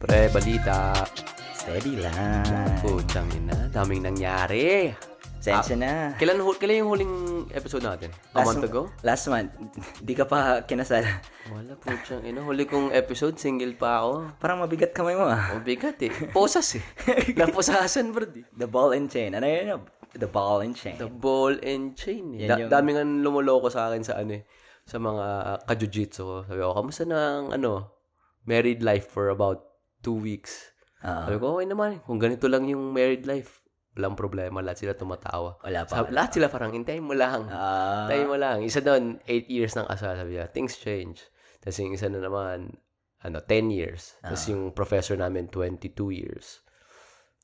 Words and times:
Pre, 0.00 0.32
balita. 0.32 1.04
Steady 1.52 2.00
lang. 2.00 2.80
Putang 2.80 3.28
ina, 3.30 3.68
daming 3.68 4.00
nangyari. 4.02 4.88
Sensya 5.36 5.72
na. 5.74 5.92
Kailan, 6.16 6.40
hu- 6.40 6.56
kailan 6.56 6.80
yung 6.80 6.90
huling 6.90 7.14
episode 7.50 7.80
natin? 7.80 8.08
A 8.32 8.40
month 8.40 8.60
ago? 8.62 8.88
Last 9.00 9.28
month. 9.28 9.52
Di 10.04 10.12
ka 10.12 10.24
pa 10.24 10.64
kinasal. 10.64 11.04
Wala, 11.48 11.76
putang 11.76 12.24
ina. 12.24 12.40
Huli 12.40 12.64
kong 12.64 12.92
episode, 12.92 13.36
single 13.36 13.72
pa 13.72 14.00
ako. 14.00 14.12
Parang 14.36 14.60
mabigat 14.60 14.92
kamay 14.92 15.16
mo 15.16 15.24
ah. 15.24 15.52
Ang 15.52 15.64
bigat 15.64 16.00
eh. 16.00 16.12
Posas 16.30 16.76
eh. 16.76 16.84
Naposasan, 17.38 18.12
bro. 18.12 18.24
eh. 18.26 18.44
The 18.52 18.68
ball 18.68 18.92
and 18.92 19.08
chain. 19.08 19.32
Ano 19.32 19.44
yun? 19.44 19.80
The 20.12 20.28
ball 20.28 20.60
and 20.60 20.72
chain. 20.72 20.96
The 20.96 21.08
ball 21.08 21.56
and 21.56 21.92
chain 21.92 22.36
eh. 22.36 22.44
Yan 22.44 22.48
Da- 22.48 22.58
yung- 22.58 22.72
Daming 22.72 22.96
ang 22.98 23.12
lumuloko 23.20 23.68
sa 23.68 23.88
akin 23.88 24.00
sa 24.00 24.16
ano 24.16 24.40
eh. 24.40 24.44
Sa 24.84 24.96
mga 24.96 25.24
kajujitsu 25.64 26.20
ko. 26.20 26.36
Sabi 26.42 26.58
ko, 26.58 26.72
kamusta 26.74 27.04
na 27.04 27.18
ang 27.38 27.48
ano, 27.54 27.96
married 28.44 28.80
life 28.80 29.08
for 29.08 29.28
about 29.28 29.69
two 30.00 30.16
weeks. 30.16 30.72
Ah, 31.00 31.24
Sabi 31.24 31.38
ko, 31.38 31.56
okay 31.56 31.64
naman. 31.64 32.04
Kung 32.04 32.20
ganito 32.20 32.44
lang 32.44 32.66
yung 32.66 32.92
married 32.92 33.24
life, 33.24 33.64
walang 33.94 34.14
problema. 34.14 34.60
Lahat 34.60 34.76
sila 34.78 34.92
tumatawa. 34.92 35.56
wala 35.60 35.84
pa. 35.84 35.92
Sabi, 35.96 36.12
lahat 36.12 36.30
sila 36.34 36.46
parang, 36.48 36.72
hintayin 36.72 37.00
mo 37.00 37.12
lang. 37.12 37.48
Ah, 37.48 38.04
Hintayin 38.04 38.28
mo 38.28 38.36
lang. 38.36 38.60
Isa 38.60 38.80
doon, 38.80 39.16
8 39.24 39.48
years 39.48 39.72
ng 39.74 39.86
kasal. 39.86 40.14
Sabi 40.14 40.36
niya, 40.36 40.46
things 40.46 40.76
change. 40.76 41.24
Tapos 41.58 41.76
yung 41.78 41.92
isa 41.92 42.06
na 42.06 42.20
naman, 42.20 42.76
ano, 43.20 43.38
10 43.40 43.68
years. 43.68 44.16
Tapos 44.20 44.44
Ah. 44.44 44.48
yung 44.52 44.72
professor 44.72 45.16
namin, 45.16 45.48
22 45.48 45.88
years. 46.10 46.60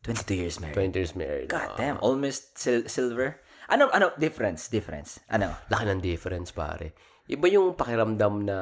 22 0.03 0.37
years 0.37 0.57
married. 0.61 0.77
20 0.77 0.95
years 0.95 1.15
married. 1.15 1.49
God 1.49 1.73
Ah, 1.73 1.77
damn. 1.77 1.99
Almost 1.99 2.57
sil- 2.57 2.87
silver. 2.87 3.41
Ano, 3.67 3.91
ano, 3.91 4.15
difference, 4.15 4.69
difference. 4.69 5.19
Ano? 5.27 5.51
laki 5.67 5.85
ng 5.85 5.99
difference, 5.99 6.55
pare. 6.55 6.95
Iba 7.27 7.51
yung 7.51 7.75
pakiramdam 7.75 8.47
na 8.47 8.59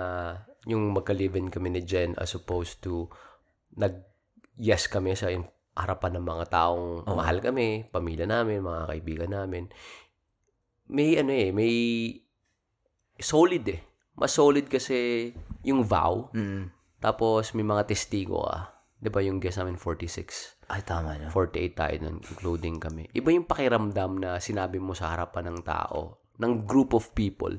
yung 0.64 0.96
magkalibin 0.96 1.52
kami 1.52 1.68
ni 1.68 1.84
Jen 1.84 2.16
as 2.16 2.32
opposed 2.32 2.80
to 2.80 3.12
nag-yes 3.74 4.90
kami 4.90 5.14
sa 5.18 5.30
harapan 5.74 6.18
ng 6.18 6.24
mga 6.24 6.44
taong 6.50 6.86
Oo. 7.06 7.14
mahal 7.18 7.42
kami, 7.42 7.90
pamilya 7.90 8.26
namin, 8.30 8.62
mga 8.62 8.82
kaibigan 8.94 9.30
namin. 9.34 9.66
May 10.90 11.18
ano 11.18 11.32
eh, 11.34 11.50
may 11.50 11.72
solid 13.18 13.64
eh. 13.66 13.80
Mas 14.14 14.30
solid 14.30 14.70
kasi 14.70 15.30
yung 15.66 15.82
vow. 15.82 16.30
Mm. 16.30 16.70
Tapos 17.02 17.50
may 17.58 17.66
mga 17.66 17.90
testigo 17.90 18.46
ah. 18.46 18.70
'Di 19.02 19.10
ba 19.12 19.20
yung 19.20 19.42
guest 19.42 19.60
namin 19.60 19.76
46? 19.76 20.70
Ay, 20.72 20.80
tama 20.80 21.20
no. 21.20 21.28
48 21.28 21.76
tayo 21.76 21.94
nun, 22.00 22.24
including 22.24 22.80
kami. 22.80 23.04
Iba 23.12 23.36
yung 23.36 23.44
pakiramdam 23.44 24.16
na 24.16 24.40
sinabi 24.40 24.80
mo 24.80 24.96
sa 24.96 25.12
harapan 25.12 25.52
ng 25.52 25.60
tao, 25.60 26.24
ng 26.40 26.64
group 26.64 26.96
of 26.96 27.12
people, 27.12 27.52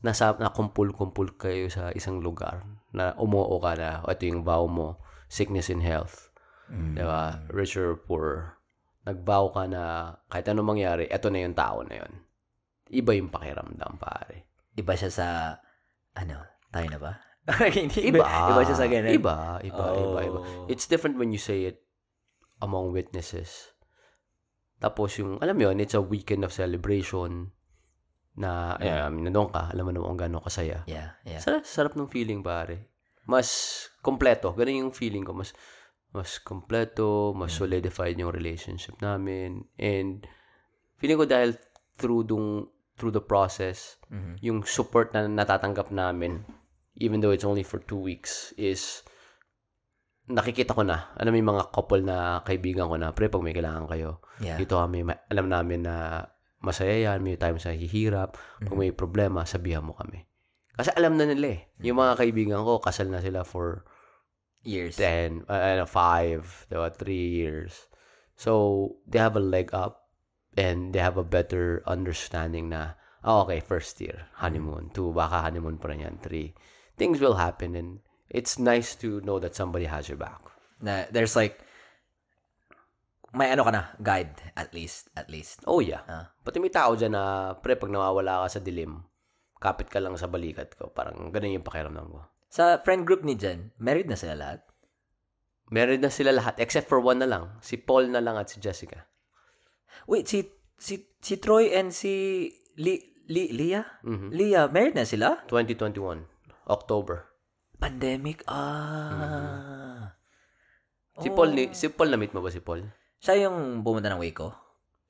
na, 0.00 0.16
sa, 0.16 0.32
na 0.40 0.48
kumpul-kumpul 0.48 1.36
kayo 1.36 1.68
sa 1.68 1.92
isang 1.92 2.24
lugar, 2.24 2.64
na 2.96 3.12
umuo 3.20 3.60
ka 3.60 3.76
na, 3.76 4.00
o 4.00 4.16
ito 4.16 4.24
yung 4.24 4.40
vow 4.40 4.64
mo, 4.64 4.96
sickness 5.28 5.68
and 5.68 5.84
health, 5.84 6.32
Mm. 6.68 7.00
di 7.00 7.04
ba? 7.04 7.40
Rich 7.48 7.80
or 7.80 7.96
poor. 7.96 8.60
Nag-vow 9.08 9.56
ka 9.56 9.64
na 9.64 10.12
kahit 10.28 10.52
anong 10.52 10.76
mangyari, 10.76 11.08
ito 11.08 11.28
na 11.32 11.40
yung 11.40 11.56
tao 11.56 11.80
na 11.80 12.04
yun. 12.04 12.12
Iba 12.92 13.16
yung 13.16 13.32
pakiramdam, 13.32 13.96
pare. 13.96 14.48
Iba 14.76 14.92
siya 14.92 15.08
sa, 15.12 15.26
ano, 16.12 16.44
tayo 16.68 16.86
na 16.92 17.00
ba? 17.00 17.12
Hindi, 17.72 18.12
Iba. 18.12 18.24
Iba 18.52 18.60
siya 18.60 18.76
sa 18.76 18.84
ganun. 18.84 19.08
Iba, 19.16 19.64
iba, 19.64 19.84
iba, 19.96 20.18
iba. 20.20 20.38
Oh. 20.44 20.68
It's 20.68 20.84
different 20.84 21.16
when 21.16 21.32
you 21.32 21.40
say 21.40 21.64
it 21.64 21.80
among 22.60 22.92
witnesses. 22.92 23.72
Tapos 24.78 25.16
yung, 25.16 25.40
alam 25.40 25.56
mo 25.56 25.72
yun, 25.72 25.80
it's 25.80 25.96
a 25.96 26.04
weekend 26.04 26.44
of 26.44 26.52
celebration 26.52 27.50
na, 28.38 28.76
eh, 28.78 28.92
I 28.92 29.08
mean, 29.10 29.26
nandun 29.26 29.50
ka, 29.50 29.72
alam 29.72 29.88
mo 29.88 29.90
naman 29.90 30.06
kung 30.14 30.20
gano'ng 30.28 30.44
kasaya. 30.44 30.84
Yeah, 30.86 31.16
yeah. 31.24 31.40
Sarap, 31.40 31.64
sarap 31.66 31.92
ng 31.96 32.06
feeling, 32.12 32.44
pare. 32.44 32.92
Mas 33.26 33.48
kompleto. 34.08 34.56
Ganun 34.56 34.88
yung 34.88 34.96
feeling 34.96 35.28
ko. 35.28 35.36
Mas, 35.36 35.52
mas 36.16 36.40
kompleto, 36.40 37.36
mas 37.36 37.52
Mm. 37.52 37.58
solidified 37.60 38.16
yung 38.16 38.32
relationship 38.32 38.96
namin. 39.04 39.68
And, 39.76 40.24
feeling 40.96 41.20
ko 41.20 41.28
dahil 41.28 41.52
through 42.00 42.24
dung, 42.24 42.64
through 42.96 43.12
the 43.12 43.20
process, 43.22 44.00
Mhm. 44.08 44.40
yung 44.40 44.58
support 44.64 45.12
na 45.12 45.28
natatanggap 45.28 45.92
namin, 45.92 46.40
even 46.96 47.20
though 47.20 47.30
it's 47.30 47.44
only 47.46 47.62
for 47.62 47.78
two 47.84 48.00
weeks, 48.00 48.56
is 48.56 49.04
nakikita 50.28 50.76
ko 50.76 50.84
na. 50.84 51.08
Alam 51.16 51.32
mo 51.32 51.38
yung 51.40 51.50
mga 51.56 51.64
couple 51.72 52.02
na 52.04 52.40
kaibigan 52.44 52.88
ko 52.88 52.96
na, 53.00 53.12
pre, 53.16 53.28
pag 53.32 53.44
may 53.44 53.56
kailangan 53.56 53.88
kayo, 53.88 54.20
Yeah. 54.40 54.60
dito 54.60 54.76
kami, 54.76 55.04
alam 55.06 55.46
namin 55.48 55.88
na 55.88 56.26
masaya 56.60 57.12
yan, 57.12 57.22
may 57.22 57.38
times 57.38 57.64
na 57.64 57.72
hihirap, 57.72 58.34
pag 58.60 58.76
may 58.76 58.90
problema, 58.92 59.46
sabihan 59.48 59.84
mo 59.86 59.94
kami. 59.94 60.26
Kasi 60.74 60.90
alam 60.94 61.16
na 61.18 61.26
nila 61.26 61.58
eh. 61.58 61.60
Yung 61.82 61.98
mga 61.98 62.18
kaibigan 62.18 62.60
ko, 62.62 62.78
kasal 62.78 63.10
na 63.10 63.18
sila 63.18 63.42
for 63.42 63.82
Years. 64.62 64.96
10, 64.96 65.46
uh, 65.48 65.52
ano, 65.52 65.86
5, 65.86 66.66
diba, 66.70 66.90
3 66.92 67.14
years. 67.14 67.86
So, 68.36 68.96
they 69.06 69.18
have 69.18 69.36
a 69.36 69.42
leg 69.42 69.70
up 69.72 70.08
and 70.56 70.92
they 70.92 70.98
have 70.98 71.16
a 71.16 71.26
better 71.26 71.82
understanding 71.86 72.68
na, 72.68 72.98
oh, 73.24 73.46
okay, 73.46 73.60
first 73.60 74.00
year, 74.00 74.26
honeymoon. 74.34 74.90
Two, 74.94 75.12
baka 75.12 75.42
honeymoon 75.42 75.78
pa 75.78 75.88
rin 75.88 76.06
yan. 76.06 76.18
Three, 76.22 76.54
things 76.98 77.18
will 77.18 77.34
happen 77.34 77.74
and 77.74 77.98
it's 78.30 78.58
nice 78.58 78.94
to 79.02 79.20
know 79.22 79.38
that 79.38 79.54
somebody 79.54 79.86
has 79.86 80.08
your 80.08 80.18
back. 80.18 80.42
Na, 80.82 81.06
there's 81.10 81.34
like, 81.34 81.58
may 83.34 83.50
ano 83.52 83.64
ka 83.64 83.72
na, 83.74 83.82
guide, 84.02 84.34
at 84.56 84.72
least, 84.72 85.10
at 85.16 85.28
least. 85.28 85.62
Oh, 85.66 85.80
yeah. 85.80 86.02
Ah. 86.08 86.30
Pati 86.44 86.58
may 86.62 86.72
tao 86.72 86.96
dyan 86.96 87.12
na, 87.12 87.54
pre, 87.58 87.76
pag 87.76 87.90
nawawala 87.90 88.46
ka 88.46 88.58
sa 88.58 88.60
dilim, 88.62 89.04
kapit 89.58 89.90
ka 89.90 89.98
lang 89.98 90.14
sa 90.16 90.30
balikat 90.30 90.72
ko. 90.78 90.88
Parang 90.94 91.28
ganun 91.34 91.58
yung 91.58 91.66
pakiramdam 91.66 92.08
ko. 92.08 92.22
Sa 92.48 92.80
friend 92.80 93.04
group 93.04 93.24
ni 93.24 93.36
Jen, 93.36 93.72
married 93.76 94.08
na 94.08 94.16
sila 94.16 94.32
lahat? 94.36 94.64
Meron 95.68 96.00
na 96.00 96.08
sila 96.08 96.32
lahat, 96.32 96.56
except 96.56 96.88
for 96.88 96.96
one 96.96 97.20
na 97.20 97.28
lang. 97.28 97.52
Si 97.60 97.76
Paul 97.76 98.08
na 98.08 98.24
lang 98.24 98.40
at 98.40 98.48
si 98.48 98.56
Jessica. 98.56 99.04
Wait, 100.08 100.24
si, 100.24 100.48
si, 100.80 101.12
si 101.20 101.36
Troy 101.36 101.76
and 101.76 101.92
si 101.92 102.48
Li, 102.80 102.96
Li, 103.28 103.52
Lia? 103.52 103.84
Mhm. 104.00 104.32
Lia, 104.32 104.64
married 104.72 104.96
na 104.96 105.04
sila? 105.04 105.44
2021, 105.44 106.24
October. 106.72 107.28
Pandemic, 107.76 108.40
ah. 108.48 110.16
Si 111.20 111.28
Paul, 111.28 111.52
ni, 111.52 111.76
si 111.76 111.92
Paul, 111.92 112.16
na-meet 112.16 112.32
mo 112.32 112.40
ba 112.40 112.48
si 112.48 112.64
Paul? 112.64 112.88
Siya 113.20 113.50
yung 113.50 113.84
bumunta 113.84 114.08
ng 114.08 114.22
Waco? 114.24 114.54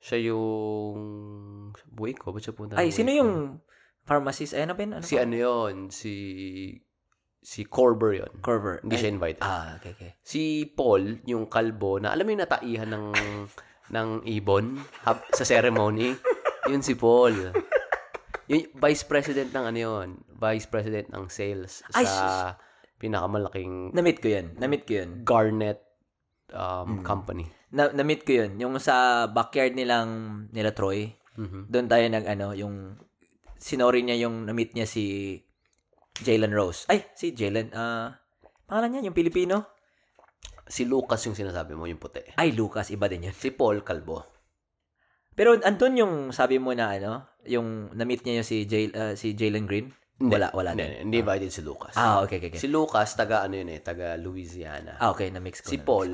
Siya 0.03 0.19
yung... 0.35 0.99
Waco? 1.95 2.35
Ba't 2.35 2.41
siya 2.43 2.51
ng 2.57 2.75
Ay, 2.75 2.91
sino 2.91 3.15
yung 3.15 3.63
pharmacist? 4.03 4.57
Ay, 4.57 4.67
ano 4.67 4.75
ba 4.75 4.81
yun? 4.83 4.91
Ano 4.99 5.05
Si 5.07 5.15
ba? 5.15 5.23
ano 5.23 5.35
yun? 5.39 5.75
Si... 5.87 6.11
Si 7.39 7.63
Corber 7.63 8.11
yun. 8.13 8.31
Corver. 8.43 8.83
Hindi 8.83 8.95
Ay, 8.95 9.01
siya 9.01 9.11
invited. 9.11 9.41
Ah, 9.41 9.79
okay, 9.79 9.91
okay. 9.95 10.11
Si 10.21 10.41
Paul, 10.67 11.23
yung 11.23 11.47
kalbo, 11.47 11.95
na 11.97 12.11
alam 12.11 12.27
mo 12.27 12.31
yung 12.31 12.43
nataihan 12.43 12.89
ng 12.89 13.05
ng 13.95 14.09
ibon 14.29 14.77
hab, 15.01 15.23
sa 15.33 15.41
ceremony, 15.41 16.13
yun 16.67 16.83
si 16.83 16.93
Paul. 16.93 17.33
Yung 18.45 18.65
vice 18.75 19.03
president 19.03 19.49
ng 19.49 19.65
ano 19.65 19.77
yun, 19.79 20.07
vice 20.35 20.65
president 20.65 21.09
ng 21.09 21.25
sales 21.29 21.81
Ay, 21.93 22.05
sa 22.05 22.53
pinakamalaking 22.99 23.95
Na-meet 23.95 24.19
ko 24.19 24.27
yun. 24.29 24.53
Na-meet 24.57 24.83
ko 24.85 24.93
yun. 24.99 25.09
garnet 25.23 25.79
um, 26.51 27.01
company. 27.01 27.47
Na- 27.71 27.89
na-meet 27.89 28.25
ko 28.25 28.45
yun. 28.45 28.57
Yung 28.57 28.75
sa 28.77 29.25
backyard 29.25 29.73
nilang, 29.73 30.09
nila 30.51 30.73
Troy, 30.73 31.13
Mhm. 31.39 31.71
doon 31.71 31.87
tayo 31.87 32.05
nag, 32.11 32.25
ano, 32.27 32.51
yung, 32.51 32.99
sinori 33.55 34.03
niya 34.03 34.27
yung 34.27 34.43
na-meet 34.43 34.75
niya 34.75 34.85
si 34.85 35.37
Jalen 36.23 36.53
Rose. 36.53 36.85
Ay, 36.87 37.07
si 37.15 37.31
Jalen, 37.31 37.71
ah, 37.73 38.15
pangalan 38.67 38.99
niya, 38.99 39.11
yung 39.11 39.17
Pilipino? 39.17 39.65
Si 40.69 40.85
Lucas 40.85 41.25
yung 41.25 41.33
sinasabi 41.33 41.73
mo, 41.73 41.89
yung 41.89 41.97
puti. 41.97 42.21
Ay, 42.37 42.53
Lucas, 42.53 42.93
iba 42.93 43.09
din 43.09 43.25
yun. 43.29 43.35
Si 43.35 43.49
Paul 43.49 43.81
Kalbo. 43.81 44.21
Pero 45.33 45.55
andun 45.55 45.95
yung 45.97 46.13
sabi 46.35 46.59
mo 46.59 46.75
na 46.75 46.93
ano, 46.93 47.13
yung 47.47 47.95
na-meet 47.95 48.27
niya 48.27 48.43
yung 48.43 48.47
si, 48.47 48.67
Jay, 48.67 48.91
ah, 48.93 49.15
si 49.15 49.33
Jalen 49.33 49.65
Green? 49.65 49.89
Hindi. 50.19 50.35
Wala, 50.35 50.51
wala 50.51 50.75
Hindi, 50.75 50.83
din. 50.83 50.93
hindi 51.07 51.17
invited 51.23 51.47
si 51.47 51.63
Lucas. 51.63 51.95
Ah, 51.95 52.19
okay, 52.19 52.43
okay, 52.43 52.51
okay. 52.51 52.59
Si 52.59 52.67
Lucas, 52.67 53.15
taga 53.15 53.47
ano 53.47 53.55
yun 53.55 53.71
eh, 53.71 53.79
taga 53.79 54.19
Louisiana. 54.19 54.99
Ah, 54.99 55.15
okay, 55.15 55.31
na-mix 55.31 55.63
ko. 55.63 55.71
si 55.71 55.79
na-mix 55.79 55.87
Paul, 55.87 56.11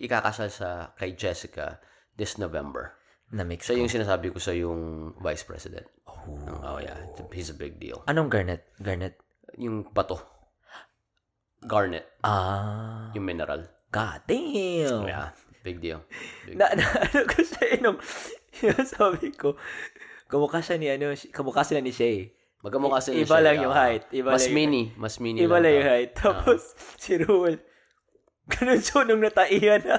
ikakasal 0.00 0.48
sa 0.48 0.68
kay 0.96 1.12
Jessica 1.12 1.78
this 2.16 2.40
November. 2.40 2.96
Na-mix 3.34 3.66
Siya 3.66 3.74
ko. 3.74 3.80
yung 3.82 3.90
sinasabi 3.90 4.30
ko 4.30 4.38
sa 4.38 4.54
yung 4.54 5.10
vice 5.18 5.42
president. 5.42 5.86
Oh. 6.06 6.22
Oh, 6.62 6.78
yeah, 6.78 6.94
he's 7.34 7.50
a 7.50 7.56
big 7.56 7.82
deal. 7.82 8.06
Anong 8.06 8.30
garnet? 8.30 8.62
Garnet? 8.78 9.18
Yung 9.58 9.82
bato. 9.90 10.22
Garnet, 11.64 12.04
Ah, 12.20 13.08
yung 13.16 13.24
mineral. 13.24 13.64
god 13.88 14.20
damn. 14.28 15.08
Yeah, 15.08 15.32
big 15.64 15.80
deal. 15.80 16.04
Big 16.44 16.60
Na, 16.60 16.68
na 16.76 16.84
ano 16.84 17.24
ko 17.24 17.40
siya 17.40 17.62
eh, 17.72 17.78
nung, 17.80 17.96
yung 18.60 18.84
sabi 18.92 19.32
ko, 19.32 19.56
kamukha 20.28 20.60
siya 20.60 20.76
ni 20.76 20.92
ano, 20.92 21.16
kamukha 21.32 21.64
sila 21.64 21.80
ni 21.80 21.88
Shay. 21.90 22.36
Magkamukha 22.60 23.00
sila 23.00 23.16
Iba 23.16 23.28
siya, 23.28 23.44
lang 23.44 23.56
yung 23.60 23.72
ah. 23.76 23.80
height. 23.80 24.04
Iba 24.08 24.28
mas 24.32 24.44
lang 24.44 24.48
yung 24.48 24.56
mini. 24.56 24.82
Mas 24.96 25.14
mini 25.20 25.38
Iba 25.44 25.56
lang 25.60 25.72
yung 25.72 25.88
height. 25.88 26.12
Tapos, 26.16 26.60
si 26.96 27.12
Ruel, 27.16 27.60
ganun 28.52 28.80
siya 28.80 29.00
nung 29.04 29.20
nataihan 29.20 29.82
na. 29.84 29.98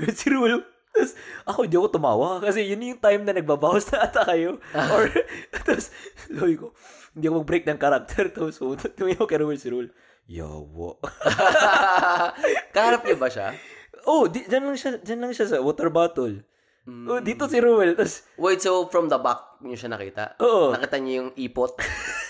Si 0.16 0.32
Ruel, 0.32 0.64
Tapos, 0.90 1.12
ako 1.46 1.58
hindi 1.64 1.76
ako 1.78 1.88
tumawa 1.94 2.42
kasi 2.42 2.66
yun 2.66 2.82
yung 2.82 3.02
time 3.02 3.22
na 3.22 3.34
nagbabawas 3.34 3.86
na 3.94 4.04
ata 4.10 4.26
kayo. 4.26 4.58
Or, 4.74 5.06
tapos, 5.54 5.94
sabi 6.26 6.54
ko, 6.58 6.74
hindi 7.14 7.24
ako 7.26 7.34
mag-break 7.42 7.64
ng 7.66 7.80
character. 7.80 8.24
Tapos, 8.34 8.58
tumingin 8.98 9.18
ako 9.18 9.26
kay 9.30 9.38
Ruel 9.38 9.58
si 9.58 9.68
Ruel. 9.70 9.88
Yawa. 10.30 10.98
Kaharap 12.74 13.02
niyo 13.02 13.16
ba 13.18 13.30
siya? 13.30 13.54
oh, 14.06 14.30
di, 14.30 14.46
dyan 14.46 14.64
lang 14.70 14.78
siya, 14.78 14.96
dyan 15.02 15.20
lang 15.20 15.32
siya 15.34 15.46
sa 15.50 15.58
water 15.60 15.90
bottle. 15.92 16.40
Mm. 16.88 17.06
Oh, 17.06 17.20
dito 17.20 17.44
si 17.46 17.58
Ruel. 17.60 17.94
Tapos, 17.98 18.24
Wait, 18.40 18.60
so 18.62 18.88
from 18.88 19.06
the 19.10 19.18
back 19.20 19.60
niyo 19.60 19.76
siya 19.76 19.90
nakita? 19.92 20.38
Oo. 20.40 20.72
Nakita 20.72 20.96
niyo 20.98 21.12
yung 21.26 21.30
ipot? 21.36 21.76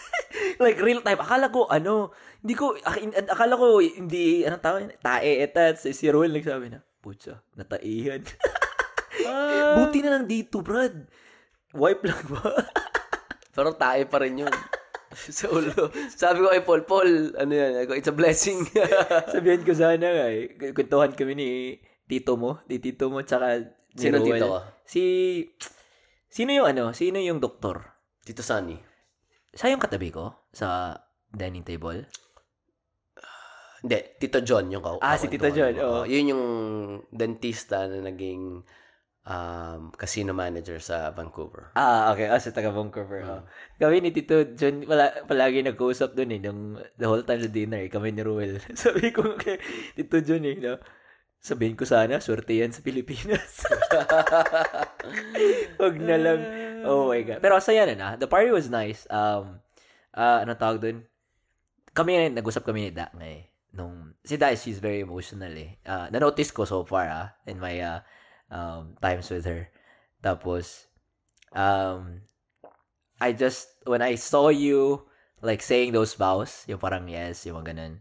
like 0.64 0.80
real 0.82 1.00
time. 1.00 1.20
Akala 1.20 1.48
ko, 1.48 1.70
ano, 1.70 2.10
hindi 2.42 2.54
ko, 2.58 2.74
ak- 2.76 3.30
akala 3.30 3.54
ko, 3.54 3.78
hindi, 3.80 4.42
anong 4.42 4.64
tawag? 4.64 4.82
Tae, 5.00 5.44
etat. 5.44 5.78
Si, 5.78 5.94
si 5.94 6.10
Ruel 6.10 6.34
nagsabi 6.34 6.72
na, 6.72 6.82
putsa, 7.00 7.40
nataihan. 7.56 8.22
Buti 9.76 9.98
na 10.04 10.20
nandito, 10.20 10.60
Brad. 10.60 11.08
Wipe 11.74 12.04
lang 12.06 12.24
ba? 12.28 12.40
Pero 13.54 13.74
tae 13.74 14.06
pa 14.06 14.22
rin 14.22 14.46
yun. 14.46 14.54
sa 15.38 15.50
ulo. 15.50 15.90
Sabi 16.10 16.38
ko 16.42 16.48
kay 16.54 16.62
Paul, 16.62 16.82
Paul, 16.86 17.10
ano 17.34 17.52
yan? 17.52 17.82
Ako, 17.82 17.98
it's 17.98 18.10
a 18.10 18.14
blessing. 18.14 18.62
Sabihan 19.34 19.62
ko 19.66 19.74
sana 19.74 20.06
nga 20.06 20.26
eh. 20.30 20.54
Kwentuhan 20.70 21.12
kami 21.14 21.34
ni 21.34 21.48
tito 22.06 22.38
mo, 22.38 22.62
ni 22.70 22.78
tito 22.78 23.10
mo, 23.10 23.22
tsaka 23.22 23.58
si 23.94 24.06
Sino 24.06 24.22
Ruel. 24.22 24.38
tito 24.38 24.46
ka? 24.54 24.60
Si, 24.86 25.02
sino 26.30 26.50
yung 26.54 26.66
ano, 26.70 26.94
sino 26.94 27.18
yung 27.18 27.42
doktor? 27.42 27.90
Tito 28.22 28.42
Sunny. 28.46 28.78
Siya 29.50 29.74
yung 29.74 29.82
katabi 29.82 30.14
ko 30.14 30.46
sa 30.54 30.94
dining 31.30 31.66
table. 31.66 32.06
Hindi, 33.80 33.98
Tito 34.20 34.40
John 34.44 34.68
yung 34.68 34.84
kau. 34.84 35.00
Ah, 35.00 35.16
si 35.16 35.26
Tito 35.32 35.48
John, 35.48 35.72
oo. 35.80 36.04
Yun 36.04 36.32
yung 36.36 36.44
dentista 37.08 37.88
na 37.88 38.04
naging 38.04 38.60
um, 39.24 39.82
casino 39.96 40.36
manager 40.36 40.76
sa 40.80 41.12
Vancouver. 41.16 41.72
Ah, 41.76 42.12
okay. 42.12 42.28
Ah, 42.28 42.40
sa 42.40 42.52
taga 42.52 42.72
Vancouver. 42.72 43.24
Mm. 43.24 43.30
oh. 43.30 43.42
Kami 43.80 43.96
ni 44.04 44.10
Tito 44.12 44.44
John, 44.52 44.84
pala, 44.84 45.24
palagi 45.24 45.64
nag-uusap 45.64 46.12
doon 46.12 46.36
eh, 46.36 46.40
nung 46.40 46.60
the 47.00 47.06
whole 47.08 47.24
time 47.24 47.40
sa 47.40 47.48
dinner, 47.48 47.80
eh, 47.80 47.90
kami 47.92 48.12
ni 48.12 48.20
Ruel. 48.20 48.60
Sabi 48.76 49.12
ko 49.12 49.36
kay 49.40 49.56
Tito 49.96 50.20
John 50.20 50.44
eh, 50.44 50.56
no? 50.60 50.76
sabihin 51.40 51.72
ko 51.72 51.88
sana, 51.88 52.20
swerte 52.20 52.52
yan 52.52 52.68
sa 52.68 52.84
Pilipinas. 52.84 53.64
Huwag 55.80 55.96
na 55.96 56.20
lang. 56.20 56.40
Oh 56.84 57.08
my 57.08 57.24
God. 57.24 57.40
Pero 57.40 57.56
saya 57.64 57.88
na 57.88 57.96
na. 57.96 58.08
The 58.20 58.28
party 58.28 58.52
was 58.52 58.68
nice. 58.68 59.08
Um, 59.08 59.56
ah 60.12 60.44
ano 60.44 60.52
tawag 60.52 60.84
doon? 60.84 61.08
Kami, 61.96 62.30
nag-usap 62.30 62.62
kami 62.62 62.86
ni 62.86 62.90
Da 62.92 63.08
eh. 63.24 63.49
Nung, 63.72 64.14
si 64.24 64.36
Da, 64.36 64.54
she's 64.54 64.82
very 64.82 65.00
emotional 65.00 65.52
eh. 65.54 65.78
Ah, 65.86 66.08
na-notice 66.10 66.50
ko 66.50 66.64
so 66.64 66.82
far 66.82 67.06
ah, 67.06 67.28
in 67.46 67.62
my 67.62 67.78
ah, 67.80 68.00
um, 68.50 68.98
times 68.98 69.30
with 69.30 69.46
her. 69.46 69.70
Tapos, 70.22 70.90
um, 71.54 72.22
I 73.20 73.32
just, 73.32 73.68
when 73.86 74.02
I 74.02 74.16
saw 74.16 74.48
you, 74.48 75.06
like, 75.40 75.62
saying 75.62 75.92
those 75.92 76.14
vows, 76.14 76.64
yung 76.66 76.82
parang 76.82 77.06
yes, 77.08 77.46
yung 77.46 77.62
mga 77.62 77.76
ganun, 77.76 77.94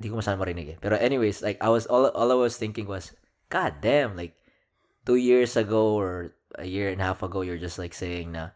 hindi 0.00 0.08
ko 0.08 0.16
masyadong 0.16 0.40
marinig 0.40 0.68
eh. 0.74 0.78
Pero 0.80 0.96
anyways, 0.96 1.42
like, 1.44 1.60
I 1.60 1.68
was, 1.68 1.84
all, 1.86 2.08
all 2.16 2.32
I 2.32 2.38
was 2.38 2.56
thinking 2.56 2.88
was, 2.88 3.12
God 3.52 3.84
damn, 3.84 4.16
like, 4.16 4.34
two 5.04 5.16
years 5.16 5.56
ago 5.56 5.96
or 5.96 6.34
a 6.56 6.64
year 6.64 6.90
and 6.90 7.00
a 7.00 7.04
half 7.04 7.22
ago, 7.22 7.42
you're 7.42 7.60
just 7.60 7.78
like 7.78 7.94
saying 7.94 8.32
na, 8.32 8.50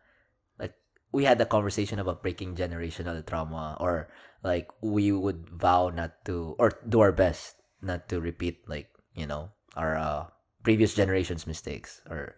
like, 0.59 0.75
we 1.13 1.25
had 1.25 1.41
a 1.41 1.47
conversation 1.47 1.99
about 1.99 2.23
breaking 2.23 2.55
generational 2.55 3.25
trauma 3.27 3.77
or 3.81 4.09
like 4.45 4.69
we 4.85 5.11
would 5.11 5.49
vow 5.49 5.89
not 5.89 6.21
to 6.29 6.55
or 6.61 6.71
do 6.87 7.01
our 7.01 7.11
best 7.13 7.57
not 7.81 8.07
to 8.13 8.21
repeat 8.21 8.61
like 8.69 8.93
you 9.17 9.25
know 9.27 9.49
our 9.75 9.97
uh, 9.97 10.29
previous 10.63 10.95
generations 10.95 11.49
mistakes 11.49 12.05
or 12.13 12.37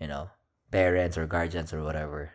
you 0.00 0.06
know 0.06 0.30
parents 0.70 1.18
or 1.18 1.26
guardians 1.26 1.74
or 1.74 1.82
whatever. 1.82 2.32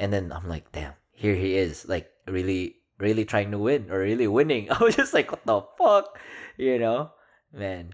And 0.00 0.10
then 0.10 0.32
i'm 0.32 0.48
like 0.48 0.72
damn 0.72 0.96
here 1.12 1.36
he 1.36 1.54
is 1.54 1.84
like 1.86 2.08
really 2.26 2.80
really 2.98 3.24
trying 3.28 3.52
to 3.52 3.58
win 3.60 3.92
or 3.92 4.00
really 4.00 4.26
winning. 4.26 4.70
I 4.72 4.80
was 4.82 4.96
just 4.96 5.12
like 5.14 5.30
what 5.30 5.44
the 5.44 5.62
fuck? 5.78 6.18
You 6.56 6.80
know? 6.80 7.12
Man. 7.52 7.92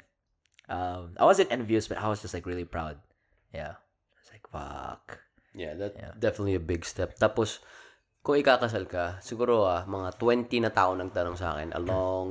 Um 0.71 1.19
i 1.19 1.25
wasn't 1.27 1.51
envious 1.51 1.89
but 1.89 1.99
i 1.99 2.07
was 2.09 2.23
just 2.23 2.33
like 2.33 2.47
really 2.47 2.65
proud. 2.65 3.03
Yeah. 3.53 3.75
I 3.83 4.17
was 4.23 4.31
like 4.31 4.47
fuck. 4.49 5.19
Yeah, 5.59 5.75
that 5.75 5.97
Yeah. 5.99 6.13
definitely 6.19 6.55
a 6.55 6.63
big 6.63 6.85
step. 6.87 7.19
Tapos, 7.19 7.59
kung 8.29 8.37
ikakasal 8.37 8.85
ka, 8.85 9.17
siguro 9.25 9.65
ah, 9.65 9.89
mga 9.89 10.21
20 10.21 10.61
na 10.61 10.69
tao 10.69 10.93
nagtanong 10.93 11.41
sa 11.41 11.57
akin 11.57 11.73
along 11.73 12.29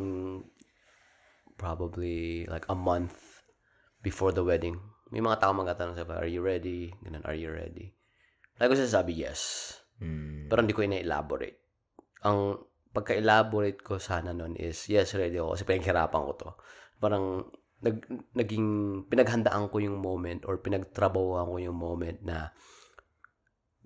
probably 1.58 2.46
like 2.46 2.70
a 2.70 2.78
month 2.78 3.42
before 4.06 4.30
the 4.30 4.46
wedding. 4.46 4.78
May 5.10 5.26
mga 5.26 5.42
tao 5.42 5.58
magtatanong 5.58 5.98
sa 5.98 6.06
akin, 6.06 6.22
are 6.22 6.30
you 6.30 6.46
ready? 6.46 6.94
Ganun, 7.02 7.26
are 7.26 7.34
you 7.34 7.50
ready? 7.50 7.98
Lagi 8.62 8.70
ko 8.70 8.78
sasabi, 8.78 9.26
yes. 9.26 9.74
mm. 9.98 10.46
Pero 10.46 10.62
hindi 10.62 10.78
ko 10.78 10.86
ina-elaborate. 10.86 11.58
Ang 12.30 12.62
pagka-elaborate 12.94 13.82
ko 13.82 13.98
sana 13.98 14.38
nun 14.38 14.54
is, 14.54 14.86
yes, 14.94 15.18
ready 15.18 15.42
ako 15.42 15.58
kasi 15.58 15.66
pinaghirapan 15.66 16.22
ko 16.30 16.32
to. 16.38 16.50
Parang 17.02 17.42
nag, 17.82 18.06
naging 18.38 18.68
pinaghandaan 19.10 19.74
ko 19.74 19.82
yung 19.82 19.98
moment 19.98 20.46
or 20.46 20.62
pinagtrabahoan 20.62 21.50
ko 21.50 21.58
yung 21.58 21.78
moment 21.82 22.22
na 22.22 22.54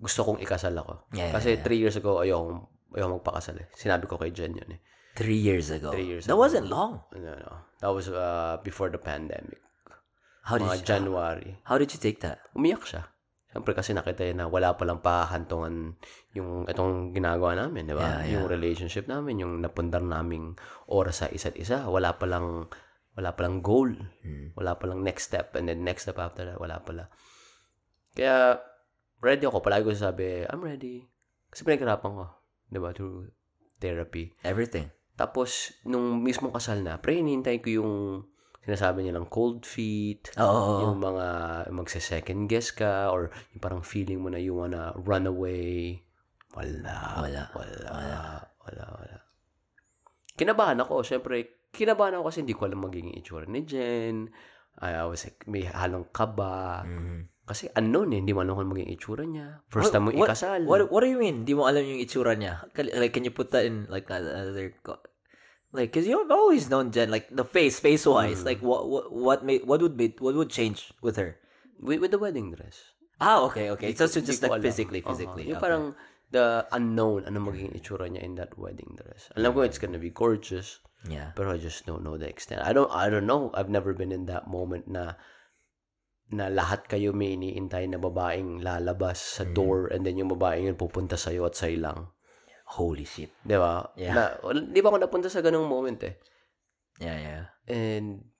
gusto 0.02 0.26
kong 0.26 0.42
ikasal 0.42 0.74
ako. 0.74 1.06
Yeah, 1.14 1.30
kasi 1.30 1.54
yeah. 1.54 1.62
three 1.62 1.78
years 1.78 1.94
ago, 1.94 2.18
ayokong, 2.18 2.66
ayokong 2.92 3.22
magpakasal 3.22 3.54
eh. 3.62 3.70
Sinabi 3.72 4.10
ko 4.10 4.18
kay 4.18 4.34
Jen 4.34 4.58
yun 4.58 4.70
eh. 4.74 4.80
Three 5.14 5.38
years 5.38 5.70
ago. 5.70 5.94
Three 5.94 6.08
years 6.10 6.26
That 6.26 6.34
ago. 6.34 6.42
wasn't 6.42 6.66
long. 6.66 7.06
No, 7.14 7.32
no. 7.38 7.52
That 7.78 7.94
was 7.94 8.10
uh, 8.10 8.58
before 8.66 8.90
the 8.90 8.98
pandemic. 8.98 9.62
How 10.42 10.58
did 10.58 10.66
Mga 10.66 10.78
you, 10.82 10.88
January. 10.88 11.50
how 11.62 11.78
did 11.78 11.94
you 11.94 12.00
take 12.02 12.18
that? 12.26 12.42
umiyak 12.58 12.82
siya. 12.82 13.06
Siyempre 13.52 13.76
kasi 13.76 13.92
nakita 13.92 14.24
niya 14.26 14.42
na 14.42 14.46
wala 14.48 14.74
palang 14.74 15.04
pahantungan 15.04 15.94
yung 16.32 16.64
itong 16.66 17.12
ginagawa 17.12 17.52
namin, 17.54 17.84
di 17.84 17.94
ba? 17.94 18.00
Yeah, 18.02 18.18
yeah. 18.24 18.30
Yung 18.40 18.48
relationship 18.48 19.06
namin, 19.06 19.38
yung 19.44 19.60
napundar 19.60 20.00
naming 20.02 20.56
oras 20.88 21.20
sa 21.22 21.28
isa't 21.28 21.54
isa, 21.54 21.84
wala 21.86 22.16
palang 22.16 22.66
wala 23.12 23.36
palang 23.36 23.60
goal, 23.60 23.92
Mm. 24.24 24.56
wala 24.56 24.80
palang 24.80 25.04
next 25.04 25.28
step, 25.28 25.52
and 25.52 25.68
then 25.68 25.84
next 25.84 26.08
step 26.08 26.16
after 26.16 26.48
that, 26.48 26.56
wala 26.56 26.80
pala. 26.80 27.12
Kaya, 28.16 28.56
ready 29.22 29.46
ako. 29.46 29.62
Palagi 29.62 29.86
ko 29.86 29.94
sabi, 29.94 30.42
I'm 30.44 30.60
ready. 30.60 31.06
Kasi 31.48 31.62
pinaghirapan 31.62 32.10
ko, 32.12 32.26
di 32.68 32.78
ba? 32.82 32.90
Through 32.90 33.30
therapy. 33.78 34.34
Everything. 34.42 34.90
Tapos, 35.14 35.70
nung 35.86 36.20
mismo 36.20 36.50
kasal 36.50 36.82
na, 36.82 36.98
pre, 36.98 37.22
hinihintay 37.22 37.62
ko 37.62 37.68
yung 37.82 37.92
sinasabi 38.62 39.02
nilang 39.02 39.26
cold 39.26 39.66
feet, 39.66 40.30
oo. 40.38 40.86
yung 40.86 41.02
mga 41.02 41.26
magse-second 41.70 42.46
guess 42.46 42.70
ka 42.70 43.10
or 43.10 43.34
yung 43.54 43.62
parang 43.62 43.82
feeling 43.82 44.22
mo 44.22 44.30
na 44.30 44.38
you 44.38 44.54
wanna 44.54 44.94
run 45.02 45.26
away. 45.26 46.02
Wala. 46.54 47.22
Wala. 47.22 47.42
Wala. 47.54 47.88
Wala. 47.90 48.20
Wala. 48.62 48.84
Wala. 48.98 49.16
Kinabahan 50.36 50.78
ako. 50.78 51.02
Siyempre, 51.02 51.68
kinabahan 51.74 52.18
ako 52.18 52.28
kasi 52.28 52.38
hindi 52.44 52.54
ko 52.54 52.68
alam 52.68 52.84
magiging 52.84 53.16
itsura 53.18 53.48
ni 53.48 53.64
Jen. 53.64 54.30
I, 54.80 55.04
was 55.04 55.28
like, 55.28 55.44
may 55.48 55.68
halong 55.68 56.08
kaba. 56.12 56.86
Mhm. 56.86 57.31
Kasi 57.42 57.66
unknown 57.74 58.14
eh. 58.14 58.18
Hindi 58.22 58.32
mo 58.32 58.40
alam 58.46 58.54
kung 58.54 58.70
magiging 58.70 58.92
itsura 58.94 59.24
niya. 59.26 59.60
First 59.68 59.90
time 59.90 60.06
mo 60.06 60.10
What- 60.14 60.30
ikasal. 60.30 60.62
What, 60.64 60.88
what 60.90 61.02
do 61.02 61.10
you 61.10 61.18
mean? 61.18 61.42
Di 61.44 61.54
mo 61.54 61.66
alam 61.66 61.82
yung 61.82 61.98
itsura 61.98 62.38
niya? 62.38 62.66
Like, 62.94 63.12
can 63.12 63.26
you 63.26 63.34
put 63.34 63.50
that 63.50 63.66
in, 63.66 63.90
like, 63.90 64.06
another, 64.08 64.72
like, 65.72 65.90
cause 65.92 66.06
you've 66.06 66.30
always 66.30 66.70
known 66.70 66.90
Jen, 66.92 67.10
like, 67.10 67.28
the 67.34 67.44
face, 67.44 67.80
face-wise, 67.80 68.42
Mm. 68.42 68.46
like, 68.46 68.60
what, 68.62 68.86
what, 68.88 69.04
what 69.12 69.38
made, 69.44 69.66
what 69.66 69.82
would 69.82 69.96
be, 69.96 70.14
what 70.20 70.34
would 70.38 70.50
change 70.50 70.92
with 71.02 71.16
her? 71.16 71.38
with, 71.82 71.98
with 71.98 72.10
the 72.14 72.18
wedding 72.22 72.54
dress. 72.54 72.78
Ah, 73.18 73.42
okay, 73.50 73.70
okay. 73.74 73.90
Di 73.90 73.98
So, 73.98 74.06
ko- 74.06 74.12
so 74.14 74.20
di 74.22 74.26
just 74.30 74.42
like 74.42 74.54
alam. 74.54 74.62
physically, 74.62 75.02
physically. 75.02 75.50
Yung 75.50 75.58
okay. 75.58 75.66
parang 75.66 75.84
the 76.30 76.62
unknown, 76.70 77.26
ano 77.26 77.42
magiging 77.42 77.74
itsura 77.74 78.06
niya 78.06 78.22
in 78.22 78.38
that 78.38 78.54
wedding 78.54 78.94
dress. 78.94 79.26
Alam 79.34 79.50
ko 79.50 79.66
it's 79.66 79.82
gonna 79.82 79.98
be 79.98 80.10
gorgeous, 80.14 80.78
Yeah. 81.10 81.34
pero 81.34 81.50
I 81.50 81.58
just 81.58 81.82
don't 81.82 82.06
know 82.06 82.14
the 82.14 82.30
extent. 82.30 82.62
I 82.62 82.70
don't 82.70 82.86
I 82.94 83.10
don't 83.10 83.26
know. 83.26 83.50
I've 83.58 83.66
never 83.66 83.90
been 83.98 84.14
in 84.14 84.30
that 84.30 84.46
moment 84.46 84.86
na 84.86 85.18
na 86.32 86.48
lahat 86.48 86.88
kayo 86.88 87.12
may 87.12 87.36
iniintay 87.36 87.86
na 87.92 88.00
babaeng 88.00 88.64
lalabas 88.64 89.20
sa 89.20 89.44
Mm. 89.44 89.52
door 89.52 89.78
and 89.92 90.02
then 90.08 90.16
yung 90.16 90.32
babaeng 90.32 90.64
yun 90.64 90.78
pupunta 90.80 91.14
sa'yo 91.14 91.44
at 91.44 91.54
sa'yo 91.54 91.78
lang. 91.84 92.08
Holy 92.72 93.04
shit. 93.04 93.28
Di 93.44 93.60
ba? 93.60 93.84
Yeah. 94.00 94.16
Na, 94.16 94.24
di 94.64 94.80
ba 94.80 94.88
ako 94.88 94.98
napunta 95.04 95.28
sa 95.28 95.44
ganung 95.44 95.68
moment 95.68 96.00
eh. 96.08 96.16
Yeah, 96.96 97.18
yeah. 97.20 97.42
And 97.68 98.32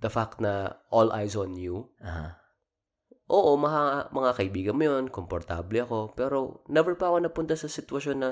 the 0.00 0.08
fact 0.08 0.40
na 0.40 0.80
all 0.88 1.12
eyes 1.12 1.36
on 1.36 1.54
you, 1.60 1.92
Uh-huh. 2.00 2.32
Oo, 3.28 3.60
mga, 3.60 4.08
mga 4.08 4.30
kaibigan 4.40 4.76
mo 4.80 4.88
yun, 4.88 5.12
komportable 5.12 5.84
ako, 5.84 6.16
pero 6.16 6.64
never 6.64 6.96
pa 6.96 7.12
ako 7.12 7.28
napunta 7.28 7.60
sa 7.60 7.68
sitwasyon 7.68 8.24
na 8.24 8.30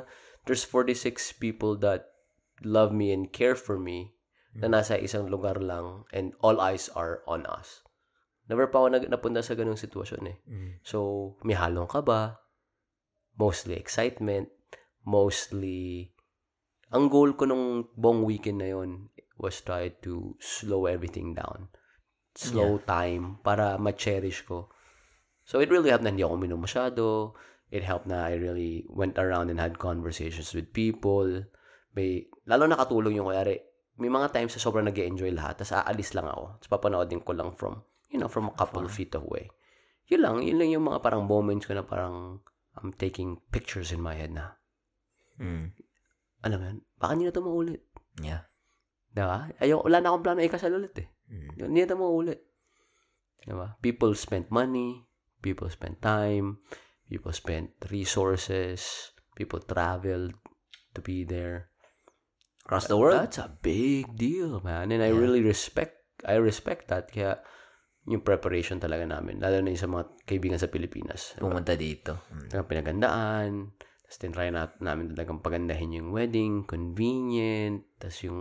there's 0.49 0.65
46 0.65 1.37
people 1.37 1.77
that 1.77 2.17
love 2.65 2.97
me 2.97 3.13
and 3.13 3.29
care 3.29 3.53
for 3.53 3.77
me 3.77 4.17
na 4.57 4.73
nasa 4.73 4.97
isang 4.97 5.29
lugar 5.29 5.61
lang 5.61 6.09
and 6.17 6.33
all 6.41 6.57
eyes 6.65 6.89
are 6.97 7.21
on 7.29 7.45
us. 7.45 7.85
Never 8.47 8.71
pa 8.71 8.83
ako 8.83 8.87
nag, 8.95 9.05
napunta 9.11 9.43
sa 9.43 9.59
ganung 9.59 9.79
sitwasyon 9.79 10.23
eh. 10.31 10.37
Mm. 10.47 10.73
So, 10.87 11.35
may 11.43 11.59
halong 11.59 11.91
kaba, 11.91 12.39
mostly 13.35 13.75
excitement, 13.75 14.51
mostly, 15.03 16.15
ang 16.95 17.11
goal 17.11 17.35
ko 17.35 17.51
nung 17.51 17.91
buong 17.99 18.23
weekend 18.23 18.63
na 18.63 18.71
yon 18.71 19.11
was 19.37 19.59
try 19.67 19.91
to 20.07 20.39
slow 20.39 20.87
everything 20.87 21.35
down. 21.35 21.69
Slow 22.37 22.79
time 22.85 23.43
para 23.43 23.81
ma-cherish 23.81 24.47
ko. 24.47 24.71
So, 25.43 25.59
it 25.59 25.71
really 25.71 25.91
helped 25.91 26.07
na 26.07 26.15
hindi 26.15 26.23
ako 26.23 26.39
uminom 26.39 26.63
masyado. 26.63 27.35
It 27.75 27.83
helped 27.83 28.07
na 28.07 28.31
I 28.31 28.39
really 28.39 28.87
went 28.87 29.19
around 29.19 29.51
and 29.51 29.59
had 29.59 29.83
conversations 29.83 30.55
with 30.55 30.71
people. 30.71 31.27
May, 31.99 32.31
lalo 32.47 32.71
nakatulong 32.71 33.19
yung 33.19 33.27
kuyari, 33.33 33.59
may 33.97 34.13
mga 34.13 34.31
times 34.37 34.55
sa 34.55 34.63
sobrang 34.63 34.85
nag 34.85 35.01
enjoy 35.01 35.33
lahat, 35.33 35.59
tapos 35.65 35.75
aalis 35.81 36.13
lang 36.13 36.29
ako. 36.29 36.61
Tapos 36.61 36.71
papanoodin 36.71 37.25
ko 37.25 37.33
lang 37.33 37.51
from, 37.57 37.81
you 38.11 38.19
know, 38.19 38.31
from 38.31 38.47
a 38.51 38.55
couple 38.55 38.85
of 38.85 38.93
feet 38.93 39.15
away. 39.15 39.51
Yun 40.07 40.23
lang, 40.23 40.35
yun 40.43 40.59
lang 40.59 40.71
yung 40.71 40.87
mga 40.87 41.03
parang 41.03 41.27
moments 41.27 41.67
ko 41.67 41.75
na 41.75 41.83
parang 41.83 42.41
I'm 42.77 42.93
taking 42.95 43.41
pictures 43.51 43.91
in 43.91 44.05
my 44.05 44.15
head 44.15 44.31
na, 44.37 44.55
Mm. 45.37 45.69
alam 46.49 46.57
mo 46.57 46.65
yun, 46.65 46.79
baka 46.97 47.13
hindi 47.13 47.29
na 47.29 47.33
ito 47.35 47.45
maulit. 47.45 47.83
Yeah. 48.25 48.49
Diba? 49.13 49.53
Ayaw, 49.61 49.85
wala 49.85 50.01
na 50.01 50.09
akong 50.13 50.25
plano 50.25 50.41
ikasal 50.41 50.73
ulit 50.73 50.97
eh. 50.97 51.09
Mm. 51.29 51.49
Hindi 51.73 51.79
na 51.83 51.89
ito 51.89 51.97
maulit. 52.01 52.41
Diba? 53.45 53.77
People 53.85 54.13
spend 54.17 54.49
money, 54.49 55.05
people 55.45 55.69
spend 55.69 56.01
time, 56.01 56.65
people 57.09 57.33
spend 57.37 57.77
resources, 57.93 59.13
people 59.37 59.61
travel 59.61 60.33
to 60.97 61.01
be 61.05 61.25
there. 61.25 61.69
Across 62.65 62.89
the 62.91 62.99
world. 62.99 63.21
That's 63.21 63.39
a 63.39 63.53
big 63.63 64.17
deal, 64.19 64.59
man. 64.65 64.91
And 64.91 65.05
I 65.05 65.13
Yeah. 65.13 65.21
really 65.21 65.45
respect, 65.45 66.03
I 66.27 66.41
respect 66.41 66.89
that. 66.91 67.13
Kaya, 67.13 67.45
yung 68.07 68.23
preparation 68.23 68.79
talaga 68.79 69.03
namin, 69.03 69.43
lalo 69.43 69.59
na 69.59 69.75
yung 69.75 69.83
sa 69.83 69.91
mga 69.91 70.05
kaibigan 70.23 70.59
sa 70.63 70.71
Pilipinas. 70.71 71.35
Diba? 71.35 71.51
Pumunta 71.51 71.75
dito. 71.75 72.31
Mm. 72.31 72.63
Pinagandaan, 72.63 73.51
tapos 74.07 74.19
tinry 74.23 74.49
na, 74.55 74.71
namin 74.79 75.11
talagang 75.11 75.43
pagandahin 75.43 75.99
yung 75.99 76.15
wedding, 76.15 76.63
convenient, 76.63 77.83
tapos 77.99 78.19
yung, 78.23 78.41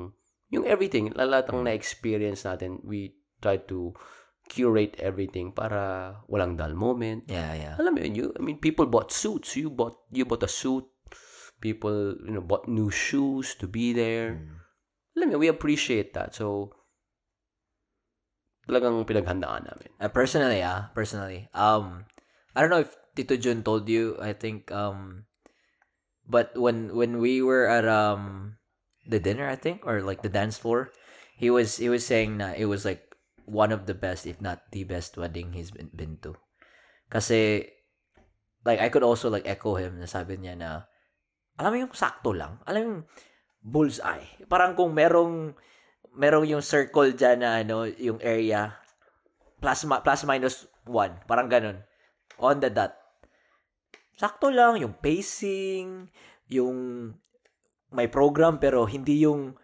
yung 0.53 0.69
everything, 0.69 1.09
lahat 1.17 1.49
ang 1.49 1.65
na-experience 1.65 2.45
natin, 2.45 2.77
we 2.85 3.17
try 3.41 3.57
to 3.57 3.97
curate 4.45 4.93
everything 5.01 5.49
para 5.49 6.13
walang 6.29 6.53
dull 6.53 6.77
moment. 6.77 7.25
Yeah, 7.25 7.53
yeah. 7.57 7.73
Alam 7.81 7.97
mo 7.97 7.99
yun, 8.05 8.13
you, 8.13 8.25
I 8.37 8.41
mean, 8.45 8.61
people 8.61 8.85
bought 8.85 9.09
suits. 9.09 9.57
You 9.57 9.73
bought, 9.73 9.97
you 10.13 10.25
bought 10.29 10.45
a 10.45 10.51
suit. 10.51 10.85
People, 11.57 12.13
you 12.21 12.37
know, 12.37 12.45
bought 12.45 12.69
new 12.69 12.93
shoes 12.93 13.57
to 13.57 13.65
be 13.65 13.93
there. 13.97 14.37
Mm. 14.37 14.61
Alam 15.17 15.27
mo, 15.33 15.35
we 15.41 15.49
appreciate 15.49 16.13
that. 16.13 16.37
So, 16.37 16.77
talagang 18.65 19.05
pinaghandaan 19.05 19.69
namin. 19.69 19.89
Uh, 20.01 20.09
personally, 20.09 20.61
ah, 20.65 20.89
personally, 20.97 21.49
um, 21.53 22.05
I 22.53 22.61
don't 22.61 22.73
know 22.73 22.83
if 22.83 22.93
Tito 23.13 23.37
Jun 23.37 23.61
told 23.61 23.87
you. 23.87 24.17
I 24.19 24.33
think, 24.33 24.73
um, 24.73 25.29
but 26.25 26.53
when 26.57 26.93
when 26.97 27.21
we 27.21 27.41
were 27.41 27.69
at 27.69 27.85
um 27.87 28.57
the 29.05 29.21
dinner, 29.21 29.47
I 29.47 29.55
think, 29.55 29.85
or 29.85 30.01
like 30.01 30.25
the 30.25 30.33
dance 30.33 30.57
floor, 30.57 30.89
he 31.37 31.53
was 31.53 31.77
he 31.77 31.87
was 31.87 32.05
saying 32.05 32.41
that 32.41 32.57
it 32.57 32.65
was 32.65 32.83
like 32.83 33.05
one 33.45 33.69
of 33.69 33.85
the 33.85 33.93
best, 33.93 34.25
if 34.25 34.41
not 34.41 34.65
the 34.73 34.83
best 34.83 35.15
wedding 35.15 35.53
he's 35.53 35.69
been 35.69 35.93
been 35.93 36.17
to. 36.25 36.33
Kasi, 37.13 37.69
like 38.65 38.81
I 38.81 38.89
could 38.89 39.05
also 39.05 39.29
like 39.29 39.45
echo 39.45 39.77
him. 39.77 40.01
Na 40.01 40.09
sabi 40.09 40.41
niya 40.41 40.57
na, 40.57 40.89
alam 41.61 41.69
mo 41.69 41.77
yung 41.85 41.93
sakto 41.93 42.33
lang, 42.33 42.57
alam 42.65 42.79
mo 42.81 42.85
yung 42.89 43.03
bullseye. 43.61 44.49
Parang 44.49 44.73
kung 44.73 44.97
merong 44.97 45.53
merong 46.15 46.47
yung 46.47 46.63
circle 46.63 47.11
dyan 47.11 47.43
na 47.43 47.61
ano, 47.61 47.85
yung 47.85 48.19
area, 48.23 48.75
plus, 49.59 49.83
plus 49.83 50.21
minus 50.23 50.65
one. 50.87 51.15
Parang 51.27 51.51
ganun. 51.51 51.83
On 52.39 52.57
the 52.59 52.71
dot. 52.71 52.95
Sakto 54.15 54.47
lang, 54.47 54.79
yung 54.79 54.95
pacing, 54.95 56.07
yung 56.47 57.11
may 57.91 58.07
program 58.07 58.59
pero 58.59 58.87
hindi 58.87 59.23
yung 59.23 59.55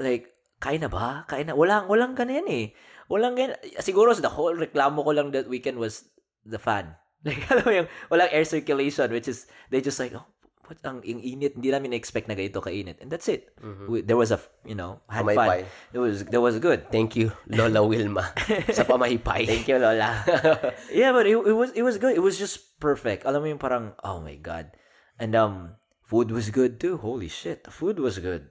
like, 0.00 0.32
kain 0.60 0.80
na 0.80 0.90
ba? 0.90 1.28
Kain 1.28 1.48
na? 1.48 1.56
Walang, 1.56 1.88
walang 1.88 2.16
ganyan 2.16 2.48
eh. 2.48 2.66
Walang 3.12 3.36
ganyan. 3.36 3.60
Siguro 3.84 4.16
the 4.16 4.32
whole 4.32 4.56
reklamo 4.56 5.04
ko 5.04 5.12
lang 5.12 5.32
that 5.36 5.48
weekend 5.48 5.76
was 5.76 6.08
the 6.44 6.60
fan. 6.60 6.96
Like, 7.24 7.40
alam 7.48 7.64
mo 7.64 7.72
yung, 7.72 7.88
walang 8.12 8.28
air 8.36 8.44
circulation, 8.44 9.08
which 9.08 9.32
is, 9.32 9.48
they 9.72 9.80
just 9.80 9.96
like, 9.96 10.12
oh, 10.12 10.28
what, 10.66 10.78
ang, 10.84 11.00
init, 11.04 11.54
hindi 11.56 11.70
namin 11.70 11.92
expect 11.92 12.28
na 12.28 12.34
ganito 12.34 12.60
kainit. 12.60 13.00
And 13.00 13.10
that's 13.12 13.28
it. 13.28 13.52
We, 13.88 14.00
there 14.00 14.16
was 14.16 14.32
a, 14.32 14.40
you 14.64 14.74
know, 14.74 15.00
had 15.08 15.24
fun. 15.24 15.36
Pamaypay. 15.36 15.60
It 15.92 16.00
was, 16.00 16.24
that 16.24 16.40
was 16.40 16.58
good. 16.58 16.90
Thank 16.90 17.16
you, 17.16 17.32
Lola 17.48 17.84
Wilma, 17.86 18.32
sa 18.72 18.84
pamahipay. 18.90 19.46
Thank 19.46 19.68
you, 19.68 19.78
Lola. 19.78 20.24
yeah, 20.92 21.12
but 21.12 21.26
it, 21.26 21.36
it 21.36 21.56
was 21.56 21.70
it 21.72 21.82
was 21.82 21.98
good. 21.98 22.16
It 22.16 22.24
was 22.24 22.38
just 22.38 22.80
perfect. 22.80 23.24
Alam 23.24 23.40
mo 23.42 23.46
yung 23.52 23.62
parang, 23.62 23.96
oh 24.04 24.20
my 24.20 24.36
God. 24.36 24.72
And 25.18 25.32
um, 25.38 25.78
food 26.02 26.30
was 26.30 26.50
good 26.50 26.80
too. 26.80 26.98
Holy 26.98 27.28
shit. 27.28 27.64
The 27.64 27.72
food 27.72 27.98
was 27.98 28.18
good. 28.18 28.50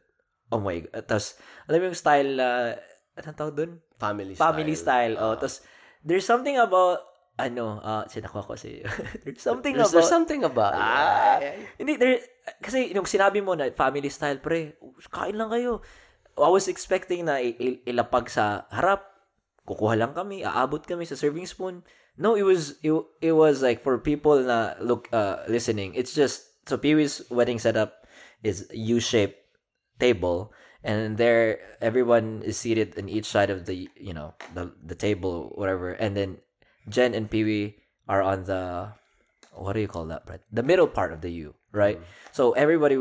Oh 0.52 0.60
my 0.60 0.86
God. 0.86 1.06
Tapos, 1.08 1.38
alam 1.70 1.82
mo 1.82 1.86
yung 1.92 1.98
style, 1.98 2.32
uh, 2.40 2.72
anong 3.18 3.38
tawag 3.38 3.56
dun? 3.58 3.72
Family 3.98 4.34
style. 4.36 4.44
Family 4.54 4.76
style. 4.76 5.16
Oh, 5.18 5.34
tapos, 5.38 5.62
there's 6.04 6.26
something 6.26 6.58
about, 6.58 7.02
ano, 7.38 7.82
uh, 7.82 8.06
sinakuha 8.06 8.46
ko 8.46 8.54
si, 8.54 8.86
there's 9.26 9.42
something 9.42 9.74
There's, 9.74 9.90
about, 9.90 9.94
there's 9.98 10.12
something 10.12 10.42
about. 10.46 10.74
Ah, 10.78 11.42
hindi, 11.82 11.98
there, 11.98 12.22
kasi 12.62 12.94
nung 12.94 13.10
sinabi 13.10 13.42
mo 13.42 13.58
na 13.58 13.74
family 13.74 14.10
style, 14.10 14.38
pre, 14.38 14.78
kain 15.10 15.38
lang 15.38 15.50
kayo. 15.50 15.82
I 16.38 16.50
was 16.50 16.70
expecting 16.70 17.26
na 17.26 17.42
ilapag 17.86 18.30
sa 18.30 18.66
harap, 18.70 19.06
kukuha 19.66 19.98
lang 19.98 20.14
kami, 20.14 20.46
aabot 20.46 20.82
kami 20.86 21.06
sa 21.06 21.18
serving 21.18 21.46
spoon. 21.50 21.82
No, 22.18 22.38
it 22.38 22.46
was, 22.46 22.78
it, 22.86 22.94
it 23.22 23.34
was 23.34 23.66
like 23.66 23.82
for 23.82 23.98
people 23.98 24.38
na 24.38 24.78
look, 24.78 25.10
uh, 25.10 25.42
listening, 25.50 25.98
it's 25.98 26.14
just, 26.14 26.54
so 26.70 26.78
Pee-wee's 26.78 27.26
wedding 27.34 27.58
setup 27.58 28.06
is 28.46 28.70
U-shaped 28.70 29.42
table, 29.98 30.54
and 30.84 31.18
there, 31.18 31.78
everyone 31.82 32.42
is 32.46 32.58
seated 32.58 32.94
in 32.94 33.10
each 33.10 33.26
side 33.26 33.50
of 33.50 33.66
the, 33.66 33.90
you 33.98 34.14
know, 34.14 34.34
the, 34.54 34.70
the 34.86 34.94
table, 34.94 35.54
whatever, 35.56 35.94
and 35.98 36.14
then 36.18 36.38
Jen 36.90 37.14
and 37.14 37.30
Pee-wee 37.30 37.78
are 38.08 38.22
on 38.22 38.44
the, 38.44 38.92
what 39.54 39.74
do 39.74 39.80
you 39.80 39.88
call 39.88 40.06
that, 40.06 40.26
Brett? 40.26 40.42
The 40.52 40.64
middle 40.64 40.88
part 40.88 41.14
of 41.14 41.22
the 41.22 41.32
U, 41.32 41.56
right? 41.72 42.00
So 42.32 42.52
everybody 42.54 42.98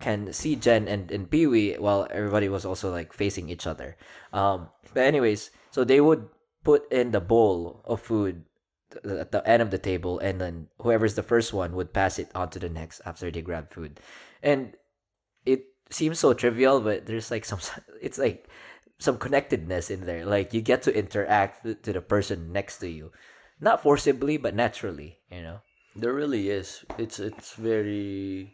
can 0.00 0.32
see 0.32 0.56
Jen 0.56 0.88
and, 0.88 1.10
and 1.10 1.30
Pee 1.30 1.46
Wee 1.46 1.74
while 1.74 2.06
everybody 2.10 2.48
was 2.48 2.64
also 2.64 2.90
like 2.90 3.12
facing 3.12 3.48
each 3.48 3.66
other. 3.66 3.96
Um, 4.32 4.68
but 4.94 5.04
anyways, 5.04 5.50
so 5.70 5.84
they 5.84 6.00
would 6.00 6.28
put 6.64 6.90
in 6.92 7.10
the 7.10 7.20
bowl 7.20 7.82
of 7.84 8.00
food 8.00 8.44
at 9.04 9.30
the 9.30 9.46
end 9.46 9.62
of 9.62 9.70
the 9.70 9.78
table, 9.78 10.18
and 10.18 10.40
then 10.40 10.66
whoever's 10.80 11.14
the 11.14 11.22
first 11.22 11.52
one 11.52 11.74
would 11.76 11.92
pass 11.92 12.18
it 12.18 12.30
on 12.34 12.50
to 12.50 12.58
the 12.58 12.68
next 12.68 13.00
after 13.06 13.30
they 13.30 13.42
grab 13.42 13.72
food. 13.72 14.00
And 14.42 14.74
it 15.46 15.64
seems 15.90 16.18
so 16.18 16.32
trivial, 16.32 16.80
but 16.80 17.06
there's 17.06 17.30
like 17.30 17.44
some, 17.44 17.60
it's 18.02 18.18
like 18.18 18.48
some 19.00 19.16
connectedness 19.16 19.90
in 19.90 20.04
there. 20.04 20.28
Like 20.28 20.52
you 20.52 20.60
get 20.60 20.84
to 20.84 20.94
interact 20.94 21.64
to 21.64 21.90
the 21.92 22.04
person 22.04 22.52
next 22.52 22.78
to 22.84 22.88
you, 22.88 23.10
not 23.58 23.82
forcibly, 23.82 24.36
but 24.36 24.54
naturally, 24.54 25.18
you 25.32 25.42
know? 25.42 25.58
There 25.96 26.14
really 26.14 26.52
is. 26.52 26.84
It's 27.00 27.18
it's 27.18 27.58
very 27.58 28.52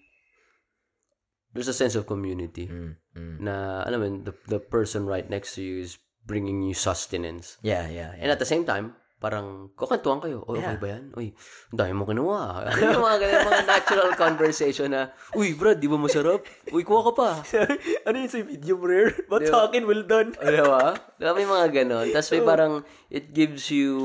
there's 1.53 1.69
a 1.69 1.76
sense 1.76 1.97
of 1.97 2.07
community 2.07 2.69
Mm, 2.69 2.97
mm. 3.17 3.37
na 3.41 3.85
alam 3.85 4.00
mo 4.00 4.07
yun, 4.09 4.17
the 4.25 4.35
the 4.49 4.61
person 4.62 5.05
right 5.05 5.29
next 5.29 5.57
to 5.57 5.62
you 5.62 5.85
is 5.85 6.00
bringing 6.25 6.62
you 6.65 6.73
sustenance. 6.73 7.59
Yeah, 7.61 7.87
yeah, 7.93 8.17
And 8.17 8.33
at 8.33 8.41
the 8.41 8.49
same 8.49 8.65
time, 8.65 8.97
parang 9.16 9.73
kukantuhan 9.73 10.20
kayo. 10.20 10.44
Oy, 10.44 10.61
Yeah. 10.61 10.68
okay 10.68 10.78
ba 10.78 10.88
yan? 10.92 11.04
Uy, 11.12 11.32
dami 11.70 11.92
mo 11.92 12.04
kinuha. 12.04 12.42
Ano 12.68 12.85
yung 12.92 13.00
mga 13.02 13.18
ganyan, 13.18 13.40
mga 13.44 13.64
natural 13.64 14.11
conversation 14.25 14.88
na, 14.92 15.02
Uy, 15.32 15.52
bro, 15.52 15.73
di 15.73 15.88
ba 15.88 15.96
masarap? 15.96 16.44
Uy, 16.68 16.85
kuha 16.85 17.00
ka 17.00 17.12
pa. 17.12 17.28
ano 18.06 18.14
yun 18.14 18.28
sa 18.28 18.38
medium 18.38 18.80
rare? 18.80 19.16
Ba't 19.26 19.40
Di 19.40 19.49
sa 19.49 19.64
ba? 19.64 19.73
akin 19.73 19.82
well 19.85 20.04
done? 20.04 20.30
O, 20.32 20.44
di 20.44 20.61
ba? 20.61 20.92
Diba, 21.16 21.32
may 21.32 21.44
mga 21.44 21.66
ganon. 21.75 22.06
Tapos 22.11 22.28
may 22.30 22.42
parang, 22.42 22.73
it 23.08 23.32
gives 23.32 23.73
you, 23.73 23.96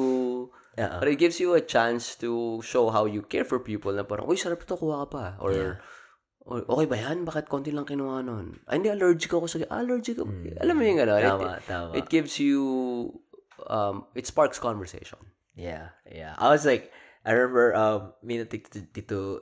or 0.80 1.06
it 1.06 1.20
gives 1.20 1.38
you 1.38 1.54
a 1.54 1.62
chance 1.62 2.16
to 2.16 2.32
show 2.62 2.88
how 2.88 3.04
you 3.04 3.20
care 3.22 3.44
for 3.44 3.60
people 3.60 3.92
na 3.92 4.02
parang, 4.02 4.26
uy, 4.26 4.40
sarap 4.40 4.64
ito, 4.64 4.74
kuha 4.74 5.04
ka 5.04 5.08
pa. 5.12 5.26
Or, 5.38 5.52
Yeah. 5.52 5.76
or, 6.42 6.64
okay 6.66 6.88
ba 6.88 6.98
yan? 6.98 7.28
Bakit 7.28 7.46
konti 7.46 7.70
lang 7.70 7.84
kinuha 7.84 8.24
nun? 8.24 8.64
Ay, 8.64 8.80
hindi, 8.80 8.88
allergic 8.88 9.30
ako 9.30 9.46
sa, 9.46 9.60
allergic 9.70 10.18
ako. 10.18 10.32
Alam 10.58 10.74
mo 10.74 10.82
yung? 10.82 10.98
It- 10.98 11.12
Hmm. 11.12 11.28
Tama, 11.36 11.50
tama. 11.68 11.92
It, 11.94 12.08
gives 12.08 12.40
you, 12.40 12.64
um, 13.70 14.06
it 14.16 14.26
sparks 14.28 14.60
conversation. 14.60 15.20
Yeah, 15.56 15.92
yeah. 16.08 16.34
I 16.38 16.50
was 16.50 16.66
like, 16.66 16.92
I 17.26 17.32
remember, 17.38 17.76
um, 17.76 18.14
me 18.24 18.38
na 18.40 18.46
tito, 18.46 18.82
tito, 18.94 19.42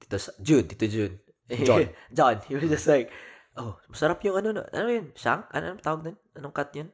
tito, 0.00 0.16
June, 0.42 0.66
tito 0.68 0.86
June. 0.86 1.14
John. 1.68 1.88
John. 2.12 2.40
He 2.48 2.56
was 2.56 2.68
just 2.68 2.88
like, 2.88 3.12
oh, 3.56 3.76
masarap 3.92 4.20
yung 4.24 4.36
ano, 4.40 4.60
no? 4.60 4.64
ano 4.72 4.88
yun? 4.88 5.12
Shank? 5.14 5.48
Ano 5.52 5.76
ang 5.76 5.82
tawag 5.84 6.04
nun? 6.04 6.16
Anong 6.36 6.54
cut 6.56 6.72
yun? 6.74 6.88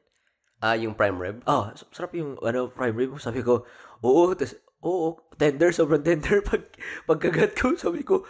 Ah, 0.61 0.77
yung 0.77 0.93
prime 0.93 1.17
rib? 1.17 1.41
Oh, 1.49 1.73
sarap 1.89 2.13
yung 2.13 2.37
ano, 2.45 2.69
prime 2.69 2.93
rib. 2.93 3.15
Sabi 3.17 3.41
ko, 3.41 3.65
oo, 4.05 4.23
tas, 4.37 4.53
oo, 4.85 5.17
tender, 5.39 5.73
sobrang 5.73 6.05
tender. 6.05 6.43
Pag, 6.49 6.69
pagkagat 7.09 7.57
ko, 7.57 7.73
sabi 7.73 8.05
ko, 8.05 8.27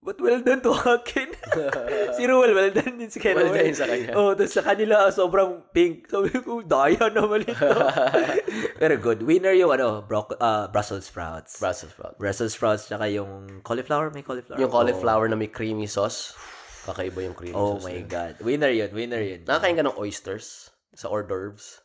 But 0.00 0.16
well 0.16 0.40
done 0.40 0.64
to 0.64 0.72
akin. 0.72 1.28
si 2.16 2.24
Ruel, 2.24 2.56
well 2.56 2.72
done 2.72 2.96
din 2.96 3.12
si 3.12 3.20
Ken 3.20 3.36
Well 3.36 3.52
done 3.52 3.76
sa 3.76 3.84
kanya. 3.84 4.16
Oh, 4.16 4.32
tapos 4.32 4.56
sa 4.56 4.64
kanila, 4.64 5.12
sobrang 5.12 5.60
pink. 5.76 6.08
Sabi 6.08 6.32
ko, 6.40 6.64
daya 6.64 7.12
naman 7.12 7.44
ito. 7.44 7.68
Pero 8.80 8.96
good. 8.96 9.20
Winner 9.20 9.52
yung 9.52 9.76
ano, 9.76 10.00
bro- 10.00 10.40
uh, 10.40 10.72
Brussels 10.72 11.04
sprouts. 11.04 11.60
Brussels 11.60 11.92
sprout. 11.92 12.16
Brussels 12.16 12.56
sprouts, 12.56 12.88
tsaka 12.88 13.12
yung 13.12 13.60
cauliflower. 13.60 14.08
May 14.08 14.24
cauliflower. 14.24 14.56
Yung 14.56 14.72
cauliflower 14.72 15.28
na 15.28 15.36
may 15.36 15.52
creamy 15.52 15.84
sauce. 15.84 16.32
Kakaiba 16.88 17.20
yung 17.20 17.36
creamy 17.36 17.52
Oh, 17.52 17.76
oh 17.76 17.76
sauce. 17.76 17.92
my 17.92 18.00
niya. 18.00 18.08
God. 18.08 18.34
Winner 18.40 18.72
yun, 18.72 18.90
winner 18.96 19.20
yun. 19.20 19.44
Nakakain 19.44 19.76
ka 19.76 19.84
ng 19.84 20.00
oysters 20.00 20.72
sa 20.96 21.12
hors 21.12 21.28
d'oeuvres. 21.28 21.84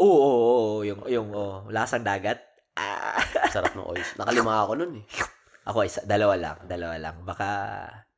Oo, 0.00 0.08
oo, 0.08 0.24
oo, 0.24 0.40
oo, 0.40 0.76
yung, 0.88 1.04
yung 1.04 1.28
oh, 1.36 1.68
lasang 1.68 2.00
dagat. 2.00 2.40
Ah. 2.80 3.20
Sarap 3.52 3.76
ng 3.76 3.84
oysters. 3.92 4.16
Nakalima 4.16 4.64
ako 4.64 4.72
nun 4.80 5.04
eh. 5.04 5.06
Ako 5.64 5.84
isa, 5.84 6.00
dalawa 6.04 6.34
lang, 6.36 6.56
dalawa 6.68 6.96
lang. 7.00 7.16
Baka, 7.24 7.48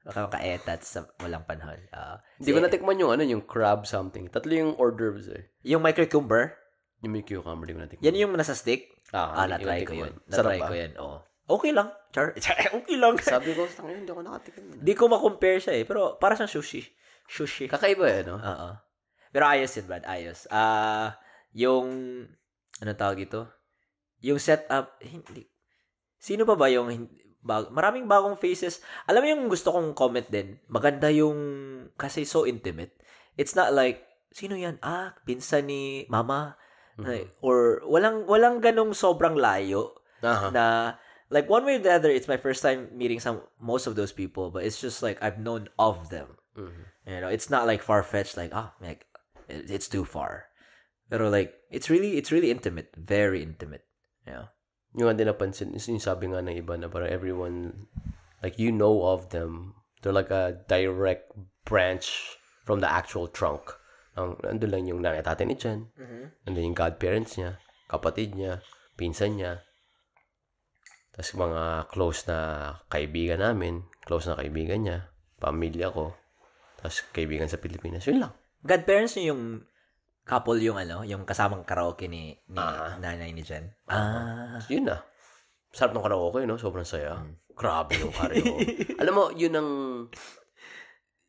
Baka 0.02 0.30
makaetat 0.30 0.82
sa 0.82 1.02
walang 1.18 1.42
panahon. 1.42 1.78
Ah. 1.90 2.22
Hindi 2.38 2.50
ko 2.50 2.58
natikman 2.62 2.98
yung 2.98 3.10
ano, 3.10 3.22
yung 3.22 3.42
crab 3.42 3.86
something. 3.86 4.30
Tatlo 4.30 4.50
yung 4.50 4.72
hors 4.78 4.94
d'oeuvres 4.94 5.26
eh. 5.30 5.50
yung 5.66 5.82
may 5.82 5.94
cucumber, 5.94 6.54
Yung 7.02 7.12
may 7.12 7.22
cucumber, 7.22 7.66
di 7.66 7.74
ko 7.74 7.80
natikman. 7.82 8.02
yan 8.06 8.14
yung 8.16 8.32
nasa 8.34 8.54
stick. 8.54 8.86
Ah, 9.10 9.34
Ah, 9.34 9.46
na-try 9.46 9.82
ko 9.82 9.94
yun. 9.94 10.14
Na-try 10.26 10.58
ko 10.58 10.74
yan, 10.74 10.92
oo. 10.98 11.18
Okay 11.46 11.70
lang. 11.70 11.90
Char, 12.14 12.34
okay 12.74 12.96
lang. 12.98 13.14
Sabi 13.22 13.54
ko, 13.54 13.66
tangin, 13.70 14.02
hindi 14.02 14.10
ako 14.10 14.22
nakatikim. 14.26 14.62
Di 14.82 14.92
ko 14.94 15.06
ma-compare 15.06 15.58
siya 15.62 15.74
eh. 15.78 15.84
Pero 15.86 16.18
para 16.18 16.34
siyang 16.34 16.50
sushi. 16.50 16.82
Sushi. 17.26 17.70
Kakaiba 17.70 18.06
eh, 18.10 18.22
no? 18.26 18.38
Oo. 18.38 18.68
Pero 19.30 19.44
ayos 19.46 19.70
yun, 19.74 19.86
Brad. 19.86 20.02
Ayos. 20.06 20.46
Ah, 20.50 21.14
yung, 21.54 21.86
ano 22.78 22.90
tawag 22.94 23.22
ito? 23.22 23.46
Yung 24.22 24.38
setup, 24.38 24.98
hindi. 25.02 25.46
Sino 26.18 26.42
pa 26.42 26.56
ba 26.56 26.66
yung, 26.66 26.90
bag, 27.46 27.70
maraming 27.70 28.10
bagong 28.10 28.36
faces. 28.36 28.82
Alam 29.06 29.22
mo 29.22 29.26
yung 29.30 29.44
gusto 29.46 29.70
kong 29.70 29.94
comment 29.94 30.26
din? 30.26 30.58
Maganda 30.66 31.08
yung, 31.08 31.38
kasi 31.94 32.26
so 32.26 32.44
intimate. 32.44 32.92
It's 33.38 33.54
not 33.54 33.70
like, 33.72 34.02
sino 34.34 34.58
yan? 34.58 34.82
Ah, 34.82 35.14
pinsan 35.24 35.70
ni 35.70 36.04
mama. 36.10 36.58
Mhm. 36.98 37.04
Like, 37.06 37.28
or, 37.40 37.80
walang, 37.86 38.26
walang 38.26 38.58
ganong 38.60 38.92
sobrang 38.92 39.38
layo 39.38 39.94
Aha. 40.24 40.48
na 40.50 40.64
like 41.28 41.50
one 41.50 41.66
way 41.66 41.76
or 41.76 41.82
the 41.82 41.90
other 41.90 42.08
it's 42.08 42.30
my 42.30 42.38
first 42.38 42.62
time 42.62 42.86
meeting 42.94 43.18
some 43.18 43.42
most 43.58 43.90
of 43.90 43.98
those 43.98 44.14
people 44.14 44.48
but 44.54 44.62
it's 44.62 44.78
just 44.78 45.02
like 45.02 45.18
I've 45.18 45.42
known 45.42 45.66
of 45.74 46.06
them 46.08 46.38
Mhm. 46.54 46.86
you 47.04 47.18
know 47.20 47.26
it's 47.28 47.50
not 47.50 47.66
like 47.66 47.82
far-fetched 47.82 48.38
like 48.38 48.54
ah 48.54 48.70
like 48.78 49.04
it- 49.50 49.66
it's 49.68 49.90
too 49.90 50.06
far 50.06 50.46
pero 51.10 51.26
like 51.28 51.50
it's 51.68 51.90
really 51.90 52.14
it's 52.14 52.30
really 52.30 52.54
intimate 52.54 52.94
very 52.94 53.42
intimate 53.42 53.82
yeah 54.22 54.54
Yung 54.96 55.12
nga 55.12 55.16
din 55.16 55.28
napansin, 55.28 55.76
is 55.76 55.84
yung 55.86 56.00
sabi 56.00 56.32
nga 56.32 56.40
ng 56.40 56.56
iba 56.56 56.74
na 56.80 56.88
parang 56.88 57.12
everyone, 57.12 57.88
like 58.40 58.56
you 58.56 58.72
know 58.72 59.04
of 59.04 59.28
them. 59.28 59.76
They're 60.00 60.16
like 60.16 60.32
a 60.32 60.56
direct 60.66 61.32
branch 61.68 62.36
from 62.64 62.80
the 62.80 62.88
actual 62.88 63.28
trunk. 63.28 63.76
Ang, 64.16 64.40
nandun 64.40 64.72
lang 64.72 64.84
yung 64.88 65.00
nanay 65.04 65.20
tatay 65.20 65.44
ni 65.44 65.56
Jen. 65.60 65.92
Nandun 66.48 66.72
yung 66.72 66.78
godparents 66.78 67.36
niya, 67.36 67.60
kapatid 67.92 68.32
niya, 68.32 68.64
pinsan 68.96 69.36
niya. 69.36 69.60
Tapos 71.12 71.32
mga 71.36 71.62
close 71.92 72.24
na 72.28 72.38
kaibigan 72.88 73.44
namin, 73.44 73.84
close 74.04 74.28
na 74.28 74.36
kaibigan 74.40 74.84
niya, 74.84 74.98
pamilya 75.36 75.92
ko, 75.92 76.16
tapos 76.80 77.04
kaibigan 77.12 77.48
sa 77.48 77.60
Pilipinas. 77.60 78.04
Yun 78.08 78.24
lang. 78.24 78.32
godparents 78.66 79.16
niyo 79.16 79.32
yung 79.36 79.42
couple 80.26 80.58
yung 80.58 80.74
ano 80.74 81.00
yung 81.00 81.22
kasamang 81.22 81.62
karaoke 81.62 82.10
ni, 82.10 82.34
ni 82.44 82.58
Ah. 82.58 82.98
nanay 82.98 83.30
ni 83.30 83.40
Jen 83.40 83.70
ah 83.86 84.58
Yun 84.66 84.90
na. 84.90 84.98
Sarap 85.70 85.92
ng 85.92 86.02
karaoke, 86.02 86.42
no? 86.42 86.56
Sobrang 86.56 86.82
saya. 86.84 87.20
Grabe 87.52 87.94
yung 87.96 88.10
karaoke. 88.16 88.96
Alam 88.96 89.14
mo, 89.14 89.24
yun 89.30 89.54
ang 89.54 89.70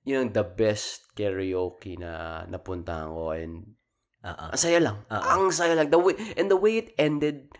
yun 0.01 0.17
ang 0.19 0.31
the 0.31 0.41
best 0.41 1.11
karaoke 1.13 1.95
na 1.95 2.11
napuntahan 2.45 3.07
ko 3.07 3.35
and 3.35 3.75
ah 4.23 4.31
ah. 4.31 4.49
ang 4.49 4.57
saya 4.57 4.79
lang. 4.79 4.97
Oo. 5.05 5.23
Ang 5.29 5.51
saya 5.51 5.75
lang. 5.75 5.87
The 5.87 5.99
way, 5.99 6.15
and 6.33 6.47
the 6.47 6.55
way 6.55 6.79
it 6.79 6.95
ended, 6.97 7.51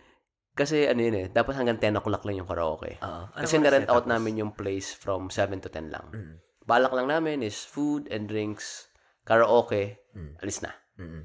kasi 0.52 0.88
ano 0.88 0.98
yun 0.98 1.14
eh, 1.14 1.26
dapat 1.28 1.54
hanggang 1.54 1.78
10 1.78 2.00
o'clock 2.00 2.24
lang 2.24 2.40
yung 2.40 2.48
karaoke. 2.48 2.96
Oo. 2.98 3.22
Ano 3.28 3.36
Kasi 3.36 3.56
oras 3.56 3.62
na-rent 3.62 3.86
na 3.86 3.92
out 3.92 4.02
tapos? 4.02 4.12
namin 4.16 4.40
yung 4.40 4.52
place 4.52 4.90
from 4.90 5.28
7 5.28 5.60
to 5.60 5.68
10 5.68 5.92
lang. 5.92 6.08
Mm. 6.10 6.34
Balak 6.64 6.92
lang 6.92 7.06
namin 7.06 7.40
is 7.40 7.62
food 7.62 8.08
and 8.08 8.26
drinks, 8.26 8.88
karaoke, 9.22 10.00
Mm. 10.16 10.34
alis 10.40 10.58
na. 10.60 10.72
Mm-hmm. 10.98 11.22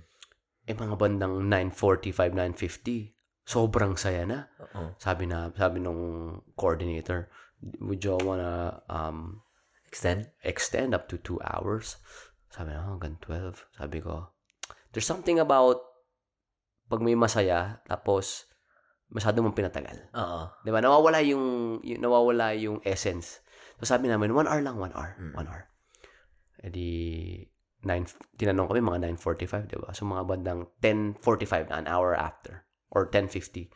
Eh 0.70 0.76
mga 0.78 0.96
bandang 0.96 1.44
9:45, 1.50 2.38
9:50, 2.56 3.12
sobrang 3.44 4.00
saya 4.00 4.24
na. 4.24 4.48
Uh-oh. 4.62 4.96
Sabi 4.96 5.28
na 5.28 5.52
sabi 5.52 5.84
nung 5.84 6.40
coordinator, 6.56 7.28
would 7.84 8.00
you 8.00 8.16
wanna 8.24 8.80
um 8.88 9.44
extend 9.84 10.32
extend 10.48 10.96
up 10.96 11.12
to 11.12 11.20
two 11.20 11.42
hours? 11.44 12.00
Sabi 12.54 12.72
na 12.72 12.86
oh, 12.86 12.96
hanggang 12.96 13.18
12. 13.20 13.60
Sabi 13.76 13.98
ko, 14.00 14.30
there's 14.94 15.10
something 15.10 15.42
about 15.42 15.82
pag 16.88 17.02
may 17.02 17.18
masaya 17.18 17.82
tapos 17.90 18.46
masyado 19.14 19.46
mong 19.46 19.58
pinatagal. 19.58 20.10
Oo. 20.18 20.50
Di 20.66 20.70
ba? 20.74 20.82
Nawawala 20.82 21.22
yung, 21.22 21.78
yung 21.86 22.02
nawawala 22.02 22.58
yung 22.58 22.82
essence. 22.82 23.46
So 23.78 23.86
sabi 23.86 24.10
namin, 24.10 24.34
one 24.34 24.50
hour 24.50 24.62
lang, 24.62 24.82
one 24.82 24.94
hour, 24.98 25.14
mm. 25.22 25.34
one 25.38 25.48
hour. 25.50 25.70
E 26.62 26.70
di, 26.74 26.90
9, 27.84 28.40
tinanong 28.40 28.68
kami 28.72 28.80
mga 28.80 29.00
9.45, 29.20 29.72
di 29.72 29.78
ba? 29.80 29.90
So, 29.92 30.08
mga 30.08 30.24
bandang 30.24 30.62
10.45 30.80 31.70
na, 31.70 31.84
an 31.84 31.88
hour 31.92 32.16
after, 32.16 32.64
or 32.92 33.12
10.50, 33.12 33.68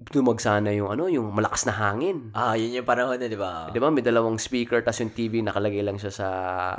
dumagsana 0.00 0.72
yung 0.72 0.88
ano, 0.88 1.12
yung 1.12 1.28
malakas 1.28 1.68
na 1.68 1.76
hangin. 1.76 2.32
Ah, 2.32 2.56
yun 2.56 2.80
yung 2.80 2.88
panahon 2.88 3.20
na, 3.20 3.28
di 3.28 3.36
ba? 3.36 3.68
Di 3.68 3.76
ba? 3.76 3.92
May 3.92 4.00
dalawang 4.00 4.40
speaker, 4.40 4.80
tas 4.80 4.96
yung 5.04 5.12
TV 5.12 5.44
nakalagay 5.44 5.84
lang 5.84 6.00
siya 6.00 6.12
sa, 6.12 6.28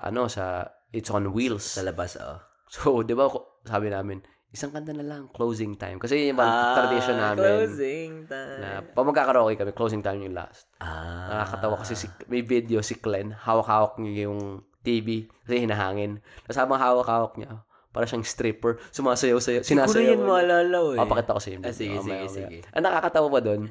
ano, 0.02 0.26
sa, 0.26 0.66
it's 0.90 1.14
on 1.14 1.30
wheels. 1.30 1.78
Sa 1.78 1.86
labas, 1.86 2.18
oh. 2.18 2.42
So, 2.72 3.06
di 3.06 3.14
ba, 3.14 3.30
sabi 3.62 3.94
namin, 3.94 4.26
isang 4.50 4.74
kanta 4.74 4.92
na 4.92 5.06
lang, 5.06 5.30
closing 5.32 5.78
time. 5.78 6.02
Kasi 6.02 6.18
yun 6.18 6.34
yung 6.34 6.42
ah, 6.42 6.74
tradition 6.76 7.16
namin. 7.16 7.40
closing 7.46 8.12
time. 8.26 8.60
Na, 8.60 8.70
pag 8.82 9.06
magkakaroke 9.06 9.54
kami, 9.54 9.72
closing 9.78 10.02
time 10.02 10.26
yung 10.26 10.34
last. 10.34 10.66
Ah. 10.82 11.30
Nakakatawa 11.30 11.86
kasi 11.86 11.94
si, 11.94 12.08
may 12.26 12.42
video 12.42 12.82
si 12.82 12.98
Glenn, 12.98 13.38
hawak-hawak 13.38 14.02
niya 14.02 14.28
yung 14.28 14.66
TV 14.82 15.30
kasi 15.46 15.64
hinahangin. 15.64 16.22
Tapos 16.46 16.58
habang 16.58 16.80
hawak-hawak 16.82 17.38
niya, 17.38 17.62
para 17.92 18.08
siyang 18.08 18.24
stripper, 18.24 18.80
sumasayaw-sayaw, 18.96 19.68
sinasayaw. 19.68 20.16
yan 20.16 20.24
maalala 20.24 20.96
eh. 20.96 21.00
Papakita 21.00 21.36
ko 21.36 21.42
sa 21.44 21.50
inyo. 21.52 21.60
Ah, 21.68 21.76
sige, 21.76 21.96
Mamaya, 22.00 22.26
sige, 22.32 22.48
sige. 22.48 22.58
Ang 22.72 22.84
nakakatawa 22.88 23.28
pa 23.28 23.40
doon, 23.44 23.62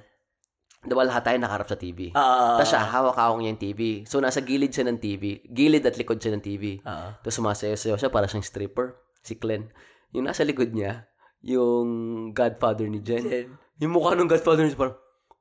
diba 0.85 1.03
lahat 1.05 1.23
tayo 1.25 1.38
nakarap 1.40 1.66
sa 1.68 1.77
TV. 1.81 2.12
Ah. 2.12 2.61
Tapos 2.61 2.68
siya, 2.68 2.85
hawak-hawak 2.85 3.37
niya 3.40 3.51
yung 3.57 3.62
TV. 3.64 3.81
So, 4.05 4.20
nasa 4.20 4.44
gilid 4.44 4.73
siya 4.73 4.88
ng 4.92 5.01
TV. 5.01 5.40
Gilid 5.49 5.85
at 5.88 5.96
likod 5.96 6.20
siya 6.20 6.37
ng 6.37 6.44
TV. 6.44 6.85
Ah. 6.85 7.16
Tapos 7.20 7.37
sumasayaw-sayaw 7.40 7.96
siya 7.96 8.12
para 8.12 8.29
siyang 8.29 8.44
stripper. 8.44 9.01
Si 9.25 9.37
Glenn. 9.40 9.73
Yung 10.12 10.29
nasa 10.29 10.44
likod 10.44 10.73
niya, 10.73 11.09
yung 11.40 11.88
godfather 12.37 12.88
ni 12.88 13.01
Jen. 13.01 13.25
Jen. 13.25 13.49
Yung 13.81 13.96
mukha 13.96 14.12
ng 14.12 14.29
godfather 14.29 14.68
niya 14.68 14.77
parang, 14.77 14.96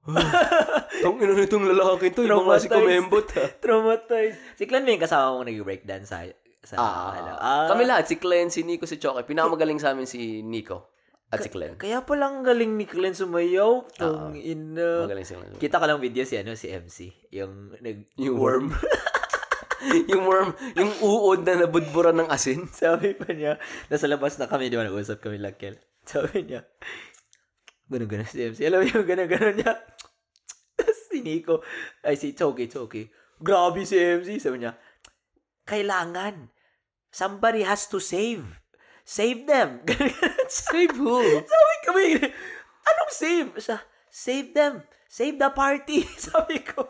Tang 1.00 1.16
ina 1.18 1.34
nitong 1.34 1.66
lalaki 1.66 2.12
to, 2.12 2.28
ibang 2.28 2.44
nga 2.46 2.60
si 2.60 2.68
Traumatized. 2.68 2.76
Kumembot 2.76 3.28
ha. 3.36 3.46
Traumatized. 3.64 4.38
Si 4.56 4.64
Clan 4.68 4.84
may 4.84 5.00
kasama 5.00 5.34
mong 5.34 5.48
nag-breakdance 5.48 6.08
sa, 6.08 6.24
sa 6.64 6.76
Ah, 6.76 7.10
ano. 7.16 7.32
Ah, 7.40 7.66
kami 7.72 7.88
lahat, 7.88 8.08
si 8.08 8.20
Glenn, 8.20 8.52
si 8.52 8.68
Nico, 8.68 8.84
si 8.84 9.00
Choke. 9.00 9.24
Pinakamagaling 9.24 9.80
sa 9.80 9.96
amin 9.96 10.06
si 10.06 10.44
Nico 10.44 10.92
at 11.30 11.40
si 11.40 11.50
Glenn. 11.54 11.78
Kaya 11.78 12.02
palang 12.02 12.42
galing 12.42 12.74
ni 12.74 12.90
Clan 12.90 13.14
sumayaw. 13.14 13.86
Tong 13.96 14.34
ina. 14.36 15.06
Magaling 15.06 15.28
si 15.28 15.34
Glenn. 15.38 15.56
Kita 15.56 15.78
ka 15.78 15.86
lang 15.86 16.02
video 16.02 16.26
si 16.26 16.36
ano 16.36 16.58
si 16.58 16.68
MC, 16.68 17.30
yung 17.32 17.78
nag 17.80 18.10
Yung 18.18 18.36
worm. 18.36 18.74
yung 20.12 20.28
worm, 20.28 20.50
yung 20.76 20.92
uod 21.00 21.48
na 21.48 21.64
nabudburan 21.64 22.18
ng 22.20 22.28
asin. 22.28 22.68
Sabi 22.76 23.16
pa 23.16 23.32
niya, 23.32 23.56
nasa 23.88 24.12
labas 24.12 24.36
na 24.36 24.50
kami, 24.50 24.68
di 24.68 24.76
ba, 24.76 24.84
nag-usap 24.84 25.24
kami 25.24 25.40
lang, 25.40 25.56
Kel. 25.56 25.80
Sabi 26.04 26.44
niya, 26.44 26.66
ganun-ganun 27.88 28.28
si 28.28 28.44
MC. 28.44 28.60
Alam 28.68 28.84
mo 28.84 28.86
yung 28.90 29.08
ganun-ganun 29.08 29.56
niya. 29.56 29.74
Si 31.20 31.28
Nico, 31.28 31.60
ay 32.08 32.16
si 32.16 32.32
Choki, 32.32 32.72
Choki, 32.72 33.04
grabe 33.44 33.84
si 33.84 34.00
MC. 34.00 34.40
Sabi 34.40 34.64
niya, 34.64 34.80
kailangan, 35.68 36.48
somebody 37.12 37.68
has 37.68 37.92
to 37.92 38.00
save. 38.00 38.64
Save 39.04 39.44
them. 39.44 39.84
Save 40.48 40.96
who? 40.96 41.20
Sabi 41.44 41.76
kami, 41.84 42.06
anong 42.88 43.12
save? 43.12 43.50
Siya, 43.60 43.84
save 44.08 44.56
them. 44.56 44.88
Save 45.12 45.36
the 45.42 45.52
party. 45.52 46.08
Sabi 46.32 46.64
ko, 46.64 46.88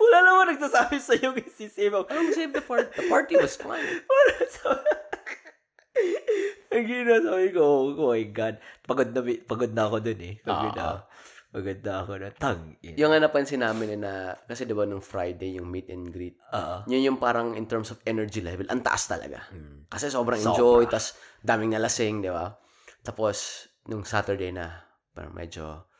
wala 0.00 0.18
naman 0.26 0.58
nagsasabi 0.58 0.98
sa 0.98 1.14
iyo 1.14 1.36
si 1.54 1.70
save 1.70 1.94
ako. 1.94 2.10
Anong 2.10 2.34
save 2.34 2.50
the 2.50 2.64
party? 2.66 2.88
The 2.98 3.04
party 3.06 3.34
was 3.38 3.54
fine. 3.54 3.84
Sa... 4.58 4.74
Ang 6.72 6.88
gina, 6.88 7.20
sabi 7.20 7.52
ko, 7.52 7.92
oh, 7.92 8.16
my 8.16 8.24
God. 8.32 8.56
Pagod 8.88 9.12
na, 9.12 9.20
pagod 9.44 9.72
na 9.76 9.84
ako 9.92 10.00
dun 10.00 10.20
eh. 10.24 10.34
Pagod 10.40 10.72
na. 10.72 11.04
Na 11.52 12.00
ako 12.00 12.12
na. 12.16 12.32
Tang. 12.32 12.80
Yung 12.80 13.12
nga 13.12 13.20
napansin 13.20 13.60
namin 13.60 13.92
eh 13.92 14.00
na, 14.00 14.32
kasi 14.48 14.64
di 14.64 14.72
ba 14.72 14.88
nung 14.88 15.04
Friday, 15.04 15.60
yung 15.60 15.68
meet 15.68 15.92
and 15.92 16.08
greet, 16.08 16.40
Oo. 16.48 16.88
yun 16.88 17.12
yung 17.12 17.18
parang 17.20 17.52
in 17.52 17.68
terms 17.68 17.92
of 17.92 18.00
energy 18.08 18.40
level, 18.40 18.64
ang 18.72 18.80
taas 18.80 19.04
talaga. 19.04 19.44
Mm. 19.52 19.84
Kasi 19.92 20.08
sobrang 20.08 20.40
Sobra. 20.40 20.56
enjoy, 20.56 20.82
tas 20.88 21.12
daming 21.44 21.76
nalasing, 21.76 22.24
di 22.24 22.32
ba? 22.32 22.56
Tapos, 23.04 23.68
nung 23.84 24.00
Saturday 24.08 24.48
na, 24.48 24.80
parang 25.12 25.36
medyo 25.36 25.92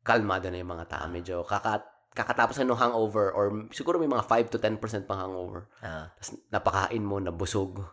kalmado 0.00 0.48
na 0.48 0.64
yung 0.64 0.72
mga 0.72 0.88
tao. 0.88 1.04
Medyo 1.12 1.44
kaka, 1.44 1.84
kakatapos 2.16 2.56
na 2.58 2.72
nung 2.72 2.80
hangover 2.80 3.30
or 3.36 3.68
siguro 3.70 4.00
may 4.00 4.08
mga 4.08 4.24
5 4.26 4.52
to 4.56 4.58
10% 4.58 5.04
pang 5.04 5.20
hangover. 5.20 5.68
Ah. 5.84 6.08
Tapos 6.16 6.40
napakain 6.48 7.04
mo, 7.04 7.20
nabusog. 7.20 7.84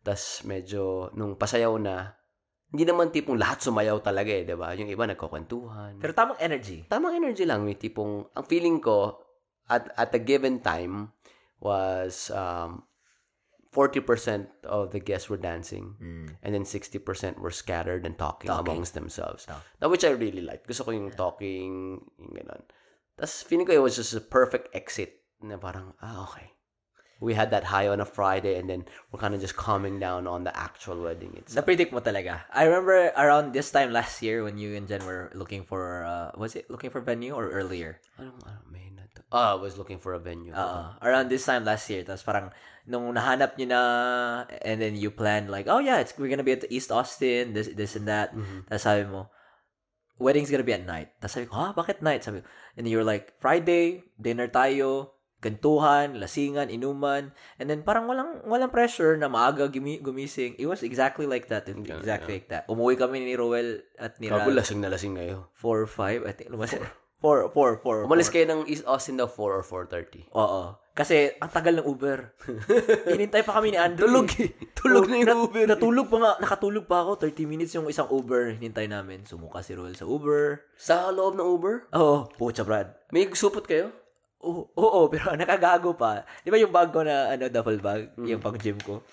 Tapos 0.00 0.40
medyo, 0.48 1.12
nung 1.12 1.36
pasayaw 1.36 1.76
na, 1.76 2.16
hindi 2.70 2.86
naman 2.86 3.10
tipong 3.10 3.34
lahat 3.34 3.66
sumayaw 3.66 3.98
talaga 3.98 4.30
eh, 4.30 4.46
di 4.46 4.54
ba? 4.54 4.70
Yung 4.78 4.86
iba 4.86 5.02
nagkukwentuhan. 5.02 5.98
Pero 5.98 6.12
tamang 6.14 6.38
energy. 6.38 6.86
tamang 6.86 7.18
energy 7.18 7.42
lang. 7.42 7.66
May 7.66 7.74
tipong, 7.74 8.30
ang 8.30 8.46
feeling 8.46 8.78
ko, 8.78 9.18
at, 9.66 9.90
at 9.98 10.14
a 10.14 10.22
given 10.22 10.62
time, 10.62 11.10
was 11.58 12.30
um, 12.30 12.86
40% 13.74 14.46
of 14.66 14.90
the 14.94 15.02
guests 15.02 15.26
were 15.30 15.38
dancing. 15.38 15.94
Mm. 15.98 16.28
And 16.42 16.50
then 16.54 16.62
60% 16.62 17.38
were 17.38 17.50
scattered 17.50 18.06
and 18.06 18.18
talking, 18.18 18.48
Talking. 18.48 18.70
amongst 18.70 18.94
themselves. 18.94 19.46
Talk. 19.46 19.62
Now, 19.82 19.90
which 19.90 20.06
I 20.06 20.10
really 20.10 20.42
like. 20.42 20.66
Gusto 20.66 20.84
ko 20.86 20.90
yung 20.90 21.10
talking, 21.10 21.98
yung 22.18 22.34
gano'n. 22.34 22.62
Tapos, 23.18 23.42
feeling 23.42 23.66
ko 23.66 23.72
it 23.74 23.82
was 23.82 23.98
just 23.98 24.14
a 24.14 24.22
perfect 24.22 24.74
exit 24.74 25.22
na 25.42 25.58
parang, 25.58 25.94
ah, 26.02 26.26
okay. 26.30 26.54
We 27.20 27.36
had 27.36 27.52
that 27.52 27.68
high 27.68 27.84
on 27.92 28.00
a 28.00 28.08
Friday 28.08 28.56
and 28.56 28.64
then 28.64 28.88
we're 29.12 29.20
kind 29.20 29.36
of 29.36 29.44
just 29.44 29.52
calming 29.52 30.00
down 30.00 30.24
on 30.26 30.44
the 30.48 30.56
actual 30.56 31.04
wedding 31.04 31.36
itself. 31.36 31.60
Na-predict 31.60 31.92
mo 31.92 32.00
talaga. 32.00 32.40
I 32.48 32.64
remember 32.64 33.12
around 33.12 33.52
this 33.52 33.68
time 33.68 33.92
last 33.92 34.24
year 34.24 34.40
when 34.40 34.56
you 34.56 34.72
and 34.72 34.88
Jen 34.88 35.04
were 35.04 35.28
looking 35.36 35.68
for, 35.68 36.08
uh, 36.08 36.32
was 36.40 36.56
it 36.56 36.72
looking 36.72 36.88
for 36.88 37.04
venue 37.04 37.36
or 37.36 37.52
earlier? 37.52 38.00
Anong, 38.16 38.40
ano, 38.48 38.64
May 38.72 38.88
na 38.96 39.04
to? 39.12 39.20
Ah, 39.28 39.52
I 39.52 39.60
was 39.60 39.76
looking 39.76 40.00
for 40.00 40.16
a 40.16 40.18
venue. 40.18 40.56
Uh, 40.56 40.96
around 41.04 41.28
this 41.28 41.44
time 41.44 41.68
last 41.68 41.92
year. 41.92 42.08
Tapos 42.08 42.24
parang, 42.24 42.56
nung 42.88 43.12
nahanap 43.12 43.60
nyo 43.60 43.68
na, 43.68 43.82
and 44.64 44.80
then 44.80 44.96
you 44.96 45.12
planned 45.12 45.52
like, 45.52 45.68
oh 45.68 45.78
yeah, 45.78 46.00
it's, 46.00 46.16
we're 46.16 46.32
gonna 46.32 46.42
be 46.42 46.56
at 46.56 46.64
the 46.64 46.72
East 46.72 46.88
Austin, 46.90 47.52
this, 47.52 47.68
this 47.76 48.00
and 48.00 48.08
that. 48.08 48.32
Mhm. 48.32 48.64
Tapos 48.64 48.80
sabi 48.80 49.04
mo, 49.04 49.28
wedding's 50.16 50.48
gonna 50.50 50.64
be 50.64 50.72
at 50.72 50.88
night. 50.88 51.12
Tapos 51.20 51.36
sabi 51.36 51.46
ko, 51.52 51.60
ha, 51.60 51.76
bakit 51.76 52.00
night? 52.00 52.24
Sabi 52.24 52.40
ko, 52.40 52.48
and 52.80 52.88
you 52.88 52.96
were 52.96 53.04
like, 53.04 53.36
Friday, 53.44 54.08
dinner 54.16 54.48
tayo, 54.48 55.19
gantuhan, 55.40 56.16
lasingan, 56.16 56.68
inuman, 56.68 57.32
and 57.56 57.66
then 57.66 57.80
parang 57.80 58.04
walang 58.04 58.44
walang 58.44 58.68
pressure 58.68 59.16
na 59.16 59.26
maaga 59.26 59.66
gumi, 59.66 59.98
gumising. 59.98 60.54
It 60.54 60.64
was 60.64 60.80
exactly 60.80 61.24
like 61.24 61.48
that. 61.48 61.64
Yeah, 61.66 61.96
exactly 61.96 62.38
like 62.38 62.48
that. 62.48 62.64
Umuwi 62.66 62.94
kami 62.94 63.20
ni 63.20 63.34
Roel 63.34 63.80
at 63.96 64.16
ni 64.16 64.28
Kago, 64.28 64.46
Ral. 64.46 64.56
lasing 64.56 64.78
na 64.78 64.88
lasing 64.88 65.16
kayo. 65.16 65.48
4 65.56 65.64
or 65.64 65.84
5, 65.84 66.22
I 66.22 66.32
think. 66.32 66.48
Lumas, 66.48 66.76
4, 67.20 67.52
4, 67.52 67.52
4. 67.52 68.04
Umalis 68.04 68.28
kayo 68.28 68.44
ng 68.46 68.64
East 68.64 68.84
Austin 68.84 69.16
daw 69.16 69.28
4 69.28 69.36
or 69.50 69.64
4.30. 69.64 70.32
Oo. 70.32 70.76
Kasi, 70.90 71.32
ang 71.36 71.48
tagal 71.48 71.76
ng 71.76 71.86
Uber. 71.86 72.36
Hinintay 73.12 73.40
pa 73.40 73.56
kami 73.56 73.72
ni 73.72 73.78
Andrew. 73.80 74.04
Tulog 74.04 74.28
eh. 74.36 74.48
eh. 74.48 74.72
Tulog 74.74 75.04
Oh, 75.04 75.08
na 75.08 75.16
yung 75.16 75.28
nat- 75.28 75.40
Uber. 75.42 75.64
Natulog 75.66 76.06
pa 76.08 76.16
nga. 76.18 76.32
Nakatulog 76.38 76.84
pa 76.84 77.00
ako. 77.00 77.20
30 77.24 77.44
minutes 77.46 77.72
yung 77.72 77.88
isang 77.88 78.08
Uber. 78.08 78.56
Hinintay 78.56 78.84
namin. 78.84 79.24
Sumuka 79.24 79.60
si 79.60 79.72
Roel 79.72 79.92
sa 79.92 80.04
Uber. 80.04 80.60
Sa 80.76 81.08
loob 81.08 81.36
ng 81.36 81.46
Uber? 81.46 81.88
Oo. 81.94 82.28
Pucha, 82.34 82.64
Brad. 82.64 82.92
May 83.08 83.28
supot 83.30 83.64
kayo? 83.64 83.92
Oo, 84.40 84.72
oo, 84.72 85.00
pero 85.12 85.32
nakagago 85.40 85.92
pa. 85.92 86.24
Di 86.40 86.48
ba 86.48 86.56
yung 86.56 86.72
bag 86.72 86.88
ko 86.88 87.04
na, 87.04 87.36
ano, 87.36 87.52
duffel 87.52 87.80
bag, 87.80 88.16
yung 88.16 88.40
pang 88.40 88.56
gym 88.56 88.80
ko? 88.80 89.04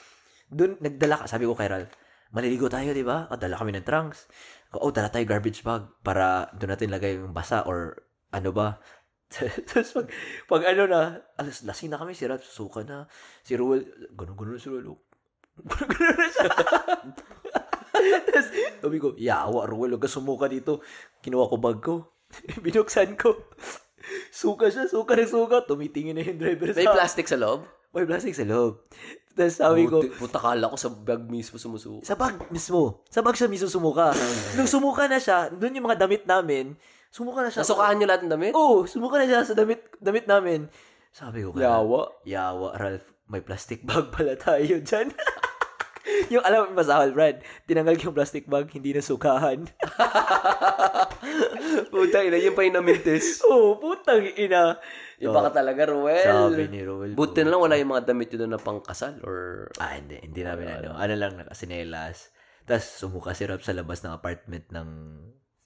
Doon, 0.47 0.79
nagdala 0.79 1.23
ka, 1.23 1.25
sabi 1.27 1.43
ko 1.43 1.51
kay 1.51 1.67
Ralph, 1.67 1.91
maliligo 2.31 2.71
tayo, 2.71 2.95
di 2.95 3.03
ba? 3.03 3.27
O, 3.27 3.35
dala 3.35 3.59
kami 3.59 3.75
ng 3.75 3.83
trunks. 3.83 4.31
O, 4.79 4.91
dala 4.95 5.11
tayo 5.11 5.27
garbage 5.27 5.67
bag 5.67 5.83
para 5.99 6.47
doon 6.55 6.71
natin 6.71 6.91
lagay 6.91 7.19
yung 7.19 7.35
basa 7.35 7.67
or 7.67 8.07
ano 8.31 8.55
ba. 8.55 8.79
Tapos 9.67 9.91
pag, 9.91 10.07
pag 10.47 10.61
ano 10.71 10.83
na, 10.87 11.01
alas, 11.35 11.67
lasing 11.67 11.91
na 11.91 11.99
kami, 11.99 12.15
si 12.15 12.23
Ralph, 12.23 12.47
susuka 12.47 12.87
na. 12.87 13.11
Si 13.43 13.59
Ruel, 13.59 13.83
ganun-ganun 14.15 14.59
si 14.59 14.71
Ruel. 14.71 14.95
oh. 14.95 14.99
Ganun-ganun 15.67 16.15
na 16.15 16.27
siya. 16.31 16.49
Tapos, 17.97 18.47
sabi 18.79 18.97
ko, 19.03 19.11
yawa, 19.19 19.67
Ruel, 19.67 19.97
huwag 19.97 20.05
ka 20.05 20.11
sumuka 20.11 20.47
dito. 20.47 20.79
Kinuha 21.19 21.51
ko 21.51 21.57
bag 21.59 21.79
ko. 21.83 21.95
Binuksan 22.63 23.19
ko. 23.19 23.35
Suka 24.31 24.71
siya, 24.71 24.87
suka 24.87 25.15
ng 25.17 25.29
suka. 25.29 25.63
Tumitingin 25.65 26.15
na 26.15 26.23
yung 26.23 26.39
driver 26.39 26.71
sa... 26.71 26.79
May 26.79 26.89
plastic 26.89 27.25
sa 27.27 27.37
loob? 27.39 27.65
May 27.91 28.05
plastic 28.05 28.33
sa 28.35 28.45
loob. 28.45 28.83
Tapos 29.37 29.53
sabi 29.53 29.85
ko, 29.85 30.01
Puta 30.17 30.41
kala 30.41 30.65
ko 30.65 30.77
sa 30.81 30.89
bag 30.89 31.21
mismo 31.29 31.61
sumusuko. 31.61 32.01
sa 32.01 32.17
bag 32.17 32.41
mismo. 32.49 33.05
Sa 33.13 33.21
bag 33.21 33.37
siya 33.37 33.45
mismo 33.45 33.69
sumuka. 33.69 34.09
Nung 34.57 34.65
sumuka 34.65 35.05
na 35.05 35.21
siya, 35.21 35.53
doon 35.53 35.77
yung 35.77 35.85
mga 35.85 36.01
damit 36.01 36.25
namin, 36.25 36.73
sumuka 37.13 37.45
na 37.45 37.53
siya. 37.53 37.61
Nasukahan 37.61 38.01
niyo 38.01 38.09
lahat 38.09 38.25
ng 38.25 38.33
damit? 38.33 38.53
Oo, 38.57 38.81
oh, 38.81 38.89
sumuka 38.89 39.21
na 39.21 39.29
siya 39.29 39.45
sa 39.45 39.53
damit, 39.53 39.93
damit 40.01 40.25
namin. 40.25 40.65
Sabi 41.13 41.45
ko, 41.45 41.53
kaya, 41.53 41.69
Yawa. 41.69 42.01
Yawa, 42.25 42.69
Ralph, 42.81 43.13
may 43.29 43.45
plastic 43.45 43.85
bag 43.85 44.09
pala 44.09 44.33
tayo 44.33 44.81
dyan. 44.81 45.13
yung 46.33 46.43
alam 46.43 46.69
mo, 46.71 46.79
masahol, 46.79 47.11
Brad, 47.11 47.43
tinanggal 47.67 47.99
yung 48.01 48.15
plastic 48.15 48.47
bag, 48.47 48.71
hindi 48.71 48.95
na 48.95 49.03
sukahan. 49.03 49.67
Puta 51.93 52.23
ina, 52.23 52.39
yun 52.39 52.55
pa 52.55 52.63
yung 52.63 52.77
namintis. 52.79 53.39
Oo, 53.47 53.75
oh, 53.75 53.79
putang 53.79 54.23
ina. 54.35 54.79
Iba 55.17 55.39
ka 55.49 55.51
talaga, 55.63 55.89
Ruel. 55.89 56.23
Sabi 56.23 56.69
ni 56.69 56.81
Roel. 56.85 57.17
Buti 57.17 57.41
na 57.41 57.51
lang 57.55 57.61
wala 57.63 57.79
yung 57.79 57.91
mga 57.91 58.05
damit 58.13 58.29
yun 58.31 58.47
na 58.47 58.61
pangkasal 58.61 59.19
or... 59.25 59.67
Ah, 59.81 59.97
hindi. 59.97 60.21
Hindi 60.21 60.41
namin 60.45 60.67
ano. 60.69 60.89
Ano 60.93 61.13
lang, 61.17 61.35
nakasinelas. 61.35 62.31
Tapos, 62.67 62.85
sumuka 62.85 63.33
si 63.33 63.47
Rob 63.47 63.63
sa 63.63 63.73
labas 63.73 64.03
ng 64.05 64.13
apartment 64.13 64.67
ng 64.69 64.89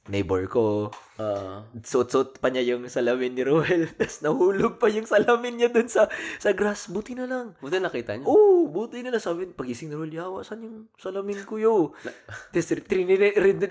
neighbor 0.07 0.47
ko. 0.47 0.89
ah, 1.17 1.61
Suot-suot 1.77 2.39
pa 2.39 2.49
niya 2.49 2.73
yung 2.73 2.87
salamin 2.87 3.33
ni 3.33 3.43
Roel. 3.43 3.85
Tapos, 3.97 4.21
nahulog 4.21 4.77
pa 4.77 4.87
yung 4.87 5.05
salamin 5.05 5.57
niya 5.57 5.69
dun 5.69 5.85
sa, 5.85 6.09
sa 6.37 6.49
grass. 6.51 6.87
Buti 6.87 7.13
na 7.13 7.25
lang. 7.25 7.53
buti 7.57 7.77
nakita 7.77 8.17
niyo. 8.17 8.25
Oo, 8.25 8.65
buti 8.65 9.01
na 9.01 9.11
lang. 9.11 9.21
Sabi, 9.21 9.45
pagising 9.47 9.87
ni 9.87 9.95
Roel, 9.95 10.09
yawa, 10.11 10.41
saan 10.41 10.65
yung 10.65 10.77
salamin 10.95 11.45
ko 11.45 11.57
yo? 11.57 11.93
Tapos, 12.51 12.73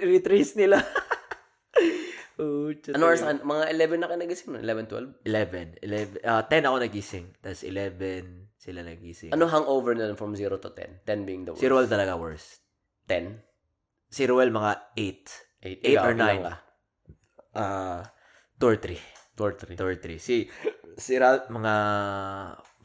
retrace 0.01 0.55
nila. 0.55 0.79
oh, 2.41 2.71
Ano 2.95 3.05
oras? 3.05 3.21
ka- 3.21 3.43
Mga 3.43 3.65
11 3.75 3.99
na 3.99 4.07
kayo 4.07 4.19
nagising? 4.21 4.49
no? 4.53 4.59
11, 4.63 4.87
12? 4.87 5.27
11. 5.27 5.83
11. 5.83 6.25
ah 6.25 6.43
10 6.47 6.69
ako 6.69 6.77
nagising. 6.79 7.27
Tapos, 7.43 7.63
11 7.67 8.55
sila 8.61 8.81
nagising. 8.85 9.33
Ano 9.33 9.49
hangover 9.49 9.97
na 9.97 10.13
from 10.15 10.37
0 10.37 10.61
to 10.61 10.71
10? 10.73 11.05
10 11.09 11.27
being 11.27 11.43
the 11.43 11.53
worst. 11.53 11.65
Si 11.65 11.69
Roel 11.69 11.89
talaga 11.89 12.15
worst. 12.15 12.61
10? 13.09 13.41
Si 14.07 14.23
Roel 14.27 14.53
mga 14.53 14.95
8. 14.95 15.50
8? 15.61 15.85
8 15.85 15.97
or 16.01 16.15
9. 16.15 16.47
Ah, 17.53 18.01
2 18.59 18.65
or 18.65 18.77
3. 18.77 18.97
2 19.37 19.41
or 19.41 19.53
3. 19.55 19.77
2 19.77 19.85
or 19.85 19.97
3. 19.97 20.19
Si, 20.19 20.49
si 20.97 21.13
Ralph, 21.17 21.49
mga 21.49 21.75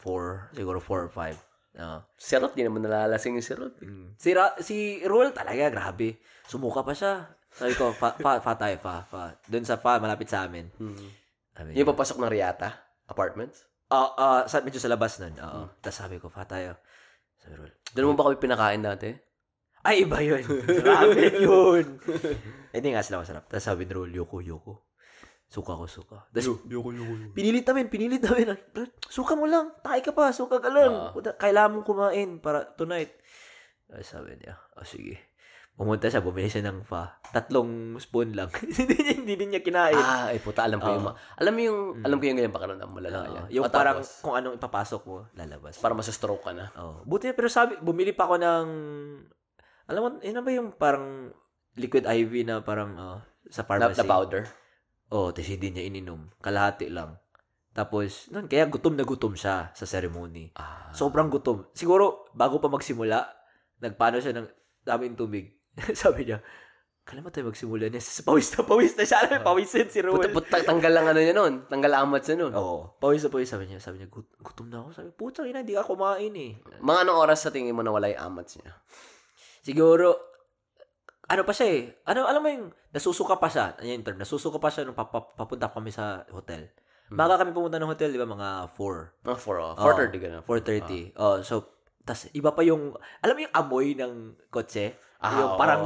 4. 0.04 0.56
Siguro 0.56 0.80
4 0.80 1.08
or 1.08 1.12
5. 1.12 1.36
Uh, 1.76 2.00
Si 2.16 2.32
Rod, 2.40 2.56
di 2.56 2.64
naman 2.64 2.88
nalalasing 2.88 3.36
yung 3.36 3.44
si 3.44 3.52
Rod. 3.52 3.76
si, 4.16 4.32
Ra- 4.32 4.56
si 4.60 5.04
Roel 5.04 5.36
talaga, 5.36 5.68
grabe. 5.68 6.24
Sumuka 6.48 6.80
pa 6.82 6.96
siya. 6.96 7.28
Sabi 7.52 7.76
ko, 7.76 7.92
fa, 7.92 8.16
fa, 8.16 8.40
fa 8.40 8.56
tayo, 8.56 8.80
fa, 8.80 9.04
fa. 9.04 9.36
Doon 9.48 9.68
sa 9.68 9.76
fa, 9.76 10.00
malapit 10.00 10.28
sa 10.28 10.48
amin. 10.48 10.72
Hmm. 10.76 11.08
Sabi 11.52 11.76
Yung 11.76 11.88
papasok 11.88 12.20
ng 12.20 12.32
Riata 12.32 12.72
Apartments? 13.08 13.68
ah, 13.92 14.12
ah, 14.16 14.42
sa, 14.44 14.60
medyo 14.60 14.80
sa 14.80 14.88
labas 14.88 15.20
nun. 15.20 15.36
Oo. 15.36 15.68
Tapos 15.80 16.00
sabi 16.00 16.16
ko, 16.18 16.28
fa 16.28 16.48
tayo. 16.48 16.80
Sabi 17.40 17.60
Roel, 17.60 17.76
Doon 17.92 18.12
mo 18.12 18.16
ba 18.16 18.28
kami 18.28 18.40
pinakain 18.40 18.80
dati? 18.80 19.12
Ay, 19.86 20.04
iba 20.04 20.18
yun. 20.20 20.42
Grabe 20.66 21.22
yun. 21.46 21.86
Hindi 22.74 22.88
nga 22.92 23.06
sila 23.06 23.22
masarap. 23.22 23.46
Tapos 23.46 23.64
sabi 23.64 23.86
ni 23.86 23.94
Roel, 23.94 24.12
yoko, 24.12 24.42
yoko. 24.42 24.74
Suka 25.46 25.78
ko, 25.78 25.86
suka. 25.86 26.26
Tapos, 26.34 26.66
Yoko, 26.66 26.90
yoko. 26.90 27.14
Pinilit 27.38 27.64
namin, 27.64 27.86
pinilit 27.88 28.20
namin. 28.20 28.58
Suka 29.06 29.38
mo 29.38 29.46
lang. 29.46 29.78
Tayo 29.80 30.02
ka 30.02 30.12
pa, 30.12 30.34
suka 30.34 30.58
ka 30.58 30.74
lang. 30.74 30.92
Ah. 30.92 31.12
Puta, 31.14 31.38
Kailangan 31.38 31.80
mong 31.80 31.86
kumain 31.86 32.30
para 32.42 32.66
tonight. 32.74 33.14
Ay, 33.94 34.02
sabi 34.02 34.36
niya, 34.42 34.58
oh, 34.74 34.84
sige. 34.84 35.22
Pumunta 35.76 36.08
siya, 36.08 36.24
bumili 36.24 36.48
siya 36.48 36.66
ng 36.66 36.88
fa. 36.88 37.20
Tatlong 37.30 38.00
spoon 38.00 38.32
lang. 38.32 38.48
hindi, 38.80 38.96
niya, 38.96 39.16
hindi 39.22 39.34
niya 39.46 39.62
kinain. 39.62 39.94
Ah, 39.94 40.32
ay 40.34 40.40
puta, 40.40 40.64
alam 40.66 40.80
ko 40.80 40.88
yung... 40.88 41.04
Oo. 41.04 41.12
ma- 41.12 41.18
alam 41.38 41.52
mo 41.52 41.62
yung... 41.62 41.80
Alam 42.02 42.16
ko 42.18 42.24
yung 42.26 42.38
ganyan 42.40 42.56
pakiramdam 42.56 42.90
mo, 42.90 42.98
Oo. 42.98 43.06
lala 43.06 43.18
yan. 43.28 43.46
yung 43.60 43.64
O, 43.68 43.70
parang 43.70 44.00
tapos, 44.02 44.24
kung 44.24 44.36
anong 44.40 44.56
ipapasok 44.56 45.02
mo, 45.04 45.28
lalabas. 45.36 45.78
para 45.78 45.94
masastroke 45.94 46.48
ka 46.48 46.56
na. 46.56 46.72
Oh, 46.80 47.04
buti 47.06 47.36
pero 47.36 47.52
sabi, 47.52 47.76
bumili 47.78 48.16
pa 48.16 48.26
ako 48.26 48.36
ng 48.40 48.66
alam 49.86 50.00
mo, 50.02 50.08
yun 50.20 50.36
na 50.36 50.44
ba 50.44 50.52
yung 50.52 50.70
parang 50.74 51.30
liquid 51.76 52.04
IV 52.04 52.32
na 52.44 52.62
parang 52.62 52.92
oh, 52.96 53.20
sa 53.48 53.62
Na, 53.62 53.68
pharmacy? 53.68 54.00
na 54.00 54.06
powder. 54.06 54.44
Oh, 55.14 55.30
tapos 55.30 55.50
hindi 55.50 55.70
niya 55.70 55.86
ininom. 55.86 56.34
Kalahati 56.42 56.90
lang. 56.90 57.22
Tapos, 57.76 58.32
nun, 58.32 58.48
kaya 58.48 58.66
gutom 58.66 58.96
na 58.96 59.04
gutom 59.04 59.36
siya 59.36 59.70
sa 59.76 59.86
ceremony. 59.86 60.50
Ah. 60.56 60.90
Sobrang 60.96 61.28
gutom. 61.28 61.68
Siguro, 61.76 62.24
bago 62.32 62.58
pa 62.58 62.72
magsimula, 62.72 63.28
nagpano 63.84 64.24
siya 64.24 64.32
ng 64.32 64.48
daming 64.82 65.14
tubig. 65.14 65.60
Sabi 65.94 66.24
niya, 66.24 66.40
kala 67.04 67.20
mo 67.20 67.30
tayo 67.30 67.52
magsimula 67.52 67.92
niya. 67.92 68.00
Sa 68.00 68.24
pawis 68.32 68.48
na 68.56 68.64
pawis 68.64 68.96
na 68.96 69.04
siya. 69.04 69.28
Alam 69.28 69.44
mo, 69.44 69.52
pawisin 69.52 69.92
si 69.92 70.00
Ruel. 70.00 70.32
puta, 70.32 70.64
tanggal 70.64 70.88
lang 70.90 71.06
ano 71.06 71.20
niya 71.20 71.36
nun. 71.36 71.68
Tanggal 71.68 71.92
amat 72.08 72.22
siya 72.24 72.36
nun. 72.40 72.56
Oo. 72.56 72.96
Pawis 72.96 73.28
na 73.28 73.30
pawis. 73.30 73.52
Sabi 73.52 73.68
niya, 73.68 73.84
sabi 73.84 74.00
niya, 74.00 74.08
"Gut- 74.08 74.34
gutom 74.40 74.72
na 74.72 74.80
ako. 74.80 74.90
Sabi, 74.96 75.10
putang 75.12 75.46
ina, 75.46 75.60
hindi 75.60 75.76
ka 75.76 75.84
kumain 75.84 76.32
eh. 76.32 76.56
Mga 76.80 77.00
anong 77.04 77.20
oras 77.20 77.44
sa 77.44 77.52
tingin 77.52 77.76
mo 77.76 77.84
nawala 77.84 78.08
yung 78.08 78.24
amats 78.24 78.56
niya? 78.56 78.72
Siguro, 79.66 80.14
ano 81.26 81.42
pa 81.42 81.54
siya 81.58 81.68
eh. 81.74 81.82
Ano, 82.06 82.30
alam 82.30 82.42
mo 82.46 82.50
yung, 82.54 82.70
nasusuka 82.94 83.42
pa 83.42 83.50
siya. 83.50 83.74
Ano 83.74 83.90
yung 83.90 84.06
term? 84.06 84.22
Nasusuka 84.22 84.62
pa 84.62 84.70
siya 84.70 84.86
nung 84.86 84.94
pap- 84.94 85.34
papunta 85.34 85.74
kami 85.74 85.90
sa 85.90 86.22
hotel. 86.30 86.70
Maga 87.10 87.42
kami 87.42 87.50
pumunta 87.50 87.82
ng 87.82 87.90
hotel, 87.90 88.14
di 88.14 88.22
ba? 88.22 88.30
Mga 88.30 88.78
4. 88.78 89.26
Mga 89.26 89.38
4 89.42 89.58
oh. 89.58 89.74
Oo. 89.74 89.86
4.30 90.10 90.22
ganun. 90.22 90.42
4.30. 90.46 91.18
Oh, 91.18 91.38
so, 91.42 91.66
tas 92.06 92.30
iba 92.34 92.54
pa 92.54 92.62
yung, 92.62 92.94
alam 93.22 93.34
mo 93.34 93.42
yung 93.42 93.56
amoy 93.58 93.98
ng 93.98 94.14
kotse? 94.54 94.94
Ah, 95.18 95.34
yung 95.34 95.52
parang, 95.58 95.84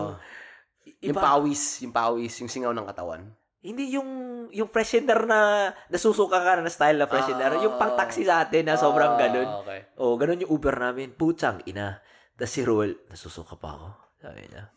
Yung 0.99 1.15
iba, 1.15 1.19
pawis, 1.23 1.79
yung 1.79 1.95
pawis, 1.95 2.35
yung 2.43 2.51
singaw 2.51 2.75
ng 2.75 2.87
katawan. 2.87 3.23
hindi 3.59 3.91
yung, 3.91 4.07
yung 4.55 4.71
freshener 4.71 5.27
na 5.27 5.71
nasusuka 5.91 6.39
ka 6.39 6.63
na 6.63 6.71
style 6.71 6.95
na 6.95 7.07
freshener. 7.07 7.59
Ah. 7.59 7.63
yung 7.63 7.75
pang 7.75 7.95
taxi 7.95 8.23
sa 8.23 8.43
atin 8.43 8.67
na 8.67 8.79
sobrang 8.79 9.15
Ah, 9.15 9.19
ganun. 9.19 9.47
Okay. 9.63 9.79
Oh, 9.99 10.15
ganun 10.15 10.39
yung 10.39 10.51
Uber 10.51 10.79
namin. 10.79 11.11
Putsang 11.11 11.59
ina. 11.67 11.99
Tapos 12.39 12.55
si 12.55 12.63
Roel, 12.63 12.95
nasusuka 13.11 13.59
pa 13.59 13.75
ako. 13.75 13.87
Sabi 14.23 14.47
niya. 14.47 14.71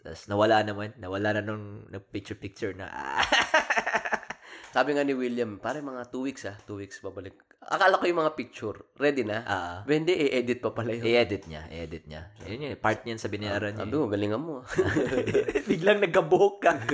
Tapos 0.00 0.24
nawala 0.24 0.64
naman. 0.64 0.96
Nawala 0.96 1.36
na 1.36 1.44
nung 1.44 1.84
nag-picture-picture 1.92 2.72
na. 2.72 2.88
Sabi 4.74 4.96
nga 4.96 5.06
ni 5.06 5.14
William, 5.14 5.60
pare 5.62 5.78
mga 5.84 6.10
2 6.10 6.26
weeks 6.26 6.48
ah, 6.48 6.56
2 6.66 6.80
weeks 6.82 6.98
babalik. 6.98 7.38
Akala 7.64 7.96
ko 7.96 8.04
yung 8.04 8.20
mga 8.20 8.34
picture, 8.36 8.76
ready 8.98 9.22
na. 9.22 9.40
Ah, 9.46 9.76
Hindi, 9.86 10.12
i-edit 10.12 10.58
pa 10.60 10.74
pala 10.74 10.92
yun. 10.92 11.06
i-edit 11.06 11.46
niya. 11.46 11.62
I-edit 11.70 12.04
niya. 12.10 12.28
Yun 12.44 12.64
yun. 12.68 12.76
Part 12.76 13.06
niyan 13.06 13.20
sa 13.20 13.30
binayaran 13.30 13.72
niya. 13.76 13.86
Sabi 13.86 13.94
ko, 13.96 14.10
galingan 14.10 14.42
mo. 14.42 14.66
Biglang 15.70 16.02
nagkabuhok 16.02 16.56
ka. 16.60 16.72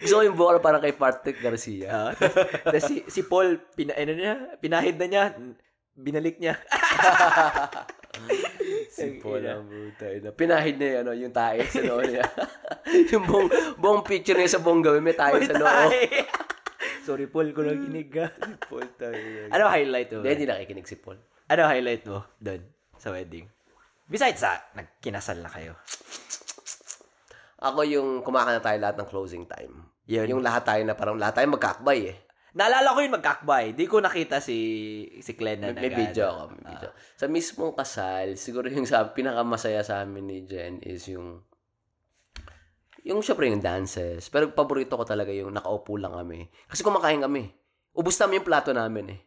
Gusto 0.00 0.14
ko 0.14 0.22
yung 0.22 0.38
vocal 0.38 0.60
parang 0.62 0.80
kay 0.84 0.94
Patrick 0.94 1.42
Garcia. 1.42 2.12
Tapos 2.62 2.84
si, 2.86 3.02
si 3.08 3.24
Paul, 3.24 3.58
pina, 3.74 3.96
ano 3.96 4.12
niya, 4.14 4.34
pinahid 4.60 4.96
na 5.00 5.06
niya, 5.10 5.24
binalik 5.96 6.36
niya. 6.38 6.54
Si 8.96 9.20
Paul 9.20 9.44
ang 9.44 9.68
buta. 9.68 10.08
ina. 10.08 10.32
Pinahid 10.32 10.80
niya 10.80 11.04
ano, 11.04 11.12
yung 11.12 11.34
tae 11.34 11.60
sa 11.68 11.84
noo 11.84 12.00
niya. 12.00 12.24
yung 13.12 13.24
buong, 13.28 13.48
buong 13.76 14.00
picture 14.00 14.40
niya 14.40 14.56
sa 14.56 14.62
buong 14.64 14.80
gawin, 14.80 15.04
may 15.04 15.12
tae 15.12 15.36
sa 15.44 15.52
noo. 15.52 15.68
Sorry, 17.06 17.28
Paul, 17.28 17.52
kung 17.52 17.68
nakikinig 17.68 18.08
ka. 18.08 18.32
Paul 18.66 18.88
tayo. 18.96 19.20
ano 19.52 19.62
highlight 19.68 20.10
mo? 20.16 20.24
Hindi 20.24 20.48
nakikinig 20.48 20.88
si 20.88 20.96
Paul. 20.96 21.20
Ano 21.46 21.68
highlight 21.68 22.02
mo 22.08 22.24
doon 22.40 22.64
sa 22.96 23.12
wedding? 23.12 23.46
Besides 24.08 24.40
sa, 24.40 24.58
nagkinasal 24.74 25.38
na 25.44 25.50
kayo. 25.52 25.76
Ako 27.62 27.84
yung 27.84 28.24
kumakanta 28.24 28.64
tayo 28.64 28.78
lahat 28.80 28.96
ng 28.96 29.08
closing 29.12 29.44
time. 29.44 29.86
Yun. 30.08 30.38
Yung 30.38 30.42
lahat 30.42 30.66
tayo 30.66 30.82
na 30.82 30.98
parang 30.98 31.20
lahat 31.20 31.42
tayo 31.42 31.52
magkakbay 31.52 32.10
eh. 32.10 32.16
Naalala 32.56 32.96
ko 32.96 32.98
yung 33.04 33.16
magkakbay. 33.20 33.76
Di 33.76 33.84
ko 33.84 34.00
nakita 34.00 34.40
si 34.40 34.56
si 35.20 35.36
Glenn 35.36 35.60
na 35.60 35.76
May, 35.76 35.92
may 35.92 35.92
video 35.92 36.32
ako. 36.32 36.42
May 36.56 36.64
video. 36.72 36.90
Sa 37.20 37.28
mismong 37.28 37.76
kasal, 37.76 38.40
siguro 38.40 38.72
yung 38.72 38.88
sa, 38.88 39.12
pinakamasaya 39.12 39.84
sa 39.84 40.00
amin 40.00 40.24
ni 40.24 40.38
Jen 40.48 40.80
is 40.80 41.04
yung 41.12 41.44
yung 43.04 43.20
syempre 43.20 43.52
yung 43.52 43.60
dances. 43.60 44.32
Pero 44.32 44.48
paborito 44.56 44.96
ko 44.96 45.04
talaga 45.04 45.28
yung 45.36 45.52
nakaupo 45.52 46.00
lang 46.00 46.16
kami. 46.16 46.48
Kasi 46.64 46.80
kumakain 46.80 47.20
kami. 47.20 47.52
Ubus 47.92 48.16
namin 48.16 48.40
yung 48.40 48.48
plato 48.48 48.72
namin 48.72 49.04
eh. 49.12 49.20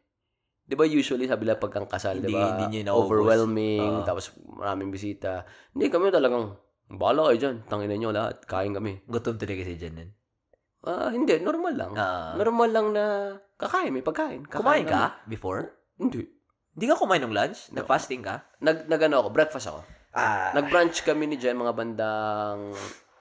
'Di 0.66 0.74
ba 0.74 0.90
usually 0.90 1.30
sabi 1.30 1.46
nila 1.46 1.62
pag 1.62 1.74
ang 1.78 1.86
kasal, 1.86 2.18
'di 2.18 2.34
ba? 2.34 2.66
hindi 2.66 2.82
niyo. 2.82 2.98
Overwhelming, 2.98 4.02
Oo. 4.02 4.06
tapos 4.10 4.34
maraming 4.42 4.90
bisita. 4.90 5.46
Hindi 5.74 5.94
kami 5.94 6.10
talagang 6.10 6.58
Bahala 6.90 7.30
kayo 7.30 7.38
dyan. 7.38 7.58
Tangin 7.70 7.94
nyo 8.02 8.10
lahat. 8.10 8.50
Kain 8.50 8.74
kami. 8.74 9.06
Gutom 9.06 9.38
talaga 9.38 9.62
si 9.62 9.78
Jen 9.78 9.94
nun. 9.94 10.10
Ah, 10.88 11.12
hindi. 11.12 11.36
Normal 11.44 11.74
lang. 11.76 11.92
Ah. 12.00 12.34
normal 12.40 12.70
lang 12.72 12.88
na 12.96 13.06
kakain. 13.60 13.92
May 13.92 14.04
pagkain. 14.04 14.48
Kakain 14.48 14.64
kumain 14.64 14.86
kami. 14.88 14.96
ka 14.96 15.04
before? 15.28 15.76
Hindi. 16.00 16.24
Hindi 16.80 16.86
ka 16.88 16.96
kumain 16.96 17.20
ng 17.28 17.36
lunch? 17.36 17.76
Nag-fasting 17.76 18.24
ka? 18.24 18.48
Nag, 18.64 18.88
nag 18.88 19.02
ano 19.04 19.26
ako, 19.26 19.30
breakfast 19.36 19.68
ako. 19.68 19.84
Ah. 20.16 20.56
Nag-brunch 20.56 21.04
kami 21.04 21.28
ni 21.28 21.36
Jen 21.36 21.60
mga 21.60 21.76
bandang 21.76 22.72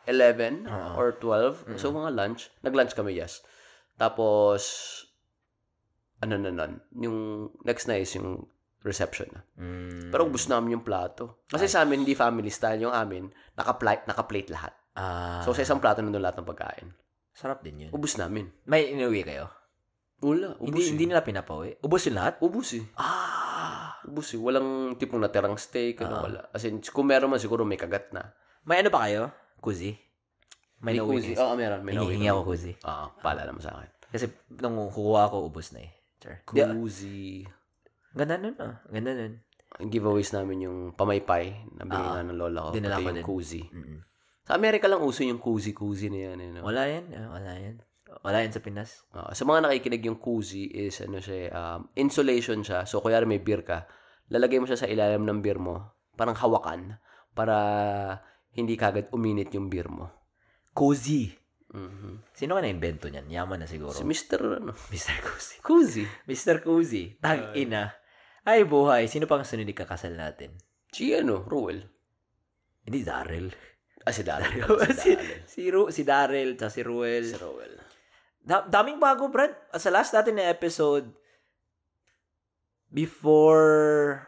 11 0.06 0.64
Oo. 0.70 0.90
or 0.96 1.08
12. 1.20 1.76
So, 1.76 1.92
mga 1.92 2.14
lunch. 2.14 2.48
Nag-lunch 2.64 2.94
kami, 2.96 3.18
yes. 3.18 3.44
Tapos, 3.98 4.62
ano 6.22 6.38
na 6.38 6.54
nun, 6.54 6.80
yung 6.96 7.18
next 7.66 7.90
na 7.90 7.98
is 7.98 8.14
yung 8.16 8.46
reception 8.86 9.28
na. 9.34 9.42
Mm. 9.58 10.14
Pero 10.14 10.30
ubus 10.30 10.46
namin 10.46 10.78
yung 10.78 10.86
plato. 10.86 11.44
Kasi 11.50 11.66
sa 11.66 11.82
amin, 11.84 12.06
hindi 12.06 12.14
family 12.14 12.48
style. 12.48 12.80
Yung 12.86 12.94
amin, 12.94 13.28
naka-plate, 13.58 14.06
naka-plate 14.06 14.50
lahat. 14.54 14.72
Ah. 14.94 15.42
So, 15.42 15.52
sa 15.52 15.66
isang 15.66 15.82
plato 15.82 16.00
nandun 16.00 16.22
lahat 16.22 16.40
ng 16.40 16.48
pagkain. 16.48 16.88
Sarap 17.38 17.62
din 17.62 17.86
yun. 17.86 17.90
Ubus 17.90 18.18
namin. 18.18 18.50
May 18.64 18.90
inuwi 18.90 19.22
kayo? 19.22 19.46
Wala. 20.18 20.58
Ubus 20.58 20.66
Hindi, 20.66 20.82
eh. 20.82 20.90
hindi 20.90 21.04
nila 21.06 21.22
pinapawi? 21.22 21.78
Ubus 21.78 22.10
yung 22.10 22.18
lahat? 22.18 22.42
Ubus 22.42 22.74
eh. 22.74 22.82
Ah. 22.98 23.94
Ubus 24.02 24.34
eh. 24.34 24.38
Walang 24.38 24.68
tipong 24.98 25.22
natirang 25.22 25.54
steak. 25.54 26.02
Ano, 26.02 26.18
Ah. 26.18 26.22
wala. 26.26 26.40
As 26.50 26.66
in, 26.66 26.82
kung 26.82 27.06
meron 27.06 27.30
man, 27.30 27.38
siguro 27.38 27.62
may 27.62 27.78
kagat 27.78 28.10
na. 28.10 28.34
May 28.66 28.82
ano 28.82 28.90
pa 28.90 29.06
kayo? 29.06 29.30
Kuzi? 29.58 29.94
May 30.80 30.94
nauwi 30.94 31.22
kuzi. 31.22 31.32
Oo, 31.34 31.54
meron. 31.54 31.82
May 31.82 31.94
nauwi 31.94 32.18
Hingi 32.18 32.26
kami. 32.26 32.34
ako 32.34 32.42
kuzi. 32.44 32.72
Oo, 32.80 33.06
paalala 33.18 33.50
mo 33.50 33.62
sa 33.62 33.78
akin. 33.78 33.90
Kasi 34.08 34.26
nung 34.58 34.90
kukuha 34.90 35.22
ako, 35.26 35.36
ubus 35.46 35.70
na 35.70 35.86
eh. 35.86 35.92
Sure. 36.18 36.38
Kuzi. 36.42 37.46
ganda 38.10 38.34
nun 38.34 38.58
ah. 38.58 38.82
Ganda 38.88 39.14
nun. 39.14 39.38
Ang 39.78 39.90
giveaways 39.92 40.32
namin 40.32 40.64
yung 40.64 40.78
pamaypay 40.92 41.44
na 41.76 41.84
binigay 41.84 42.10
Ah. 42.10 42.14
nga 42.16 42.26
ng 42.26 42.34
lola 42.34 42.58
ko. 42.66 42.70
Dinala 42.74 42.98
ko 42.98 43.10
din. 43.12 43.22
kuzi. 43.22 43.62
Mm-mm. 43.62 43.98
Sa 44.48 44.56
Amerika 44.56 44.88
lang 44.88 45.04
uso 45.04 45.20
yung 45.20 45.36
kuzi-kuzi 45.44 46.08
na 46.08 46.32
yan. 46.32 46.38
Eh, 46.40 46.48
no? 46.56 46.64
Wala 46.64 46.88
yan. 46.88 47.12
ah, 47.12 47.36
Wala 47.36 47.52
yan. 47.60 47.76
Wala 48.24 48.40
yan 48.40 48.52
sa 48.56 48.64
Pinas. 48.64 49.04
Ah, 49.12 49.36
sa 49.36 49.44
mga 49.44 49.68
nakikinig 49.68 50.08
yung 50.08 50.16
kuzi 50.16 50.64
is 50.72 51.04
ano 51.04 51.20
siya, 51.20 51.52
um, 51.52 51.92
insulation 51.92 52.64
siya. 52.64 52.88
So, 52.88 53.04
kuyari 53.04 53.28
may 53.28 53.44
beer 53.44 53.60
ka, 53.60 53.84
lalagay 54.32 54.56
mo 54.56 54.64
siya 54.64 54.80
sa 54.80 54.88
ilalim 54.88 55.28
ng 55.28 55.44
beer 55.44 55.60
mo, 55.60 55.92
parang 56.16 56.32
hawakan, 56.32 56.96
para 57.36 57.54
hindi 58.56 58.74
kagad 58.80 59.12
uminit 59.12 59.52
yung 59.52 59.68
beer 59.68 59.92
mo. 59.92 60.08
Cozy. 60.72 61.28
Mhm. 61.68 62.32
Sino 62.32 62.56
ka 62.56 62.64
na-invento 62.64 63.12
niyan? 63.12 63.28
Yaman 63.28 63.60
na 63.60 63.68
siguro. 63.68 63.92
Si 63.92 64.00
Mr. 64.00 64.64
ano, 64.64 64.72
Mr. 64.88 65.20
Cozy. 65.20 65.56
Kuzi. 65.60 66.04
Mr. 66.24 66.64
Cozy. 66.64 67.20
Tag 67.20 67.52
ina. 67.52 67.92
Ay 68.48 68.64
buhay. 68.64 69.04
Sino 69.12 69.28
pang 69.28 69.44
sunod 69.44 69.68
kakasal 69.76 70.16
natin? 70.16 70.56
Si 70.88 71.12
ano, 71.12 71.44
Ruel. 71.44 71.84
Hindi 72.88 73.04
Daryl. 73.04 73.52
Ah, 74.08 74.14
si 74.16 74.24
Daryl. 74.24 74.64
si, 74.96 74.96
si 74.96 75.10
Daryl. 75.12 75.40
si, 75.44 75.62
Ru, 75.68 75.82
si 75.92 76.02
Daryl, 76.08 76.50
tsaka 76.56 76.72
si 76.72 76.80
Ruel. 76.80 77.28
Si 77.28 77.36
Ruel. 77.36 77.76
Da- 78.40 78.64
daming 78.64 78.96
bago, 78.96 79.28
Brad. 79.28 79.52
Sa 79.76 79.92
last 79.92 80.16
natin 80.16 80.40
na 80.40 80.48
episode, 80.48 81.12
before, 82.88 84.24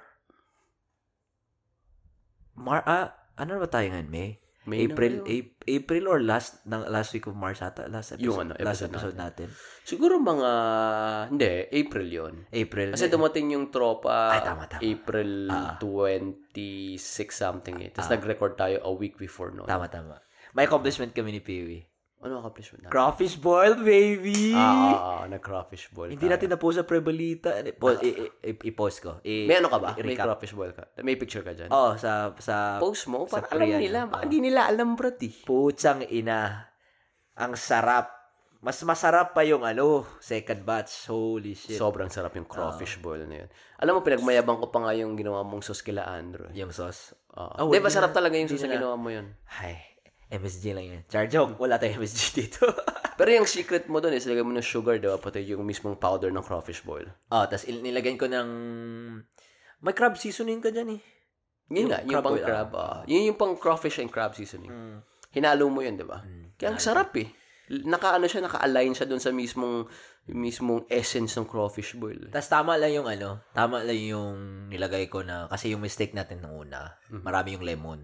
Mar, 2.61 2.85
ah, 2.85 3.17
ano 3.41 3.57
na 3.57 3.65
ba 3.65 3.73
tayo 3.73 3.89
ngayon, 3.89 4.13
May? 4.13 4.37
May 4.71 4.87
April, 4.87 5.27
na 5.27 5.43
April 5.67 6.05
or 6.07 6.23
last, 6.23 6.63
ng 6.63 6.87
last 6.87 7.11
week 7.11 7.27
of 7.27 7.35
March 7.35 7.59
ata? 7.59 7.91
Last 7.91 8.15
episode, 8.15 8.23
Yung 8.23 8.39
ano, 8.39 8.55
last 8.55 8.87
episode 8.87 9.11
episode 9.11 9.17
natin. 9.19 9.49
Siguro 9.83 10.23
mga, 10.23 10.51
hindi, 11.27 11.51
April 11.75 12.07
yon 12.07 12.35
April. 12.55 12.95
Kasi 12.95 13.11
dumating 13.11 13.51
yung 13.51 13.75
tropa 13.75 14.31
Ay, 14.31 14.47
tama, 14.47 14.71
tama. 14.71 14.79
April 14.79 15.31
Ah. 15.51 15.75
26 15.83 17.35
something 17.35 17.83
eh. 17.83 17.91
Tapos 17.91 18.07
Ah. 18.07 18.15
nag-record 18.15 18.55
tayo 18.55 18.79
a 18.81 18.93
week 18.95 19.19
before 19.19 19.51
noon. 19.51 19.67
Tama, 19.67 19.91
tama. 19.91 20.23
May 20.55 20.71
accomplishment 20.71 21.11
kami 21.11 21.35
ni 21.35 21.43
Peewee. 21.43 21.90
Ano 22.21 22.37
accomplishment 22.39 22.85
natin? 22.85 22.93
Crawfish 22.93 23.37
boiled, 23.37 23.81
baby! 23.81 24.53
Ah, 24.53 24.61
ah, 24.61 24.93
ah, 24.93 25.25
nag-crawfish 25.25 25.89
boil 25.89 26.13
Hindi 26.13 26.29
natin 26.29 26.53
na-post 26.53 26.77
sa 26.77 26.85
Prebalita. 26.85 27.49
Po, 27.75 27.97
i- 27.97 28.13
i- 28.13 28.33
i- 28.47 28.61
i-post 28.69 29.01
ko. 29.01 29.25
I- 29.25 29.49
May 29.49 29.57
ano 29.57 29.73
ka 29.73 29.81
ba? 29.81 29.97
May 29.97 30.13
i-recap. 30.13 30.29
crawfish 30.29 30.53
boil 30.53 30.77
ka? 30.77 30.85
May 31.01 31.17
picture 31.17 31.41
ka 31.41 31.57
dyan? 31.57 31.73
Oo, 31.73 31.97
sa, 31.97 32.37
sa, 32.37 32.77
Post 32.77 33.09
mo? 33.09 33.25
sa 33.25 33.41
Para 33.41 33.57
alam 33.57 33.73
nila. 33.75 34.05
ah. 34.05 34.09
Baka 34.11 34.29
Hindi 34.29 34.45
nila 34.45 34.69
alam, 34.69 34.95
bro, 34.95 35.09
eh. 35.11 35.33
putsang 35.43 36.05
ina. 36.07 36.69
Ang 37.35 37.57
sarap. 37.57 38.13
Mas 38.61 38.77
masarap 38.85 39.33
pa 39.33 39.41
yung 39.41 39.65
ano, 39.65 40.05
second 40.21 40.61
batch. 40.61 41.09
Holy 41.09 41.57
shit. 41.57 41.81
Sobrang 41.81 42.13
sarap 42.13 42.37
yung 42.37 42.45
crawfish 42.45 43.01
boil 43.01 43.25
na 43.25 43.41
yun. 43.41 43.51
Alam 43.81 43.97
mo, 43.97 44.01
pinagmayabang 44.05 44.61
ko 44.61 44.69
pa 44.69 44.85
nga 44.85 44.93
yung 44.93 45.17
ginawa 45.17 45.41
mong 45.41 45.65
sauce 45.65 45.81
kila 45.81 46.05
Andrew. 46.05 46.53
yung 46.53 46.69
sauce. 46.69 47.17
Oo. 47.33 47.65
Oh, 47.65 47.73
Di 47.73 47.81
ba 47.81 47.89
sarap 47.89 48.13
talaga 48.13 48.37
yung 48.37 48.53
sauce 48.53 48.69
na 48.69 48.69
na- 48.69 48.77
ginawa 48.77 49.01
mo 49.01 49.09
yun? 49.09 49.33
Ay, 49.57 49.90
MSG 50.31 50.65
lang 50.71 50.87
yan. 50.87 51.03
Char 51.07 51.27
joke, 51.27 51.59
wala 51.59 51.75
tayong 51.75 51.99
MSG 51.99 52.23
dito. 52.41 52.71
Pero 53.15 53.31
yung 53.35 53.45
secret 53.45 53.91
mo 53.91 53.99
doon 53.99 54.15
is 54.15 54.25
lagay 54.25 54.41
mo 54.41 54.55
ng 54.55 54.63
sugar, 54.63 54.97
di 54.97 55.05
ba? 55.05 55.19
Pati 55.19 55.43
yung 55.43 55.67
mismong 55.67 55.99
powder 55.99 56.31
ng 56.31 56.41
crawfish 56.41 56.81
boil. 56.81 57.11
oh, 57.29 57.45
tas 57.45 57.67
il- 57.67 57.83
nilagyan 57.83 58.15
ko 58.15 58.25
ng... 58.25 58.49
May 59.81 59.93
crab 59.93 60.15
seasoning 60.15 60.61
ka 60.61 60.71
dyan 60.71 60.97
eh. 60.97 61.01
Yun 61.71 61.77
Yung 61.77 61.89
nga, 61.89 61.99
yung 62.03 62.21
pang 62.21 62.37
boil, 62.37 62.45
crab. 62.45 62.71
ah. 62.75 63.01
yun 63.07 63.33
yung 63.33 63.39
pang 63.39 63.55
crawfish 63.57 63.99
and 63.99 64.11
crab 64.11 64.35
seasoning. 64.35 64.69
Mm. 64.69 64.99
Hinalo 65.31 65.67
mo 65.67 65.81
yun, 65.81 65.97
di 65.97 66.05
ba? 66.05 66.21
Mm. 66.21 66.55
Kaya 66.55 66.75
ang 66.75 66.83
sarap 66.83 67.15
eh. 67.17 67.31
Naka-ano 67.71 68.27
siya, 68.27 68.43
naka-align 68.43 68.93
siya 68.93 69.07
doon 69.07 69.23
sa 69.23 69.31
mismong 69.31 69.87
mismong 70.27 70.85
essence 70.87 71.35
ng 71.35 71.47
crawfish 71.47 71.95
boil. 71.95 72.29
Tas 72.29 72.47
tama 72.47 72.75
lang 72.77 72.93
yung 72.93 73.07
ano, 73.07 73.47
tama 73.51 73.81
lang 73.81 73.97
yung 73.97 74.37
nilagay 74.69 75.07
ko 75.07 75.23
na, 75.23 75.47
kasi 75.47 75.71
yung 75.71 75.81
mistake 75.81 76.13
natin 76.13 76.43
nung 76.43 76.55
una, 76.61 76.99
marami 77.11 77.55
yung 77.55 77.65
lemon. 77.65 78.01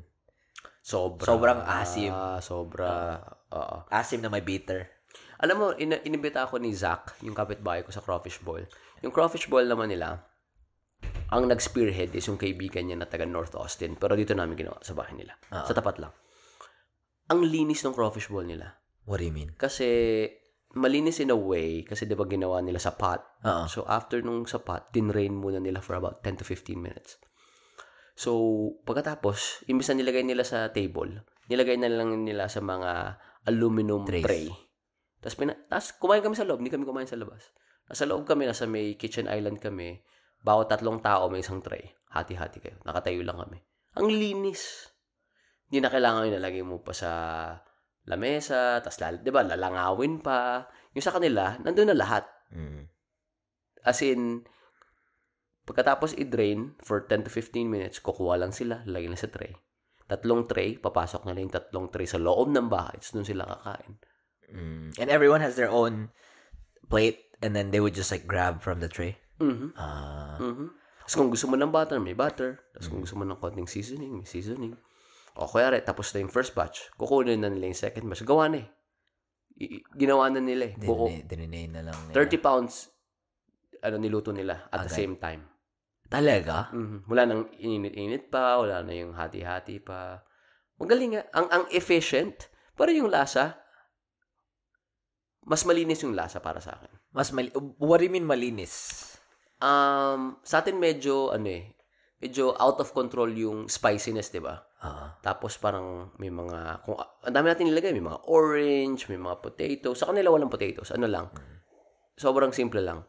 Sobra. 0.87 1.27
Sobrang 1.27 1.61
asim. 1.67 2.15
Ah, 2.15 2.39
sobra. 2.39 3.19
Oo. 3.51 3.77
Asim 3.91 4.23
na 4.23 4.31
may 4.31 4.47
bitter. 4.47 4.87
Alam 5.43 5.57
mo, 5.59 5.67
in- 5.75 5.99
inibita 6.07 6.47
ako 6.47 6.63
ni 6.63 6.71
Zach, 6.71 7.19
yung 7.27 7.35
kapitbahay 7.35 7.83
ko 7.83 7.91
sa 7.91 7.99
crawfish 7.99 8.39
boil. 8.39 8.63
Yung 9.03 9.11
crawfish 9.11 9.51
boil 9.51 9.67
naman 9.67 9.91
nila, 9.91 10.23
ang 11.35 11.51
nag-spearhead 11.51 12.15
is 12.15 12.31
yung 12.31 12.39
kaibigan 12.39 12.87
niya 12.87 13.03
na 13.03 13.11
taga 13.11 13.27
North 13.27 13.59
Austin. 13.59 13.99
Pero 13.99 14.15
dito 14.15 14.31
namin 14.39 14.55
ginawa 14.55 14.79
sa 14.79 14.95
bahay 14.95 15.19
nila. 15.19 15.35
Ah. 15.51 15.67
Sa 15.67 15.75
tapat 15.75 15.99
lang. 15.99 16.15
Ang 17.35 17.43
linis 17.51 17.83
ng 17.83 17.91
crawfish 17.91 18.31
boil 18.31 18.47
nila. 18.47 18.79
What 19.11 19.19
do 19.19 19.27
you 19.27 19.35
mean? 19.35 19.59
Kasi, 19.59 20.23
malinis 20.79 21.19
in 21.19 21.35
a 21.35 21.39
way, 21.39 21.83
kasi 21.83 22.07
di 22.07 22.15
ba 22.15 22.31
ginawa 22.31 22.63
nila 22.63 22.79
sa 22.79 22.95
pot. 22.95 23.43
Oo. 23.43 23.67
So, 23.67 23.83
after 23.91 24.23
nung 24.23 24.47
sa 24.47 24.63
pot, 24.63 24.95
tinrain 24.95 25.35
muna 25.35 25.59
nila 25.59 25.83
for 25.83 25.99
about 25.99 26.23
10 26.23 26.41
to 26.41 26.45
15 26.47 26.79
minutes. 26.79 27.19
So, 28.17 28.33
pagkatapos, 28.89 29.69
imbis 29.69 29.93
na 29.93 30.01
nilagay 30.01 30.25
nila 30.25 30.41
sa 30.41 30.73
table, 30.73 31.21
nilagay 31.53 31.77
na 31.77 31.93
lang 31.93 32.17
nila 32.25 32.49
sa 32.49 32.65
mga 32.65 33.21
aluminum 33.45 34.09
Trays. 34.09 34.25
tray. 34.25 34.49
Tapos, 35.21 35.37
pina- 35.37 35.61
tapos 35.69 35.93
kumain 36.01 36.25
kami 36.25 36.33
sa 36.33 36.49
loob, 36.49 36.65
hindi 36.65 36.73
kami 36.73 36.89
kumain 36.89 37.05
sa 37.05 37.21
labas. 37.21 37.53
Nasa 37.87 38.09
loob 38.09 38.25
kami, 38.25 38.49
nasa 38.49 38.65
may 38.65 38.97
kitchen 38.97 39.29
island 39.29 39.61
kami. 39.61 40.01
Bawat 40.41 40.73
tatlong 40.73 41.05
tao 41.05 41.29
may 41.29 41.45
isang 41.45 41.61
tray. 41.61 41.93
Hati-hati 42.09 42.59
kayo. 42.65 42.81
Nakatayo 42.89 43.21
lang 43.21 43.37
kami. 43.37 43.61
Ang 44.01 44.09
linis. 44.09 44.89
Hindi 45.69 45.85
na 45.85 45.93
kailangan 45.93 46.25
yung 46.25 46.37
nalagay 46.41 46.65
mo 46.65 46.81
pa 46.81 46.97
sa 46.97 47.11
lamesa, 48.09 48.81
tapos, 48.81 48.97
lal- 49.05 49.21
di 49.21 49.29
ba, 49.29 49.45
lalangawin 49.45 50.25
pa. 50.25 50.65
Yung 50.97 51.05
sa 51.05 51.13
kanila, 51.13 51.61
nandun 51.61 51.93
na 51.93 51.99
lahat. 52.01 52.25
Mm. 52.49 52.89
As 53.85 54.01
in, 54.01 54.41
pagkatapos 55.67 56.15
i-drain 56.15 56.79
for 56.79 57.03
10 57.05 57.27
to 57.27 57.31
15 57.31 57.67
minutes, 57.67 57.99
kukuha 57.99 58.39
lang 58.39 58.55
sila, 58.55 58.87
lagay 58.87 59.11
na 59.11 59.19
sa 59.19 59.27
tray. 59.27 59.51
Tatlong 60.07 60.47
tray, 60.47 60.79
papasok 60.79 61.27
nila 61.27 61.43
yung 61.43 61.51
tatlong 61.53 61.87
tray 61.91 62.07
sa 62.07 62.23
loob 62.23 62.55
ng 62.55 62.71
bahay, 62.71 62.95
tapos 63.03 63.13
doon 63.13 63.27
sila 63.27 63.43
kakain. 63.45 63.93
Mm. 64.47 64.89
And 65.03 65.09
everyone 65.11 65.43
has 65.43 65.59
their 65.59 65.67
own 65.67 66.15
plate 66.87 67.19
and 67.43 67.51
then 67.51 67.75
they 67.75 67.83
would 67.83 67.99
just 67.99 68.15
like 68.15 68.31
grab 68.31 68.63
from 68.63 68.79
the 68.79 68.87
tray. 68.87 69.19
Mhm. 69.43 69.75
Ah. 69.75 70.39
Mhm. 70.39 70.71
Tapos 71.03 71.15
kung 71.19 71.31
gusto 71.31 71.51
mo 71.51 71.59
ng 71.59 71.75
butter, 71.75 71.99
may 71.99 72.15
butter. 72.15 72.63
Tapos 72.71 72.87
kung 72.87 73.03
gusto 73.03 73.19
mo 73.19 73.27
ng 73.27 73.39
konting 73.39 73.67
seasoning, 73.67 74.23
may 74.23 74.27
seasoning. 74.27 74.79
O 75.37 75.51
kaya 75.51 75.75
tapos 75.83 76.15
na 76.15 76.23
yung 76.23 76.31
first 76.33 76.55
batch. 76.55 76.95
Kukunin 76.95 77.43
na 77.43 77.51
nila 77.51 77.69
yung 77.69 77.77
second 77.77 78.07
batch. 78.07 78.23
Gawa 78.23 78.47
na 78.49 78.63
eh. 78.63 78.69
I- 79.59 79.83
ginawa 79.99 80.31
na 80.31 80.39
nila 80.39 80.71
eh. 80.71 80.75
Kuku- 80.79 81.27
Dinine, 81.27 81.69
na 81.69 81.83
lang. 81.91 81.99
nila. 82.07 82.15
30 82.15 82.39
pounds 82.39 82.89
ano 83.83 83.97
niluto 83.99 84.33
nila 84.33 84.67
at 84.71 84.87
the 84.87 84.91
Okay. 84.91 85.05
same 85.05 85.19
time. 85.19 85.43
Talaga? 86.07 86.71
Mhm. 86.71 87.11
Wala 87.11 87.23
nang 87.27 87.51
init-init 87.59 88.31
pa, 88.31 88.63
wala 88.63 88.83
na 88.87 88.95
yung 88.95 89.13
hati-hati 89.15 89.83
pa. 89.83 90.23
Magaling 90.79 91.19
nga. 91.19 91.23
Ang, 91.35 91.47
ang 91.51 91.65
efficient, 91.73 92.53
pero 92.77 92.93
yung 92.93 93.11
lasa, 93.11 93.59
mas 95.47 95.63
malinis 95.63 96.03
yung 96.03 96.15
lasa 96.15 96.43
para 96.43 96.59
sa 96.63 96.79
akin. 96.79 96.91
Mas 97.15 97.31
mali... 97.31 97.51
What 97.79 98.03
do 98.03 98.05
you 98.07 98.13
mean 98.13 98.27
malinis? 98.27 99.07
Um, 99.63 100.37
sa 100.45 100.61
atin 100.61 100.77
medyo, 100.77 101.33
ano 101.33 101.49
eh, 101.49 101.73
medyo 102.21 102.53
out 102.59 102.83
of 102.83 102.93
control 102.93 103.31
yung 103.33 103.71
spiciness, 103.71 104.29
di 104.29 104.43
ba? 104.43 104.59
Ah. 104.83 105.17
Tapos 105.25 105.57
parang 105.57 106.13
may 106.21 106.29
mga, 106.29 106.85
kung, 106.85 106.99
ang 107.01 107.35
dami 107.35 107.47
natin 107.49 107.71
nilagay, 107.73 107.97
may 107.97 108.05
mga 108.05 108.27
orange, 108.29 109.09
may 109.09 109.17
mga 109.17 109.41
potatoes. 109.41 110.03
Sa 110.03 110.13
kanila 110.13 110.35
walang 110.35 110.53
potatoes. 110.53 110.93
Ano 110.93 111.09
lang? 111.09 111.33
Sobrang 112.19 112.53
simple 112.53 112.85
lang. 112.85 113.07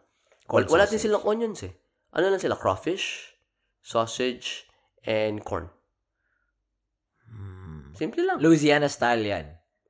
Wal, 0.47 0.63
Corn 0.63 0.79
wala 0.79 0.88
din 0.88 1.01
silang 1.01 1.27
onions 1.27 1.67
eh. 1.67 1.73
Ano 2.17 2.34
lang 2.34 2.41
sila? 2.41 2.58
Crawfish, 2.58 3.38
sausage, 3.80 4.65
and 5.06 5.45
corn. 5.45 5.69
Hmm. 7.30 7.93
Simple 7.93 8.25
lang. 8.25 8.38
Louisiana 8.41 8.89
style 8.89 9.21
yan. 9.21 9.47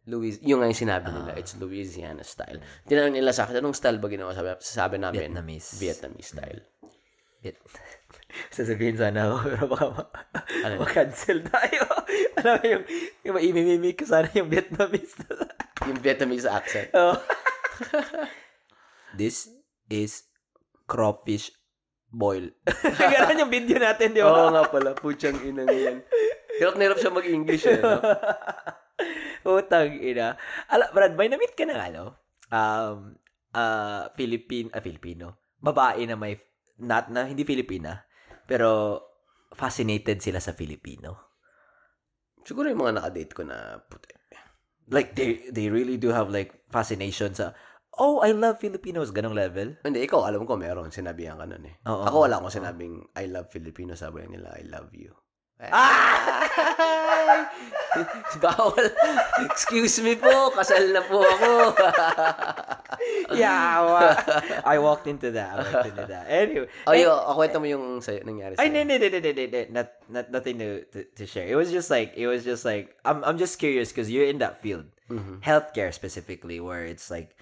Louis, 0.08 0.40
yung 0.40 0.64
nga 0.64 0.72
yung 0.72 0.82
sinabi 0.88 1.12
nila, 1.12 1.36
it's 1.36 1.60
Louisiana 1.60 2.24
style. 2.24 2.64
Tinanong 2.88 3.20
nila 3.20 3.36
sa 3.36 3.44
akin, 3.44 3.60
anong 3.60 3.76
style 3.76 4.00
ba 4.00 4.08
ginawa? 4.08 4.32
Sabi, 4.32 4.56
sabi 4.64 4.96
namin, 4.96 5.36
Vietnamese. 5.36 5.76
Vietnamese 5.76 6.32
style. 6.32 6.62
Viet. 7.44 7.60
Sasabihin 8.56 8.96
sana 8.96 9.28
ako, 9.28 9.36
pero 9.44 9.64
baka 9.68 9.86
ma- 9.92 10.12
Ano? 10.64 10.74
ma-cancel 10.80 11.44
tayo. 11.44 11.84
Alam 12.40 12.54
mo 12.56 12.66
yung, 12.72 12.84
yung 13.28 13.36
maimimimik 13.36 14.00
ko 14.00 14.06
sana 14.08 14.32
yung 14.32 14.48
Vietnamese. 14.48 15.16
Yung 15.88 16.04
Vietnamese 16.04 16.50
accent. 16.52 16.90
oh. 16.98 17.16
This 19.16 19.48
is 19.88 20.26
crawfish 20.84 21.54
boil. 22.12 22.52
Ganun 23.14 23.42
yung 23.46 23.54
video 23.54 23.78
natin, 23.78 24.16
di 24.16 24.24
ba? 24.24 24.32
Oo 24.32 24.52
nga 24.56 24.64
pala, 24.68 24.96
putyang 24.96 25.38
inang 25.44 25.68
yan. 25.68 25.98
Hirap 26.58 26.76
na 26.80 26.84
hirap 26.90 27.00
siya 27.00 27.14
mag-English 27.14 27.66
eh. 27.68 27.80
No? 27.84 28.00
Utang 29.60 29.94
ina. 30.02 30.36
Ala, 30.72 30.90
Brad, 30.92 31.14
may 31.14 31.30
na-meet 31.30 31.54
ka 31.54 31.64
ng 31.68 31.78
ano? 31.78 32.18
Um, 32.50 33.20
uh, 33.54 34.10
Philippine, 34.18 34.74
ah, 34.74 34.84
Filipino. 34.84 35.56
Babae 35.62 36.08
na 36.08 36.18
may, 36.18 36.40
not 36.82 37.12
na, 37.14 37.30
hindi 37.30 37.46
Filipina, 37.46 38.08
pero 38.50 39.00
fascinated 39.54 40.20
sila 40.20 40.42
sa 40.42 40.58
Filipino. 40.58 41.38
Siguro 42.44 42.72
yung 42.72 42.84
mga 42.84 43.04
nakadate 43.04 43.34
ko 43.36 43.44
na 43.44 43.80
puti. 43.84 44.16
Like, 44.88 45.20
they, 45.20 45.52
they 45.52 45.68
really 45.68 46.00
do 46.00 46.16
have 46.16 46.32
like 46.32 46.64
fascination 46.72 47.36
sa, 47.36 47.52
oh, 47.98 48.22
I 48.22 48.32
love 48.32 48.58
Filipinos, 48.58 49.10
ganong 49.12 49.36
level. 49.36 49.76
Hindi, 49.82 50.06
ikaw, 50.06 50.26
alam 50.26 50.46
ko 50.46 50.56
meron. 50.56 50.90
Sinabihan 50.90 51.38
ka 51.38 51.46
nun 51.46 51.66
eh. 51.66 51.76
Oo, 51.86 52.06
Ako 52.06 52.16
wala 52.26 52.38
akong 52.38 52.54
sinabing, 52.54 53.06
I 53.18 53.26
love 53.28 53.50
Filipinos. 53.50 54.00
Sabi 54.02 54.26
nila, 54.26 54.54
I 54.54 54.64
love 54.66 54.94
you. 54.94 55.12
Ah! 55.58 56.46
Bawal. 58.38 58.94
Excuse 59.50 59.98
me 60.06 60.14
po, 60.14 60.54
kasal 60.54 60.94
na 60.94 61.02
po 61.02 61.18
ako. 61.26 61.74
yeah, 63.42 63.82
wa- 63.82 64.22
I 64.62 64.78
walked 64.78 65.10
into 65.10 65.34
that. 65.34 65.58
I 65.58 65.66
walked 65.66 65.90
into 65.90 66.06
that. 66.06 66.26
Anyway. 66.30 66.70
Ay, 66.86 67.02
eh, 67.02 67.10
oh, 67.10 67.34
kwento 67.34 67.58
mo 67.58 67.66
yung 67.66 68.06
sa'yo, 68.06 68.22
nangyari 68.22 68.54
Ay, 68.62 68.70
sa'yo. 68.70 68.86
no, 68.86 68.86
no, 68.86 68.94
no, 69.02 69.08
no, 69.10 69.18
no, 69.18 69.32
no, 69.34 69.44
no. 69.50 69.62
Not, 69.74 69.88
not, 70.14 70.26
nothing 70.30 70.56
to, 70.62 70.70
to, 70.94 71.00
to 71.18 71.24
share. 71.26 71.50
It 71.50 71.58
was 71.58 71.74
just 71.74 71.90
like, 71.90 72.14
it 72.14 72.30
was 72.30 72.46
just 72.46 72.62
like, 72.62 72.94
I'm, 73.02 73.26
I'm 73.26 73.38
just 73.42 73.58
curious 73.58 73.90
because 73.90 74.12
you're 74.14 74.30
in 74.30 74.38
that 74.46 74.62
field, 74.62 74.86
Mhm. 75.08 75.40
healthcare 75.42 75.90
specifically, 75.96 76.60
where 76.60 76.84
it's 76.86 77.10
like, 77.10 77.34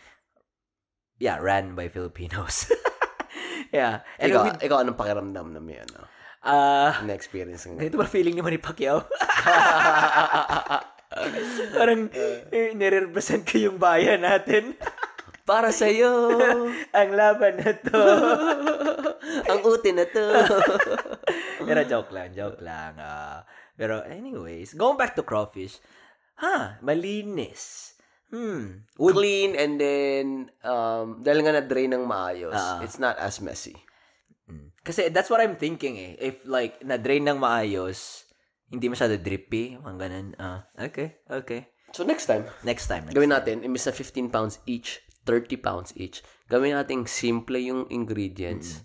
yeah, 1.17 1.37
ran 1.39 1.75
by 1.75 1.87
Filipinos. 1.87 2.67
yeah. 3.75 4.03
And 4.19 4.31
Ikaw, 4.31 4.41
we, 4.43 4.49
ikaw, 4.67 4.77
anong 4.83 4.99
pakiramdam 4.99 5.53
na 5.55 5.61
may 5.63 5.79
ano? 5.79 6.05
uh, 6.45 6.91
Na-experience 7.03 7.65
ng 7.65 7.77
ganito 7.79 7.97
ba 7.97 8.07
feeling 8.07 8.35
ni 8.35 8.43
Manny 8.43 8.59
Pacquiao? 8.59 9.03
Parang, 11.79 12.11
eh, 12.51 12.75
nire-represent 12.75 13.47
ko 13.47 13.55
yung 13.57 13.77
bayan 13.79 14.27
natin. 14.27 14.75
Para 15.45 15.69
sa'yo, 15.69 16.35
Ang 16.91 17.09
laban 17.13 17.61
na 17.61 17.71
to. 17.77 18.01
ang 19.45 19.61
uti 19.61 19.93
na 19.93 20.03
to. 20.09 20.25
pero 21.61 21.85
joke 21.85 22.09
lang, 22.11 22.33
joke 22.33 22.59
lang. 22.59 22.97
ah. 22.97 23.45
pero 23.77 24.01
anyways, 24.03 24.73
going 24.73 24.97
back 24.97 25.13
to 25.13 25.21
crawfish, 25.23 25.77
ha, 26.41 26.81
malinis. 26.81 27.94
Hmm. 28.35 28.83
Would, 28.99 29.15
Clean 29.15 29.55
and 29.55 29.79
then, 29.79 30.25
um, 30.59 31.23
dahil 31.23 31.39
nga 31.39 31.55
na-drain 31.55 31.95
ng 31.95 32.03
maayos, 32.03 32.51
Ah. 32.51 32.83
it's 32.83 32.99
not 32.99 33.15
as 33.15 33.39
messy. 33.39 33.79
Mm. 34.45 34.75
kasi 34.83 35.09
that's 35.09 35.31
what 35.31 35.39
I'm 35.41 35.55
thinking 35.55 35.95
eh. 35.97 36.13
If 36.19 36.43
like, 36.45 36.83
na-drain 36.83 37.23
ng 37.23 37.39
maayos, 37.39 38.27
hindi 38.67 38.91
masyado 38.91 39.15
drippy, 39.17 39.79
mga 39.79 39.97
ganun. 39.97 40.27
Ah, 40.37 40.67
okay, 40.75 41.23
okay. 41.25 41.71
So 41.95 42.03
next 42.03 42.27
time, 42.27 42.43
Next 42.61 42.85
time. 42.85 43.07
Next 43.07 43.15
gawin 43.15 43.31
time. 43.31 43.39
natin, 43.39 43.55
imbis 43.63 43.87
na 43.87 43.95
15 43.95 44.27
pounds 44.27 44.59
each, 44.67 44.99
30 45.23 45.55
pounds 45.57 45.95
each, 45.95 46.19
gawin 46.45 46.75
natin 46.75 47.07
simple 47.07 47.55
yung 47.55 47.87
ingredients. 47.87 48.83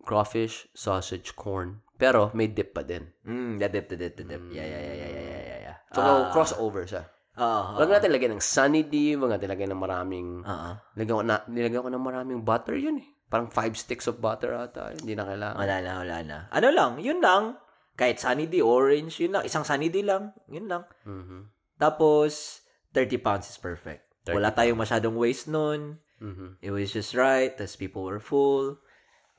Crawfish, 0.00 0.66
sausage, 0.72 1.34
corn. 1.34 1.82
Pero 1.94 2.30
may 2.32 2.46
dip 2.46 2.72
pa 2.72 2.82
din. 2.82 3.10
Mm, 3.22 3.58
the 3.58 3.68
dip, 3.68 3.86
the 3.86 3.96
dip, 3.96 4.16
dip. 4.16 4.42
Yeah, 4.50 4.62
yeah, 4.62 4.80
yeah, 4.80 4.96
yeah, 4.96 5.10
yeah, 5.10 5.42
yeah, 5.42 5.60
yeah. 5.62 5.76
So, 5.90 6.00
Ah, 6.00 6.30
crossover 6.30 6.82
siya. 6.86 7.04
Oo. 7.36 7.76
Huwag 7.76 7.92
natin 7.92 8.10
lagyan 8.12 8.32
ng 8.36 8.44
sunny 8.44 8.82
D, 8.88 9.16
huwag 9.16 9.36
natin 9.36 9.52
lagyan 9.52 9.70
ng 9.76 9.82
maraming, 9.82 10.28
Oo. 10.40 10.70
nilagyan 10.96 11.16
ko, 11.16 11.24
na, 11.24 11.36
nilagyan 11.46 11.84
ko 11.84 11.90
ng 11.92 12.04
maraming 12.04 12.40
butter 12.40 12.76
yun 12.80 13.00
eh. 13.00 13.08
Parang 13.26 13.50
five 13.50 13.74
sticks 13.76 14.06
of 14.08 14.22
butter 14.22 14.54
ata. 14.54 14.94
Hindi 14.96 15.18
na 15.18 15.26
kailangan. 15.26 15.58
Wala 15.58 15.76
na, 15.82 15.92
wala 16.00 16.16
na. 16.22 16.36
Ano 16.48 16.68
lang, 16.70 16.92
yun 17.02 17.18
lang. 17.20 17.58
Kahit 17.96 18.20
sunny 18.22 18.46
D, 18.48 18.60
orange, 18.62 19.20
yun 19.20 19.36
lang. 19.36 19.42
Isang 19.44 19.66
sunny 19.66 19.90
D 19.90 20.00
lang. 20.00 20.32
Yun 20.48 20.68
lang. 20.70 20.86
Mhm. 21.04 21.50
Tapos, 21.76 22.62
30 22.96 23.20
pounds 23.20 23.50
is 23.52 23.60
perfect. 23.60 24.06
30 24.24 24.36
Wala 24.40 24.50
tayong 24.56 24.80
masyadong 24.80 25.16
waste 25.20 25.48
nun. 25.52 26.00
Mhm. 26.22 26.60
It 26.64 26.72
was 26.72 26.92
just 26.92 27.12
right. 27.12 27.52
Tapos 27.52 27.76
people 27.76 28.02
were 28.02 28.22
full. 28.22 28.80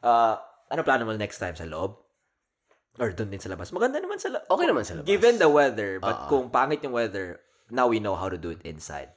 Uh, 0.05 0.37
ano 0.69 0.85
plano 0.85 1.09
mo 1.09 1.13
next 1.17 1.41
time 1.41 1.57
sa 1.57 1.65
loob? 1.65 1.97
Or 2.97 3.13
doon 3.13 3.29
din 3.29 3.41
sa 3.41 3.49
labas? 3.49 3.73
Maganda 3.73 4.01
naman 4.01 4.21
sa 4.21 4.29
loob. 4.29 4.45
Okay 4.45 4.65
naman 4.69 4.85
sa 4.85 4.93
labas. 4.97 5.09
Given 5.09 5.37
the 5.41 5.49
weather, 5.49 5.97
but 6.01 6.27
Oo. 6.27 6.29
kung 6.29 6.45
pangit 6.53 6.81
yung 6.85 6.93
weather, 6.93 7.41
now 7.69 7.87
we 7.87 7.99
know 7.99 8.15
how 8.15 8.27
to 8.27 8.39
do 8.39 8.51
it 8.53 8.63
inside. 8.63 9.11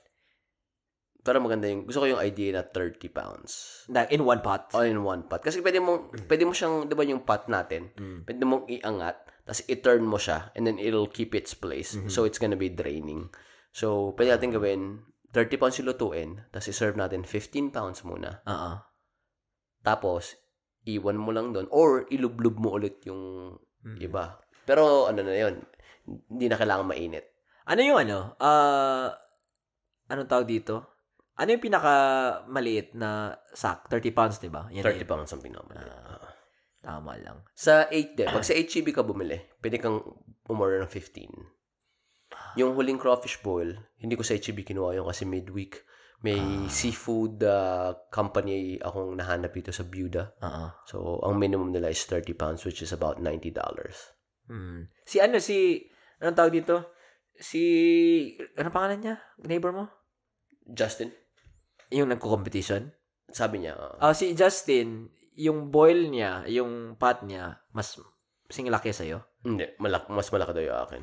Pero 1.21 1.37
maganda 1.37 1.69
yung, 1.69 1.85
gusto 1.85 2.01
ko 2.01 2.09
yung 2.09 2.23
idea 2.25 2.57
na 2.57 2.65
30 2.65 3.13
pounds. 3.13 3.85
Na, 3.93 4.09
in 4.09 4.25
one 4.25 4.41
pot. 4.41 4.73
All 4.73 4.89
in 4.89 5.05
one 5.05 5.29
pot. 5.29 5.45
Kasi 5.45 5.61
pwede 5.61 5.77
mo, 5.77 6.09
pwede 6.09 6.49
mo 6.49 6.57
siyang, 6.57 6.89
di 6.89 6.97
ba 6.97 7.05
yung 7.05 7.29
pot 7.29 7.45
natin, 7.45 7.93
Mm. 7.93 8.25
pwede 8.25 8.43
mong 8.49 8.65
iangat, 8.73 9.17
tapos 9.45 9.61
i-turn 9.69 10.01
mo 10.01 10.17
siya, 10.17 10.49
and 10.57 10.65
then 10.65 10.81
it'll 10.81 11.11
keep 11.13 11.37
its 11.37 11.53
place. 11.53 11.93
Mm-hmm. 11.93 12.09
So, 12.09 12.25
it's 12.25 12.41
gonna 12.41 12.57
be 12.57 12.73
draining. 12.73 13.29
So, 13.77 14.17
pwede 14.17 14.33
natin 14.33 14.57
gawin, 14.57 15.05
30 15.37 15.61
pounds 15.61 15.77
yung 15.77 15.93
lutuin, 15.93 16.31
tapos 16.49 16.73
i-serve 16.73 16.97
natin 16.97 17.23
15 17.29 17.69
pounds 17.69 18.01
muna. 18.01 18.41
Oo. 18.49 18.73
Tapos, 19.85 20.41
iwan 20.89 21.21
mo 21.21 21.37
lang 21.37 21.53
doon, 21.53 21.69
or 21.69 22.09
ilublub 22.09 22.57
mo 22.57 22.81
ulit 22.81 23.05
yung 23.05 23.55
Mm. 23.85 24.01
iba. 24.01 24.41
Pero, 24.65 25.05
ano 25.05 25.21
na 25.21 25.37
yun, 25.37 25.61
hindi 26.33 26.49
na 26.49 26.57
kailangan 26.57 26.89
mainit. 26.89 27.29
Ano 27.69 27.81
yung 27.85 27.99
ano? 28.01 28.39
Uh, 28.41 29.09
anong 30.09 30.31
tawag 30.31 30.49
dito? 30.49 31.01
Ano 31.41 31.57
yung 31.57 31.65
pinaka 31.65 31.95
maliit 32.49 32.93
na 32.93 33.33
sack? 33.57 33.89
30 33.89 34.13
pounds, 34.13 34.37
di 34.41 34.53
ba? 34.53 34.69
Yan 34.69 34.85
30 34.85 35.05
yun. 35.05 35.09
pounds 35.09 35.33
ang 35.33 35.41
pinamali. 35.41 35.81
Ah. 35.81 36.31
Tama 36.81 37.17
lang. 37.21 37.45
Sa 37.57 37.89
8 37.89 38.17
din, 38.17 38.29
pag 38.29 38.45
sa 38.45 38.57
HEB 38.57 38.93
ka 38.93 39.05
bumili, 39.05 39.37
pwede 39.61 39.77
kang 39.77 40.01
umorder 40.49 40.85
ng 40.85 40.93
15. 40.93 42.57
Yung 42.61 42.77
huling 42.77 43.01
crawfish 43.01 43.41
boil, 43.45 43.73
hindi 44.01 44.17
ko 44.17 44.25
sa 44.25 44.37
HEB 44.37 44.65
kinuha 44.65 45.01
yun 45.01 45.07
kasi 45.09 45.25
midweek. 45.29 45.85
May 46.21 46.69
seafood 46.69 47.41
uh, 47.41 47.97
company 48.13 48.77
akong 48.77 49.17
nahanap 49.17 49.57
dito 49.57 49.73
sa 49.73 49.89
Buda. 49.89 50.37
Oo. 50.45 50.67
So, 50.85 50.97
ang 51.25 51.41
minimum 51.41 51.73
nila 51.73 51.89
is 51.89 52.05
30 52.05 52.37
pounds, 52.37 52.61
which 52.69 52.85
is 52.85 52.93
about 52.93 53.17
$90. 53.17 53.57
Hmm. 54.45 54.93
Si 55.09 55.17
ano, 55.17 55.41
si, 55.41 55.81
anong 56.21 56.37
tawag 56.37 56.53
dito? 56.53 56.93
Si, 57.41 57.63
anong 58.55 58.75
pangalan 58.77 59.01
niya? 59.01 59.17
Neighbor 59.41 59.73
mo? 59.73 59.89
Justin, 60.69 61.11
Yung 61.91 62.13
nagko-competition? 62.13 62.93
sabi 63.33 63.63
niya, 63.65 63.75
uh, 63.75 63.97
Ah, 63.99 64.13
si 64.13 64.35
Justin, 64.37 65.09
yung 65.35 65.73
boil 65.73 66.11
niya, 66.11 66.45
yung 66.47 66.95
pot 67.01 67.23
niya, 67.25 67.65
mas 67.73 67.97
singlaki 68.51 68.93
sa'yo. 68.93 69.23
hindi, 69.41 69.65
malak 69.81 70.11
mas 70.13 70.29
malaki 70.29 70.53
daw 70.53 70.65
yung 70.67 70.81
akin. 70.85 71.03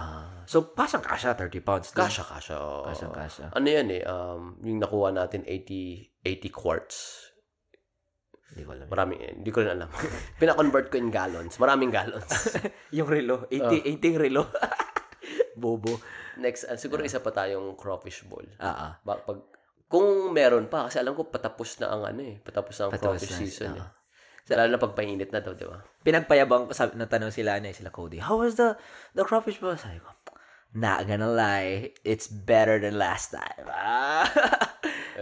Ah, 0.00 0.46
so, 0.48 0.72
pasang 0.72 1.04
kasha, 1.04 1.36
30 1.36 1.60
pounds. 1.60 1.92
kasha. 1.92 2.24
oo. 2.56 2.88
Kasha, 2.88 3.06
kasha. 3.12 3.44
Ano 3.52 3.68
yan 3.68 3.90
eh, 3.92 4.02
um, 4.08 4.56
yung 4.64 4.80
nakuha 4.80 5.12
natin 5.12 5.44
80, 5.44 6.24
80 6.24 6.48
quarts. 6.48 7.28
Hindi 8.50 8.64
ko 8.64 8.70
alam. 8.74 8.86
Maraming, 8.88 9.18
eh, 9.20 9.32
hindi 9.36 9.50
ko 9.52 9.60
rin 9.60 9.76
alam. 9.76 9.90
Pina-convert 10.40 10.88
ko 10.88 10.96
in 10.96 11.12
gallons. 11.12 11.60
Maraming 11.60 11.92
gallons. 11.92 12.30
yung 12.96 13.06
relo. 13.06 13.44
80, 13.52 13.84
80 14.00 14.16
relo. 14.16 14.48
Bobo. 15.60 16.00
Next, 16.40 16.64
ah, 16.64 16.74
siguro 16.74 17.04
isa 17.04 17.20
pa 17.20 17.30
tayong 17.30 17.76
crawfish 17.76 18.24
bowl. 18.24 18.48
Ah, 18.56 18.72
ah. 18.72 18.92
Ba- 19.04 19.20
pag, 19.20 19.44
kung 19.86 20.32
meron 20.32 20.66
pa, 20.66 20.88
kasi 20.88 20.96
alam 20.96 21.12
ko 21.12 21.28
patapos 21.28 21.76
na 21.78 21.92
ang 21.92 22.02
ano 22.08 22.24
eh, 22.24 22.40
patapos 22.40 22.72
na 22.74 22.82
ang 22.88 22.92
Patapos 22.96 23.20
crawfish 23.20 23.30
na, 23.30 23.38
season 23.38 23.70
oo. 23.74 23.84
eh. 23.84 23.88
Lalo 24.50 24.74
na 24.74 24.82
pag 24.82 24.96
painit 24.98 25.30
na 25.30 25.38
daw, 25.38 25.54
di 25.54 25.62
ba? 25.62 25.78
Pinagpayabang 26.02 26.66
ko, 26.66 26.72
sabi, 26.74 26.98
natanong 26.98 27.30
sila, 27.30 27.60
ano, 27.60 27.70
eh, 27.70 27.76
sila 27.76 27.94
Cody, 27.94 28.18
how 28.18 28.34
was 28.34 28.58
the, 28.58 28.74
the 29.14 29.22
crawfish 29.22 29.62
bowl? 29.62 29.78
Sabi 29.78 30.02
ko, 30.02 30.10
not 30.74 31.06
gonna 31.06 31.30
lie, 31.30 31.94
it's 32.02 32.26
better 32.26 32.80
than 32.82 32.98
last 32.98 33.30
time. 33.30 33.66
Ah. 33.70 34.26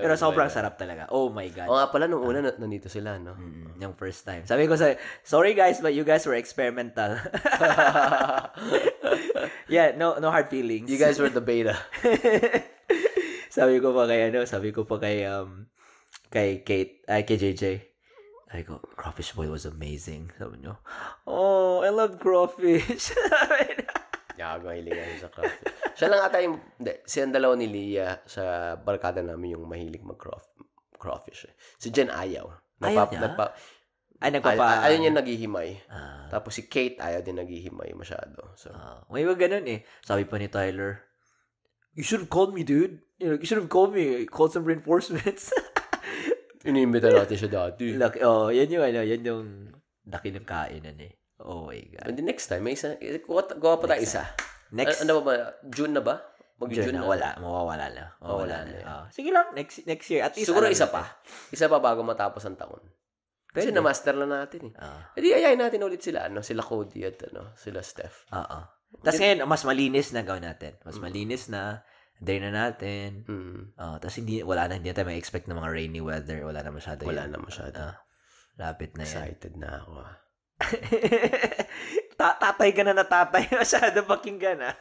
Pero 0.02 0.14
sobrang 0.18 0.50
sarap 0.50 0.78
talaga. 0.78 1.10
Oh 1.10 1.30
my 1.32 1.48
God. 1.50 1.68
O 1.68 1.76
nga 1.78 1.88
pala, 1.90 2.06
nung 2.06 2.22
una, 2.22 2.40
na- 2.44 2.58
nandito 2.58 2.86
sila, 2.86 3.16
no? 3.18 3.34
Mm, 3.34 3.80
yung 3.82 3.94
first 3.94 4.22
time. 4.22 4.46
Sabi 4.46 4.68
ko 4.68 4.78
sa, 4.78 4.94
sorry 5.22 5.52
guys, 5.54 5.82
but 5.82 5.94
you 5.94 6.02
guys 6.02 6.24
were 6.24 6.38
experimental. 6.38 7.18
yeah, 9.68 9.94
no 9.96 10.18
no 10.18 10.30
hard 10.30 10.48
feelings. 10.48 10.90
You 10.90 10.98
guys 10.98 11.18
were 11.18 11.30
the 11.30 11.44
beta. 11.44 11.76
sabi 13.56 13.80
ko 13.82 13.90
pa 13.96 14.06
kay 14.06 14.30
ano, 14.30 14.44
sabi 14.44 14.70
ko 14.70 14.84
pa 14.84 15.00
kay 15.02 15.24
um 15.26 15.66
kay 16.28 16.62
Kate, 16.62 17.04
ay 17.08 17.22
kay 17.24 17.38
JJ. 17.38 17.64
I 18.48 18.64
go, 18.64 18.80
crawfish 18.96 19.36
boil 19.36 19.52
was 19.52 19.68
amazing. 19.68 20.32
Sabi 20.40 20.64
niyo, 20.64 20.80
oh, 21.28 21.84
I 21.84 21.92
love 21.92 22.16
crawfish. 22.16 23.12
Mahilig 24.64 24.96
ako 24.96 25.14
sa 25.20 25.28
crawfish. 25.28 25.74
Siya 25.98 26.14
lang 26.14 26.22
ata 26.22 26.38
yung, 26.38 26.62
hindi, 26.78 26.94
siya 27.02 27.26
ang 27.26 27.34
dalawa 27.34 27.54
ni 27.58 27.66
Leah 27.66 28.22
sa 28.22 28.74
barkada 28.78 29.18
namin 29.18 29.58
yung 29.58 29.66
mahilig 29.66 30.06
mag-crawfish. 30.06 31.50
Eh. 31.50 31.54
Si 31.74 31.90
Jen 31.90 32.06
ayaw. 32.06 32.46
Ayaw 32.78 33.10
niya? 33.10 33.26
Nagpa, 33.26 33.50
Ay, 34.18 34.30
ay, 34.30 34.38
nagpapa... 34.38 34.86
ayaw 34.86 34.98
niya 34.98 35.12
naghihimay. 35.14 35.70
Ah, 35.90 36.30
Tapos 36.30 36.54
si 36.54 36.70
Kate 36.70 37.02
ayaw 37.02 37.22
din 37.22 37.38
naghihimay 37.42 37.98
masyado. 37.98 38.54
So, 38.54 38.70
ah. 38.70 39.02
may 39.10 39.26
mga 39.26 39.50
ganun 39.50 39.66
eh. 39.66 39.82
Sabi 40.06 40.22
pa 40.22 40.38
ni 40.38 40.46
Tyler, 40.46 41.02
you 41.98 42.06
should 42.06 42.22
have 42.22 42.30
called 42.30 42.54
me, 42.54 42.62
dude. 42.62 43.02
You, 43.18 43.34
know, 43.34 43.38
you 43.38 43.46
should 43.46 43.58
have 43.58 43.70
called 43.70 43.90
me. 43.90 44.26
Called 44.30 44.54
some 44.54 44.62
reinforcements. 44.66 45.50
inimbita 46.68 47.10
natin 47.10 47.36
siya 47.38 47.50
dati. 47.50 47.94
Laki, 47.94 48.18
oh, 48.26 48.50
yan 48.50 48.70
yung 48.70 48.84
ano, 48.84 49.00
yan 49.02 49.22
yung 49.22 49.46
laki 50.06 50.34
ng 50.34 50.46
kainan 50.46 50.98
eh. 50.98 51.12
Oh 51.38 51.70
my 51.70 51.78
God. 51.94 52.06
And 52.10 52.18
the 52.18 52.26
next 52.26 52.50
time, 52.50 52.66
may 52.66 52.74
isa, 52.74 52.98
gawa, 52.98 53.46
gawa 53.54 53.78
pa 53.78 53.86
tayo 53.94 54.02
isa. 54.02 54.26
Next, 54.70 55.00
ano 55.00 55.18
ba 55.18 55.22
ba? 55.24 55.34
June 55.64 55.92
na 55.92 56.02
ba? 56.02 56.20
Mag-June 56.58 56.90
June 56.90 56.98
na. 56.98 57.06
na, 57.06 57.08
wala. 57.08 57.28
Mawawala 57.38 57.86
na. 57.88 58.04
Mawawala 58.18 58.56
na. 58.66 58.72
na. 58.74 58.80
Ah, 58.82 59.04
sige 59.08 59.30
lang, 59.30 59.54
next 59.54 59.86
next 59.86 60.10
year. 60.10 60.26
At 60.26 60.34
least, 60.34 60.50
Siguro 60.50 60.66
alam 60.66 60.74
isa 60.74 60.90
natin. 60.90 60.96
pa. 60.98 61.02
Isa 61.48 61.66
pa 61.66 61.78
bago 61.78 62.02
matapos 62.02 62.42
ang 62.44 62.58
taon. 62.58 62.82
Kasi 63.48 63.70
Pwede. 63.70 63.78
na-master 63.78 64.14
na 64.18 64.26
natin 64.28 64.60
eh. 64.68 64.74
Ah, 64.76 65.08
E 65.14 65.22
di 65.22 65.30
ayayin 65.30 65.56
natin 65.56 65.80
ulit 65.80 66.02
sila, 66.02 66.26
ano, 66.26 66.42
sila 66.42 66.60
Cody 66.60 67.00
at 67.02 67.16
ano, 67.30 67.54
sila 67.54 67.80
Steph. 67.80 68.26
oo. 68.28 68.58
Tapos 68.98 69.20
ngayon, 69.20 69.44
mas 69.44 69.62
malinis 69.62 70.10
na 70.10 70.20
gawin 70.20 70.44
natin. 70.44 70.76
Mas 70.82 70.96
malinis 70.98 71.46
na. 71.48 71.84
Day 72.18 72.42
na 72.42 72.50
natin. 72.50 73.22
Hmm. 73.30 73.70
Uh, 73.78 73.94
tapos 74.02 74.18
hindi, 74.18 74.42
wala 74.42 74.66
na, 74.66 74.74
hindi 74.74 74.90
na 74.90 74.96
tayo 74.96 75.06
may 75.06 75.16
expect 75.16 75.46
ng 75.46 75.54
mga 75.54 75.70
rainy 75.70 76.02
weather. 76.02 76.42
Wala 76.42 76.66
na 76.66 76.74
masyado 76.74 77.06
Wala 77.06 77.24
yan. 77.24 77.30
na 77.30 77.38
masyado. 77.38 77.78
Ah, 77.78 77.94
lapit 78.58 78.98
na 78.98 79.06
yan. 79.06 79.14
Excited 79.30 79.54
na 79.54 79.78
ako. 79.78 80.02
Ta- 82.18 82.34
tatay 82.36 82.74
ka 82.74 82.82
na 82.82 82.92
na 82.92 83.06
tatay. 83.06 83.46
Masyado 83.62 84.02
pakinggan 84.02 84.58
ah. 84.62 84.74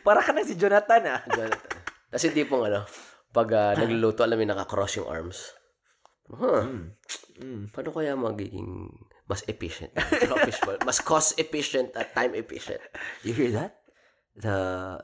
Para 0.00 0.22
ka 0.22 0.30
na 0.30 0.46
si 0.46 0.54
Jonathan 0.54 1.02
ah. 1.06 1.20
Jonathan. 1.26 1.82
Kasi 2.08 2.30
tipong 2.30 2.70
ano, 2.70 2.86
pag 3.34 3.48
ah, 3.52 3.72
nagluluto, 3.74 4.22
alam 4.22 4.38
mo, 4.38 4.42
yung 4.42 4.52
naka-cross 4.54 5.02
yung 5.02 5.10
arms. 5.10 5.52
Huh, 6.26 6.66
Mm. 6.66 6.90
Mm. 7.38 7.62
paano 7.70 7.94
kaya 7.94 8.18
magiging 8.18 8.90
mas 9.30 9.46
efficient? 9.46 9.94
Mas 10.82 10.98
cost 10.98 11.38
efficient 11.38 11.94
at 11.94 12.14
time 12.14 12.34
efficient. 12.34 12.82
You 13.22 13.30
hear 13.30 13.54
that? 13.54 13.78
The 14.34 14.56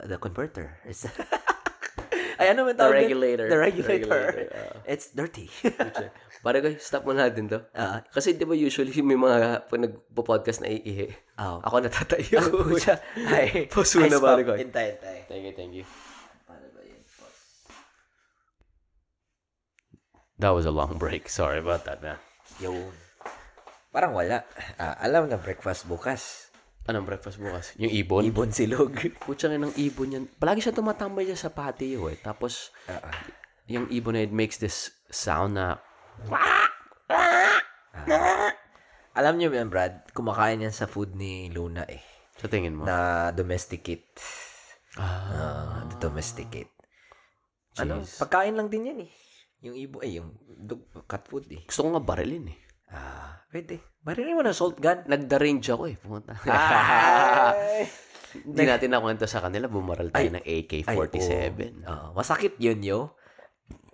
the 0.02 0.18
converter. 0.18 0.82
Is 0.82 1.06
Ay, 2.42 2.50
ano 2.50 2.66
man 2.66 2.74
The 2.74 2.82
tawag 2.82 2.92
yun? 2.92 3.02
regulator. 3.06 3.46
The 3.46 3.58
regulator. 3.60 4.20
ah. 4.50 4.82
It's 4.84 5.10
dirty. 5.10 5.46
Pare 6.42 6.58
ko, 6.58 6.68
stop 6.76 7.06
mo 7.06 7.14
natin 7.14 7.46
to. 7.46 7.62
Ah, 7.70 8.02
Kasi 8.04 8.34
di 8.34 8.42
ba 8.42 8.52
usually 8.52 8.90
may 9.00 9.14
mga 9.14 9.64
pag 9.64 9.78
nagpo-podcast 9.80 10.58
na 10.60 10.68
iihi. 10.68 11.06
oh. 11.38 11.62
Ako 11.62 11.78
natatayo. 11.78 12.38
Pucha. 12.66 12.98
Ay, 13.16 13.64
Pause 13.72 14.02
ay, 14.02 14.10
stop. 14.10 14.26
pare 14.26 14.42
ko. 14.42 14.52
Hintay, 14.52 14.98
hintay. 14.98 15.18
Thank 15.26 15.42
you, 15.44 15.54
thank 15.54 15.72
you. 15.72 15.86
Paano 16.42 16.66
ba 16.68 16.82
yun? 16.82 16.98
That 20.38 20.50
was 20.50 20.66
a 20.66 20.74
long 20.74 20.98
break. 20.98 21.28
Sorry 21.28 21.62
about 21.62 21.86
that, 21.86 22.02
man. 22.02 22.18
Yung, 22.58 22.90
parang 23.90 24.10
wala. 24.10 24.42
Ah, 24.74 24.98
alam 24.98 25.30
na 25.30 25.38
breakfast 25.38 25.86
bukas. 25.86 26.41
Anong 26.82 27.06
breakfast 27.06 27.38
bukas? 27.38 27.78
Yung 27.78 27.94
ibon? 27.94 28.26
Ibon 28.26 28.50
silog. 28.50 28.90
Putsang 29.22 29.54
ng 29.54 29.74
ibon 29.78 30.10
yan. 30.10 30.24
Palagi 30.34 30.58
siya 30.60 30.74
tumatambay 30.74 31.22
dyan 31.22 31.38
sa 31.38 31.54
patio 31.54 32.10
eh. 32.10 32.18
Tapos, 32.18 32.74
Ah, 32.90 32.98
yung 33.70 33.86
ibon 33.88 34.18
it 34.18 34.34
makes 34.34 34.58
this 34.58 34.90
sound 35.06 35.54
na, 35.54 35.78
Alam 39.12 39.34
niyo 39.36 39.52
yan, 39.52 39.68
Brad, 39.68 40.08
kumakain 40.10 40.58
yan 40.58 40.74
sa 40.74 40.88
food 40.88 41.14
ni 41.14 41.52
Luna 41.52 41.84
eh. 41.86 42.02
sa 42.34 42.48
tingin 42.48 42.74
mo? 42.74 42.82
Na 42.82 43.30
domesticate. 43.30 44.18
ah, 44.98 45.84
Ah, 45.84 45.94
domesticate. 46.00 46.72
Ano, 47.78 48.02
pagkain 48.02 48.56
lang 48.56 48.66
din 48.66 48.90
yan 48.90 48.98
eh. 49.06 49.10
Yung 49.62 49.76
ibo, 49.78 50.02
ay, 50.02 50.18
yung 50.18 50.34
dog, 50.58 50.82
cat 51.06 51.22
food 51.24 51.46
eh. 51.46 51.62
Gusto 51.62 51.86
ko 51.86 51.94
nga 51.94 52.02
barilin 52.02 52.50
eh. 52.50 52.58
Ah, 52.92 53.42
pwede. 53.48 53.80
Marilin 54.04 54.36
mo 54.36 54.42
ng 54.44 54.54
salt 54.54 54.76
gun. 54.78 55.08
Nagda-range 55.08 55.72
ako 55.72 55.84
eh. 55.88 55.96
Pumunta. 55.96 56.36
Ay! 56.46 57.88
Hindi 58.32 58.64
natin 58.64 58.92
nakwento 58.92 59.28
sa 59.28 59.44
kanila. 59.44 59.68
Bumaral 59.68 60.12
tayo 60.12 60.28
ng 60.32 60.44
AK-47. 60.44 61.84
Ah, 61.88 62.12
masakit 62.12 62.56
yun, 62.60 62.80
yo. 62.80 63.16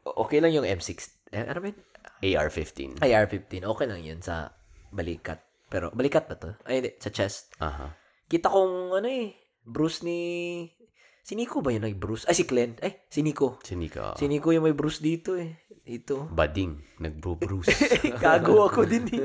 Okay 0.03 0.39
lang 0.43 0.55
yung 0.55 0.67
M6. 0.67 1.31
Eh, 1.35 1.45
ano 1.45 1.59
ba 1.61 1.67
yun? 1.71 1.79
AR-15. 2.23 3.03
IR-15. 3.03 3.67
Okay 3.67 3.87
lang 3.87 4.01
yun 4.03 4.21
sa 4.23 4.51
balikat. 4.91 5.43
Pero, 5.69 5.93
balikat 5.93 6.25
ba 6.27 6.35
to? 6.41 6.57
Ay, 6.65 6.81
hindi. 6.81 6.91
Sa 6.97 7.13
chest. 7.13 7.53
Aha. 7.61 7.93
Kita 8.27 8.49
kong, 8.49 8.97
ano 8.97 9.09
eh, 9.09 9.37
Bruce 9.63 10.01
ni... 10.07 10.21
Si 11.29 11.37
Nico 11.37 11.61
ba 11.61 11.69
yun 11.69 11.85
ay 11.85 11.93
Bruce? 11.93 12.25
Ay, 12.25 12.41
si 12.41 12.49
Glenn. 12.49 12.81
Ay, 12.81 13.05
si 13.13 13.21
Nico. 13.21 13.61
Sinika. 13.61 14.17
Si 14.17 14.25
Nico 14.25 14.49
yung 14.49 14.65
may 14.65 14.73
Bruce 14.73 15.05
dito 15.05 15.37
eh. 15.37 15.61
Dito. 15.85 16.25
Bading. 16.33 17.05
Nag-bro-bruce. 17.05 17.69
Gago 18.25 18.65
ako 18.65 18.89
din 18.89 19.05
eh. 19.13 19.21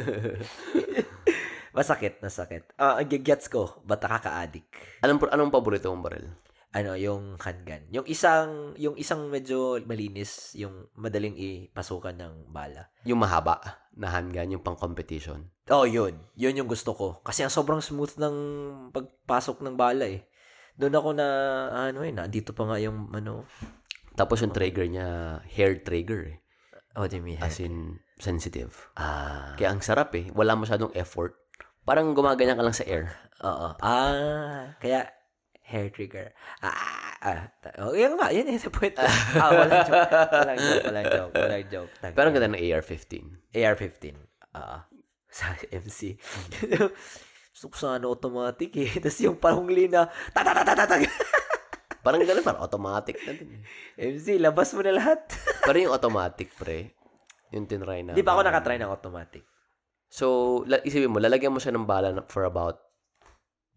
Masakit, 1.80 2.20
nasakit. 2.20 2.68
Ah, 2.76 3.00
ang 3.00 3.08
gets 3.08 3.48
ko, 3.48 3.80
ba't 3.88 4.04
nakaka-addict? 4.04 5.00
anong, 5.00 5.32
anong 5.32 5.48
paborito 5.48 5.88
mong 5.96 6.04
baril? 6.04 6.28
Ano, 6.76 6.92
yung 7.00 7.40
handgun. 7.40 7.88
Yung 7.96 8.04
isang, 8.12 8.76
yung 8.76 9.00
isang 9.00 9.32
medyo 9.32 9.80
malinis, 9.88 10.60
yung 10.60 10.92
madaling 11.00 11.40
ipasukan 11.40 12.20
ng 12.20 12.52
bala. 12.52 12.92
Yung 13.08 13.24
mahaba 13.24 13.64
na 13.96 14.12
handgun, 14.12 14.60
yung 14.60 14.66
pang-competition. 14.66 15.48
Oh, 15.72 15.88
yun. 15.88 16.20
Yun 16.36 16.60
yung 16.60 16.68
gusto 16.68 16.92
ko. 16.92 17.24
Kasi 17.24 17.48
ang 17.48 17.54
sobrang 17.54 17.80
smooth 17.80 18.20
ng 18.20 18.36
pagpasok 18.92 19.64
ng 19.64 19.80
bala 19.80 20.12
eh. 20.12 20.28
Doon 20.74 20.96
ako 20.96 21.10
na, 21.14 21.28
ano 21.90 22.02
eh, 22.02 22.10
nandito 22.10 22.52
pa 22.52 22.66
nga 22.66 22.78
yung, 22.82 23.14
ano, 23.14 23.46
Tapos 24.14 24.42
yung 24.42 24.54
trigger 24.54 24.86
niya, 24.86 25.08
hair 25.50 25.82
trigger 25.82 26.22
eh. 26.30 26.38
oh, 26.98 27.06
do 27.06 27.18
you 27.18 27.26
mean? 27.26 27.42
As 27.42 27.58
in, 27.58 27.98
sensitive. 28.22 28.74
Ah, 28.94 29.58
Kaya 29.58 29.74
ang 29.74 29.82
sarap 29.82 30.14
eh. 30.14 30.30
Wala 30.34 30.54
masyadong 30.54 30.94
effort. 30.94 31.34
Parang 31.84 32.14
gumaganyan 32.14 32.56
ka 32.56 32.64
lang 32.66 32.78
sa 32.78 32.86
air. 32.86 33.10
oo. 33.42 33.70
Ah, 33.82 34.78
kaya, 34.78 35.10
hair 35.66 35.90
trigger. 35.90 36.32
Ah, 36.62 36.78
ah. 37.22 37.42
ta- 37.60 37.74
Oh, 37.82 37.94
yun 37.98 38.14
nga, 38.18 38.30
yun 38.30 38.46
yung 38.46 38.70
point. 38.70 38.94
ah, 39.02 39.50
walang 39.50 39.82
joke. 39.84 40.10
Walang 40.32 40.60
joke, 40.62 40.84
walang 40.86 41.08
joke, 41.10 41.34
walang 41.34 41.66
joke. 41.70 41.92
Pero 42.02 42.26
ang 42.30 42.36
ganda 42.38 42.50
ng 42.54 42.62
AR-15. 42.62 43.12
AR-15. 43.52 44.14
Ah, 44.54 44.86
sa 45.34 45.58
MC. 45.74 46.14
Gusto 47.54 47.70
ko 47.70 47.76
sana 47.78 48.10
automatic 48.10 48.74
eh. 48.82 48.90
Tapos 49.04 49.20
yung 49.22 49.38
panghuli 49.38 49.86
na, 49.86 50.10
tatatatatag. 50.34 51.06
Parang 52.04 52.20
ganun, 52.20 52.44
parang 52.44 52.68
automatic 52.68 53.16
na 53.24 53.32
din. 53.32 53.64
eh. 53.96 54.12
MC, 54.12 54.36
labas 54.36 54.76
mo 54.76 54.84
na 54.84 54.92
lahat. 54.92 55.24
Pero 55.64 55.78
yung 55.80 55.96
automatic, 55.96 56.52
pre, 56.52 56.92
yung 57.56 57.64
tinry 57.64 58.04
na. 58.04 58.12
Di 58.12 58.20
pa 58.20 58.36
ako 58.36 58.44
nakatry 58.44 58.76
ng 58.76 58.92
automatic. 58.92 59.48
So, 60.12 60.60
isipin 60.84 61.16
mo, 61.16 61.24
lalagyan 61.24 61.56
mo 61.56 61.64
siya 61.64 61.72
ng 61.72 61.88
bala 61.88 62.12
for 62.28 62.44
about 62.44 62.84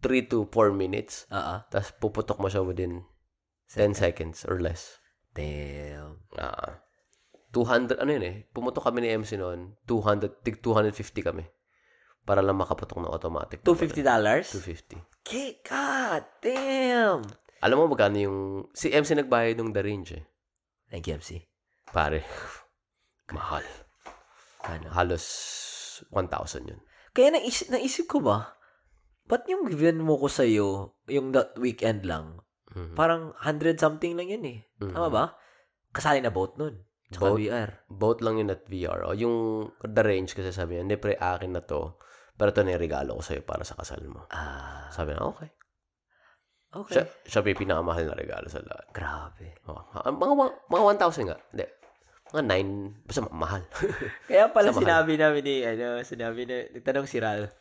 3 0.03 0.27
to 0.27 0.43
4 0.51 0.75
minutes. 0.75 1.23
Oo. 1.31 1.55
Tapos 1.71 1.95
puputok 2.03 2.43
mo 2.43 2.51
siya 2.51 2.67
within 2.67 3.07
10 3.71 3.95
seconds 3.95 4.43
or 4.43 4.59
less. 4.59 4.99
Damn. 5.31 6.19
Ah. 6.35 6.83
200, 7.55 7.95
ano 7.95 8.11
yun 8.11 8.25
eh, 8.27 8.35
pumutok 8.51 8.91
kami 8.91 9.07
ni 9.07 9.15
MC 9.15 9.39
noon, 9.39 9.71
200, 9.87 10.43
tig 10.43 10.59
250 10.59 11.23
kami. 11.23 11.47
Para 12.27 12.43
lang 12.43 12.59
makaputok 12.59 12.99
ng 12.99 13.07
automatic. 13.07 13.63
$250? 13.63 14.03
250. 14.03 15.23
Okay, 15.23 15.63
god 15.63 16.27
damn! 16.43 17.23
Alam 17.63 17.77
mo 17.79 17.95
magkano 17.95 18.19
yung... 18.19 18.37
Si 18.75 18.91
MC 18.91 19.15
nagbayad 19.15 19.55
ng 19.57 19.71
The 19.71 19.81
Range 19.81 20.09
eh. 20.13 20.23
Thank 20.91 21.07
you, 21.07 21.15
MC. 21.15 21.41
Pare. 21.89 22.21
Mahal. 23.35 23.63
Kano? 24.59 24.91
Halos 24.91 25.23
1,000 26.11 26.67
yun. 26.67 26.79
Kaya 27.15 27.33
naisip, 27.33 27.71
naisip 27.71 28.05
ko 28.05 28.19
ba, 28.21 28.59
ba't 29.25 29.47
yung 29.47 29.65
given 29.65 30.03
mo 30.03 30.19
ko 30.19 30.27
sa'yo, 30.29 30.99
yung 31.09 31.31
that 31.31 31.55
weekend 31.57 32.03
lang, 32.03 32.43
Mhm. 32.77 32.93
parang 32.93 33.33
100 33.41 33.79
something 33.81 34.13
lang 34.13 34.29
yun 34.29 34.43
eh. 34.45 34.59
Mhm. 34.83 34.93
Tama 34.93 35.09
ba? 35.09 35.25
Kasali 35.89 36.21
na 36.21 36.29
boat 36.29 36.59
nun. 36.61 36.83
Tsaka 37.09 37.33
Boat? 37.33 37.39
VR. 37.39 37.69
Both 37.87 38.19
lang 38.19 38.37
yun 38.37 38.51
at 38.51 38.67
VR. 38.67 39.07
O, 39.07 39.15
yung 39.15 39.35
The 39.81 40.03
Range 40.03 40.27
kasi 40.27 40.51
sabi 40.51 40.75
niya, 40.75 40.83
hindi 40.83 40.97
pre, 40.99 41.15
akin 41.15 41.55
na 41.55 41.63
to. 41.63 41.95
Pero 42.37 42.53
ito 42.53 42.61
na 42.61 42.71
yung 42.71 42.83
regalo 42.83 43.17
ko 43.17 43.21
sa'yo 43.21 43.41
para 43.41 43.65
sa 43.65 43.73
kasal 43.73 44.05
mo. 44.05 44.29
Ah, 44.29 44.87
Sabi 44.93 45.11
na, 45.11 45.25
okay. 45.25 45.49
okay. 46.71 46.93
Siya, 46.93 47.03
siya 47.25 47.41
pa 47.41 47.49
yung 47.49 47.61
pinakamahal 47.65 48.05
na 48.05 48.13
regalo 48.13 48.45
sa 48.45 48.61
lahat. 48.61 48.85
Grabe. 48.93 49.57
Oh, 49.65 49.81
mga, 50.05 50.33
mga, 50.37 50.45
mga 50.69 50.83
1,000 51.01 51.29
nga. 51.29 51.37
Hindi. 51.49 51.65
Mga 52.27 52.43
9. 52.45 53.07
Basta 53.09 53.21
ma- 53.23 53.37
mahal. 53.41 53.63
Kaya 54.29 54.53
pala 54.53 54.69
mahal. 54.69 54.81
sinabi 54.85 55.13
namin 55.17 55.41
ni, 55.41 55.55
ano, 55.61 55.85
sinabi 56.01 56.41
na, 56.45 56.55
nagtanong 56.71 57.09
si 57.09 57.17
Ralph. 57.17 57.53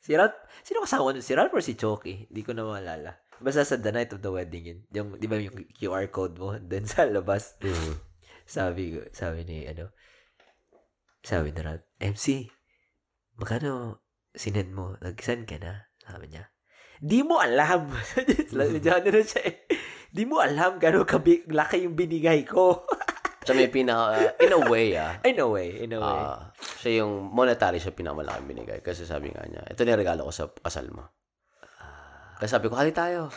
Si 0.00 0.12
Ralph, 0.12 0.36
sino 0.60 0.80
kasama 0.80 1.12
nun? 1.12 1.20
Si 1.20 1.32
Ralph 1.36 1.52
or 1.52 1.60
si 1.60 1.76
Choki? 1.76 2.24
Hindi 2.24 2.40
ko 2.40 2.52
na 2.52 2.64
maalala. 2.64 3.12
Basta 3.40 3.60
sa 3.60 3.76
the 3.76 3.90
night 3.90 4.08
of 4.10 4.20
the 4.20 4.30
wedding 4.30 4.64
yun. 4.64 4.78
Yung, 4.90 5.08
di 5.16 5.26
ba 5.26 5.36
yung 5.36 5.68
QR 5.68 6.08
code 6.08 6.40
mo? 6.40 6.56
Then 6.70 6.88
sa 6.88 7.04
labas, 7.04 7.60
Mhm. 7.60 7.92
sabi 8.44 8.82
ko, 8.94 9.04
sabi 9.12 9.44
ni, 9.44 9.68
ano, 9.68 9.92
sabi 11.20 11.50
ni 11.50 11.60
Ralph, 11.60 11.84
MC, 11.98 12.48
magkano 13.36 14.00
sinend 14.34 14.74
mo? 14.74 14.98
Nag-send 14.98 15.46
ka 15.46 15.56
na? 15.62 15.88
Sabi 16.02 16.28
niya. 16.28 16.50
Di 16.98 17.22
mo 17.22 17.38
alam. 17.38 17.90
Na 18.54 18.64
siya 18.66 19.42
eh. 19.46 19.66
Di 20.14 20.22
mo 20.26 20.38
alam 20.38 20.78
gano'ng 20.78 21.08
kabi- 21.08 21.46
laki 21.50 21.86
yung 21.86 21.98
binigay 21.98 22.46
ko. 22.46 22.86
Siya 23.44 23.52
may 23.60 23.68
pinaka, 23.68 24.40
in 24.40 24.56
a 24.56 24.60
way 24.72 24.96
ah, 24.96 25.20
in 25.20 25.36
a 25.36 25.44
way, 25.44 25.84
in 25.84 25.92
a 25.92 26.00
way. 26.00 26.16
ah, 26.24 26.48
siya 26.80 27.04
yung 27.04 27.28
monetary 27.28 27.76
siya 27.76 27.92
pinakamalaking 27.92 28.48
binigay. 28.48 28.80
Kasi 28.80 29.04
sabi 29.04 29.28
nga 29.36 29.44
niya, 29.44 29.60
ito 29.68 29.84
na 29.84 29.92
yung 29.92 30.00
regalo 30.00 30.24
ko 30.24 30.32
sa 30.32 30.48
kasal 30.48 30.88
mo. 30.88 31.12
Kasi 32.40 32.48
sabi 32.48 32.72
ko, 32.72 32.74
hali 32.80 32.96
tayo. 32.96 33.28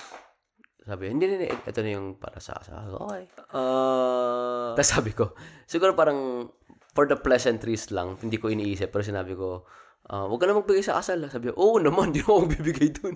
Sabi, 0.88 1.12
hindi, 1.12 1.28
hindi, 1.28 1.52
hindi. 1.52 1.52
ito 1.52 1.80
na 1.84 1.92
yung 1.92 2.16
para 2.16 2.40
sa 2.40 2.56
kasal. 2.56 2.96
Okay. 3.04 3.28
Uh, 3.52 4.80
Tapos 4.80 4.92
sabi 4.96 5.12
ko, 5.12 5.36
siguro 5.68 5.92
parang 5.92 6.48
for 6.96 7.04
the 7.04 7.20
pleasantries 7.20 7.92
lang, 7.92 8.16
hindi 8.24 8.40
ko 8.40 8.48
iniisip. 8.48 8.88
Pero 8.96 9.04
sinabi 9.04 9.36
ko, 9.36 9.68
ah, 10.12 10.26
huwag 10.28 10.40
ka 10.40 10.46
na 10.48 10.58
magbigay 10.58 10.84
sa 10.84 11.00
kasal. 11.00 11.24
Sabi 11.34 11.52
ko, 11.52 11.56
oo 11.60 11.78
naman, 11.80 12.16
di 12.16 12.24
ako 12.24 12.48
bibigay 12.48 12.90
dun. 12.96 13.16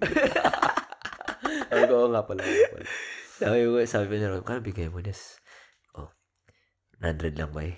sabi 1.71 1.83
ko, 1.87 2.11
nga 2.11 2.23
pala. 2.27 2.41
pala. 2.43 2.85
sabi 3.39 3.59
ko, 3.65 3.75
sabi 3.87 4.19
rin, 4.19 4.43
kano 4.43 4.59
bigay 4.59 4.87
mo 4.91 4.99
this? 4.99 5.39
Oh, 5.95 6.11
100 6.99 7.39
lang 7.39 7.51
ba 7.55 7.63
eh? 7.65 7.75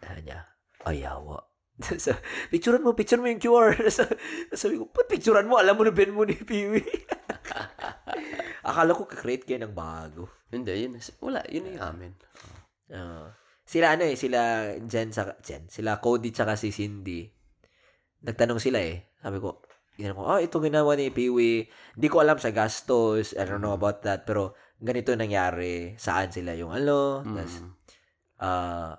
Sabi 0.00 0.20
niya, 0.26 0.44
ayawa. 0.84 1.54
so, 2.04 2.14
picturean 2.54 2.86
mo, 2.86 2.94
picture 2.94 3.18
mo 3.18 3.26
yung 3.26 3.42
QR. 3.42 3.74
Sa- 3.90 4.06
sabi 4.54 4.78
ko, 4.78 4.86
ba't 4.94 5.10
picturean 5.10 5.50
mo? 5.50 5.58
Alam 5.58 5.74
mo 5.74 5.82
na 5.82 5.94
ben 5.94 6.14
mo 6.14 6.22
ni 6.22 6.38
Piwi. 6.38 6.82
Akala 8.64 8.94
ko 8.94 9.04
kakreate 9.04 9.44
kayo 9.44 9.60
ng 9.66 9.74
bago. 9.74 10.30
Hindi, 10.54 10.70
yun. 10.86 10.96
Wala, 11.18 11.42
yun 11.50 11.74
yung 11.74 11.82
amin. 11.82 12.12
Oo. 12.94 13.26
sila 13.64 13.96
ano 13.96 14.04
eh, 14.04 14.14
sila 14.14 14.70
Jen, 14.84 15.08
sa, 15.10 15.40
Jen, 15.40 15.66
sila 15.72 15.98
Cody 15.98 16.30
tsaka 16.30 16.54
si 16.54 16.70
Cindy. 16.70 17.26
Nagtanong 18.24 18.60
sila 18.60 18.80
eh. 18.80 19.12
Sabi 19.20 19.38
ko, 19.38 19.60
ginano 19.94 20.18
ko, 20.18 20.22
oh, 20.24 20.40
ito 20.40 20.56
ginawa 20.58 20.96
ni 20.96 21.12
Piwi. 21.12 21.68
Hindi 21.96 22.08
ko 22.08 22.24
alam 22.24 22.40
sa 22.40 22.50
gastos. 22.50 23.36
I 23.36 23.44
don't 23.44 23.60
know 23.60 23.76
about 23.76 24.00
that. 24.02 24.24
Pero, 24.24 24.56
ganito 24.80 25.12
nangyari. 25.12 25.94
Saan 26.00 26.32
sila 26.32 26.56
yung 26.56 26.72
ano. 26.72 27.20
Mm. 27.22 27.68
ah, 28.40 28.96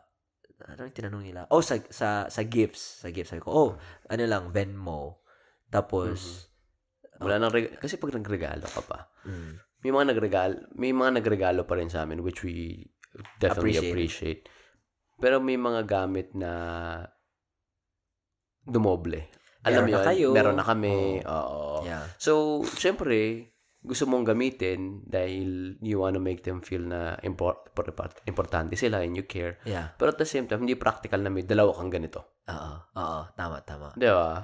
ano 0.66 0.80
yung 0.86 0.96
tinanong 0.96 1.26
nila? 1.26 1.42
Oh, 1.50 1.66
sa, 1.66 1.82
sa, 1.90 2.30
sa 2.30 2.42
gifts. 2.46 3.02
Sa 3.04 3.10
gifts. 3.10 3.34
Sabi 3.34 3.42
ko, 3.42 3.50
oh, 3.52 3.70
ano 4.08 4.24
lang, 4.30 4.54
Venmo. 4.54 5.26
Tapos, 5.68 6.46
Wala 7.20 7.40
nang 7.40 7.52
reg- 7.54 7.80
kasi 7.80 7.96
pag 7.96 8.12
nagregalo 8.12 8.68
ka 8.68 8.82
pa, 8.84 9.08
mm, 9.24 9.52
may 9.88 9.92
mga 9.94 10.06
nagregalo, 10.12 10.56
may 10.76 10.92
mga 10.92 11.12
nagregalo 11.22 11.62
pa 11.64 11.80
rin 11.80 11.88
sa 11.88 12.04
amin 12.04 12.20
which 12.20 12.44
we 12.44 12.84
definitely 13.40 13.80
Appreciate. 13.80 13.92
appreciate. 13.96 14.42
Pero 15.16 15.40
may 15.40 15.56
mga 15.56 15.88
gamit 15.88 16.36
na 16.36 16.52
dumoble. 18.66 19.30
Alam 19.66 19.86
Meron 19.86 19.89
mo 19.89 19.89
na 19.89 19.97
yun, 19.97 20.05
kayo. 20.05 20.28
meron 20.30 20.57
na 20.57 20.66
kami. 20.66 21.22
Oo. 21.26 21.82
yeah. 21.82 22.05
So, 22.22 22.61
syempre, 22.78 23.49
gusto 23.82 24.05
mong 24.05 24.26
gamitin 24.26 25.05
dahil 25.05 25.78
you 25.82 26.01
wanna 26.01 26.18
make 26.22 26.41
them 26.41 26.61
feel 26.61 26.86
na 26.86 27.18
import- 27.22 27.70
importante 28.26 28.74
sila 28.78 29.01
and 29.01 29.18
you 29.18 29.26
care. 29.26 29.57
Yeah. 29.66 29.93
Pero 29.97 30.13
at 30.13 30.22
the 30.22 30.26
same 30.26 30.45
time, 30.45 30.66
hindi 30.66 30.78
practical 30.78 31.22
na 31.22 31.30
may 31.34 31.45
dalawa 31.45 31.74
kang 31.78 31.89
ganito. 31.89 32.41
Oo. 32.45 32.74
Oo. 32.93 33.20
Tama, 33.34 33.61
tama. 33.66 33.93
Di 33.97 34.09
ba? 34.09 34.41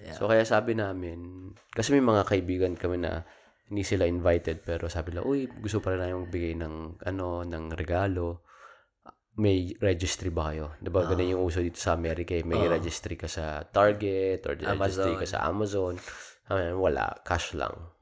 Yeah. 0.00 0.16
So, 0.16 0.28
kaya 0.28 0.44
sabi 0.48 0.72
namin, 0.76 1.52
kasi 1.68 1.92
may 1.92 2.04
mga 2.04 2.24
kaibigan 2.24 2.72
kami 2.72 3.04
na 3.04 3.24
hindi 3.68 3.84
sila 3.84 4.08
invited, 4.08 4.64
pero 4.64 4.88
sabi 4.88 5.12
nila, 5.12 5.28
uy, 5.28 5.44
gusto 5.60 5.84
pa 5.84 5.92
rin 5.92 6.00
namin 6.00 6.24
magbigay 6.24 6.54
ng, 6.56 6.74
ano, 7.04 7.44
ng 7.44 7.64
regalo. 7.76 8.47
May 9.38 9.70
registry 9.78 10.34
ba 10.34 10.50
kayo? 10.50 10.74
Di 10.82 10.90
ba, 10.90 11.06
ganun 11.06 11.30
yung 11.30 11.44
uso 11.46 11.62
dito 11.62 11.78
sa 11.78 11.94
Amerika. 11.94 12.34
eh. 12.34 12.42
May 12.42 12.58
Oo. 12.58 12.74
registry 12.74 13.14
ka 13.14 13.30
sa 13.30 13.62
Target 13.62 14.42
or 14.44 14.58
registry 14.58 15.14
Amazon. 15.14 15.20
ka 15.22 15.26
sa 15.26 15.38
Amazon. 15.46 15.94
Sabi 16.42 16.58
namin, 16.58 16.76
wala. 16.76 17.04
Cash 17.22 17.54
lang. 17.54 17.94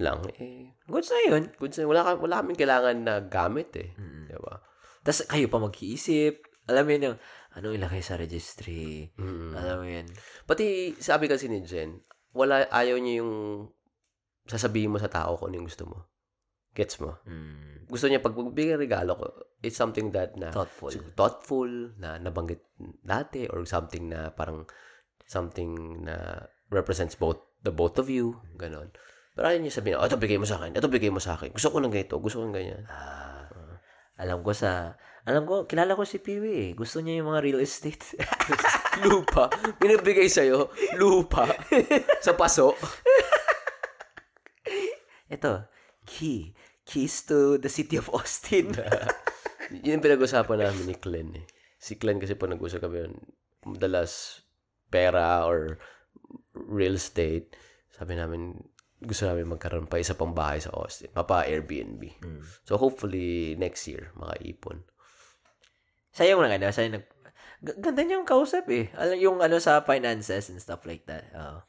Lang. 0.00 0.24
Eh, 0.34 0.74
Goods 0.88 1.12
na 1.12 1.20
yun. 1.28 1.42
good 1.60 1.70
sa, 1.70 1.84
wala, 1.86 2.02
ka- 2.02 2.18
wala 2.18 2.40
kaming 2.40 2.58
kailangan 2.58 2.96
na 3.04 3.14
gamit 3.20 3.70
eh. 3.76 3.94
Mm. 3.94 4.26
Di 4.26 4.38
ba? 4.40 4.58
Tapos 5.00 5.28
kayo 5.28 5.46
pa 5.46 5.60
mag-iisip. 5.60 6.42
Alam 6.66 6.82
mo 6.82 6.90
yun 6.90 7.06
yung, 7.12 7.18
anong 7.54 7.76
ilagay 7.76 8.02
sa 8.02 8.18
registry. 8.18 9.12
Mm. 9.14 9.52
Alam 9.54 9.76
mo 9.78 9.86
yun. 9.86 10.06
Pati 10.42 10.96
sabi 10.96 11.28
kasi 11.28 11.46
ni 11.46 11.62
Jen, 11.62 12.00
wala, 12.32 12.66
ayaw 12.66 12.96
niya 12.96 13.22
yung 13.22 13.68
sasabihin 14.48 14.90
mo 14.90 14.98
sa 14.98 15.06
tao 15.06 15.36
kung 15.36 15.52
ano 15.52 15.62
yung 15.62 15.68
gusto 15.68 15.84
mo. 15.86 15.98
Gets 16.72 16.98
mo? 16.98 17.20
Mm. 17.28 17.79
Gusto 17.90 18.06
niya 18.06 18.22
pag 18.22 18.38
magbigay 18.38 18.78
regalo 18.78 19.18
ko, 19.18 19.26
it's 19.60 19.74
something 19.74 20.14
that 20.14 20.38
na 20.38 20.54
Thoughtful. 20.54 20.94
thoughtful, 21.18 21.70
na 21.98 22.22
nabanggit 22.22 22.62
dati, 23.02 23.50
or 23.50 23.66
something 23.66 24.08
na 24.08 24.30
parang 24.30 24.64
something 25.26 26.02
na 26.06 26.46
represents 26.70 27.18
both 27.18 27.42
the 27.66 27.74
both 27.74 27.98
of 27.98 28.06
you, 28.06 28.38
ganon. 28.54 28.94
Pero 29.34 29.50
ayaw 29.50 29.60
niya 29.62 29.74
sabihin, 29.74 29.98
oh, 29.98 30.06
ito 30.06 30.18
bigay 30.18 30.38
mo 30.38 30.46
sa 30.46 30.62
akin, 30.62 30.78
ito 30.78 30.86
bigay 30.86 31.10
mo 31.10 31.18
sa 31.18 31.34
akin. 31.34 31.50
Gusto 31.50 31.70
ko 31.70 31.82
ng 31.82 31.92
ganito, 31.92 32.14
gusto 32.22 32.42
ko 32.42 32.44
ng 32.46 32.56
ganyan. 32.56 32.82
Ah, 32.86 33.30
alam 34.20 34.44
ko 34.44 34.54
sa, 34.54 34.94
alam 35.24 35.46
ko, 35.46 35.64
kilala 35.64 35.96
ko 35.96 36.04
si 36.04 36.20
Piwi 36.20 36.52
eh. 36.66 36.70
Gusto 36.76 37.00
niya 37.00 37.22
yung 37.22 37.32
mga 37.32 37.40
real 37.40 37.60
estate. 37.62 38.04
lupa. 39.06 39.48
Binibigay 39.80 40.28
sa'yo, 40.28 40.68
lupa. 41.00 41.48
sa 42.20 42.36
paso. 42.36 42.76
Ito, 45.34 45.64
key. 46.04 46.52
Keys 46.90 47.22
to 47.30 47.62
the 47.62 47.70
city 47.70 47.94
of 47.94 48.10
Austin. 48.10 48.74
Yun 49.86 50.02
yung 50.02 50.04
pinag-usapan 50.04 50.66
namin 50.66 50.90
ni 50.90 50.96
Glenn 50.98 51.30
eh. 51.38 51.46
Si 51.78 51.94
Glenn 51.94 52.18
kasi 52.18 52.34
po 52.34 52.50
nag-usap 52.50 52.82
kami 52.82 53.06
yun, 53.06 53.14
madalas 53.62 54.42
pera 54.90 55.46
or 55.46 55.78
real 56.52 56.98
estate. 56.98 57.54
Sabi 57.94 58.18
namin, 58.18 58.58
gusto 58.98 59.30
namin 59.30 59.46
magkaroon 59.46 59.86
pa 59.86 60.02
isa 60.02 60.18
pang 60.18 60.34
bahay 60.34 60.58
sa 60.58 60.74
Austin. 60.74 61.14
Papa 61.14 61.46
Airbnb. 61.46 62.02
Mm. 62.20 62.42
So 62.66 62.74
hopefully 62.74 63.54
next 63.54 63.86
year, 63.86 64.10
makaipon. 64.18 64.82
Sayang 66.10 66.42
lang 66.42 66.58
ano, 66.58 66.74
sayang 66.74 66.98
nag... 66.98 67.06
Ganda 67.60 68.02
niyang 68.02 68.26
kausap 68.26 68.66
eh. 68.72 68.90
Alam, 68.98 69.16
yung 69.20 69.38
ano 69.38 69.62
sa 69.62 69.84
finances 69.86 70.50
and 70.50 70.58
stuff 70.58 70.82
like 70.88 71.06
that. 71.06 71.30
Oo. 71.36 71.60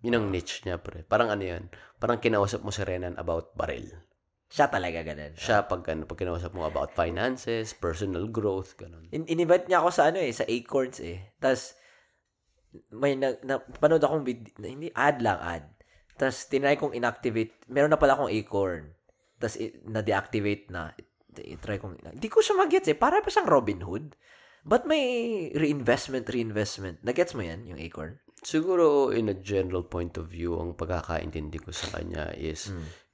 Yun 0.00 0.16
ang 0.16 0.26
niche 0.32 0.64
niya, 0.64 0.80
pre. 0.80 1.04
Parang 1.04 1.28
ano 1.28 1.44
yan, 1.44 1.68
parang 2.00 2.22
kinausap 2.22 2.64
mo 2.64 2.72
si 2.72 2.80
Renan 2.80 3.20
about 3.20 3.52
baril. 3.52 3.92
Siya 4.50 4.66
talaga 4.66 5.06
ganun. 5.06 5.30
Siya 5.38 5.62
pag, 5.62 5.86
ano, 5.86 6.10
pag 6.10 6.18
kinausap 6.18 6.50
mo 6.50 6.66
about 6.66 6.90
finances, 6.90 7.70
personal 7.70 8.26
growth, 8.26 8.74
ganun. 8.74 9.06
In- 9.14 9.30
in-invite 9.30 9.70
niya 9.70 9.78
ako 9.78 9.94
sa 9.94 10.10
ano 10.10 10.18
eh, 10.18 10.34
sa 10.34 10.42
Acorns 10.42 10.98
eh. 10.98 11.22
Tapos, 11.38 11.78
may 12.90 13.14
na, 13.14 13.38
na 13.42 13.62
panood 13.62 14.02
akong 14.02 14.26
vid- 14.26 14.50
hindi, 14.58 14.90
ad 14.90 15.22
lang, 15.22 15.38
ad. 15.38 15.64
Tapos, 16.18 16.50
tinry 16.50 16.74
kong 16.74 16.98
inactivate. 16.98 17.62
Meron 17.70 17.94
na 17.94 17.98
pala 17.98 18.18
akong 18.18 18.30
Acorn. 18.30 18.90
Tapos, 19.38 19.54
i- 19.56 19.70
na-deactivate 19.86 20.66
na. 20.68 20.90
I- 21.38 21.54
try 21.56 21.78
kong, 21.78 22.02
hindi 22.02 22.26
ko 22.26 22.42
siya 22.42 22.58
mag-gets 22.58 22.90
eh. 22.90 22.98
Para 22.98 23.22
pa 23.22 23.30
siyang 23.30 23.46
Robin 23.46 23.86
Hood. 23.86 24.18
But 24.60 24.84
may 24.84 25.00
reinvestment, 25.54 26.26
reinvestment. 26.26 27.00
Na-gets 27.00 27.32
mo 27.32 27.46
yan, 27.46 27.64
yung 27.64 27.78
Acorn? 27.78 28.18
Siguro, 28.42 29.14
in 29.14 29.30
a 29.30 29.36
general 29.36 29.86
point 29.86 30.18
of 30.18 30.26
view, 30.26 30.58
ang 30.58 30.74
pagkakaintindi 30.74 31.62
ko 31.62 31.70
sa 31.70 31.94
kanya 31.94 32.34
is, 32.34 32.68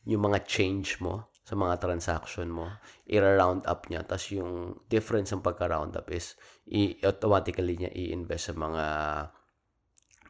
yung 0.07 0.23
mga 0.23 0.47
change 0.47 1.03
mo 1.03 1.27
sa 1.47 1.55
mga 1.55 1.79
transaction 1.79 2.51
mo, 2.51 2.67
i-round 3.07 3.63
up 3.71 3.87
niya. 3.87 4.03
Tapos 4.03 4.31
yung 4.35 4.83
difference 4.91 5.31
ng 5.31 5.43
pagka-round 5.43 5.95
up 5.95 6.11
is, 6.11 6.35
i- 6.67 6.99
automatically 7.07 7.79
niya 7.79 7.91
i-invest 7.95 8.51
sa 8.51 8.55
mga 8.55 8.85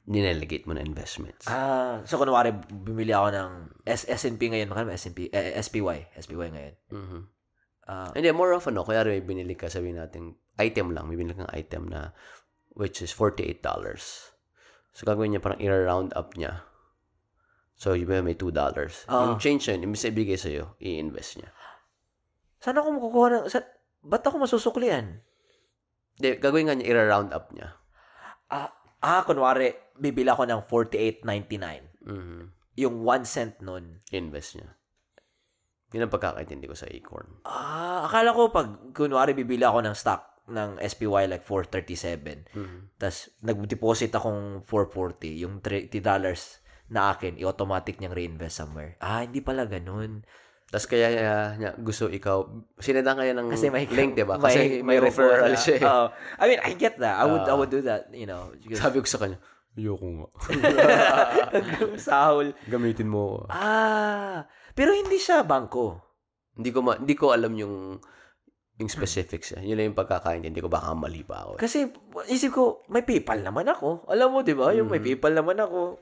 ninelegate 0.06 0.68
mo 0.70 0.76
na 0.76 0.84
investments. 0.84 1.50
Ah, 1.50 1.98
so 2.06 2.14
kunwari, 2.14 2.54
bumili 2.70 3.10
ako 3.10 3.28
ng 3.34 3.50
S 3.82 4.06
S&P 4.06 4.38
ngayon, 4.52 4.70
makano 4.70 4.92
ba 4.92 4.94
S&P? 4.94 5.26
Eh, 5.34 5.58
SPY. 5.58 6.14
SPY 6.14 6.48
ngayon. 6.54 6.74
Mhm. 6.94 7.20
Ah, 7.86 8.10
Hindi, 8.14 8.30
more 8.30 8.54
of 8.54 8.66
ano, 8.66 8.82
kaya 8.86 9.02
may 9.02 9.22
binili 9.22 9.54
ka, 9.58 9.66
sabihin 9.66 9.98
natin, 9.98 10.34
item 10.58 10.94
lang, 10.94 11.06
may 11.10 11.18
binili 11.18 11.34
kang 11.34 11.50
item 11.50 11.90
na, 11.90 12.10
which 12.78 13.02
is 13.02 13.10
$48. 13.10 14.30
So, 14.94 15.04
gagawin 15.04 15.34
niya 15.34 15.42
parang 15.42 15.60
i-round 15.60 16.14
up 16.14 16.34
niya. 16.38 16.62
So, 17.76 17.92
yung 17.92 18.08
may 18.24 18.32
$2. 18.32 18.56
Ah. 19.12 19.28
Yung 19.28 19.36
change 19.36 19.68
yun, 19.68 19.84
imbis 19.84 20.08
na 20.08 20.12
ibigay 20.16 20.40
sa'yo, 20.40 20.80
i-invest 20.80 21.44
niya. 21.44 21.52
saan 22.56 22.80
ako 22.80 22.88
makukuha 22.96 23.26
ng... 23.36 23.42
Sa, 23.52 23.60
ba't 24.00 24.24
ako 24.24 24.48
masusuklian? 24.48 25.20
Hindi, 26.16 26.40
gagawin 26.40 26.72
nga 26.72 26.74
niya, 26.74 26.88
i-round 26.88 27.30
up 27.36 27.52
niya. 27.52 27.76
Ah, 28.48 28.72
ah, 29.04 29.22
kunwari, 29.28 29.76
bibili 30.00 30.32
ako 30.32 30.48
ng 30.48 30.60
48.99. 30.64 32.08
Mhm. 32.08 32.40
Yung 32.80 33.04
1 33.04 33.28
cent 33.28 33.60
nun. 33.60 34.00
Invest 34.08 34.56
niya. 34.56 34.72
Yun 35.92 36.08
ang 36.08 36.14
pagkakaintindi 36.16 36.66
ko 36.68 36.76
sa 36.76 36.88
Acorn. 36.88 37.44
Ah, 37.44 38.08
akala 38.08 38.32
ko 38.32 38.48
pag, 38.48 38.96
kunwari, 38.96 39.36
bibili 39.36 39.68
ako 39.68 39.84
ng 39.84 39.92
stock 39.96 40.48
ng 40.48 40.80
SPY 40.80 41.28
like 41.28 41.44
437. 41.44 42.48
Mhm. 42.56 42.78
Tapos, 42.96 43.28
nag-deposit 43.44 44.16
akong 44.16 44.64
440. 44.64 45.44
Yung 45.44 45.60
$30 45.60 46.64
na 46.88 47.10
akin, 47.10 47.34
i-automatic 47.36 47.96
niyang 47.96 48.14
reinvest 48.14 48.56
somewhere. 48.56 48.94
Ah, 48.98 49.20
hindi 49.20 49.38
pala 49.38 49.64
ganun. 49.64 50.22
Tapos 50.66 50.86
kaya 50.86 51.08
uh, 51.12 51.48
niya 51.54 51.70
gusto 51.76 52.06
ikaw, 52.06 52.42
sinadaan 52.76 53.16
kaya 53.16 53.32
ng 53.32 53.48
Kasi 53.48 53.70
may 53.70 53.86
link, 53.86 54.14
di 54.14 54.22
ba? 54.22 54.34
Kasi 54.42 54.82
may, 54.82 54.98
referral 54.98 55.50
kukuha 55.50 55.58
siya. 55.58 55.78
Oo. 55.80 56.06
I 56.36 56.44
mean, 56.44 56.60
I 56.60 56.72
get 56.74 56.98
that. 56.98 57.16
I 57.16 57.24
would, 57.24 57.42
I 57.42 57.50
Ah. 57.50 57.56
would 57.56 57.70
do 57.70 57.82
that, 57.82 58.10
you 58.10 58.24
know. 58.24 58.50
because- 58.56 58.78
Sabi 58.80 58.98
ko 58.98 59.06
sa 59.06 59.18
kanya, 59.20 59.38
ayoko 59.72 60.06
nga. 60.06 60.28
Sahol. 62.00 62.54
Gamitin 62.64 63.06
mo. 63.06 63.44
ako." 63.44 63.50
Ah, 63.50 64.46
pero 64.72 64.90
hindi 64.90 65.16
siya 65.16 65.42
bangko. 65.42 66.02
Hindi 66.56 66.70
ko 66.70 66.78
ma- 66.80 66.96
hindi 66.96 67.14
ko 67.14 67.30
alam 67.30 67.52
yung 67.52 68.00
yung 68.76 68.90
specifics. 68.90 69.52
eh. 69.52 69.62
Yun 69.62 69.76
lang 69.76 69.86
yung 69.92 69.98
pagkakaintindi 69.98 70.60
ko. 70.60 70.68
Baka 70.68 70.92
mali 70.92 71.24
pa 71.24 71.44
ako. 71.44 71.52
eh. 71.56 71.60
Kasi 71.60 71.78
isip 72.26 72.52
ko, 72.52 72.64
may 72.88 73.00
PayPal 73.00 73.40
naman 73.40 73.64
ako. 73.66 74.04
Alam 74.06 74.28
mo, 74.30 74.38
'di 74.40 74.52
ba? 74.52 74.72
Yung 74.72 74.88
may 74.88 74.98
Mhm. 74.98 75.06
PayPal 75.06 75.32
naman 75.34 75.56
ako. 75.56 75.96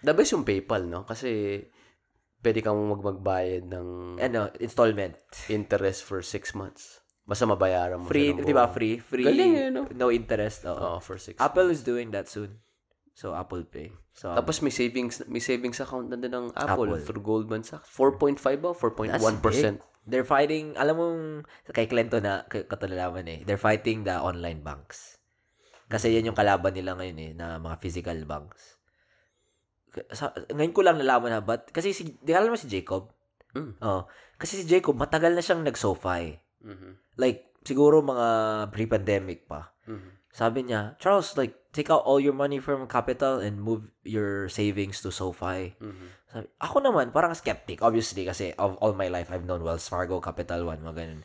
The 0.00 0.12
best 0.12 0.32
yung 0.32 0.44
PayPal, 0.44 0.84
no? 0.84 1.04
Kasi 1.04 1.60
pwede 2.40 2.60
kang 2.60 2.78
mag 2.78 3.00
magbayad 3.00 3.64
ng 3.66 3.88
Ano, 4.18 4.52
installment. 4.58 5.16
interest 5.48 6.04
for 6.04 6.20
six 6.20 6.52
months. 6.52 7.00
Basta 7.26 7.42
mabayaran 7.42 7.98
mo 7.98 8.06
Free, 8.06 8.30
'di 8.30 8.54
ba? 8.54 8.70
Free, 8.70 9.02
free. 9.02 9.26
Galing 9.26 9.52
eh, 9.56 9.68
no? 9.68 9.90
No 9.90 10.14
interest. 10.14 10.62
Oo. 10.62 10.78
Oo, 10.78 10.98
for 11.02 11.18
six 11.18 11.34
Apple 11.42 11.74
is 11.74 11.82
doing 11.82 12.14
that 12.14 12.30
soon. 12.30 12.62
So 13.16 13.34
Apple 13.34 13.66
Pay. 13.66 13.90
So 14.14 14.30
Tapos 14.30 14.62
may 14.62 14.70
savings 14.70 15.26
may 15.26 15.42
savings 15.42 15.82
account 15.82 16.06
na 16.06 16.14
din 16.14 16.30
ng 16.30 16.54
Apple, 16.54 16.86
Apple. 16.86 17.02
through 17.02 17.24
Goldman 17.24 17.66
Sachs. 17.66 17.90
4.5 17.90 18.38
ba? 18.62 18.70
4.1%. 18.70 19.82
they're 20.06 20.22
fighting, 20.22 20.70
alam 20.78 20.94
mong 20.94 21.20
kay 21.74 21.90
Clento 21.90 22.22
na 22.22 22.46
k- 22.46 22.62
katulalaman 22.62 23.26
eh. 23.26 23.40
They're 23.42 23.58
fighting 23.58 24.06
the 24.06 24.22
online 24.22 24.62
banks. 24.62 25.18
Kasi 25.90 26.14
yan 26.14 26.30
yung 26.30 26.38
kalaban 26.38 26.78
nila 26.78 26.94
ngayon 26.94 27.18
eh, 27.18 27.32
na 27.34 27.58
mga 27.58 27.74
physical 27.82 28.14
banks. 28.22 28.75
Sa, 30.12 30.32
ngayon 30.52 30.74
ko 30.76 30.80
lang 30.84 31.00
nalaman 31.00 31.30
na, 31.32 31.40
but, 31.40 31.68
kasi 31.72 31.92
si, 31.96 32.16
di 32.20 32.32
alam 32.36 32.52
mo 32.52 32.58
si 32.58 32.68
Jacob? 32.68 33.12
Mm. 33.56 33.80
Oh, 33.80 34.04
kasi 34.36 34.60
si 34.60 34.64
Jacob, 34.68 34.96
matagal 34.96 35.32
na 35.32 35.40
siyang 35.40 35.64
nag-SoFi. 35.64 36.22
Mhm. 36.64 36.90
Like, 37.16 37.56
siguro 37.64 38.04
mga 38.04 38.28
pre-pandemic 38.70 39.48
pa. 39.48 39.72
Mhm. 39.88 40.28
Sabi 40.36 40.68
niya, 40.68 41.00
Charles, 41.00 41.32
like, 41.40 41.72
take 41.72 41.88
out 41.88 42.04
all 42.04 42.20
your 42.20 42.36
money 42.36 42.60
from 42.60 42.84
capital 42.84 43.40
and 43.40 43.56
move 43.56 43.88
your 44.04 44.52
savings 44.52 45.00
to 45.00 45.08
SoFi. 45.08 45.72
Mhm. 45.80 46.06
Sabi, 46.28 46.46
ako 46.60 46.76
naman, 46.84 47.16
parang 47.16 47.32
skeptic, 47.32 47.80
obviously, 47.80 48.28
kasi 48.28 48.52
of 48.60 48.76
all 48.84 48.92
my 48.92 49.08
life, 49.08 49.32
I've 49.32 49.48
known 49.48 49.64
Wells 49.64 49.88
Fargo, 49.88 50.20
Capital 50.20 50.68
One, 50.68 50.84
mga 50.84 50.96
ganun. 51.00 51.22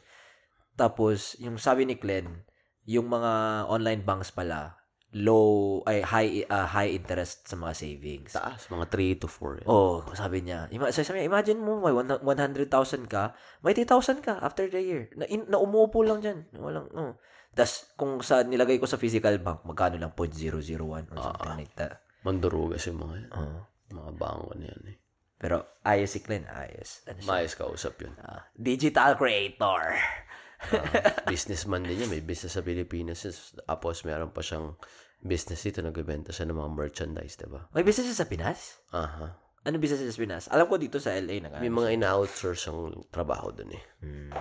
Tapos, 0.79 1.35
yung 1.43 1.59
sabi 1.59 1.83
ni 1.83 1.99
Glenn, 1.99 2.47
yung 2.87 3.11
mga 3.11 3.67
online 3.67 4.01
banks 4.07 4.31
pala, 4.31 4.80
low, 5.11 5.83
ay, 5.83 5.99
high, 6.07 6.47
uh, 6.47 6.63
high 6.63 6.95
interest 6.95 7.43
sa 7.43 7.59
mga 7.59 7.73
savings. 7.75 8.31
Taas, 8.31 8.71
mga 8.71 8.87
3 8.87 9.19
to 9.19 9.27
4. 9.27 9.63
Yan. 9.63 9.67
Oh, 9.67 9.99
sabi 10.15 10.39
niya. 10.39 10.71
Ima- 10.71 10.87
sabi 10.87 11.19
niya, 11.19 11.27
imagine 11.27 11.59
mo, 11.59 11.83
may 11.83 11.91
one- 11.91 12.23
100,000 12.23 13.11
ka, 13.11 13.35
may 13.59 13.75
80,000 13.75 14.23
ka 14.23 14.39
after 14.39 14.71
the 14.71 14.79
year. 14.79 15.11
Na, 15.19 15.27
in, 15.27 15.51
na 15.51 15.59
umuupo 15.59 15.99
lang 16.07 16.23
dyan. 16.23 16.47
Walang, 16.55 16.87
no. 16.95 17.19
Tapos, 17.51 17.91
kung 17.99 18.23
sa 18.23 18.47
nilagay 18.47 18.79
ko 18.79 18.87
sa 18.87 18.95
physical 18.95 19.35
bank, 19.43 19.67
magkano 19.67 19.99
lang, 19.99 20.15
0.001 20.15 21.11
or 21.11 21.17
something 21.19 21.59
like 21.59 21.75
that. 21.75 21.99
Mandurugas 22.23 22.87
yung 22.87 23.03
mga 23.03 23.15
yan. 23.27 23.31
Oh. 23.35 23.59
Mga 23.91 24.11
bangko 24.15 24.51
na 24.55 24.65
yan 24.71 24.83
eh. 24.95 24.97
Pero, 25.41 25.55
ayos 25.83 26.13
si 26.13 26.23
Glenn, 26.23 26.47
ayos. 26.47 27.03
Ano 27.09 27.19
siya? 27.19 27.27
Mayos 27.27 27.53
kausap 27.59 27.99
yun. 27.99 28.13
Ah, 28.23 28.47
digital 28.55 29.17
creator. 29.19 29.97
Ah, 29.97 31.25
businessman 31.25 31.81
din 31.81 32.05
yan. 32.05 32.13
May 32.13 32.21
business 32.21 32.53
sa 32.53 32.61
Pilipinas. 32.61 33.25
Tapos 33.65 34.05
meron 34.05 34.29
pa 34.29 34.45
siyang 34.45 34.77
business 35.21 35.61
dito. 35.63 35.79
Nagbebenta 35.85 36.33
siya 36.33 36.49
ng 36.49 36.57
mga 36.57 36.71
merchandise, 36.73 37.37
diba? 37.37 37.69
May 37.71 37.85
business 37.85 38.11
siya 38.13 38.21
sa 38.25 38.29
Pinas? 38.29 38.81
Aha. 38.93 39.27
Ano 39.61 39.77
business 39.77 40.01
sa 40.01 40.21
Pinas? 40.21 40.45
Alam 40.49 40.65
ko 40.65 40.75
dito 40.81 40.97
sa 40.97 41.13
LA 41.13 41.37
na 41.41 41.61
May 41.61 41.69
mga 41.69 41.93
ina-outsource 41.97 42.69
ang 42.73 43.05
trabaho 43.13 43.53
dun 43.53 43.71
eh. 43.73 43.83
Hmm. 44.01 44.33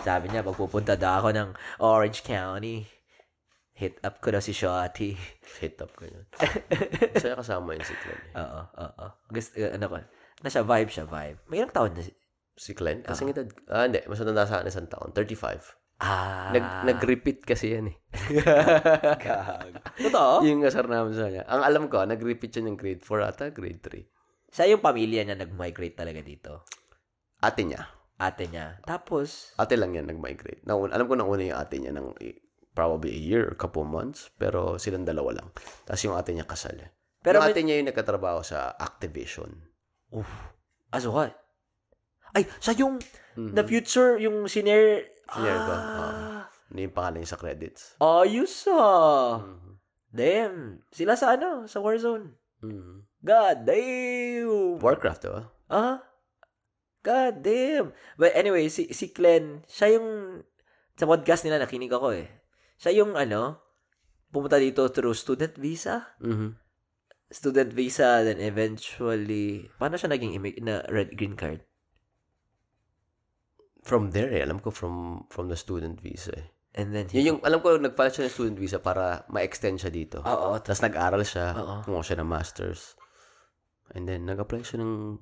Sabi 0.00 0.30
niya, 0.30 0.46
pagpupunta 0.46 0.94
daw 0.94 1.26
ako 1.26 1.28
ng 1.34 1.48
Orange 1.82 2.22
County, 2.22 2.86
hit 3.80 3.96
up 4.04 4.20
ko 4.20 4.30
daw 4.30 4.44
si 4.44 4.52
Shotty. 4.52 5.16
Hit 5.58 5.80
up 5.80 5.96
ka 5.96 6.04
yun. 6.04 6.24
Masaya 7.16 7.34
kasama 7.40 7.72
yun 7.72 7.84
si 7.84 7.96
Glenn 7.96 8.22
eh. 8.30 8.40
Oo, 8.44 8.60
oo. 8.76 9.06
Gusto, 9.32 9.56
uh, 9.56 9.72
ano 9.72 9.84
ko, 9.88 9.96
na 10.40 10.48
siya, 10.52 10.62
vibe 10.64 10.90
siya, 10.92 11.04
vibe. 11.08 11.38
May 11.48 11.56
ilang 11.64 11.72
taon 11.72 11.96
na 11.96 12.04
si... 12.04 12.12
Si 12.60 12.76
Glenn? 12.76 13.00
Kasi 13.00 13.24
edad, 13.24 13.48
ah 13.72 13.88
hindi, 13.88 14.04
mas 14.04 14.20
matanda 14.20 14.44
sa 14.44 14.60
akin 14.60 14.68
isang 14.68 14.90
taon. 14.92 15.16
35. 15.16 15.79
Ah. 16.00 16.48
Nag, 16.50 16.64
nag-repeat 16.88 17.44
kasi 17.44 17.76
yan 17.76 17.92
eh. 17.92 17.96
Totoo? 20.08 20.40
Yung 20.48 20.64
asar 20.64 20.88
namin 20.88 21.12
sa 21.12 21.28
kanya. 21.28 21.44
Ang 21.44 21.62
alam 21.62 21.84
ko, 21.92 22.00
nag-repeat 22.02 22.56
siya 22.56 22.64
ng 22.64 22.80
grade 22.80 23.04
4 23.04 23.20
ata, 23.20 23.44
grade 23.52 23.84
3. 23.84 24.08
Siya 24.50 24.72
yung 24.72 24.82
pamilya 24.82 25.22
niya 25.22 25.36
nag-migrate 25.36 25.94
talaga 25.94 26.24
dito. 26.24 26.64
Ate 27.40 27.62
niya. 27.62 27.84
Ate 28.16 28.48
niya. 28.48 28.80
Tapos, 28.84 29.52
Ate 29.56 29.76
lang 29.76 29.92
yan 29.92 30.08
nag-migrate. 30.08 30.64
Nauna, 30.64 30.96
alam 30.96 31.06
ko 31.06 31.14
na 31.16 31.24
una 31.24 31.40
yung 31.40 31.60
ate 31.60 31.76
niya 31.78 31.92
ng 31.92 32.16
probably 32.72 33.12
a 33.12 33.20
year 33.20 33.44
or 33.48 33.54
couple 33.54 33.84
months. 33.84 34.28
Pero 34.36 34.76
silang 34.76 35.04
dalawa 35.04 35.40
lang. 35.40 35.48
Tapos 35.84 36.00
yung 36.04 36.16
ate 36.16 36.32
niya 36.32 36.48
kasal. 36.48 36.76
Pero 37.20 37.40
yung 37.40 37.44
may- 37.44 37.52
ate 37.52 37.60
niya 37.60 37.76
yung 37.76 37.88
nagkatrabaho 37.92 38.40
sa 38.40 38.72
Activision. 38.76 39.52
uff, 40.10 40.28
as 40.90 41.06
what? 41.06 41.36
Ay, 42.30 42.46
siya 42.58 42.74
yung, 42.78 42.96
Mhm. 43.34 43.54
the 43.54 43.64
future, 43.64 44.16
yung 44.16 44.46
senior, 44.46 45.06
Senior 45.26 45.58
ba? 45.60 45.76
Ah, 45.76 46.42
Ano 46.66 46.78
yung 46.80 46.90
pangalan 46.92 47.22
sa 47.22 47.34
credits? 47.34 47.94
ayos 47.98 48.66
ah. 48.66 49.38
Mhm. 49.40 49.72
Damn. 50.10 50.58
Sila 50.90 51.14
sa 51.14 51.34
ano? 51.34 51.66
Sa 51.66 51.78
Warzone. 51.78 52.34
Mhm. 52.60 53.06
God 53.22 53.56
damn. 53.62 54.78
Warcraft, 54.78 55.22
diba? 55.22 55.42
Ah? 55.66 56.02
God 57.00 57.40
damn. 57.40 57.94
But 58.14 58.34
anyway, 58.34 58.66
si, 58.68 58.90
si 58.90 59.08
Glenn, 59.08 59.62
siya 59.64 59.96
yung, 59.96 60.42
sa 60.94 61.06
podcast 61.06 61.42
nila 61.42 61.56
nakinig 61.56 61.88
ako 61.88 62.12
eh. 62.12 62.28
Siya 62.76 62.92
yung 62.96 63.14
ano, 63.14 63.62
pumunta 64.28 64.58
dito 64.58 64.84
through 64.88 65.14
student 65.14 65.54
visa. 65.56 66.10
Mhm. 66.18 66.58
Student 67.30 67.70
visa, 67.70 68.20
then 68.20 68.42
eventually, 68.42 69.70
paano 69.78 69.94
siya 69.94 70.10
naging 70.10 70.34
immi- 70.34 70.58
na 70.58 70.82
red 70.86 71.14
green 71.14 71.38
card? 71.38 71.62
From 73.82 74.10
there 74.10 74.30
eh. 74.30 74.42
Alam 74.42 74.58
ko 74.58 74.68
from 74.68 75.24
from 75.28 75.48
the 75.48 75.56
student 75.56 75.98
visa 75.98 76.32
eh. 76.32 76.48
And 76.70 76.94
then, 76.94 77.10
Yun 77.10 77.24
yung, 77.26 77.40
alam 77.42 77.58
ko, 77.58 77.74
nag-file 77.74 78.14
siya 78.14 78.24
ng 78.24 78.32
student 78.32 78.56
visa 78.56 78.78
para 78.78 79.26
ma-extend 79.26 79.82
siya 79.82 79.90
dito. 79.90 80.22
Oo. 80.22 80.54
Tapos 80.62 80.78
nag-aral 80.80 81.26
siya, 81.26 81.50
Oo. 81.52 81.74
kumuha 81.82 81.98
siya 82.00 82.22
ng 82.22 82.30
masters. 82.30 82.94
And 83.90 84.06
then, 84.06 84.22
nag-apply 84.22 84.62
siya 84.62 84.78
ng... 84.78 85.18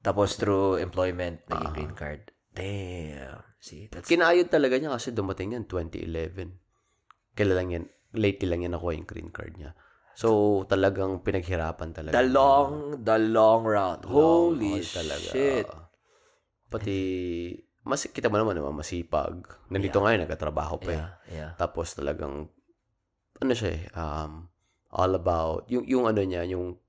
Tapos 0.00 0.38
through 0.38 0.78
employment, 0.78 1.42
naging 1.50 1.66
Ah. 1.66 1.74
green 1.74 1.94
card. 1.98 2.22
Damn. 2.54 3.42
See, 3.58 3.90
that's... 3.90 4.06
Kinayod 4.06 4.46
talaga 4.46 4.78
niya 4.78 4.94
kasi 4.94 5.10
dumating 5.10 5.58
yan 5.58 5.66
2011. 5.66 6.62
Kailan 7.34 7.56
lang 7.58 7.68
yan, 7.74 7.84
lately 8.14 8.46
lang 8.46 8.62
yan 8.62 8.78
nakuha 8.78 8.94
yung 8.94 9.08
green 9.10 9.34
card 9.34 9.58
niya. 9.58 9.74
So, 10.14 10.62
talagang 10.70 11.26
pinaghirapan 11.26 11.90
talaga. 11.90 12.14
the 12.14 12.30
long, 12.30 13.02
the 13.02 13.18
long 13.18 13.66
route. 13.66 14.06
Long 14.06 14.54
Holy 14.54 14.78
talaga. 14.78 15.26
shit. 15.26 15.66
Oo. 15.66 15.90
Pati, 16.70 16.96
mas, 17.84 18.08
kita 18.08 18.32
mo 18.32 18.40
naman, 18.40 18.56
naman 18.56 18.80
masipag. 18.80 19.44
Nandito 19.68 20.00
ngayon, 20.00 20.24
nagkatrabaho 20.24 20.80
pa 20.80 20.90
eh. 20.90 20.96
Yeah, 20.96 21.10
yeah. 21.28 21.50
Tapos 21.60 21.92
talagang, 21.92 22.48
ano 23.38 23.52
siya 23.52 23.70
eh, 23.76 23.84
um, 23.92 24.48
all 24.88 25.12
about, 25.12 25.68
yung, 25.68 25.84
yung 25.84 26.04
ano 26.08 26.24
niya, 26.24 26.48
yung 26.48 26.80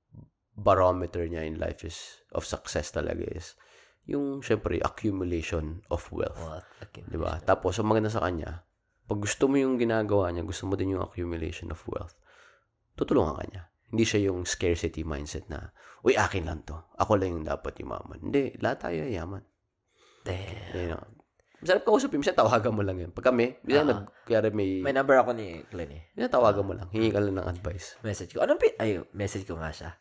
barometer 0.56 1.28
niya 1.28 1.44
in 1.44 1.60
life 1.60 1.84
is, 1.84 2.24
of 2.32 2.48
success 2.48 2.96
talaga 2.96 3.28
is, 3.28 3.60
yung, 4.08 4.40
syempre, 4.40 4.80
accumulation 4.80 5.84
of 5.92 6.00
wealth. 6.16 6.40
What? 6.40 6.64
Okay. 6.90 7.04
Di 7.04 7.20
ba? 7.20 7.44
Tapos, 7.44 7.76
ang 7.76 7.92
maganda 7.92 8.08
sa 8.08 8.24
kanya, 8.24 8.64
pag 9.06 9.20
gusto 9.20 9.52
mo 9.52 9.60
yung 9.60 9.76
ginagawa 9.76 10.32
niya, 10.32 10.48
gusto 10.48 10.64
mo 10.66 10.80
din 10.80 10.96
yung 10.96 11.04
accumulation 11.04 11.70
of 11.76 11.82
wealth, 11.92 12.16
tutulungan 12.96 13.36
ka 13.36 13.44
niya. 13.52 13.64
Hindi 13.92 14.06
siya 14.08 14.32
yung 14.32 14.48
scarcity 14.48 15.04
mindset 15.04 15.52
na, 15.52 15.76
uy, 16.08 16.16
akin 16.16 16.48
lang 16.48 16.64
to. 16.64 16.78
Ako 16.98 17.20
lang 17.20 17.36
yung 17.36 17.46
dapat 17.46 17.78
yumaman. 17.82 18.18
Hindi, 18.18 18.56
lahat 18.64 18.90
tayo 18.90 19.04
yaman. 19.06 19.44
Damn. 20.26 20.74
Yun 20.74 20.88
know. 20.92 21.04
Masarap 21.56 21.82
kausapin. 21.82 22.20
Minsan 22.20 22.36
tawagan 22.36 22.74
mo 22.74 22.82
lang 22.82 22.98
yan. 23.00 23.10
Pag 23.10 23.30
kami, 23.30 23.58
minsan 23.64 23.88
nag, 23.88 24.06
kaya 24.22 24.44
may, 24.52 24.82
May 24.82 24.92
number 24.92 25.18
ako 25.18 25.34
ni 25.34 25.66
Glenn 25.66 25.94
eh. 25.94 26.04
minsan 26.14 26.30
tawagan 26.30 26.62
mo 26.62 26.74
lang. 26.74 26.90
Hingi 26.90 27.10
ka 27.10 27.18
lang 27.18 27.38
ng 27.38 27.48
advice. 27.48 27.98
Message 28.02 28.34
ko. 28.34 28.44
Anong 28.44 28.60
pi- 28.60 28.78
Ay, 28.78 29.02
message 29.14 29.46
ko 29.46 29.58
nga 29.58 29.72
siya. 29.72 29.98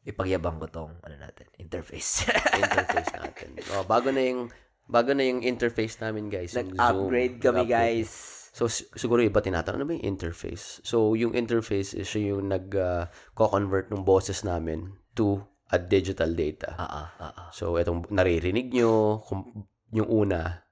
Ipagyabang 0.00 0.56
ko 0.56 0.66
tong, 0.66 0.92
ano 0.98 1.14
natin, 1.16 1.50
interface. 1.56 2.24
interface 2.62 3.10
natin. 3.12 3.58
Oh, 3.74 3.82
bago 3.82 4.08
na 4.08 4.22
yung, 4.22 4.48
bago 4.86 5.10
na 5.10 5.24
yung 5.24 5.42
interface 5.42 5.98
namin, 5.98 6.30
guys. 6.30 6.54
Nag-upgrade 6.54 7.36
Zoom. 7.36 7.42
kami, 7.42 7.58
Nag-upgrade. 7.66 8.06
guys. 8.06 8.10
So, 8.50 8.66
si- 8.66 8.86
siguro 8.94 9.18
iba 9.20 9.38
tinatanong, 9.38 9.76
ano 9.76 9.86
ba 9.86 9.94
yung 9.94 10.14
interface? 10.14 10.78
So, 10.82 11.12
yung 11.14 11.34
interface 11.34 11.90
is 11.92 12.06
yung 12.14 12.48
nag-co-convert 12.48 13.90
ng 13.90 14.02
boses 14.02 14.42
namin 14.42 14.88
to 15.12 15.42
a 15.70 15.78
digital 15.78 16.34
data. 16.34 16.74
Ah, 16.74 17.14
ah. 17.16 17.48
So, 17.50 17.78
itong 17.78 18.10
naririnig 18.10 18.70
nyo, 18.70 19.22
kung, 19.22 19.66
yung 19.90 20.06
una, 20.06 20.66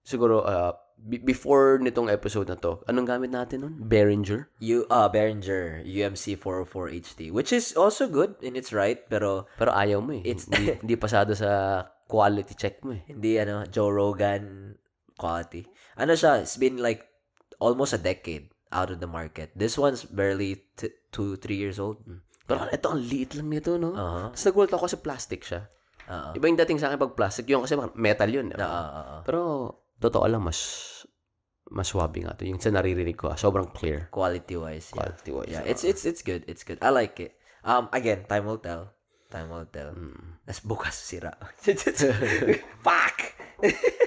siguro, 0.00 0.44
uh, 0.44 0.72
be- 0.96 1.18
before 1.18 1.80
nitong 1.80 2.12
episode 2.12 2.48
na 2.48 2.56
to, 2.56 2.84
anong 2.86 3.08
gamit 3.08 3.32
natin 3.32 3.64
nun? 3.64 3.74
Behringer? 3.80 4.52
You, 4.60 4.84
uh, 4.88 5.08
Behringer, 5.08 5.80
UMC 5.82 6.36
404 6.36 6.92
HD, 6.92 7.20
which 7.32 7.50
is 7.50 7.72
also 7.74 8.06
good 8.06 8.36
in 8.40 8.54
its 8.54 8.70
right, 8.70 9.00
pero 9.08 9.48
Pero 9.56 9.72
ayaw 9.72 10.04
mo 10.04 10.12
eh. 10.14 10.22
It's- 10.22 10.46
hindi, 10.46 10.76
hindi 10.84 10.94
pasado 10.96 11.32
sa 11.32 11.82
quality 12.06 12.52
check 12.52 12.84
mo 12.84 12.92
eh. 12.92 13.02
hindi, 13.08 13.40
ano, 13.40 13.64
Joe 13.66 13.88
Rogan 13.88 14.76
quality. 15.16 15.64
Ano 15.96 16.12
siya, 16.12 16.44
it's 16.44 16.56
been 16.56 16.76
like 16.76 17.08
almost 17.56 17.96
a 17.96 18.00
decade 18.00 18.52
out 18.68 18.90
of 18.90 19.00
the 19.00 19.08
market. 19.08 19.52
This 19.56 19.76
one's 19.76 20.04
barely 20.04 20.64
t- 20.76 20.92
two, 21.08 21.36
three 21.36 21.56
years 21.56 21.78
old. 21.78 22.00
Pero 22.52 22.68
ito, 22.68 22.86
ang 22.92 23.00
liit 23.00 23.32
lang 23.34 23.48
nito, 23.48 23.80
no? 23.80 23.96
Uh-huh. 23.96 24.28
Tapos 24.30 24.44
nagulat 24.44 24.70
ako 24.76 24.82
kasi 24.84 24.96
plastic 25.00 25.40
siya. 25.42 25.64
Uh-huh. 26.04 26.36
Iba 26.36 26.44
yung 26.46 26.60
dating 26.60 26.78
sa 26.78 26.92
akin 26.92 27.00
pag 27.00 27.16
plastic, 27.16 27.48
yung 27.48 27.64
kasi 27.64 27.74
metal 27.96 28.28
yun. 28.28 28.52
eh. 28.52 28.60
Uh, 28.60 28.68
uh, 28.68 28.90
uh, 28.92 29.20
Pero, 29.24 29.40
totoo 29.96 30.28
lang, 30.28 30.44
mas 30.44 30.60
mas 31.72 31.88
swabe 31.88 32.20
nga 32.20 32.36
to. 32.36 32.44
Yung 32.44 32.60
sa 32.60 32.68
naririnig 32.68 33.16
ko, 33.16 33.32
ah, 33.32 33.38
sobrang 33.40 33.64
clear. 33.72 34.12
quality 34.12 34.60
wise. 34.60 34.92
Yeah. 34.92 34.96
Quality 35.00 35.30
wise. 35.32 35.52
Yeah, 35.56 35.64
it's 35.64 35.88
it's 35.88 36.04
it's 36.04 36.20
good. 36.20 36.44
It's 36.44 36.68
good. 36.68 36.76
I 36.84 36.92
like 36.92 37.16
it. 37.16 37.32
Um 37.64 37.88
again, 37.96 38.28
time 38.28 38.44
will 38.44 38.60
tell. 38.60 38.92
Time 39.32 39.48
will 39.48 39.64
tell. 39.64 39.96
Mm. 39.96 40.36
Nas 40.44 40.60
bukas 40.60 40.92
sira. 40.92 41.32
Fuck. 42.84 43.16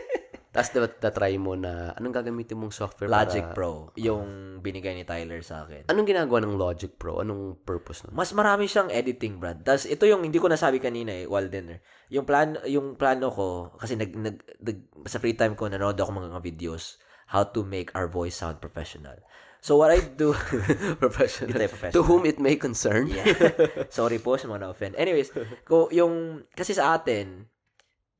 Tapos, 0.56 0.72
tatry 1.04 1.36
mo 1.36 1.60
na, 1.60 1.92
anong 2.00 2.16
gagamitin 2.16 2.56
mong 2.56 2.72
software 2.72 3.12
Logic 3.12 3.44
para... 3.44 3.56
Pro, 3.60 3.92
yung 4.00 4.58
binigay 4.64 4.96
ni 4.96 5.04
Tyler 5.04 5.44
sa 5.44 5.68
akin. 5.68 5.92
Anong 5.92 6.08
ginagawa 6.08 6.40
ng 6.48 6.56
Logic 6.56 6.96
Pro? 6.96 7.20
Anong 7.20 7.60
purpose 7.68 8.08
nun? 8.08 8.16
Mas 8.16 8.32
marami 8.32 8.72
siyang 8.72 8.88
editing, 8.88 9.36
Brad. 9.36 9.68
Tapos 9.68 9.84
ito 9.84 10.08
yung 10.08 10.24
hindi 10.24 10.40
ko 10.40 10.48
nasabi 10.48 10.80
kanina 10.80 11.12
eh, 11.12 11.28
while 11.28 11.52
dinner. 11.52 11.84
Yung 12.08 12.24
plan 12.24 12.56
yung 12.64 12.96
plano 12.96 13.28
ko 13.28 13.76
kasi 13.76 14.00
nag, 14.00 14.16
nag, 14.16 14.40
nag- 14.64 14.88
sa 15.12 15.20
free 15.20 15.36
time 15.36 15.60
ko 15.60 15.68
nanood 15.68 16.00
ako 16.00 16.24
mga 16.24 16.40
videos 16.40 17.04
how 17.28 17.44
to 17.44 17.66
make 17.66 17.92
our 17.98 18.08
voice 18.08 18.40
sound 18.40 18.64
professional. 18.64 19.18
So 19.66 19.82
what 19.82 19.90
I 19.90 20.00
do 20.00 20.38
professional. 21.04 21.58
Professional. 21.58 21.94
To 21.98 22.06
whom 22.06 22.30
it 22.30 22.38
may 22.38 22.56
concern. 22.56 23.10
Yeah. 23.10 23.26
Sorry 23.90 24.22
po 24.22 24.38
sa 24.38 24.46
mga 24.46 24.62
na-offend. 24.62 24.94
Anyways, 24.94 25.34
ko 25.66 25.90
yung 25.90 26.46
kasi 26.54 26.78
sa 26.78 26.94
atin, 26.94 27.50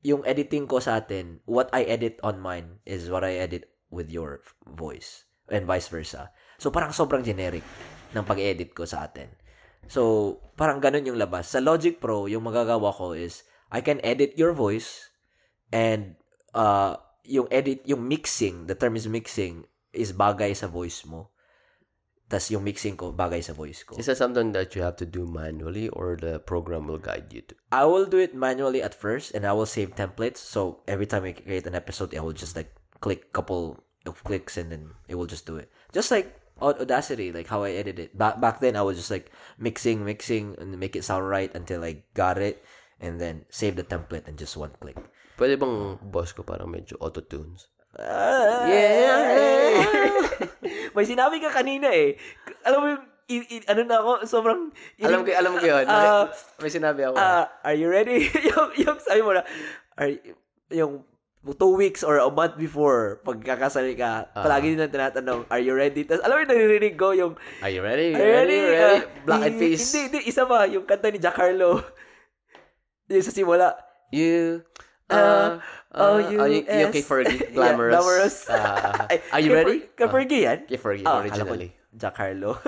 yung 0.02 0.22
editing 0.26 0.68
ko 0.68 0.82
sa 0.82 1.00
atin, 1.00 1.40
what 1.48 1.70
I 1.72 1.86
edit 1.86 2.20
on 2.20 2.42
mine 2.42 2.82
is 2.84 3.08
what 3.08 3.24
I 3.24 3.40
edit 3.40 3.70
with 3.88 4.10
your 4.10 4.42
voice 4.66 5.24
and 5.48 5.64
vice 5.64 5.88
versa. 5.88 6.30
So 6.58 6.72
parang 6.72 6.92
sobrang 6.92 7.22
generic 7.22 7.62
ng 8.12 8.24
pag-edit 8.26 8.74
ko 8.74 8.84
sa 8.84 9.06
atin. 9.06 9.30
So 9.86 10.36
parang 10.58 10.82
ganun 10.82 11.06
yung 11.06 11.20
labas. 11.20 11.50
Sa 11.52 11.62
Logic 11.62 11.96
Pro, 11.96 12.26
yung 12.26 12.46
magagawa 12.46 12.90
ko 12.90 13.14
is 13.14 13.46
I 13.70 13.82
can 13.82 14.02
edit 14.02 14.34
your 14.38 14.54
voice 14.54 15.10
and 15.70 16.18
uh 16.54 16.98
yung 17.26 17.50
edit, 17.50 17.82
yung 17.84 18.06
mixing, 18.06 18.70
the 18.70 18.78
term 18.78 18.94
is 18.94 19.10
mixing, 19.10 19.66
is 19.90 20.14
bagay 20.14 20.54
sa 20.54 20.70
voice 20.70 21.02
mo. 21.02 21.34
Tapos 22.26 22.50
yung 22.50 22.66
mixing 22.66 22.98
ko, 22.98 23.14
bagay 23.14 23.38
sa 23.38 23.54
voice 23.54 23.86
ko. 23.86 23.94
Is 23.94 24.10
that 24.10 24.18
something 24.18 24.50
that 24.50 24.74
you 24.74 24.82
have 24.82 24.98
to 24.98 25.06
do 25.06 25.30
manually 25.30 25.86
or 25.94 26.18
the 26.18 26.42
program 26.42 26.90
will 26.90 26.98
guide 26.98 27.30
you 27.30 27.46
to? 27.46 27.54
I 27.70 27.86
will 27.86 28.06
do 28.06 28.18
it 28.18 28.34
manually 28.34 28.82
at 28.82 28.98
first 28.98 29.30
and 29.30 29.46
I 29.46 29.54
will 29.54 29.68
save 29.70 29.94
templates. 29.94 30.42
So 30.42 30.82
every 30.90 31.06
time 31.06 31.22
I 31.22 31.38
create 31.38 31.70
an 31.70 31.78
episode, 31.78 32.10
I 32.18 32.20
will 32.26 32.34
just 32.34 32.58
like 32.58 32.74
click 32.98 33.30
couple 33.32 33.78
of 34.06 34.22
clicks 34.26 34.58
and 34.58 34.74
then 34.74 34.90
it 35.06 35.14
will 35.14 35.30
just 35.30 35.46
do 35.46 35.54
it. 35.54 35.70
Just 35.94 36.10
like 36.10 36.34
Aud- 36.58 36.82
Audacity, 36.82 37.30
like 37.30 37.46
how 37.46 37.62
I 37.62 37.78
edit 37.78 37.98
it. 38.02 38.18
Back 38.18 38.40
back 38.42 38.58
then 38.58 38.74
I 38.74 38.82
was 38.82 38.98
just 38.98 39.10
like 39.10 39.30
mixing, 39.54 40.02
mixing 40.02 40.58
and 40.58 40.74
make 40.80 40.96
it 40.96 41.06
sound 41.06 41.30
right 41.30 41.52
until 41.54 41.84
I 41.86 42.02
got 42.18 42.42
it 42.42 42.64
and 42.98 43.20
then 43.20 43.46
save 43.54 43.76
the 43.76 43.84
template 43.84 44.26
and 44.26 44.34
just 44.34 44.56
one 44.56 44.74
click. 44.80 44.98
Pwede 45.38 45.60
bang 45.60 46.00
boss 46.00 46.32
ko 46.32 46.42
parang 46.42 46.72
medyo 46.72 46.96
auto-tunes? 46.98 47.68
Yeah. 47.96 49.20
May 50.94 51.04
sinabi 51.04 51.40
ka 51.40 51.50
kanina 51.50 51.88
eh. 51.88 52.16
Alam 52.62 52.78
mo 52.78 52.86
yung 52.90 53.04
i- 53.26 53.48
i- 53.52 53.66
ano 53.66 53.80
na 53.82 53.96
ako, 53.98 54.10
sobrang 54.24 54.70
Alam 54.98 55.20
ko, 55.22 55.30
alam 55.30 55.52
ko 55.54 55.64
yun. 55.64 55.84
Ah, 55.86 56.28
may 56.56 56.68
sinabi 56.68 57.04
ako. 57.04 57.16
Ah, 57.16 57.48
are 57.62 57.74
you 57.74 57.88
ready? 57.88 58.28
yung, 58.48 58.68
yung 58.76 58.98
sabi 58.98 59.20
mo 59.20 59.32
na, 59.32 59.42
are, 59.94 60.12
yung 60.68 61.04
two 61.54 61.74
weeks 61.74 62.02
or 62.02 62.18
a 62.18 62.26
month 62.26 62.56
before 62.56 63.20
pagkakasali 63.22 63.94
ka, 63.94 64.28
Ah. 64.32 64.42
palagi 64.42 64.74
din 64.74 64.82
ang 64.82 64.90
tinatanong, 64.90 65.40
are 65.46 65.60
you 65.60 65.72
ready? 65.72 66.02
Tapos 66.02 66.22
alam 66.22 66.36
mo 66.36 66.42
yung 66.42 66.52
naririnig 66.52 66.94
ko 66.96 67.12
yung, 67.12 67.32
Are 67.60 67.70
you 67.70 67.80
ready? 67.80 68.12
are 68.12 68.18
you 68.18 68.34
ready? 68.34 68.58
ready? 68.62 68.98
Ah, 68.98 69.00
Black 69.22 69.42
and 69.44 69.56
face. 69.56 69.84
Hindi, 69.84 70.00
hindi, 70.06 70.20
isa 70.26 70.42
pa, 70.44 70.64
yung 70.64 70.84
kanta 70.84 71.08
ni 71.08 71.18
Jack 71.18 71.36
Harlow. 71.36 71.80
yung 73.10 73.22
sa 73.22 73.30
simula. 73.30 73.76
You, 74.10 74.62
Uh, 75.06 75.62
oh, 75.94 76.18
uh, 76.18 76.18
you, 76.18 76.38
you, 76.50 76.60
you 76.66 76.86
kay 76.90 77.02
Fergie, 77.02 77.54
glamorous. 77.54 77.94
Yeah, 77.94 78.02
glamorous. 78.02 78.36
Ay, 79.10 79.18
are 79.30 79.42
you 79.42 79.54
ready? 79.54 79.86
Kay 79.94 80.08
Fergie 80.10 80.42
yan? 80.42 80.58
Akala 80.66 81.06
ko 81.06 81.18
originally. 81.22 81.70
Jack 81.94 82.18
Harlow. 82.18 82.58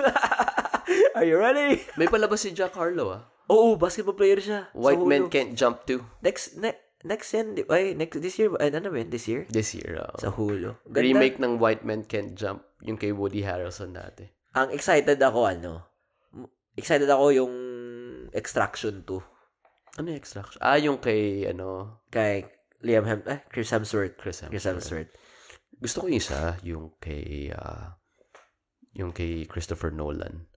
are 1.19 1.27
you 1.27 1.35
ready? 1.35 1.83
May 1.99 2.07
palabas 2.07 2.47
si 2.47 2.55
Jack 2.55 2.79
Harlow, 2.79 3.11
ah. 3.11 3.21
Oo, 3.51 3.75
basketball 3.75 4.15
player 4.15 4.39
siya. 4.39 4.71
White 4.71 5.03
Men 5.03 5.27
Hulu. 5.27 5.33
Can't 5.33 5.53
Jump 5.53 5.83
Too. 5.83 5.99
Next, 6.23 6.55
ne- 6.55 6.79
next 7.03 7.35
yan, 7.35 7.59
di- 7.59 7.67
ay, 7.67 7.91
next, 7.93 8.23
this 8.23 8.39
year, 8.39 8.55
ay, 8.55 8.71
ano 8.71 8.87
yun? 8.87 9.11
This 9.11 9.27
year? 9.27 9.43
This 9.51 9.75
year, 9.75 9.99
ah. 9.99 10.15
Sa 10.15 10.31
Hulu. 10.31 10.79
Ganda. 10.87 11.03
Remake 11.03 11.43
ng 11.43 11.59
White 11.59 11.83
Men 11.83 12.07
Can't 12.07 12.39
Jump, 12.39 12.63
yung 12.87 12.95
kay 12.95 13.11
Woody 13.11 13.43
Harrelson 13.43 13.91
dati. 13.91 14.23
Ang 14.55 14.71
excited 14.71 15.19
ako, 15.19 15.43
ano, 15.43 15.83
excited 16.79 17.11
ako 17.11 17.35
yung 17.35 17.53
Extraction 18.31 19.03
2 19.03 19.38
Ano 19.99 20.15
yung 20.15 20.19
extraction? 20.23 20.59
Ah, 20.63 20.79
yung 20.79 21.03
kay, 21.03 21.43
ano, 21.43 21.99
kay 22.07 22.47
Liam 22.87 23.03
Hem, 23.03 23.19
eh, 23.27 23.43
Chris 23.51 23.67
Hemsworth. 23.75 24.15
Chris 24.15 24.39
Hemsworth. 24.39 24.55
Chris 24.55 24.65
Hemsworth. 24.65 25.11
Gusto 25.75 25.97
ko 25.99 26.05
yung 26.07 26.19
isa, 26.23 26.55
yung 26.63 26.95
kay, 27.03 27.51
ah, 27.51 27.99
yung 28.95 29.11
kay 29.11 29.43
Christopher 29.43 29.91
Nolan. 29.91 30.47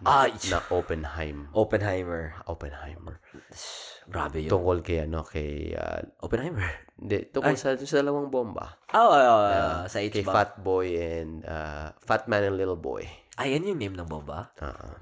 Ah, 0.00 0.32
Na 0.48 0.64
Oppenheim. 0.72 1.52
Oppenheimer. 1.52 2.40
Oppenheimer. 2.48 3.20
Grabe 4.08 4.40
yun. 4.40 4.48
Tungkol 4.48 4.80
kay, 4.80 5.04
ano, 5.04 5.28
kay, 5.28 5.76
ah, 5.76 6.00
Oppenheimer. 6.24 6.64
hindi, 6.96 7.28
tungkol 7.28 7.60
sa, 7.60 7.76
sa 7.76 8.00
dalawang 8.00 8.32
bomba. 8.32 8.80
Oh, 8.96 9.12
oh, 9.12 9.20
oh, 9.20 9.44
Ah, 9.44 9.84
sa 9.92 10.00
kay 10.00 10.08
H-bomb. 10.24 10.32
Fat 10.32 10.56
Boy 10.64 10.96
and, 10.96 11.44
ah, 11.44 11.92
Fat 12.00 12.24
Man 12.32 12.48
and 12.48 12.56
Little 12.56 12.80
Boy. 12.80 13.04
Ayan 13.36 13.68
yung 13.68 13.76
name 13.76 13.92
ng 13.92 14.08
bomba. 14.08 14.56
Ah, 14.56 14.96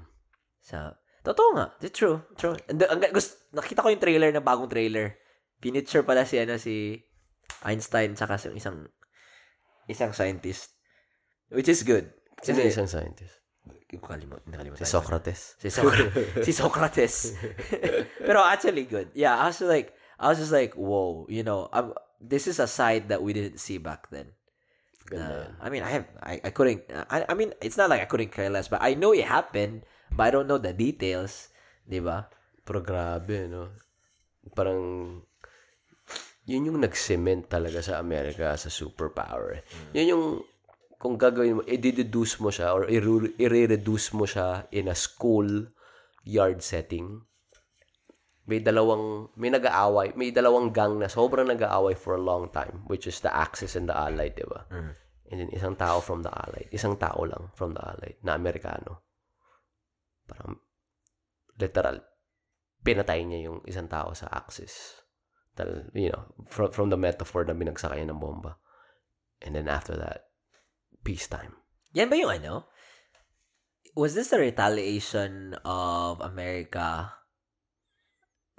Sa, 0.59 0.99
totoo 1.29 1.49
nga. 1.53 1.67
It's 1.85 1.93
true. 1.93 2.25
True. 2.41 2.57
And, 2.65 2.81
ang, 2.89 3.05
gusto, 3.13 3.37
nakita 3.53 3.85
ko 3.85 3.93
yung 3.93 4.01
trailer 4.01 4.33
na 4.33 4.41
bagong 4.41 4.69
trailer. 4.69 5.21
Pinitsure 5.61 6.01
pala 6.01 6.25
si, 6.25 6.41
ano, 6.41 6.57
si 6.57 6.97
Einstein 7.61 8.17
saka 8.17 8.41
si 8.41 8.49
isang 8.57 8.89
isang 9.85 10.13
scientist. 10.13 10.73
Which 11.49 11.69
is 11.69 11.85
good. 11.85 12.09
sino 12.41 12.61
Kasi, 12.61 12.73
isang 12.73 12.89
scientist? 12.89 13.41
Kalimut, 13.89 14.45
nakalimutan. 14.45 14.85
Si 14.85 14.89
Socrates. 14.89 15.57
Si, 15.57 15.69
Soc- 15.73 16.13
si 16.45 16.51
Socrates. 16.53 17.33
Pero 18.27 18.45
actually 18.45 18.85
good. 18.85 19.09
Yeah, 19.17 19.33
I 19.33 19.49
was 19.49 19.61
like, 19.65 19.97
I 20.21 20.29
was 20.29 20.37
just 20.37 20.53
like, 20.53 20.77
whoa, 20.77 21.25
you 21.29 21.41
know, 21.41 21.69
I'm, 21.73 21.93
this 22.21 22.45
is 22.45 22.61
a 22.61 22.69
side 22.69 23.09
that 23.09 23.23
we 23.25 23.33
didn't 23.33 23.57
see 23.57 23.81
back 23.81 24.09
then. 24.13 24.29
Uh. 25.09 25.49
I 25.57 25.73
mean, 25.73 25.81
I 25.81 25.89
have, 25.89 26.05
I, 26.21 26.41
I 26.43 26.49
couldn't, 26.53 26.85
I, 27.09 27.25
I 27.29 27.33
mean, 27.33 27.53
it's 27.61 27.77
not 27.77 27.89
like 27.89 28.01
I 28.01 28.05
couldn't 28.05 28.31
care 28.31 28.49
less, 28.49 28.67
but 28.67 28.81
I 28.81 28.93
know 28.93 29.11
it 29.11 29.25
happened, 29.25 29.81
but 30.11 30.27
I 30.27 30.31
don't 30.31 30.47
know 30.47 30.61
the 30.61 30.73
details, 30.73 31.49
di 31.83 31.99
ba? 31.99 32.25
Pero 32.63 32.81
grabe, 32.81 33.49
no? 33.49 33.73
Parang, 34.53 34.81
yun 36.45 36.65
yung 36.65 36.81
nag-cement 36.81 37.45
talaga 37.45 37.81
sa 37.81 37.97
Amerika 37.97 38.57
sa 38.57 38.69
superpower. 38.69 39.61
eh. 39.61 39.63
Yun 39.93 40.07
yung, 40.09 40.25
kung 40.99 41.15
gagawin 41.15 41.57
mo, 41.57 41.61
i-deduce 41.63 42.41
mo 42.41 42.51
siya 42.51 42.75
or 42.75 42.89
i-reduce 42.89 44.11
mo 44.11 44.27
siya 44.27 44.67
in 44.69 44.89
a 44.89 44.97
school 44.97 45.47
yard 46.27 46.59
setting. 46.59 47.23
May 48.49 48.59
dalawang, 48.59 49.29
may 49.37 49.53
nag-aaway, 49.53 50.17
may 50.17 50.33
dalawang 50.33 50.73
gang 50.73 50.97
na 50.97 51.05
sobrang 51.05 51.45
nag-aaway 51.47 51.93
for 51.93 52.17
a 52.17 52.21
long 52.21 52.49
time, 52.49 52.81
which 52.89 53.05
is 53.05 53.21
the 53.21 53.29
Axis 53.29 53.77
and 53.77 53.85
the 53.85 53.93
Allied, 53.95 54.33
di 54.33 54.43
ba? 54.43 54.65
And 55.29 55.37
then 55.39 55.53
isang 55.53 55.77
tao 55.77 56.01
from 56.01 56.25
the 56.25 56.33
Allied, 56.33 56.73
isang 56.73 56.97
tao 56.97 57.21
lang 57.21 57.53
from 57.53 57.77
the 57.77 57.81
Allied, 57.85 58.17
na 58.25 58.33
Amerikano. 58.33 59.05
Parang, 60.29 60.61
literal, 61.57 61.97
pinatay 62.85 63.25
niya 63.25 63.49
yung 63.49 63.59
isang 63.65 63.89
tao 63.89 64.13
sa 64.13 64.29
Axis. 64.29 65.01
Tal, 65.57 65.89
you 65.97 66.13
know, 66.13 66.29
from, 66.47 66.69
from 66.71 66.87
the 66.93 66.99
metaphor 66.99 67.43
na 67.43 67.57
binagsak 67.57 67.91
niya 67.97 68.13
ng 68.13 68.21
bomba. 68.21 68.61
And 69.41 69.57
then 69.57 69.67
after 69.67 69.97
that, 69.97 70.29
peacetime. 71.03 71.57
Yan 71.97 72.07
ba 72.07 72.15
yung 72.15 72.31
ano? 72.31 72.69
Was 73.97 74.13
this 74.13 74.29
the 74.29 74.39
retaliation 74.39 75.57
of 75.65 76.21
America 76.21 77.11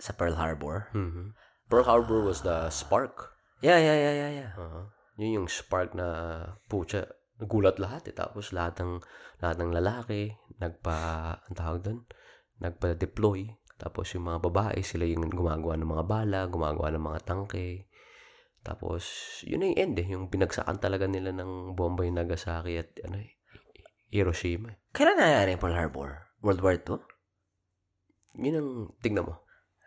sa 0.01 0.13
Pearl 0.13 0.35
Harbor? 0.35 0.91
Mhm. 0.93 1.39
Pearl 1.71 1.87
Harbor 1.87 2.27
was 2.27 2.43
the 2.43 2.67
spark. 2.69 3.39
Yeah, 3.63 3.79
yeah, 3.79 3.95
yeah, 3.95 4.15
yeah, 4.17 4.33
yeah. 4.43 4.53
Uh, 4.59 4.91
yun 5.21 5.45
yung 5.45 5.49
spark 5.49 5.95
na 5.95 6.43
pucha, 6.67 7.07
nagulat 7.41 7.81
lahat 7.81 8.13
eh. 8.13 8.15
Tapos 8.15 8.53
lahat 8.53 8.85
ng 8.85 9.01
lahat 9.41 9.57
ng 9.59 9.71
lalaki 9.73 10.37
nagpa 10.61 10.97
ang 11.49 11.57
tawag 11.57 11.81
doon, 11.81 11.99
nagpa-deploy. 12.61 13.57
Tapos 13.81 14.13
yung 14.13 14.29
mga 14.29 14.45
babae, 14.45 14.85
sila 14.85 15.09
yung 15.09 15.25
gumagawa 15.33 15.81
ng 15.81 15.89
mga 15.89 16.05
bala, 16.05 16.41
gumagawa 16.53 16.93
ng 16.93 17.05
mga 17.05 17.21
tangke. 17.25 17.89
Tapos 18.61 19.09
yun 19.49 19.65
na 19.65 19.73
yung 19.73 19.79
end 19.81 19.97
eh, 20.05 20.07
yung 20.13 20.29
binagsakan 20.29 20.77
talaga 20.77 21.09
nila 21.09 21.33
ng 21.33 21.73
bomba 21.73 22.05
yung 22.05 22.21
Nagasaki 22.21 22.77
at 22.77 22.93
ano 23.09 23.25
eh, 23.25 23.41
Hiroshima. 24.13 24.77
eh. 24.77 24.77
Kailan 24.93 25.17
nangyari 25.17 25.57
yung 25.57 25.63
Pearl 25.65 25.79
Harbor? 25.81 26.11
World 26.45 26.61
War 26.61 26.77
II? 26.77 27.01
Yun 28.37 28.57
ang 28.61 28.71
tignan 29.01 29.25
mo. 29.25 29.41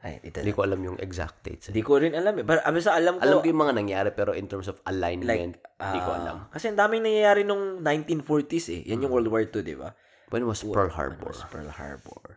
Ay, 0.03 0.19
ito 0.19 0.43
Hindi 0.43 0.51
ko 0.51 0.67
alam 0.67 0.83
yung 0.83 0.99
exact 0.99 1.47
dates. 1.47 1.71
eh. 1.71 1.71
Hindi 1.71 1.83
ko 1.87 1.95
rin 1.95 2.11
alam 2.11 2.35
eh. 2.35 2.43
Pero 2.43 2.59
abis 2.59 2.91
sa 2.91 2.99
alam 2.99 3.17
ko, 3.17 3.23
Alam 3.23 3.39
ko 3.39 3.47
yung 3.47 3.61
mga 3.63 3.75
nangyari 3.79 4.09
pero 4.11 4.35
in 4.35 4.51
terms 4.51 4.67
of 4.67 4.83
alignment, 4.83 5.55
hindi 5.79 5.99
ko 6.03 6.11
ah, 6.11 6.19
alam. 6.19 6.37
Kasi 6.51 6.67
ang 6.67 6.75
daming 6.75 7.07
nangyayari 7.07 7.47
nung 7.47 7.79
1940s 7.79 8.67
eh. 8.75 8.81
Yan 8.91 9.07
yung 9.07 9.15
World 9.15 9.31
War 9.31 9.47
II, 9.47 9.63
di 9.63 9.79
ba? 9.79 9.95
When 10.27 10.43
was 10.43 10.59
Pearl 10.59 10.91
Harbor? 10.91 11.31
was 11.31 11.47
Pearl 11.47 11.71
Harbor. 11.71 12.35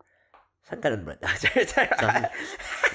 Saan 0.62 0.78
ka 0.78 0.94
nun, 0.94 1.02
Brad? 1.06 1.18
Saan? 1.74 2.30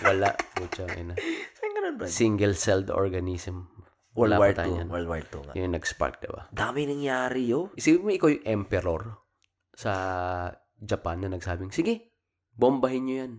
Wala. 0.08 0.36
Pucha, 0.56 0.88
ina. 0.96 1.20
Saan 1.56 1.72
ka 1.76 1.80
nun, 1.84 1.96
Brad? 2.00 2.08
Single-celled 2.08 2.88
organism. 2.92 3.68
World 4.16 4.36
Wala 4.36 4.44
War 4.44 4.52
II. 4.56 4.68
niyan. 4.72 4.88
World 4.92 5.08
War 5.08 5.22
II 5.24 5.40
nga. 5.48 5.54
Yun 5.56 5.64
yung 5.68 5.76
nag-spark, 5.80 6.20
diba? 6.20 6.48
Dami 6.52 6.84
nangyari, 6.88 7.48
yo. 7.48 7.72
Isipin 7.76 8.04
mo 8.04 8.12
ikaw 8.12 8.28
yung 8.28 8.44
emperor 8.48 9.20
sa 9.76 9.92
Japan 10.80 11.24
na 11.24 11.32
nagsabing, 11.32 11.72
sige, 11.72 12.12
bombahin 12.56 13.04
nyo 13.08 13.16
yan. 13.24 13.34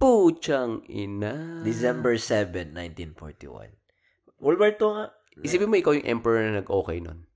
Puchang 0.00 0.80
ina. 0.88 1.60
December 1.60 2.16
7, 2.16 2.72
1941. 2.72 3.76
World 4.40 4.56
War 4.56 4.72
II 4.72 4.90
nga. 4.96 5.06
Isipin 5.44 5.68
mo 5.68 5.76
ikaw 5.76 5.92
yung 5.92 6.08
emperor 6.08 6.40
na 6.40 6.64
nag-okay 6.64 7.04
nun. 7.04 7.28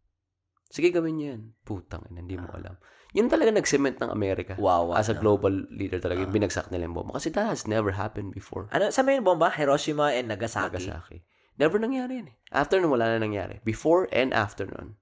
Sige, 0.73 0.89
gawin 0.89 1.21
nyo 1.21 1.27
yan. 1.37 1.43
Putang 1.62 2.09
ina, 2.09 2.25
hindi 2.25 2.41
mo 2.41 2.49
alam. 2.57 2.81
Yun 3.15 3.29
talaga 3.29 3.53
nag-cement 3.53 4.01
ng 4.01 4.11
Amerika. 4.11 4.57
Wow. 4.57 4.97
As 4.97 5.07
a 5.07 5.15
ano. 5.15 5.23
global 5.23 5.55
leader 5.71 6.01
talaga, 6.01 6.25
yung 6.25 6.35
binagsak 6.35 6.73
nila 6.73 6.89
yung 6.89 6.97
bomba. 6.97 7.15
Kasi 7.15 7.31
that 7.31 7.47
has 7.47 7.69
never 7.69 7.95
happened 7.95 8.35
before. 8.35 8.67
Ano, 8.75 8.91
ba 8.91 9.11
yung 9.12 9.29
bomba? 9.29 9.53
Hiroshima 9.53 10.17
and 10.17 10.33
Nagasaki. 10.33 10.83
Nagasaki. 10.83 11.19
Never 11.61 11.79
nangyari 11.79 12.19
yan 12.19 12.33
eh. 12.33 12.37
After 12.51 12.83
nun, 12.83 12.91
wala 12.91 13.15
na 13.15 13.23
nangyari. 13.23 13.62
Before 13.62 14.11
and 14.11 14.35
after 14.35 14.67
nun. 14.67 14.99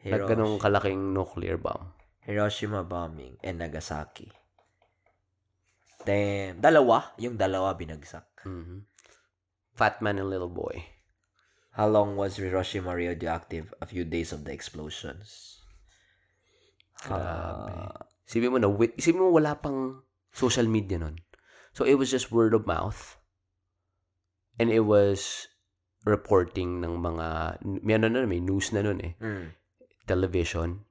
Hirosh- 0.00 0.24
Nagganong 0.24 0.56
kalaking 0.56 1.12
nuclear 1.12 1.60
bomb. 1.60 1.92
Hiroshima 2.24 2.80
bombing 2.80 3.36
and 3.44 3.60
Nagasaki. 3.60 4.32
Damn. 6.04 6.60
Dalawa. 6.60 7.12
Yung 7.20 7.36
dalawa 7.36 7.76
binagsak. 7.76 8.24
Mhm. 8.46 8.84
Fat 9.76 10.00
man 10.00 10.18
and 10.20 10.28
little 10.28 10.50
boy. 10.52 10.84
How 11.76 11.86
long 11.86 12.18
was 12.18 12.36
Hiroshima 12.36 12.92
radioactive? 12.92 13.72
A 13.80 13.86
few 13.86 14.02
days 14.04 14.34
of 14.34 14.42
the 14.44 14.52
explosions. 14.52 15.58
Grabe. 17.00 17.72
Ah, 17.72 17.94
Isipin 18.26 18.52
mo 18.52 18.58
na, 18.62 18.68
isipin 18.70 19.22
mo 19.22 19.34
wala 19.34 19.58
pang 19.58 20.02
social 20.30 20.66
media 20.66 20.98
nun. 21.00 21.18
So, 21.74 21.82
it 21.86 21.94
was 21.98 22.10
just 22.10 22.30
word 22.34 22.54
of 22.54 22.66
mouth. 22.66 23.16
And 24.58 24.68
it 24.70 24.84
was 24.86 25.46
reporting 26.04 26.82
ng 26.82 26.98
mga, 27.00 27.58
may 27.82 27.94
ano 27.96 28.06
na, 28.10 28.26
may 28.26 28.42
news 28.42 28.70
na 28.74 28.82
nun 28.82 29.00
eh. 29.00 29.14
mm. 29.18 29.54
Television. 30.06 30.84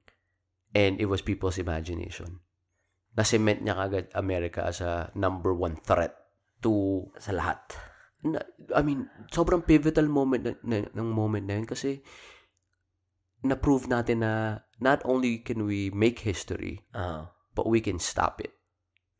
And 0.74 1.00
it 1.00 1.06
was 1.06 1.20
people's 1.20 1.58
imagination. 1.60 2.40
Na-cement 3.20 3.60
niya 3.60 3.76
kagad 3.76 4.08
America 4.16 4.64
as 4.64 4.80
a 4.80 5.12
number 5.12 5.52
one 5.52 5.76
threat 5.76 6.16
to 6.64 7.04
Sa 7.20 7.36
lahat. 7.36 7.60
na, 8.24 8.40
I 8.72 8.80
mean, 8.80 9.08
sobrang 9.28 9.60
pivotal 9.60 10.08
moment 10.08 10.44
na, 10.44 10.52
na, 10.64 10.76
ng 10.88 11.08
moment 11.08 11.44
na 11.44 11.56
yun 11.56 11.64
kasi 11.64 12.00
na-prove 13.40 13.88
natin 13.88 14.20
na 14.20 14.60
not 14.76 15.00
only 15.04 15.40
can 15.40 15.64
we 15.64 15.88
make 15.92 16.20
history, 16.20 16.84
Uh, 16.92 17.28
but 17.52 17.64
we 17.64 17.80
can 17.80 17.96
stop 17.96 18.40
it. 18.40 18.52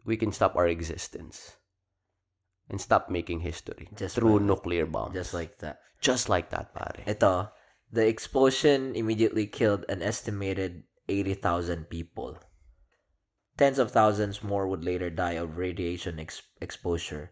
We 0.04 0.16
can 0.16 0.32
stop 0.32 0.56
our 0.56 0.68
existence 0.68 1.56
and 2.68 2.80
stop 2.80 3.08
making 3.08 3.40
history 3.40 3.88
Just 3.96 4.16
through 4.16 4.40
like- 4.40 4.48
nuclear 4.48 4.84
bombs. 4.88 5.12
just 5.12 5.32
like 5.32 5.60
that. 5.60 5.80
Just 6.00 6.28
like 6.28 6.48
that, 6.52 6.72
pare. 6.72 7.04
Ito, 7.04 7.52
the 7.92 8.08
explosion 8.08 8.96
immediately 8.96 9.44
killed 9.44 9.84
an 9.92 10.00
estimated 10.00 10.84
80,000 11.08 11.88
people. 11.88 12.40
Tens 13.60 13.76
of 13.76 13.92
thousands 13.92 14.40
more 14.40 14.64
would 14.64 14.88
later 14.88 15.12
die 15.12 15.36
of 15.36 15.60
radiation 15.60 16.16
ex- 16.16 16.40
exposure. 16.64 17.28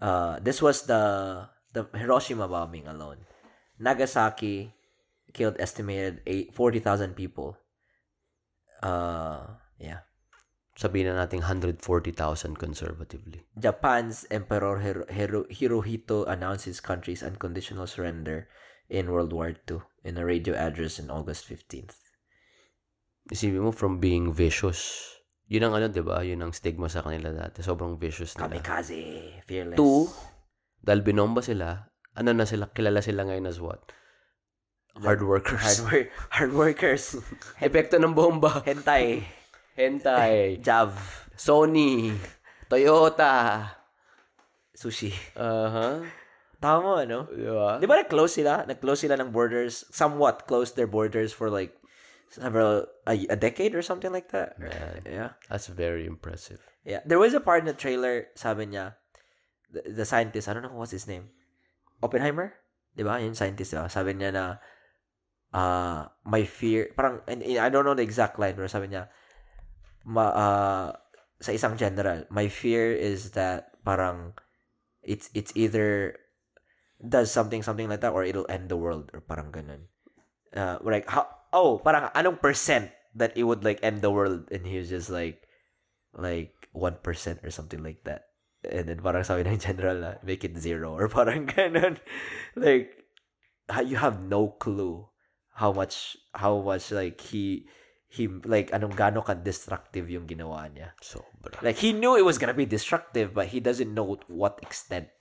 Uh, 0.00 0.40
this 0.40 0.64
was 0.64 0.88
the 0.88 1.44
the 1.76 1.84
Hiroshima 1.92 2.48
bombing 2.48 2.88
alone. 2.88 3.28
Nagasaki 3.76 4.72
killed 5.36 5.60
estimated 5.60 6.24
40,000 6.54 7.12
people. 7.12 7.58
Uh, 8.80 9.60
yeah. 9.76 10.08
Sabihin 10.80 11.12
na 11.12 11.26
natin 11.26 11.44
140,000 11.44 12.56
conservatively. 12.56 13.44
Japan's 13.58 14.24
Emperor 14.30 14.80
Hiro- 14.80 15.10
Hiro- 15.12 15.50
Hirohito 15.52 16.24
announced 16.24 16.64
his 16.64 16.80
country's 16.80 17.22
unconditional 17.22 17.86
surrender 17.86 18.48
in 18.88 19.12
World 19.12 19.36
War 19.36 19.52
II 19.68 19.84
in 20.08 20.16
a 20.16 20.24
radio 20.24 20.54
address 20.56 20.98
on 20.98 21.10
August 21.10 21.46
15th. 21.46 22.00
Isipin 23.28 23.60
mo 23.60 23.72
from 23.76 24.00
being 24.00 24.32
vicious. 24.32 25.13
Yun 25.48 25.68
ang 25.68 25.74
ano, 25.76 25.86
di 25.92 26.00
ba? 26.00 26.24
Yun 26.24 26.40
ang 26.40 26.52
stigma 26.56 26.88
sa 26.88 27.04
kanila 27.04 27.28
dati. 27.28 27.60
Sobrang 27.60 28.00
vicious 28.00 28.32
nila. 28.36 28.48
Kamikaze, 28.48 29.00
fearless. 29.44 29.76
Two, 29.76 30.08
dahil 30.80 31.04
binomba 31.04 31.44
sila, 31.44 31.92
ano 32.16 32.30
na 32.32 32.48
sila, 32.48 32.72
kilala 32.72 33.04
sila 33.04 33.28
ngayon 33.28 33.48
as 33.48 33.60
what? 33.60 33.92
Hard 34.94 35.26
workers. 35.26 35.60
hard, 35.60 35.80
work, 35.90 36.08
hard 36.30 36.52
workers. 36.54 37.04
Epekto 37.66 38.00
ng 38.00 38.16
bomba. 38.16 38.64
Hentai, 38.64 39.26
Hentai. 39.74 40.56
Jav, 40.66 40.96
Sony. 41.36 42.14
Toyota. 42.70 43.68
sushi. 44.74 45.12
Aha. 45.36 46.02
Tama, 46.62 47.04
ano? 47.04 47.28
Di 47.28 47.44
ba? 47.44 47.76
Di 47.76 47.86
ba 47.86 48.00
nag-close 48.00 48.40
sila? 48.40 48.64
Nag-close 48.64 49.04
sila 49.04 49.20
ng 49.20 49.28
borders, 49.28 49.84
somewhat 49.92 50.48
closed 50.48 50.78
their 50.78 50.88
borders 50.88 51.34
for 51.34 51.52
like 51.52 51.76
several, 52.30 52.86
a, 53.06 53.14
a 53.30 53.36
decade 53.36 53.74
or 53.74 53.82
something 53.82 54.12
like 54.12 54.30
that. 54.32 54.58
Man. 54.58 55.02
Yeah. 55.06 55.30
That's 55.48 55.66
very 55.66 56.06
impressive. 56.06 56.60
Yeah. 56.84 57.00
There 57.04 57.18
was 57.18 57.34
a 57.34 57.40
part 57.40 57.60
in 57.60 57.66
the 57.66 57.76
trailer, 57.76 58.28
sabi 58.34 58.66
niya, 58.66 58.94
the, 59.72 59.82
the 59.90 60.04
scientist, 60.04 60.48
I 60.48 60.54
don't 60.54 60.62
know 60.62 60.74
what's 60.74 60.92
his 60.92 61.08
name. 61.08 61.30
Oppenheimer? 62.02 62.54
Di 62.96 63.02
ba? 63.02 63.18
Yung 63.18 63.34
scientist, 63.34 63.72
di 63.72 63.78
ba? 63.78 63.88
Sabi 63.88 64.14
niya 64.14 64.32
na, 64.32 64.44
uh, 65.52 66.08
my 66.24 66.44
fear, 66.44 66.90
parang, 66.96 67.20
and, 67.26 67.42
and 67.42 67.58
I 67.58 67.68
don't 67.68 67.84
know 67.84 67.94
the 67.94 68.06
exact 68.06 68.38
line, 68.38 68.54
pero 68.54 68.66
sabi 68.66 68.88
niya, 68.88 69.08
ma, 70.04 70.28
uh, 70.30 70.90
sa 71.40 71.52
isang 71.52 71.76
general, 71.76 72.24
my 72.30 72.48
fear 72.48 72.92
is 72.92 73.32
that 73.32 73.74
parang, 73.84 74.34
it's, 75.02 75.30
it's 75.34 75.52
either 75.54 76.16
does 77.02 77.30
something, 77.30 77.62
something 77.62 77.88
like 77.88 78.00
that, 78.00 78.12
or 78.12 78.24
it'll 78.24 78.48
end 78.48 78.68
the 78.68 78.76
world, 78.76 79.10
or 79.12 79.20
parang 79.20 79.52
ganun. 79.52 79.88
Uh, 80.54 80.78
like, 80.82 81.08
how, 81.08 81.26
oh, 81.54 81.78
parang, 81.78 82.10
anong 82.12 82.42
percent 82.42 82.90
that 83.14 83.38
it 83.38 83.46
would, 83.46 83.62
like, 83.62 83.78
end 83.86 84.02
the 84.02 84.10
world? 84.10 84.50
And 84.50 84.66
he 84.66 84.76
was 84.76 84.90
just 84.90 85.08
like, 85.08 85.46
like, 86.12 86.52
1% 86.74 86.98
or 87.46 87.50
something 87.50 87.82
like 87.82 88.02
that. 88.04 88.34
And 88.66 88.88
then 88.88 88.98
parang 88.98 89.22
sabi 89.22 89.46
ng 89.46 89.62
general 89.62 89.96
na, 90.02 90.12
make 90.26 90.42
it 90.42 90.58
zero 90.58 90.92
or 90.92 91.06
parang 91.08 91.46
ganun. 91.54 92.02
like, 92.58 92.90
you 93.86 93.96
have 93.96 94.26
no 94.26 94.56
clue 94.58 95.06
how 95.54 95.70
much, 95.70 96.16
how 96.34 96.58
much 96.58 96.90
like 96.90 97.20
he, 97.20 97.70
he, 98.08 98.26
like, 98.26 98.72
anong 98.72 98.96
gano 98.96 99.22
ka 99.22 99.34
destructive 99.34 100.10
yung 100.10 100.26
ginawa 100.26 100.66
niya. 100.72 100.90
Sobra. 100.98 101.60
Like, 101.62 101.76
he 101.76 101.92
knew 101.92 102.16
it 102.16 102.24
was 102.24 102.38
gonna 102.38 102.56
be 102.56 102.66
destructive, 102.66 103.34
but 103.34 103.46
he 103.46 103.60
doesn't 103.60 103.92
know 103.92 104.18
what 104.26 104.58
extent. 104.62 105.12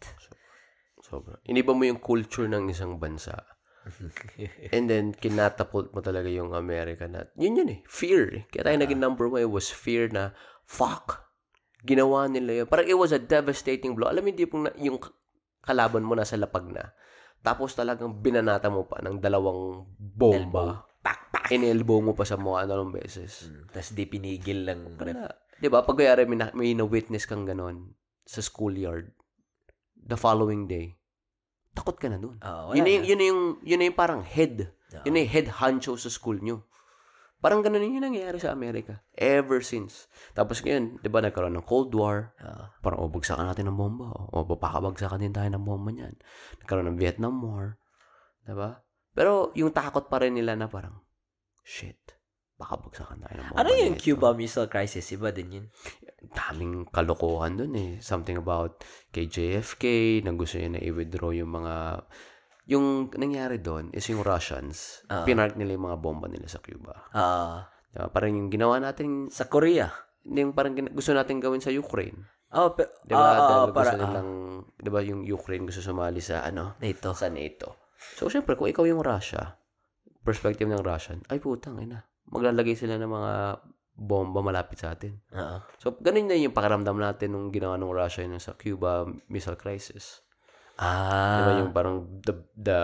Sobra. 1.04 1.38
Iniba 1.46 1.76
mo 1.76 1.84
yung 1.84 2.00
culture 2.00 2.48
ng 2.48 2.72
isang 2.72 2.98
bansa. 2.98 3.53
And 4.76 4.88
then, 4.88 5.12
kinatapult 5.16 5.92
mo 5.92 6.00
talaga 6.00 6.32
yung 6.32 6.56
Amerika 6.56 7.08
na, 7.08 7.28
yun 7.36 7.60
yun 7.60 7.70
eh, 7.70 7.80
fear 7.88 8.32
eh. 8.32 8.44
Kaya 8.48 8.72
tayo 8.72 8.78
naging 8.80 9.02
number 9.04 9.28
one, 9.28 9.44
it 9.44 9.52
was 9.52 9.68
fear 9.68 10.08
na, 10.08 10.32
fuck, 10.64 11.28
ginawa 11.84 12.32
nila 12.32 12.64
yun. 12.64 12.68
Parang 12.72 12.88
it 12.88 12.96
was 12.96 13.12
a 13.12 13.20
devastating 13.20 13.94
blow. 13.94 14.08
Alam 14.08 14.24
mo, 14.26 14.30
hindi 14.32 14.48
pong 14.48 14.64
na, 14.68 14.72
yung 14.80 14.98
kalaban 15.64 16.08
mo 16.08 16.16
nasa 16.16 16.40
lapag 16.40 16.72
na. 16.72 16.96
Tapos 17.44 17.76
talagang 17.76 18.24
binanata 18.24 18.72
mo 18.72 18.88
pa 18.88 19.04
ng 19.04 19.20
dalawang 19.20 19.84
bomba. 20.00 20.88
Pak, 21.04 21.20
pak. 21.36 21.46
In-elbow 21.52 22.00
mo 22.00 22.12
pa 22.16 22.24
sa 22.24 22.40
mukha 22.40 22.64
dalawang 22.64 22.96
beses. 22.96 23.52
Mm, 23.52 23.64
Tapos 23.68 23.90
di 23.92 24.06
pinigil 24.08 24.60
ng 24.64 24.82
ref. 24.96 25.12
Wala. 25.12 25.28
di 25.60 25.68
ba, 25.68 25.84
pag 25.84 26.00
kayari 26.00 26.24
may, 26.24 26.40
na- 26.40 26.56
may 26.56 26.72
na-witness 26.72 27.28
kang 27.28 27.44
ganon 27.44 27.92
sa 28.24 28.40
schoolyard, 28.40 29.12
the 30.00 30.16
following 30.16 30.72
day, 30.72 30.96
takot 31.74 31.98
ka 31.98 32.08
na 32.08 32.22
dun. 32.22 32.38
Oo, 32.40 32.62
wala 32.72 32.76
yun, 32.78 32.86
na 32.86 32.92
yun, 33.02 33.18
na 33.18 33.26
yung, 33.28 33.42
yun 33.66 33.78
na 33.82 33.86
yung 33.90 33.98
parang 33.98 34.22
head. 34.22 34.70
Oo. 34.70 35.04
Yun 35.04 35.14
na 35.18 35.22
yung 35.26 35.34
head 35.34 35.48
honcho 35.50 35.98
sa 35.98 36.10
school 36.10 36.38
nyo. 36.40 36.66
Parang 37.44 37.60
ganun 37.60 37.84
yung 37.84 38.00
nangyayari 38.00 38.40
sa 38.40 38.56
Amerika. 38.56 39.04
Ever 39.20 39.60
since. 39.60 40.08
Tapos 40.32 40.64
ngayon, 40.64 41.04
di 41.04 41.12
ba, 41.12 41.20
nagkaroon 41.20 41.60
ng 41.60 41.68
Cold 41.68 41.92
War. 41.92 42.32
Oo. 42.40 42.66
Parang, 42.80 43.04
o, 43.04 43.12
bagsakan 43.12 43.52
natin 43.52 43.68
ng 43.68 43.76
bomba. 43.76 44.16
O, 44.32 44.48
papakabagsakan 44.48 45.20
din 45.20 45.36
tayo 45.36 45.52
ng 45.52 45.66
bomba 45.68 45.92
niyan. 45.92 46.16
Nagkaroon 46.64 46.88
ng 46.96 47.00
Vietnam 47.02 47.44
War. 47.44 47.76
Di 48.48 48.56
ba? 48.56 48.80
Pero, 49.12 49.52
yung 49.60 49.76
takot 49.76 50.08
pa 50.08 50.24
rin 50.24 50.40
nila 50.40 50.56
na 50.56 50.72
parang, 50.72 51.04
shit, 51.68 52.00
baka 52.64 52.80
bagsakan 52.80 53.20
tayo 53.20 53.34
ng 53.36 53.46
bomba. 53.46 53.60
Ano 53.60 53.70
yung. 53.76 53.96
Cuba 53.96 54.32
Missile 54.32 54.66
Crisis? 54.68 55.12
Iba 55.12 55.30
din 55.30 55.50
yun. 55.54 55.66
daming 56.24 56.88
kalokohan 56.88 57.60
dun 57.60 57.76
eh. 57.76 58.00
Something 58.00 58.40
about 58.40 58.80
kay 59.12 59.28
JFK, 59.28 59.84
na 60.24 60.32
gusto 60.32 60.56
niya 60.56 60.72
na 60.72 60.82
i-withdraw 60.82 61.36
yung 61.36 61.52
mga... 61.52 62.00
Yung 62.66 62.86
nangyari 63.14 63.60
doon 63.60 63.92
is 63.92 64.08
yung 64.08 64.24
Russians, 64.24 65.04
Ah. 65.06 65.28
pinark 65.28 65.60
nila 65.60 65.76
yung 65.76 65.86
mga 65.86 66.00
bomba 66.00 66.32
nila 66.32 66.48
sa 66.48 66.58
Cuba. 66.58 66.96
Ah, 67.12 67.68
Diba? 67.92 68.08
Parang 68.08 68.32
yung 68.32 68.48
ginawa 68.48 68.80
natin, 68.80 69.28
sa 69.28 69.46
Korea. 69.46 69.92
yung 70.24 70.56
parang 70.56 70.72
gusto 70.90 71.12
natin 71.12 71.38
gawin 71.38 71.60
sa 71.60 71.70
Ukraine. 71.70 72.24
Oh, 72.50 72.72
pe- 72.72 72.88
Di 73.04 73.12
ba? 73.12 73.20
ah, 73.20 73.28
ah, 73.28 73.36
Dahil 73.36 73.62
gusto 73.68 73.76
para, 73.76 73.92
ah, 73.92 74.00
nilang, 74.00 74.30
di 74.74 74.90
ba 74.90 75.00
yung 75.04 75.22
Ukraine 75.22 75.68
gusto 75.68 75.84
sumali 75.84 76.24
sa 76.24 76.42
ano? 76.42 76.80
NATO. 76.80 77.12
Sa 77.12 77.28
NATO. 77.28 77.92
So, 78.16 78.32
syempre, 78.32 78.56
kung 78.56 78.72
ikaw 78.72 78.88
yung 78.88 79.04
Russia, 79.04 79.60
perspective 80.24 80.66
ng 80.66 80.80
Russian, 80.80 81.20
ay 81.28 81.38
putang, 81.38 81.76
ina. 81.78 82.08
Maglalagay 82.30 82.76
sila 82.78 82.96
ng 83.00 83.12
mga 83.12 83.34
bomba 83.94 84.42
malapit 84.42 84.82
sa 84.82 84.98
atin. 84.98 85.14
Oo. 85.34 85.58
So, 85.78 85.94
ganun 86.02 86.26
na 86.26 86.38
yung 86.38 86.56
pakiramdam 86.56 86.98
natin 86.98 87.34
nung 87.34 87.54
ginawa 87.54 87.78
ng 87.78 87.94
Russia 87.94 88.26
yun 88.26 88.42
sa 88.42 88.58
Cuba 88.58 89.06
Missile 89.30 89.60
Crisis. 89.60 90.26
Ah. 90.82 91.38
Di 91.38 91.42
ba 91.46 91.54
yung 91.62 91.74
parang 91.74 92.10
the, 92.26 92.34
the 92.58 92.80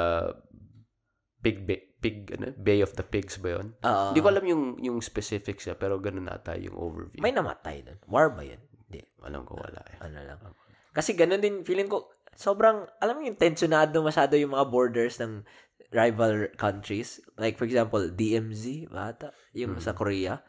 pig, 1.41 1.65
bay, 1.65 1.81
pig, 1.97 2.29
ano, 2.37 2.53
Bay 2.53 2.85
of 2.85 2.93
the 2.93 3.01
Pigs 3.01 3.41
ba 3.41 3.57
yun? 3.57 3.73
Oo. 3.81 4.13
Hindi 4.13 4.21
ko 4.21 4.29
alam 4.29 4.45
yung, 4.45 4.63
yung 4.85 4.97
specifics 5.01 5.65
ya, 5.65 5.73
pero 5.73 5.97
ganun 5.97 6.29
nata 6.29 6.53
yung 6.53 6.77
overview. 6.77 7.17
May 7.17 7.33
namatay 7.33 7.81
doon. 7.81 7.99
War 8.05 8.29
ba 8.29 8.45
yun? 8.45 8.61
Hindi. 8.85 9.01
Alam 9.25 9.41
ko 9.49 9.57
wala 9.57 9.81
eh. 9.89 9.97
Ano 10.05 10.21
lang. 10.21 10.39
Kasi 10.93 11.17
ganun 11.17 11.41
din, 11.41 11.65
feeling 11.65 11.89
ko, 11.89 12.13
sobrang, 12.37 12.85
alam 13.01 13.17
mo 13.17 13.21
yung 13.25 13.39
tensionado 13.39 13.99
masyado 14.05 14.37
yung 14.37 14.53
mga 14.53 14.69
borders 14.69 15.17
ng 15.17 15.41
rival 15.89 16.47
countries. 16.55 17.17
Like, 17.37 17.57
for 17.57 17.65
example, 17.65 18.09
DMZ, 18.09 18.89
bata, 18.89 19.33
yung 19.53 19.77
Mm. 19.77 19.81
sa 19.81 19.93
Korea. 19.93 20.41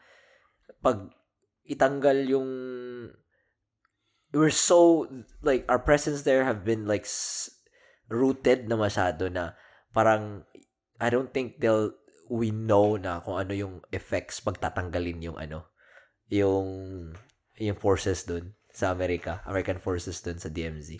Pag 0.81 1.09
itanggal 1.65 2.29
yung, 2.29 2.49
we're 4.31 4.53
so, 4.53 5.07
like, 5.41 5.65
our 5.67 5.79
presence 5.81 6.23
there 6.23 6.45
have 6.45 6.63
been, 6.63 6.85
like, 6.85 7.03
s- 7.03 7.51
rooted 8.07 8.69
na 8.69 8.77
masyado 8.77 9.27
na 9.31 9.55
parang, 9.91 10.45
I 11.01 11.09
don't 11.09 11.33
think 11.33 11.59
they'll, 11.59 11.95
we 12.31 12.53
know 12.53 12.95
na 12.95 13.19
kung 13.19 13.35
ano 13.35 13.51
yung 13.51 13.75
effects 13.91 14.39
pag 14.39 14.55
tatanggalin 14.55 15.19
yung 15.19 15.35
ano, 15.35 15.67
yung, 16.31 16.67
yung 17.59 17.75
forces 17.75 18.23
dun 18.23 18.55
sa 18.71 18.95
Amerika, 18.95 19.43
American 19.43 19.83
forces 19.83 20.23
dun 20.23 20.39
sa 20.39 20.47
DMZ. 20.47 20.95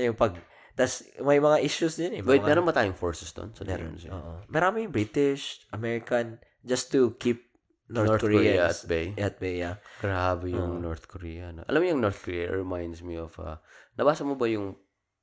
Yung 0.00 0.16
pag, 0.16 0.40
tas 0.74 1.02
may 1.22 1.38
mga 1.38 1.62
issues 1.62 1.94
din 1.94 2.18
eh. 2.18 2.22
Wait, 2.22 2.42
mga, 2.42 2.50
meron 2.50 2.66
ba 2.66 2.74
tayong 2.74 2.98
forces 2.98 3.30
doon 3.30 3.54
sa 3.54 3.62
meron, 3.62 3.94
DMZ? 3.94 4.10
oo. 4.10 4.32
Marami 4.50 4.90
British, 4.90 5.62
American, 5.70 6.38
just 6.62 6.90
to 6.90 7.14
keep 7.16 7.50
North, 7.86 8.16
North 8.16 8.22
Korea 8.24 8.72
at 8.72 8.80
bay. 8.88 9.12
at 9.14 9.36
bay, 9.38 9.60
yeah. 9.60 9.76
Grabe 10.00 10.50
yung 10.50 10.80
Oo. 10.80 10.82
North 10.82 11.04
Korea. 11.06 11.52
No? 11.52 11.62
Alam 11.68 11.78
mo 11.78 11.86
yung 11.92 12.00
North 12.00 12.20
Korea 12.20 12.48
reminds 12.48 13.04
me 13.04 13.14
of, 13.14 13.36
uh, 13.38 13.60
nabasa 13.94 14.24
mo 14.24 14.34
ba 14.34 14.48
yung, 14.48 14.74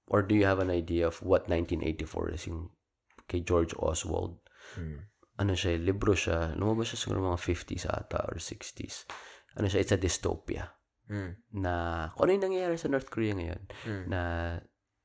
or 0.07 0.21
do 0.21 0.37
you 0.37 0.45
have 0.45 0.61
an 0.61 0.69
idea 0.69 1.09
of 1.09 1.17
what 1.25 1.49
1984 1.49 2.31
is 2.31 2.45
yung 2.45 2.69
kay 3.25 3.41
George 3.41 3.73
Oswald? 3.75 4.37
Hmm. 4.77 5.09
Ano 5.41 5.57
siya, 5.57 5.73
libro 5.75 6.13
siya, 6.13 6.53
lumabas 6.53 6.93
siya 6.93 7.01
siguro 7.01 7.33
mga 7.33 7.41
50s 7.41 7.89
ata 7.89 8.29
or 8.29 8.37
60s. 8.37 9.09
Ano 9.57 9.65
siya, 9.65 9.81
it's 9.81 9.91
a 9.91 9.97
dystopia. 9.97 10.69
Hmm. 11.09 11.33
Na, 11.57 12.07
kung 12.13 12.29
ano 12.29 12.37
yung 12.37 12.45
nangyayari 12.45 12.77
sa 12.77 12.87
North 12.87 13.09
Korea 13.09 13.33
ngayon, 13.33 13.61
Hmm. 13.83 14.03
na 14.05 14.21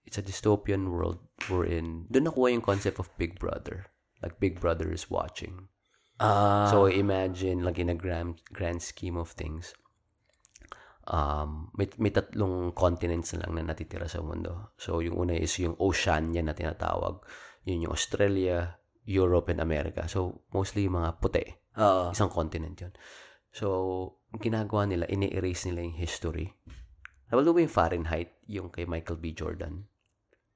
it's 0.06 0.16
a 0.16 0.24
dystopian 0.24 0.88
world 0.94 1.18
wherein, 1.50 2.06
doon 2.08 2.30
nakuha 2.30 2.54
yung 2.54 2.64
concept 2.64 3.02
of 3.02 3.10
Big 3.18 3.36
Brother. 3.36 3.90
Like 4.22 4.40
Big 4.40 4.62
Brother 4.62 4.88
is 4.88 5.10
watching. 5.12 5.68
Ah, 6.16 6.72
So 6.72 6.88
imagine 6.88 7.60
like 7.60 7.76
in 7.76 7.92
a 7.92 7.98
grand 7.98 8.40
grand 8.54 8.80
scheme 8.80 9.20
of 9.20 9.36
things. 9.36 9.76
Um, 11.06 11.70
may, 11.78 11.86
may 12.02 12.10
tatlong 12.10 12.74
continents 12.74 13.30
na 13.36 13.46
lang 13.46 13.60
na 13.60 13.70
natitira 13.70 14.08
sa 14.10 14.24
mundo. 14.24 14.74
So 14.80 14.98
yung 15.04 15.14
una 15.14 15.36
is 15.36 15.54
yung 15.60 15.76
Oceania 15.78 16.42
na 16.42 16.56
tinatawag. 16.56 17.22
Yun 17.68 17.86
yung 17.86 17.94
Australia, 17.94 18.80
Europe, 19.06 19.52
and 19.52 19.62
America. 19.62 20.08
So 20.10 20.42
mostly 20.50 20.88
yung 20.88 20.98
mga 20.98 21.20
puti. 21.22 21.46
oo. 21.78 22.10
Isang 22.10 22.32
continent 22.32 22.80
yun. 22.80 22.94
So, 23.56 24.20
ginagawa 24.36 24.84
nila, 24.84 25.08
ini-erase 25.08 25.72
nila 25.72 25.80
yung 25.88 25.96
history. 25.96 26.52
Nabalo 27.32 27.56
ba 27.56 27.64
yung 27.64 27.72
Fahrenheit, 27.72 28.36
yung 28.44 28.68
kay 28.68 28.84
Michael 28.84 29.16
B. 29.16 29.32
Jordan? 29.32 29.88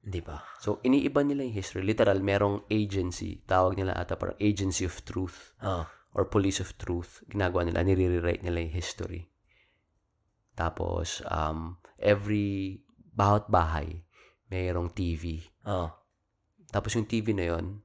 Hindi 0.01 0.19
pa. 0.25 0.41
So, 0.57 0.81
iniiba 0.81 1.21
nila 1.21 1.45
yung 1.45 1.53
history. 1.53 1.85
Literal, 1.85 2.17
merong 2.25 2.65
agency. 2.73 3.45
Tawag 3.45 3.77
nila 3.77 3.93
ata 3.93 4.17
parang 4.17 4.37
agency 4.41 4.85
of 4.85 4.97
truth 5.05 5.53
Oo. 5.61 5.85
or 6.17 6.25
police 6.25 6.57
of 6.57 6.73
truth. 6.81 7.21
Ginagawa 7.29 7.69
nila, 7.69 7.85
nire-rewrite 7.85 8.41
nila 8.41 8.65
yung 8.65 8.73
history. 8.73 9.29
Tapos, 10.57 11.21
um, 11.29 11.77
every, 12.01 12.81
bawat 13.13 13.45
bahay, 13.47 14.01
mayroong 14.49 14.89
TV. 14.91 15.45
Oo. 15.69 15.87
Tapos 16.71 16.95
yung 16.95 17.05
TV 17.05 17.35
na 17.35 17.45
yon 17.51 17.83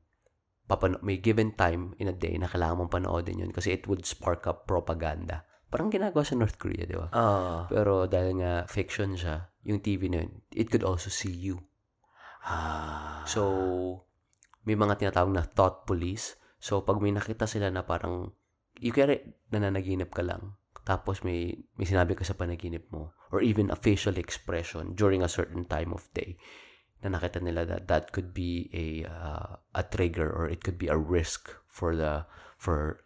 papano- 0.67 1.03
may 1.03 1.19
given 1.19 1.55
time 1.55 1.95
in 1.99 2.11
a 2.11 2.17
day 2.17 2.35
na 2.39 2.51
kailangan 2.51 2.87
mong 2.87 2.95
panoodin 2.95 3.43
yun 3.43 3.53
kasi 3.55 3.75
it 3.75 3.87
would 3.87 4.07
spark 4.07 4.47
up 4.47 4.67
propaganda. 4.67 5.47
Parang 5.67 5.91
ginagawa 5.91 6.23
sa 6.23 6.39
North 6.39 6.59
Korea, 6.59 6.87
di 6.87 6.95
ba? 6.95 7.11
Oo. 7.11 7.67
Pero 7.67 8.07
dahil 8.07 8.39
nga 8.39 8.63
fiction 8.71 9.19
siya, 9.19 9.51
yung 9.67 9.83
TV 9.83 10.07
na 10.07 10.23
yun, 10.23 10.31
it 10.55 10.71
could 10.71 10.87
also 10.87 11.11
see 11.11 11.31
you. 11.31 11.59
Ah. 12.47 13.27
So, 13.27 13.43
may 14.63 14.79
mga 14.79 15.03
tinatawag 15.03 15.35
na 15.35 15.43
thought 15.43 15.83
police. 15.83 16.39
So, 16.63 16.87
pag 16.87 17.03
may 17.03 17.11
nakita 17.11 17.51
sila 17.51 17.69
na 17.75 17.83
parang, 17.83 18.31
you 18.79 18.95
kaya 18.95 19.19
nananaginip 19.51 20.15
ka 20.15 20.23
lang, 20.23 20.55
tapos 20.87 21.27
may, 21.27 21.59
may 21.75 21.87
sinabi 21.87 22.15
ka 22.15 22.23
sa 22.23 22.39
panaginip 22.39 22.87
mo, 22.95 23.11
or 23.35 23.43
even 23.43 23.75
a 23.75 23.79
facial 23.79 24.15
expression 24.15 24.95
during 24.95 25.27
a 25.27 25.31
certain 25.31 25.67
time 25.67 25.91
of 25.91 26.07
day, 26.15 26.39
na 27.03 27.19
nakita 27.19 27.43
nila 27.43 27.67
that 27.67 27.91
that 27.91 28.15
could 28.15 28.33
be 28.33 28.71
a 28.73 29.05
uh, 29.05 29.61
a 29.77 29.83
trigger 29.85 30.33
or 30.33 30.49
it 30.49 30.65
could 30.65 30.81
be 30.81 30.89
a 30.89 30.97
risk 30.97 31.53
for 31.69 31.93
the 31.93 32.25
for 32.57 33.05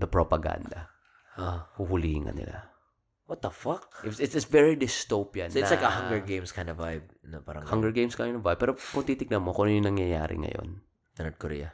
the 0.00 0.08
propaganda. 0.10 0.90
Ah. 1.38 1.70
Huhulihin 1.78 2.34
nila. 2.34 2.77
What 3.28 3.44
the 3.44 3.52
fuck? 3.52 4.00
It's, 4.08 4.24
it's, 4.24 4.32
it's 4.32 4.48
very 4.48 4.72
dystopian. 4.72 5.52
So, 5.52 5.60
it's 5.60 5.68
like 5.68 5.84
a 5.84 5.92
na- 5.92 5.96
Hunger 6.00 6.24
Games 6.24 6.48
kind 6.48 6.72
of 6.72 6.80
vibe. 6.80 7.04
Na 7.28 7.44
parang 7.44 7.68
Hunger 7.68 7.92
Games 7.92 8.16
kind 8.16 8.32
of 8.32 8.40
vibe. 8.40 8.56
Pero 8.56 8.72
kung 8.72 9.04
titignan 9.04 9.44
mo 9.44 9.52
kung 9.52 9.68
ano 9.68 9.76
yung 9.76 9.88
nangyayari 9.92 10.40
ngayon, 10.40 10.80
sa 11.12 11.28
North 11.28 11.36
Korea. 11.36 11.68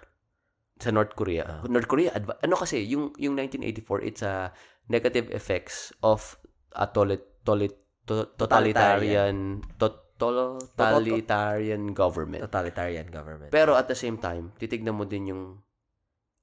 sa 0.74 0.90
North 0.90 1.14
Korea. 1.14 1.46
Ah. 1.46 1.62
North 1.70 1.86
Korea, 1.86 2.11
adva- 2.11 2.42
ano 2.42 2.59
kasi, 2.59 2.82
yung, 2.82 3.14
yung 3.22 3.38
1984, 3.38 4.02
it's 4.02 4.26
a 4.26 4.50
negative 4.90 5.30
effects 5.30 5.94
of 6.02 6.34
a 6.74 6.90
tolit, 6.90 7.22
tolit, 7.46 7.78
to- 8.02 8.34
totalitarian, 8.34 9.62
to- 9.78 10.02
totalitarian 10.18 11.94
government. 11.94 12.42
Totalitarian 12.42 13.07
government. 13.07 13.55
Pero 13.55 13.78
at 13.78 13.86
the 13.86 13.94
same 13.94 14.18
time, 14.18 14.50
titignan 14.59 14.98
mo 14.98 15.07
din 15.07 15.30
yung 15.30 15.62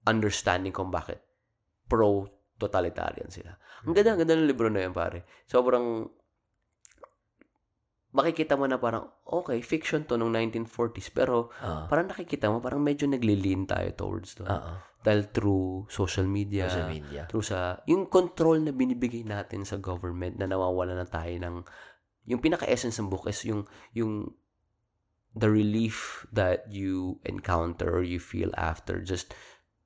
understanding 0.08 0.72
kung 0.72 0.90
bakit 0.90 1.20
pro-totalitarian 2.62 3.34
sila. 3.34 3.58
Ang 3.90 3.98
ganda, 3.98 4.14
ang 4.14 4.22
ganda 4.22 4.38
ng 4.38 4.46
libro 4.46 4.70
na 4.70 4.86
yun, 4.86 4.94
pare. 4.94 5.26
Sobrang, 5.50 6.06
makikita 8.14 8.54
mo 8.54 8.70
na 8.70 8.78
parang, 8.78 9.10
okay, 9.26 9.58
fiction 9.66 10.06
to 10.06 10.22
nung 10.22 10.30
1940s, 10.30 11.10
pero 11.10 11.50
Oo. 11.50 11.90
parang 11.90 12.06
nakikita 12.06 12.54
mo, 12.54 12.62
parang 12.62 12.86
medyo 12.86 13.10
naglilin 13.10 13.66
tayo 13.66 13.90
towards 13.98 14.38
doon. 14.38 14.54
Oo. 14.54 14.74
Dahil 15.02 15.34
through 15.34 15.90
social 15.90 16.30
media, 16.30 16.70
Social 16.70 16.94
media. 16.94 17.26
through 17.26 17.42
sa, 17.42 17.82
yung 17.90 18.06
control 18.06 18.62
na 18.62 18.70
binibigay 18.70 19.26
natin 19.26 19.66
sa 19.66 19.82
government 19.82 20.38
na 20.38 20.46
nawawala 20.46 20.94
na 20.94 21.10
tayo 21.10 21.34
ng, 21.42 21.66
yung 22.30 22.38
pinaka-essence 22.38 23.02
ng 23.02 23.10
book 23.10 23.26
is 23.26 23.42
yung, 23.42 23.66
yung, 23.98 24.30
the 25.32 25.48
relief 25.48 26.28
that 26.36 26.68
you 26.68 27.16
encounter 27.24 27.88
or 27.88 28.04
you 28.04 28.20
feel 28.20 28.52
after 28.60 29.00
just, 29.00 29.32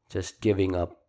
just 0.10 0.42
giving 0.42 0.74
up 0.74 1.06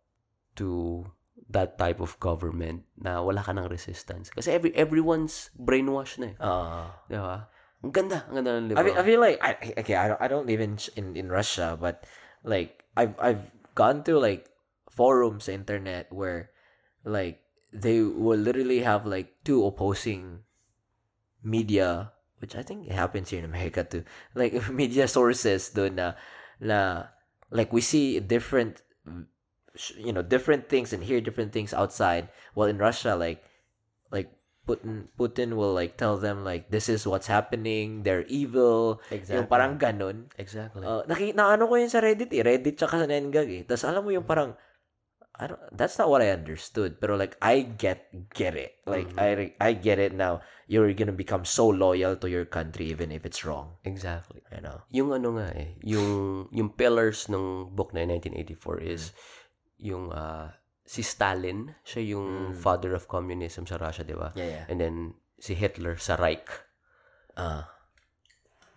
to 0.53 1.01
that 1.49 1.79
type 1.79 1.99
of 2.03 2.19
government 2.19 2.83
na 2.99 3.23
wala 3.23 3.39
ka 3.39 3.55
ng 3.55 3.71
resistance. 3.71 4.27
Kasi 4.29 4.51
every, 4.51 4.75
everyone's 4.75 5.49
brainwashed 5.55 6.19
na 6.19 6.27
eh. 6.31 6.35
Oo. 6.43 6.81
Di 7.07 7.17
ba? 7.17 7.47
Ang 7.83 7.93
ganda, 7.93 8.27
ang 8.27 8.35
ganda 8.41 8.51
ng 8.59 8.67
libro. 8.73 8.81
I 8.81 8.83
feel, 8.83 8.97
I 8.97 9.03
feel 9.05 9.21
like 9.21 9.37
I 9.39 9.51
okay, 9.79 9.95
I 9.95 10.07
don't 10.09 10.21
I 10.21 10.27
don't 10.27 10.47
live 10.49 10.59
in 10.59 10.75
in, 10.97 11.15
in 11.15 11.27
Russia, 11.29 11.77
but 11.79 12.03
like 12.43 12.83
I've 12.97 13.13
I've 13.21 13.45
gone 13.77 14.01
to 14.09 14.17
like 14.17 14.49
forums 14.89 15.45
internet 15.47 16.09
where 16.09 16.49
like 17.05 17.39
they 17.69 18.01
will 18.01 18.39
literally 18.41 18.81
have 18.81 19.05
like 19.05 19.37
two 19.45 19.61
opposing 19.61 20.41
media 21.45 22.11
which 22.39 22.55
I 22.55 22.61
think 22.61 22.89
happens 22.89 23.29
here 23.29 23.39
in 23.39 23.45
America 23.45 23.83
too. 23.83 24.03
Like 24.33 24.57
media 24.73 25.07
sources 25.07 25.69
doon 25.69 26.01
na 26.01 26.17
na 26.59 27.09
like 27.53 27.71
we 27.73 27.81
see 27.81 28.19
different 28.19 28.81
you 29.97 30.11
know 30.11 30.25
different 30.25 30.69
things 30.69 30.91
and 30.91 31.03
hear 31.03 31.21
different 31.21 31.53
things 31.53 31.73
outside. 31.73 32.29
Well, 32.55 32.67
in 32.67 32.77
Russia, 32.77 33.15
like 33.15 33.43
like 34.11 34.31
Putin 34.67 35.07
Putin 35.15 35.55
will 35.55 35.71
like 35.71 35.95
tell 35.95 36.19
them 36.19 36.43
like 36.43 36.67
this 36.67 36.91
is 36.91 37.07
what's 37.07 37.31
happening. 37.31 38.03
They're 38.03 38.27
evil. 38.27 38.99
Exactly. 39.07 39.39
Yung 39.39 39.47
parang 39.47 39.79
ganun. 39.79 40.27
Exactly. 40.35 40.83
Uh, 40.83 41.07
naki, 41.07 41.31
na 41.31 41.55
ano 41.55 41.71
ko 41.71 41.79
yun 41.79 41.87
sa 41.87 42.03
Reddit 42.03 42.29
eh. 42.35 42.43
Reddit 42.43 42.75
tsaka 42.75 42.99
sa 42.99 43.07
Nengag 43.07 43.47
eh. 43.47 43.63
Tapos 43.63 43.87
alam 43.87 44.03
mo 44.03 44.11
yung 44.11 44.27
parang 44.27 44.59
I 45.37 45.45
don't, 45.53 45.61
that's 45.71 45.95
not 46.01 46.09
what 46.09 46.25
I 46.25 46.33
understood. 46.33 46.99
Pero 46.99 47.15
like 47.15 47.37
I 47.39 47.63
get 47.63 48.11
get 48.33 48.59
it. 48.59 48.81
Like 48.83 49.13
I 49.15 49.55
I 49.61 49.71
get 49.77 50.03
it 50.03 50.11
now. 50.11 50.43
You're 50.67 50.91
gonna 50.91 51.15
become 51.15 51.47
so 51.47 51.71
loyal 51.71 52.19
to 52.19 52.27
your 52.27 52.43
country 52.43 52.91
even 52.91 53.15
if 53.15 53.23
it's 53.23 53.47
wrong. 53.47 53.79
exactly. 53.87 54.43
You 54.51 54.65
know. 54.65 54.83
Yung 54.91 55.15
ano 55.15 55.39
nga 55.39 55.47
eh, 55.55 55.79
yung 55.85 56.49
yung 56.51 56.75
pillars 56.75 57.31
ng 57.31 57.71
book 57.71 57.95
na 57.95 58.03
1984 58.03 58.83
is 58.83 59.15
yung 59.79 60.09
ah, 60.11 60.51
si 60.87 61.03
Stalin, 61.03 61.75
siya 61.83 62.15
yung 62.15 62.27
Mm. 62.51 62.53
father 62.55 62.95
of 62.95 63.05
communism 63.05 63.67
sa 63.67 63.75
Russia, 63.75 64.01
di 64.01 64.15
ba? 64.15 64.31
Yeah, 64.33 64.49
yeah. 64.61 64.65
And 64.71 64.77
then 64.79 64.95
si 65.37 65.53
Hitler 65.53 65.97
sa 65.97 66.15
Reich 66.17 66.47
Uh, 67.37 67.61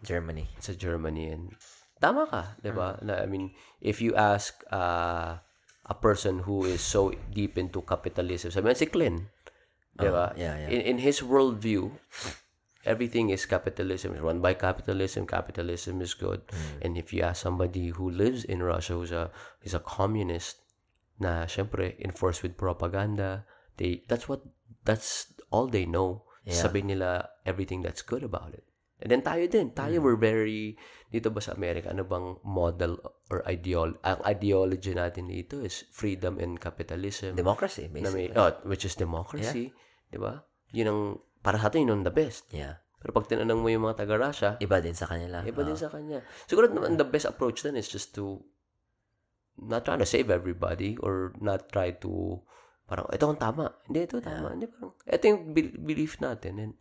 Germany. 0.04 0.48
sa 0.60 0.72
Germany 0.72 1.32
and 1.32 1.56
tama 2.00 2.24
ka, 2.28 2.56
'di 2.60 2.72
ba? 2.72 2.96
Na 3.00 3.20
I 3.20 3.26
mean, 3.28 3.52
if 3.80 4.00
you 4.00 4.12
ask 4.16 4.56
uh, 4.68 5.36
a 5.84 5.96
person 5.96 6.44
who 6.44 6.64
is 6.64 6.80
so 6.80 7.12
deep 7.32 7.56
into 7.56 7.80
capitalism, 7.84 8.52
sabi 8.52 8.72
si 8.76 8.88
Clint, 8.88 9.28
'di 9.96 10.08
ba? 10.08 10.32
yeah, 10.36 10.56
yeah. 10.56 10.70
In 10.72 10.80
in 10.84 10.96
his 11.00 11.20
worldview, 11.20 11.92
everything 12.84 13.28
is 13.28 13.44
capitalism. 13.44 14.12
It's 14.16 14.24
run 14.24 14.40
by 14.40 14.56
capitalism. 14.56 15.28
Capitalism 15.28 16.00
is 16.00 16.16
good. 16.16 16.40
And 16.80 16.96
if 16.96 17.12
you 17.12 17.20
ask 17.24 17.44
somebody 17.44 17.92
who 17.92 18.08
lives 18.08 18.44
in 18.44 18.60
Russia 18.64 18.96
who's 18.96 19.12
a 19.12 19.28
who's 19.60 19.76
a 19.76 19.84
communist, 19.84 20.59
na 21.20 21.44
syempre 21.44 21.94
enforced 22.00 22.40
with 22.40 22.56
propaganda, 22.56 23.44
they 23.76 24.02
that's 24.08 24.26
what 24.26 24.40
that's 24.82 25.28
all 25.52 25.68
they 25.68 25.84
know. 25.84 26.24
Yeah. 26.42 26.56
Sabi 26.58 26.80
nila 26.80 27.28
everything 27.44 27.84
that's 27.84 28.00
good 28.00 28.24
about 28.24 28.56
it. 28.56 28.64
And 29.00 29.08
then 29.08 29.24
tayo 29.24 29.48
din, 29.48 29.72
tayo 29.72 30.00
we're 30.00 30.16
very 30.16 30.76
dito 31.08 31.28
ba 31.28 31.40
sa 31.40 31.52
Amerika, 31.52 31.88
ano 31.88 32.04
bang 32.04 32.36
model 32.44 33.00
or 33.28 33.40
ideol 33.44 33.96
ang 34.02 34.20
ideology 34.24 34.92
natin 34.92 35.24
dito 35.26 35.60
is 35.60 35.88
freedom 35.88 36.36
and 36.36 36.60
capitalism 36.60 37.32
Democracy, 37.32 37.88
na 37.88 38.12
may, 38.12 38.28
basically. 38.28 38.36
oh, 38.36 38.52
which 38.68 38.84
is 38.84 38.96
democracy, 38.96 39.72
'di 40.08 40.20
ba? 40.20 40.44
Yun 40.72 40.86
ang 40.88 41.00
para 41.40 41.56
sa 41.56 41.72
atin 41.72 41.88
yun 41.88 42.00
ang 42.00 42.04
the 42.04 42.12
best. 42.12 42.44
Yeah. 42.52 42.80
Pero 43.00 43.16
pag 43.16 43.32
tinanong 43.32 43.64
mo 43.64 43.72
yung 43.72 43.88
mga 43.88 44.04
taga 44.04 44.20
Russia, 44.20 44.50
Iba 44.60 44.84
din 44.84 44.92
sa 44.92 45.08
kanila. 45.08 45.40
iba 45.42 45.64
din 45.64 45.72
Ah. 45.72 45.80
sa 45.80 45.88
kanya. 45.88 46.20
Siguro 46.44 46.68
naman 46.68 47.00
the 47.00 47.08
best 47.08 47.24
approach 47.24 47.64
then 47.64 47.80
is 47.80 47.88
just 47.88 48.12
to 48.12 48.44
not 49.58 49.84
trying 49.84 50.00
to 50.02 50.08
save 50.08 50.30
everybody 50.30 50.96
or 51.00 51.32
not 51.40 51.72
try 51.72 51.90
to 52.04 52.42
parang 52.86 53.06
ito 53.14 53.24
ang 53.30 53.38
tama. 53.38 53.74
Hindi 53.86 54.06
ito 54.06 54.18
tama. 54.18 54.54
Hindi 54.54 54.66
parang 54.66 54.92
ito 55.06 55.24
yung 55.26 55.54
be- 55.54 55.78
belief 55.78 56.18
natin 56.18 56.58
and 56.58 56.72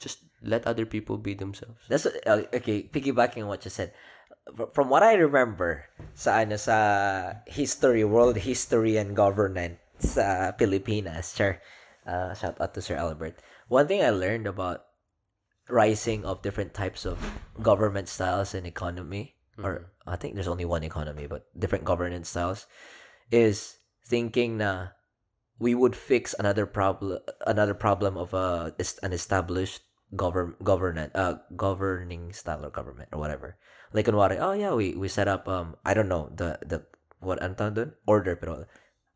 just 0.00 0.24
let 0.42 0.66
other 0.66 0.84
people 0.84 1.16
be 1.16 1.32
themselves. 1.36 1.84
That's 1.88 2.04
what- 2.04 2.20
uh, 2.26 2.44
okay. 2.52 2.88
Piggybacking 2.88 3.44
on 3.44 3.50
what 3.52 3.64
you 3.64 3.72
said, 3.72 3.92
Fr- 4.56 4.72
from 4.76 4.92
what 4.92 5.00
I 5.00 5.16
remember 5.16 5.88
sa 6.12 6.44
ano 6.44 6.60
sa 6.60 6.76
history, 7.48 8.04
world 8.04 8.36
history 8.36 9.00
and 9.00 9.16
governance 9.16 9.80
sa 9.96 10.52
Pilipinas, 10.52 11.32
sure. 11.32 11.60
Uh, 12.04 12.36
shout 12.36 12.60
out 12.60 12.76
to 12.76 12.84
Sir 12.84 13.00
Albert. 13.00 13.40
One 13.72 13.88
thing 13.88 14.04
I 14.04 14.12
learned 14.12 14.44
about 14.44 14.84
rising 15.72 16.28
of 16.28 16.44
different 16.44 16.76
types 16.76 17.08
of 17.08 17.16
government 17.64 18.12
styles 18.12 18.52
and 18.52 18.68
economy, 18.68 19.32
or 19.56 19.88
I 20.06 20.16
think 20.16 20.34
there's 20.34 20.48
only 20.48 20.64
one 20.64 20.84
economy, 20.84 21.26
but 21.26 21.48
different 21.56 21.84
governance 21.84 22.28
styles, 22.28 22.66
is 23.30 23.78
thinking 24.04 24.58
na 24.58 24.92
we 25.58 25.74
would 25.74 25.96
fix 25.96 26.34
another 26.38 26.66
problem 26.66 27.18
another 27.46 27.74
problem 27.74 28.16
of 28.16 28.34
a 28.34 28.74
an 29.02 29.12
established 29.12 29.82
govern 30.14 30.54
government 30.62 31.10
uh 31.16 31.40
governing 31.56 32.32
style 32.32 32.64
of 32.64 32.72
government 32.72 33.08
or 33.12 33.18
whatever. 33.18 33.56
Like 33.92 34.06
kunwari 34.06 34.38
oh 34.38 34.52
yeah 34.52 34.74
we 34.74 34.94
we 34.94 35.08
set 35.08 35.26
up 35.26 35.48
um 35.48 35.76
I 35.84 35.94
don't 35.94 36.10
know 36.10 36.28
the 36.34 36.58
the 36.60 36.84
what 37.24 37.40
ano 37.40 37.54
tawag 37.56 37.96
order 38.04 38.36
pero 38.36 38.68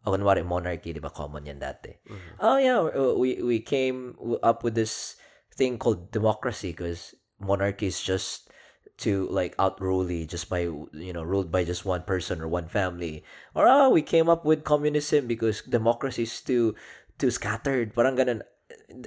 oh, 0.06 0.10
kunwari 0.10 0.40
monarchy 0.46 0.96
di 0.96 1.02
ba? 1.02 1.12
Common 1.12 1.44
yan 1.44 1.60
dati. 1.60 2.00
Oh 2.40 2.56
yeah 2.56 2.80
we 3.12 3.42
we 3.44 3.60
came 3.60 4.16
up 4.42 4.64
with 4.64 4.72
this 4.72 5.20
thing 5.52 5.76
called 5.76 6.08
democracy 6.14 6.72
because 6.72 7.12
monarchy 7.42 7.90
is 7.90 8.00
just 8.00 8.47
to 8.98 9.30
like 9.30 9.54
outrule 9.58 10.06
just 10.26 10.50
by 10.50 10.66
you 10.92 11.12
know 11.14 11.22
ruled 11.22 11.50
by 11.50 11.62
just 11.62 11.86
one 11.86 12.02
person 12.02 12.42
or 12.42 12.48
one 12.48 12.66
family. 12.66 13.22
Or 13.54 13.66
oh 13.66 13.90
we 13.90 14.02
came 14.02 14.28
up 14.28 14.44
with 14.44 14.66
communism 14.66 15.26
because 15.26 15.62
democracy 15.62 16.24
is 16.24 16.40
too 16.42 16.74
too 17.18 17.30
scattered. 17.30 17.94
Parang 17.94 18.18
ganun. 18.18 18.42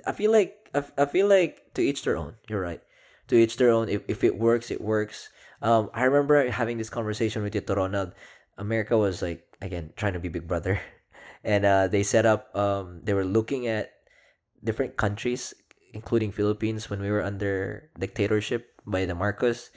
I 0.07 0.11
feel 0.15 0.31
like 0.31 0.71
I, 0.73 0.83
I 0.97 1.05
feel 1.05 1.27
like 1.27 1.75
to 1.75 1.83
each 1.83 2.03
their 2.03 2.15
own. 2.15 2.39
You're 2.47 2.63
right. 2.63 2.81
To 3.27 3.35
each 3.35 3.57
their 3.57 3.69
own. 3.69 3.89
If, 3.89 4.01
if 4.07 4.23
it 4.23 4.39
works 4.39 4.71
it 4.71 4.81
works. 4.81 5.29
Um 5.61 5.91
I 5.93 6.07
remember 6.07 6.49
having 6.49 6.79
this 6.79 6.89
conversation 6.89 7.43
with 7.43 7.53
Tito 7.53 7.75
Ronald. 7.75 8.15
America 8.57 8.97
was 8.97 9.21
like 9.21 9.43
again 9.59 9.91
trying 9.99 10.15
to 10.15 10.23
be 10.23 10.31
big 10.31 10.47
brother. 10.47 10.79
And 11.43 11.65
uh 11.65 11.89
they 11.89 12.05
set 12.05 12.29
up 12.29 12.53
um 12.53 13.01
they 13.01 13.17
were 13.17 13.25
looking 13.25 13.65
at 13.65 13.97
different 14.61 14.93
countries 14.93 15.57
including 15.93 16.31
Philippines 16.31 16.89
when 16.89 17.01
we 17.01 17.11
were 17.11 17.23
under 17.23 17.89
dictatorship 17.99 18.70
by 18.85 19.05
the 19.05 19.15
Marcos 19.15 19.69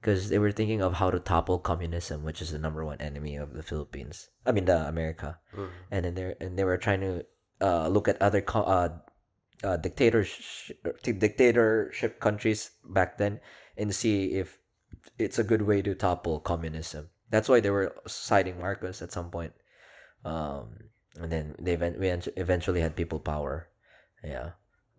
because 0.00 0.28
they 0.28 0.38
were 0.38 0.52
thinking 0.52 0.82
of 0.82 0.94
how 0.94 1.10
to 1.10 1.18
topple 1.18 1.58
communism 1.58 2.24
which 2.24 2.42
is 2.42 2.52
the 2.52 2.58
number 2.58 2.84
one 2.84 3.00
enemy 3.00 3.36
of 3.36 3.54
the 3.54 3.62
Philippines 3.62 4.28
I 4.46 4.52
mean 4.52 4.66
the 4.66 4.88
America 4.88 5.38
and 5.90 6.04
then 6.04 6.14
they 6.14 6.34
and 6.40 6.58
they 6.58 6.64
were 6.64 6.78
trying 6.78 7.00
to 7.00 7.24
uh, 7.60 7.88
look 7.88 8.08
at 8.08 8.20
other 8.20 8.40
co- 8.40 8.66
uh, 8.66 8.90
uh, 9.62 9.76
dictatorship 9.76 11.00
dictatorship 11.02 12.18
countries 12.18 12.72
back 12.84 13.18
then 13.18 13.40
and 13.76 13.94
see 13.94 14.34
if 14.34 14.58
it's 15.18 15.38
a 15.38 15.44
good 15.44 15.62
way 15.62 15.82
to 15.82 15.94
topple 15.94 16.40
communism. 16.40 17.08
That's 17.30 17.48
why 17.48 17.60
they 17.60 17.70
were 17.70 17.94
citing 18.06 18.60
Marcos 18.60 19.00
at 19.02 19.12
some 19.12 19.30
point. 19.30 19.52
Um, 20.24 20.90
and 21.18 21.30
then 21.30 21.56
they 21.58 21.76
we 21.76 22.08
eventually 22.36 22.80
had 22.80 22.96
people 22.96 23.18
power. 23.18 23.68
Yeah, 24.22 24.50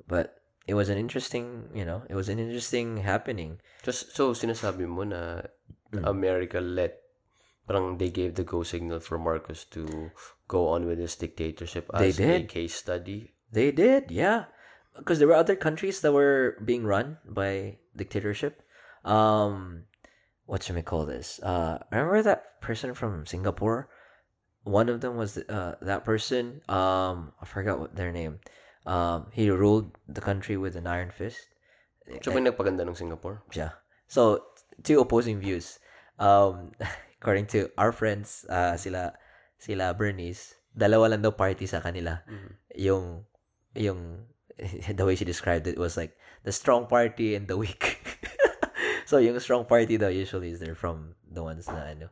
but 0.07 0.42
it 0.65 0.73
was 0.73 0.89
an 0.89 0.97
interesting, 0.97 1.69
you 1.73 1.85
know, 1.85 2.03
it 2.09 2.15
was 2.15 2.29
an 2.29 2.39
interesting 2.39 2.97
happening. 2.97 3.59
Just 3.83 4.15
so 4.15 4.31
sinasabi 4.31 4.87
mo 4.87 5.03
na 5.03 5.41
America 6.07 6.61
let 6.61 7.03
parang 7.67 7.97
they 7.97 8.09
gave 8.09 8.35
the 8.35 8.43
go 8.43 8.63
signal 8.63 8.99
for 8.99 9.19
Marcos 9.19 9.65
to 9.71 10.11
go 10.47 10.67
on 10.69 10.85
with 10.85 10.99
his 10.99 11.15
dictatorship 11.15 11.89
They 11.97 12.09
as 12.09 12.19
a 12.19 12.43
case 12.43 12.75
study. 12.75 13.33
They 13.51 13.71
did, 13.71 14.11
yeah. 14.11 14.45
Because 14.97 15.19
there 15.19 15.27
were 15.27 15.39
other 15.39 15.55
countries 15.55 16.01
that 16.01 16.11
were 16.11 16.57
being 16.63 16.85
run 16.85 17.17
by 17.25 17.77
dictatorship. 17.95 18.61
Um, 19.05 19.83
what 20.45 20.63
should 20.63 20.75
we 20.75 20.81
call 20.81 21.05
this? 21.05 21.39
Uh, 21.41 21.79
remember 21.91 22.21
that 22.21 22.61
person 22.61 22.93
from 22.93 23.25
Singapore? 23.25 23.89
One 24.63 24.87
of 24.87 25.01
them 25.01 25.17
was 25.17 25.37
uh 25.37 25.75
that 25.81 26.05
person. 26.05 26.61
Um, 26.69 27.33
I 27.41 27.45
forgot 27.45 27.79
what 27.79 27.95
their 27.95 28.11
name. 28.11 28.39
Um, 28.85 29.27
he 29.31 29.49
ruled 29.49 29.95
the 30.07 30.21
country 30.21 30.57
with 30.57 30.75
an 30.75 30.87
iron 30.87 31.11
fist. 31.11 31.47
So, 32.21 32.35
may 32.35 32.43
nagpaganda 32.43 32.83
ng 32.83 32.99
Singapore? 32.99 33.43
Yeah. 33.55 33.79
So 34.13 34.45
two 34.85 35.01
opposing 35.01 35.39
views. 35.39 35.79
Um, 36.19 36.71
according 37.17 37.47
to 37.57 37.73
our 37.81 37.89
friends, 37.89 38.45
uh, 38.45 38.77
sila 38.77 39.17
sila 39.57 39.97
Bernice, 39.97 40.53
dalawa 40.77 41.09
lang 41.09 41.25
daw 41.25 41.33
party 41.33 41.65
sa 41.65 41.81
kanila. 41.81 42.21
Yung 42.77 43.25
yung 43.73 44.29
the 44.97 45.05
way 45.05 45.17
she 45.17 45.25
described 45.25 45.65
it 45.65 45.81
was 45.81 45.97
like 45.97 46.13
the 46.45 46.53
strong 46.53 46.85
party 46.85 47.33
and 47.33 47.49
the 47.49 47.57
weak. 47.57 47.97
so 49.09 49.17
yung 49.17 49.39
strong 49.41 49.65
party 49.65 49.97
daw 49.97 50.13
usually 50.13 50.53
is 50.53 50.61
there 50.61 50.77
from 50.77 51.17
the 51.25 51.41
ones 51.41 51.65
na 51.65 51.97
ano, 51.97 52.07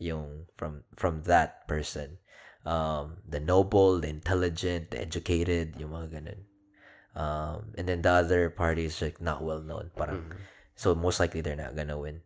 yung 0.00 0.48
from 0.56 0.88
from 0.96 1.20
that 1.28 1.68
person. 1.68 2.16
Um, 2.62 3.18
the 3.26 3.40
noble, 3.40 3.98
the 3.98 4.08
intelligent, 4.08 4.94
the 4.94 5.02
educated, 5.02 5.74
yung 5.78 5.90
mga 5.90 6.08
ganun. 6.14 6.40
Um, 7.12 7.74
and 7.76 7.88
then 7.88 8.00
the 8.00 8.10
other 8.10 8.48
party 8.48 8.86
is 8.86 9.02
like 9.02 9.20
not 9.20 9.42
well 9.42 9.60
known. 9.60 9.90
Parang 9.96 10.32
so 10.74 10.94
most 10.94 11.20
likely 11.20 11.42
they're 11.42 11.58
not 11.58 11.76
gonna 11.76 11.98
win. 11.98 12.22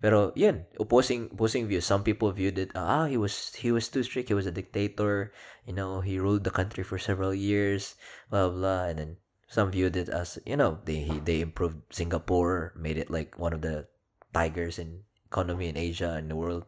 Pero 0.00 0.32
yun, 0.32 0.64
opposing 0.80 1.28
opposing 1.36 1.68
views. 1.68 1.84
Some 1.84 2.00
people 2.00 2.32
viewed 2.32 2.56
it, 2.56 2.72
ah, 2.72 3.04
he 3.04 3.20
was 3.20 3.52
he 3.52 3.68
was 3.68 3.92
too 3.92 4.00
strict. 4.00 4.32
He 4.32 4.38
was 4.38 4.48
a 4.48 4.54
dictator. 4.54 5.32
You 5.68 5.76
know, 5.76 6.00
he 6.00 6.16
ruled 6.16 6.44
the 6.44 6.54
country 6.54 6.80
for 6.80 6.96
several 6.96 7.36
years. 7.36 8.00
Blah 8.32 8.48
blah. 8.48 8.88
And 8.88 8.96
then 8.96 9.10
some 9.44 9.68
viewed 9.68 10.00
it 10.00 10.08
as 10.08 10.40
you 10.48 10.56
know 10.56 10.80
they 10.88 11.04
he, 11.04 11.20
they 11.20 11.44
improved 11.44 11.84
Singapore, 11.92 12.72
made 12.80 12.96
it 12.96 13.12
like 13.12 13.36
one 13.36 13.52
of 13.52 13.60
the 13.60 13.92
tigers 14.32 14.80
in 14.80 15.04
economy 15.28 15.68
in 15.68 15.76
Asia 15.76 16.16
and 16.16 16.32
the 16.32 16.38
world. 16.38 16.64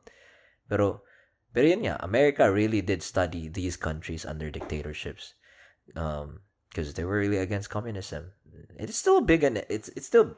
Pero 0.69 1.01
pero 1.53 1.69
yun 1.69 1.85
nga, 1.85 2.01
America 2.01 2.49
really 2.51 2.81
did 2.81 3.05
study 3.05 3.49
these 3.49 3.77
countries 3.77 4.25
under 4.25 4.51
dictatorships. 4.51 5.37
um, 5.97 6.41
because 6.69 6.95
they 6.95 7.05
were 7.05 7.19
really 7.19 7.39
against 7.39 7.71
communism. 7.71 8.33
It's 8.79 8.97
still 8.97 9.19
a 9.19 9.25
big, 9.25 9.45
and 9.45 9.61
it's 9.69 9.89
it's 9.93 10.07
still 10.07 10.37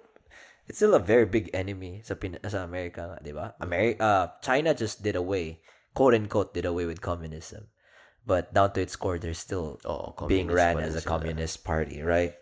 it's 0.67 0.79
still 0.79 0.95
a 0.95 1.03
very 1.03 1.27
big 1.27 1.51
enemy 1.55 2.03
sa 2.03 2.15
Pin- 2.15 2.43
sa 2.49 2.65
America, 2.67 3.19
di 3.23 3.31
ba? 3.31 3.55
Ameri- 3.63 4.01
uh, 4.01 4.35
China 4.43 4.75
just 4.75 5.03
did 5.03 5.15
away, 5.15 5.63
quote 5.95 6.15
unquote, 6.15 6.55
did 6.55 6.67
away 6.67 6.87
with 6.87 7.01
communism. 7.01 7.71
But 8.27 8.57
down 8.57 8.73
to 8.75 8.81
its 8.81 8.97
core, 8.97 9.21
they're 9.21 9.37
still 9.37 9.77
Oo, 9.85 10.17
being 10.27 10.49
ran 10.49 10.81
as 10.81 10.97
a 10.97 11.05
communist 11.05 11.61
party, 11.63 12.01
right? 12.01 12.33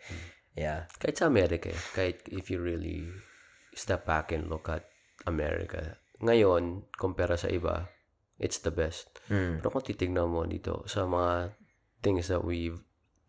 Yeah. 0.55 0.87
Kahit 1.03 1.19
sa 1.19 1.27
Amerika, 1.27 1.75
eh, 1.75 1.83
kahit 1.93 2.23
if 2.31 2.49
you 2.55 2.63
really 2.63 3.11
step 3.75 4.07
back 4.07 4.31
and 4.31 4.47
look 4.47 4.71
at 4.71 4.87
America, 5.27 5.99
ngayon, 6.23 6.87
kumpara 6.95 7.35
sa 7.35 7.51
iba, 7.51 7.91
it's 8.43 8.59
the 8.61 8.75
best. 8.75 9.09
Mm. 9.31 9.63
Pero 9.63 9.71
kung 9.71 9.87
titignan 9.87 10.29
mo 10.29 10.43
dito 10.45 10.83
sa 10.91 11.07
mga 11.07 11.55
things 12.03 12.27
that 12.29 12.43
we 12.43 12.75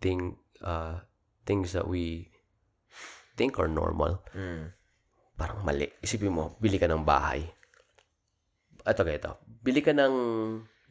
think 0.02 0.42
uh, 0.66 1.00
things 1.46 1.72
that 1.78 1.86
we 1.86 2.34
think 3.38 3.62
are 3.62 3.70
normal, 3.70 4.26
Mm. 4.34 4.74
parang 5.38 5.62
mali. 5.62 5.88
Isipin 6.02 6.34
mo, 6.34 6.58
bili 6.58 6.82
ka 6.82 6.90
ng 6.90 7.06
bahay. 7.06 7.46
Ito 8.84 9.02
kaya 9.06 9.18
ito. 9.22 9.34
Bili 9.64 9.80
ka 9.80 9.94
ng 9.96 10.14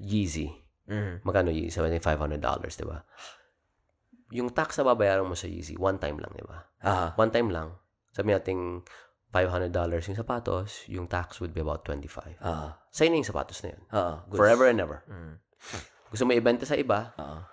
Yeezy. 0.00 0.48
Mm. 0.88 1.22
Magkano 1.22 1.52
Yeezy? 1.52 1.78
$500, 1.78 2.00
di 2.78 2.86
ba? 2.88 2.98
Yung 4.32 4.48
tax 4.50 4.80
na 4.80 4.88
babayaran 4.88 5.28
mo 5.28 5.36
sa 5.36 5.46
Yeezy, 5.46 5.76
one 5.76 6.00
time 6.00 6.18
lang, 6.18 6.32
di 6.32 6.42
ba? 6.42 6.58
Ah. 6.82 7.12
One 7.20 7.30
time 7.30 7.52
lang. 7.52 7.76
Sabi 8.10 8.32
natin, 8.32 8.82
$500 9.32 9.72
yung 10.12 10.18
sapatos, 10.20 10.84
yung 10.92 11.06
tax 11.08 11.40
would 11.40 11.56
be 11.56 11.64
about 11.64 11.80
25. 11.88 12.36
Ah. 12.44 12.76
Sa'yo 12.92 13.08
na 13.08 13.16
yung 13.16 13.26
sapatos 13.26 13.64
na 13.64 13.72
yun. 13.72 13.82
Good. 14.28 14.36
Forever 14.36 14.68
and 14.68 14.78
ever. 14.78 15.00
Mm. 15.08 15.40
Gusto 16.12 16.22
mo 16.28 16.36
ibenta 16.36 16.68
sa 16.68 16.76
iba, 16.76 17.16
Ah. 17.16 17.48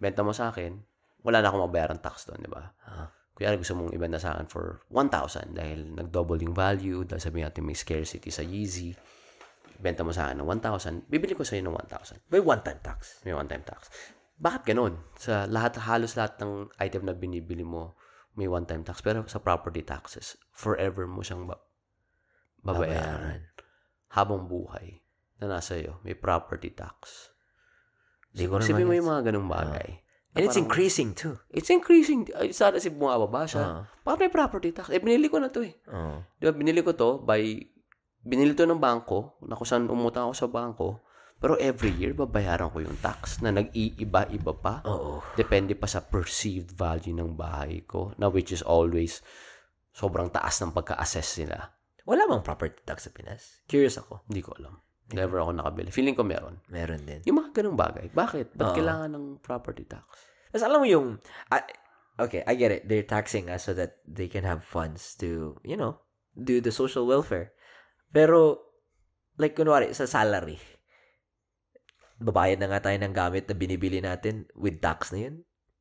benta 0.00 0.24
mo 0.24 0.32
sa 0.32 0.48
akin, 0.48 0.80
wala 1.20 1.44
na 1.44 1.52
akong 1.52 1.68
mabayaran 1.68 2.00
tax 2.00 2.24
doon, 2.24 2.40
di 2.40 2.48
ba? 2.48 2.72
Ah. 2.88 3.12
Kuya, 3.36 3.54
gusto 3.54 3.76
mong 3.76 3.92
ibenta 3.92 4.16
sa 4.16 4.34
akin 4.34 4.48
for 4.48 4.82
1,000 4.88 5.52
dahil 5.52 5.92
nag-double 5.94 6.40
yung 6.42 6.56
value, 6.56 7.04
dahil 7.04 7.20
sabi 7.22 7.44
natin 7.44 7.62
may 7.68 7.76
scarcity 7.76 8.32
sa 8.32 8.42
Yeezy, 8.42 8.96
benta 9.78 10.02
mo 10.02 10.10
sa 10.10 10.32
akin 10.32 10.42
ng 10.42 10.48
1,000, 10.48 11.06
bibili 11.06 11.36
ko 11.36 11.44
sa'yo 11.44 11.62
ng 11.62 11.76
1,000. 11.76 12.24
May 12.32 12.40
one-time 12.40 12.80
tax. 12.80 13.20
May 13.28 13.36
one-time 13.36 13.62
tax. 13.62 13.92
Bakit 14.40 14.62
ganun? 14.74 14.96
Sa 15.20 15.44
lahat, 15.44 15.76
halos 15.82 16.16
lahat 16.16 16.40
ng 16.40 16.72
item 16.80 17.04
na 17.06 17.14
binibili 17.14 17.62
mo, 17.62 17.94
may 18.38 18.46
one-time 18.46 18.86
tax. 18.86 19.02
Pero 19.02 19.26
sa 19.26 19.42
property 19.42 19.82
taxes, 19.82 20.38
forever 20.54 21.10
mo 21.10 21.26
siyang 21.26 21.50
ba- 21.50 21.58
babayaran. 22.62 23.42
Habang 24.14 24.46
buhay 24.46 25.02
na 25.42 25.58
nasa 25.58 25.74
iyo, 25.74 25.98
may 26.06 26.14
property 26.14 26.70
tax. 26.70 27.28
Di 28.30 28.46
ko 28.46 28.62
Isipin 28.62 28.86
mo 28.86 28.94
yung 28.94 29.10
mga 29.10 29.34
ganung 29.34 29.50
bagay. 29.50 30.06
And 30.36 30.46
it's 30.46 30.54
Parang- 30.54 30.70
increasing 30.70 31.10
too. 31.18 31.34
It's 31.50 31.72
increasing. 31.72 32.30
Ay, 32.36 32.54
Sa 32.54 32.70
atin, 32.70 32.78
si 32.78 32.94
bumababa 32.94 33.48
siya. 33.48 33.64
Ah. 33.64 33.82
Bakit 34.06 34.18
may 34.22 34.32
property 34.32 34.70
tax? 34.70 34.92
Eh, 34.94 35.02
binili 35.02 35.26
ko 35.26 35.42
na 35.42 35.50
to 35.50 35.66
eh. 35.66 35.74
Oh. 35.90 36.22
Di 36.38 36.46
ba, 36.46 36.54
binili 36.54 36.84
ko 36.84 36.94
to 36.94 37.18
by, 37.24 37.42
binili 38.22 38.54
to 38.54 38.62
ng 38.62 38.78
bangko, 38.78 39.40
na 39.48 39.58
kung 39.58 39.66
saan 39.66 39.90
umutang 39.90 40.30
ako 40.30 40.34
sa 40.36 40.46
bangko, 40.46 41.00
pero 41.38 41.54
every 41.62 41.94
year, 41.94 42.18
babayaran 42.18 42.74
ko 42.74 42.82
yung 42.82 42.98
tax 42.98 43.38
na 43.38 43.54
nag-iiba-iba 43.54 44.52
pa. 44.58 44.82
Oo. 44.90 45.22
Depende 45.38 45.78
pa 45.78 45.86
sa 45.86 46.02
perceived 46.02 46.74
value 46.74 47.14
ng 47.14 47.38
bahay 47.38 47.86
ko, 47.86 48.10
na 48.18 48.26
which 48.26 48.50
is 48.50 48.66
always 48.66 49.22
sobrang 49.94 50.34
taas 50.34 50.58
ng 50.58 50.74
pagka-assess 50.74 51.46
nila. 51.46 51.70
Wala 52.02 52.26
bang 52.26 52.42
property 52.42 52.82
tax 52.82 53.06
sa 53.06 53.14
Pinas? 53.14 53.62
Curious 53.70 54.02
ako. 54.02 54.26
Hindi 54.26 54.42
ko 54.42 54.58
alam. 54.58 54.82
Never 55.14 55.38
ako 55.40 55.50
nakabili. 55.54 55.88
Feeling 55.94 56.18
ko 56.18 56.26
meron. 56.26 56.58
Meron 56.68 57.06
din. 57.06 57.22
Yung 57.24 57.38
mga 57.38 57.54
ganung 57.54 57.78
bagay. 57.78 58.10
Bakit? 58.12 58.58
Ba't 58.58 58.72
Oo. 58.72 58.76
kailangan 58.76 59.10
ng 59.14 59.26
property 59.40 59.86
tax? 59.86 60.04
Tapos 60.50 60.64
alam 60.64 60.80
mo 60.82 60.86
yung, 60.88 61.22
I, 61.52 61.64
okay, 62.18 62.42
I 62.44 62.58
get 62.58 62.74
it. 62.74 62.82
They're 62.90 63.06
taxing 63.06 63.48
us 63.48 63.68
so 63.68 63.72
that 63.78 64.02
they 64.04 64.26
can 64.26 64.42
have 64.42 64.64
funds 64.64 65.14
to, 65.22 65.56
you 65.62 65.78
know, 65.78 66.00
do 66.34 66.60
the 66.60 66.72
social 66.72 67.06
welfare. 67.06 67.52
Pero, 68.12 68.58
like, 69.36 69.56
kunwari, 69.56 69.92
sa 69.92 70.08
salary, 70.08 70.56
babayad 72.18 72.58
na 72.58 72.68
nga 72.74 72.90
tayo 72.90 72.98
ng 72.98 73.14
gamit 73.14 73.46
na 73.46 73.54
binibili 73.54 74.02
natin 74.02 74.46
with 74.58 74.82
tax 74.82 75.14
na 75.14 75.30
yun. 75.30 75.36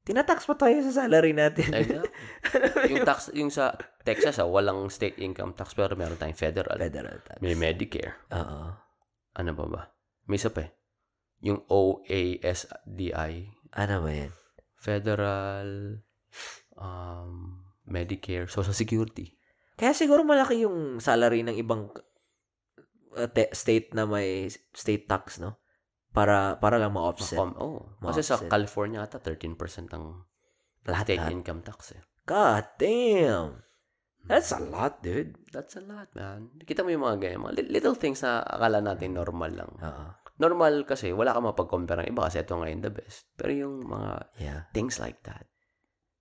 Tinatax 0.08 0.48
pa 0.48 0.56
tayo 0.56 0.80
sa 0.88 1.04
salary 1.04 1.36
natin. 1.36 1.68
Exactly. 1.68 2.08
yung 2.96 3.04
tax, 3.04 3.20
yung 3.36 3.52
sa 3.52 3.76
Texas, 4.08 4.40
ah, 4.40 4.48
walang 4.48 4.88
state 4.88 5.20
income 5.20 5.52
tax, 5.52 5.76
pero 5.76 6.00
meron 6.00 6.16
tayong 6.16 6.40
federal. 6.40 6.80
Federal 6.80 7.20
tax. 7.28 7.44
May 7.44 7.60
Medicare. 7.60 8.16
Oo. 8.32 8.72
Ano 9.36 9.52
ba 9.52 9.66
ba? 9.68 9.82
May 10.32 10.40
isa 10.40 10.48
pa 10.48 10.64
eh. 10.64 10.72
Yung 11.44 11.60
OASDI. 11.68 13.36
Ano 13.76 13.96
ba 14.00 14.12
yan? 14.16 14.32
Federal, 14.80 16.00
um, 16.80 17.60
Medicare, 17.84 18.48
Social 18.48 18.72
Security. 18.72 19.36
Kaya 19.76 19.92
siguro 19.92 20.24
malaki 20.24 20.64
yung 20.64 21.04
salary 21.04 21.44
ng 21.44 21.60
ibang 21.60 21.92
uh, 23.14 23.28
te- 23.28 23.52
state 23.52 23.92
na 23.92 24.08
may 24.08 24.48
state 24.72 25.04
tax, 25.04 25.44
no? 25.44 25.60
Para 26.18 26.58
para 26.58 26.82
lang 26.82 26.98
ma-offset. 26.98 27.38
Makom, 27.38 27.54
oh. 27.62 27.80
Kasi 28.02 28.26
sa 28.26 28.42
Ma-offset. 28.42 28.50
California 28.50 29.06
ata 29.06 29.22
13% 29.22 29.94
ang 29.94 30.26
Lahat, 30.90 31.06
state 31.06 31.30
income 31.30 31.62
tax 31.62 31.94
eh. 31.94 32.02
God 32.26 32.66
damn. 32.82 33.62
That's 34.28 34.52
a 34.52 34.60
lot, 34.60 35.00
dude. 35.00 35.38
That's 35.54 35.80
a 35.80 35.84
lot, 35.86 36.12
man. 36.18 36.52
Kita 36.60 36.84
mo 36.84 36.92
yung 36.92 37.06
mga 37.06 37.18
ganyan, 37.22 37.40
mga 37.48 37.56
li- 37.64 37.72
little 37.80 37.96
things 37.96 38.20
na 38.26 38.44
akala 38.44 38.84
natin 38.84 39.16
normal 39.16 39.52
lang. 39.56 39.72
Oo. 39.80 40.06
Normal 40.38 40.84
kasi, 40.84 41.16
wala 41.16 41.32
ka 41.32 41.40
mapag-compare 41.40 42.04
ng 42.04 42.12
iba 42.12 42.28
kasi 42.28 42.44
ito 42.44 42.60
ngayon 42.60 42.84
the 42.84 42.92
best. 42.92 43.32
Pero 43.40 43.52
yung 43.56 43.88
mga 43.88 44.12
Yeah. 44.42 44.62
things 44.76 45.00
like 45.00 45.24
that, 45.24 45.48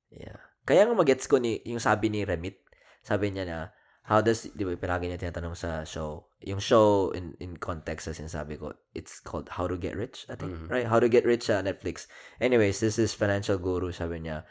Yeah. 0.06 0.38
Kaya 0.66 0.86
nga 0.86 0.94
magets 0.98 1.26
ko 1.26 1.38
ni, 1.38 1.62
yung 1.66 1.82
sabi 1.82 2.10
ni 2.10 2.22
Remit, 2.26 2.58
sabi 3.02 3.30
niya 3.30 3.44
na, 3.46 3.58
how 4.06 4.22
does, 4.22 4.46
di 4.54 4.62
ba, 4.62 4.78
palagi 4.78 5.10
niya 5.10 5.18
tinatanong 5.18 5.58
sa 5.58 5.82
show, 5.82 6.30
yung 6.38 6.62
show 6.62 7.10
in 7.10 7.34
in 7.42 7.58
context 7.58 8.06
sa 8.06 8.14
sinasabi 8.14 8.54
ko, 8.54 8.70
it's 8.94 9.18
called 9.18 9.50
How 9.50 9.66
to 9.66 9.74
Get 9.74 9.98
Rich, 9.98 10.30
I 10.30 10.38
think, 10.38 10.54
Mhm. 10.54 10.70
right? 10.70 10.86
How 10.86 11.02
to 11.02 11.10
Get 11.10 11.26
Rich 11.26 11.50
sa 11.50 11.58
Netflix. 11.58 12.06
Anyways, 12.38 12.78
this 12.78 13.02
is 13.02 13.18
financial 13.18 13.58
guru, 13.58 13.90
sabi 13.90 14.22
niya, 14.22 14.46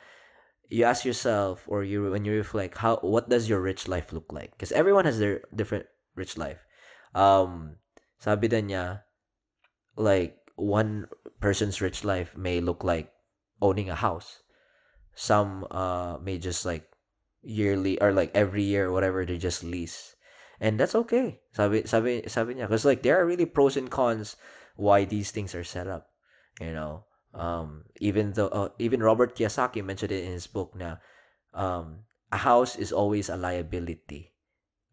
you 0.68 0.84
ask 0.84 1.08
yourself, 1.08 1.64
or 1.72 1.88
you, 1.88 2.12
when 2.12 2.28
you 2.28 2.36
reflect, 2.36 2.84
how, 2.84 3.00
what 3.00 3.32
does 3.32 3.48
your 3.48 3.64
rich 3.64 3.88
life 3.88 4.12
look 4.12 4.28
like? 4.36 4.52
Because 4.52 4.76
everyone 4.76 5.08
has 5.08 5.24
their 5.24 5.48
different 5.56 5.88
rich 6.20 6.36
life. 6.36 6.60
Um, 7.16 7.80
sabi 8.20 8.52
din 8.52 8.76
niya, 8.76 9.08
like, 9.96 10.36
one 10.56 11.08
person's 11.40 11.80
rich 11.80 12.04
life 12.04 12.36
may 12.36 12.60
look 12.60 12.84
like 12.84 13.12
owning 13.64 13.92
a 13.92 13.96
house. 13.96 14.44
Some 15.16 15.64
uh 15.72 16.20
may 16.20 16.40
just 16.40 16.64
like 16.68 16.88
yearly 17.46 18.02
or 18.02 18.12
like 18.12 18.34
every 18.34 18.66
year 18.66 18.90
or 18.90 18.92
whatever 18.92 19.24
they 19.26 19.38
just 19.38 19.64
lease. 19.64 20.16
And 20.60 20.80
that's 20.80 20.96
okay. 21.08 21.40
Sabi 21.54 21.86
sabi 21.86 22.26
sabi 22.28 22.58
niya 22.58 22.68
cuz 22.68 22.84
like 22.84 23.04
there 23.06 23.22
are 23.22 23.28
really 23.28 23.46
pros 23.46 23.78
and 23.78 23.92
cons 23.92 24.36
why 24.76 25.06
these 25.06 25.32
things 25.32 25.54
are 25.54 25.68
set 25.68 25.88
up, 25.88 26.12
you 26.60 26.74
know. 26.74 27.06
Um 27.36 27.86
even 28.00 28.34
though 28.34 28.50
uh, 28.50 28.70
even 28.80 29.04
Robert 29.04 29.36
Kiyosaki 29.36 29.84
mentioned 29.84 30.12
it 30.12 30.24
in 30.24 30.34
his 30.34 30.48
book 30.48 30.74
na 30.74 30.98
um 31.54 32.08
a 32.32 32.40
house 32.40 32.76
is 32.76 32.92
always 32.92 33.30
a 33.30 33.38
liability. 33.38 34.36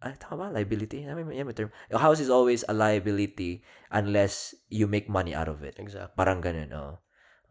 Ay, 0.03 0.19
tama 0.19 0.51
ba? 0.51 0.59
Liability? 0.59 1.07
May, 1.07 1.39
yan 1.39 1.47
may 1.47 1.55
term. 1.55 1.71
A 1.95 1.99
house 2.03 2.19
is 2.19 2.27
always 2.27 2.67
a 2.67 2.75
liability 2.75 3.63
unless 3.95 4.51
you 4.67 4.91
make 4.91 5.07
money 5.07 5.31
out 5.31 5.47
of 5.47 5.63
it. 5.63 5.79
exactly. 5.79 6.19
Parang 6.19 6.43
ganun, 6.43 6.75
oh. 6.75 6.99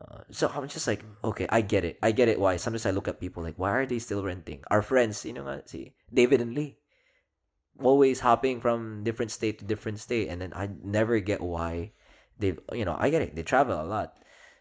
Uh, 0.02 0.26
so 0.32 0.50
I'm 0.50 0.68
just 0.68 0.88
like, 0.88 1.06
okay, 1.24 1.46
I 1.50 1.62
get 1.62 1.86
it. 1.86 2.00
I 2.02 2.12
get 2.12 2.28
it 2.28 2.40
why. 2.40 2.58
Sometimes 2.58 2.86
I 2.86 2.92
look 2.92 3.08
at 3.08 3.20
people 3.20 3.44
like, 3.44 3.60
why 3.60 3.72
are 3.72 3.86
they 3.86 4.00
still 4.00 4.24
renting? 4.24 4.64
Our 4.72 4.82
friends, 4.82 5.26
you 5.26 5.34
know 5.34 5.62
si 5.66 5.94
David 6.12 6.42
and 6.42 6.56
Lee. 6.56 6.78
Always 7.78 8.20
hopping 8.20 8.62
from 8.62 9.04
different 9.04 9.32
state 9.32 9.60
to 9.60 9.66
different 9.66 10.00
state. 10.00 10.30
And 10.30 10.42
then 10.42 10.54
I 10.56 10.70
never 10.82 11.20
get 11.20 11.42
why 11.42 11.92
they, 12.40 12.58
you 12.74 12.86
know, 12.86 12.98
I 12.98 13.10
get 13.10 13.22
it. 13.22 13.36
They 13.36 13.44
travel 13.44 13.80
a 13.80 13.86
lot. 13.86 14.18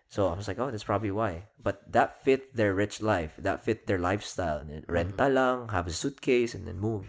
So 0.08 0.26
I 0.28 0.34
was 0.34 0.48
like, 0.48 0.58
oh, 0.58 0.70
that's 0.70 0.84
probably 0.84 1.10
why. 1.10 1.46
But 1.62 1.80
that 1.92 2.24
fit 2.24 2.54
their 2.54 2.74
rich 2.74 3.00
life. 3.00 3.32
That 3.38 3.64
fit 3.64 3.86
their 3.86 3.98
lifestyle. 3.98 4.58
And 4.58 4.68
then 4.70 4.82
Renta 4.88 5.32
lang, 5.32 5.68
have 5.68 5.86
a 5.86 5.94
suitcase, 5.94 6.54
and 6.54 6.66
then 6.66 6.80
move. 6.80 7.06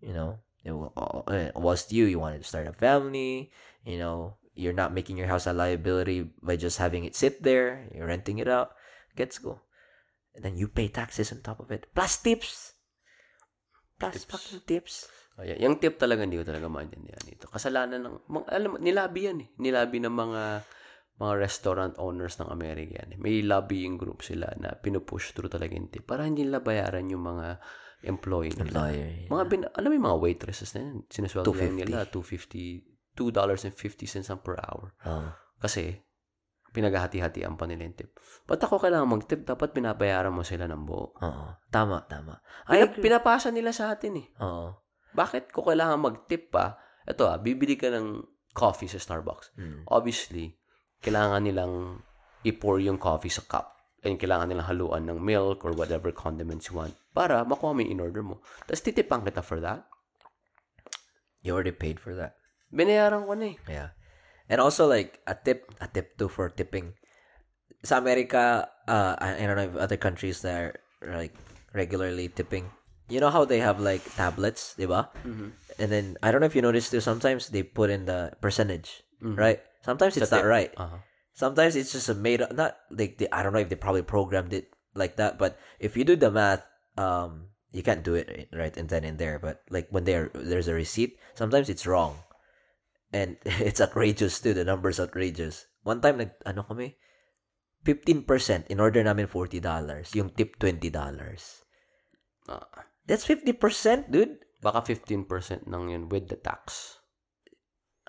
You 0.00 0.14
know, 0.14 0.38
it 0.64 0.70
wa- 0.70 0.94
uh, 0.94 1.76
you, 1.90 2.04
you 2.04 2.18
wanted 2.18 2.42
to 2.42 2.48
start 2.48 2.68
a 2.68 2.72
family. 2.72 3.50
You 3.84 3.98
know, 3.98 4.36
you're 4.56 4.74
not 4.74 4.90
making 4.90 5.16
your 5.16 5.28
house 5.28 5.46
a 5.46 5.52
liability 5.52 6.26
by 6.40 6.56
just 6.56 6.80
having 6.80 7.04
it 7.04 7.14
sit 7.14 7.44
there. 7.44 7.86
You're 7.92 8.08
renting 8.08 8.40
it 8.40 8.48
out. 8.48 8.72
Gets 9.14 9.38
go. 9.38 9.60
And 10.34 10.44
then 10.44 10.56
you 10.56 10.68
pay 10.68 10.88
taxes 10.88 11.30
on 11.30 11.40
top 11.40 11.60
of 11.60 11.70
it. 11.70 11.86
Plus 11.94 12.16
tips. 12.18 12.74
Plus 13.96 14.12
Tips. 14.12 14.28
fucking 14.28 14.60
tips. 14.68 14.94
Oh, 15.36 15.44
yeah. 15.44 15.56
Yung 15.60 15.76
tip 15.80 15.96
talaga 15.96 16.24
hindi 16.24 16.36
ko 16.36 16.44
talaga 16.44 16.68
maintindihan 16.68 17.20
dito. 17.24 17.48
Kasalanan 17.48 18.00
ng 18.04 18.14
mga, 18.28 18.46
alam 18.52 18.70
nilabi 18.80 19.20
yan 19.28 19.38
eh. 19.44 19.48
Nilabi 19.56 20.00
ng 20.04 20.12
mga 20.12 20.42
mga 21.16 21.32
restaurant 21.40 21.94
owners 21.96 22.36
ng 22.36 22.48
Amerika 22.52 23.00
yan. 23.00 23.16
eh. 23.16 23.18
May 23.20 23.40
lobbying 23.40 23.96
group 23.96 24.20
sila 24.20 24.52
na 24.60 24.76
pinupush 24.76 25.32
through 25.32 25.48
talaga 25.48 25.72
yung 25.72 25.88
tip 25.88 26.04
para 26.04 26.28
hindi 26.28 26.44
nila 26.44 26.60
bayaran 26.60 27.08
yung 27.08 27.24
mga 27.24 27.56
employee 28.04 28.52
nila. 28.52 28.68
Employer. 28.92 29.08
Mga 29.32 29.44
bin, 29.48 29.60
alam 29.64 29.88
mo 29.88 29.94
yung 29.96 30.08
mga 30.12 30.20
waitresses 30.20 30.76
na 30.76 30.80
yan, 30.84 30.96
sinasweldo 31.08 31.48
lang 31.56 31.72
250. 31.72 31.80
nila, 31.80 31.98
$2.50, 32.04 32.95
$2.50 33.16 33.72
lang 34.28 34.40
per 34.44 34.60
hour. 34.60 34.92
Oh. 35.08 35.32
Kasi, 35.56 36.06
Pinaghati-hatian 36.76 37.56
pa 37.56 37.64
nila 37.64 37.88
yung 37.88 37.96
tip. 37.96 38.20
Ba't 38.44 38.60
ako 38.60 38.76
kailangan 38.76 39.08
mag-tip? 39.08 39.48
Dapat 39.48 39.72
pinabayaran 39.72 40.28
mo 40.28 40.44
sila 40.44 40.68
ng 40.68 40.84
buo. 40.84 41.16
Oo. 41.16 41.46
Tama, 41.72 42.04
tama. 42.04 42.36
Ay, 42.68 42.84
agree. 42.84 43.00
pinapasa 43.00 43.48
nila 43.48 43.72
sa 43.72 43.96
atin 43.96 44.20
eh. 44.20 44.28
Oo. 44.44 44.76
Bakit 45.16 45.56
ko 45.56 45.64
kailangan 45.64 45.96
mag-tip 45.96 46.52
pa? 46.52 46.76
Ito 47.08 47.32
ah, 47.32 47.40
bibili 47.40 47.80
ka 47.80 47.88
ng 47.88 48.20
coffee 48.52 48.92
sa 48.92 49.00
Starbucks. 49.00 49.56
Mm. 49.56 49.88
Obviously, 49.88 50.52
kailangan 51.00 51.48
nilang 51.48 52.04
i-pour 52.44 52.76
yung 52.84 53.00
coffee 53.00 53.32
sa 53.32 53.40
cup. 53.48 53.72
And 54.04 54.20
kailangan 54.20 54.52
nilang 54.52 54.68
haluan 54.68 55.08
ng 55.08 55.16
milk 55.16 55.64
or 55.64 55.72
whatever 55.72 56.12
condiments 56.12 56.68
you 56.68 56.76
want 56.76 56.92
para 57.16 57.40
makuha 57.48 57.72
mo 57.72 57.80
yung 57.80 57.96
in-order 57.96 58.20
mo. 58.20 58.44
Tapos 58.68 58.84
titipang 58.84 59.24
kita 59.24 59.40
for 59.40 59.64
that. 59.64 59.88
You 61.40 61.56
already 61.56 61.72
paid 61.72 61.96
for 61.96 62.12
that. 62.20 62.36
Binayaran 62.72 63.26
ko 63.26 63.34
na 63.34 63.52
eh. 63.52 63.56
Yeah. 63.68 63.88
And 64.48 64.60
also 64.60 64.86
like 64.86 65.18
a 65.26 65.34
tip 65.34 65.66
a 65.82 65.86
tip 65.90 66.18
too 66.18 66.28
for 66.30 66.48
tipping. 66.50 66.94
Sa 67.82 67.98
America, 67.98 68.66
uh 68.86 69.14
I, 69.18 69.42
I 69.42 69.46
don't 69.46 69.56
know 69.58 69.68
if 69.70 69.76
other 69.76 69.98
countries 69.98 70.42
that 70.42 70.78
are 71.02 71.16
like 71.16 71.34
regularly 71.74 72.28
tipping. 72.30 72.70
You 73.06 73.22
know 73.22 73.30
how 73.30 73.46
they 73.46 73.62
have 73.62 73.78
like 73.78 74.02
tablets, 74.18 74.74
diba? 74.78 75.06
Mm-hmm. 75.22 75.50
And 75.78 75.88
then 75.92 76.04
I 76.22 76.30
don't 76.34 76.40
know 76.42 76.50
if 76.50 76.56
you 76.58 76.62
noticed 76.62 76.90
too, 76.90 76.98
sometimes 77.02 77.50
they 77.54 77.62
put 77.62 77.90
in 77.90 78.06
the 78.06 78.34
percentage, 78.42 79.02
Mhm. 79.22 79.38
right? 79.38 79.60
Sometimes 79.86 80.16
it's 80.18 80.30
not 80.34 80.42
tip. 80.42 80.50
right. 80.50 80.72
Uh-huh. 80.74 80.98
Sometimes 81.36 81.76
it's 81.78 81.92
just 81.94 82.08
a 82.10 82.16
made 82.18 82.42
up 82.42 82.50
not 82.50 82.80
like 82.90 83.18
they, 83.22 83.28
I 83.30 83.42
don't 83.46 83.52
know 83.54 83.62
if 83.62 83.68
they 83.70 83.78
probably 83.78 84.02
programmed 84.02 84.50
it 84.56 84.74
like 84.98 85.16
that, 85.22 85.38
but 85.38 85.54
if 85.78 85.94
you 85.94 86.02
do 86.02 86.16
the 86.18 86.30
math, 86.34 86.66
um 86.98 87.52
you 87.70 87.84
can't 87.84 88.02
do 88.02 88.16
it 88.18 88.48
right 88.56 88.74
and 88.74 88.88
then 88.90 89.04
and 89.06 89.18
there. 89.20 89.38
But 89.38 89.62
like 89.70 89.86
when 89.94 90.02
there 90.08 90.32
there's 90.34 90.66
a 90.66 90.74
receipt, 90.74 91.20
sometimes 91.38 91.68
it's 91.70 91.86
wrong. 91.86 92.18
And 93.14 93.36
it's 93.62 93.80
outrageous 93.80 94.40
too. 94.40 94.54
The 94.54 94.64
number's 94.66 94.98
outrageous. 94.98 95.66
One 95.86 96.00
time, 96.02 96.18
nag, 96.18 96.32
ano 96.42 96.62
kami? 96.66 96.98
15%. 97.86 98.26
In 98.66 98.80
order 98.82 99.02
namin 99.02 99.30
$40. 99.30 99.62
Yung 100.18 100.30
tip 100.34 100.58
$20. 100.58 100.90
Ah, 102.50 102.66
That's 103.06 103.22
50%, 103.22 104.10
dude. 104.10 104.42
baka 104.58 104.82
15% 104.82 105.70
nang 105.70 105.86
yun 105.94 106.10
with 106.10 106.26
the 106.26 106.34
tax. 106.34 106.98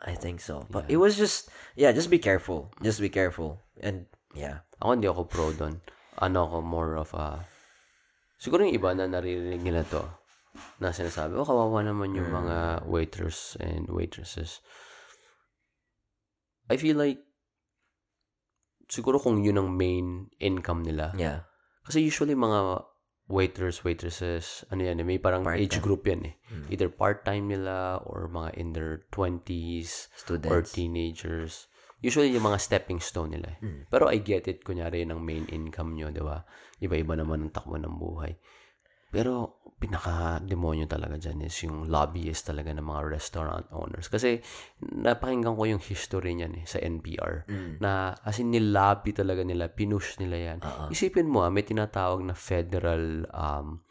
I 0.02 0.18
think 0.18 0.41
so. 0.41 0.65
But 0.74 0.90
Yeah. 0.90 0.98
it 0.98 0.99
was 1.02 1.14
just, 1.18 1.49
yeah, 1.78 1.94
just 1.94 2.10
be 2.10 2.18
careful. 2.18 2.74
Just 2.82 2.98
be 2.98 3.10
careful. 3.14 3.61
And, 3.78 4.10
yeah. 4.34 4.65
Ako 4.82 4.98
hindi 4.98 5.06
ako 5.10 5.30
pro 5.30 5.53
doon. 5.53 5.82
Ano 6.18 6.49
ako 6.49 6.57
more 6.65 6.98
of 6.98 7.14
a... 7.14 7.45
Siguro 8.41 8.65
yung 8.65 8.74
iba 8.74 8.94
na 8.94 9.06
naririnig 9.06 9.61
nila 9.61 9.86
to 9.86 10.02
na 10.82 10.90
sinasabi, 10.90 11.38
oh, 11.38 11.45
kawawa 11.45 11.86
naman 11.86 12.18
yung 12.18 12.30
mga 12.34 12.90
waiters 12.90 13.53
and 13.61 13.86
waitresses. 13.90 14.61
I 16.68 16.76
feel 16.76 16.95
like 16.95 17.23
siguro 18.88 19.19
kung 19.19 19.44
yun 19.44 19.60
ang 19.60 19.69
main 19.76 20.31
income 20.39 20.84
nila. 20.84 21.11
Yeah. 21.15 21.48
Kasi 21.84 22.03
usually 22.03 22.35
mga 22.35 22.84
waiters, 23.27 23.84
waitresses, 23.84 24.64
ano 24.72 24.88
yan, 24.88 25.03
may 25.03 25.19
parang 25.19 25.44
Part-time. 25.44 25.64
age 25.64 25.77
group 25.84 26.07
yan 26.07 26.31
eh. 26.31 26.35
Hmm. 26.48 26.68
Either 26.72 26.88
part-time 26.88 27.52
nila 27.52 27.99
or 28.07 28.27
mga 28.27 28.56
in 28.56 28.72
their 28.72 29.03
20s 29.11 30.07
or 30.07 30.64
Students. 30.64 30.72
teenagers. 30.72 31.68
Usually 31.99 32.30
yung 32.30 32.45
mga 32.45 32.61
stepping 32.61 33.02
stone 33.02 33.34
nila. 33.34 33.57
eh. 33.57 33.65
Mm. 33.65 33.81
Pero 33.89 34.06
I 34.06 34.22
get 34.22 34.45
it, 34.45 34.61
kunyari 34.61 35.02
yun 35.02 35.18
ang 35.18 35.26
main 35.26 35.49
income 35.49 35.98
nyo, 35.98 36.14
di 36.14 36.22
ba? 36.22 36.45
Iba-iba 36.77 37.18
naman 37.18 37.49
ang 37.49 37.52
takbo 37.52 37.73
ng 37.73 37.98
buhay. 37.98 38.38
Pero 39.08 39.64
pinaka-demonyo 39.78 40.90
talaga 40.90 41.22
dyan 41.22 41.46
is 41.46 41.54
yung 41.62 41.86
lobbyist 41.86 42.50
talaga 42.50 42.74
ng 42.74 42.82
mga 42.82 43.02
restaurant 43.14 43.70
owners. 43.70 44.10
Kasi 44.10 44.42
napakinggan 44.82 45.54
ko 45.54 45.64
yung 45.70 45.84
history 45.84 46.34
niyan 46.34 46.58
eh, 46.58 46.66
sa 46.66 46.82
NPR. 46.82 47.46
Mm. 47.46 47.72
Na 47.78 48.18
as 48.26 48.42
in 48.42 48.50
nilobby 48.50 49.14
talaga 49.14 49.46
nila, 49.46 49.70
pinush 49.70 50.18
nila 50.18 50.38
yan. 50.54 50.60
Oo. 50.66 50.90
Isipin 50.90 51.30
mo 51.30 51.46
ah, 51.46 51.54
may 51.54 51.62
tinatawag 51.62 52.26
na 52.26 52.34
federal 52.34 53.30
um, 53.30 53.86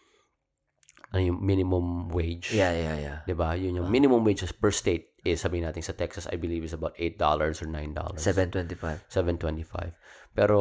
ano 1.14 1.22
yung 1.22 1.38
minimum 1.38 2.10
wage. 2.10 2.51
Yeah, 2.51 2.74
yeah, 2.74 3.22
yeah. 3.22 3.34
ba? 3.38 3.55
Yun 3.55 3.78
yung 3.78 3.88
minimum 3.88 4.26
wages 4.26 4.51
per 4.51 4.74
state 4.74 5.14
is 5.22 5.38
sabihin 5.38 5.70
natin 5.70 5.86
sa 5.86 5.94
Texas 5.94 6.26
I 6.26 6.34
believe 6.34 6.66
is 6.66 6.74
about 6.74 6.98
$8 6.98 7.14
or 7.22 7.51
$9. 7.55 7.94
725. 8.18 9.06
7.25. 9.06 9.94
Pero 10.34 10.59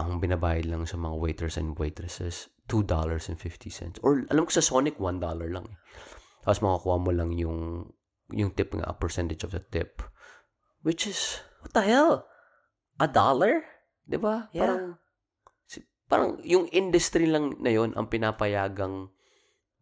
ang 0.00 0.20
binabayad 0.20 0.64
lang 0.68 0.88
sa 0.88 0.96
mga 0.96 1.16
waiters 1.20 1.60
and 1.60 1.76
waitresses 1.76 2.48
$2.50. 2.72 4.00
Or 4.00 4.24
alam 4.32 4.48
ko 4.48 4.52
sa 4.52 4.64
Sonic 4.64 4.96
$1 4.96 5.20
lang 5.52 5.66
eh. 5.68 5.76
Tapos 6.42 6.64
makakuha 6.64 6.96
mo 6.96 7.10
lang 7.12 7.30
yung 7.36 7.86
yung 8.32 8.56
tip 8.56 8.72
nga, 8.72 8.88
a 8.88 8.96
percentage 8.96 9.44
of 9.44 9.52
the 9.52 9.60
tip. 9.60 10.00
Which 10.80 11.04
is, 11.04 11.44
What 11.60 11.76
the 11.76 11.84
hell? 11.84 12.26
A 12.98 13.06
dollar? 13.06 13.62
ba? 14.08 14.48
Yeah. 14.50 14.66
Parang 14.66 14.84
parang 16.12 16.30
yung 16.44 16.68
industry 16.72 17.24
lang 17.24 17.56
na 17.64 17.72
yon 17.72 17.96
ang 17.96 18.12
pinapayagang 18.12 19.08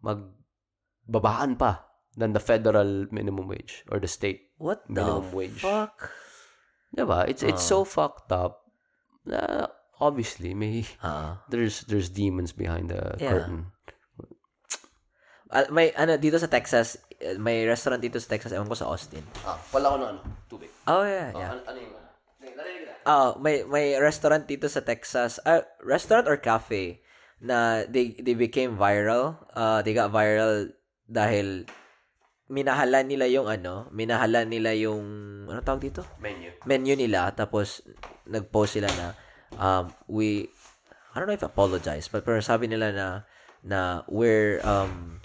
magbabaan 0.02 1.58
pa 1.58 1.90
than 2.14 2.30
the 2.30 2.42
federal 2.42 3.06
minimum 3.10 3.50
wage 3.50 3.82
or 3.90 3.98
the 3.98 4.06
state 4.06 4.50
What 4.58 4.86
the 4.86 5.02
minimum 5.02 5.30
wage. 5.34 5.58
fuck? 5.58 6.14
Diba? 6.94 7.26
It's 7.26 7.42
it's 7.42 7.62
so 7.62 7.86
fucked 7.86 8.30
up. 8.34 8.66
Na 9.26 9.70
obviously 10.00 10.56
may 10.56 10.88
Ah. 11.04 11.44
there's 11.52 11.84
there's 11.86 12.08
demons 12.08 12.50
behind 12.50 12.88
the 12.88 13.14
Yeah. 13.20 13.30
curtain. 13.36 13.70
Ah, 15.50 15.66
may 15.68 15.90
ano 15.98 16.14
dito 16.14 16.38
sa 16.38 16.46
Texas, 16.46 16.94
eh, 17.18 17.34
may 17.34 17.66
restaurant 17.66 17.98
dito 17.98 18.22
sa 18.22 18.30
Texas, 18.30 18.54
ewan 18.54 18.70
ko 18.70 18.78
sa 18.78 18.86
Austin. 18.86 19.22
Ah, 19.42 19.58
wala 19.74 19.86
ko 19.90 19.96
na 19.98 20.06
ano, 20.14 20.20
tubig. 20.46 20.70
Oh 20.86 21.02
yeah, 21.02 21.34
yeah. 21.34 21.58
ano, 21.58 21.78
yung 21.78 21.94
ano? 21.94 22.08
Na. 22.40 22.94
Oh, 23.04 23.30
may 23.42 23.66
may 23.66 23.98
restaurant 23.98 24.46
dito 24.46 24.70
sa 24.70 24.80
Texas. 24.80 25.42
Uh, 25.42 25.60
restaurant 25.82 26.30
or 26.30 26.38
cafe 26.38 27.02
na 27.42 27.82
they 27.90 28.14
they 28.22 28.38
became 28.38 28.78
viral. 28.78 29.34
Uh, 29.50 29.82
they 29.82 29.90
got 29.90 30.14
viral 30.14 30.70
dahil 31.10 31.66
minahalan 32.46 33.10
nila 33.10 33.26
yung 33.26 33.50
ano, 33.50 33.90
minahalan 33.90 34.46
nila 34.46 34.70
yung 34.78 35.02
ano 35.50 35.58
tawag 35.66 35.82
dito? 35.82 36.02
Menu. 36.22 36.54
Menu 36.62 36.94
nila 36.94 37.34
tapos 37.34 37.82
nag-post 38.22 38.78
sila 38.78 38.86
na 38.94 39.18
um 39.58 39.94
we 40.06 40.48
I 41.14 41.18
don't 41.18 41.26
know 41.26 41.34
if 41.34 41.42
apologize, 41.42 42.06
but 42.06 42.24
pero 42.24 42.38
sabi 42.38 42.66
nila 42.70 42.92
na 42.92 43.08
na 43.66 43.80
we're 44.06 44.62
um 44.62 45.20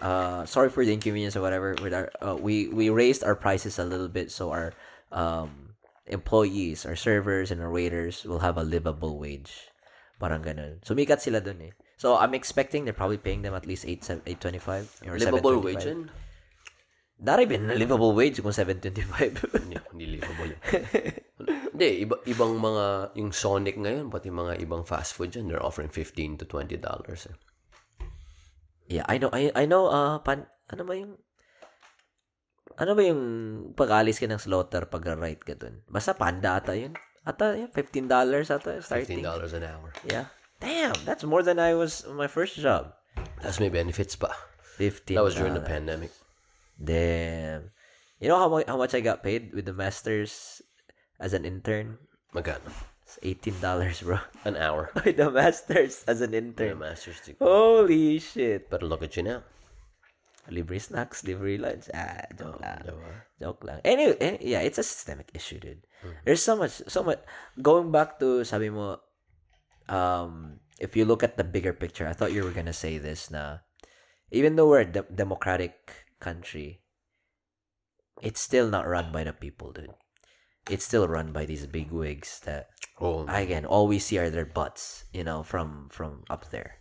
uh 0.00 0.44
sorry 0.46 0.70
for 0.70 0.84
the 0.84 0.92
inconvenience 0.92 1.36
or 1.36 1.42
whatever 1.42 1.74
with 1.82 1.94
our 1.94 2.10
uh, 2.22 2.36
we 2.36 2.68
we 2.70 2.90
raised 2.90 3.22
our 3.24 3.34
prices 3.34 3.78
a 3.78 3.84
little 3.84 4.08
bit 4.08 4.30
so 4.30 4.50
our 4.50 4.72
um 5.10 5.70
employees, 6.10 6.84
our 6.84 6.96
servers 6.96 7.50
and 7.50 7.62
our 7.62 7.70
waiters 7.70 8.24
will 8.24 8.40
have 8.40 8.58
a 8.58 8.66
livable 8.66 9.16
wage. 9.18 9.70
Parang 10.18 10.42
ganun. 10.42 10.82
Sumikat 10.84 11.22
sila 11.22 11.40
dun 11.40 11.62
eh. 11.64 11.72
So 11.96 12.18
I'm 12.18 12.34
expecting 12.34 12.84
they're 12.84 12.96
probably 12.96 13.20
paying 13.22 13.40
them 13.40 13.54
at 13.54 13.64
least 13.64 13.86
8 13.86 14.26
825 14.26 15.08
or 15.08 15.16
Livable 15.16 15.62
725. 15.62 15.64
wage 15.64 15.84
yun? 15.86 16.00
Not 17.20 17.38
even 17.40 17.70
a 17.70 17.76
livable 17.76 18.12
wage 18.12 18.40
kung 18.40 18.52
725. 18.52 19.44
Hindi, 19.52 19.76
hindi 19.92 20.06
livable. 20.20 20.52
Hindi, 21.80 22.04
iba, 22.04 22.20
ibang 22.28 22.60
mga, 22.60 23.16
yung 23.16 23.32
Sonic 23.32 23.80
ngayon, 23.80 24.12
pati 24.12 24.28
mga 24.28 24.60
ibang 24.60 24.84
fast 24.84 25.16
food 25.16 25.32
dyan, 25.32 25.48
they're 25.48 25.64
offering 25.64 25.88
15 25.88 26.36
to 26.36 26.44
20 26.44 26.76
dollars. 26.76 27.24
Eh. 27.24 27.36
Yeah, 29.00 29.08
I 29.08 29.16
know, 29.16 29.32
I, 29.32 29.48
I 29.56 29.64
know, 29.64 29.88
uh, 29.88 30.20
pan, 30.20 30.44
ano 30.68 30.84
ba 30.84 30.92
yung, 30.92 31.16
ano 32.76 32.92
ba 32.92 33.00
yung 33.00 33.22
pag-alis 33.72 34.20
ka 34.20 34.28
ng 34.28 34.36
slaughter 34.36 34.84
pag 34.92 35.08
right 35.16 35.40
ka 35.40 35.56
dun? 35.56 35.80
Basta 35.88 36.12
panda 36.12 36.60
ata 36.60 36.76
yun. 36.76 36.92
Ata, 37.24 37.56
yeah, 37.56 37.72
$15 37.72 38.12
ata 38.12 38.84
starting. 38.84 39.24
$15 39.24 39.32
dollars 39.32 39.56
an 39.56 39.64
hour. 39.64 39.88
Yeah. 40.04 40.28
Damn, 40.60 40.92
that's 41.08 41.24
more 41.24 41.40
than 41.40 41.56
I 41.56 41.72
was 41.72 42.04
my 42.12 42.28
first 42.28 42.60
job. 42.60 42.92
Tapos 43.40 43.56
may 43.56 43.72
benefits 43.72 44.20
pa. 44.20 44.28
15 44.76 45.16
That 45.16 45.24
was 45.24 45.32
during 45.32 45.56
the 45.56 45.64
pandemic. 45.64 46.12
Damn. 46.76 47.72
You 48.20 48.28
know 48.28 48.36
how, 48.36 48.52
how 48.68 48.76
much 48.76 48.92
I 48.92 49.00
got 49.00 49.24
paid 49.24 49.56
with 49.56 49.64
the 49.64 49.72
masters 49.72 50.60
as 51.20 51.32
an 51.36 51.44
intern? 51.44 51.98
Magkano? 52.34 52.72
It's 53.04 53.18
$18, 53.22 53.60
bro. 54.02 54.18
An 54.44 54.56
hour. 54.56 54.90
with 55.04 55.16
the 55.18 55.30
masters 55.30 56.04
as 56.06 56.20
an 56.22 56.32
intern. 56.32 56.78
The 56.78 56.90
master's 56.90 57.20
degree. 57.20 57.42
Holy 57.44 58.18
shit. 58.18 58.70
But 58.70 58.82
look 58.82 59.02
at 59.02 59.16
you 59.16 59.24
now. 59.24 59.42
Libre 60.48 60.80
snacks, 60.80 61.22
libre 61.22 61.58
lunch. 61.58 61.86
Ah, 61.94 62.26
joke 62.34 62.58
Oh, 62.58 62.62
lang. 62.62 62.82
diba? 62.86 63.12
Joke 63.38 63.62
lang. 63.66 63.80
Anyway, 63.84 64.16
eh, 64.18 64.36
yeah, 64.40 64.60
it's 64.64 64.78
a 64.78 64.86
systemic 64.86 65.30
issue, 65.34 65.58
dude. 65.60 65.82
There's 66.24 66.42
so 66.42 66.56
much, 66.56 66.82
so 66.88 67.02
much. 67.04 67.20
Going 67.60 67.92
back 67.92 68.18
to, 68.18 68.42
sabi 68.42 68.70
mo, 68.70 68.98
um, 69.88 70.58
if 70.80 70.96
you 70.96 71.04
look 71.04 71.22
at 71.22 71.36
the 71.36 71.44
bigger 71.44 71.72
picture, 71.74 72.08
I 72.08 72.14
thought 72.14 72.32
you 72.32 72.42
were 72.42 72.54
gonna 72.56 72.72
say 72.74 72.96
this 72.98 73.30
na, 73.30 73.58
even 74.32 74.56
though 74.56 74.66
we're 74.66 74.86
a 74.86 74.90
de- 74.90 75.12
democratic 75.12 76.06
country, 76.18 76.80
it's 78.22 78.40
still 78.40 78.66
not 78.70 78.88
run 78.88 79.12
by 79.12 79.22
the 79.24 79.34
people, 79.34 79.70
dude. 79.72 79.92
It's 80.68 80.84
still 80.84 81.08
run 81.08 81.32
by 81.32 81.46
these 81.46 81.64
big 81.66 81.90
wigs 81.90 82.40
that, 82.44 82.68
Oh, 83.00 83.24
again, 83.32 83.64
all 83.64 83.88
we 83.88 83.96
see 83.98 84.20
are 84.20 84.28
their 84.28 84.44
butts, 84.44 85.08
you 85.16 85.24
know, 85.24 85.40
from 85.40 85.88
from 85.88 86.20
up 86.28 86.52
there. 86.52 86.76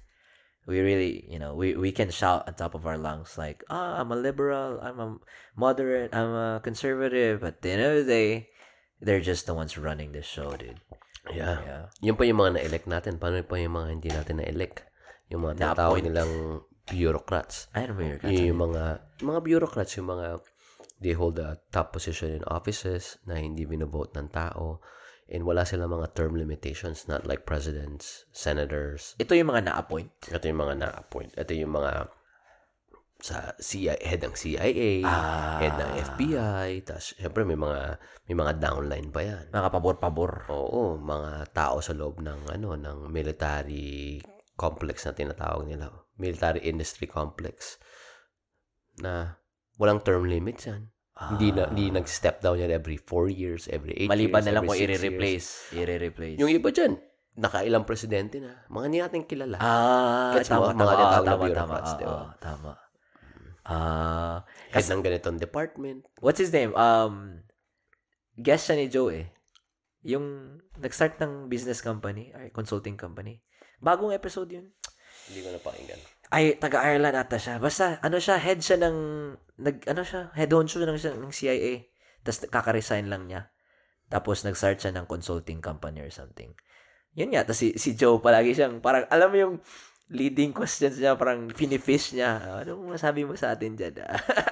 We 0.68 0.84
really, 0.84 1.24
you 1.32 1.40
know, 1.40 1.56
we, 1.56 1.74
we 1.80 1.96
can 1.96 2.12
shout 2.12 2.44
on 2.46 2.54
top 2.60 2.76
of 2.76 2.86
our 2.86 3.00
lungs 3.00 3.40
like, 3.40 3.64
ah, 3.72 3.98
I'm 3.98 4.12
a 4.12 4.20
liberal, 4.20 4.78
I'm 4.84 5.00
a 5.00 5.18
moderate, 5.56 6.14
I'm 6.14 6.30
a 6.36 6.60
conservative, 6.62 7.40
but 7.40 7.58
at 7.58 7.62
the 7.64 7.72
end 7.72 7.82
of 7.88 7.94
the 7.96 8.06
day, 8.06 8.52
they're 9.02 9.24
just 9.24 9.48
the 9.48 9.56
ones 9.56 9.80
running 9.80 10.12
the 10.12 10.22
show, 10.22 10.52
dude. 10.60 10.78
Yeah. 11.32 11.64
Yeah. 11.64 11.84
Yun 12.04 12.20
pa 12.20 12.28
yung 12.28 12.44
mga 12.44 12.60
na-elect 12.60 12.86
natin. 12.86 13.16
Paano 13.18 13.40
pa 13.48 13.56
yung 13.58 13.74
mga 13.80 13.88
hindi 13.96 14.10
natin 14.12 14.44
na-elect? 14.44 14.84
Yung 15.32 15.42
mga 15.48 15.56
Na-appoint. 15.72 16.04
nilang 16.06 16.62
bureaucrats. 16.92 17.72
I 17.74 17.86
don't 17.88 17.98
know 17.98 18.18
Yung, 18.28 18.54
yung 18.54 18.62
mga 18.70 18.84
mga 19.24 19.40
bureaucrats, 19.46 19.96
yung 19.98 20.10
mga 20.12 20.44
they 21.00 21.16
hold 21.16 21.40
a 21.40 21.60
top 21.72 21.96
position 21.96 22.36
in 22.36 22.44
offices 22.48 23.18
na 23.24 23.40
hindi 23.40 23.64
binovote 23.64 24.16
ng 24.20 24.30
tao 24.32 24.84
and 25.30 25.46
wala 25.46 25.64
silang 25.64 25.94
mga 25.94 26.12
term 26.18 26.36
limitations 26.36 27.08
not 27.08 27.24
like 27.24 27.46
presidents, 27.46 28.26
senators. 28.34 29.14
Ito 29.22 29.38
yung 29.38 29.54
mga 29.54 29.70
na-appoint. 29.72 30.12
Ito 30.34 30.46
yung 30.50 30.62
mga 30.66 30.76
na-appoint. 30.82 31.32
Ito 31.38 31.52
yung 31.54 31.74
mga 31.78 32.10
sa 33.20 33.52
CIA, 33.60 34.00
head 34.00 34.24
ng 34.24 34.32
CIA, 34.32 35.04
Ah. 35.04 35.60
head 35.60 35.76
ng 35.76 35.92
FBI, 36.16 36.88
tapos 36.88 37.12
syempre 37.20 37.44
may 37.44 37.60
mga 37.60 38.00
may 38.32 38.36
mga 38.36 38.64
downline 38.64 39.12
pa 39.12 39.22
yan. 39.28 39.52
Mga 39.52 39.70
pabor-pabor. 39.76 40.48
Oo, 40.48 40.96
mga 40.96 41.52
tao 41.52 41.84
sa 41.84 41.92
loob 41.92 42.24
ng 42.24 42.48
ano 42.48 42.80
ng 42.80 43.12
military 43.12 44.24
complex 44.56 45.04
na 45.04 45.12
tinatawag 45.12 45.68
nila. 45.68 45.92
Military 46.16 46.64
industry 46.64 47.12
complex 47.12 47.76
na 49.04 49.36
walang 49.80 50.04
term 50.04 50.28
limits 50.28 50.68
yan. 50.68 50.92
Hindi 51.20 51.52
na 51.52 51.68
hindi 51.68 51.92
nag-step 51.92 52.40
down 52.40 52.60
yan 52.60 52.72
every 52.72 52.96
4 52.96 53.28
years, 53.28 53.68
every 53.68 53.92
8 54.08 54.08
Maliban 54.08 54.40
years, 54.40 54.48
na 54.48 54.54
lang 54.56 54.64
kung 54.64 54.78
i-replace. 54.78 55.48
I-replace. 55.74 56.38
Yung 56.40 56.48
iba 56.48 56.72
dyan, 56.72 56.96
nakailang 57.36 57.84
presidente 57.84 58.40
na. 58.40 58.64
Mga 58.68 58.86
hindi 58.88 59.00
natin 59.00 59.22
kilala. 59.28 59.56
ah, 59.60 60.32
mo? 60.32 60.40
tama, 60.40 60.72
Mga 60.72 60.80
tama, 60.80 60.92
na 60.92 60.96
tama, 60.96 61.26
tama, 61.28 61.42
bureaucrats, 61.44 61.92
ah, 61.92 61.98
di 61.98 62.06
ba? 62.06 62.16
ah, 62.16 62.32
tama. 62.40 62.72
Ah, 63.70 64.38
Head 64.72 64.88
ng 64.88 65.04
ganitong 65.04 65.38
department. 65.38 66.08
what's 66.24 66.40
his 66.40 66.50
name? 66.50 66.72
Um, 66.74 67.44
guest 68.34 68.72
siya 68.72 68.80
ni 68.80 68.88
Joe 68.88 69.12
eh. 69.12 69.28
Yung 70.08 70.58
nag-start 70.80 71.20
ng 71.20 71.52
business 71.52 71.84
company, 71.84 72.32
or 72.32 72.48
consulting 72.56 72.96
company. 72.96 73.44
Bagong 73.84 74.16
episode 74.16 74.48
yun. 74.50 74.72
Hindi 75.28 75.44
ko 75.44 75.52
napakinggan. 75.52 76.00
Ay, 76.30 76.62
taga-Ireland 76.62 77.18
ata 77.18 77.42
siya. 77.42 77.58
Basta, 77.58 77.98
ano 78.06 78.22
siya, 78.22 78.38
head 78.38 78.62
siya 78.62 78.78
ng, 78.78 78.98
nag, 79.66 79.76
ano 79.90 80.02
siya, 80.06 80.30
head 80.38 80.54
honcho 80.54 80.78
ng, 80.78 80.94
siya- 80.94 81.18
ng 81.18 81.34
CIA. 81.34 81.90
Tapos, 82.22 82.46
kaka-resign 82.46 83.10
lang 83.10 83.26
niya. 83.26 83.50
Tapos, 84.14 84.46
nag-start 84.46 84.78
siya 84.78 84.94
ng 84.94 85.10
consulting 85.10 85.58
company 85.58 86.06
or 86.06 86.14
something. 86.14 86.54
Yun 87.18 87.34
nga. 87.34 87.50
Tapos, 87.50 87.66
si, 87.66 87.74
si 87.82 87.98
Joe, 87.98 88.22
palagi 88.22 88.54
siyang, 88.54 88.78
parang, 88.78 89.10
alam 89.10 89.30
mo 89.34 89.38
yung 89.42 89.56
leading 90.10 90.54
questions 90.54 91.02
niya, 91.02 91.18
parang 91.18 91.50
finifish 91.50 92.14
niya. 92.14 92.62
Ano 92.62 92.78
masabi 92.86 93.26
mo 93.26 93.34
sa 93.34 93.58
atin 93.58 93.74
dyan? 93.74 93.98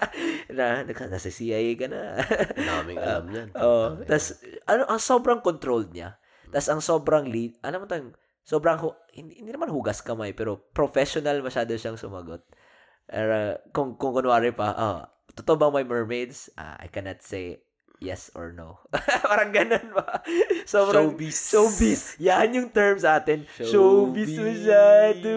na, 0.57 0.81
naka- 0.81 1.09
nasa 1.09 1.29
CIA 1.29 1.77
ka 1.77 1.85
na. 1.89 2.17
Daming 2.57 2.97
alam 2.97 3.25
yan. 3.37 3.47
Oo. 3.53 4.01
Tapos, 4.01 4.37
ano, 4.65 4.89
ang 4.89 5.01
sobrang 5.01 5.45
controlled 5.45 5.93
niya. 5.93 6.17
Tapos, 6.49 6.69
ang 6.73 6.81
sobrang 6.81 7.29
lead, 7.29 7.53
alam 7.61 7.81
mo 7.81 7.89
tayong, 7.89 8.17
sobrang, 8.47 8.79
hu- 8.79 8.95
hindi, 9.11 9.43
hindi 9.43 9.51
naman 9.51 9.67
hugas 9.67 9.99
kamay, 9.99 10.31
pero 10.31 10.55
professional 10.71 11.43
masyado 11.43 11.75
siyang 11.75 11.99
sumagot. 11.99 12.47
Pero, 13.03 13.59
kung, 13.75 13.99
kung 13.99 14.15
kunwari 14.15 14.55
pa, 14.55 14.71
oh, 14.71 14.99
totoo 15.35 15.59
ba 15.59 15.67
may 15.67 15.83
mermaids? 15.83 16.47
Ah, 16.55 16.79
I 16.79 16.87
cannot 16.87 17.19
say 17.19 17.59
yes 17.99 18.31
or 18.37 18.55
no. 18.55 18.79
Parang 19.29 19.51
ganun 19.51 19.91
ba? 19.91 20.23
Sobrang, 20.69 21.11
Showbiz. 21.11 21.37
Showbiz. 21.51 22.01
Yan 22.23 22.55
yung 22.55 22.69
term 22.71 22.95
sa 22.95 23.19
atin. 23.19 23.43
Showbiz, 23.59 24.31
masyado. 24.31 25.35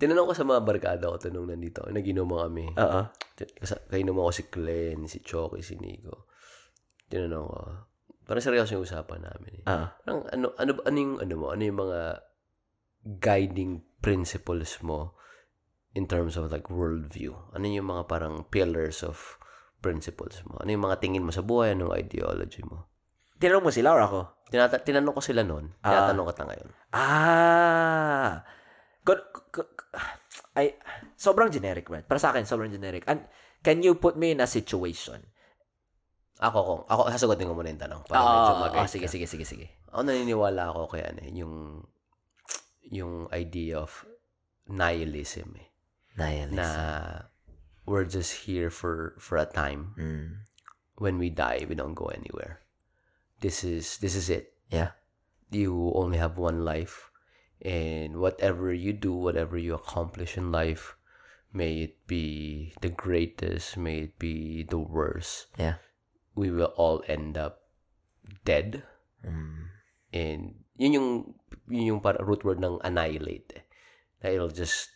Tinanong 0.00 0.32
ko 0.32 0.34
sa 0.34 0.48
mga 0.48 0.64
barkada 0.64 1.12
ko 1.12 1.16
to 1.20 1.28
nung 1.28 1.46
nandito. 1.46 1.84
Nag-inuman 1.84 2.48
kami. 2.48 2.66
Oo. 2.74 3.02
Kasi 3.36 3.74
kainuman 3.92 4.28
ko 4.28 4.32
si 4.32 4.44
Glenn, 4.48 5.04
si 5.04 5.20
Choki, 5.20 5.60
si 5.60 5.76
Nico. 5.76 6.26
Tinanong 7.12 7.46
ko. 7.46 7.60
Parang 8.30 8.46
seryoso 8.46 8.78
yung 8.78 8.86
usapan 8.86 9.26
namin. 9.26 9.58
Eh. 9.58 9.64
Oo. 9.66 9.86
Parang 9.90 10.20
ano, 10.30 10.46
ano, 10.54 10.70
ano 10.86 10.96
yung, 11.02 11.14
ano 11.18 11.32
mo, 11.34 11.46
ano 11.50 11.62
yung 11.66 11.78
mga 11.82 12.00
guiding 13.18 13.82
principles 13.98 14.78
mo 14.86 15.18
in 15.98 16.06
terms 16.06 16.38
of 16.38 16.54
like 16.54 16.70
worldview? 16.70 17.34
Ano 17.50 17.66
yung 17.66 17.90
mga 17.90 18.06
parang 18.06 18.46
pillars 18.46 19.02
of 19.02 19.18
principles 19.82 20.38
mo? 20.46 20.62
Ano 20.62 20.70
yung 20.70 20.86
mga 20.86 21.02
tingin 21.02 21.26
mo 21.26 21.34
sa 21.34 21.42
buhay? 21.42 21.74
Anong 21.74 21.90
ideology 21.90 22.62
mo? 22.62 22.86
Tinanong 23.42 23.66
mo 23.66 23.72
sila 23.74 23.98
or 23.98 24.02
ako? 24.06 24.20
Tinata- 24.46 24.78
tinanong 24.78 25.18
ko 25.18 25.22
sila 25.26 25.42
noon. 25.42 25.74
Ah. 25.82 25.90
Tinatanong 25.90 26.26
ko 26.30 26.32
ta 26.38 26.44
ngayon. 26.46 26.68
Ah. 26.94 28.46
Kun- 29.02 29.26
kun- 29.50 29.74
ay, 30.54 30.78
sobrang 31.18 31.50
generic, 31.50 31.90
Brad. 31.90 32.06
Para 32.06 32.22
sa 32.22 32.30
akin, 32.30 32.46
sobrang 32.46 32.70
generic. 32.70 33.02
And, 33.10 33.26
can 33.66 33.82
you 33.82 33.98
put 33.98 34.14
me 34.14 34.30
in 34.30 34.38
a 34.38 34.46
situation? 34.46 35.26
Ako 36.40 36.58
kung, 36.64 36.80
ako 36.88 37.00
sasagutin 37.12 37.48
ko 37.48 37.54
muna 37.54 37.68
yung 37.68 37.84
tanong. 37.84 38.02
Para 38.08 38.16
Ah, 38.16 38.32
medyo 38.32 38.54
mag-guide 38.64 38.88
ah, 38.88 38.88
sige, 38.88 39.06
sige, 39.12 39.26
sige, 39.28 39.44
sige. 39.44 39.66
Ako 39.92 40.00
naniniwala 40.08 40.72
ako 40.72 40.96
kaya 40.96 41.12
ano, 41.12 41.20
yung 41.28 41.54
yung 42.88 43.28
idea 43.30 43.76
of 43.76 44.08
nihilism 44.64 45.52
eh. 45.60 45.68
Nihilism. 46.16 46.56
Na 46.56 46.68
we're 47.84 48.08
just 48.08 48.48
here 48.48 48.72
for 48.72 49.20
for 49.20 49.36
a 49.36 49.44
time. 49.44 49.92
Mm. 50.00 50.48
When 50.96 51.20
we 51.20 51.28
die, 51.28 51.68
we 51.68 51.76
don't 51.76 51.96
go 51.96 52.08
anywhere. 52.08 52.64
This 53.44 53.60
is 53.60 54.00
this 54.00 54.16
is 54.16 54.32
it. 54.32 54.56
Yeah. 54.72 54.96
You 55.52 55.92
only 55.92 56.16
have 56.16 56.40
one 56.40 56.64
life 56.64 57.10
and 57.60 58.16
whatever 58.16 58.72
you 58.72 58.92
do, 58.92 59.12
whatever 59.12 59.58
you 59.58 59.74
accomplish 59.74 60.36
in 60.36 60.52
life, 60.52 60.96
may 61.52 61.90
it 61.90 62.06
be 62.06 62.72
the 62.80 62.88
greatest, 62.88 63.76
may 63.76 64.08
it 64.08 64.16
be 64.18 64.64
the 64.64 64.78
worst. 64.78 65.52
Yeah. 65.58 65.76
We 66.40 66.48
will 66.48 66.72
all 66.80 67.04
end 67.04 67.36
up 67.36 67.60
dead. 68.48 68.80
Mm. 69.20 69.68
And 70.16 70.42
yun 70.80 70.96
yung 70.96 71.10
yun 71.68 71.90
yung 71.96 72.00
para 72.00 72.24
root 72.24 72.40
word 72.40 72.64
ng 72.64 72.80
annihilate. 72.80 73.60
Eh. 73.60 73.64
Na 74.24 74.32
it'll 74.32 74.54
just 74.54 74.88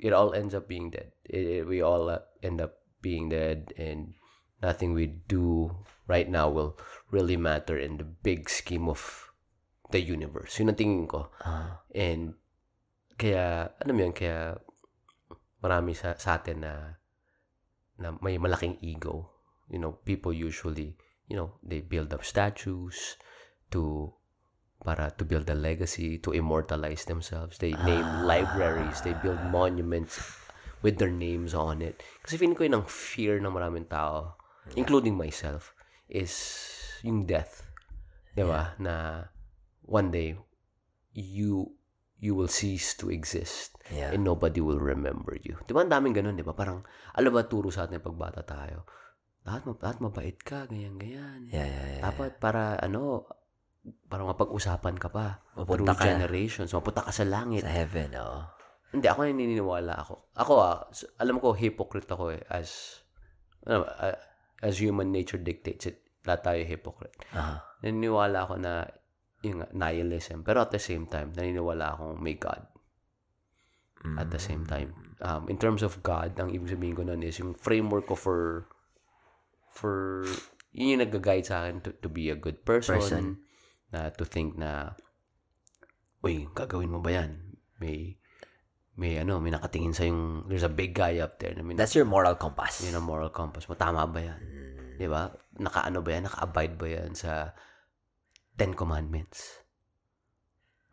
it 0.00 0.16
all 0.16 0.32
ends 0.32 0.56
up 0.56 0.64
being 0.64 0.88
dead. 0.88 1.12
It, 1.28 1.60
it- 1.60 1.66
we 1.68 1.84
all 1.84 2.08
uh, 2.08 2.24
end 2.40 2.64
up 2.64 2.80
being 3.04 3.28
dead 3.28 3.76
and 3.76 4.16
nothing 4.64 4.96
we 4.96 5.06
do 5.28 5.76
right 6.08 6.28
now 6.28 6.48
will 6.48 6.80
really 7.12 7.36
matter 7.36 7.76
in 7.76 8.00
the 8.00 8.08
big 8.08 8.48
scheme 8.48 8.88
of 8.88 9.28
the 9.92 10.00
universe. 10.00 10.56
Yun 10.58 10.72
ang 10.72 10.80
tingin 10.80 11.06
ko. 11.06 11.28
Ah. 11.44 11.84
And 11.92 12.34
kaya 13.20 13.70
ano 13.84 13.90
mo 13.92 14.00
yun, 14.08 14.16
kaya 14.16 14.56
marami 15.60 15.92
sa, 15.92 16.16
sa 16.16 16.40
atin 16.40 16.64
na 16.64 16.72
na 17.96 18.16
may 18.20 18.36
malaking 18.36 18.80
ego. 18.80 19.35
You 19.70 19.78
know, 19.78 19.98
people 20.06 20.32
usually, 20.32 20.94
you 21.26 21.36
know, 21.36 21.58
they 21.62 21.80
build 21.80 22.14
up 22.14 22.22
statues 22.24 23.16
to 23.74 24.12
para 24.84 25.10
to 25.18 25.24
build 25.24 25.50
a 25.50 25.56
legacy, 25.58 26.18
to 26.22 26.30
immortalize 26.30 27.04
themselves. 27.04 27.58
They 27.58 27.72
name 27.82 28.06
libraries, 28.28 29.00
they 29.02 29.14
build 29.18 29.42
monuments 29.50 30.20
with 30.82 30.98
their 30.98 31.10
names 31.10 31.54
on 31.56 31.82
it. 31.82 32.02
Kasi 32.22 32.38
feeling 32.38 32.54
ko 32.54 32.68
yun 32.68 32.78
ang 32.78 32.86
fear 32.86 33.42
ng 33.42 33.50
maraming 33.50 33.88
tao, 33.90 34.38
including 34.78 35.18
myself, 35.18 35.74
is 36.06 36.30
yung 37.02 37.26
death. 37.26 37.66
Di 38.36 38.46
ba? 38.46 38.76
Na 38.78 39.26
one 39.82 40.12
day, 40.14 40.38
you 41.16 41.74
you 42.20 42.32
will 42.38 42.48
cease 42.48 42.96
to 42.96 43.10
exist 43.12 43.76
Yeah. 43.92 44.10
and 44.10 44.26
nobody 44.26 44.58
will 44.58 44.82
remember 44.82 45.38
you. 45.46 45.54
Di 45.62 45.70
ba 45.70 45.86
ang 45.86 45.92
daming 45.92 46.14
ganun, 46.16 46.34
di 46.34 46.42
ba? 46.42 46.50
Parang, 46.56 46.82
alam 47.14 47.30
ba, 47.30 47.46
turo 47.46 47.70
sa 47.70 47.86
atin 47.86 48.02
pagbata 48.02 48.42
tayo, 48.42 48.82
lahat, 49.46 49.62
ma- 49.64 49.80
lahat 49.80 49.98
mabait 50.02 50.38
ka, 50.42 50.66
ganyan, 50.66 50.98
ganyan. 50.98 51.46
Yeah, 51.54 51.70
yeah, 51.70 51.86
yeah. 51.96 52.02
Dapat 52.02 52.42
para, 52.42 52.74
ano, 52.82 53.30
para 54.10 54.26
mapag-usapan 54.26 54.98
ka 54.98 55.08
pa. 55.08 55.46
Mapunta 55.54 55.94
ka. 55.94 56.02
generations. 56.02 56.74
Mapunta 56.74 57.06
ka 57.06 57.14
sa 57.14 57.22
langit. 57.22 57.62
Sa 57.62 57.70
heaven, 57.70 58.10
oo. 58.18 58.42
Hindi, 58.90 59.06
ako 59.06 59.20
naniniwala 59.22 59.94
ako. 59.94 60.14
Ako 60.34 60.52
ah, 60.58 60.90
alam 61.22 61.38
ko, 61.38 61.54
hypocrite 61.54 62.10
ako 62.10 62.34
eh. 62.34 62.42
As, 62.50 62.98
ano, 63.62 63.86
ah, 63.86 64.18
as 64.66 64.82
human 64.82 65.14
nature 65.14 65.38
dictates 65.38 65.86
it. 65.86 66.02
Lahat 66.26 66.42
tayo 66.42 66.60
hypocrite. 66.66 67.14
Ah. 67.30 67.62
Naniniwala 67.86 68.50
ako 68.50 68.54
na 68.58 68.82
yung 69.46 69.62
nihilism. 69.70 70.42
Pero 70.42 70.66
at 70.66 70.74
the 70.74 70.82
same 70.82 71.06
time, 71.06 71.30
naniniwala 71.30 71.94
akong 71.94 72.18
may 72.18 72.34
God. 72.34 72.66
At 74.06 74.30
the 74.30 74.38
same 74.38 74.62
time. 74.62 74.94
Um, 75.18 75.50
in 75.50 75.58
terms 75.58 75.82
of 75.82 75.98
God, 76.06 76.38
ang 76.38 76.54
ibig 76.54 76.70
sabihin 76.70 76.94
ko 76.94 77.02
nun 77.02 77.26
is 77.26 77.42
yung 77.42 77.58
framework 77.58 78.06
ko 78.06 78.14
for 78.14 78.70
for 79.76 80.24
yun 80.72 80.96
yung 80.96 81.04
nag-guide 81.04 81.44
sa 81.44 81.64
akin 81.64 81.84
to, 81.84 81.90
to 82.00 82.08
be 82.08 82.32
a 82.32 82.36
good 82.36 82.64
person, 82.64 82.96
Person. 82.96 83.24
na 83.92 84.08
to 84.12 84.24
think 84.24 84.56
na 84.56 84.96
uy, 86.24 86.48
gagawin 86.56 86.90
mo 86.90 87.04
ba 87.04 87.22
yan? 87.22 87.60
May 87.78 88.16
may 88.96 89.20
ano, 89.20 89.36
may 89.38 89.52
nakatingin 89.52 89.92
sa 89.92 90.08
yung 90.08 90.48
there's 90.48 90.64
a 90.64 90.72
big 90.72 90.96
guy 90.96 91.20
up 91.20 91.36
there 91.36 91.52
na 91.52 91.60
may 91.60 91.76
That's 91.76 91.92
your 91.92 92.08
moral 92.08 92.34
compass. 92.40 92.80
yun 92.80 92.96
ang 92.96 93.04
moral 93.04 93.28
compass 93.28 93.68
mo. 93.68 93.76
Tama 93.76 94.08
ba 94.08 94.20
yan? 94.24 94.40
Mm. 94.40 94.96
Di 94.96 95.06
ba? 95.06 95.28
Nakaano 95.60 96.00
ba 96.00 96.10
yan? 96.16 96.24
Naka-abide 96.24 96.74
ba 96.80 96.86
yan 96.88 97.12
sa 97.12 97.52
Ten 98.56 98.72
Commandments? 98.72 99.60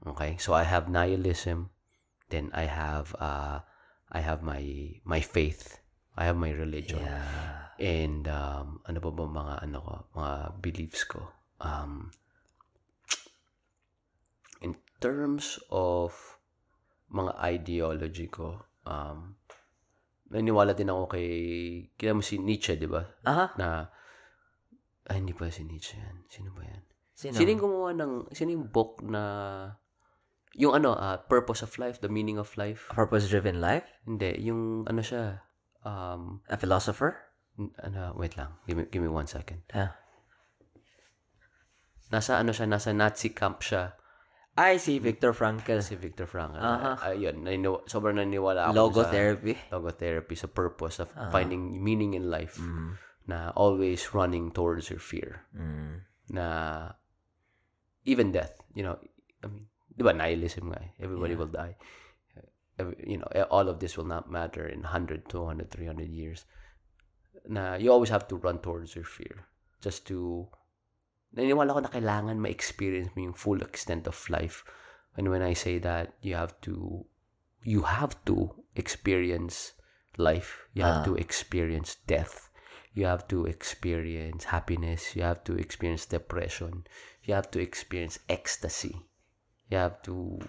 Okay? 0.03 0.35
So, 0.35 0.51
I 0.51 0.67
have 0.67 0.91
nihilism. 0.91 1.71
Then, 2.27 2.51
I 2.51 2.67
have, 2.67 3.15
uh, 3.15 3.63
I 4.11 4.19
have 4.19 4.43
my, 4.43 4.59
my 5.07 5.23
faith. 5.23 5.79
I 6.19 6.27
have 6.27 6.35
my 6.35 6.51
religion. 6.51 6.99
Yeah. 6.99 7.62
And 7.81 8.29
um, 8.29 8.81
ano 8.85 8.97
pa 9.01 9.09
ba 9.09 9.23
mga 9.25 9.53
ano 9.65 9.77
ko, 9.81 9.93
mga 10.13 10.33
beliefs 10.61 11.03
ko? 11.09 11.21
Um, 11.63 12.11
in 14.61 14.77
terms 15.01 15.57
of 15.73 16.13
mga 17.13 17.33
ideology 17.39 18.27
ko, 18.29 18.61
um, 18.85 19.37
naniniwala 20.33 20.73
din 20.73 20.89
ako 20.89 21.13
kay, 21.13 21.29
kila 21.93 22.17
mo 22.17 22.21
si 22.25 22.41
Nietzsche, 22.41 22.73
di 22.73 22.89
ba? 22.89 23.05
Aha. 23.29 23.53
Na, 23.57 23.85
ay, 25.05 25.21
hindi 25.21 25.37
pa 25.37 25.51
si 25.53 25.61
Nietzsche 25.61 26.01
yan. 26.01 26.25
Sino 26.25 26.49
ba 26.57 26.65
yan? 26.65 26.83
Sino? 27.13 27.37
Sino 27.37 27.49
yung 27.53 27.61
gumawa 27.61 27.89
ng, 27.93 28.13
sino 28.33 28.49
yung 28.57 28.65
book 28.73 29.05
na, 29.05 29.21
yung 30.57 30.73
ano, 30.73 30.97
ah, 30.97 31.21
Purpose 31.21 31.61
of 31.61 31.77
Life, 31.77 32.01
The 32.01 32.09
Meaning 32.09 32.41
of 32.41 32.49
Life? 32.57 32.89
A 32.89 32.97
purpose-driven 32.97 33.61
life? 33.61 33.85
Hindi, 34.09 34.41
yung 34.41 34.89
ano 34.89 35.05
siya, 35.05 35.45
um, 35.85 36.41
A 36.49 36.57
philosopher? 36.57 37.32
Ano, 37.57 38.13
wait 38.17 38.33
lang, 38.37 38.57
give 38.65 38.77
me, 38.77 38.85
give 38.89 39.01
me 39.01 39.09
one 39.09 39.27
second. 39.27 39.61
Ah. 39.73 39.93
Nasa 42.13 42.37
ano 42.37 42.53
siya, 42.53 42.69
nasa 42.69 42.93
Nazi 42.93 43.33
camp 43.33 43.61
siya, 43.61 43.93
I 44.53 44.77
see 44.77 45.01
Viktor 45.01 45.33
Frankl. 45.33 45.81
si 45.81 45.97
Victor 45.97 46.29
Frankl. 46.29 46.61
Aha. 46.61 47.01
Ayun, 47.09 47.41
naniniwa, 47.41 47.89
sobrang 47.89 48.21
naniniwala 48.21 48.69
ako 48.69 48.77
Logotherapy. 48.77 49.57
sa 49.57 49.81
logotherapy, 49.81 50.35
sa 50.37 50.45
purpose 50.45 51.01
of 51.01 51.09
Ah. 51.17 51.33
finding 51.33 51.81
meaning 51.81 52.13
in 52.13 52.29
life, 52.29 52.61
Mm. 52.61 52.93
na 53.25 53.49
always 53.57 54.13
running 54.13 54.53
towards 54.53 54.89
your 54.93 55.01
fear. 55.01 55.45
Mm. 55.57 56.05
na 56.23 56.87
even 58.07 58.31
death, 58.31 58.55
you 58.71 58.79
know, 58.79 58.95
I 59.43 59.51
mean, 59.51 59.67
di 59.91 60.01
ba, 60.07 60.15
nihilism 60.15 60.71
nga 60.71 60.79
eh. 60.87 60.91
Everybody 61.03 61.35
Yeah. 61.35 61.41
will 61.43 61.51
die. 61.51 61.75
Every- 62.79 63.03
you 63.03 63.19
know, 63.19 63.27
all 63.51 63.67
of 63.67 63.83
this 63.83 63.99
will 63.99 64.07
not 64.07 64.31
matter 64.31 64.63
in 64.63 64.87
100, 64.87 65.27
200, 65.27 65.67
300 65.69 66.07
years. 66.09 66.47
Na 67.47 67.75
you 67.75 67.91
always 67.91 68.09
have 68.09 68.27
to 68.29 68.37
run 68.37 68.59
towards 68.59 68.95
your 68.95 69.03
fear. 69.05 69.47
Just 69.81 70.07
to, 70.07 70.47
naniniwala 71.35 71.73
ko 71.75 71.79
na 71.83 71.91
kailangan 71.91 72.39
ma-experience 72.39 73.11
mo 73.15 73.27
yung 73.27 73.35
full 73.35 73.59
extent 73.61 74.07
of 74.07 74.15
life. 74.29 74.63
And 75.17 75.27
when 75.29 75.41
I 75.43 75.53
say 75.53 75.77
that, 75.79 76.15
you 76.21 76.35
have 76.35 76.55
to, 76.65 77.05
you 77.63 77.83
have 77.83 78.15
to 78.25 78.49
experience 78.75 79.73
life. 80.17 80.63
You 80.73 80.83
have 80.83 81.03
Ah. 81.03 81.07
to 81.11 81.13
experience 81.19 81.97
death. 82.07 82.49
You 82.93 83.05
have 83.09 83.27
to 83.33 83.45
experience 83.45 84.45
happiness. 84.45 85.15
You 85.17 85.23
have 85.25 85.43
to 85.49 85.57
experience 85.57 86.05
depression. 86.05 86.85
You 87.25 87.33
have 87.33 87.49
to 87.51 87.59
experience 87.59 88.19
ecstasy. 88.29 89.01
You 89.69 89.77
have 89.81 90.01
to 90.05 90.39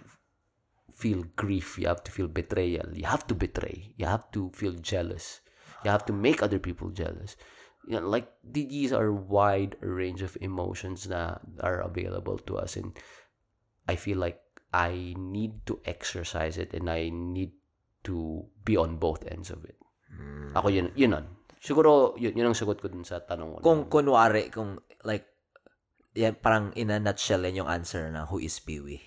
feel 0.92 1.24
grief. 1.36 1.78
You 1.80 1.88
have 1.88 2.04
to 2.04 2.12
feel 2.12 2.28
betrayal. 2.28 2.92
You 2.92 3.08
have 3.08 3.26
to 3.28 3.34
betray. 3.34 3.94
You 3.96 4.06
have 4.06 4.28
to 4.32 4.52
feel 4.52 4.76
jealous. 4.76 5.40
You 5.84 5.92
have 5.92 6.08
to 6.08 6.16
make 6.16 6.40
other 6.40 6.58
people 6.58 6.88
jealous. 6.90 7.36
You 7.84 8.00
know, 8.00 8.08
like 8.08 8.32
these 8.40 8.96
are 8.96 9.12
wide 9.12 9.76
range 9.84 10.24
of 10.24 10.40
emotions 10.40 11.04
that 11.12 11.44
are 11.60 11.84
available 11.84 12.40
to 12.48 12.56
us, 12.56 12.80
and 12.80 12.96
I 13.84 14.00
feel 14.00 14.16
like 14.16 14.40
I 14.72 15.12
need 15.20 15.68
to 15.68 15.78
exercise 15.84 16.56
it, 16.56 16.72
and 16.72 16.88
I 16.88 17.12
need 17.12 17.52
to 18.08 18.48
be 18.64 18.80
on 18.80 18.96
both 18.96 19.28
ends 19.28 19.52
of 19.52 19.64
it. 19.68 19.76
Mm. 20.08 20.56
Ako 20.56 20.72
yun, 20.72 20.88
yun 20.96 21.12
nun. 21.12 21.26
Siguro, 21.60 22.16
yun, 22.16 22.32
yun 22.36 22.48
ang 22.52 22.56
sagot 22.56 22.80
ko 22.80 22.88
dun 22.88 23.04
sa 23.04 23.20
tanong 23.20 23.60
ko. 23.60 23.64
Kung 23.64 23.88
kunwari, 23.92 24.48
kung 24.48 24.80
like, 25.04 25.28
yan, 26.16 26.36
parang 26.40 26.72
in 26.76 26.88
a 26.92 27.00
nutshell 27.00 27.44
yan 27.44 27.64
yung 27.64 27.68
answer 27.68 28.08
na 28.08 28.24
who 28.28 28.40
is 28.40 28.56
Peewee? 28.60 29.00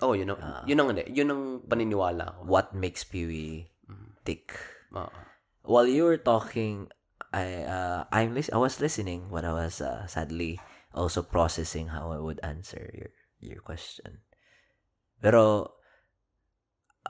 Oo, 0.00 0.16
yun 0.16 0.32
ang, 0.32 0.40
Ah. 0.40 0.64
yun 0.64 0.80
ang. 0.80 0.96
Yun 0.96 1.28
ang 1.32 1.42
paniniwala 1.68 2.36
ko. 2.36 2.40
What 2.48 2.72
makes 2.72 3.04
Peewee 3.04 3.68
Mm. 3.88 4.24
tick? 4.24 4.56
Oo. 4.96 5.08
While 5.62 5.86
you 5.86 6.04
were 6.04 6.18
talking, 6.18 6.90
I 7.32 7.64
uh, 7.64 8.04
I'm 8.10 8.34
lis- 8.34 8.52
I 8.52 8.58
was 8.58 8.80
listening 8.80 9.30
when 9.30 9.44
I 9.44 9.52
was 9.54 9.80
uh, 9.80 10.06
sadly 10.06 10.60
also 10.94 11.22
processing 11.22 11.88
how 11.88 12.12
I 12.12 12.18
would 12.18 12.40
answer 12.42 12.90
your 12.92 13.10
your 13.40 13.60
question. 13.62 14.20
Pero 15.22 15.74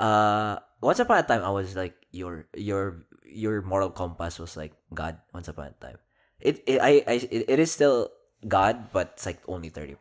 uh 0.00 0.56
once 0.80 0.98
upon 1.00 1.20
a 1.20 1.22
time 1.22 1.44
I 1.44 1.52
was 1.52 1.76
like 1.76 1.92
your 2.12 2.48
your 2.56 3.04
your 3.28 3.60
moral 3.60 3.92
compass 3.92 4.40
was 4.40 4.56
like 4.56 4.72
God 4.94 5.20
once 5.32 5.48
upon 5.48 5.72
a 5.72 5.76
time. 5.80 5.98
It, 6.40 6.64
it 6.66 6.80
I 6.80 7.04
I 7.04 7.14
it, 7.28 7.44
it 7.48 7.58
is 7.58 7.72
still 7.72 8.08
God 8.48 8.92
but 8.92 9.20
it's 9.20 9.26
like 9.26 9.40
only 9.48 9.70
30%. 9.70 9.96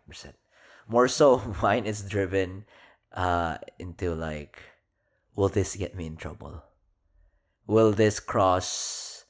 More 0.88 1.08
so 1.08 1.40
mine 1.64 1.86
is 1.86 2.04
driven 2.08 2.66
uh 3.12 3.60
into 3.80 4.16
like 4.16 4.60
will 5.36 5.50
this 5.50 5.76
get 5.76 5.96
me 5.96 6.08
in 6.08 6.16
trouble? 6.16 6.64
Will 7.72 7.96
this 7.96 8.20
cross 8.20 9.24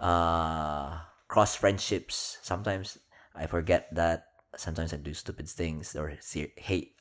uh 0.00 0.96
cross 1.28 1.52
friendships? 1.52 2.40
Sometimes 2.40 2.96
I 3.36 3.44
forget 3.44 3.92
that. 3.92 4.32
Sometimes 4.56 4.92
I 4.92 5.00
do 5.00 5.12
stupid 5.12 5.44
things 5.48 5.92
or 5.96 6.16
say, 6.24 6.52
hate 6.56 6.96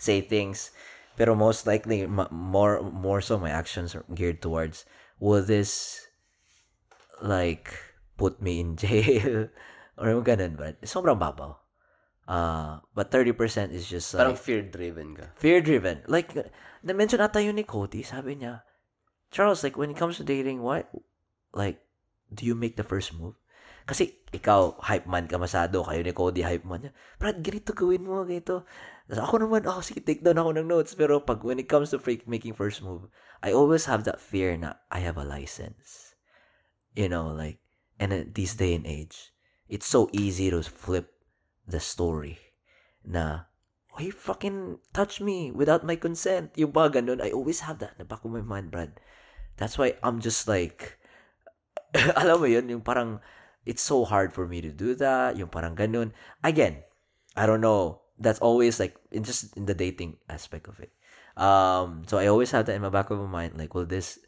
say 0.00 0.24
things. 0.24 0.72
Pero 1.20 1.36
most 1.36 1.68
likely 1.68 2.08
more 2.08 2.80
more 2.80 3.20
so 3.20 3.36
my 3.36 3.52
actions 3.52 3.92
are 3.92 4.04
geared 4.16 4.40
towards 4.40 4.88
will 5.20 5.44
this 5.44 6.04
like 7.20 7.72
put 8.16 8.40
me 8.40 8.64
in 8.64 8.76
jail? 8.80 9.52
Or 10.00 10.08
ganun 10.24 10.56
ba 10.56 10.72
sobrang 10.88 11.20
babaw. 11.20 11.56
Uh 12.24 12.80
but 12.96 13.12
30% 13.12 13.76
is 13.76 13.84
just 13.84 14.16
like 14.16 14.24
Parang 14.24 14.40
fear-driven 14.40 15.08
ka. 15.20 15.28
fear 15.36 15.60
driven 15.60 16.00
like 16.08 16.32
na-mention 16.80 17.20
ata 17.20 17.44
yun 17.44 17.60
ni 17.60 17.68
Cody 17.68 18.00
sabi 18.00 18.40
niya 18.40 18.64
Charles 19.34 19.66
like 19.66 19.74
when 19.74 19.90
it 19.90 19.98
comes 19.98 20.22
to 20.22 20.24
dating 20.24 20.62
what 20.62 20.86
like 21.50 21.82
do 22.30 22.46
you 22.46 22.54
make 22.54 22.78
the 22.78 22.86
first 22.86 23.10
move? 23.18 23.34
Kasi 23.82 24.14
ikaw 24.30 24.78
hype 24.78 25.10
man 25.10 25.26
ka 25.26 25.42
masado 25.42 25.82
kayo 25.82 26.06
ni 26.06 26.14
Cody 26.14 26.46
hype 26.46 26.62
man 26.62 26.86
niya 26.86 26.92
Brad 27.18 27.42
ganito 27.42 27.74
gawin 27.74 28.06
mo 28.06 28.22
ganito. 28.22 28.62
Tapos 29.10 29.20
ako 29.26 29.34
naman 29.42 29.66
oh 29.66 29.82
sige 29.82 30.06
take 30.06 30.22
down 30.22 30.38
ako 30.38 30.54
ng 30.54 30.70
notes. 30.70 30.94
Pero 30.94 31.18
pag 31.18 31.42
when 31.42 31.58
it 31.58 31.66
comes 31.66 31.90
to 31.90 31.98
freak 31.98 32.30
making 32.30 32.54
first 32.54 32.78
move 32.78 33.10
I 33.42 33.50
always 33.50 33.90
have 33.90 34.06
that 34.06 34.22
fear 34.22 34.54
na 34.54 34.78
I 34.94 35.02
have 35.02 35.18
a 35.18 35.26
license. 35.26 36.14
You 36.94 37.10
know 37.10 37.34
like 37.34 37.58
and 37.98 38.14
at 38.14 38.38
this 38.38 38.54
day 38.54 38.78
and 38.78 38.86
age 38.86 39.34
it's 39.66 39.90
so 39.90 40.06
easy 40.14 40.46
to 40.54 40.62
flip 40.62 41.10
the 41.66 41.82
story 41.82 42.38
na 43.02 43.50
why 43.90 44.06
you 44.06 44.14
fucking 44.14 44.78
touch 44.94 45.18
me 45.18 45.50
without 45.50 45.82
my 45.82 45.98
consent? 45.98 46.54
Yung 46.54 46.70
ba 46.70 46.86
ganun 46.86 47.18
I 47.18 47.34
always 47.34 47.66
have 47.66 47.82
that 47.82 47.98
in 47.98 48.06
the 48.06 48.08
my 48.30 48.46
mind 48.46 48.70
Brad 48.70 48.94
that's 49.56 49.78
why 49.78 49.94
I'm 50.02 50.20
just 50.20 50.48
like 50.48 50.98
alam 52.18 52.42
mo 52.42 52.46
yun 52.50 52.66
yung 52.66 52.82
parang 52.82 53.22
it's 53.62 53.82
so 53.82 54.04
hard 54.04 54.34
for 54.34 54.46
me 54.50 54.60
to 54.60 54.70
do 54.74 54.94
that 54.98 55.38
yung 55.38 55.48
parang 55.48 55.78
ganun. 55.78 56.10
Again 56.42 56.82
I 57.34 57.46
don't 57.46 57.62
know. 57.62 58.02
That's 58.18 58.38
always 58.38 58.78
like 58.78 58.94
in 59.10 59.26
just 59.26 59.56
in 59.58 59.66
the 59.66 59.74
dating 59.74 60.18
aspect 60.30 60.66
of 60.66 60.78
it. 60.82 60.90
Um 61.38 62.02
so 62.06 62.18
I 62.18 62.26
always 62.26 62.50
have 62.50 62.66
that 62.66 62.74
in 62.74 62.82
my 62.82 62.90
back 62.90 63.10
of 63.10 63.18
my 63.18 63.30
mind 63.30 63.58
like 63.58 63.74
will 63.74 63.86
this 63.86 64.18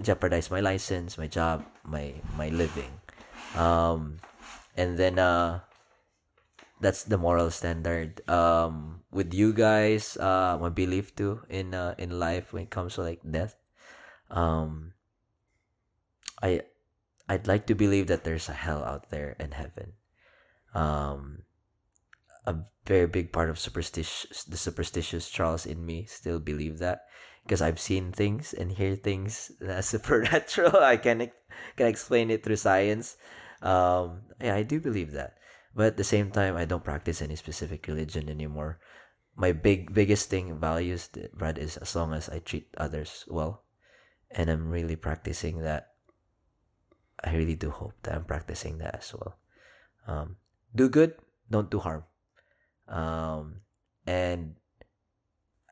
jeopardize 0.00 0.52
my 0.52 0.60
license 0.60 1.16
my 1.16 1.28
job 1.28 1.64
my 1.84 2.12
my 2.36 2.52
living? 2.52 2.92
Um 3.56 4.20
and 4.76 5.00
then 5.00 5.16
uh 5.16 5.64
that's 6.80 7.08
the 7.08 7.16
moral 7.16 7.48
standard. 7.48 8.20
Um 8.28 9.00
with 9.08 9.32
you 9.32 9.56
guys 9.56 10.16
uh 10.20 10.60
my 10.60 10.68
belief 10.68 11.16
too 11.16 11.40
in 11.48 11.72
uh 11.72 11.96
in 11.96 12.20
life 12.20 12.52
when 12.52 12.68
it 12.68 12.72
comes 12.72 13.00
to 13.00 13.02
like 13.04 13.24
death 13.24 13.56
um 14.30 14.92
i 16.42 16.60
i'd 17.28 17.46
like 17.46 17.66
to 17.66 17.74
believe 17.74 18.06
that 18.06 18.24
there's 18.24 18.48
a 18.48 18.52
hell 18.52 18.84
out 18.84 19.10
there 19.10 19.36
and 19.38 19.54
heaven. 19.54 19.92
Um 20.74 21.42
a 22.46 22.54
very 22.86 23.06
big 23.06 23.32
part 23.32 23.50
of 23.50 23.58
superstitious 23.58 24.44
the 24.44 24.56
superstitious 24.56 25.28
charles 25.28 25.66
in 25.66 25.84
me 25.84 26.06
still 26.06 26.38
believe 26.38 26.78
that 26.78 27.06
because 27.42 27.60
i've 27.60 27.80
seen 27.80 28.12
things 28.12 28.54
and 28.54 28.70
hear 28.70 28.94
things 28.94 29.50
that 29.60 29.84
supernatural. 29.84 30.76
I 30.80 30.96
can 30.96 31.30
can 31.76 31.86
explain 31.86 32.30
it 32.30 32.44
through 32.44 32.56
science. 32.62 33.16
Um 33.62 34.22
yeah 34.40 34.54
i 34.54 34.62
do 34.62 34.80
believe 34.80 35.12
that. 35.12 35.38
But 35.74 35.86
at 35.86 35.96
the 35.96 36.04
same 36.06 36.30
time 36.30 36.56
i 36.56 36.64
don't 36.64 36.84
practice 36.84 37.20
any 37.20 37.36
specific 37.36 37.86
religion 37.88 38.28
anymore. 38.30 38.78
My 39.34 39.52
big 39.52 39.92
biggest 39.92 40.30
thing 40.30 40.58
values 40.58 41.10
brad 41.34 41.58
is 41.58 41.76
as 41.76 41.96
long 41.96 42.14
as 42.14 42.28
i 42.30 42.38
treat 42.38 42.70
others 42.78 43.24
well 43.28 43.65
and 44.30 44.50
i'm 44.50 44.70
really 44.70 44.96
practicing 44.96 45.62
that. 45.62 45.94
I 47.22 47.32
really 47.34 47.56
do 47.56 47.70
hope 47.70 47.94
that 48.02 48.14
i'm 48.14 48.24
practicing 48.24 48.78
that 48.78 49.00
as 49.00 49.12
well. 49.14 49.38
Um 50.06 50.36
do 50.74 50.88
good 50.88 51.14
don't 51.50 51.70
do 51.70 51.78
harm. 51.78 52.04
Um 52.88 53.62
and 54.06 54.56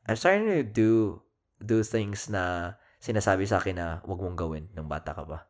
i'm 0.07 0.15
starting 0.15 0.47
to 0.47 0.63
do 0.63 1.21
do 1.63 1.83
things 1.83 2.29
na 2.29 2.75
sinasabi 2.99 3.45
sa 3.45 3.61
akin 3.61 3.77
na 3.77 3.87
wag 4.03 4.21
mong 4.21 4.37
gawin 4.37 4.65
nung 4.73 4.89
bata 4.89 5.13
ka 5.13 5.23
pa. 5.23 5.45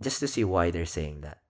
Just 0.00 0.18
to 0.20 0.28
see 0.28 0.42
why 0.42 0.74
they're 0.74 0.88
saying 0.88 1.22
that. 1.22 1.44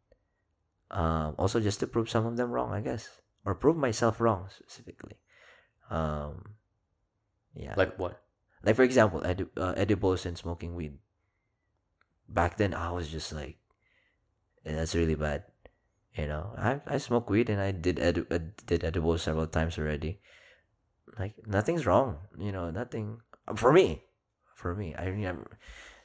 Um, 0.90 1.38
also 1.38 1.62
just 1.62 1.78
to 1.80 1.86
prove 1.86 2.10
some 2.10 2.26
of 2.26 2.36
them 2.36 2.50
wrong, 2.50 2.74
I 2.74 2.82
guess, 2.82 3.06
or 3.46 3.54
prove 3.54 3.78
myself 3.78 4.18
wrong 4.20 4.50
specifically. 4.50 5.22
Um, 5.88 6.58
yeah, 7.54 7.78
like, 7.78 7.94
what? 7.94 8.18
Like 8.62 8.76
for 8.76 8.82
example, 8.82 9.24
edi- 9.24 9.50
uh, 9.56 9.74
edibles 9.76 10.26
and 10.26 10.36
smoking 10.36 10.74
weed. 10.74 10.98
Back 12.28 12.56
then, 12.56 12.74
I 12.74 12.92
was 12.92 13.08
just 13.08 13.32
like, 13.32 13.58
that's 14.64 14.94
really 14.94 15.16
bad. 15.16 15.44
You 16.14 16.26
know, 16.26 16.54
I 16.58 16.80
I 16.86 16.98
smoke 16.98 17.30
weed 17.30 17.50
and 17.50 17.60
I 17.60 17.70
did 17.70 17.98
ed- 17.98 18.26
ed- 18.30 18.56
did 18.66 18.84
edibles 18.84 19.22
several 19.22 19.46
times 19.46 19.78
already. 19.78 20.20
Like 21.18 21.34
nothing's 21.46 21.86
wrong. 21.86 22.18
You 22.38 22.52
know, 22.52 22.70
nothing 22.70 23.20
for 23.56 23.72
me. 23.72 24.04
For 24.54 24.74
me, 24.74 24.94
I 24.94 25.08
never, 25.08 25.56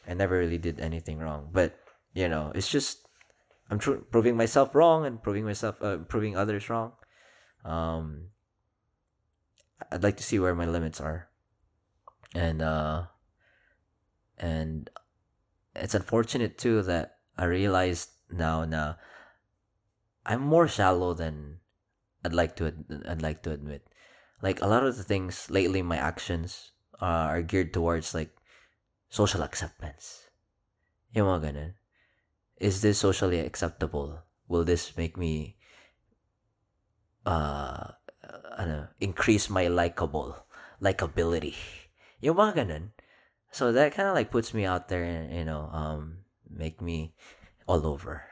I 0.07 0.13
never 0.13 0.39
really 0.39 0.57
did 0.57 0.79
anything 0.79 1.19
wrong. 1.19 1.49
But 1.51 1.75
you 2.13 2.29
know, 2.29 2.53
it's 2.55 2.71
just 2.71 3.05
I'm 3.69 3.79
tr- 3.79 4.05
proving 4.11 4.37
myself 4.37 4.75
wrong 4.75 5.05
and 5.05 5.21
proving 5.21 5.43
myself, 5.43 5.81
uh, 5.81 5.97
proving 6.07 6.37
others 6.37 6.69
wrong. 6.69 6.93
Um, 7.65 8.29
I'd 9.91 10.03
like 10.03 10.17
to 10.17 10.23
see 10.23 10.39
where 10.39 10.55
my 10.55 10.65
limits 10.65 11.01
are, 11.01 11.27
and 12.35 12.61
uh, 12.61 13.03
and 14.37 14.89
it's 15.75 15.95
unfortunate 15.95 16.57
too 16.57 16.83
that 16.83 17.17
I 17.37 17.45
realized 17.45 18.11
now 18.29 18.65
now 18.65 18.97
I'm 20.25 20.41
more 20.41 20.67
shallow 20.67 21.13
than 21.13 21.59
I'd 22.23 22.33
like 22.33 22.55
to 22.57 22.73
I'd 23.07 23.21
like 23.21 23.43
to 23.43 23.51
admit. 23.51 23.87
Like 24.41 24.61
a 24.61 24.67
lot 24.67 24.83
of 24.85 24.97
the 24.97 25.03
things 25.03 25.49
lately, 25.49 25.81
my 25.81 25.97
actions 25.97 26.71
uh, 27.01 27.31
are 27.31 27.41
geared 27.41 27.73
towards 27.73 28.13
like 28.13 28.35
social 29.09 29.41
acceptance. 29.41 30.27
Yung 31.13 31.27
mga. 31.27 31.73
Is 32.57 32.81
this 32.81 32.99
socially 32.99 33.39
acceptable? 33.39 34.23
Will 34.47 34.63
this 34.63 34.97
make 34.97 35.17
me 35.17 35.57
uh 37.25 37.95
ano, 38.57 38.87
increase 38.99 39.49
my 39.49 39.67
likable 39.67 40.35
likability? 40.81 41.84
Yung 42.21 42.37
mga 42.37 42.65
ganun. 42.65 42.91
So 43.51 43.71
that 43.71 43.93
kind 43.95 44.07
of 44.07 44.15
like 44.15 44.31
puts 44.31 44.53
me 44.53 44.65
out 44.65 44.87
there 44.87 45.03
and 45.03 45.31
you 45.31 45.45
know 45.45 45.71
um 45.71 46.27
make 46.49 46.81
me 46.81 47.15
all 47.67 47.87
over. 47.87 48.23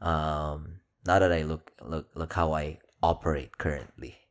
Um 0.00 0.82
now 1.06 1.18
that 1.18 1.32
I 1.32 1.42
look 1.42 1.72
look 1.82 2.10
look 2.14 2.32
how 2.32 2.54
I 2.54 2.78
operate 3.02 3.58
currently. 3.58 4.22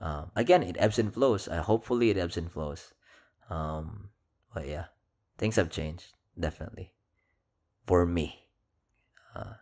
Um, 0.00 0.30
again, 0.36 0.62
it 0.62 0.76
ebbs 0.78 0.98
and 0.98 1.12
flows. 1.12 1.48
Uh, 1.48 1.62
hopefully, 1.62 2.10
it 2.10 2.18
ebbs 2.18 2.36
and 2.36 2.52
flows. 2.52 2.92
Um, 3.48 4.10
but 4.52 4.68
yeah, 4.68 4.92
things 5.38 5.56
have 5.56 5.70
changed 5.70 6.12
definitely 6.38 6.92
for 7.86 8.04
me. 8.04 8.48
Uh, 9.34 9.56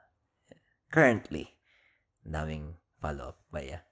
currently, 0.91 1.55
daming 2.27 2.75
follow 3.01 3.35
up. 3.35 3.39
But 3.53 3.67
yeah, 3.67 3.87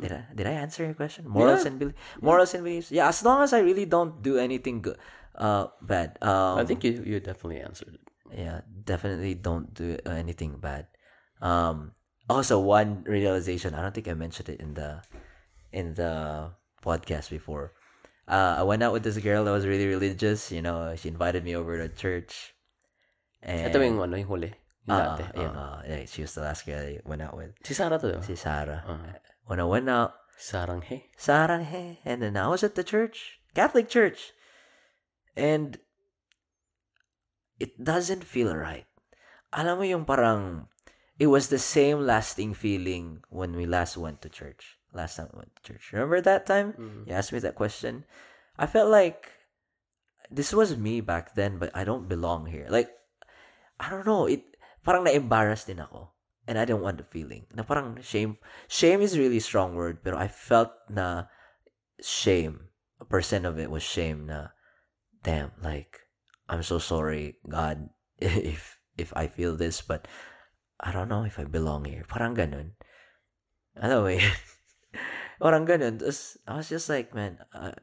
did 0.00 0.12
I 0.12 0.22
did 0.34 0.46
I 0.46 0.54
answer 0.60 0.84
your 0.84 0.94
question? 0.94 1.24
Morals 1.28 1.64
Yeah. 1.64 1.70
and 1.70 1.76
beliefs. 1.78 1.98
Morals 2.20 2.52
and 2.54 2.62
beliefs. 2.64 2.88
Yeah, 2.92 3.08
as 3.08 3.22
long 3.24 3.40
as 3.42 3.52
I 3.52 3.60
really 3.60 3.84
don't 3.86 4.20
do 4.22 4.36
anything 4.38 4.82
good, 4.82 4.96
uh, 5.34 5.68
bad. 5.80 6.16
Um, 6.20 6.58
I 6.60 6.64
think 6.64 6.84
you 6.84 7.00
you 7.04 7.20
definitely 7.20 7.60
answered 7.64 7.96
it. 7.96 8.04
yeah 8.26 8.58
definitely 8.66 9.38
don't 9.38 9.70
do 9.70 9.94
uh, 10.02 10.10
anything 10.18 10.58
bad 10.58 10.90
um 11.38 11.94
also 12.26 12.58
one 12.58 13.06
realization 13.06 13.70
i 13.70 13.78
don't 13.78 13.94
think 13.94 14.10
i 14.10 14.18
mentioned 14.18 14.50
it 14.50 14.58
in 14.58 14.74
the 14.74 14.98
in 15.70 15.94
the 15.94 16.50
podcast 16.82 17.30
before 17.30 17.70
uh 18.26 18.58
i 18.58 18.66
went 18.66 18.82
out 18.82 18.90
with 18.90 19.06
this 19.06 19.14
girl 19.22 19.46
that 19.46 19.54
was 19.54 19.62
really 19.62 19.86
religious 19.86 20.50
you 20.50 20.58
know 20.58 20.90
she 20.98 21.06
invited 21.06 21.46
me 21.46 21.54
over 21.54 21.78
to 21.78 21.86
church 21.94 22.50
and 23.46 23.70
Ito 23.70 23.78
yung 23.78 24.02
ano, 24.02 24.18
yung 24.18 24.26
huli. 24.26 24.50
Yung 24.90 24.98
uh, 24.98 25.14
dati. 25.22 25.38
uh, 25.46 25.78
yeah, 25.86 26.02
she 26.10 26.26
was 26.26 26.34
the 26.34 26.42
last 26.42 26.66
girl 26.66 26.82
i 26.82 26.98
went 27.06 27.22
out 27.22 27.38
with 27.38 27.54
Si 27.62 27.78
Sarah 27.78 28.02
to, 28.02 28.18
si 28.26 28.34
sarah 28.34 28.82
Ah. 28.90 29.14
When 29.46 29.58
i 29.58 29.64
went 29.64 29.88
out 29.88 30.14
Saranghe. 30.36 31.08
Saranghe. 31.16 31.98
And 32.04 32.22
then 32.22 32.36
I 32.36 32.48
was 32.48 32.62
at 32.62 32.74
the 32.74 32.84
church, 32.84 33.40
Catholic 33.54 33.88
church, 33.88 34.32
and 35.34 35.80
it 37.58 37.72
doesn't 37.82 38.24
feel 38.24 38.52
right. 38.54 38.84
Alam 39.56 39.80
mo 39.80 39.84
yung 39.84 40.04
parang, 40.04 40.68
it 41.16 41.28
was 41.32 41.48
the 41.48 41.58
same 41.58 42.04
lasting 42.04 42.52
feeling 42.52 43.24
when 43.32 43.56
we 43.56 43.64
last 43.64 43.96
went 43.96 44.20
to 44.22 44.28
church. 44.28 44.76
Last 44.92 45.16
time 45.16 45.32
we 45.32 45.40
went 45.40 45.56
to 45.56 45.72
church. 45.72 45.92
Remember 45.92 46.20
that 46.20 46.44
time? 46.44 46.76
Mhm. 46.76 47.08
You 47.08 47.16
asked 47.16 47.32
me 47.32 47.40
that 47.40 47.56
question. 47.56 48.04
I 48.60 48.68
felt 48.68 48.92
like 48.92 49.32
this 50.28 50.52
was 50.52 50.76
me 50.76 51.00
back 51.00 51.32
then, 51.32 51.56
but 51.56 51.72
I 51.72 51.84
don't 51.84 52.08
belong 52.08 52.52
here. 52.52 52.68
Like, 52.68 52.92
I 53.80 53.88
don't 53.88 54.04
know. 54.04 54.28
It 54.28 54.44
parang 54.84 55.04
na-embarrass 55.04 55.64
din 55.64 55.80
ako. 55.80 56.12
And 56.46 56.58
I 56.58 56.64
don't 56.64 56.82
want 56.82 56.98
the 56.98 57.04
feeling. 57.04 57.46
Na 57.54 57.66
parang 57.66 57.98
shame. 58.02 58.38
Shame 58.70 59.02
is 59.02 59.18
really 59.18 59.42
strong 59.42 59.74
word, 59.74 60.02
pero 60.02 60.16
I 60.16 60.28
felt 60.30 60.70
na 60.88 61.26
shame. 62.00 62.70
A 63.02 63.04
percent 63.04 63.44
of 63.44 63.58
it 63.58 63.70
was 63.70 63.82
shame 63.82 64.26
na, 64.30 64.54
damn, 65.22 65.52
like, 65.60 66.06
I'm 66.48 66.62
so 66.62 66.78
sorry, 66.78 67.36
God, 67.44 67.90
if 68.18 68.80
if 68.96 69.12
I 69.12 69.26
feel 69.26 69.56
this, 69.56 69.82
but 69.82 70.08
I 70.80 70.92
don't 70.92 71.08
know 71.08 71.24
if 71.24 71.38
I 71.38 71.44
belong 71.44 71.84
here. 71.84 72.04
Parang 72.08 72.36
ganun. 72.36 72.76
Alam 73.76 74.04
mo 74.04 74.10
yun? 74.12 74.32
Parang 75.42 75.64
ganun. 75.68 76.00
Tapos, 76.00 76.36
I 76.48 76.56
was 76.56 76.68
just 76.68 76.88
like, 76.88 77.12
man, 77.12 77.40
uh, 77.52 77.76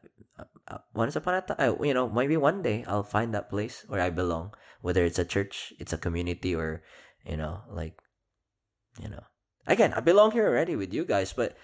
uh, 0.68 0.82
once 0.94 1.16
upon 1.16 1.38
a 1.38 1.42
time, 1.42 1.58
uh, 1.62 1.78
you 1.86 1.94
know, 1.94 2.10
maybe 2.10 2.38
one 2.38 2.62
day 2.62 2.86
I'll 2.86 3.06
find 3.06 3.34
that 3.34 3.50
place 3.50 3.86
where 3.86 4.02
I 4.02 4.10
belong. 4.10 4.54
Whether 4.82 5.06
it's 5.06 5.22
a 5.22 5.26
church, 5.26 5.74
it's 5.80 5.94
a 5.94 6.02
community, 6.02 6.54
or, 6.54 6.84
you 7.26 7.38
know, 7.38 7.62
like, 7.70 8.03
you 9.02 9.10
know. 9.10 9.24
Again, 9.66 9.94
I 9.94 10.02
belong 10.02 10.32
here 10.32 10.48
already 10.48 10.76
with 10.76 10.94
you 10.94 11.06
guys, 11.06 11.32
but 11.32 11.56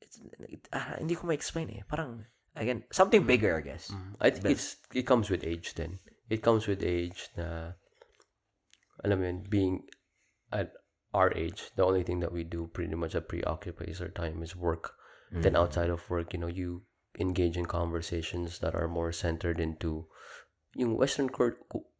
it's, 0.00 0.20
it, 0.46 0.68
ah, 0.72 0.94
hindi 0.98 1.14
ko 1.14 1.26
ma-explain 1.26 1.70
eh. 1.70 1.82
Parang, 1.90 2.24
again, 2.54 2.84
something 2.92 3.26
bigger, 3.26 3.58
I 3.58 3.60
guess. 3.60 3.90
Mm. 3.90 4.14
I 4.20 4.30
think 4.30 4.46
it's 4.46 4.76
it 4.94 5.06
comes 5.06 5.28
with 5.28 5.42
age 5.42 5.74
then. 5.74 5.98
It 6.30 6.42
comes 6.42 6.66
with 6.66 6.82
age 6.82 7.28
na 7.36 7.74
alam 9.04 9.20
mo 9.20 9.26
yun, 9.26 9.44
being 9.50 9.86
at 10.52 10.72
our 11.14 11.32
age, 11.34 11.70
the 11.76 11.84
only 11.84 12.02
thing 12.02 12.20
that 12.20 12.32
we 12.32 12.44
do 12.44 12.70
pretty 12.72 12.94
much 12.94 13.12
that 13.12 13.28
preoccupies 13.28 14.00
our 14.00 14.12
time 14.12 14.42
is 14.42 14.54
work. 14.54 14.94
Then 15.32 15.58
Mm. 15.58 15.62
outside 15.66 15.90
of 15.90 16.06
work, 16.08 16.32
you 16.32 16.38
know, 16.38 16.46
you 16.46 16.86
engage 17.18 17.56
in 17.56 17.66
conversations 17.66 18.60
that 18.60 18.74
are 18.74 18.86
more 18.86 19.10
centered 19.10 19.58
into 19.58 20.06
yung 20.76 20.94
western 20.94 21.32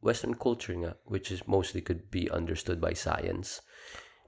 western 0.04 0.34
culture 0.36 0.76
nga, 0.76 0.94
which 1.08 1.32
is 1.32 1.48
mostly 1.48 1.80
could 1.80 2.10
be 2.12 2.30
understood 2.30 2.78
by 2.78 2.92
science. 2.92 3.64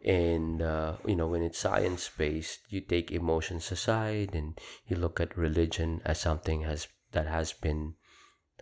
And 0.05 0.63
uh, 0.63 0.97
you 1.07 1.17
know, 1.17 1.27
when 1.27 1.43
it's 1.43 1.59
science 1.59 2.11
based, 2.17 2.61
you 2.71 2.81
take 2.81 3.11
emotions 3.11 3.71
aside 3.73 4.35
and 4.35 4.59
you 4.87 4.97
look 4.97 5.21
at 5.21 5.37
religion 5.37 6.01
as 6.05 6.21
something 6.21 6.63
has 6.63 6.87
that 7.13 7.27
has 7.27 7.53
been 7.53 7.95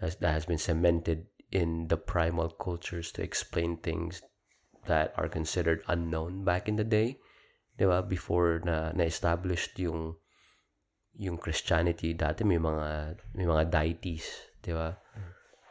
that, 0.01 0.17
has 0.21 0.47
been 0.47 0.59
cemented 0.59 1.27
in 1.53 1.89
the 1.89 1.97
primal 1.97 2.49
cultures 2.49 3.13
to 3.13 3.23
explain 3.23 3.77
things 3.77 4.23
that 4.87 5.13
are 5.17 5.29
considered 5.29 5.83
unknown 5.89 6.45
back 6.45 6.69
in 6.69 6.77
the 6.77 6.85
day. 6.85 7.19
'Di 7.77 7.85
ba? 7.85 8.01
Before 8.01 8.65
na 8.65 8.93
na-established 8.97 9.77
yung 9.77 10.17
yung 11.17 11.37
Christianity, 11.37 12.17
dati 12.17 12.45
may 12.45 12.61
mga 12.61 13.21
may 13.37 13.45
mga 13.45 13.69
deities, 13.69 14.25
'di 14.65 14.73
ba? 14.73 14.97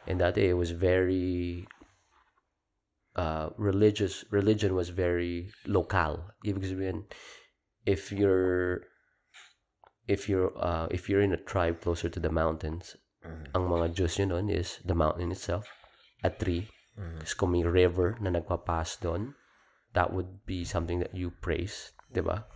And 0.06 0.22
dati 0.22 0.46
it 0.46 0.54
was 0.54 0.70
very 0.70 1.66
uh, 3.16 3.50
religious 3.56 4.24
religion 4.30 4.76
was 4.76 4.92
very 4.92 5.50
local. 5.66 6.30
Ibig 6.44 6.64
sabihin, 6.64 7.08
if 7.88 8.12
you're 8.12 8.84
if 10.06 10.28
you're 10.30 10.54
uh, 10.56 10.86
if 10.94 11.08
you're 11.10 11.24
in 11.24 11.32
a 11.34 11.40
tribe 11.40 11.80
closer 11.82 12.08
to 12.08 12.20
the 12.20 12.30
mountains, 12.30 12.94
Mhm. 13.26 13.58
ang 13.58 13.64
mga 13.66 13.86
Diyos 13.98 14.14
yun 14.22 14.30
nun 14.30 14.46
is 14.46 14.78
the 14.86 14.94
mountain 14.94 15.34
itself, 15.34 15.66
a 16.22 16.30
tree, 16.30 16.70
Mhm. 16.96 17.20
Tapos 17.20 17.34
kung 17.36 17.50
may 17.52 17.64
river 17.64 18.16
na 18.24 18.32
nagpapass 18.32 18.96
doon, 19.04 19.36
that 19.92 20.12
would 20.12 20.44
be 20.48 20.64
something 20.64 21.00
that 21.00 21.12
you 21.12 21.28
praise, 21.44 21.92
di 22.08 22.24
ba? 22.24 22.48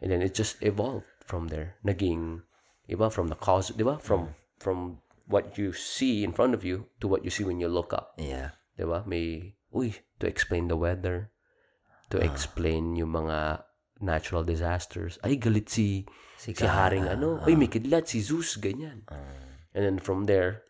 And 0.00 0.08
then 0.12 0.24
it 0.24 0.32
just 0.32 0.60
evolved 0.64 1.08
from 1.24 1.48
there. 1.48 1.76
Naging, 1.84 2.44
iba 2.88 3.12
from 3.12 3.28
the 3.28 3.36
cause, 3.36 3.72
di 3.72 3.84
ba? 3.84 4.00
From, 4.00 4.32
from 4.60 5.00
what 5.28 5.56
you 5.60 5.72
see 5.76 6.24
in 6.24 6.32
front 6.32 6.54
of 6.56 6.64
you 6.64 6.88
to 7.00 7.08
what 7.08 7.24
you 7.24 7.28
see 7.32 7.44
when 7.44 7.60
you 7.60 7.68
look 7.68 7.92
up, 7.92 8.16
Yeah. 8.16 8.56
di 8.80 8.84
ba? 8.88 9.04
May, 9.04 9.55
uy, 9.72 9.94
to 10.18 10.26
explain 10.26 10.68
the 10.68 10.76
weather, 10.76 11.30
to 12.10 12.18
explain 12.18 12.94
yung 12.94 13.12
mga 13.12 13.64
natural 14.00 14.44
disasters. 14.44 15.18
Ay, 15.24 15.40
galit 15.40 15.68
si, 15.72 16.04
si, 16.36 16.52
Haring 16.54 17.08
ano. 17.08 17.40
Ay, 17.42 17.56
may 17.56 17.66
kidlat, 17.66 18.06
si 18.06 18.20
Zeus, 18.20 18.60
ganyan. 18.60 19.02
And 19.72 19.82
then 19.84 19.98
from 19.98 20.24
there, 20.28 20.64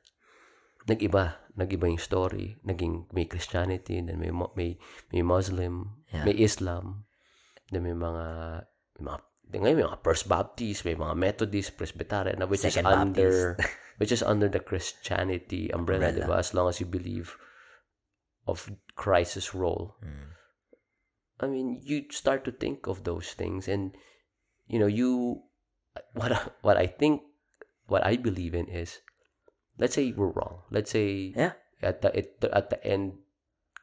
nag-iba, 0.86 1.38
nag-iba 1.58 1.86
yung 1.90 2.02
story. 2.02 2.56
Naging 2.62 3.10
may 3.10 3.26
Christianity, 3.26 3.98
then 4.02 4.18
may 4.18 4.30
may 4.54 4.78
may 5.10 5.22
Muslim, 5.22 6.02
Yeah. 6.06 6.22
may 6.22 6.38
Islam, 6.38 7.02
then 7.74 7.82
may 7.82 7.94
mga 7.94 8.24
may 8.98 9.02
mga 9.10 9.18
then 9.50 9.60
ngayon 9.66 9.76
may 9.82 9.88
mga 9.90 10.02
First 10.06 10.30
Baptist, 10.30 10.86
may 10.86 10.94
mga 10.94 11.14
Methodist, 11.18 11.74
Presbyterian, 11.74 12.38
which 12.46 12.62
Second 12.62 12.86
is 12.86 12.94
under 12.94 13.34
which 13.98 14.14
is 14.14 14.22
under 14.22 14.46
the 14.46 14.62
Christianity 14.62 15.70
umbrella, 15.74 16.14
Umbrella. 16.14 16.26
diba? 16.30 16.36
As 16.38 16.54
long 16.54 16.70
as 16.70 16.78
you 16.78 16.86
believe 16.86 17.34
of 18.46 18.70
Christ's 18.94 19.54
role. 19.54 19.96
Mm. 20.04 20.32
I 21.40 21.46
mean, 21.46 21.80
you 21.84 22.06
start 22.10 22.44
to 22.46 22.52
think 22.52 22.86
of 22.86 23.04
those 23.04 23.32
things, 23.36 23.68
and 23.68 23.92
you 24.66 24.78
know, 24.78 24.86
you 24.88 25.42
what 26.14 26.32
I- 26.32 26.50
what 26.62 26.76
I 26.76 26.86
think, 26.86 27.22
what 27.86 28.04
I 28.06 28.16
believe 28.16 28.54
in 28.54 28.68
is, 28.68 29.00
let's 29.78 29.94
say 29.94 30.12
we're 30.12 30.32
wrong. 30.32 30.62
Let's 30.70 30.90
say 30.90 31.34
Yeah. 31.36 31.52
at 31.82 32.00
the 32.02 32.10
it, 32.16 32.38
at 32.52 32.70
the 32.70 32.80
end, 32.84 33.18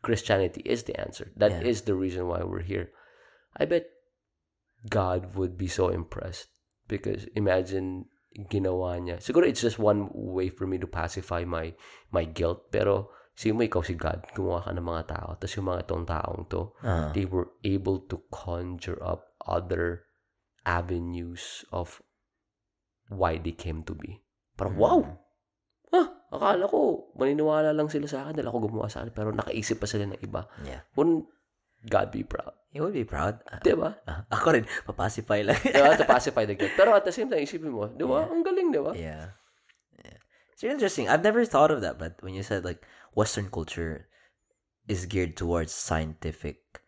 Christianity 0.02 0.61
is 0.65 0.84
the 0.84 0.99
answer. 0.99 1.31
That 1.38 1.64
is 1.64 1.81
Yeah. 1.81 1.85
the 1.94 1.95
reason 1.95 2.27
why 2.27 2.44
we're 2.44 2.65
here. 2.65 2.91
I 3.56 3.65
bet 3.65 3.85
God 4.90 5.35
would 5.35 5.57
be 5.57 5.68
so 5.68 5.88
impressed 5.90 6.49
because 6.90 7.26
imagine 7.38 8.10
ginawa 8.49 8.98
niya. 8.99 9.22
Siguro 9.22 9.45
it's 9.48 9.61
just 9.61 9.77
one 9.80 10.10
way 10.11 10.49
for 10.49 10.65
me 10.68 10.77
to 10.81 10.88
pacify 10.90 11.45
my 11.45 11.72
my 12.11 12.26
guilt. 12.26 12.68
Pero 12.73 13.14
sige 13.34 13.51
mo 13.51 13.65
ikaw 13.65 13.81
si 13.81 13.97
God, 13.97 14.30
gumawa 14.31 14.61
ka 14.61 14.72
ng 14.72 14.85
mga 14.85 15.03
tao. 15.10 15.30
Tapos 15.35 15.53
yung 15.57 15.68
mga 15.68 15.81
tong 15.89 16.05
taong 16.05 16.41
to, 16.47 16.61
Uh, 16.81 17.10
they 17.11 17.26
were 17.26 17.49
able 17.65 17.97
to 18.05 18.22
conjure 18.30 18.97
up 19.01 19.34
other 19.43 20.05
avenues 20.64 21.65
of 21.69 21.99
why 23.10 23.35
they 23.38 23.51
came 23.53 23.84
to 23.84 23.93
be. 23.93 24.23
Parang, 24.55 24.77
wow! 24.77 24.99
Ah, 25.93 26.10
akala 26.34 26.65
ko, 26.65 27.10
maniniwala 27.14 27.69
lang 27.69 27.85
sila 27.85 28.10
sa 28.10 28.26
akin 28.26 28.34
dahil 28.34 28.49
ako 28.49 28.69
gumawa 28.69 28.89
sa 28.89 29.05
akin. 29.05 29.14
Pero 29.14 29.30
nakaisip 29.30 29.77
pa 29.77 29.85
sila 29.85 30.10
ng 30.10 30.22
iba. 30.26 30.49
Yeah. 30.65 30.81
Wouldn't 30.97 31.30
God 31.85 32.10
be 32.10 32.26
proud? 32.26 32.57
You 32.73 32.81
would 32.81 32.97
be 32.97 33.05
proud. 33.05 33.38
Uh, 33.45 33.61
Diba? 33.61 34.01
uh, 34.10 34.26
ako 34.34 34.57
rin, 34.57 34.65
papacify 34.81 35.45
lang. 35.45 35.60
diba? 35.61 35.93
To 35.93 36.10
pacify 36.18 36.49
the 36.49 36.57
guilt. 36.57 36.73
Pero 36.73 36.97
at 36.97 37.05
the 37.05 37.14
same 37.14 37.30
time, 37.30 37.45
isipin 37.45 37.69
mo, 37.69 37.85
di 37.85 38.01
ba? 38.01 38.26
Yeah. 38.26 38.34
Ang 38.34 38.41
galing, 38.41 38.68
di 38.73 38.81
ba? 38.81 38.91
yeah. 38.97 39.26
Yeah. 40.64 40.72
It's 40.72 40.80
interesting. 40.80 41.11
I've 41.11 41.22
never 41.22 41.44
thought 41.44 41.69
of 41.69 41.84
that, 41.84 41.99
but 41.99 42.15
when 42.23 42.31
you 42.31 42.41
said 42.41 42.64
like 42.64 42.80
Western 43.11 43.52
culture 43.52 44.07
is 44.88 45.03
geared 45.06 45.35
towards 45.35 45.76
scientific 45.76 46.80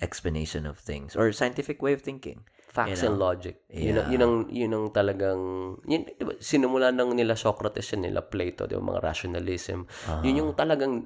explanation 0.00 0.64
of 0.66 0.78
things 0.78 1.14
or 1.14 1.30
scientific 1.30 1.78
way 1.82 1.92
of 1.92 2.02
thinking. 2.02 2.42
Facts 2.70 3.02
You 3.02 3.10
and 3.10 3.18
know? 3.18 3.26
logic. 3.26 3.66
Yun, 3.66 3.98
ang- 3.98 4.06
Yeah. 4.06 4.10
yun, 4.14 4.22
ang, 4.22 4.34
yun 4.48 4.70
ang 4.72 4.86
talagang, 4.94 5.40
yun, 5.82 6.06
di 6.06 6.22
ba? 6.22 6.38
Sinumula 6.38 6.94
ng 6.94 7.18
nila 7.18 7.34
Socrates 7.34 7.90
yan, 7.90 8.06
nila 8.06 8.22
Plato, 8.22 8.70
di 8.70 8.78
ba? 8.78 8.94
Mga 8.94 9.00
rationalism. 9.02 9.90
Uh, 10.06 10.22
Yun 10.22 10.38
yung 10.38 10.50
talagang, 10.54 11.02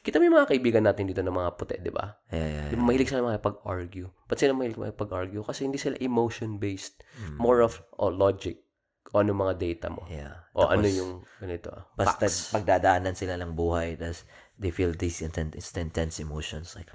kita 0.00 0.16
mo 0.16 0.24
yung 0.24 0.40
mga 0.40 0.48
kaibigan 0.48 0.88
natin 0.88 1.04
dito 1.04 1.20
ng 1.20 1.36
mga 1.36 1.50
puti, 1.60 1.76
di 1.76 1.92
ba? 1.92 2.08
yeah, 2.32 2.48
yeah, 2.48 2.66
Di 2.72 2.76
ba, 2.80 2.88
mahilig 2.88 3.12
sila 3.12 3.20
makipag-argue. 3.20 4.08
Ba't 4.24 4.40
sila 4.40 4.56
mahilig 4.56 4.80
makipag-argue? 4.80 5.44
Kasi 5.44 5.68
hindi 5.68 5.76
sila 5.76 6.00
emotion-based. 6.00 7.04
Mm. 7.20 7.36
More 7.36 7.60
of, 7.60 7.84
oh, 8.00 8.08
logic. 8.08 8.64
O 9.12 9.20
ano 9.20 9.36
mga 9.36 9.54
data 9.60 9.86
mo. 9.92 10.06
yeah. 10.08 10.46
O 10.56 10.66
ano 10.70 10.86
Tapos, 10.86 10.96
yung, 10.96 11.12
ganito, 11.42 11.68
ah, 11.70 11.84
basta 11.94 12.24
facts. 12.26 12.50
pagdadaanan 12.50 13.12
sila 13.14 13.36
ng 13.38 13.52
buhay 13.54 13.98
tas 13.98 14.24
they 14.56 14.70
feel 14.70 14.94
these 14.94 15.20
intense, 15.20 15.54
intense 15.76 16.18
emotions 16.22 16.72
like 16.78 16.88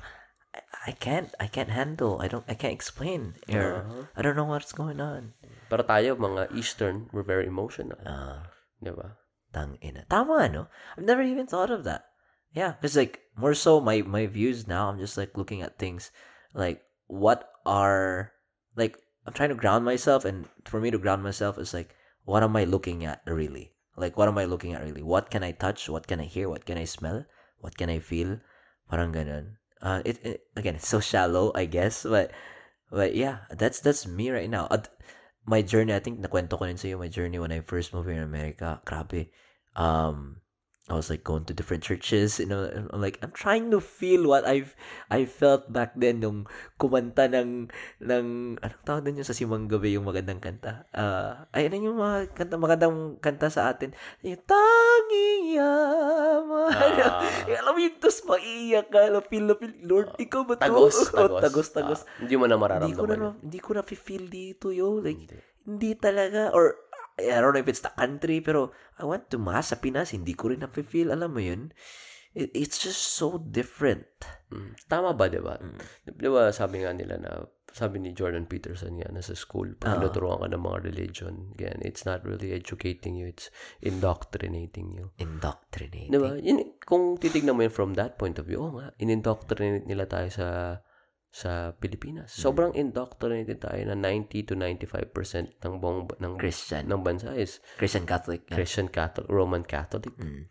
I, 0.56 0.90
I 0.90 0.94
can't 0.98 1.30
I 1.38 1.46
can't 1.52 1.70
handle 1.72 2.18
I 2.24 2.28
don't 2.32 2.44
I 2.50 2.56
can't 2.58 2.74
explain 2.74 3.38
or 3.52 3.84
Uh-huh. 3.86 4.04
I 4.16 4.20
don't 4.24 4.36
know 4.36 4.48
what's 4.50 4.74
going 4.74 4.98
on 5.04 5.38
Pero 5.70 5.86
tayo, 5.86 6.18
mga 6.18 6.50
Eastern, 6.58 7.06
we're 7.14 7.22
very 7.28 7.46
emotional. 7.46 8.00
uh, 8.02 8.42
Di 8.82 8.90
ba? 8.90 9.16
tang 9.50 9.82
ina 9.82 10.06
tama 10.06 10.46
no 10.46 10.70
I've 10.94 11.06
never 11.10 11.26
even 11.26 11.50
thought 11.50 11.74
of 11.74 11.82
that 11.82 12.06
yeah 12.54 12.78
because 12.78 12.94
like 12.94 13.26
more 13.34 13.58
so 13.58 13.82
my 13.82 14.06
my 14.06 14.30
views 14.30 14.70
now 14.70 14.90
I'm 14.94 15.02
just 15.02 15.18
like 15.18 15.34
looking 15.34 15.66
at 15.66 15.82
things 15.82 16.14
like 16.54 16.86
what 17.10 17.50
are 17.66 18.30
like 18.78 19.02
I'm 19.26 19.34
trying 19.34 19.50
to 19.50 19.58
ground 19.58 19.86
myself 19.90 20.22
and 20.22 20.46
for 20.70 20.78
me 20.78 20.94
to 20.94 21.02
ground 21.02 21.26
myself 21.26 21.58
is 21.58 21.74
like 21.74 21.98
what 22.30 22.46
am 22.46 22.54
I 22.54 22.70
looking 22.70 23.10
at 23.10 23.26
really? 23.26 23.74
Like 23.98 24.14
what 24.14 24.30
am 24.30 24.38
I 24.38 24.46
looking 24.46 24.78
at 24.78 24.86
really? 24.86 25.02
What 25.02 25.34
can 25.34 25.42
I 25.42 25.52
touch? 25.58 25.90
What 25.90 26.06
can 26.06 26.22
I 26.22 26.30
hear? 26.30 26.46
What 26.46 26.70
can 26.70 26.78
I 26.78 26.86
smell? 26.86 27.26
What 27.58 27.74
can 27.74 27.90
I 27.90 27.98
feel? 27.98 28.38
Parang 28.86 29.10
ganun. 29.10 29.58
Uh 29.82 30.06
it, 30.06 30.22
it 30.22 30.38
again 30.54 30.78
so 30.78 31.02
shallow 31.02 31.50
I 31.58 31.66
guess 31.66 32.06
but 32.06 32.30
but 32.94 33.18
yeah 33.18 33.50
that's 33.58 33.82
that's 33.82 34.06
me 34.06 34.30
right 34.30 34.50
now. 34.50 34.70
At 34.70 34.94
my 35.50 35.66
journey 35.66 35.98
I 35.98 36.04
think 36.06 36.22
nakwento 36.22 36.62
ko 36.62 36.70
rin 36.70 36.78
sa 36.78 36.94
my 37.02 37.10
journey 37.10 37.42
when 37.42 37.52
I 37.52 37.66
first 37.66 37.92
moved 37.98 38.06
here 38.06 38.22
in 38.22 38.24
America 38.24 38.78
grabe. 38.86 39.34
Um 39.74 40.46
I 40.90 40.98
was 40.98 41.08
like 41.08 41.22
going 41.22 41.46
to 41.46 41.54
different 41.54 41.86
churches, 41.86 42.42
you 42.42 42.50
know, 42.50 42.66
I'm 42.66 42.98
like 42.98 43.22
I'm 43.22 43.30
trying 43.32 43.70
to 43.70 43.80
feel 43.80 44.26
what 44.26 44.44
I've 44.44 44.74
I 45.08 45.24
felt 45.24 45.70
back 45.70 45.94
then 45.94 46.20
nung 46.20 46.50
kumanta 46.76 47.30
ng 47.30 47.70
ng 48.02 48.26
anong 48.58 48.84
tawag 48.84 49.06
din 49.06 49.22
yung 49.22 49.30
sa 49.30 49.38
Simang 49.38 49.70
Gabi 49.70 49.94
yung 49.94 50.10
magandang 50.10 50.42
kanta. 50.42 50.90
Uh, 50.90 51.46
ay 51.54 51.70
ano 51.70 51.78
yung 51.78 52.00
mga 52.02 52.34
kanta 52.34 52.58
magandang 52.58 53.22
kanta 53.22 53.48
sa 53.48 53.70
atin. 53.70 53.94
Yung 54.26 54.42
tanging 54.44 55.62
yaman. 55.62 56.74
Ah. 56.74 57.22
alam 57.46 57.72
mo 57.74 57.80
yung 57.80 57.98
tos 58.02 58.26
maiiyak 58.26 58.90
ka, 58.90 59.14
na 59.14 59.22
feel, 59.22 59.46
Lord, 59.86 60.18
ikaw 60.18 60.42
ba 60.44 60.58
to? 60.58 60.66
Tagos, 60.66 60.98
Oh, 61.14 61.28
tagos. 61.30 61.42
tagos, 61.42 61.68
tagos. 61.70 62.02
Ah, 62.06 62.26
hindi 62.26 62.36
mo 62.36 62.46
na 62.46 62.58
hindi 62.58 62.94
ko 62.98 63.06
na, 63.06 63.16
mararamdaman. 63.16 63.34
hindi 63.46 63.60
ko 63.62 63.70
na 63.78 63.84
feel 63.86 64.26
dito, 64.26 64.74
yo. 64.74 64.98
Like, 65.02 65.22
Hindi. 65.22 65.38
hindi 65.70 65.92
talaga 65.94 66.50
or 66.52 66.89
I 67.20 67.40
don't 67.44 67.54
know 67.54 67.64
if 67.64 67.68
it's 67.68 67.84
the 67.84 67.94
country 67.94 68.40
pero 68.40 68.72
I 68.96 69.04
went 69.04 69.28
to 69.36 69.38
mass 69.38 69.76
sa 69.76 69.78
Pinas 69.78 70.16
hindi 70.16 70.32
ko 70.34 70.50
rin 70.50 70.64
na-feel 70.64 71.12
alam 71.12 71.36
mo 71.36 71.44
yun 71.44 71.76
It, 72.30 72.54
it's 72.54 72.78
just 72.78 73.18
so 73.18 73.42
different 73.42 74.06
Mm. 74.50 74.74
Tama 74.90 75.14
ba, 75.14 75.30
di 75.30 75.38
ba? 75.38 75.62
Mm. 75.62 75.80
Di 76.10 76.30
ba 76.30 76.50
sabi 76.50 76.82
nga 76.82 76.90
nila 76.90 77.22
na, 77.22 77.46
sabi 77.70 78.02
ni 78.02 78.18
Jordan 78.18 78.50
Peterson 78.50 78.98
nga 78.98 79.10
na 79.14 79.22
sa 79.22 79.38
school, 79.38 79.78
pag 79.78 80.02
Oo. 80.02 80.10
tinuturuan 80.10 80.42
ka 80.42 80.50
ng 80.50 80.66
mga 80.66 80.80
religion, 80.90 81.34
again, 81.54 81.78
it's 81.86 82.02
not 82.02 82.26
really 82.26 82.50
educating 82.50 83.14
you, 83.14 83.30
it's 83.30 83.54
indoctrinating 83.86 84.90
you. 84.90 85.14
indoctrinating 85.22 86.10
Di 86.10 86.18
ba? 86.18 86.34
Yun, 86.42 86.82
kung 86.82 87.22
titignan 87.22 87.54
mo 87.54 87.62
yun 87.62 87.74
from 87.74 87.94
that 87.94 88.18
point 88.18 88.42
of 88.42 88.50
view, 88.50 88.58
oh 88.58 88.74
nga, 88.74 88.90
in-indoctrinate 88.98 89.86
nila 89.86 90.10
tayo 90.10 90.30
sa 90.34 90.48
sa 91.30 91.78
Pilipinas. 91.78 92.34
Mm. 92.34 92.42
Sobrang 92.42 92.72
indoctrinated 92.74 93.62
tayo 93.62 93.82
na 93.86 93.94
90 93.94 94.50
to 94.50 94.58
95% 94.58 95.14
ng 95.62 95.74
buong 95.78 96.10
ng 96.18 96.34
Christian 96.36 96.90
ng 96.90 97.06
bansa 97.06 97.38
is 97.38 97.62
Christian 97.78 98.10
Catholic 98.10 98.50
yeah. 98.50 98.58
Christian 98.58 98.90
Catholic, 98.90 99.30
Roman 99.30 99.62
Catholic, 99.62 100.10
Mm. 100.18 100.50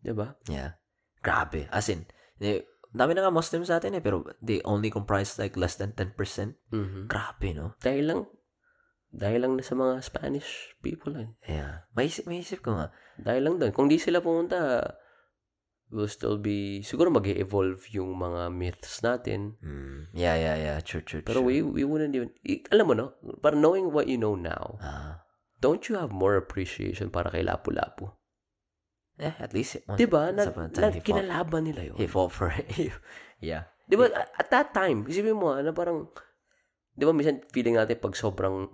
'di 0.00 0.12
ba? 0.16 0.32
yeah 0.48 0.80
grabe 1.20 1.68
as 1.68 1.90
in 1.90 2.08
eh, 2.38 2.64
dami 2.94 3.12
na 3.12 3.26
nga 3.26 3.34
Muslims 3.34 3.68
sa 3.68 3.76
atin 3.76 3.92
eh 3.92 4.00
pero 4.00 4.24
they 4.40 4.64
only 4.64 4.88
comprise 4.88 5.36
like 5.36 5.52
less 5.52 5.76
than 5.76 5.92
10% 5.92 6.16
Mhm. 6.72 7.10
grabe 7.10 7.52
no 7.52 7.76
Dahil 7.82 8.04
lang 8.08 8.20
dahil 9.12 9.44
lang 9.44 9.52
sa 9.60 9.72
mga 9.72 10.00
Spanish 10.00 10.72
people 10.80 11.12
lang. 11.12 11.36
yeah 11.44 11.84
maisip, 11.92 12.24
maisip 12.24 12.64
ko 12.64 12.72
nga 12.72 12.88
Dahil 13.16 13.48
lang 13.48 13.56
doon. 13.56 13.72
Kung 13.72 13.88
di 13.88 13.96
sila 13.96 14.20
pumunta, 14.20 14.80
will 15.88 16.10
still 16.10 16.34
be, 16.34 16.82
siguro 16.82 17.08
mag 17.08 17.24
evolve 17.30 17.78
yung 17.94 18.18
mga 18.18 18.50
myths 18.50 19.00
natin. 19.00 19.54
mm. 19.62 20.10
yeah 20.12 20.34
yeah 20.34 20.56
yeah 20.58 20.76
true 20.82 20.98
true 21.00 21.22
Pero 21.22 21.40
true. 21.40 21.46
we, 21.46 21.62
we 21.62 21.82
wouldn't 21.86 22.10
even, 22.12 22.34
i- 22.42 22.66
alam 22.74 22.90
mo 22.90 22.94
no, 22.94 23.06
para 23.38 23.54
knowing 23.54 23.94
what 23.94 24.10
you 24.10 24.18
know 24.18 24.34
now, 24.34 24.76
ah 24.82 25.22
don't 25.56 25.88
you 25.88 25.96
have 25.96 26.12
more 26.12 26.36
appreciation 26.36 27.08
para 27.08 27.30
kay 27.30 27.40
Lapu-Lapu? 27.40 28.10
eh 29.16 29.32
at 29.40 29.56
least 29.56 29.80
one, 29.88 29.96
Diba? 29.96 30.28
Na, 30.34 30.44
once 30.44 30.52
upon 30.52 30.64
a 30.68 30.68
na, 30.76 30.88
fought, 30.92 31.00
kinalaban 31.00 31.62
nila 31.64 31.82
yun. 31.88 31.96
he 31.96 32.04
fought 32.04 32.28
for 32.28 32.50
it 32.52 32.68
yeah 33.40 33.70
Diba? 33.86 34.10
At, 34.10 34.28
at 34.36 34.48
that 34.50 34.68
time, 34.74 35.06
isipin 35.06 35.38
mo, 35.38 35.54
ah, 35.54 35.62
na 35.62 35.70
parang, 35.70 36.10
di 36.92 37.06
ba, 37.06 37.14
minsan 37.14 37.38
feeling 37.54 37.78
natin 37.78 38.02
pag 38.02 38.18
sobrang, 38.18 38.66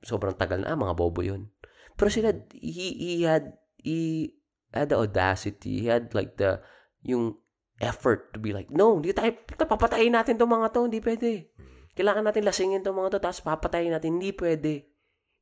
sobrang 0.00 0.32
tagal 0.32 0.64
na, 0.64 0.72
ah, 0.72 0.78
mga 0.80 0.96
bobo 0.96 1.20
yun. 1.20 1.52
Pero 2.00 2.08
sila, 2.08 2.32
he, 2.56 2.96
he 2.96 3.12
had, 3.28 3.60
he 3.76 4.32
had 4.82 4.92
the 4.92 4.98
audacity, 5.00 5.84
he 5.84 5.86
had 5.88 6.12
like 6.12 6.36
the, 6.36 6.60
yung 7.06 7.38
effort 7.80 8.32
to 8.32 8.38
be 8.40 8.56
like, 8.56 8.72
no, 8.72 8.96
hindi 8.96 9.12
tayo, 9.12 9.36
papatayin 9.56 10.16
natin 10.16 10.40
tong 10.40 10.52
mga 10.52 10.72
to, 10.72 10.88
hindi 10.88 11.00
pwede. 11.04 11.52
Kailangan 11.96 12.24
natin 12.28 12.44
lasingin 12.44 12.84
tong 12.84 12.96
mga 12.96 13.16
to, 13.16 13.20
tapos 13.20 13.40
papatayin 13.44 13.92
natin, 13.92 14.20
hindi 14.20 14.32
pwede. 14.36 14.84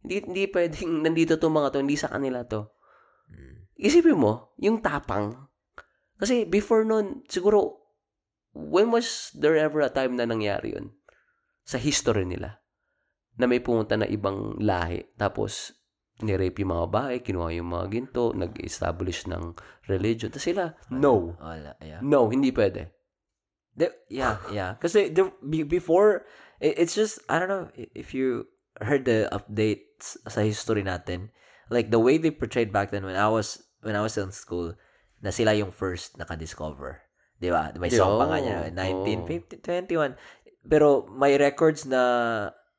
Hindi, 0.02 0.16
hindi 0.27 0.44
pwedeng 0.51 0.90
nandito 1.06 1.39
tong 1.39 1.55
mga 1.55 1.74
to, 1.74 1.82
hindi 1.82 1.98
sa 1.98 2.11
kanila 2.11 2.43
to. 2.47 2.70
Isipin 3.78 4.19
mo, 4.19 4.55
yung 4.59 4.78
tapang. 4.82 5.51
Kasi 6.19 6.47
before 6.47 6.86
nun, 6.86 7.27
siguro, 7.27 7.82
when 8.55 8.94
was 8.94 9.35
there 9.35 9.59
ever 9.59 9.82
a 9.82 9.90
time 9.90 10.15
na 10.15 10.27
nangyari 10.27 10.78
yun? 10.78 10.94
Sa 11.66 11.81
history 11.81 12.23
nila. 12.23 12.62
Na 13.35 13.51
may 13.51 13.59
pumunta 13.59 13.98
na 13.98 14.06
ibang 14.06 14.55
lahi. 14.62 15.02
Tapos, 15.19 15.74
nirape 16.23 16.62
yung 16.62 16.70
mga 16.70 16.86
bahay, 16.91 17.16
kinuha 17.19 17.51
yung 17.59 17.74
mga 17.74 17.86
ginto, 17.91 18.31
nag-establish 18.31 19.27
ng 19.27 19.59
religion. 19.91 20.31
Tapos 20.31 20.47
sila, 20.47 20.65
no. 20.95 21.35
wala 21.43 21.74
yeah 21.82 21.99
No, 21.99 22.31
hindi 22.31 22.55
pwede. 22.55 22.95
The, 23.74 23.91
yeah, 24.07 24.39
yeah. 24.55 24.78
Kasi 24.78 25.11
the, 25.11 25.35
be- 25.43 25.66
before, 25.66 26.23
it, 26.62 26.78
it's 26.78 26.95
just, 26.95 27.19
I 27.27 27.43
don't 27.43 27.51
know 27.51 27.66
if 27.74 28.15
you 28.15 28.47
heard 28.78 29.03
the 29.03 29.27
updates 29.35 30.15
sa 30.31 30.47
history 30.47 30.86
natin. 30.86 31.35
Like, 31.70 31.91
the 31.91 31.99
way 31.99 32.23
they 32.23 32.31
portrayed 32.31 32.70
back 32.70 32.95
then 32.95 33.03
when 33.03 33.19
I 33.19 33.27
was, 33.27 33.59
when 33.82 33.99
I 33.99 34.03
was 34.05 34.15
in 34.15 34.31
school, 34.31 34.78
na 35.24 35.35
sila 35.35 35.57
yung 35.57 35.74
first 35.74 36.15
nakadiscover. 36.20 37.03
Di 37.41 37.51
ba? 37.51 37.74
May 37.74 37.91
song 37.91 38.20
pa 38.20 38.31
nga 38.31 38.39
niya, 38.39 38.70
Oo. 38.70 39.03
1950, 39.03 39.65
21. 39.91 40.15
Pero 40.70 41.09
may 41.11 41.35
records 41.35 41.89
na 41.89 42.01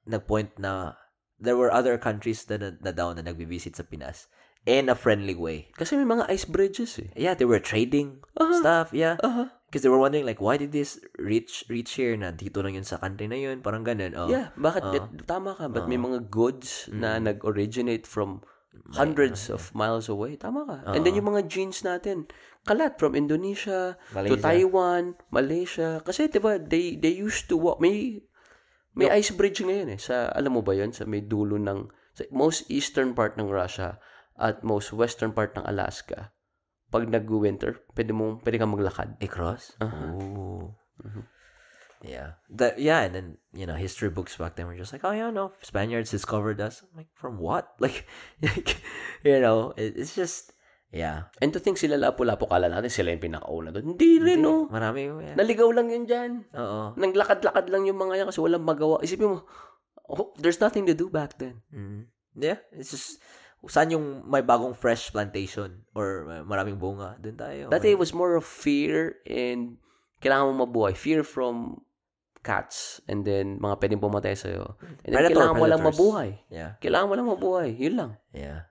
nag-point 0.07 0.53
na 0.61 0.95
there 1.37 1.59
were 1.59 1.69
other 1.69 1.97
countries 1.97 2.43
na, 2.47 2.57
na, 2.57 2.69
na 2.79 2.91
daw 2.91 3.11
na 3.11 3.21
nagbibisit 3.21 3.75
sa 3.75 3.83
Pinas 3.83 4.27
in 4.65 4.89
a 4.89 4.97
friendly 4.97 5.37
way. 5.37 5.69
Kasi 5.77 5.93
may 5.93 6.07
mga 6.07 6.25
ice 6.25 6.49
bridges 6.49 6.97
eh. 6.97 7.09
Yeah, 7.13 7.37
they 7.37 7.45
were 7.45 7.61
trading 7.61 8.25
Aha. 8.39 8.55
stuff, 8.57 8.87
yeah. 8.95 9.19
Because 9.69 9.83
they 9.83 9.91
were 9.91 9.99
wondering 10.01 10.23
like 10.25 10.39
why 10.39 10.55
did 10.55 10.71
this 10.71 10.97
reach 11.19 11.67
reach 11.67 11.99
here 11.99 12.15
na 12.15 12.31
dito 12.31 12.63
lang 12.63 12.79
yun 12.79 12.87
sa 12.87 12.95
country 12.97 13.27
na 13.27 13.35
yun 13.35 13.59
parang 13.59 13.83
ganun 13.83 14.15
oh 14.15 14.31
Yeah, 14.31 14.55
bakit? 14.55 14.81
Oo. 14.87 15.11
tama 15.27 15.51
ka. 15.53 15.67
But 15.67 15.85
may 15.85 15.99
Oo. 15.99 16.07
mga 16.07 16.31
goods 16.31 16.87
na 16.89 17.19
Mm. 17.19 17.35
nag-originate 17.35 18.07
from 18.07 18.39
hundreds 18.95 19.47
of 19.49 19.71
miles 19.75 20.07
away. 20.11 20.35
Tama 20.35 20.63
ka. 20.67 20.77
And 20.95 21.03
then 21.03 21.15
yung 21.15 21.31
mga 21.31 21.47
genes 21.47 21.83
natin, 21.83 22.27
kalat 22.67 22.99
from 22.99 23.15
Indonesia 23.15 23.95
to 23.99 24.13
Malaysia. 24.15 24.41
Taiwan, 24.41 25.03
Malaysia. 25.31 25.89
Kasi 26.03 26.27
'di 26.27 26.39
ba, 26.39 26.59
they 26.59 26.95
they 26.99 27.13
used 27.15 27.47
to 27.47 27.55
walk 27.55 27.79
may 27.79 28.19
may 28.95 29.11
ice 29.11 29.35
bridge 29.35 29.59
ngayon 29.59 29.91
eh 29.95 29.99
sa 29.99 30.31
alam 30.31 30.55
mo 30.55 30.61
ba 30.63 30.71
'yon 30.71 30.95
sa 30.95 31.03
may 31.03 31.19
dulo 31.19 31.59
ng 31.59 31.91
sa 32.15 32.23
most 32.31 32.63
eastern 32.71 33.11
part 33.11 33.35
ng 33.35 33.51
Russia 33.51 33.99
at 34.39 34.63
most 34.63 34.95
western 34.95 35.35
part 35.35 35.55
ng 35.55 35.67
Alaska. 35.67 36.31
Pag 36.91 37.11
nag-winter, 37.11 37.83
pwede 37.95 38.11
mo 38.15 38.39
pwede 38.43 38.55
kang 38.55 38.71
maglakad. 38.71 39.19
Across? 39.19 39.75
Uh-huh. 39.83 40.15
Ooh. 40.15 40.67
Mm-hmm. 41.03 41.25
Yeah. 42.05 42.39
That 42.55 42.79
yeah, 42.79 43.03
and 43.03 43.13
then 43.15 43.27
you 43.51 43.67
know, 43.67 43.75
history 43.75 44.07
books 44.07 44.35
back 44.39 44.55
then 44.55 44.67
were 44.67 44.79
just 44.79 44.93
like, 44.93 45.03
oh 45.03 45.11
yeah, 45.11 45.31
no, 45.31 45.51
Spaniards 45.59 46.11
discovered 46.11 46.61
us. 46.61 46.83
I'm 46.83 46.95
like, 46.95 47.11
from 47.15 47.39
what? 47.39 47.75
Like, 47.83 48.07
like 48.41 48.79
you 49.23 49.39
know, 49.43 49.73
it, 49.75 49.99
it's 49.99 50.15
just 50.15 50.54
yeah. 50.95 51.27
And 51.43 51.51
to 51.51 51.59
think 51.59 51.75
sila 51.75 51.99
lapu-lapu 51.99 52.47
kala 52.47 52.71
natin 52.71 52.87
sila 52.87 53.11
yung 53.11 53.19
pinakauna 53.19 53.75
doon. 53.75 53.93
Hindi 53.93 54.23
rin 54.23 54.39
no. 54.39 54.71
Marami 54.71 55.11
yeah. 55.19 55.35
Naligaw 55.35 55.67
lang 55.75 55.91
yun 55.91 56.07
dyan. 56.07 56.31
Oo. 56.55 56.95
Naglakad-lakad 56.95 57.67
lang 57.67 57.83
yung 57.83 57.99
mga 57.99 58.23
yan 58.23 58.27
kasi 58.31 58.39
walang 58.39 58.63
magawa. 58.63 59.03
Isipin 59.03 59.35
mo, 59.35 59.43
oh, 60.07 60.31
there's 60.39 60.63
nothing 60.63 60.87
to 60.87 60.95
do 60.95 61.11
back 61.11 61.35
then. 61.35 61.59
Mm. 61.75 62.07
Yeah, 62.35 62.63
it's 62.71 62.95
just 62.95 63.19
saan 63.65 63.89
yung 63.89 64.29
may 64.29 64.45
bagong 64.45 64.77
fresh 64.77 65.09
plantation 65.09 65.87
or 65.97 66.27
maraming 66.45 66.77
bunga, 66.77 67.17
doon 67.17 67.37
tayo. 67.39 67.63
Dati 67.73 67.95
it 67.95 67.99
was 67.99 68.13
more 68.13 68.37
of 68.37 68.45
fear 68.45 69.17
and 69.25 69.81
kailangan 70.21 70.53
mo 70.53 70.67
mabuhay. 70.67 70.93
Fear 70.93 71.25
from 71.25 71.81
cats 72.45 73.01
and 73.09 73.25
then 73.25 73.57
mga 73.57 73.81
pwedeng 73.81 74.03
pumatay 74.03 74.37
sa'yo. 74.37 74.77
And 75.01 75.17
then 75.17 75.17
Predator, 75.17 75.33
kailangan 75.33 75.57
mo 75.57 75.65
lang 75.65 75.81
mabuhay. 75.81 76.29
Yeah. 76.53 76.77
Kailangan 76.77 77.07
mo 77.09 77.13
lang 77.17 77.29
mabuhay. 77.33 77.69
Yun 77.73 77.95
lang. 77.97 78.11
Yeah. 78.37 78.69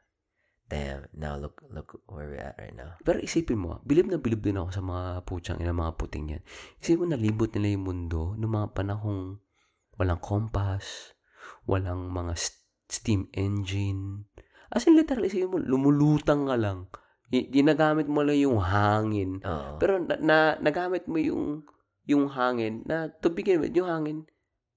Damn. 0.64 1.12
Now 1.12 1.36
look 1.36 1.60
look 1.68 2.00
where 2.08 2.32
we're 2.32 2.40
at 2.40 2.56
right 2.56 2.72
now. 2.72 2.96
Pero 3.04 3.20
isipin 3.20 3.60
mo, 3.60 3.84
bilib 3.84 4.08
na 4.08 4.16
bilib 4.16 4.40
din 4.40 4.56
ako 4.56 4.68
sa 4.72 4.80
mga 4.80 5.02
putsang 5.28 5.60
ina, 5.60 5.76
mga 5.76 5.96
puting 6.00 6.26
yan. 6.32 6.42
Isipin 6.80 7.00
mo, 7.04 7.06
nalibot 7.12 7.52
nila 7.52 7.76
yung 7.76 7.84
mundo 7.84 8.32
noong 8.40 8.54
mga 8.54 8.68
panahong 8.72 9.44
walang 10.00 10.20
compass, 10.24 11.12
walang 11.68 12.08
mga 12.08 12.32
st- 12.34 12.64
steam 12.88 13.28
engine. 13.36 14.24
As 14.72 14.88
in, 14.88 14.96
literally, 14.96 15.28
isipin 15.28 15.52
mo, 15.52 15.60
lumulutang 15.60 16.48
ka 16.48 16.56
lang. 16.56 16.88
Y- 17.28 17.48
ginagamit 17.52 18.08
mo 18.08 18.24
lang 18.24 18.40
yung 18.40 18.58
hangin. 18.58 19.44
Oo. 19.44 19.76
Pero 19.76 20.00
na, 20.00 20.16
na, 20.18 20.38
nagamit 20.58 21.04
mo 21.06 21.20
yung 21.20 21.68
yung 22.04 22.28
hangin 22.28 22.84
na 22.84 23.08
to 23.08 23.32
begin 23.32 23.64
with, 23.64 23.72
yung 23.72 23.88
hangin, 23.88 24.28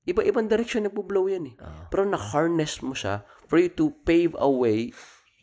iba-ibang 0.07 0.47
direction 0.47 0.87
na 0.87 0.91
blow 0.91 1.27
yan 1.27 1.51
eh. 1.51 1.55
Oo. 1.59 1.91
Pero 1.91 2.07
na-harness 2.07 2.79
mo 2.83 2.95
siya 2.95 3.27
for 3.51 3.59
you 3.59 3.67
to 3.67 3.91
pave 4.07 4.31
a 4.39 4.47
way 4.47 4.91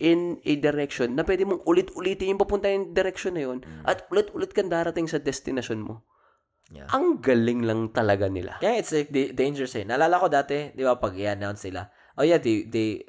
in 0.03 0.43
a 0.43 0.55
direction 0.59 1.15
na 1.15 1.23
pwede 1.23 1.47
mong 1.47 1.63
ulit-ulitin 1.63 2.35
yung 2.35 2.43
papunta 2.43 2.67
yung 2.67 2.91
direction 2.91 3.39
na 3.39 3.47
yun 3.47 3.59
at 3.87 4.03
ulit-ulit 4.11 4.51
kang 4.51 4.67
darating 4.67 5.07
sa 5.07 5.23
destination 5.23 5.79
mo. 5.79 6.03
Yeah. 6.73 6.89
Ang 6.91 7.21
galing 7.21 7.63
lang 7.63 7.93
talaga 7.93 8.27
nila. 8.27 8.59
Kaya 8.59 8.81
it's 8.81 8.91
like 8.91 9.13
da- 9.13 9.31
dangerous 9.37 9.77
eh. 9.77 9.85
Naalala 9.85 10.19
ko 10.19 10.27
dati, 10.33 10.73
di 10.73 10.83
ba, 10.83 10.97
pag 10.97 11.15
i-announce 11.15 11.69
sila, 11.69 11.87
oh 12.17 12.25
yeah, 12.25 12.41
they, 12.41 12.65
they, 12.65 13.05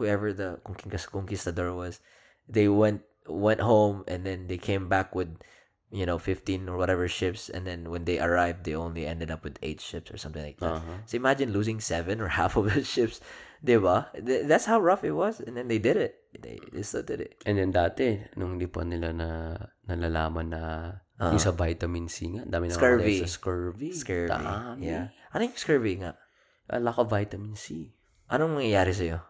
whoever 0.00 0.32
the 0.32 0.58
conquist- 0.64 1.12
conquistador 1.12 1.76
was, 1.76 2.00
they 2.48 2.66
went, 2.66 3.04
went 3.28 3.60
home 3.60 4.02
and 4.08 4.24
then 4.24 4.48
they 4.48 4.58
came 4.58 4.88
back 4.88 5.14
with, 5.14 5.30
you 5.92 6.08
know, 6.08 6.18
15 6.18 6.66
or 6.66 6.80
whatever 6.80 7.06
ships 7.06 7.52
and 7.52 7.66
then 7.68 7.90
when 7.92 8.08
they 8.08 8.18
arrived, 8.18 8.64
they 8.64 8.74
only 8.74 9.06
ended 9.06 9.30
up 9.30 9.44
with 9.44 9.60
8 9.62 9.78
ships 9.78 10.10
or 10.10 10.16
something 10.16 10.42
like 10.42 10.58
that. 10.58 10.80
Uh-huh. 10.80 11.04
So 11.04 11.20
imagine 11.20 11.52
losing 11.52 11.78
7 11.78 12.18
or 12.18 12.28
half 12.40 12.56
of 12.56 12.72
the 12.72 12.82
ships, 12.82 13.20
di 13.58 13.76
ba? 13.76 14.08
Th- 14.12 14.44
That's 14.44 14.64
how 14.64 14.78
rough 14.78 15.02
it 15.02 15.12
was 15.12 15.38
and 15.38 15.54
then 15.54 15.66
they 15.66 15.78
did 15.78 15.96
it. 15.96 16.20
They, 16.36 16.60
they 16.68 16.82
still 16.82 17.00
did 17.02 17.20
it. 17.20 17.40
And 17.44 17.56
then 17.56 17.70
dati, 17.70 18.20
nung 18.34 18.56
hindi 18.56 18.68
pa 18.68 18.84
nila 18.84 19.10
na 19.10 19.56
nalalaman 19.84 20.52
na 20.52 20.62
yung 21.16 21.40
sa 21.40 21.50
vitamin 21.50 22.06
C 22.06 22.28
nga, 22.28 22.44
dami 22.44 22.68
na 22.68 22.76
Ah. 22.76 22.78
Scurvy. 22.78 23.16
sa 23.24 23.28
scurvy. 23.30 23.90
Scurvy. 23.90 24.28
Dami. 24.28 24.84
Yeah. 24.84 25.08
Ano 25.32 25.48
yung 25.48 25.56
scurvy 25.56 25.96
nga? 25.98 26.12
A 26.68 26.76
lack 26.76 26.98
of 26.98 27.08
vitamin 27.08 27.56
C. 27.56 27.88
Anong 28.28 28.60
mangyayari 28.60 28.92
sa'yo? 28.92 29.22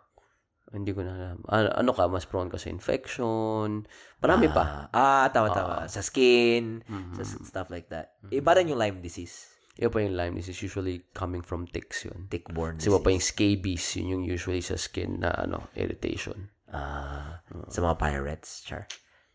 Hindi 0.67 0.91
ko 0.91 1.07
na 1.07 1.15
alam. 1.15 1.39
Ano, 1.47 1.69
ano 1.71 1.91
ka, 1.95 2.11
mas 2.11 2.27
prone 2.27 2.51
ka 2.51 2.59
sa 2.59 2.67
infection. 2.67 3.87
Marami 4.19 4.51
pa. 4.51 4.91
Ah, 4.91 5.31
tama, 5.31 5.55
tama. 5.55 5.87
Sa 5.87 6.03
skin, 6.03 6.83
Mhm. 6.83 7.15
sa 7.15 7.23
stuff 7.23 7.71
like 7.71 7.87
that. 7.87 8.19
Iba 8.29 8.59
rin 8.59 8.67
yung 8.67 8.81
Lyme 8.81 8.99
disease. 8.99 9.47
Iba 9.77 9.93
pa 9.93 10.01
yung 10.01 10.17
Lyme 10.17 10.41
disease. 10.41 10.65
Usually 10.65 11.05
coming 11.13 11.45
from 11.45 11.69
ticks 11.69 12.09
yun. 12.09 12.27
Tick-borne 12.27 12.81
Kasi 12.81 12.89
iba 12.89 12.97
pa 12.99 13.13
disease. 13.13 13.15
yung 13.15 13.27
scabies. 13.29 13.85
Yun 13.97 14.09
yung 14.09 14.25
usually 14.25 14.65
sa 14.65 14.81
skin 14.81 15.21
na 15.21 15.31
ano 15.37 15.69
irritation. 15.77 16.49
Ah, 16.67 17.45
sa 17.69 17.79
mga 17.81 17.95
pirates, 17.97 18.65
char. 18.65 18.89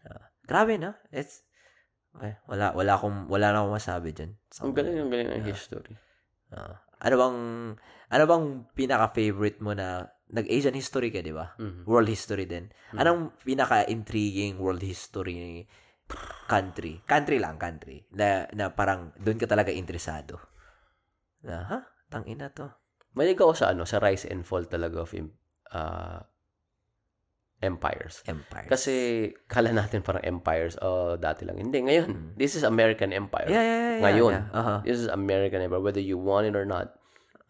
Ah, 0.03 0.33
grabe, 0.43 0.75
no? 0.75 0.91
It's, 1.13 1.45
okay, 2.11 2.35
wala, 2.45 2.75
wala 2.75 2.91
akong, 2.97 3.29
wala 3.31 3.53
na 3.53 3.63
akong 3.63 3.77
masabi 3.77 4.11
dyan. 4.11 4.35
Ang 4.59 4.73
galing, 4.75 4.97
ang 4.99 5.09
galing 5.09 5.29
ng 5.39 5.45
history. 5.47 5.95
ah, 6.51 6.75
ano 7.01 7.15
bang, 7.15 7.37
ano 8.11 8.23
bang 8.27 8.45
pinaka-favorite 8.75 9.63
mo 9.63 9.71
na, 9.71 10.11
nag-Asian 10.31 10.75
history 10.75 11.11
ka, 11.11 11.19
di 11.23 11.31
ba? 11.35 11.55
Mhm. 11.59 11.83
World 11.87 12.07
history 12.07 12.47
din. 12.47 12.67
Anong 12.95 13.35
pinaka-intriguing 13.43 14.59
world 14.59 14.79
history 14.83 15.67
country? 16.47 16.99
Country 17.05 17.37
lang, 17.39 17.55
country. 17.57 18.03
Na, 18.11 18.47
na 18.51 18.71
parang 18.71 19.11
doon 19.17 19.39
ka 19.39 19.47
talaga 19.47 19.71
interesado. 19.71 20.37
Na, 21.43 21.63
ha? 21.65 21.79
Tangina 22.11 22.51
to. 22.51 22.67
Malig 23.15 23.39
ako 23.39 23.53
sa 23.53 23.71
ano, 23.71 23.83
sa 23.83 23.99
rise 23.99 24.27
and 24.27 24.43
fall 24.43 24.63
talaga 24.65 25.03
of 25.03 25.11
uh, 25.11 26.19
empires. 27.61 28.23
Empire. 28.25 28.67
Kasi 28.67 28.93
kala 29.45 29.69
natin 29.71 30.01
parang 30.01 30.23
empires, 30.25 30.79
oh, 30.81 31.15
dati 31.15 31.45
lang. 31.45 31.61
Hindi, 31.61 31.85
ngayon. 31.85 32.33
This 32.39 32.57
is 32.57 32.63
American 32.63 33.13
Empire. 33.13 33.47
yeah, 33.47 33.61
yeah, 33.61 33.77
yeah. 33.77 34.01
Ngayon. 34.01 34.31
Yeah. 34.33 34.45
Uh-huh. 34.55 34.79
This 34.81 34.97
is 34.97 35.07
American 35.07 35.61
Empire. 35.61 35.83
Whether 35.83 36.01
you 36.01 36.17
want 36.17 36.49
it 36.49 36.55
or 36.57 36.65
not, 36.65 36.97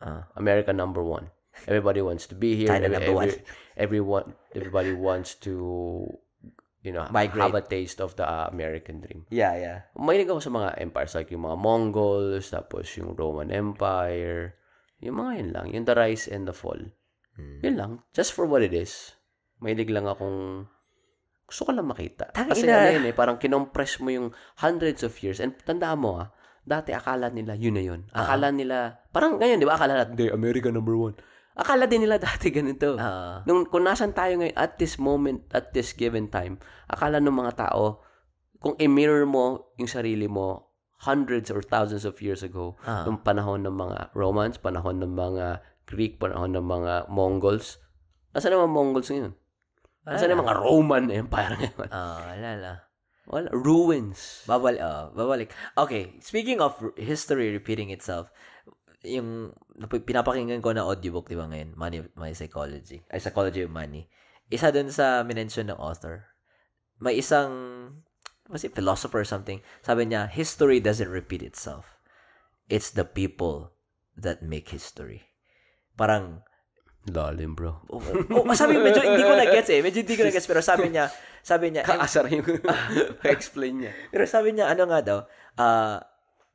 Ah. 0.01 0.25
America 0.33 0.73
number 0.73 1.05
one. 1.05 1.29
Everybody 1.69 2.01
wants 2.01 2.25
to 2.25 2.35
be 2.35 2.57
here. 2.57 2.73
China 2.73 2.89
Every- 2.89 2.97
number 2.97 3.13
one. 3.13 3.29
every- 3.29 3.45
Everyone, 3.77 4.25
everybody 4.51 4.93
wants 4.97 5.37
to, 5.45 5.53
you 6.81 6.91
know, 6.93 7.05
Migrate. 7.13 7.41
have 7.41 7.57
a 7.57 7.65
taste 7.65 8.01
of 8.01 8.17
the 8.17 8.25
uh, 8.25 8.49
American 8.49 9.01
dream. 9.01 9.25
Yeah, 9.29 9.53
yeah. 9.57 9.77
Mahilig 9.97 10.29
ako 10.29 10.41
sa 10.41 10.53
mga 10.53 10.69
empires 10.81 11.13
like 11.13 11.29
yung 11.29 11.45
mga 11.45 11.57
Mongols, 11.57 12.49
tapos 12.49 12.89
yung 12.97 13.13
Roman 13.13 13.53
Empire. 13.53 14.57
Yung 15.01 15.17
mga 15.17 15.31
yun 15.37 15.49
lang. 15.53 15.65
Yung 15.73 15.85
the 15.85 15.95
rise 15.97 16.29
and 16.29 16.45
the 16.45 16.53
fall. 16.53 16.77
Hmm. 17.37 17.61
Yun 17.61 17.75
lang. 17.77 17.91
Just 18.13 18.33
for 18.33 18.45
what 18.45 18.65
it 18.65 18.73
is. 18.73 19.13
Mahilig 19.61 19.89
lang 19.93 20.09
akong 20.09 20.65
gusto 21.45 21.67
ko 21.67 21.71
lang 21.75 21.85
makita. 21.89 22.31
Tangina. 22.31 22.55
Kasi 22.55 22.65
ano 22.65 22.89
yun 22.95 23.05
eh, 23.11 23.13
parang 23.13 23.35
kinompress 23.35 23.99
mo 23.99 24.09
yung 24.09 24.31
hundreds 24.63 25.03
of 25.03 25.11
years. 25.19 25.43
And 25.43 25.51
tandaan 25.51 25.99
mo 25.99 26.23
ah, 26.23 26.31
dati 26.63 26.95
akala 26.95 27.27
nila 27.27 27.59
yun 27.59 27.75
na 27.75 27.83
yun. 27.83 28.01
Akala 28.15 28.55
nila, 28.55 29.03
parang 29.11 29.35
ngayon 29.35 29.59
di 29.59 29.67
ba, 29.67 29.75
akala 29.75 29.99
natin, 29.99 30.15
"Hindi, 30.15 30.31
America 30.31 30.71
number 30.71 30.95
one. 30.95 31.17
Akala 31.53 31.85
din 31.85 32.07
nila 32.07 32.15
dati 32.23 32.47
ganito. 32.49 32.95
Ah. 32.95 33.43
Nung, 33.43 33.67
kung 33.67 33.83
nasan 33.83 34.15
tayo 34.15 34.39
ngayon 34.39 34.55
at 34.55 34.79
this 34.79 34.95
moment, 34.95 35.43
at 35.51 35.75
this 35.75 35.91
given 35.91 36.31
time, 36.31 36.57
akala 36.87 37.19
ng 37.19 37.33
mga 37.33 37.67
tao, 37.67 37.99
kung 38.61 38.77
i-mirror 38.77 39.25
mo 39.25 39.73
yung 39.75 39.89
sarili 39.89 40.29
mo 40.29 40.69
hundreds 41.01 41.49
or 41.49 41.65
thousands 41.65 42.05
of 42.05 42.21
years 42.21 42.45
ago, 42.45 42.77
Ah. 42.85 43.03
nung 43.03 43.19
panahon 43.19 43.65
ng 43.65 43.73
mga 43.73 44.13
Romans, 44.13 44.55
panahon 44.61 45.01
ng 45.01 45.11
mga 45.11 45.59
Greek, 45.89 46.21
panahon 46.21 46.53
ng 46.53 46.63
mga 46.63 46.93
Mongols, 47.09 47.81
nasaan 48.31 48.55
ang 48.55 48.69
mga 48.69 48.75
Mongols 48.77 49.09
ngayon? 49.09 49.33
Nasaan 50.05 50.31
ang 50.31 50.41
mga 50.45 50.55
Roman 50.61 51.05
Empire 51.09 51.53
ngayon? 51.57 51.89
Ah, 51.89 52.37
alala. 52.37 52.71
Wala, 53.25 53.49
ruins. 53.53 54.43
Babal, 54.45 54.81
uh, 54.81 55.13
babalik. 55.13 55.53
Okay, 55.77 56.17
speaking 56.19 56.57
of 56.57 56.73
history 56.97 57.53
repeating 57.53 57.89
itself, 57.89 58.29
yung 59.01 59.53
nap- 59.77 60.05
pinapakinggan 60.05 60.61
ko 60.61 60.73
na 60.73 60.85
audiobook, 60.85 61.29
di 61.29 61.37
ba 61.37 61.49
ngayon, 61.49 61.73
Money, 61.73 62.05
My 62.13 62.33
Psychology, 62.37 63.01
ay 63.09 63.17
Psychology 63.17 63.65
of 63.65 63.73
Money. 63.73 64.05
Isa 64.53 64.69
dun 64.69 64.93
sa 64.93 65.25
minention 65.25 65.69
ng 65.71 65.79
author. 65.79 66.29
May 67.01 67.17
isang, 67.17 67.51
was 68.45 68.61
it 68.61 68.77
philosopher 68.77 69.25
or 69.25 69.27
something? 69.27 69.63
Sabi 69.81 70.05
niya, 70.05 70.29
history 70.29 70.77
doesn't 70.77 71.09
repeat 71.09 71.41
itself. 71.41 71.97
It's 72.69 72.93
the 72.93 73.07
people 73.07 73.73
that 74.13 74.45
make 74.45 74.69
history. 74.69 75.25
Parang, 75.97 76.45
Lalim, 77.09 77.57
bro. 77.57 77.81
oh, 77.89 77.97
oh, 77.97 78.45
sabi 78.53 78.77
medyo 78.77 79.01
hindi 79.01 79.25
ko 79.25 79.33
na-gets 79.33 79.73
eh. 79.73 79.81
Medyo 79.81 80.05
hindi 80.05 80.13
ko 80.13 80.23
na-gets. 80.29 80.45
Pero 80.45 80.61
sabi 80.61 80.93
niya, 80.93 81.09
sabi 81.41 81.73
niya, 81.73 81.81
Kaasar 81.81 82.29
yung 82.29 82.45
explain 83.25 83.81
niya. 83.81 83.91
Pero 84.13 84.29
sabi 84.29 84.53
niya, 84.53 84.69
ano 84.69 84.85
nga 84.85 84.99
daw, 85.01 85.19
uh, 85.57 85.97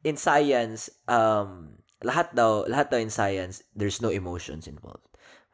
in 0.07 0.15
science, 0.15 0.95
um, 1.11 1.75
lahat 2.05 2.35
daw, 2.35 2.65
lahat 2.69 2.91
daw 2.91 2.99
in 2.99 3.11
science, 3.11 3.63
there's 3.75 4.03
no 4.03 4.11
emotions 4.11 4.67
involved. 4.67 5.07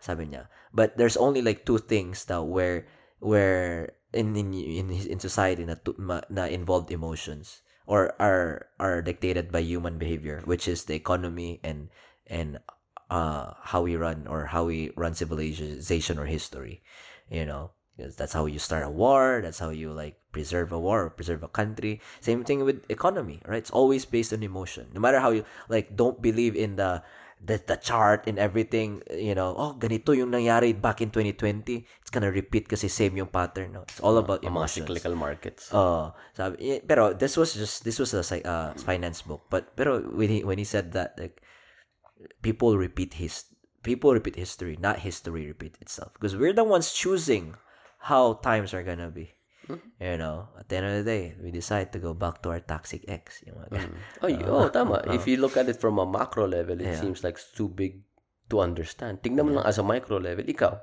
Sabi 0.03 0.27
niya. 0.27 0.51
But 0.75 0.99
there's 0.99 1.17
only 1.17 1.43
like 1.43 1.63
two 1.63 1.79
things 1.79 2.25
daw 2.27 2.43
where, 2.43 2.87
where 3.21 3.95
in, 4.13 4.35
in, 4.35 4.55
in, 4.55 4.91
in 4.91 5.19
society 5.21 5.65
na, 5.65 5.79
na 6.29 6.45
involved 6.51 6.91
emotions 6.91 7.63
or 7.87 8.15
are, 8.19 8.67
are 8.81 9.03
dictated 9.03 9.53
by 9.53 9.61
human 9.63 9.99
behavior, 9.99 10.43
which 10.45 10.67
is 10.67 10.85
the 10.85 10.95
economy 10.95 11.61
and, 11.63 11.89
and, 12.27 12.59
uh, 13.11 13.55
how 13.63 13.83
we 13.83 13.95
run 13.95 14.27
or 14.27 14.47
how 14.47 14.65
we 14.65 14.91
run 14.97 15.15
civilization 15.15 16.19
or 16.19 16.27
history, 16.27 16.83
you 17.31 17.47
know. 17.47 17.71
Because 17.97 18.17
that's 18.17 18.33
how 18.33 18.47
you 18.47 18.59
start 18.59 18.85
a 18.85 18.91
war. 18.91 19.41
That's 19.43 19.59
how 19.59 19.69
you 19.69 19.93
like 19.93 20.17
preserve 20.33 20.73
a 20.73 20.81
war, 20.81 21.11
preserve 21.11 21.43
a 21.43 21.49
country. 21.49 22.01
Same 22.21 22.43
thing 22.43 22.65
with 22.65 22.81
economy, 22.89 23.41
right? 23.45 23.59
It's 23.61 23.71
always 23.71 24.05
based 24.05 24.33
on 24.33 24.43
emotion. 24.43 24.89
No 24.95 25.01
matter 25.01 25.21
how 25.21 25.31
you 25.31 25.45
like, 25.69 25.95
don't 25.97 26.21
believe 26.21 26.57
in 26.57 26.77
the 26.77 27.03
the, 27.45 27.61
the 27.67 27.77
chart 27.77 28.25
and 28.27 28.39
everything. 28.39 29.03
You 29.11 29.35
know, 29.35 29.55
oh 29.59 29.75
ganito 29.75 30.17
yung 30.17 30.33
nangyari 30.33 30.73
back 30.73 31.03
in 31.03 31.11
2020. 31.11 31.85
It's 32.01 32.11
gonna 32.11 32.31
repeat 32.31 32.69
kasi 32.69 32.89
same 32.89 33.17
yung 33.19 33.29
pattern. 33.29 33.77
No, 33.77 33.83
it's 33.83 34.01
all 34.01 34.17
about 34.17 34.43
mga 34.43 34.69
cyclical 34.71 35.15
markets. 35.15 35.69
Oh, 35.75 36.15
sabi, 36.33 36.79
eh, 36.79 36.81
pero 36.81 37.13
this 37.13 37.37
was 37.37 37.53
just 37.53 37.85
this 37.85 37.99
was 37.99 38.15
a 38.15 38.23
uh, 38.47 38.73
finance 38.89 39.21
book. 39.21 39.45
But 39.51 39.77
pero 39.77 40.01
when 40.01 40.31
he 40.31 40.41
when 40.47 40.57
he 40.57 40.65
said 40.65 40.97
that 40.97 41.19
like 41.19 41.43
people 42.41 42.79
repeat 42.79 43.21
his 43.21 43.45
people 43.83 44.15
repeat 44.15 44.39
history, 44.39 44.79
not 44.79 45.03
history 45.03 45.45
repeat 45.45 45.77
itself. 45.83 46.15
Because 46.15 46.39
we're 46.39 46.55
the 46.55 46.65
ones 46.65 46.95
choosing 46.95 47.59
how 48.03 48.35
times 48.39 48.75
are 48.75 48.83
gonna 48.83 49.09
be. 49.09 49.31
You 49.97 50.19
know, 50.19 50.51
at 50.59 50.69
the 50.69 50.75
end 50.77 50.87
of 50.91 50.95
the 51.01 51.07
day, 51.07 51.33
we 51.39 51.49
decide 51.49 51.95
to 51.95 51.99
go 51.99 52.13
back 52.13 52.43
to 52.43 52.51
our 52.51 52.61
toxic 52.61 53.07
ex. 53.09 53.41
Yung 53.47 53.57
mga 53.57 53.69
ganun. 53.73 53.95
Oh, 54.21 54.29
y- 54.29 54.45
oh, 54.45 54.67
tama. 54.69 55.01
If 55.09 55.25
you 55.25 55.39
look 55.39 55.57
at 55.57 55.71
it 55.71 55.79
from 55.79 55.97
a 55.97 56.05
macro 56.05 56.45
level, 56.45 56.77
it 56.77 56.93
Yeah. 56.93 56.99
seems 56.99 57.23
like 57.23 57.39
it's 57.39 57.55
too 57.55 57.71
big 57.71 58.03
to 58.51 58.61
understand. 58.61 59.23
Tingnan 59.25 59.49
mo 59.49 59.51
lang 59.57 59.65
as 59.65 59.81
a 59.81 59.87
micro 59.87 60.21
level, 60.21 60.45
ikaw, 60.45 60.77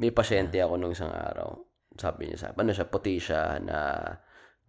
May 0.00 0.08
pasyente 0.10 0.56
ako 0.60 0.76
nung 0.80 0.96
isang 0.96 1.12
araw. 1.12 1.60
Sabi 1.96 2.28
niya 2.28 2.38
sa 2.40 2.48
ano 2.56 2.72
siya, 2.72 2.88
puti 2.88 3.20
siya 3.20 3.60
na 3.60 3.78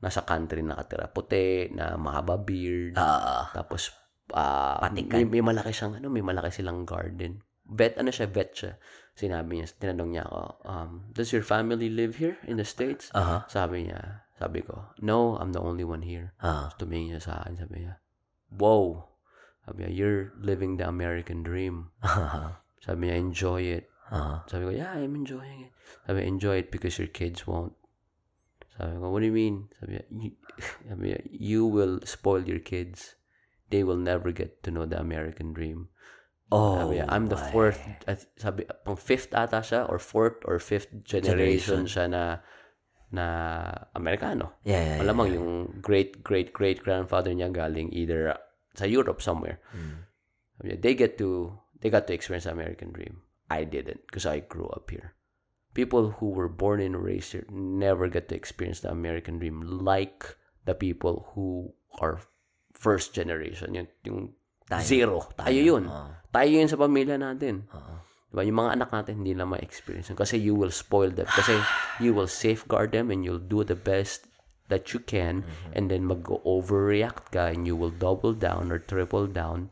nasa 0.02 0.24
country 0.26 0.62
nakatira. 0.62 1.10
Puti, 1.10 1.74
na 1.74 1.98
mahaba 1.98 2.38
beard. 2.38 2.98
Ah. 2.98 3.50
Tapos, 3.54 3.90
Patikan. 4.28 5.24
may, 5.24 5.40
may 5.40 5.44
malaki 5.44 5.72
siyang, 5.72 5.98
ano, 5.98 6.12
may 6.12 6.26
malaki 6.26 6.52
silang 6.52 6.84
garden. 6.84 7.40
Vet, 7.68 8.00
ano 8.00 8.12
siya, 8.12 8.28
vet 8.32 8.52
siya. 8.56 8.76
Sinabi 9.18 9.60
niya, 9.60 9.68
tinanong 9.76 10.12
niya 10.14 10.24
ako, 10.30 10.42
um, 10.68 10.92
does 11.12 11.32
your 11.34 11.44
family 11.44 11.90
live 11.90 12.16
here 12.16 12.38
in 12.48 12.56
the 12.56 12.68
States? 12.68 13.10
Uh-huh. 13.16 13.44
Sabi 13.50 13.90
niya, 13.90 14.28
sabi 14.38 14.62
ko, 14.62 14.94
no, 15.02 15.36
I'm 15.42 15.52
the 15.52 15.64
only 15.64 15.84
one 15.84 16.06
here. 16.06 16.38
Ah. 16.40 16.70
Tapos 16.70 16.86
tumingin 16.86 17.18
niya 17.18 17.22
sa 17.24 17.42
akin, 17.44 17.58
sabi 17.58 17.76
niya, 17.84 17.98
wow. 18.54 19.10
Sabi 19.66 19.84
niya, 19.84 19.92
you're 19.92 20.24
living 20.40 20.78
the 20.78 20.88
American 20.88 21.42
dream. 21.44 21.92
Sabi 22.86 23.10
niya, 23.10 23.16
enjoy 23.20 23.62
it. 23.82 23.86
Ah. 24.08 24.48
Sabi 24.48 24.64
ko, 24.68 24.72
yeah, 24.72 24.96
I'm 24.96 25.18
enjoying 25.18 25.68
it. 25.68 25.72
Sabi 26.08 26.24
enjoy 26.24 26.64
it 26.64 26.72
because 26.72 26.96
your 26.96 27.12
kids 27.12 27.44
won't. 27.44 27.76
Sabi 28.78 28.94
ko, 29.02 29.10
what 29.10 29.20
do 29.20 29.26
you 29.26 29.34
mean? 29.34 29.66
Sabi 29.82 29.98
niya, 29.98 30.06
you, 30.14 30.32
sabi 30.90 31.04
niya, 31.10 31.20
you 31.34 31.66
will 31.66 32.00
spoil 32.06 32.46
your 32.46 32.62
kids. 32.62 33.18
They 33.74 33.84
will 33.84 34.00
never 34.00 34.32
get 34.32 34.64
to 34.64 34.72
know 34.72 34.86
the 34.86 35.02
American 35.02 35.52
dream. 35.52 35.90
Oh. 36.54 36.78
Sabi 36.78 37.02
niya, 37.02 37.06
I'm 37.10 37.26
the 37.28 37.42
my. 37.42 37.50
fourth, 37.52 37.82
at, 38.06 38.24
sabi, 38.38 38.70
pang 38.86 38.96
fifth 38.96 39.34
ata 39.34 39.66
siya, 39.66 39.90
or 39.90 39.98
fourth 39.98 40.46
or 40.46 40.62
fifth 40.62 40.94
generation, 41.04 41.90
Generation. 41.90 41.90
siya 41.90 42.06
na, 42.08 42.24
na 43.12 43.26
Amerikano. 43.98 44.62
Yeah, 44.64 44.80
yeah, 44.80 44.96
yeah. 44.96 45.00
Malamang 45.02 45.34
yung 45.34 45.50
great, 45.82 46.22
great, 46.22 46.54
great 46.54 46.80
grandfather 46.86 47.34
niya 47.34 47.50
galing 47.50 47.90
either 47.92 48.38
sa 48.78 48.86
Europe 48.86 49.26
somewhere. 49.26 49.58
Mm. 49.74 50.06
They 50.82 50.94
get 50.94 51.18
to, 51.18 51.58
they 51.82 51.90
got 51.90 52.06
to 52.08 52.14
experience 52.14 52.46
the 52.46 52.54
American 52.54 52.94
dream. 52.94 53.26
I 53.50 53.66
didn't 53.66 54.06
because 54.06 54.26
I 54.30 54.46
grew 54.46 54.70
up 54.70 54.92
here. 54.92 55.17
People 55.78 56.10
who 56.18 56.34
were 56.34 56.50
born 56.50 56.82
and 56.82 56.98
raised 56.98 57.38
here 57.38 57.46
never 57.54 58.10
get 58.10 58.34
to 58.34 58.36
experience 58.36 58.82
the 58.82 58.90
American 58.90 59.38
dream 59.38 59.62
like 59.62 60.26
the 60.66 60.74
people 60.74 61.30
who 61.38 61.70
are 62.02 62.18
first 62.74 63.14
generation. 63.14 63.78
Yung, 63.78 63.88
yung 64.02 64.22
Tayo. 64.66 64.82
zero. 64.82 65.18
Tayo 65.38 65.62
yun. 65.62 65.86
Oo. 65.86 66.10
Tayo 66.34 66.50
yun 66.50 66.66
sa 66.66 66.82
pamilya 66.82 67.22
natin. 67.22 67.70
Oo. 67.70 67.94
Diba? 68.34 68.42
Yung 68.42 68.58
mga 68.58 68.74
anak 68.74 68.90
natin, 68.90 69.22
hindi 69.22 69.38
na 69.38 69.46
ma-experience 69.46 70.10
yun. 70.10 70.18
Kasi 70.18 70.42
you 70.42 70.58
will 70.58 70.74
spoil 70.74 71.14
them. 71.14 71.30
Kasi 71.30 71.62
you 72.04 72.18
will 72.18 72.28
safeguard 72.28 72.90
them 72.90 73.14
and 73.14 73.22
you'll 73.22 73.42
do 73.42 73.62
the 73.62 73.78
best 73.78 74.26
that 74.68 74.92
you 74.92 75.00
can 75.00 75.48
and 75.72 75.88
then 75.88 76.04
mag-overreact 76.04 77.32
ka 77.32 77.54
and 77.54 77.64
you 77.64 77.78
will 77.78 77.94
double 77.94 78.36
down 78.36 78.68
or 78.68 78.82
triple 78.82 79.24
down 79.24 79.72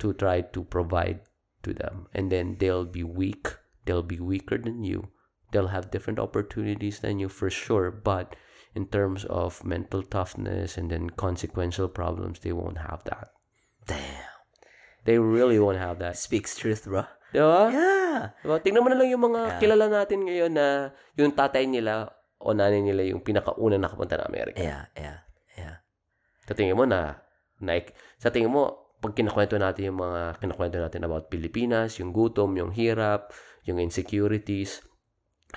to 0.00 0.16
try 0.16 0.40
to 0.40 0.64
provide 0.64 1.20
to 1.60 1.76
them. 1.76 2.08
And 2.16 2.32
then 2.32 2.56
they'll 2.56 2.88
be 2.88 3.04
weak. 3.04 3.52
They'll 3.84 4.06
be 4.06 4.22
weaker 4.22 4.56
than 4.56 4.80
you. 4.86 5.12
They'll 5.50 5.74
have 5.74 5.90
different 5.90 6.18
opportunities 6.18 7.00
than 7.02 7.18
you 7.18 7.28
for 7.28 7.50
sure. 7.50 7.90
But 7.90 8.34
in 8.74 8.86
terms 8.86 9.26
of 9.26 9.64
mental 9.66 10.02
toughness 10.02 10.78
and 10.78 10.90
then 10.90 11.10
consequential 11.10 11.90
problems, 11.90 12.40
they 12.40 12.54
won't 12.54 12.78
have 12.78 13.02
that. 13.10 13.34
Damn. 13.86 14.30
They 15.04 15.18
really 15.18 15.58
won't 15.58 15.80
have 15.80 15.98
that. 15.98 16.14
Speaks 16.16 16.54
truth, 16.54 16.86
bro. 16.86 17.08
Diba? 17.34 17.70
Yeah. 17.72 18.34
Diba? 18.42 18.56
Tingnan 18.62 18.82
mo 18.82 18.88
na 18.90 18.98
lang 18.98 19.08
yung 19.10 19.22
mga 19.26 19.40
Yeah. 19.46 19.60
kilala 19.62 19.86
natin 19.86 20.26
ngayon 20.26 20.52
na 20.54 20.66
yung 21.14 21.32
tatay 21.34 21.66
nila 21.66 22.10
o 22.42 22.52
nanay 22.52 22.82
nila 22.82 23.06
yung 23.06 23.22
pinakauna 23.22 23.78
nakapunta 23.78 24.18
ng 24.18 24.26
Amerika. 24.26 24.58
Yeah, 24.60 24.88
yeah, 24.96 25.18
yeah. 25.54 25.76
Sa 26.48 26.56
tingin 26.58 26.74
mo 26.74 26.88
na, 26.88 27.22
na 27.62 27.78
sa 28.18 28.34
tingin 28.34 28.50
mo, 28.50 28.90
pag 29.00 29.16
kinakwento 29.16 29.56
natin 29.56 29.92
yung 29.92 30.00
mga 30.02 30.42
kinakwento 30.42 30.76
natin 30.76 31.06
about 31.06 31.32
Pilipinas, 31.32 31.96
yung 32.02 32.12
gutom, 32.12 32.52
yung 32.58 32.72
hirap, 32.74 33.32
yung 33.64 33.80
insecurities, 33.80 34.84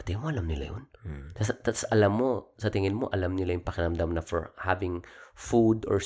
tingin 0.02 0.26
mo 0.26 0.34
alam 0.34 0.50
nila 0.50 0.74
yun. 0.74 0.84
Mm. 1.06 1.38
Tapos, 1.38 1.50
tapos 1.62 1.84
alam 1.94 2.12
mo, 2.18 2.30
sa 2.58 2.74
tingin 2.74 2.98
mo, 2.98 3.14
alam 3.14 3.38
nila 3.38 3.54
yung 3.54 3.68
pakiramdam 3.68 4.18
na 4.18 4.26
for 4.26 4.58
having 4.58 5.06
food 5.38 5.86
or 5.86 6.02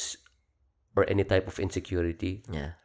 or 0.99 1.07
any 1.07 1.23
type 1.23 1.47
of 1.47 1.55
insecurity, 1.63 2.43
Yeah. 2.51 2.75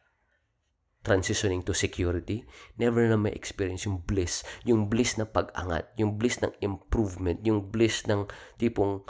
transitioning 1.03 1.67
to 1.67 1.75
security, 1.75 2.47
never 2.79 3.03
na 3.11 3.19
may 3.19 3.35
experience 3.35 3.83
yung 3.83 4.07
bliss. 4.07 4.47
Yung 4.63 4.87
bliss 4.87 5.19
ng 5.19 5.35
pag-angat, 5.35 5.91
yung 5.99 6.15
bliss 6.15 6.39
ng 6.39 6.55
improvement, 6.63 7.43
yung 7.43 7.75
bliss 7.75 8.07
ng 8.07 8.31
tipong 8.63 9.03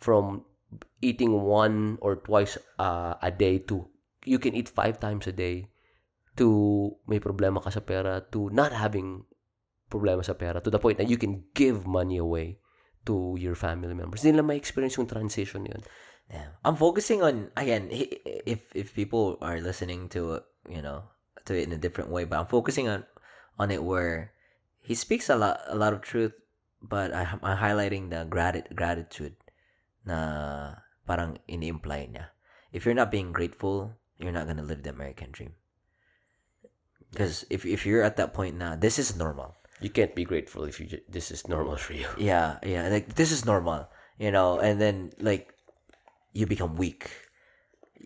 from 0.00 0.48
eating 1.04 1.36
one 1.44 2.00
or 2.00 2.16
twice 2.16 2.56
uh, 2.80 3.20
a 3.20 3.28
day 3.28 3.60
to 3.60 3.84
you 4.24 4.40
can 4.40 4.56
eat 4.56 4.68
five 4.68 4.98
times 4.98 5.28
a 5.28 5.32
day 5.32 5.68
to 6.34 6.90
may 7.06 7.20
problema 7.20 7.62
ka 7.62 7.70
sa 7.70 7.84
pera 7.84 8.24
to 8.32 8.50
not 8.50 8.72
having 8.72 9.22
problema 9.94 10.26
sa 10.26 10.34
pera 10.34 10.58
to 10.58 10.74
the 10.74 10.82
point 10.82 10.98
that 10.98 11.06
you 11.06 11.14
can 11.14 11.46
give 11.54 11.86
money 11.86 12.18
away 12.18 12.58
to 13.06 13.38
your 13.38 13.54
family 13.54 13.94
members. 13.94 14.26
Hindi 14.26 14.34
nila 14.34 14.50
may 14.50 14.58
experience 14.58 14.98
yung 14.98 15.06
transition 15.06 15.70
yun. 15.70 15.82
Yeah. 16.32 16.56
I'm 16.66 16.74
focusing 16.74 17.22
on 17.22 17.52
again 17.54 17.92
if 17.92 18.64
if 18.72 18.96
people 18.96 19.36
are 19.44 19.60
listening 19.60 20.08
to 20.16 20.40
you 20.64 20.80
know 20.80 21.04
to 21.44 21.52
it 21.52 21.68
in 21.68 21.72
a 21.76 21.80
different 21.80 22.08
way, 22.08 22.24
but 22.24 22.40
I'm 22.40 22.50
focusing 22.50 22.88
on 22.88 23.04
on 23.60 23.70
it 23.70 23.84
where 23.84 24.32
he 24.80 24.96
speaks 24.96 25.28
a 25.28 25.36
lot 25.36 25.60
a 25.68 25.76
lot 25.76 25.92
of 25.92 26.00
truth, 26.00 26.32
but 26.80 27.12
I, 27.12 27.28
I'm 27.28 27.60
highlighting 27.60 28.08
the 28.08 28.24
grat- 28.24 28.72
gratitude 28.72 29.36
na 30.04 30.80
parang 31.04 31.40
ini-imply 31.48 32.08
niya. 32.08 32.32
If 32.72 32.84
you're 32.84 32.96
not 32.96 33.12
being 33.12 33.32
grateful, 33.32 33.96
you're 34.16 34.34
not 34.34 34.48
gonna 34.48 34.64
live 34.64 34.82
the 34.82 34.92
American 34.96 35.28
dream. 35.28 35.52
Because 37.12 37.44
if 37.52 37.68
if 37.68 37.84
you're 37.84 38.02
at 38.02 38.16
that 38.16 38.32
point 38.32 38.56
now, 38.56 38.74
this 38.74 38.98
is 38.98 39.14
normal. 39.14 39.54
You 39.82 39.90
can't 39.90 40.14
be 40.14 40.24
grateful 40.24 40.64
if 40.64 40.78
you 40.78 40.86
ju- 40.86 41.06
this 41.08 41.30
is 41.30 41.48
normal 41.48 41.76
for 41.76 41.92
you. 41.92 42.06
Yeah, 42.16 42.62
yeah, 42.62 42.88
like 42.88 43.14
this 43.18 43.32
is 43.34 43.44
normal, 43.44 43.90
you 44.18 44.30
know, 44.30 44.58
and 44.62 44.80
then 44.80 45.10
like 45.18 45.50
you 46.32 46.46
become 46.46 46.76
weak, 46.76 47.10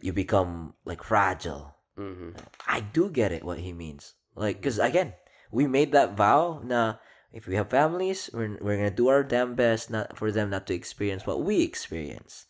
you 0.00 0.12
become 0.12 0.74
like 0.84 1.02
fragile. 1.04 1.76
hmm 1.98 2.32
I 2.66 2.80
do 2.80 3.10
get 3.10 3.32
it 3.34 3.42
what 3.44 3.58
he 3.58 3.72
means. 3.72 4.14
Like, 4.38 4.62
cause 4.62 4.78
again, 4.78 5.14
we 5.50 5.66
made 5.66 5.92
that 5.92 6.14
vow. 6.16 6.62
Nah, 6.64 7.02
if 7.34 7.46
we 7.46 7.58
have 7.58 7.68
families, 7.70 8.30
we're 8.32 8.56
we're 8.62 8.78
gonna 8.78 8.94
do 8.94 9.08
our 9.12 9.22
damn 9.26 9.54
best 9.58 9.90
not 9.90 10.16
for 10.16 10.30
them 10.32 10.50
not 10.50 10.66
to 10.70 10.74
experience 10.74 11.26
what 11.26 11.42
we 11.44 11.62
experience. 11.66 12.46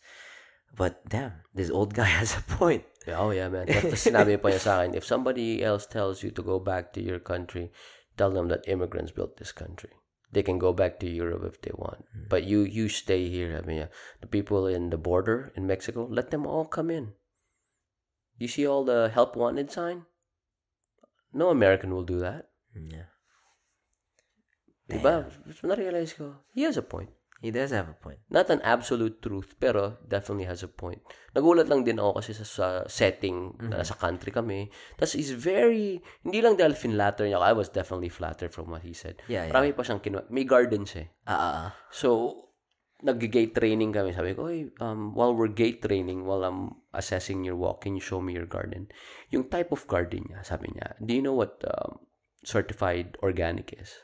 But 0.75 1.01
damn, 1.09 1.43
this 1.53 1.69
old 1.73 1.93
guy 1.97 2.07
has 2.21 2.37
a 2.37 2.43
point. 2.45 2.85
Yeah, 3.09 3.17
oh 3.19 3.33
yeah, 3.33 3.49
man. 3.49 3.65
Tapos 3.67 4.05
sinabi 4.05 4.37
pa 4.37 4.53
niya 4.53 4.61
sa 4.61 4.73
akin, 4.79 4.93
if 4.93 5.01
somebody 5.03 5.65
else 5.65 5.89
tells 5.89 6.21
you 6.21 6.29
to 6.29 6.45
go 6.45 6.61
back 6.61 6.93
to 6.93 7.01
your 7.01 7.17
country, 7.17 7.73
tell 8.19 8.29
them 8.35 8.49
that 8.49 8.67
immigrants 8.67 9.15
built 9.15 9.37
this 9.37 9.55
country. 9.63 9.91
They 10.31 10.43
can 10.43 10.59
go 10.59 10.73
back 10.73 10.99
to 10.99 11.09
Europe 11.09 11.43
if 11.47 11.61
they 11.61 11.71
want. 11.73 12.05
Mm-hmm. 12.05 12.29
But 12.29 12.43
you 12.43 12.61
you 12.61 12.87
stay 12.87 13.21
here. 13.29 13.57
I 13.57 13.65
mean, 13.65 13.77
yeah. 13.77 13.91
the 14.21 14.27
people 14.27 14.67
in 14.67 14.89
the 14.93 15.01
border 15.09 15.51
in 15.55 15.65
Mexico, 15.65 16.05
let 16.19 16.29
them 16.29 16.45
all 16.45 16.65
come 16.65 16.91
in. 16.97 17.13
You 18.37 18.47
see 18.47 18.67
all 18.67 18.83
the 18.85 19.09
help 19.13 19.35
wanted 19.35 19.71
sign? 19.71 20.05
No 21.33 21.49
American 21.49 21.93
will 21.93 22.05
do 22.05 22.19
that. 22.19 22.49
Mm, 22.75 22.91
yeah, 22.93 23.09
Diba? 24.89 25.29
So 25.53 25.67
na-realize 25.67 26.13
ko, 26.13 26.35
he 26.53 26.63
has 26.63 26.77
a 26.77 26.81
point. 26.81 27.09
He 27.39 27.49
does 27.49 27.71
have 27.71 27.87
a 27.87 27.95
point. 27.95 28.19
Not 28.27 28.51
an 28.51 28.59
absolute 28.61 29.23
truth, 29.23 29.55
pero 29.59 29.95
definitely 30.03 30.43
has 30.45 30.59
a 30.61 30.71
point. 30.71 30.99
Nagulat 31.31 31.71
lang 31.71 31.87
din 31.87 31.95
ako 31.97 32.19
kasi 32.19 32.35
sa, 32.35 32.43
sa 32.43 32.67
setting 32.85 33.55
na 33.59 33.81
sa 33.81 33.95
country 33.95 34.29
kami. 34.29 34.67
Tapos 34.99 35.15
he's 35.15 35.31
very, 35.31 36.03
hindi 36.21 36.39
lang 36.43 36.59
dahil 36.59 36.75
finlatter 36.75 37.23
niya 37.25 37.39
ako. 37.39 37.47
I 37.47 37.55
was 37.55 37.69
definitely 37.71 38.11
flattered 38.11 38.51
from 38.51 38.67
what 38.67 38.83
he 38.83 38.91
said. 38.91 39.23
Yeah, 39.31 39.47
yeah. 39.47 39.55
Marami 39.55 39.71
pa 39.71 39.87
siyang 39.87 40.03
kinuha. 40.03 40.27
May 40.27 40.43
garden 40.43 40.83
siya. 40.83 41.07
eh. 41.07 41.07
Ah, 41.25 41.33
ah, 41.33 41.53
ah. 41.55 41.69
So, 41.89 42.09
nag-gate 42.99 43.55
training 43.55 43.95
kami. 43.95 44.11
Sabi 44.11 44.35
ko, 44.35 44.51
Oy, 44.51 44.75
um, 44.83 45.15
while 45.15 45.31
we're 45.31 45.47
gate 45.47 45.79
training, 45.79 46.27
while 46.27 46.43
I'm 46.43 46.83
assessing 46.91 47.47
your 47.47 47.55
walk, 47.55 47.87
can 47.87 47.95
you 47.95 48.03
show 48.03 48.19
me 48.19 48.35
your 48.35 48.49
garden? 48.49 48.91
Yung 49.31 49.47
type 49.47 49.71
of 49.71 49.87
garden 49.87 50.27
niya, 50.27 50.43
sabi 50.43 50.67
niya, 50.75 50.99
do 50.99 51.15
you 51.15 51.23
know 51.23 51.31
what 51.37 51.63
um, 51.63 52.03
certified 52.43 53.15
organic 53.23 53.71
is? 53.79 53.95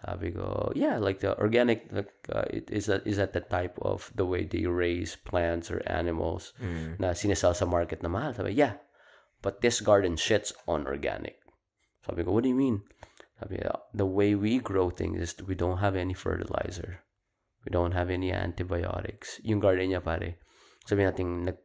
Sabi 0.00 0.32
ko, 0.32 0.72
yeah, 0.72 0.96
like 0.96 1.20
the 1.20 1.36
organic, 1.36 1.84
like, 1.92 2.08
uh, 2.32 2.48
it, 2.48 2.72
is 2.72 2.88
that 2.88 3.04
is 3.04 3.20
that 3.20 3.36
the 3.36 3.44
type 3.44 3.76
of 3.84 4.08
the 4.16 4.24
way 4.24 4.48
they 4.48 4.64
raise 4.64 5.12
plants 5.16 5.68
or 5.68 5.84
animals 5.84 6.56
Mm. 6.56 6.96
na 6.96 7.12
sinesell 7.12 7.52
sa 7.52 7.68
market 7.68 8.00
na 8.00 8.08
mahal? 8.08 8.32
Sabi, 8.32 8.56
yeah, 8.56 8.80
but 9.44 9.60
this 9.60 9.84
garden 9.84 10.16
shits 10.16 10.56
on 10.64 10.88
organic. 10.88 11.36
Sabi 12.08 12.24
ko, 12.24 12.32
what 12.32 12.44
do 12.44 12.50
you 12.50 12.56
mean? 12.56 12.80
Sabi, 13.36 13.60
"Uh, 13.60 13.76
the 13.92 14.08
way 14.08 14.32
we 14.32 14.56
grow 14.56 14.88
things 14.88 15.20
is 15.20 15.36
we 15.44 15.52
don't 15.52 15.84
have 15.84 15.96
any 15.96 16.16
fertilizer. 16.16 17.04
We 17.64 17.68
don't 17.68 17.92
have 17.92 18.08
any 18.08 18.32
antibiotics. 18.32 19.36
Yung 19.44 19.60
garden 19.60 19.92
niya 19.92 20.00
pare, 20.00 20.40
sabi 20.88 21.04
natin, 21.04 21.44
nag, 21.44 21.60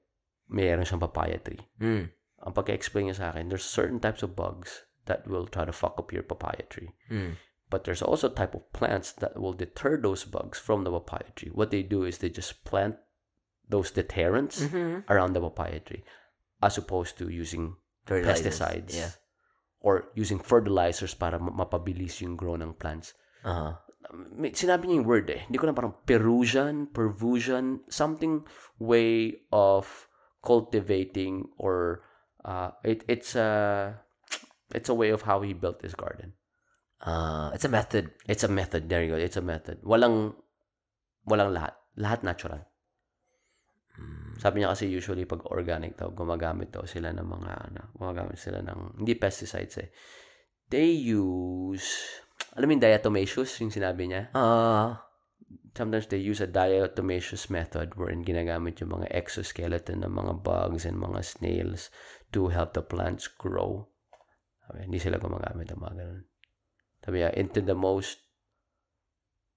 mayroon 0.52 0.84
siyang 0.84 1.04
papaya 1.08 1.40
tree. 1.40 1.64
Mm. 1.80 2.12
Ang 2.12 2.54
pagka-explain 2.54 3.08
niya 3.08 3.16
sa 3.16 3.28
akin, 3.32 3.48
there's 3.48 3.64
certain 3.64 4.04
types 4.04 4.28
of 4.28 4.36
bugs 4.36 4.84
that 5.08 5.24
will 5.24 5.48
try 5.48 5.64
to 5.64 5.72
fuck 5.72 5.96
up 5.96 6.12
your 6.12 6.24
papaya 6.28 6.68
tree. 6.68 6.92
Mm. 7.08 7.40
But 7.70 7.84
there's 7.84 8.02
also 8.06 8.30
a 8.30 8.36
type 8.38 8.54
of 8.54 8.68
plants 8.74 9.12
that 9.20 9.36
will 9.40 9.54
deter 9.54 9.98
those 9.98 10.24
bugs 10.24 10.60
from 10.60 10.84
the 10.86 10.92
papaya 10.94 11.26
tree. 11.36 11.50
What 11.52 11.72
they 11.72 11.82
do 11.82 12.04
is 12.06 12.20
they 12.20 12.30
just 12.30 12.64
plant 12.64 12.96
those 13.68 13.90
deterrents 13.90 14.62
Mhm. 14.62 15.10
around 15.10 15.34
the 15.34 15.42
papaya 15.42 15.80
tree 15.82 16.06
as 16.62 16.78
opposed 16.78 17.18
to 17.18 17.30
using 17.34 17.74
pesticides 18.06 18.94
Yeah. 18.94 19.10
or 19.82 20.14
using 20.14 20.38
fertilizers 20.38 21.18
para 21.18 21.42
ma- 21.42 21.66
mapabilis 21.66 22.22
yung 22.22 22.38
grow 22.38 22.54
ng 22.54 22.78
plants. 22.78 23.18
Uh-huh. 23.42 23.74
May- 24.14 24.54
Sinabi 24.54 24.86
niya 24.86 25.02
yung 25.02 25.10
word 25.10 25.26
eh. 25.34 25.42
Hindi 25.50 25.58
ko 25.58 25.66
na 25.66 25.74
parang 25.74 25.98
perusian, 26.06 26.86
pervusion, 26.94 27.82
something 27.90 28.46
way 28.78 29.42
of 29.50 30.06
cultivating 30.46 31.50
or 31.58 32.06
uh, 32.46 32.70
it, 32.86 33.02
it's 33.10 33.34
a 33.34 33.98
it's 34.78 34.90
a 34.90 34.94
way 34.94 35.10
of 35.10 35.26
how 35.26 35.42
he 35.42 35.58
built 35.58 35.82
his 35.82 35.98
garden. 35.98 36.38
Uh, 37.02 37.52
it's 37.54 37.66
a 37.66 37.72
method. 37.72 38.12
It's 38.28 38.44
a 38.44 38.52
method. 38.52 38.88
There 38.88 39.04
you 39.04 39.12
go. 39.12 39.20
It's 39.20 39.38
a 39.38 39.46
method. 39.46 39.84
Walang 39.84 40.36
walang 41.28 41.52
lahat. 41.52 41.76
Lahat 41.98 42.24
natural. 42.24 42.62
Sabi 44.36 44.60
niya 44.60 44.76
kasi 44.76 44.92
usually 44.92 45.24
pag 45.24 45.48
organic 45.48 45.96
daw, 45.96 46.12
gumagamit 46.12 46.68
daw 46.68 46.84
sila 46.84 47.16
ng 47.16 47.24
mga, 47.24 47.52
ano, 47.72 47.82
gumagamit 47.96 48.36
sila 48.36 48.60
ng, 48.60 49.00
hindi 49.00 49.16
pesticides 49.16 49.76
eh. 49.80 49.90
They 50.68 50.92
use, 50.92 52.20
alam 52.52 52.68
mo 52.68 52.72
yung 52.76 52.84
diatomaceous, 52.84 53.64
yung 53.64 53.72
sinabi 53.72 54.12
niya? 54.12 54.36
Uh, 54.36 55.00
Sometimes 55.76 56.08
they 56.08 56.24
use 56.24 56.40
a 56.40 56.48
diatomaceous 56.48 57.52
method 57.52 58.00
wherein 58.00 58.24
ginagamit 58.24 58.80
yung 58.80 58.96
mga 58.96 59.12
exoskeleton 59.12 60.08
ng 60.08 60.14
mga 60.16 60.40
bugs 60.40 60.88
and 60.88 60.96
mga 60.96 61.20
snails 61.20 61.92
to 62.32 62.48
help 62.48 62.72
the 62.72 62.82
plants 62.82 63.28
grow. 63.28 63.84
Sabi, 64.64 64.88
hindi 64.88 65.04
sila 65.04 65.20
gumagamit 65.20 65.68
ng 65.68 65.80
mga 65.84 65.96
ganun. 66.00 66.24
Sabi 67.06 67.22
niya, 67.22 67.32
into 67.38 67.62
the 67.62 67.76
most 67.78 68.20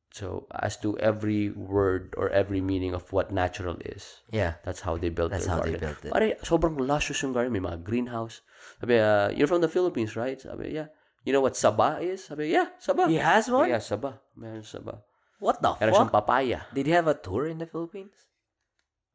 So, 0.08 0.48
as 0.56 0.80
to 0.80 0.96
every 0.98 1.52
word 1.52 2.14
or 2.16 2.32
every 2.32 2.64
meaning 2.64 2.96
of 2.96 3.04
what 3.12 3.28
natural 3.30 3.76
is, 3.84 4.24
yeah. 4.32 4.56
that's 4.64 4.80
how 4.80 4.96
they 4.96 5.12
built 5.12 5.30
That's 5.30 5.44
their 5.44 5.56
how 5.56 5.60
they 5.60 5.76
garden. 5.76 6.00
built 6.00 6.04
it. 6.08 6.12
Pare, 6.16 6.36
sobrang 6.40 6.80
luscious 6.80 7.20
yung 7.20 7.36
garden. 7.36 7.52
May 7.52 7.60
mga 7.60 7.84
greenhouse. 7.84 8.40
Sabi, 8.80 8.96
uh, 8.96 9.28
you're 9.36 9.46
from 9.46 9.60
the 9.60 9.68
Philippines, 9.68 10.16
right? 10.16 10.40
Sabi, 10.40 10.72
yeah. 10.72 10.88
You 11.28 11.36
know 11.36 11.44
what 11.44 11.60
saba 11.60 12.00
is? 12.00 12.24
Sabi, 12.24 12.48
yeah, 12.48 12.72
saba. 12.80 13.04
He 13.06 13.20
has 13.20 13.52
one? 13.52 13.68
Yeah, 13.68 13.84
saba. 13.84 14.16
Meron 14.32 14.64
saba. 14.64 15.04
What 15.44 15.60
the 15.60 15.76
Meron 15.76 15.92
siyang 15.92 16.10
fuck? 16.10 16.24
papaya. 16.24 16.64
Did 16.72 16.88
he 16.88 16.92
have 16.96 17.06
a 17.06 17.14
tour 17.14 17.44
in 17.46 17.60
the 17.60 17.68
Philippines? 17.68 18.16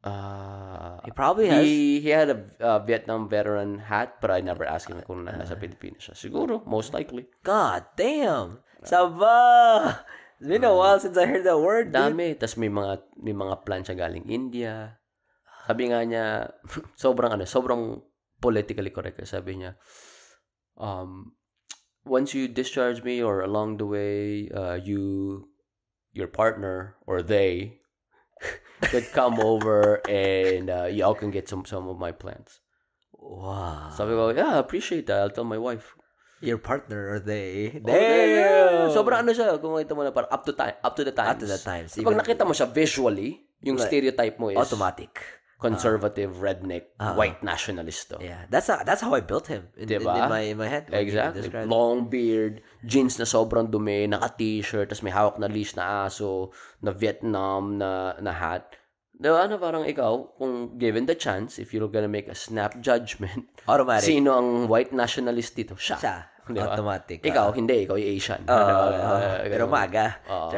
Uh, 0.03 0.99
He 1.07 1.11
probably 1.15 1.47
has. 1.47 1.63
he, 1.63 2.03
he 2.03 2.11
had 2.11 2.27
a 2.27 2.43
uh, 2.59 2.80
Vietnam 2.84 3.31
veteran 3.31 3.80
hat, 3.80 4.19
but 4.19 4.31
I 4.31 4.43
never 4.43 4.67
asked 4.67 4.91
him 4.91 4.99
kung 5.07 5.23
na, 5.23 5.31
nasa 5.31 5.55
Pilipinas 5.55 6.11
siya. 6.11 6.15
Siguro, 6.19 6.59
most 6.67 6.91
likely. 6.91 7.31
God 7.43 7.88
damn. 7.95 8.59
Saba. 8.84 10.03
It's 10.43 10.51
been 10.51 10.67
a 10.67 10.75
while 10.75 10.99
since 10.99 11.15
I 11.15 11.23
heard 11.23 11.47
that 11.47 11.55
word, 11.55 11.95
dude. 11.95 12.19
Dami. 12.19 12.35
Tapos 12.35 12.59
may 12.59 12.67
mga, 12.67 12.99
may 13.15 13.31
mga 13.31 13.55
plan 13.63 13.88
siya 13.88 13.95
galing 13.95 14.27
India. 14.27 14.99
Sabi 15.63 15.88
nga 15.88 16.03
niya, 16.03 16.51
sobrang 16.99 17.39
ano, 17.39 17.47
sobrang 17.47 18.03
politically 18.43 18.91
correct. 18.91 19.23
Sabi 19.23 19.63
niya, 19.63 19.80
um, 20.75 21.31
once 22.03 22.35
you 22.35 22.51
discharge 22.51 22.99
me 23.07 23.23
or 23.23 23.39
along 23.39 23.80
the 23.80 23.88
way, 23.88 24.51
uh, 24.51 24.75
you, 24.75 25.47
your 26.11 26.27
partner 26.27 26.99
or 27.07 27.23
they 27.23 27.80
could 28.89 29.07
come 29.11 29.39
over 29.39 30.01
and 30.10 30.69
uh, 30.69 30.88
y'all 30.89 31.15
can 31.15 31.31
get 31.31 31.47
some 31.47 31.64
some 31.64 31.88
of 31.88 31.99
my 31.99 32.11
plants. 32.11 32.60
Wow. 33.15 33.91
Sabi 33.95 34.18
ko, 34.18 34.35
yeah, 34.35 34.55
I 34.55 34.60
appreciate 34.60 35.07
that. 35.07 35.19
I'll 35.19 35.31
tell 35.31 35.47
my 35.47 35.60
wife. 35.60 35.95
Your 36.43 36.60
partner 36.60 37.07
or 37.07 37.23
they? 37.23 37.80
Oh, 37.80 37.88
yeah. 37.88 38.91
Damn. 38.91 38.91
Sobrang 38.91 39.23
ano 39.23 39.31
siya, 39.31 39.55
kung 39.64 39.80
makita 39.80 39.95
mo 39.95 40.03
na 40.03 40.11
parang 40.11 40.27
up 40.27 40.43
to 40.43 40.51
time, 40.51 40.76
up 40.84 40.91
to 40.99 41.07
the 41.07 41.15
times. 41.15 41.31
Up 41.31 41.39
to 41.39 41.47
the 41.47 41.61
times. 41.64 41.95
Kapag 41.95 42.19
nakita 42.19 42.43
mo 42.43 42.51
siya 42.51 42.68
visually, 42.68 43.47
yung 43.64 43.80
Like, 43.80 43.88
stereotype 43.88 44.35
mo 44.43 44.51
is 44.51 44.60
automatic. 44.60 45.23
Conservative, 45.64 46.44
redneck, 46.44 46.91
Ah. 46.99 47.15
white 47.15 47.40
nationalist. 47.40 48.11
to. 48.11 48.19
Yeah, 48.19 48.44
that's 48.52 48.68
how, 48.68 48.84
that's 48.84 48.99
how 48.99 49.15
I 49.15 49.23
built 49.23 49.48
him 49.48 49.72
in, 49.80 49.88
in, 49.88 50.03
Diba? 50.03 50.11
in 50.11 50.23
my 50.27 50.41
in 50.52 50.57
my 50.60 50.68
head. 50.68 50.91
Exactly. 50.91 51.48
Long 51.64 52.11
beard, 52.11 52.60
jeans 52.84 53.15
na 53.15 53.23
sobrang 53.23 53.72
dumi, 53.72 54.03
naka-t-shirt, 54.06 54.91
tapos 54.91 54.99
may 55.02 55.15
hawak 55.15 55.40
na 55.40 55.48
leash 55.48 55.80
na 55.80 56.06
aso, 56.06 56.52
na 56.84 56.91
Vietnam 56.91 57.80
na, 57.80 58.19
na 58.19 58.35
hat. 58.35 58.76
Diba, 59.15 59.40
ano 59.40 59.56
parang 59.56 59.88
ikaw, 59.88 60.35
kung 60.35 60.76
given 60.76 61.07
the 61.07 61.15
chance, 61.15 61.56
if 61.56 61.72
you're 61.72 61.88
gonna 61.88 62.11
make 62.11 62.27
a 62.27 62.35
snap 62.35 62.76
judgment, 62.84 63.48
Automatic. 63.72 64.03
sino 64.03 64.35
ang 64.35 64.68
white 64.68 64.91
nationalist 64.91 65.56
dito? 65.56 65.80
Siya. 65.80 65.95
Siya. 65.95 66.18
Diba? 66.44 66.76
Automatic. 66.76 67.23
Ikaw, 67.23 67.56
hindi. 67.56 67.88
Ikaw 67.88 67.95
yung 67.95 68.10
Asian. 68.19 68.41
Oo, 68.44 68.84
Diba? 68.91 69.15
Uh, 69.15 69.38
pero 69.48 69.64
maga. 69.72 70.19
Oo. 70.27 70.52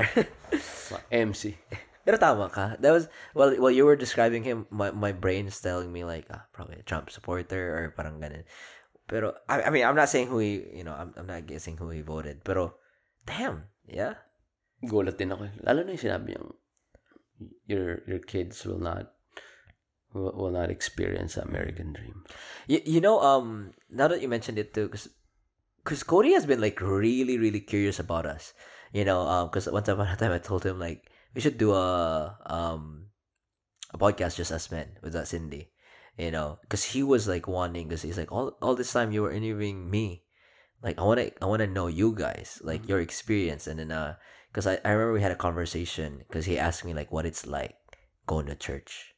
MC. 1.30 1.54
Pero 2.06 2.22
tama 2.22 2.54
ka. 2.54 2.78
That 2.80 2.94
was 2.94 3.10
well 3.34 3.50
while 3.58 3.74
you 3.74 3.84
were 3.84 3.98
describing 3.98 4.46
him, 4.46 4.70
my 4.70 4.94
my 4.94 5.12
brain's 5.12 5.58
telling 5.58 5.90
me 5.90 6.06
like 6.06 6.30
ah, 6.30 6.46
probably 6.54 6.78
a 6.78 6.86
Trump 6.86 7.10
supporter 7.10 7.74
or 7.74 7.84
parang 7.98 8.22
ganun. 8.22 8.46
Pero 9.10 9.34
I, 9.50 9.66
I 9.66 9.70
mean, 9.74 9.86
I'm 9.86 9.98
not 9.98 10.10
saying 10.10 10.30
who 10.30 10.38
he, 10.38 10.62
you 10.70 10.86
know, 10.86 10.94
I'm 10.94 11.18
I'm 11.18 11.26
not 11.26 11.50
guessing 11.50 11.82
who 11.82 11.90
he 11.90 12.06
voted. 12.06 12.46
Pero 12.46 12.78
damn, 13.26 13.74
yeah. 13.90 14.22
Gulat 14.86 15.18
din 15.18 15.34
ako. 15.34 15.50
Lalo 15.66 15.82
na 15.82 15.98
yung 15.98 16.06
sinabi 16.06 16.38
niyang 16.38 16.54
your 17.66 18.06
your 18.08 18.22
kids 18.22 18.64
will 18.66 18.80
not 18.80 19.12
will, 20.14 20.32
will 20.34 20.54
not 20.54 20.70
experience 20.70 21.36
the 21.36 21.44
American 21.44 21.94
dream. 21.94 22.24
You, 22.68 22.82
you 22.86 23.02
know, 23.02 23.20
um, 23.20 23.72
now 23.90 24.08
that 24.08 24.22
you 24.22 24.30
mentioned 24.30 24.58
it 24.58 24.74
too, 24.74 24.88
because 24.88 25.10
because 25.84 26.04
Cody 26.04 26.34
has 26.34 26.46
been 26.46 26.62
like 26.62 26.82
really, 26.82 27.38
really 27.38 27.62
curious 27.62 28.00
about 28.00 28.26
us. 28.26 28.54
You 28.94 29.06
know, 29.06 29.22
um, 29.22 29.50
because 29.50 29.68
once 29.70 29.88
upon 29.88 30.08
a 30.08 30.16
time 30.16 30.32
I 30.32 30.40
told 30.40 30.66
him 30.66 30.80
like 30.80 31.12
we 31.36 31.42
should 31.42 31.60
do 31.60 31.74
a 31.74 32.38
um 32.48 33.08
a 33.94 33.98
podcast 33.98 34.38
just 34.38 34.52
us 34.52 34.72
men 34.72 34.98
with 35.04 35.14
that 35.14 35.28
Cindy. 35.28 35.70
You 36.18 36.32
know, 36.32 36.60
because 36.62 36.84
he 36.84 37.04
was 37.04 37.28
like 37.28 37.46
wanting, 37.46 37.90
because 37.90 38.02
he's 38.02 38.18
like 38.18 38.32
all 38.32 38.58
all 38.62 38.74
this 38.74 38.92
time 38.94 39.12
you 39.12 39.22
were 39.22 39.36
interviewing 39.36 39.92
me, 39.92 40.24
like 40.82 40.98
I 40.98 41.04
want 41.04 41.20
to 41.20 41.44
I 41.44 41.46
want 41.46 41.60
to 41.60 41.68
know 41.68 41.88
you 41.88 42.16
guys, 42.16 42.62
like 42.64 42.88
your 42.88 43.02
experience, 43.02 43.68
and 43.68 43.78
then 43.78 43.92
uh, 43.92 44.16
because 44.48 44.66
I 44.66 44.80
I 44.86 44.92
remember 44.92 45.12
we 45.12 45.22
had 45.22 45.36
a 45.36 45.36
conversation 45.36 46.24
because 46.26 46.46
he 46.46 46.58
asked 46.58 46.86
me 46.86 46.94
like 46.94 47.12
what 47.12 47.26
it's 47.26 47.46
like 47.46 47.76
going 48.26 48.46
to 48.48 48.56
church. 48.56 49.14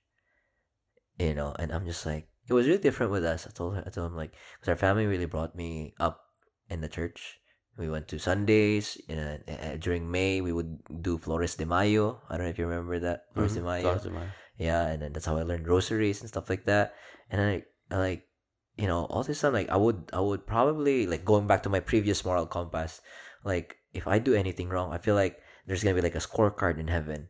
You 1.19 1.35
know, 1.35 1.53
and 1.59 1.71
I'm 1.71 1.85
just 1.85 2.03
like 2.05 2.29
it 2.49 2.53
was 2.53 2.65
really 2.65 2.81
different 2.81 3.11
with 3.11 3.25
us. 3.25 3.45
I 3.45 3.51
told 3.51 3.75
her, 3.75 3.83
I 3.85 3.91
told 3.91 4.09
him 4.09 4.17
like 4.17 4.33
because 4.57 4.69
our 4.69 4.75
family 4.75 5.05
really 5.05 5.29
brought 5.29 5.55
me 5.55 5.93
up 5.99 6.25
in 6.67 6.81
the 6.81 6.89
church. 6.89 7.37
We 7.77 7.89
went 7.89 8.09
to 8.09 8.17
Sundays. 8.17 8.97
You 9.05 9.15
know, 9.15 9.37
uh, 9.45 9.77
during 9.77 10.09
May, 10.09 10.41
we 10.41 10.49
would 10.51 10.81
do 11.01 11.17
Flores 11.21 11.55
de 11.55 11.65
Mayo. 11.65 12.21
I 12.25 12.35
don't 12.35 12.49
know 12.49 12.53
if 12.53 12.57
you 12.57 12.65
remember 12.65 12.97
that 13.05 13.29
Flores 13.37 13.53
de 13.53 13.61
Mhm. 13.61 13.69
Mayo. 13.69 13.81
Flores 13.85 14.03
de 14.03 14.09
Mayo. 14.09 14.29
Yeah, 14.57 14.89
and 14.89 14.97
then 15.05 15.13
that's 15.13 15.29
how 15.29 15.37
I 15.37 15.45
learned 15.45 15.69
rosaries 15.69 16.21
and 16.25 16.29
stuff 16.29 16.49
like 16.49 16.65
that. 16.65 16.97
And 17.29 17.37
I, 17.37 17.53
I 17.93 17.97
like, 18.01 18.25
you 18.73 18.89
know, 18.89 19.05
all 19.13 19.21
this 19.21 19.45
time, 19.45 19.53
like 19.53 19.69
I 19.69 19.77
would, 19.77 20.09
I 20.09 20.17
would 20.19 20.49
probably 20.49 21.05
like 21.05 21.21
going 21.21 21.45
back 21.45 21.61
to 21.63 21.69
my 21.69 21.77
previous 21.79 22.25
moral 22.25 22.49
compass. 22.49 23.01
Like 23.45 23.77
if 23.93 24.09
I 24.09 24.17
do 24.17 24.33
anything 24.33 24.73
wrong, 24.73 24.89
I 24.89 24.97
feel 24.97 25.13
like 25.13 25.37
there's 25.69 25.85
gonna 25.85 25.93
be 25.93 26.01
like 26.01 26.17
a 26.17 26.23
scorecard 26.25 26.81
in 26.81 26.89
heaven. 26.89 27.29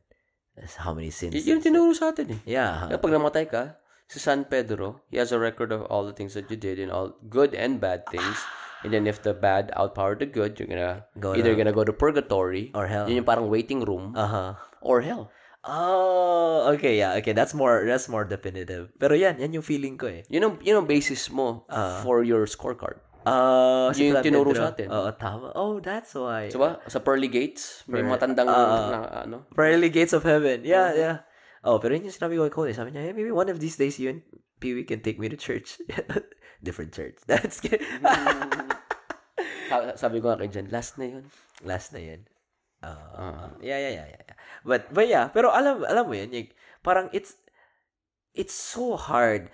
That's 0.55 0.79
how 0.79 0.95
many 0.95 1.11
sins. 1.11 1.35
Y- 1.35 1.43
yun 1.51 1.59
tinuro 1.59 1.91
sa 1.91 2.15
atin 2.15 2.39
eh. 2.39 2.41
Yeah. 2.47 2.87
Kapag 2.87 3.11
namatay 3.11 3.51
ka, 3.51 3.75
si 4.07 4.23
San 4.23 4.47
Pedro, 4.47 5.03
he 5.11 5.19
has 5.19 5.35
a 5.35 5.37
record 5.37 5.75
of 5.75 5.83
all 5.91 6.07
the 6.07 6.15
things 6.15 6.31
that 6.39 6.47
you 6.47 6.55
did 6.55 6.79
and 6.79 6.89
all 6.95 7.11
good 7.27 7.51
and 7.53 7.83
bad 7.83 8.07
things. 8.07 8.39
And 8.85 8.93
then 8.93 9.07
if 9.09 9.25
the 9.25 9.33
bad 9.33 9.73
outpower 9.73 10.13
the 10.13 10.29
good, 10.29 10.57
you're 10.59 10.69
gonna 10.69 11.05
Go 11.17 11.33
either 11.33 11.53
to- 11.53 11.57
gonna 11.57 11.73
go 11.73 11.81
to 11.83 11.93
purgatory 11.93 12.69
Or 12.77 12.85
hell. 12.85 13.09
Yun 13.09 13.21
yung 13.21 13.29
parang 13.29 13.49
waiting 13.49 13.81
room 13.81 14.13
Uh 14.13 14.29
huh. 14.29 14.51
or 14.85 15.01
hell. 15.01 15.33
Oh, 15.67 16.71
okay, 16.77 16.95
yeah, 16.95 17.19
okay. 17.19 17.33
That's 17.35 17.51
more, 17.51 17.83
that's 17.83 18.07
more 18.07 18.23
definitive. 18.23 18.87
Pero 18.95 19.17
yan, 19.19 19.35
yan 19.41 19.51
yung 19.51 19.65
feeling 19.65 19.99
ko 19.99 20.07
eh. 20.07 20.23
Yun 20.31 20.43
ang, 20.43 20.53
yun 20.63 20.79
ang 20.79 20.87
basis 20.87 21.27
mo 21.27 21.67
Ah. 21.67 21.99
for 22.05 22.23
your 22.23 22.47
scorecard. 22.47 23.03
Uh, 23.27 23.91
Yun 23.91 24.15
yung 24.15 24.23
tinuro 24.23 24.55
sa 24.55 24.71
atin. 24.71 24.87
Oo, 24.87 25.11
tama. 25.19 25.51
Oh, 25.51 25.83
that's 25.83 26.15
why. 26.15 26.47
Diba? 26.47 26.79
Sa 26.87 27.03
pearly 27.03 27.27
gates, 27.27 27.83
may 27.91 27.99
Per- 27.99 28.07
matandang 28.07 28.47
ah. 28.47 28.55
na, 28.55 28.99
ano. 29.27 29.37
Pearly 29.51 29.91
gates 29.91 30.15
of 30.15 30.23
heaven. 30.23 30.63
Yeah, 30.63 30.95
Mm-hmm. 30.95 31.03
yeah. 31.03 31.17
Oh, 31.67 31.75
pero 31.83 31.91
yun 31.99 32.07
yung 32.07 32.15
sinabi 32.15 32.39
ko 32.39 32.47
kay 32.47 32.53
Cody. 32.55 32.71
Sabi 32.71 32.95
niya, 32.95 33.03
hey, 33.03 33.11
maybe 33.11 33.35
one 33.35 33.51
of 33.51 33.59
these 33.59 33.75
days 33.75 33.99
you 33.99 34.07
and 34.07 34.23
Pee-wee 34.57 34.87
can 34.87 35.03
take 35.03 35.19
me 35.19 35.27
to 35.27 35.35
church. 35.35 35.75
Different 36.61 36.91
church. 36.91 37.17
That's 37.29 37.59
good. 37.59 37.79
Sa- 39.69 39.95
Sabi 39.99 40.23
ko 40.23 40.31
nga 40.31 40.39
kay 40.39 40.49
Jen, 40.49 40.71
last 40.71 40.95
na 40.97 41.05
yun. 41.05 41.25
Last 41.63 41.91
na 41.93 42.01
yun. 42.01 42.21
Uh, 42.79 42.93
Ah. 43.17 43.49
yeah, 43.59 43.77
yeah, 43.81 43.93
yeah, 44.05 44.07
yeah. 44.13 44.35
But, 44.63 44.93
but 44.93 45.09
yeah, 45.09 45.27
pero 45.33 45.49
alam, 45.51 45.81
alam 45.83 46.05
mo 46.07 46.13
yun, 46.13 46.29
yung, 46.31 46.49
parang 46.81 47.09
it's, 47.11 47.35
it's 48.33 48.53
so 48.53 48.95
hard. 48.95 49.49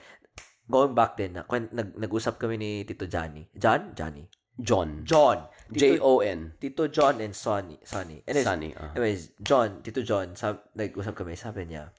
Going 0.68 0.96
back 0.96 1.20
din, 1.20 1.36
na, 1.36 1.44
nag, 1.48 1.96
nag-usap 2.00 2.40
kami 2.40 2.56
ni 2.56 2.72
Tito 2.84 3.04
Johnny. 3.08 3.48
John? 3.56 3.92
Johnny. 3.96 4.28
John. 4.56 5.02
John. 5.04 5.50
Tito, 5.74 5.98
J-O-N. 5.98 6.56
Tito 6.62 6.86
John 6.88 7.20
and 7.20 7.34
Sonny. 7.34 7.80
Sonny. 7.84 8.22
Anyways, 8.24 8.46
Sunny. 8.46 8.70
ah. 8.78 8.94
anyways, 8.94 9.34
John, 9.42 9.82
Tito 9.82 10.06
John, 10.06 10.38
sab, 10.38 10.70
nag-usap 10.78 11.18
kami, 11.18 11.34
sabi 11.36 11.66
niya, 11.66 11.90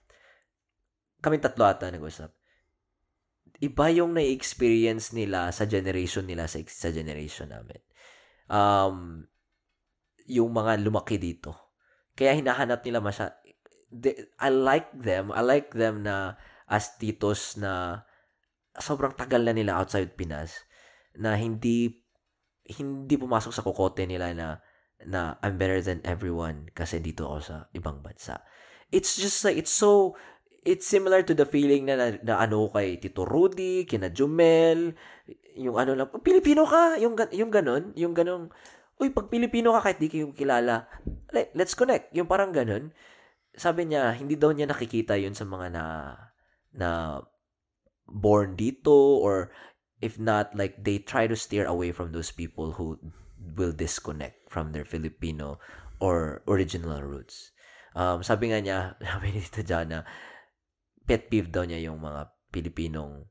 kami 1.18 1.42
tatlo 1.42 1.66
ata 1.66 1.90
nag-usap. 1.90 2.30
Iba 3.62 3.86
yung 3.94 4.18
na-experience 4.18 5.14
nila 5.14 5.54
sa 5.54 5.68
generation 5.68 6.26
nila 6.26 6.50
sa, 6.50 6.58
sa 6.66 6.90
generation 6.90 7.50
namin. 7.50 7.80
Um, 8.50 9.26
yung 10.26 10.50
mga 10.50 10.80
lumaki 10.82 11.20
dito. 11.20 11.54
Kaya 12.14 12.34
hinahanap 12.34 12.82
nila 12.82 12.98
masya, 12.98 13.34
I 14.42 14.50
like 14.50 14.90
them, 14.94 15.30
I 15.30 15.42
like 15.42 15.70
them 15.70 16.02
na 16.02 16.34
as 16.66 16.98
titos 16.98 17.60
na 17.60 18.02
sobrang 18.74 19.14
tagal 19.14 19.46
na 19.46 19.54
nila 19.54 19.78
outside 19.78 20.18
Pinas 20.18 20.66
na 21.14 21.38
hindi 21.38 22.02
hindi 22.64 23.14
pumasok 23.14 23.52
sa 23.54 23.62
kokote 23.62 24.08
nila 24.08 24.34
na 24.34 24.58
na 25.04 25.36
I'm 25.44 25.60
better 25.60 25.78
than 25.84 26.00
everyone 26.02 26.72
kasi 26.72 26.98
dito 26.98 27.28
ako 27.28 27.38
sa 27.44 27.56
ibang 27.76 28.00
bansa. 28.00 28.40
It's 28.94 29.18
just 29.18 29.42
like, 29.42 29.58
it's 29.58 29.74
so, 29.74 30.14
it's 30.64 30.88
similar 30.88 31.20
to 31.20 31.36
the 31.36 31.44
feeling 31.44 31.84
na, 31.84 31.94
na, 31.94 32.06
na 32.24 32.34
ano 32.40 32.72
kay 32.72 32.96
Tito 32.96 33.28
Rudy, 33.28 33.84
kina 33.84 34.08
Jumel, 34.08 34.96
yung 35.60 35.76
ano 35.76 35.92
lang, 35.92 36.08
Pilipino 36.24 36.64
ka, 36.64 36.96
yung, 36.96 37.14
yung 37.30 37.52
ganon, 37.52 37.92
yung 37.94 38.16
ganong, 38.16 38.48
uy, 38.98 39.12
pag 39.12 39.28
Pilipino 39.28 39.76
ka 39.76 39.84
kahit 39.84 40.00
di 40.00 40.08
kayo 40.08 40.32
kilala, 40.32 40.88
let's 41.52 41.76
connect, 41.76 42.10
yung 42.16 42.26
parang 42.26 42.50
ganon. 42.50 42.90
Sabi 43.54 43.86
niya, 43.86 44.16
hindi 44.16 44.34
daw 44.34 44.50
niya 44.50 44.66
nakikita 44.66 45.14
yun 45.20 45.36
sa 45.36 45.46
mga 45.46 45.66
na, 45.70 45.84
na 46.74 46.90
born 48.08 48.56
dito 48.58 49.20
or 49.22 49.54
if 50.02 50.18
not 50.18 50.52
like 50.52 50.82
they 50.82 50.98
try 50.98 51.28
to 51.28 51.38
steer 51.38 51.64
away 51.64 51.94
from 51.94 52.10
those 52.10 52.34
people 52.34 52.74
who 52.74 52.98
will 53.54 53.72
disconnect 53.72 54.48
from 54.50 54.72
their 54.72 54.84
Filipino 54.84 55.60
or 56.00 56.42
original 56.48 57.00
roots. 57.04 57.54
Um, 57.94 58.26
sabi 58.26 58.50
nga 58.50 58.58
niya, 58.58 58.78
sabi 59.06 59.30
ni 59.30 59.40
Tita 59.44 59.62
Jana, 59.62 60.02
pet 61.04 61.28
peeve 61.28 61.52
daw 61.52 61.64
niya 61.64 61.92
yung 61.92 62.00
mga 62.00 62.32
Pilipinong 62.54 63.26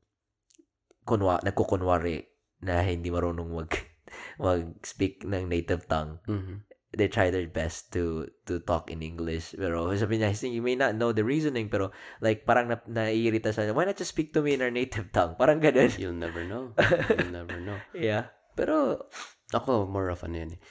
kunwa, 1.07 1.39
nagkukunwari 1.43 2.27
na 2.63 2.83
hindi 2.83 3.07
marunong 3.11 3.49
mag 3.51 3.71
mag-speak 4.43 5.23
ng 5.23 5.47
native 5.47 5.87
tongue. 5.87 6.19
Mhm. 6.27 6.67
They 6.93 7.09
try 7.09 7.33
their 7.33 7.49
best 7.49 7.89
to 7.97 8.29
to 8.45 8.61
talk 8.61 8.93
in 8.93 9.01
English. 9.01 9.57
Pero 9.57 9.89
sabi 9.97 10.21
niya, 10.21 10.29
you 10.45 10.61
may 10.61 10.77
not 10.77 10.93
know 10.93 11.09
the 11.09 11.25
reasoning, 11.25 11.65
pero 11.65 11.89
like 12.21 12.45
parang 12.45 12.69
na, 12.69 12.77
naiirita 12.85 13.49
siya, 13.49 13.73
why 13.73 13.89
not 13.89 13.97
just 13.97 14.13
speak 14.13 14.29
to 14.37 14.45
me 14.45 14.53
in 14.53 14.61
our 14.61 14.69
native 14.69 15.09
tongue? 15.09 15.33
Parang 15.33 15.57
ganun. 15.57 15.89
You'll 16.01 16.13
never 16.13 16.45
know. 16.45 16.77
You'll 17.17 17.33
never 17.33 17.57
know. 17.57 17.81
yeah. 17.97 18.29
Pero, 18.53 19.09
ako, 19.49 19.89
more 19.89 20.13
of 20.13 20.21
ano 20.21 20.37
yan 20.37 20.51
eh. 20.53 20.61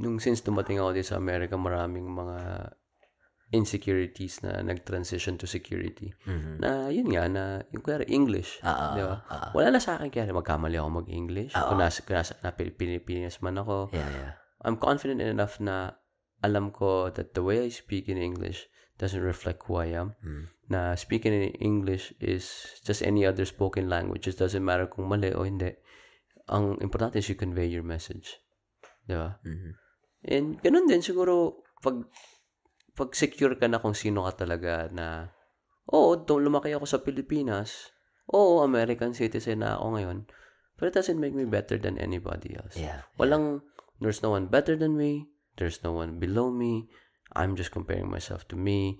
Nung 0.00 0.16
since 0.16 0.40
dumating 0.40 0.80
ako 0.80 0.96
dito 0.96 1.12
sa 1.12 1.20
Amerika, 1.20 1.60
maraming 1.60 2.08
mga 2.08 2.72
insecurities 3.54 4.42
na 4.42 4.58
nag-transition 4.60 5.38
to 5.38 5.46
security. 5.46 6.10
Mhm. 6.26 6.58
Na, 6.58 6.90
yun 6.90 7.06
nga, 7.14 7.24
na, 7.30 7.42
yung 7.70 7.86
kaya 7.86 8.02
English. 8.10 8.58
Ah, 8.66 8.98
di 8.98 9.02
ba? 9.06 9.22
ah. 9.30 9.54
Wala 9.54 9.70
na 9.70 9.80
sa 9.80 9.94
akin 9.96 10.10
kaya 10.10 10.34
magkamali 10.34 10.74
ako 10.74 11.06
mag-English. 11.06 11.54
Ah, 11.54 11.70
Kung 11.70 11.78
nasa, 11.78 12.02
kung 12.02 12.18
nasa 12.18 12.34
na 12.42 12.50
Pilipinas 12.50 13.38
man 13.38 13.62
ako, 13.62 13.94
Yeah, 13.94 14.10
yeah. 14.10 14.32
I'm 14.64 14.80
confident 14.80 15.22
enough 15.22 15.62
na 15.62 15.94
alam 16.42 16.74
ko 16.74 17.08
that 17.14 17.32
the 17.32 17.44
way 17.44 17.62
I 17.62 17.70
speak 17.70 18.10
in 18.10 18.18
English 18.18 18.66
doesn't 18.98 19.20
reflect 19.20 19.62
who 19.70 19.78
I 19.78 19.94
am. 19.94 20.16
Mm. 20.24 20.44
Na 20.72 20.80
speaking 20.96 21.32
in 21.36 21.52
English 21.60 22.16
is 22.18 22.48
just 22.82 23.04
any 23.04 23.28
other 23.28 23.44
spoken 23.44 23.86
language. 23.92 24.24
It 24.24 24.40
doesn't 24.40 24.64
matter 24.64 24.88
kung 24.88 25.06
mali 25.06 25.30
o 25.36 25.44
hindi. 25.44 25.72
Ang 26.48 26.80
importante 26.80 27.20
is 27.20 27.28
you 27.28 27.36
convey 27.36 27.68
your 27.68 27.84
message. 27.84 28.40
Di 29.04 29.16
ba? 29.16 29.36
Mhm. 29.44 29.70
And 30.24 30.46
ganun 30.64 30.88
din 30.88 31.04
siguro 31.04 31.60
pag 31.84 32.00
pag 32.94 33.10
secure 33.14 33.58
ka 33.58 33.66
na 33.66 33.82
kung 33.82 33.94
sino 33.94 34.22
ka 34.24 34.46
talaga 34.46 34.86
na 34.90 35.34
oo, 35.90 36.16
to, 36.24 36.40
lumaki 36.40 36.72
ako 36.72 36.86
sa 36.88 37.02
Pilipinas. 37.02 37.92
Oo, 38.32 38.64
American 38.64 39.12
citizen 39.12 39.60
na 39.60 39.76
ako 39.76 39.86
ngayon. 39.98 40.18
But 40.80 40.90
it 40.90 40.94
doesn't 40.96 41.20
make 41.20 41.36
me 41.36 41.44
better 41.44 41.76
than 41.76 42.00
anybody 42.00 42.56
else. 42.56 42.74
Yeah. 42.74 43.04
Walang, 43.20 43.62
there's 44.00 44.24
no 44.24 44.32
one 44.32 44.48
better 44.48 44.74
than 44.74 44.96
me. 44.96 45.28
There's 45.60 45.84
no 45.84 45.92
one 45.92 46.18
below 46.18 46.50
me. 46.50 46.88
I'm 47.36 47.54
just 47.54 47.70
comparing 47.70 48.08
myself 48.10 48.48
to 48.50 48.56
me. 48.56 48.98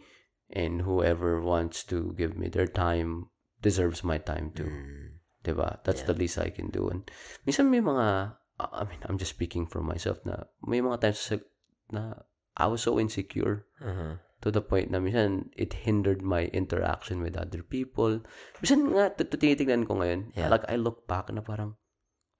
And 0.52 0.82
whoever 0.84 1.40
wants 1.40 1.82
to 1.88 2.12
give 2.14 2.36
me 2.36 2.52
their 2.52 2.68
time 2.68 3.32
deserves 3.64 4.04
my 4.04 4.18
time 4.20 4.52
too. 4.54 4.68
Mm. 4.68 5.18
Diba? 5.40 5.80
That's 5.82 6.04
Yeah. 6.04 6.12
the 6.12 6.18
least 6.20 6.36
I 6.38 6.52
can 6.52 6.68
do. 6.68 6.92
And 6.92 7.08
minsan 7.48 7.72
may 7.72 7.80
mga, 7.80 8.36
I 8.60 8.82
mean, 8.84 9.00
I'm 9.08 9.16
just 9.18 9.34
speaking 9.34 9.66
for 9.66 9.80
myself 9.82 10.20
na 10.28 10.46
may 10.62 10.84
mga 10.84 11.00
times 11.00 11.18
sa- 11.18 11.48
na 11.90 12.22
I 12.54 12.66
was 12.70 12.82
so 12.82 12.98
insecure 13.02 13.66
Mhm. 13.82 14.22
to 14.42 14.48
the 14.52 14.62
point 14.62 14.92
na 14.92 15.00
minsan 15.00 15.50
it 15.56 15.84
hindered 15.88 16.20
my 16.22 16.46
interaction 16.54 17.18
with 17.24 17.34
other 17.34 17.64
people. 17.64 18.22
Minsan 18.62 18.92
nga, 18.94 19.10
t- 19.10 19.26
t- 19.26 19.40
tinitignan 19.40 19.88
ko 19.88 19.98
ngayon, 19.98 20.30
Yeah. 20.36 20.52
like 20.52 20.62
I 20.70 20.76
look 20.78 21.08
back 21.10 21.32
na 21.32 21.40
parang, 21.42 21.74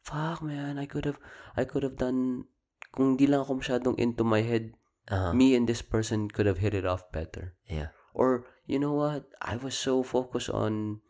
fuck 0.05 0.45
man, 0.45 0.77
I 0.79 0.85
could 0.87 1.09
have, 1.09 1.19
I 1.57 1.65
could 1.65 1.83
have 1.83 1.97
done, 1.97 2.45
kung 2.93 3.17
di 3.17 3.27
lang 3.27 3.43
ako 3.43 3.59
masyadong 3.65 3.97
into 3.99 4.23
my 4.23 4.45
head, 4.45 4.77
Uh-huh. 5.11 5.33
me 5.37 5.53
and 5.53 5.69
this 5.69 5.83
person 5.85 6.29
could 6.33 6.47
have 6.49 6.61
hit 6.65 6.73
it 6.73 6.87
off 6.89 7.05
better. 7.13 7.57
Yeah. 7.69 7.93
Or, 8.15 8.47
you 8.65 8.79
know 8.79 8.95
what, 8.95 9.29
I 9.43 9.59
was 9.59 9.75
so 9.77 10.01
focused 10.01 10.49
on, 10.49 11.03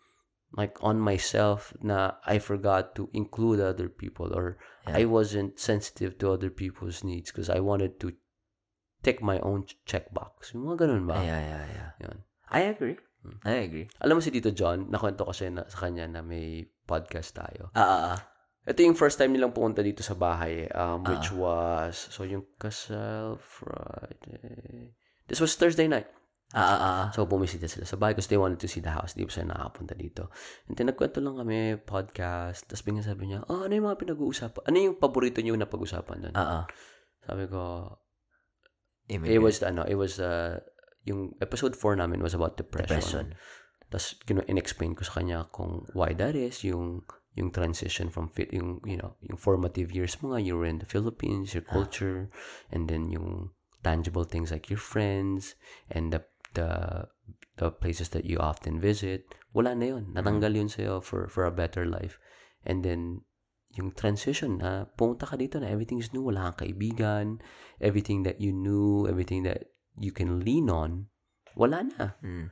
like, 0.50 0.78
on 0.82 0.98
myself 0.98 1.74
na 1.78 2.18
I 2.26 2.38
forgot 2.42 2.94
to 2.98 3.10
include 3.14 3.60
other 3.60 3.86
people 3.90 4.32
or 4.34 4.56
I 4.86 5.04
wasn't 5.06 5.58
sensitive 5.58 6.18
to 6.22 6.30
other 6.34 6.50
people's 6.50 7.02
needs 7.02 7.30
because 7.30 7.50
I 7.50 7.58
wanted 7.62 7.98
to 8.02 8.14
tick 9.04 9.20
my 9.20 9.36
own 9.44 9.68
ch- 9.68 9.76
checkbox. 9.84 10.56
Yung 10.56 10.64
mga 10.66 10.88
ganun 10.88 11.04
ba? 11.04 11.20
Yeah, 11.20 11.38
yeah, 11.38 11.64
yeah. 11.68 11.90
Yun. 12.00 12.16
I 12.48 12.72
agree. 12.72 12.96
I 13.44 13.64
agree. 13.64 13.88
Alam 14.00 14.18
mo 14.18 14.20
si 14.20 14.32
Tito 14.32 14.52
John, 14.52 14.88
nakwento 14.88 15.24
kasi 15.24 15.48
na, 15.48 15.64
sa 15.64 15.84
kanya 15.84 16.04
na 16.04 16.20
may 16.20 16.64
podcast 16.84 17.32
tayo. 17.32 17.72
Ah, 17.72 17.84
ah, 17.84 18.02
ah. 18.12 18.18
Ito 18.64 18.80
yung 18.80 18.96
first 18.96 19.16
time 19.16 19.32
nilang 19.32 19.52
pumunta 19.52 19.84
dito 19.84 20.00
sa 20.00 20.16
bahay, 20.16 20.64
um, 20.72 21.04
which 21.04 21.32
Ah. 21.32 21.36
was, 21.36 21.96
so 21.96 22.24
yung 22.24 22.44
kasal 22.56 23.36
Friday. 23.40 24.92
This 25.28 25.40
was 25.40 25.56
Thursday 25.56 25.88
night. 25.88 26.08
Ah, 26.52 26.60
ah, 26.60 26.80
ah. 26.80 27.04
So, 27.10 27.24
bumisita 27.26 27.64
sila 27.66 27.88
sa 27.88 27.96
bahay 27.96 28.12
because 28.14 28.28
they 28.28 28.38
wanted 28.38 28.60
to 28.60 28.68
see 28.68 28.78
the 28.84 28.92
house. 28.92 29.16
Di 29.16 29.24
pa 29.26 29.32
sila 29.32 29.56
nakakapunta 29.56 29.96
dito. 29.96 30.28
And 30.68 30.76
then, 30.76 30.92
nagkwento 30.92 31.18
lang 31.18 31.40
kami, 31.40 31.80
podcast. 31.82 32.68
Tapos, 32.68 32.84
bigla 32.84 33.02
sabi 33.02 33.32
niya, 33.32 33.42
oh, 33.48 33.64
ano 33.66 33.72
yung 33.72 33.88
mga 33.88 33.98
pinag-uusapan? 34.04 34.62
Ano 34.68 34.76
yung 34.78 34.96
paborito 35.00 35.40
niyo 35.40 35.56
na 35.56 35.66
pag-usapan 35.66 36.28
doon? 36.28 36.34
Ah, 36.36 36.62
ah. 36.62 36.64
Sabi 37.24 37.48
ko, 37.48 37.88
it 39.08 39.16
Immigrant. 39.16 39.42
was, 39.42 39.62
ano, 39.62 39.82
it 39.84 39.94
was, 39.96 40.20
uh, 40.20 40.60
yung 41.04 41.34
episode 41.40 41.76
4 41.76 41.96
namin 41.96 42.22
was 42.22 42.34
about 42.34 42.56
Depression. 42.56 43.34
depression. 43.34 43.34
Tapos, 43.92 44.16
in-explain 44.48 44.94
ko 44.96 45.04
sa 45.04 45.20
kanya 45.20 45.44
kung 45.52 45.84
why 45.92 46.12
that 46.16 46.34
is, 46.34 46.64
yung 46.64 47.04
yung 47.34 47.50
transition 47.50 48.08
from 48.10 48.30
fit 48.30 48.54
yung 48.54 48.78
you 48.86 48.94
know 48.94 49.18
yung 49.26 49.34
formative 49.34 49.90
years 49.90 50.14
mo 50.22 50.32
nga 50.32 50.40
you 50.40 50.54
were 50.54 50.70
in 50.70 50.78
the 50.78 50.86
Philippines 50.86 51.50
your 51.50 51.66
culture 51.66 52.30
and 52.70 52.86
then 52.86 53.10
yung 53.10 53.50
tangible 53.82 54.22
things 54.22 54.54
like 54.54 54.70
your 54.70 54.78
friends 54.78 55.58
and 55.90 56.14
the 56.14 56.22
the 56.54 56.70
the 57.58 57.74
places 57.74 58.14
that 58.14 58.22
you 58.22 58.38
often 58.38 58.78
visit 58.78 59.26
wala 59.50 59.74
na 59.74 59.98
yun 59.98 60.14
natanggal 60.14 60.54
yun 60.54 60.70
sa'yo 60.70 61.02
for 61.02 61.26
for 61.26 61.42
a 61.42 61.50
better 61.50 61.82
life 61.82 62.22
and 62.62 62.86
then 62.86 63.26
yung 63.74 63.90
transition 63.94 64.58
na 64.62 64.86
pumunta 64.86 65.26
ka 65.26 65.34
dito 65.34 65.58
na 65.58 65.70
everything's 65.70 66.10
new 66.14 66.22
wala 66.22 66.50
kang 66.52 66.66
kaibigan 66.68 67.38
everything 67.82 68.22
that 68.22 68.38
you 68.38 68.54
knew 68.54 69.06
everything 69.10 69.42
that 69.42 69.70
you 69.98 70.10
can 70.14 70.42
lean 70.42 70.70
on 70.70 71.10
wala 71.58 71.82
na 71.86 72.18
Mm. 72.22 72.50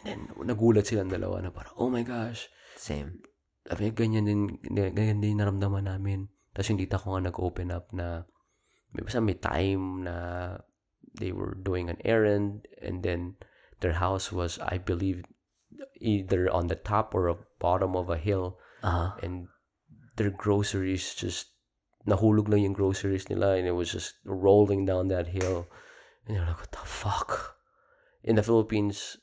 and 0.00 0.04
then 0.04 0.20
nagulat 0.44 0.88
silang 0.88 1.12
dalawa 1.12 1.40
na 1.44 1.52
parang 1.52 1.72
oh 1.76 1.92
my 1.92 2.04
gosh 2.04 2.48
Same. 2.76 3.20
sabi, 3.62 3.94
ganyan 3.94 4.26
din, 4.26 4.40
ganyan 4.66 5.22
din 5.22 5.38
naramdaman 5.38 5.86
namin. 5.86 6.26
Tapos 6.50 6.66
yung 6.66 6.82
tita 6.82 6.98
ko 6.98 7.14
nga 7.14 7.30
nag-open 7.30 7.70
up 7.70 7.94
na, 7.94 8.26
may 8.90 9.06
basta 9.06 9.22
may 9.22 9.38
time 9.38 10.02
na 10.02 10.16
they 11.14 11.30
were 11.30 11.54
doing 11.54 11.86
an 11.86 12.00
errand 12.02 12.66
and 12.82 13.06
then 13.06 13.38
their 13.78 14.02
house 14.02 14.34
was, 14.34 14.58
I 14.58 14.82
believe, 14.82 15.22
either 16.00 16.50
on 16.50 16.66
the 16.66 16.74
top 16.74 17.14
or 17.14 17.30
a 17.30 17.38
bottom 17.62 17.94
of 17.94 18.10
a 18.10 18.18
hill 18.18 18.58
Ah, 18.82 19.14
and 19.22 19.46
their 20.16 20.30
groceries 20.30 21.14
just, 21.14 21.52
nahulog 22.06 22.50
lang 22.50 22.66
yung 22.66 22.74
groceries 22.74 23.30
nila 23.30 23.54
and 23.54 23.66
it 23.66 23.76
was 23.78 23.92
just 23.92 24.18
rolling 24.26 24.84
down 24.84 25.08
that 25.08 25.30
hill. 25.30 25.70
And 26.26 26.36
you're 26.36 26.46
like, 26.46 26.58
what 26.58 26.72
the 26.72 26.82
fuck? 26.82 27.56
In 28.22 28.36
the 28.36 28.42
Philippines, 28.42 29.18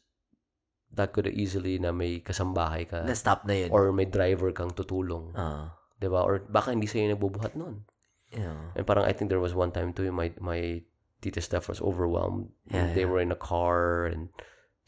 that 0.94 1.14
could 1.14 1.28
easily 1.28 1.78
na 1.78 1.91
may 1.91 2.20
kasambahay 2.20 2.90
ka 2.90 3.06
na-stop 3.06 3.45
na 3.45 3.66
yun. 3.66 3.70
or 3.70 3.94
may 3.94 4.06
driver 4.06 4.49
kang 4.52 4.74
tutulong. 4.74 5.34
Ah, 5.38 5.78
'di 6.02 6.10
ba? 6.10 6.26
Or 6.26 6.41
baka 6.49 6.74
hindi 6.74 6.90
sa'yo 6.90 7.14
nagbubuhat 7.14 7.53
noon. 7.53 7.86
yeah. 8.34 8.74
And 8.74 8.86
parang 8.86 9.06
I 9.06 9.14
think 9.14 9.30
there 9.30 9.41
was 9.41 9.53
one 9.53 9.70
time 9.70 9.94
too, 9.94 10.10
my 10.10 10.34
my 10.41 10.82
tita 11.22 11.41
Steph 11.41 11.70
was 11.70 11.82
overwhelmed. 11.82 12.49
Yeah, 12.74 12.94
they 12.94 13.06
yeah. 13.06 13.11
were 13.11 13.22
in 13.22 13.34
a 13.34 13.40
car 13.40 14.10
and 14.10 14.34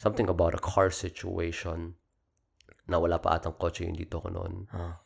something 0.02 0.30
about 0.30 0.58
a 0.58 0.62
car 0.62 0.90
situation 0.90 1.98
na 2.90 2.98
wala 2.98 3.22
pa 3.22 3.38
atang 3.38 3.54
kotse 3.56 3.86
yung 3.86 3.98
dito 3.98 4.18
ko 4.18 4.30
noon. 4.34 4.66
Ah. 4.74 4.98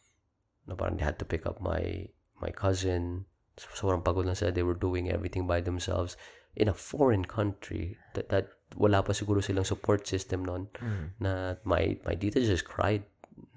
Na 0.65 0.73
parang 0.73 0.97
they 0.97 1.05
had 1.05 1.17
to 1.17 1.25
pick 1.25 1.45
up 1.45 1.61
my 1.61 2.09
my 2.37 2.49
cousin. 2.49 3.25
Sobrang 3.55 4.03
pagod 4.03 4.25
lang 4.25 4.35
sila. 4.35 4.51
They 4.51 4.65
were 4.65 4.75
doing 4.75 5.07
everything 5.07 5.47
by 5.47 5.61
themselves 5.61 6.19
in 6.55 6.67
a 6.67 6.75
foreign 6.75 7.23
country 7.23 7.95
that, 8.15 8.27
that 8.31 8.47
wala 8.75 9.03
pa 9.03 9.11
siguro 9.11 9.39
silang 9.39 9.67
support 9.67 10.07
system 10.07 10.43
noon 10.43 10.67
Mm. 10.79 11.05
na 11.19 11.31
my 11.67 11.95
my 12.03 12.15
tita 12.15 12.39
just 12.39 12.63
cried 12.63 13.03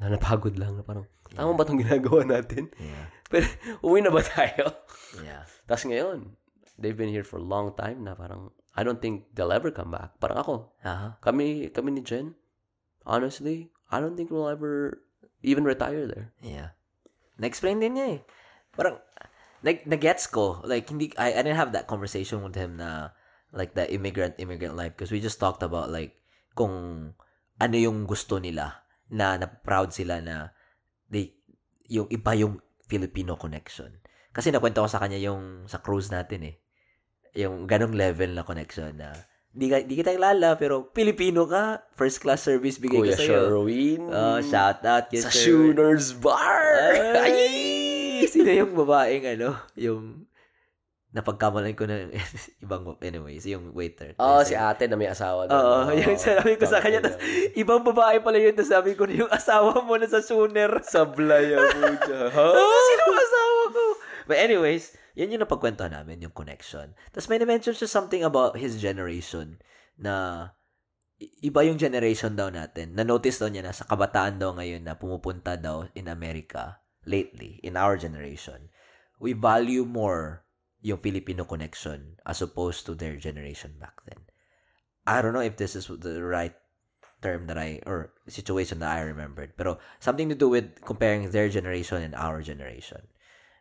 na 0.03 0.11
napagod 0.11 0.59
lang 0.59 0.75
na 0.79 0.83
parang 0.83 1.07
tama 1.35 1.55
ba 1.55 1.63
itong 1.67 1.83
ginagawa 1.83 2.23
natin? 2.27 2.71
Yeah. 2.79 3.07
Pero 3.31 3.47
uwi 3.83 4.03
na 4.03 4.11
ba 4.11 4.23
tayo? 4.23 4.75
Yeah. 5.23 5.47
Tapos 5.67 5.87
ngayon, 5.87 6.35
they've 6.79 6.97
been 6.99 7.11
here 7.11 7.27
for 7.27 7.39
a 7.39 7.45
long 7.45 7.75
time 7.75 8.03
na 8.07 8.15
parang 8.15 8.51
I 8.79 8.87
don't 8.87 9.03
think 9.03 9.31
they'll 9.35 9.51
ever 9.55 9.75
come 9.75 9.91
back. 9.91 10.15
Parang 10.23 10.39
ako, 10.39 10.55
Ah, 10.87 11.19
kami 11.19 11.71
kami 11.75 11.99
ni 11.99 12.03
Jen, 12.03 12.39
honestly, 13.07 13.71
I 13.91 13.99
don't 13.99 14.15
think 14.15 14.31
we'll 14.31 14.49
ever 14.51 15.03
even 15.43 15.65
retire 15.67 16.07
there. 16.07 16.31
yeah. 16.43 16.75
Na-explain 17.39 17.79
din 17.79 17.95
niya 17.95 18.07
eh. 18.19 18.21
Parang, 18.75 18.99
nag, 19.63 19.87
nag-gets 19.87 20.27
ko. 20.31 20.63
Like, 20.67 20.91
hindi, 20.91 21.15
I, 21.15 21.39
I 21.39 21.41
didn't 21.47 21.59
have 21.59 21.73
that 21.73 21.87
conversation 21.87 22.43
with 22.43 22.59
him 22.59 22.79
na, 22.79 23.15
like, 23.55 23.75
the 23.79 23.87
immigrant, 23.91 24.35
immigrant 24.43 24.75
life. 24.75 24.95
Because 24.99 25.15
we 25.15 25.23
just 25.23 25.39
talked 25.39 25.63
about, 25.63 25.91
like, 25.91 26.19
kung 26.59 26.75
ano 27.59 27.77
yung 27.79 28.05
gusto 28.05 28.43
nila. 28.43 28.83
Na, 29.09 29.39
na 29.41 29.47
proud 29.49 29.95
sila 29.95 30.21
na, 30.21 30.53
they, 31.09 31.33
yung 31.89 32.11
iba 32.13 32.37
yung 32.37 32.61
Filipino 32.85 33.41
connection. 33.41 33.89
Kasi 34.35 34.53
nakwento 34.53 34.85
ko 34.85 34.91
sa 34.91 35.01
kanya 35.01 35.17
yung 35.17 35.65
sa 35.65 35.81
cruise 35.81 36.13
natin 36.13 36.45
eh. 36.45 36.55
Yung 37.39 37.65
ganong 37.65 37.97
level 37.97 38.37
na 38.37 38.45
connection 38.45 38.99
na, 39.01 39.17
di, 39.59 39.67
ka, 39.67 39.83
di 39.83 39.95
kita 39.99 40.15
kilala, 40.15 40.55
pero 40.55 40.87
Filipino 40.95 41.43
ka, 41.51 41.83
first 41.99 42.23
class 42.23 42.47
service 42.47 42.79
bigay 42.79 43.03
Kuya 43.03 43.11
ko 43.11 43.19
sa'yo. 43.19 43.27
Sherwin. 43.27 44.01
Oh, 44.07 44.39
shout 44.39 44.87
out 44.87 45.11
kay 45.11 45.19
sa 45.19 45.35
Sherwin. 45.35 45.75
Shooters 45.75 46.15
Bar. 46.15 46.63
Ay! 47.19 48.23
Sino 48.31 48.47
yung 48.47 48.79
babaeng 48.79 49.27
ano? 49.35 49.59
Yung 49.75 50.31
napagkamalan 51.09 51.73
ko 51.73 51.89
ng 51.89 52.13
ibang 52.65 52.95
anyways, 53.01 53.43
yung 53.49 53.73
waiter. 53.75 54.13
Oh, 54.21 54.39
Kasi- 54.39 54.53
si 54.53 54.55
ate 54.55 54.87
na 54.87 54.95
may 54.95 55.11
asawa. 55.11 55.49
Oo, 55.49 55.91
Oo. 55.91 55.97
yung 55.97 56.15
sabi 56.15 56.55
ko 56.55 56.69
sa 56.69 56.79
kanya, 56.79 57.03
tas, 57.03 57.17
ibang 57.61 57.83
babae 57.83 58.23
pala 58.23 58.39
yun, 58.39 58.55
tapos 58.55 58.71
sabi 58.71 58.95
ko 58.95 59.09
na 59.09 59.27
yung 59.27 59.33
asawa 59.33 59.83
mo 59.83 59.99
na 59.99 60.07
sa 60.07 60.23
sooner. 60.23 60.71
Sablay 60.85 61.57
ako 61.57 61.67
dyan. 62.07 62.31
Ha? 62.31 62.47
Oh, 62.55 62.79
sino 62.93 63.03
ang 63.09 63.19
asawa 63.19 63.63
ko? 63.75 63.83
But 64.29 64.39
anyways, 64.39 64.93
yan 65.19 65.35
yung 65.35 65.43
napagkwentuhan 65.43 65.91
namin, 65.91 66.23
yung 66.23 66.31
connection. 66.31 66.95
Tapos 67.11 67.27
may 67.27 67.43
na-mention 67.43 67.75
siya 67.75 67.91
something 67.91 68.23
about 68.23 68.55
his 68.55 68.79
generation 68.79 69.59
na 69.99 70.47
iba 71.43 71.67
yung 71.67 71.75
generation 71.75 72.39
daw 72.39 72.47
natin. 72.55 72.95
Na-notice 72.95 73.43
daw 73.43 73.51
niya 73.51 73.67
na 73.67 73.75
sa 73.75 73.83
kabataan 73.91 74.39
daw 74.39 74.55
ngayon 74.55 74.87
na 74.87 74.95
pumupunta 74.95 75.59
daw 75.59 75.91
in 75.99 76.07
America 76.07 76.79
lately, 77.03 77.59
in 77.67 77.75
our 77.75 77.99
generation, 77.99 78.71
we 79.19 79.35
value 79.35 79.83
more 79.83 80.47
yung 80.79 81.03
Filipino 81.03 81.43
connection 81.43 82.15
as 82.23 82.39
opposed 82.39 82.87
to 82.87 82.95
their 82.95 83.19
generation 83.19 83.75
back 83.83 83.99
then. 84.07 84.23
I 85.03 85.19
don't 85.19 85.35
know 85.35 85.43
if 85.43 85.59
this 85.59 85.75
is 85.75 85.91
the 85.91 86.23
right 86.23 86.55
term 87.19 87.51
that 87.51 87.59
I, 87.59 87.83
or 87.83 88.15
situation 88.31 88.79
that 88.79 88.95
I 88.95 89.03
remembered. 89.03 89.59
Pero 89.59 89.83
something 89.99 90.31
to 90.31 90.39
do 90.39 90.47
with 90.47 90.79
comparing 90.87 91.35
their 91.35 91.51
generation 91.51 92.07
and 92.07 92.15
our 92.15 92.39
generation. 92.39 93.11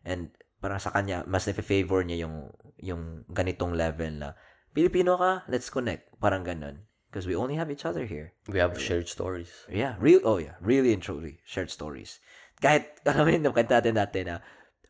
And 0.06 0.30
parang 0.58 0.82
sa 0.82 0.94
kanya, 0.94 1.24
mas 1.30 1.46
na-favor 1.46 2.02
niya 2.06 2.28
yung, 2.28 2.50
yung 2.82 3.04
ganitong 3.30 3.78
level 3.78 4.14
na, 4.18 4.30
Pilipino 4.78 5.18
ka, 5.18 5.42
let's 5.50 5.74
connect. 5.74 6.14
Parang 6.22 6.46
ganun. 6.46 6.86
Because 7.10 7.26
we 7.26 7.34
only 7.34 7.58
have 7.58 7.72
each 7.74 7.88
other 7.88 8.06
here. 8.06 8.36
We 8.46 8.62
have 8.62 8.78
shared 8.78 9.10
stories. 9.10 9.50
Yeah, 9.72 9.98
real, 9.98 10.22
oh 10.22 10.38
yeah, 10.38 10.60
really 10.62 10.94
and 10.94 11.02
truly, 11.02 11.42
shared 11.48 11.74
stories. 11.74 12.22
Kahit, 12.62 13.02
alam 13.08 13.26
mo 13.26 13.32
yun, 13.34 13.42
nakanta 13.42 13.82
natin 13.82 13.96
natin 13.98 14.24
na, 14.28 14.38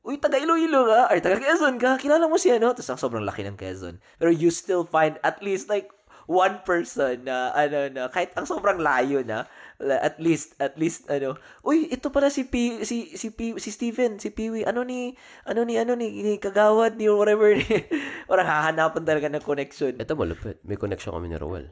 uy, 0.07 0.19
taga 0.19 0.39
Iloilo 0.39 0.87
ka, 0.87 1.11
or 1.11 1.19
taga 1.19 1.39
Quezon 1.39 1.75
ka, 1.79 1.99
kilala 1.99 2.27
mo 2.31 2.39
siya, 2.39 2.59
no? 2.59 2.71
Tapos 2.71 2.89
ang 2.91 2.99
sobrang 2.99 3.27
laki 3.27 3.43
ng 3.43 3.59
Quezon. 3.59 3.99
Pero 4.19 4.31
you 4.31 4.51
still 4.51 4.87
find 4.87 5.19
at 5.23 5.43
least 5.43 5.67
like 5.67 5.91
one 6.27 6.59
person 6.67 7.23
na, 7.23 7.55
ano, 7.55 7.87
na, 7.87 8.11
kahit 8.11 8.35
ang 8.35 8.43
sobrang 8.43 8.77
layo 8.83 9.23
na, 9.23 9.47
at 9.79 10.19
least, 10.19 10.59
at 10.59 10.75
least, 10.75 11.07
ano, 11.07 11.39
uy, 11.63 11.87
ito 11.87 12.11
pala 12.11 12.27
si 12.27 12.45
P, 12.45 12.83
si, 12.83 13.15
si 13.15 13.31
P, 13.31 13.55
si 13.57 13.71
Steven, 13.71 14.19
si 14.19 14.35
Peewee, 14.35 14.67
ano 14.67 14.83
ni, 14.83 15.15
ano 15.47 15.63
ni, 15.63 15.79
ano 15.79 15.95
ni, 15.95 16.11
ni 16.21 16.35
Kagawad 16.35 16.99
ni, 16.99 17.07
or 17.07 17.15
whatever, 17.15 17.55
ni, 17.55 17.63
parang 18.29 18.47
hahanapan 18.47 19.03
talaga 19.07 19.27
ng 19.31 19.43
connection. 19.47 19.95
Ito 19.95 20.19
malupit. 20.19 20.61
May 20.67 20.75
connection 20.75 21.15
kami 21.15 21.31
ni 21.31 21.39
Roel. 21.39 21.71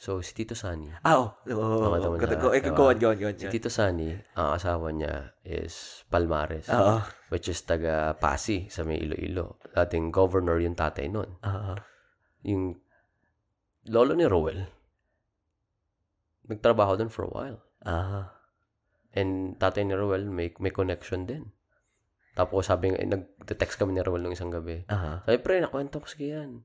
So, 0.00 0.24
si 0.24 0.32
Tito 0.32 0.56
Sani. 0.56 0.88
Ah, 1.04 1.20
oh, 1.20 1.36
oh, 1.52 1.76
Tama, 1.84 2.00
tama 2.00 2.16
go, 2.16 2.56
eh, 2.56 2.64
go 2.64 2.88
on, 2.88 2.96
go 2.96 3.12
on, 3.12 3.20
go 3.20 3.28
on. 3.28 3.36
Si 3.36 3.52
Tito 3.52 3.68
Sani, 3.68 4.08
ang 4.32 4.56
asawa 4.56 4.88
niya 4.96 5.36
is 5.44 6.08
Palmares. 6.08 6.72
Oo. 6.72 7.04
Which 7.28 7.52
is 7.52 7.60
taga 7.68 8.16
Pasi 8.16 8.72
sa 8.72 8.80
may 8.80 8.96
Iloilo. 8.96 9.60
Dating 9.76 10.08
governor 10.08 10.56
yung 10.56 10.72
tatay 10.72 11.12
nun. 11.12 11.36
Oo. 11.44 11.76
Yung 12.48 12.80
lolo 13.88 14.12
ni 14.12 14.26
Roel, 14.28 14.68
nagtrabaho 16.50 16.98
dun 16.98 17.08
for 17.08 17.24
a 17.28 17.32
while. 17.32 17.58
Ah. 17.86 18.34
And 19.14 19.56
tatay 19.56 19.86
ni 19.86 19.94
Roel, 19.96 20.28
may, 20.28 20.52
may 20.60 20.74
connection 20.74 21.24
din. 21.24 21.48
Tapos 22.34 22.70
sabi 22.70 22.94
eh, 22.94 23.06
nag-text 23.08 23.80
kami 23.80 23.96
ni 23.96 24.02
Roel 24.02 24.22
nung 24.22 24.34
isang 24.34 24.52
gabi. 24.52 24.84
Aha. 24.90 25.26
Sabi, 25.26 25.38
pre, 25.42 25.62
nakwento 25.62 25.98
ko 26.02 26.06
sige 26.06 26.30
yan. 26.30 26.62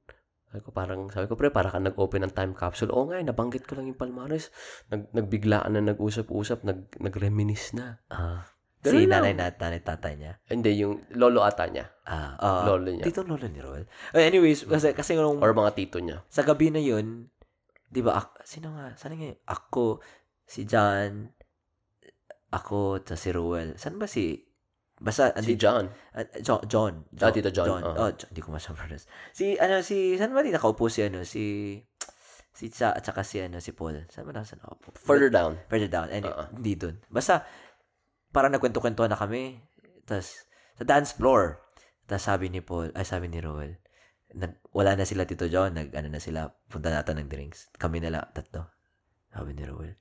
Sabi 0.52 0.62
ko, 0.62 0.70
parang, 0.72 1.12
sabi 1.12 1.26
ko, 1.28 1.36
pre, 1.36 1.50
para 1.52 1.68
ka 1.68 1.82
nag-open 1.82 2.24
ng 2.30 2.34
time 2.34 2.54
capsule. 2.56 2.94
Oo 2.94 3.10
nga, 3.10 3.20
eh, 3.20 3.26
nabanggit 3.26 3.66
ko 3.68 3.76
lang 3.76 3.92
yung 3.92 4.00
Palmares. 4.00 4.54
Nag, 4.88 5.12
nagbiglaan 5.12 5.74
na 5.74 5.84
nag-usap-usap, 5.84 6.64
nag, 6.64 6.96
nag-reminis 7.02 7.76
na. 7.76 8.00
Ah. 8.08 8.46
Ganun 8.86 8.94
si 8.94 9.04
lang. 9.04 9.26
nanay 9.26 9.34
na 9.34 9.46
nanay 9.50 9.82
tatay 9.82 10.14
niya. 10.16 10.38
Hindi, 10.46 10.72
yung 10.78 11.02
lolo 11.12 11.42
ata 11.42 11.66
niya. 11.66 11.90
Ah, 12.06 12.38
ah, 12.38 12.64
Lolo 12.64 12.94
niya. 12.94 13.02
Dito 13.02 13.26
lolo 13.26 13.44
ni 13.44 13.58
Roel. 13.58 13.90
Uh, 14.14 14.22
anyways, 14.22 14.64
kasi 14.64 14.94
kasi 14.94 15.18
nung 15.18 15.42
Or 15.42 15.52
mga 15.52 15.74
tito 15.74 15.98
niya. 15.98 16.22
sa 16.30 16.42
gabi 16.42 16.70
na 16.70 16.78
yun, 16.78 17.28
di 17.90 18.00
ba, 18.00 18.16
ak- 18.16 18.46
sino 18.46 18.70
nga, 18.72 18.94
saan 18.94 19.18
nga, 19.18 19.34
ako, 19.48 20.06
si 20.44 20.64
John, 20.64 21.34
ako, 22.52 23.02
at 23.02 23.10
si 23.16 23.30
Ruel. 23.32 23.76
Saan 23.76 23.98
ba 23.98 24.06
si, 24.06 24.40
basta, 24.96 25.34
Si 25.34 25.38
andi, 25.44 25.54
John. 25.58 25.90
ah, 26.14 26.24
John, 26.40 26.62
John, 26.68 26.94
Ah, 27.20 27.32
Tito 27.34 27.52
John, 27.52 27.68
John. 27.68 27.82
oo. 27.84 27.96
Oh, 27.98 28.12
John, 28.14 28.30
hindi 28.32 28.42
ko 28.42 28.50
masyadong 28.54 29.02
Si, 29.34 29.58
ano, 29.60 29.82
si, 29.82 30.16
saan 30.16 30.32
ba 30.32 30.40
di 30.40 30.54
nakaupo 30.54 30.88
si, 30.88 31.04
ano, 31.04 31.26
si, 31.28 31.76
si 32.56 32.72
Cha, 32.72 32.96
at 32.96 33.04
saka 33.04 33.26
si, 33.28 33.44
ano, 33.44 33.60
si 33.60 33.76
Paul. 33.76 34.08
Saan 34.08 34.24
ba 34.24 34.32
na 34.32 34.48
saan 34.48 34.64
nakaupo? 34.64 34.96
Further 34.96 35.28
down. 35.28 35.60
Further 35.68 35.92
down. 35.92 36.08
And 36.08 36.24
Oo. 36.24 36.44
hindi 36.56 36.80
dun. 36.80 36.96
Basta, 37.12 37.44
parang 38.36 38.52
nagkwento-kwentuhan 38.52 39.08
na 39.08 39.16
kami. 39.16 39.64
Tapos, 40.04 40.44
sa 40.76 40.84
dance 40.84 41.16
floor. 41.16 41.64
Tapos 42.04 42.28
sabi 42.28 42.52
ni 42.52 42.60
Paul, 42.60 42.92
ay 42.92 43.08
sabi 43.08 43.32
ni 43.32 43.40
Roel, 43.40 43.80
nag, 44.36 44.60
wala 44.76 45.00
na 45.00 45.08
sila 45.08 45.24
Tito 45.24 45.48
John, 45.48 45.74
nag, 45.74 45.96
ano 45.96 46.12
na 46.12 46.20
sila, 46.20 46.52
punta 46.68 46.92
natin 46.92 47.24
ng 47.24 47.32
drinks. 47.32 47.72
Kami 47.80 48.04
na 48.04 48.12
lang, 48.12 48.28
tatlo. 48.36 48.68
Sabi 49.32 49.56
ni 49.56 49.64
Roel, 49.64 49.96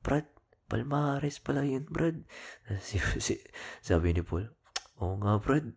Brad, 0.00 0.24
Palmares 0.66 1.38
pala 1.44 1.62
yun, 1.62 1.84
Brad. 1.86 2.24
Si, 2.80 2.96
si, 3.24 3.36
sabi 3.84 4.16
ni 4.16 4.24
Paul, 4.24 4.48
oo 4.98 5.20
nga, 5.20 5.36
Brad. 5.36 5.68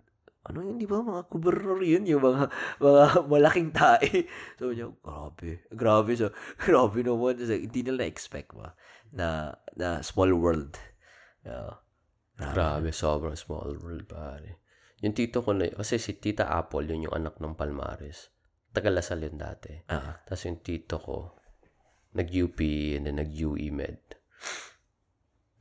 Ano 0.43 0.59
yun, 0.59 0.75
di 0.75 0.83
ba? 0.83 0.99
Mga 0.99 1.31
gobernador 1.31 1.79
yun, 1.83 2.03
yung 2.03 2.23
mga, 2.23 2.51
mga 2.83 3.03
malaking 3.31 3.71
tae. 3.71 4.27
Sabi 4.59 4.75
niya, 4.75 4.91
grabe. 4.99 5.63
Grabe. 5.71 6.11
So, 6.19 6.35
grabe 6.59 6.99
naman. 6.99 7.39
So, 7.39 7.55
hindi 7.55 7.79
nila 7.79 8.03
na-expect 8.03 8.51
ba 8.51 8.75
na, 9.15 9.55
na 9.79 10.03
small 10.03 10.35
world. 10.35 10.75
Yeah. 11.43 11.79
Grabe, 12.33 12.89
sobrang 12.89 13.37
small 13.37 13.77
world, 13.77 14.09
pare. 14.09 14.63
Yung 15.03 15.13
tito 15.13 15.43
ko 15.43 15.51
na, 15.53 15.69
kasi 15.69 15.99
si 15.99 16.17
Tita 16.17 16.49
Apple, 16.49 16.87
yun 16.87 17.05
yung 17.05 17.15
anak 17.15 17.37
ng 17.37 17.53
Palmares. 17.53 18.31
Tagalasal 18.73 19.21
yun 19.21 19.37
dati. 19.37 19.75
Ah, 19.91 20.17
Tapos 20.23 20.47
yung 20.49 20.63
tito 20.63 20.97
ko, 20.97 21.37
nag-UP 22.17 22.59
and 22.97 23.05
then 23.05 23.21
nag-UE 23.21 23.69
Med. 23.69 24.01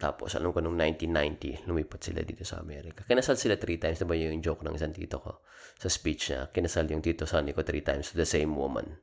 Tapos, 0.02 0.34
alam 0.34 0.50
ko, 0.50 0.58
nung 0.58 0.74
1990, 0.74 1.70
lumipat 1.70 2.02
sila 2.02 2.26
dito 2.26 2.42
sa 2.42 2.58
Amerika. 2.58 3.06
Kinasal 3.06 3.38
sila 3.38 3.54
three 3.54 3.78
times. 3.78 4.02
Diba 4.02 4.18
yung 4.18 4.42
joke 4.42 4.66
ng 4.66 4.74
isang 4.74 4.90
tito 4.90 5.22
ko 5.22 5.46
sa 5.78 5.86
speech 5.86 6.34
niya? 6.34 6.50
Kinasal 6.50 6.90
yung 6.90 7.06
tito 7.06 7.22
Sonny 7.22 7.54
ko 7.54 7.62
three 7.62 7.86
times 7.86 8.10
to 8.10 8.18
the 8.18 8.26
same 8.26 8.50
woman. 8.58 8.98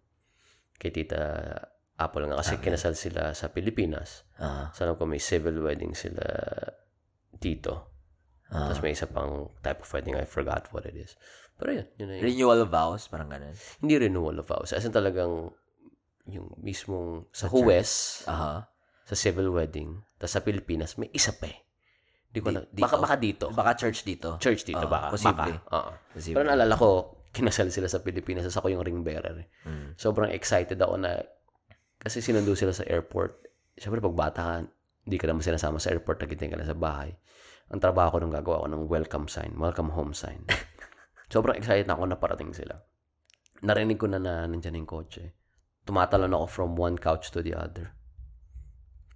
Kay 0.75 0.91
Tita 0.91 1.55
Apple 1.99 2.25
nga. 2.25 2.39
Kasi 2.39 2.55
kinasal 2.57 2.95
sila 2.95 3.35
sa 3.35 3.51
Pilipinas. 3.51 4.23
ah, 4.39 4.71
So, 4.71 4.87
alam 4.87 4.95
ko, 4.95 5.03
may 5.03 5.19
civil 5.19 5.59
wedding 5.59 5.91
sila 5.91 6.23
tito. 7.37 7.91
ah. 8.49 8.71
Tapos 8.71 8.81
may 8.81 8.95
isa 8.95 9.05
pang 9.05 9.51
type 9.61 9.83
of 9.83 9.89
wedding. 9.91 10.15
I 10.15 10.25
forgot 10.25 10.71
what 10.71 10.87
it 10.87 10.95
is. 10.95 11.13
Pero 11.59 11.75
yun, 11.75 11.87
yun 11.99 12.07
yun. 12.15 12.23
Renewal 12.23 12.59
of 12.63 12.71
vows, 12.71 13.05
parang 13.05 13.27
ganun. 13.27 13.51
Hindi 13.83 13.95
renewal 13.99 14.39
of 14.39 14.47
vows. 14.47 14.71
As 14.71 14.83
in 14.83 14.95
talagang 14.95 15.51
yung 16.25 16.47
mismong 16.57 17.27
sa 17.29 17.51
Huwes, 17.51 18.23
Aha. 18.25 18.63
sa 19.03 19.15
civil 19.15 19.51
wedding, 19.51 19.99
tapos 20.15 20.33
sa 20.33 20.41
Pilipinas, 20.41 20.95
may 20.95 21.11
isa 21.11 21.35
pa 21.35 21.51
eh. 21.51 21.59
Di 22.29 22.39
ko 22.39 22.53
na, 22.53 22.61
dito? 22.61 22.85
baka, 22.85 22.95
baka 23.01 23.15
dito. 23.17 23.45
Baka 23.49 23.73
church 23.75 24.05
dito. 24.05 24.37
Church 24.37 24.61
dito, 24.63 24.85
Oo, 24.85 24.87
baka. 24.87 25.09
posible. 25.09 25.57
Baka. 25.65 25.73
Oo. 25.75 25.91
Posible. 26.13 26.35
Pero 26.37 26.45
naalala 26.45 26.75
ko, 26.77 26.89
kinasal 27.33 27.73
sila 27.73 27.89
sa 27.89 27.99
Pilipinas, 27.99 28.45
tapos 28.45 28.57
ako 28.61 28.67
yung 28.69 28.85
ring 28.85 29.01
bearer. 29.01 29.49
Mm. 29.65 29.97
Sobrang 29.97 30.29
excited 30.29 30.77
ako 30.77 30.95
na, 30.95 31.17
kasi 31.99 32.23
sinundo 32.23 32.55
sila 32.55 32.71
sa 32.71 32.87
airport. 32.87 33.43
Siyempre, 33.75 33.99
pag 33.99 34.15
bata 34.15 34.39
ka, 34.39 34.53
hindi 35.03 35.17
ka 35.19 35.27
naman 35.27 35.43
sinasama 35.43 35.77
sa 35.77 35.91
airport, 35.91 36.23
nagiting 36.23 36.51
ka 36.51 36.57
na 36.57 36.63
sa 36.63 36.75
bahay. 36.75 37.11
Ang 37.69 37.83
trabaho 37.83 38.15
ko 38.15 38.17
nung 38.23 38.33
gagawa 38.33 38.65
ko 38.65 38.67
ng 38.71 38.87
welcome 38.87 39.27
sign, 39.27 39.53
welcome 39.59 39.91
home 39.91 40.15
sign. 40.15 40.47
Sobrang 41.33 41.59
excited 41.59 41.85
na 41.85 41.93
ako 41.93 42.09
na 42.09 42.17
parating 42.17 42.55
sila. 42.55 42.79
Narinig 43.61 43.99
ko 43.99 44.07
na 44.07 44.17
na 44.17 44.47
nandyan 44.47 44.79
yung 44.79 44.89
kotse. 44.89 45.35
Tumatalon 45.85 46.33
ako 46.33 46.45
from 46.47 46.69
one 46.73 46.97
couch 46.97 47.29
to 47.29 47.43
the 47.43 47.53
other. 47.53 47.93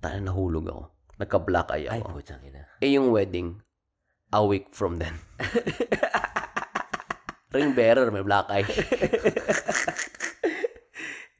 Tayo 0.04 0.20
nahulog 0.20 0.68
ako. 0.68 0.84
Nagka-black 1.18 1.72
eye 1.72 1.88
Ay, 1.88 2.04
ako. 2.04 2.20
putang 2.20 2.44
ina. 2.44 2.68
eh 2.78 2.92
yung 2.92 3.10
wedding, 3.10 3.64
a 4.34 4.44
week 4.44 4.70
from 4.76 5.00
then. 5.00 5.16
Ring 7.54 7.74
bearer, 7.74 8.10
may 8.10 8.26
black 8.26 8.50
eye. 8.50 8.66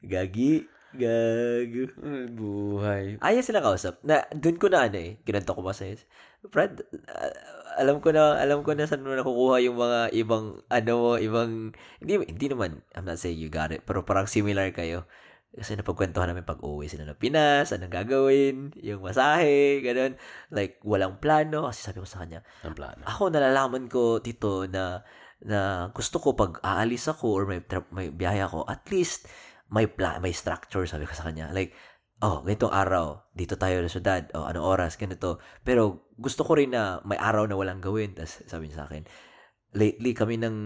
Gagi. 0.04 0.68
Gago. 0.94 1.84
Ay, 2.00 2.24
buhay. 2.30 3.04
Ayos 3.20 3.44
sila 3.46 3.60
kausap. 3.60 3.98
Na, 4.06 4.24
dun 4.30 4.56
ko 4.56 4.70
na 4.70 4.86
ano 4.86 4.98
eh. 4.98 5.18
Kinanto 5.26 5.52
ko 5.52 5.62
ba 5.62 5.74
sa'yo? 5.74 5.98
Brad, 6.48 6.80
ah, 7.10 7.32
alam 7.80 7.98
ko 7.98 8.14
na, 8.14 8.38
alam 8.38 8.62
ko 8.62 8.72
na 8.72 8.86
saan 8.86 9.02
mo 9.02 9.10
nakukuha 9.10 9.58
yung 9.66 9.76
mga 9.78 10.00
ibang, 10.14 10.62
ano 10.70 10.92
mo, 10.94 11.10
ibang, 11.18 11.74
hindi, 11.98 12.12
hindi 12.22 12.46
naman, 12.46 12.84
I'm 12.94 13.06
not 13.08 13.18
saying 13.18 13.40
you 13.40 13.50
got 13.50 13.74
it, 13.74 13.82
pero 13.82 14.06
parang 14.06 14.30
similar 14.30 14.70
kayo. 14.70 15.08
Kasi 15.54 15.78
napagkwentuhan 15.78 16.34
namin 16.34 16.42
pag 16.42 16.58
uwi 16.66 16.90
sila 16.90 17.06
ng 17.06 17.18
Pinas, 17.18 17.70
anong 17.70 17.94
gagawin, 17.94 18.74
yung 18.82 18.98
masahe, 19.06 19.78
ganun. 19.86 20.18
Like, 20.50 20.82
walang 20.82 21.22
plano. 21.22 21.70
Kasi 21.70 21.78
sabi 21.86 22.02
ko 22.02 22.06
sa 22.10 22.26
kanya, 22.26 22.42
Ang 22.66 22.74
plano. 22.74 23.02
ako 23.06 23.30
nalalaman 23.30 23.86
ko, 23.86 24.18
Tito, 24.18 24.66
na, 24.66 25.06
na 25.46 25.90
gusto 25.94 26.18
ko 26.18 26.34
pag 26.34 26.58
aalis 26.58 27.06
ako 27.06 27.26
or 27.30 27.42
may, 27.46 27.62
tra- 27.62 27.86
may 27.94 28.10
biyahe 28.10 28.42
ako, 28.42 28.66
at 28.66 28.82
least, 28.90 29.30
may 29.74 29.90
plan, 29.90 30.22
may 30.22 30.30
structure, 30.30 30.86
sabi 30.86 31.02
ko 31.02 31.18
sa 31.18 31.26
kanya. 31.26 31.50
Like, 31.50 31.74
oh, 32.22 32.46
ganitong 32.46 32.70
araw, 32.70 33.26
dito 33.34 33.58
tayo 33.58 33.82
sa 33.82 33.90
syudad, 33.90 34.22
oh, 34.38 34.46
anong 34.46 34.62
oras, 34.62 34.94
ganito. 34.94 35.42
Pero, 35.66 36.06
gusto 36.14 36.46
ko 36.46 36.54
rin 36.54 36.70
na 36.70 37.02
may 37.02 37.18
araw 37.18 37.50
na 37.50 37.58
walang 37.58 37.82
gawin. 37.82 38.14
Tapos, 38.14 38.46
sabi 38.46 38.70
niya 38.70 38.80
sa 38.80 38.86
akin, 38.86 39.02
lately 39.74 40.14
kami 40.14 40.38
ng 40.38 40.56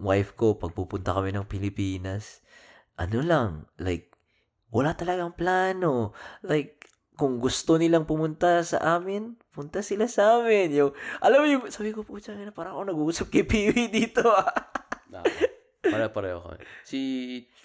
wife 0.00 0.32
ko, 0.32 0.56
pag 0.56 0.72
pupunta 0.72 1.12
kami 1.12 1.36
ng 1.36 1.44
Pilipinas, 1.44 2.40
ano 2.96 3.20
lang, 3.20 3.68
like, 3.76 4.16
wala 4.72 4.96
talagang 4.96 5.36
plano. 5.36 6.16
Like, 6.40 6.80
kung 7.14 7.38
gusto 7.38 7.78
nilang 7.78 8.08
pumunta 8.08 8.64
sa 8.66 8.98
amin, 8.98 9.38
punta 9.54 9.84
sila 9.84 10.10
sa 10.10 10.40
amin. 10.40 10.72
Yung, 10.72 10.90
alam 11.20 11.38
mo 11.44 11.46
yung, 11.46 11.64
sabi 11.68 11.92
ko 11.92 12.02
po, 12.02 12.16
na 12.18 12.50
parang 12.50 12.80
ako 12.80 12.82
nag-uusap 12.90 13.26
kay 13.28 13.44
Piwi 13.46 13.92
dito 13.92 14.24
ah. 14.32 14.50
Pare-pareho 15.84 16.38
ko. 16.40 16.48
Si, 16.82 16.98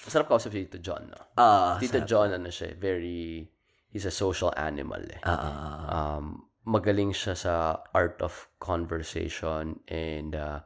masarap 0.04 0.28
kausap 0.28 0.52
si 0.52 0.68
Tito 0.68 0.80
John, 0.80 1.08
no? 1.08 1.20
Ah, 1.36 1.80
Tito 1.80 2.04
sarap. 2.04 2.08
John, 2.08 2.30
ano 2.36 2.50
siya, 2.52 2.72
eh, 2.72 2.76
very, 2.76 3.48
he's 3.90 4.04
a 4.04 4.12
social 4.12 4.52
animal, 4.56 5.00
eh. 5.08 5.22
Ah, 5.24 5.40
ah. 5.40 5.78
Um, 6.20 6.48
magaling 6.68 7.16
siya 7.16 7.34
sa 7.34 7.54
art 7.96 8.20
of 8.22 8.52
conversation 8.62 9.80
and 9.90 10.36
uh, 10.36 10.60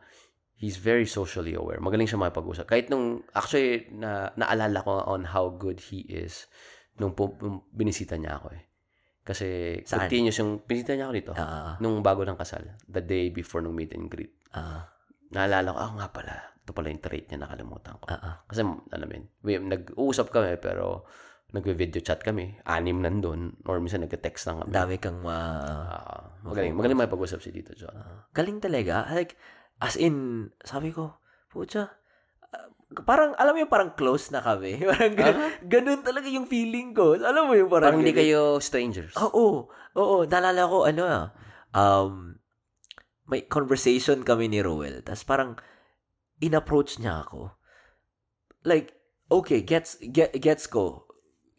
he's 0.57 0.75
very 0.75 1.05
socially 1.05 1.53
aware. 1.53 1.79
Magaling 1.79 2.09
siya 2.09 2.19
makipag-usap. 2.19 2.65
Kahit 2.65 2.87
nung, 2.89 3.21
actually, 3.31 3.87
na, 3.93 4.33
naalala 4.35 4.81
ko 4.83 5.05
on 5.05 5.23
how 5.29 5.53
good 5.53 5.79
he 5.79 6.03
is 6.09 6.47
nung, 6.97 7.13
nung 7.39 7.65
binisita 7.71 8.17
niya 8.17 8.37
ako, 8.41 8.49
eh. 8.53 8.63
Kasi, 9.23 9.79
Saan? 9.87 10.11
continuous 10.11 10.35
yung, 10.43 10.59
binisita 10.67 10.99
niya 10.99 11.07
ako 11.07 11.13
dito. 11.15 11.31
Ah, 11.39 11.79
Nung 11.79 12.03
bago 12.03 12.27
ng 12.27 12.35
kasal. 12.35 12.75
The 12.85 12.99
day 12.99 13.31
before 13.31 13.63
nung 13.63 13.73
meet 13.73 13.95
and 13.95 14.11
greet. 14.11 14.35
ah, 14.51 14.91
Naalala 15.31 15.73
ko, 15.73 15.79
ah 15.79 15.91
nga 15.97 16.07
pala, 16.13 16.35
ito 16.63 16.71
pala 16.71 16.87
yung 16.87 17.03
trait 17.03 17.27
niya, 17.27 17.43
nakalimutan 17.43 17.99
ko. 17.99 18.07
ah. 18.07 18.39
Kasi, 18.47 18.63
alam 18.63 19.07
mo 19.07 19.13
yun, 19.13 19.25
we, 19.43 19.59
nag-uusap 19.59 20.31
kami, 20.31 20.55
pero 20.63 21.03
nagve-video 21.53 22.01
chat 22.01 22.23
kami. 22.23 22.57
Anim 22.65 23.03
nandun. 23.03 23.59
Or 23.69 23.77
minsan 23.77 24.01
nagka-text 24.01 24.49
lang 24.49 24.63
kami. 24.63 24.69
Dami 24.73 24.95
kang 24.97 25.21
ma... 25.21 25.37
Ah, 25.85 26.23
magaling. 26.41 26.73
Magaling 26.73 26.97
may 26.97 27.11
pag-usap 27.11 27.43
si 27.45 27.53
Tito 27.53 27.77
John. 27.77 27.93
Galing 28.33 28.57
talaga. 28.57 29.05
Like, 29.11 29.37
as 29.77 29.93
in, 29.99 30.49
sabi 30.65 30.89
ko, 30.89 31.19
pucha, 31.53 31.93
parang, 33.05 33.37
alam 33.37 33.53
mo 33.53 33.59
yung 33.61 33.69
parang 33.69 33.93
close 33.93 34.33
na 34.33 34.41
kami. 34.41 34.81
Parang 34.89 35.13
ganun, 35.13 35.51
ganun 35.69 36.01
talaga 36.01 36.25
yung 36.31 36.49
feeling 36.49 36.95
ko. 36.97 37.19
Alam 37.19 37.51
mo 37.51 37.53
yung 37.53 37.69
parang... 37.69 37.93
Parang 37.93 38.01
hindi 38.01 38.17
kayo 38.17 38.57
strangers. 38.57 39.13
Oo. 39.19 39.69
Oo. 39.93 40.17
Naalala 40.25 40.65
ko, 40.65 40.89
ano 40.89 41.03
ah, 41.05 41.25
um, 41.75 42.33
may 43.29 43.45
conversation 43.45 44.25
kami 44.25 44.49
ni 44.49 44.63
Roel. 44.63 45.05
Tapos 45.05 45.21
parang, 45.21 45.53
in-approach 46.43 46.99
niya 46.99 47.23
ako. 47.23 47.55
Like, 48.67 48.91
okay, 49.31 49.63
gets, 49.63 49.95
get, 50.11 50.35
gets 50.43 50.67
ko. 50.67 51.07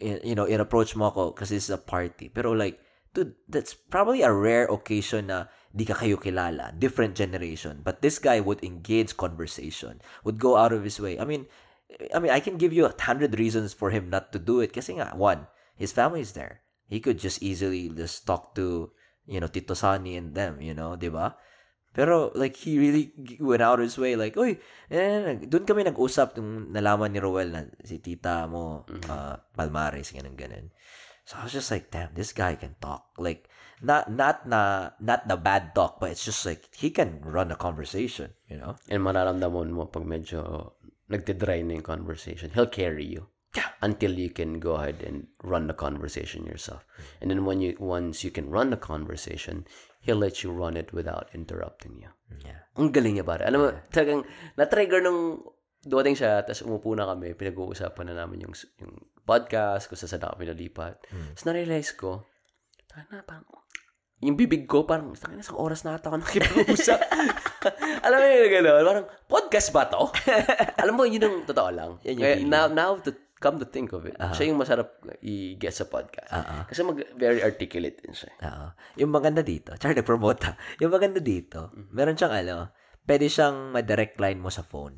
You 0.04 0.36
know, 0.36 0.44
in-approach 0.44 0.92
mo 0.92 1.08
ako 1.08 1.32
kasi 1.32 1.56
it's 1.56 1.72
a 1.72 1.80
party. 1.80 2.28
Pero 2.28 2.52
like, 2.52 2.76
dude, 3.16 3.32
that's 3.48 3.72
probably 3.72 4.20
a 4.20 4.32
rare 4.32 4.68
occasion 4.68 5.32
na 5.32 5.48
di 5.72 5.88
ka 5.88 5.96
kayo 5.96 6.20
kilala. 6.20 6.76
Different 6.76 7.16
generation. 7.16 7.80
But 7.80 8.04
this 8.04 8.20
guy 8.20 8.40
would 8.44 8.60
engage 8.60 9.16
conversation. 9.16 10.04
Would 10.28 10.36
go 10.36 10.60
out 10.60 10.76
of 10.76 10.84
his 10.84 11.00
way. 11.00 11.16
I 11.16 11.24
mean, 11.24 11.48
I 12.12 12.18
mean, 12.18 12.34
I 12.34 12.40
can 12.40 12.58
give 12.58 12.72
you 12.74 12.84
a 12.84 12.92
hundred 12.92 13.38
reasons 13.38 13.72
for 13.72 13.88
him 13.88 14.10
not 14.10 14.34
to 14.34 14.38
do 14.38 14.60
it. 14.60 14.74
Kasi 14.74 14.98
nga, 15.00 15.14
one, 15.16 15.46
his 15.78 15.94
family 15.94 16.20
is 16.20 16.36
there. 16.36 16.60
He 16.90 17.00
could 17.00 17.18
just 17.18 17.40
easily 17.40 17.88
just 17.88 18.26
talk 18.26 18.54
to, 18.60 18.90
you 19.24 19.40
know, 19.40 19.48
Tito 19.48 19.72
Sani 19.72 20.18
and 20.18 20.34
them, 20.34 20.60
you 20.60 20.74
know, 20.74 20.96
di 20.98 21.08
ba? 21.08 21.38
Pero, 21.94 22.34
like, 22.34 22.58
he 22.58 22.76
really 22.76 23.14
went 23.38 23.62
out 23.62 23.78
his 23.78 23.94
way. 23.94 24.18
Like, 24.18 24.34
uy, 24.34 24.58
eh, 24.90 25.38
doon 25.46 25.62
kami 25.62 25.86
nag-usap 25.86 26.34
nung 26.34 26.74
nalaman 26.74 27.14
ni 27.14 27.22
Roel 27.22 27.54
na 27.54 27.62
si 27.86 28.02
tita 28.02 28.50
mo, 28.50 28.82
uh, 29.06 29.38
Palmares, 29.54 30.10
ganun, 30.10 30.34
ganun. 30.34 30.74
So, 31.22 31.38
I 31.38 31.46
was 31.46 31.54
just 31.54 31.70
like, 31.70 31.94
damn, 31.94 32.10
this 32.12 32.34
guy 32.34 32.58
can 32.58 32.74
talk. 32.82 33.14
Like, 33.14 33.46
not, 33.78 34.10
not 34.10 34.42
na, 34.44 34.90
not 34.98 35.30
the 35.30 35.38
bad 35.38 35.70
talk, 35.72 36.02
but 36.02 36.10
it's 36.10 36.26
just 36.26 36.42
like, 36.42 36.66
he 36.74 36.90
can 36.90 37.22
run 37.22 37.54
a 37.54 37.56
conversation, 37.56 38.34
you 38.50 38.58
know? 38.58 38.74
And 38.90 39.06
mararamdaman 39.06 39.70
mo 39.70 39.86
pag 39.86 40.02
medyo 40.02 40.74
nagtidry 41.06 41.62
na 41.62 41.78
yung 41.78 41.86
conversation. 41.86 42.50
He'll 42.50 42.68
carry 42.68 43.06
you. 43.06 43.30
until 43.82 44.18
you 44.18 44.30
can 44.30 44.58
go 44.58 44.74
ahead 44.74 45.02
and 45.06 45.26
run 45.42 45.66
the 45.66 45.74
conversation 45.74 46.44
yourself. 46.44 46.84
And 47.20 47.30
then 47.30 47.44
when 47.44 47.60
you 47.60 47.76
once 47.78 48.24
you 48.24 48.30
can 48.30 48.50
run 48.50 48.70
the 48.70 48.80
conversation, 48.80 49.66
he'll 50.04 50.20
let 50.20 50.44
you 50.44 50.52
run 50.52 50.76
it 50.76 50.92
without 50.92 51.32
interrupting 51.32 51.96
you. 51.96 52.12
Yeah. 52.44 52.60
Ang 52.76 52.92
galing 52.92 53.16
niya 53.16 53.26
pare. 53.26 53.48
Alam 53.48 53.58
mo, 53.60 53.68
talagang 53.88 54.28
na-trigger 54.60 55.00
nung 55.00 55.40
dumating 55.80 56.16
siya, 56.16 56.44
tapos 56.44 56.64
umupo 56.64 56.92
na 56.92 57.08
kami, 57.08 57.32
pinag-uusapan 57.32 58.12
na 58.12 58.24
namin 58.24 58.44
yung, 58.44 58.54
yung 58.84 58.94
podcast, 59.24 59.88
kung 59.88 59.96
saan 59.96 60.20
na 60.20 60.32
kami 60.36 60.44
nalipat. 60.48 61.00
Tapos 61.08 61.44
na-realize 61.48 61.90
ko, 61.96 62.28
na 62.92 63.24
parang, 63.24 63.48
yung 64.20 64.36
bibig 64.36 64.68
ko, 64.68 64.84
parang, 64.84 65.12
na, 65.12 65.40
isang 65.40 65.58
oras 65.58 65.82
na 65.82 65.96
ata 65.96 66.12
ako 66.12 66.20
nakipag-usap. 66.20 67.00
Alam 68.04 68.18
mo 68.20 68.26
yung 68.28 68.52
gano'n, 68.60 68.84
parang, 68.84 69.06
podcast 69.28 69.68
ba 69.72 69.88
to? 69.88 70.12
Alam 70.84 70.94
mo, 71.00 71.02
yun 71.08 71.24
ang 71.24 71.36
totoo 71.48 71.70
lang. 71.72 71.90
Yan 72.04 72.20
yung 72.20 72.24
Kaya, 72.24 72.36
feeling. 72.36 72.52
now, 72.52 72.66
now 72.68 72.92
to 73.00 73.12
come 73.44 73.60
to 73.60 73.68
think 73.68 73.92
of 73.92 74.02
it, 74.02 74.16
siya 74.32 74.48
yung 74.48 74.56
masarap 74.56 74.88
i-get 75.20 75.70
sa 75.70 75.84
podcast. 75.84 76.32
Ah. 76.32 76.64
Kasi 76.64 76.80
mag, 76.80 76.96
very 77.14 77.38
articulate 77.40 78.00
din 78.00 78.16
siya. 78.16 78.32
Oo. 78.40 78.66
Yung 78.96 79.12
maganda 79.12 79.44
dito, 79.44 79.76
char 79.78 79.92
nag-promote 79.92 80.40
ha. 80.42 80.52
Yung 80.80 80.88
maganda 80.88 81.20
dito, 81.20 81.68
Mm-hmm. 81.68 81.92
meron 81.92 82.16
siyang 82.16 82.34
ano, 82.34 82.56
pwede 83.04 83.28
siyang 83.28 83.70
ma-direct 83.70 84.16
line 84.16 84.40
mo 84.40 84.48
sa 84.48 84.64
phone. 84.64 84.96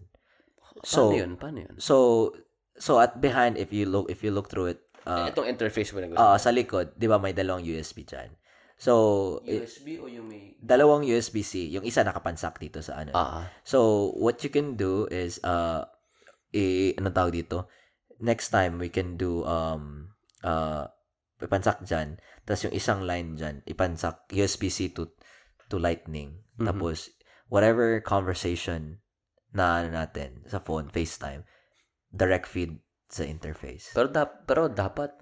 So, 0.81 1.10
Paano 1.10 1.18
yun? 1.18 1.32
Paano 1.35 1.59
yun? 1.60 1.74
so, 1.77 2.31
so 2.73 2.97
at 2.97 3.18
behind, 3.18 3.56
if 3.56 3.74
you 3.74 3.82
look, 3.85 4.06
if 4.06 4.23
you 4.23 4.31
look 4.31 4.47
through 4.47 4.70
it, 4.73 4.81
uh, 5.02 5.27
Itong 5.27 5.48
interface 5.48 5.90
mo 5.90 5.98
na 5.98 6.06
gusto. 6.06 6.20
uh, 6.20 6.39
sa 6.39 6.48
likod, 6.48 6.94
di 6.94 7.05
ba 7.05 7.18
may 7.18 7.32
dalawang 7.32 7.64
USB 7.64 8.05
dyan. 8.05 8.31
So, 8.77 8.93
i- 9.43 9.64
USB 9.64 9.97
o 9.97 10.05
yung 10.05 10.28
may... 10.28 10.52
dalawang 10.56 11.01
USB-C. 11.02 11.73
Yung 11.73 11.82
isa 11.82 12.05
nakapansak 12.05 12.60
dito 12.60 12.78
sa 12.78 13.01
ano. 13.01 13.10
Ah. 13.10 13.48
So, 13.62 14.12
what 14.14 14.36
you 14.40 14.52
can 14.52 14.77
do 14.77 15.09
is, 15.09 15.40
uh, 15.43 15.89
i, 16.52 16.93
ano 16.94 17.09
tawag 17.09 17.32
dito? 17.35 17.73
Next 18.18 18.48
time, 18.48 18.80
we 18.80 18.88
can 18.88 19.16
do, 19.16 19.44
um, 19.44 20.12
uh, 20.40 20.88
ipansak 21.36 21.84
dyan. 21.84 22.16
Tapos 22.48 22.64
yung 22.64 22.74
isang 22.74 23.01
line 23.05 23.36
dyan, 23.36 23.60
ipansak 23.68 24.24
USB-C 24.32 24.97
to, 24.97 25.12
to 25.68 25.76
lightning. 25.76 26.40
Mhm. 26.56 26.72
Tapos, 26.72 27.12
whatever 27.52 28.01
conversation 28.01 29.05
na 29.52 29.84
ano 29.84 29.93
natin 29.93 30.44
sa 30.48 30.60
phone, 30.60 30.88
FaceTime, 30.88 31.44
direct 32.12 32.48
feed 32.48 32.80
sa 33.09 33.22
interface. 33.24 33.93
Pero, 33.93 34.09
dap- 34.09 34.44
pero 34.48 34.66
dapat 34.72 35.12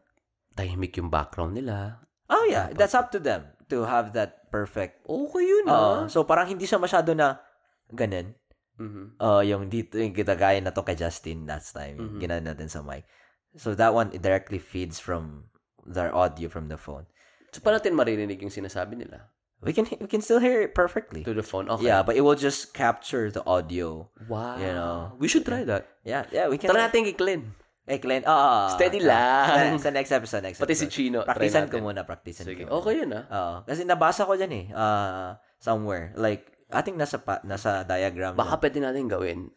tahimik 0.55 0.95
yung 0.97 1.11
background 1.11 1.59
nila. 1.59 2.07
Oh 2.31 2.47
yeah, 2.49 2.71
that's 2.73 2.95
up 2.97 3.12
to 3.12 3.21
them 3.21 3.53
to 3.69 3.85
have 3.85 4.15
that 4.16 4.49
perfect. 4.49 5.03
Okay 5.05 5.45
yun, 5.45 5.66
Uh, 5.69 6.07
so 6.09 6.25
parang 6.25 6.49
hindi 6.49 6.65
siya 6.65 6.81
masyado 6.81 7.12
na 7.12 7.43
ganun. 7.91 8.33
Mhm. 8.75 9.19
Uh, 9.23 9.43
yung 9.47 9.71
dito, 9.71 9.99
yung 9.99 10.11
gaya 10.15 10.59
na 10.59 10.75
to 10.75 10.83
kay 10.83 10.99
Justin 10.99 11.47
last 11.47 11.73
time, 11.73 11.95
Mhm. 11.99 12.19
ginana 12.19 12.55
natin 12.55 12.67
sa 12.67 12.83
mic. 12.83 13.07
So 13.55 13.75
that 13.79 13.95
one, 13.95 14.11
it 14.11 14.23
directly 14.23 14.59
feeds 14.59 14.99
from 14.99 15.47
their 15.87 16.11
audio 16.11 16.51
from 16.51 16.67
the 16.67 16.81
phone. 16.81 17.07
So, 17.55 17.63
paano 17.63 17.79
natin 17.79 17.95
maririnig 17.95 18.43
yung 18.43 18.51
sinasabi 18.51 18.99
nila? 18.99 19.31
We 19.63 19.71
can 19.73 19.87
we 20.03 20.11
can 20.11 20.21
still 20.21 20.43
hear 20.43 20.61
it 20.61 20.75
perfectly. 20.75 21.23
To 21.25 21.33
the 21.33 21.47
phone? 21.47 21.71
Okay. 21.71 21.87
Yeah, 21.89 22.03
but 22.03 22.19
it 22.19 22.27
will 22.27 22.37
just 22.37 22.75
capture 22.75 23.31
the 23.31 23.41
audio. 23.47 24.11
Wow. 24.27 24.59
You 24.59 24.75
know. 24.75 25.15
We 25.23 25.31
should 25.31 25.47
try 25.47 25.63
that. 25.65 25.87
Yeah, 26.03 26.27
yeah, 26.35 26.51
we 26.51 26.59
can. 26.59 26.69
Tara 26.69 26.91
natin 26.91 27.07
kay 27.09 27.17
Glenn. 27.17 27.55
Eh, 27.85 28.01
Glenn, 28.01 28.25
ah, 28.25 28.73
Steady 28.73 29.05
ah, 29.05 29.09
lang. 29.13 29.77
Sa, 29.77 29.89
sa 29.89 29.91
next 29.93 30.09
episode, 30.09 30.41
next 30.41 30.57
Pati 30.57 30.73
si 30.73 30.89
episode. 30.89 30.93
Chino. 30.93 31.19
try 31.21 31.37
Praktisan 31.37 31.69
ko 31.69 31.85
muna, 31.85 32.01
praktisan 32.09 32.49
Sige. 32.49 32.65
ko. 32.65 32.73
muna. 32.73 32.81
Okay 32.81 32.95
yun, 32.97 33.11
ah. 33.13 33.25
Oo. 33.29 33.55
Kasi 33.69 33.85
nabasa 33.85 34.25
ko 34.25 34.33
dyan 34.41 34.53
eh. 34.57 34.67
Uh, 34.73 35.37
somewhere. 35.61 36.17
Like, 36.17 36.53
ating 36.70 36.97
nasa 36.97 37.20
pa, 37.20 37.41
nasa 37.43 37.82
diagram. 37.82 38.36
Baka 38.36 38.61
pwede 38.61 38.78
natin 38.81 39.09
gawin. 39.09 39.51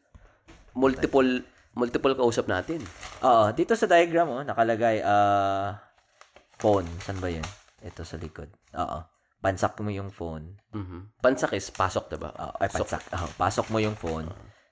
Multiple 0.74 1.44
multiple 1.78 2.18
kausap 2.18 2.50
natin. 2.50 2.82
Oo. 3.22 3.54
Dito 3.54 3.78
sa 3.78 3.86
diagram, 3.86 4.34
oh, 4.34 4.42
nakalagay, 4.42 5.06
uh, 5.06 5.78
phone. 6.58 6.90
San 7.06 7.22
ba 7.22 7.30
yun? 7.30 7.46
Ito 7.86 8.02
sa 8.02 8.18
likod. 8.18 8.50
Oo. 8.74 9.00
Pansak 9.38 9.78
mo 9.78 9.94
yung 9.94 10.10
phone. 10.10 10.58
Mhm. 10.74 11.22
Pansak 11.22 11.54
is 11.54 11.70
pasok, 11.70 12.10
diba? 12.10 12.34
Oo. 12.34 12.54
ay, 12.58 12.70
pansak. 12.74 13.06
Oo. 13.14 13.28
pasok 13.38 13.70
mo 13.70 13.78
yung 13.78 13.94
phone. 13.94 14.26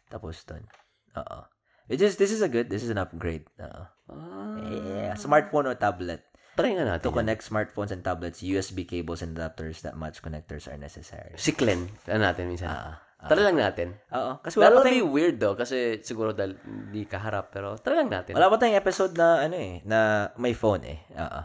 Tapos 0.09 0.41
dun. 0.49 0.65
Oo. 1.13 1.39
It 1.85 2.01
is, 2.01 2.17
this 2.17 2.33
is 2.33 2.41
a 2.41 2.49
good, 2.49 2.65
this 2.73 2.81
is 2.81 2.89
an 2.89 2.97
upgrade. 2.97 3.45
Oo. 3.61 3.83
Ah, 4.09 4.57
Yeah. 4.65 5.13
Smartphone 5.13 5.69
or 5.69 5.77
tablet. 5.77 6.25
Try 6.55 6.71
nga 6.73 6.85
natin. 6.87 7.03
To 7.05 7.11
connect 7.11 7.43
smartphones 7.43 7.91
and 7.91 8.01
tablets, 8.01 8.39
USB 8.41 8.87
cables 8.87 9.21
and 9.21 9.35
adapters 9.35 9.83
that 9.83 9.99
match 9.99 10.23
connectors 10.23 10.65
are 10.71 10.79
necessary. 10.79 11.35
Si 11.35 11.51
Glenn. 11.53 11.91
Ano 12.07 12.25
natin 12.25 12.47
minsan? 12.49 12.71
Ah. 12.71 13.05
Tara 13.25 13.41
lang 13.41 13.57
natin. 13.57 13.97
Oo. 14.13 14.37
Kasi 14.39 14.55
wala 14.61 14.81
pa 14.81 14.85
tayong, 14.85 15.09
weird 15.09 15.37
though 15.41 15.57
kasi 15.57 15.97
siguro 16.05 16.29
dahil 16.35 16.61
hindi 16.61 17.09
kaharap 17.09 17.49
pero 17.49 17.73
tara 17.81 17.97
lang 17.97 18.11
natin. 18.13 18.37
wala 18.37 18.53
pa 18.53 18.61
tayong 18.61 18.77
episode 18.77 19.17
na 19.17 19.41
ano 19.41 19.55
eh, 19.57 19.81
na 19.81 20.29
may 20.37 20.53
phone 20.53 20.83
eh. 20.85 20.99
Oo. 21.17 21.41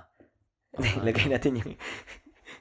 Lagay 1.07 1.27
natin 1.33 1.57
yung 1.57 1.73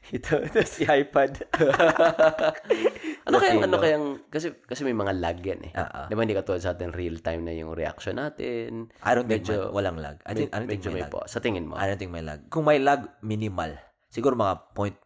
ito, 0.17 0.41
ito 0.41 0.59
si 0.65 0.83
iPad. 0.85 1.31
ano 3.29 3.35
Latino. 3.37 3.65
ano 3.65 3.75
kayang 3.77 4.05
kasi 4.33 4.57
kasi 4.65 4.81
may 4.81 4.97
mga 4.97 5.13
lag 5.21 5.37
yan 5.37 5.61
eh. 5.69 5.71
Oo. 5.77 6.01
Di 6.09 6.13
ba 6.17 6.21
hindi 6.25 6.33
katulad 6.33 6.61
sa 6.61 6.73
atin 6.73 6.89
real 6.89 7.21
time 7.21 7.45
na 7.45 7.53
yung 7.53 7.77
reaction 7.77 8.17
natin. 8.17 8.89
I 9.05 9.11
don't 9.13 9.29
think 9.29 9.45
Medyo- 9.45 9.69
may, 9.69 9.75
walang 9.77 9.97
lag. 10.01 10.17
I, 10.25 10.33
think, 10.33 10.49
I 10.49 10.57
don't 10.61 10.69
think 10.69 10.81
may 10.89 11.01
may 11.01 11.05
lag. 11.05 11.13
po. 11.13 11.21
Sa 11.29 11.37
tingin 11.37 11.69
mo. 11.69 11.77
I 11.77 11.85
don't 11.85 11.99
think 12.01 12.09
may 12.09 12.25
lag. 12.25 12.41
Kung 12.49 12.65
may 12.65 12.81
lag, 12.81 13.21
minimal. 13.21 13.77
Siguro 14.09 14.33
mga 14.33 14.73
0.1 14.73 14.97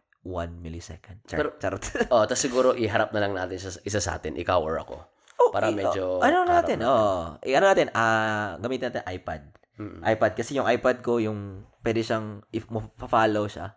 millisecond. 0.64 1.18
Char- 1.28 1.40
Pero- 1.44 1.56
charot. 1.60 1.84
oh, 2.16 2.24
tapos 2.24 2.40
siguro 2.40 2.72
iharap 2.72 3.12
na 3.12 3.20
lang 3.20 3.36
natin 3.36 3.60
sa 3.60 3.70
isa 3.84 4.00
sa 4.00 4.16
atin, 4.16 4.40
ikaw 4.40 4.64
or 4.64 4.80
ako. 4.80 5.04
Para 5.52 5.68
i- 5.70 5.76
medyo 5.76 6.18
oh, 6.18 6.24
ano 6.24 6.48
natin? 6.48 6.80
na. 6.80 6.88
Oh, 6.88 7.24
eh, 7.44 7.54
ano 7.60 7.68
natin? 7.68 7.92
Ah, 7.92 8.56
gamitin 8.64 8.90
natin 8.90 9.04
iPad. 9.04 9.44
Mm. 9.74 10.06
iPad 10.06 10.32
kasi 10.38 10.54
yung 10.54 10.70
iPad 10.70 11.02
ko 11.02 11.18
yung 11.18 11.66
pwede 11.82 12.06
siyang 12.06 12.46
if 12.54 12.70
mo 12.70 12.94
follow 13.10 13.50
siya. 13.50 13.74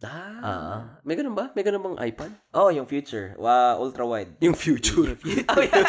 Ah, 0.00 0.40
Ah. 0.40 0.80
may 1.04 1.12
ganun 1.12 1.36
ba? 1.36 1.52
May 1.52 1.60
ganun 1.60 1.84
bang 1.84 2.00
iPad? 2.08 2.32
Oh, 2.56 2.72
yung 2.72 2.88
future. 2.88 3.36
Wa 3.36 3.76
ultra 3.76 4.08
wide. 4.08 4.40
Yung 4.40 4.56
future. 4.56 5.12
oh, 5.52 5.60
yeah. 5.60 5.84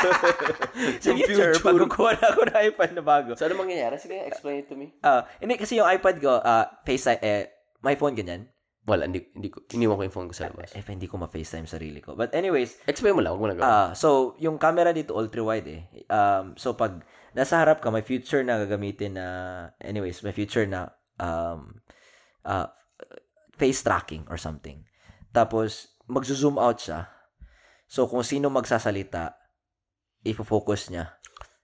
Yung 1.07 1.17
future, 1.23 1.55
future. 1.55 1.63
pag 1.63 1.79
kukuha 1.79 2.19
na 2.19 2.25
ako 2.29 2.39
ng 2.43 2.57
iPad 2.67 2.91
na 2.91 3.03
bago. 3.03 3.29
so, 3.33 3.47
ano 3.47 3.55
mangyayari? 3.55 3.95
Sige, 3.95 4.19
explain 4.23 4.61
it 4.61 4.67
to 4.67 4.75
me. 4.75 4.91
Ah, 4.99 5.23
hindi 5.39 5.55
kasi 5.55 5.77
yung 5.77 5.87
iPad 5.87 6.19
ko, 6.19 6.37
ah, 6.37 6.75
FaceTime, 6.83 7.21
eh, 7.21 7.43
my 7.79 7.95
phone 7.95 8.11
ganyan. 8.13 8.51
Wala, 8.81 9.05
hindi, 9.05 9.29
hindi 9.31 9.47
ko, 9.47 9.61
iniwan 9.69 9.95
ko 9.95 10.03
yung 10.03 10.15
phone 10.15 10.27
ko 10.27 10.35
sa 10.35 10.49
labas. 10.49 10.73
Eh, 10.73 10.81
hindi 10.83 11.05
ko 11.05 11.15
ma-FaceTime 11.15 11.69
sarili 11.69 12.01
ko. 12.01 12.17
But 12.17 12.33
anyways, 12.33 12.81
Explain 12.83 13.13
mo 13.13 13.21
lang, 13.21 13.31
huwag 13.31 13.41
mo 13.41 13.47
na 13.47 13.55
gawin. 13.55 13.69
ah, 13.69 13.89
so, 13.93 14.35
yung 14.41 14.57
camera 14.57 14.91
dito, 14.91 15.13
ultra 15.13 15.39
wide 15.39 15.69
eh. 15.69 15.81
Um, 16.09 16.57
so, 16.57 16.73
pag 16.73 16.99
nasa 17.31 17.61
harap 17.61 17.79
ka, 17.79 17.87
may 17.87 18.01
future 18.01 18.41
na 18.41 18.57
gagamitin 18.57 19.15
na, 19.15 19.27
anyways, 19.79 20.19
may 20.19 20.33
future 20.33 20.65
na, 20.65 20.89
um, 21.15 21.77
ah, 22.43 22.73
face 23.61 23.85
tracking 23.85 24.25
or 24.25 24.41
something. 24.41 24.81
Tapos, 25.29 25.93
magzo-zoom 26.09 26.57
out 26.57 26.81
siya. 26.81 27.05
So, 27.85 28.09
kung 28.09 28.25
sino 28.25 28.49
magsasalita, 28.49 29.37
ifo-focus 30.25 30.89
niya. 30.89 31.13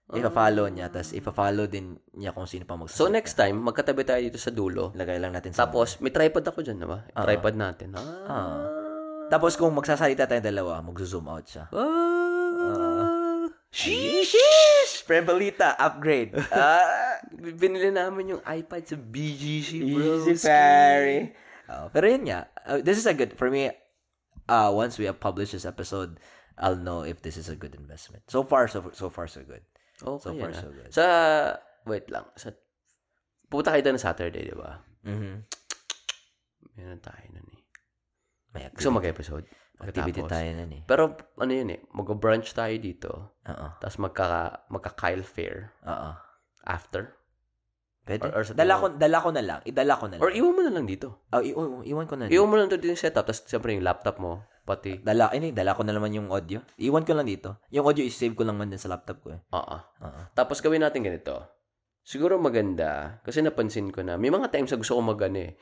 Ipa-follow 0.08 0.70
niya. 0.70 0.88
Tapos, 0.88 1.10
ipa-follow 1.12 1.66
din 1.66 1.98
niya 2.14 2.30
kung 2.32 2.46
sino 2.46 2.64
pa 2.64 2.78
magsasalita. 2.78 3.02
So, 3.02 3.10
next 3.10 3.34
time, 3.34 3.58
magkatabi 3.60 4.06
tayo 4.06 4.22
dito 4.22 4.38
sa 4.38 4.54
dulo. 4.54 4.94
Lagay 4.94 5.18
lang 5.18 5.34
natin 5.34 5.52
sa... 5.52 5.66
Tapos, 5.66 5.98
may 5.98 6.14
tripod 6.14 6.46
ako 6.46 6.62
dyan, 6.64 6.78
diba? 6.80 7.04
Ah. 7.12 7.26
Tripod 7.26 7.58
natin. 7.58 7.92
Ah. 7.92 8.06
Ah. 8.24 8.62
Tapos, 9.28 9.58
kung 9.58 9.74
magsasalita 9.76 10.24
tayong 10.24 10.48
dalawa, 10.48 10.80
magzo-zoom 10.80 11.26
out 11.28 11.44
siya. 11.44 11.64
Ah. 11.74 13.44
Sheesh! 13.68 15.04
Prebalita, 15.04 15.76
upgrade. 15.76 16.32
Ah, 16.56 17.20
Binili 17.36 17.92
namin 17.92 18.38
yung 18.38 18.42
iPad 18.44 18.82
sa 18.88 18.96
BGC, 18.96 19.92
bro. 19.92 20.24
easy, 20.24 20.40
pare. 20.40 21.36
Oh, 21.68 21.92
pero 21.92 22.08
yun 22.08 22.24
nga, 22.24 22.48
uh, 22.64 22.80
this 22.80 22.96
is 22.96 23.04
a 23.04 23.12
good, 23.12 23.36
for 23.36 23.52
me, 23.52 23.68
uh, 24.48 24.72
once 24.72 24.96
we 24.96 25.04
have 25.04 25.20
published 25.20 25.52
this 25.52 25.68
episode, 25.68 26.16
I'll 26.56 26.80
know 26.80 27.04
if 27.04 27.20
this 27.20 27.36
is 27.36 27.48
a 27.48 27.56
good 27.56 27.76
investment. 27.76 28.24
So 28.26 28.42
far, 28.42 28.66
so, 28.66 28.90
so 28.96 29.12
far, 29.12 29.28
so 29.28 29.44
good. 29.44 29.62
Okay 30.00 30.22
So 30.24 30.30
far, 30.34 30.50
ah. 30.50 30.58
so 30.58 30.68
good. 30.72 30.90
Sa, 30.94 31.04
wait 31.84 32.08
lang. 32.08 32.24
Sa, 32.40 32.56
pupunta 33.52 33.76
kayo 33.76 33.84
na 33.84 34.00
Saturday, 34.00 34.48
di 34.48 34.56
ba? 34.56 34.80
Mm-hmm. 35.04 35.36
Meron 36.78 37.00
tayo 37.04 37.24
nun 37.34 37.48
eh. 37.52 37.62
May 38.54 38.62
Gusto 38.72 38.88
activity, 38.88 38.96
mag-episode? 38.96 39.46
activity 39.84 40.20
tayo 40.24 40.48
nun 40.56 40.72
eh. 40.72 40.82
Pero, 40.88 41.14
ano 41.36 41.52
yun 41.52 41.68
eh, 41.74 41.80
mag-brunch 41.92 42.54
tayo 42.56 42.74
dito. 42.80 43.36
Oo. 43.44 43.66
Tapos 43.76 43.98
magka, 44.00 44.64
magka-Kyle 44.72 45.26
Fair 45.26 45.76
Oo. 45.84 46.16
after. 46.64 47.17
Pwede. 48.08 48.24
Or- 48.24 48.40
or 48.40 48.42
sa 48.42 48.56
dala, 48.56 48.80
ko, 48.80 48.86
dala 48.96 49.18
ko 49.20 49.28
na 49.28 49.42
lang. 49.44 49.60
Idala 49.62 49.92
ko 49.94 50.04
na 50.08 50.16
lang. 50.16 50.22
Or 50.24 50.32
iwan 50.32 50.52
mo 50.56 50.62
na 50.64 50.72
lang 50.72 50.88
dito. 50.88 51.28
oh, 51.28 51.44
i- 51.44 51.52
oh, 51.52 51.84
iwan 51.84 52.08
ko 52.08 52.16
na 52.16 52.24
lang. 52.24 52.32
Iwan 52.32 52.48
mo 52.48 52.56
lang 52.56 52.66
dito 52.66 52.82
yung 52.82 52.96
setup. 52.96 53.28
Tapos, 53.28 53.44
siyempre, 53.44 53.76
yung 53.76 53.84
laptop 53.84 54.16
mo. 54.16 54.48
Pati, 54.64 55.00
Dala, 55.00 55.28
ini, 55.32 55.52
dala 55.52 55.72
ko 55.72 55.80
na 55.80 55.92
naman 55.92 56.12
yung 56.12 56.28
audio. 56.28 56.60
Iwan 56.76 57.04
ko 57.04 57.12
lang 57.12 57.24
dito. 57.24 57.60
Yung 57.68 57.84
audio, 57.84 58.00
i-save 58.00 58.32
ko 58.32 58.44
lang 58.44 58.56
man 58.56 58.68
din 58.68 58.76
sa 58.76 58.88
laptop 58.88 59.20
ko 59.20 59.28
eh. 59.32 59.40
oo. 59.52 59.76
Oo. 60.04 60.20
Tapos, 60.32 60.60
gawin 60.60 60.80
natin 60.80 61.04
ganito. 61.04 61.40
Siguro 62.00 62.36
maganda. 62.36 63.20
Kasi 63.20 63.40
napansin 63.40 63.92
ko 63.92 64.00
na, 64.00 64.16
may 64.16 64.28
mga 64.28 64.48
times 64.48 64.68
na 64.68 64.80
gusto 64.80 64.96
ko 64.96 65.04
mag 65.04 65.20
ano 65.20 65.40
eh. 65.40 65.52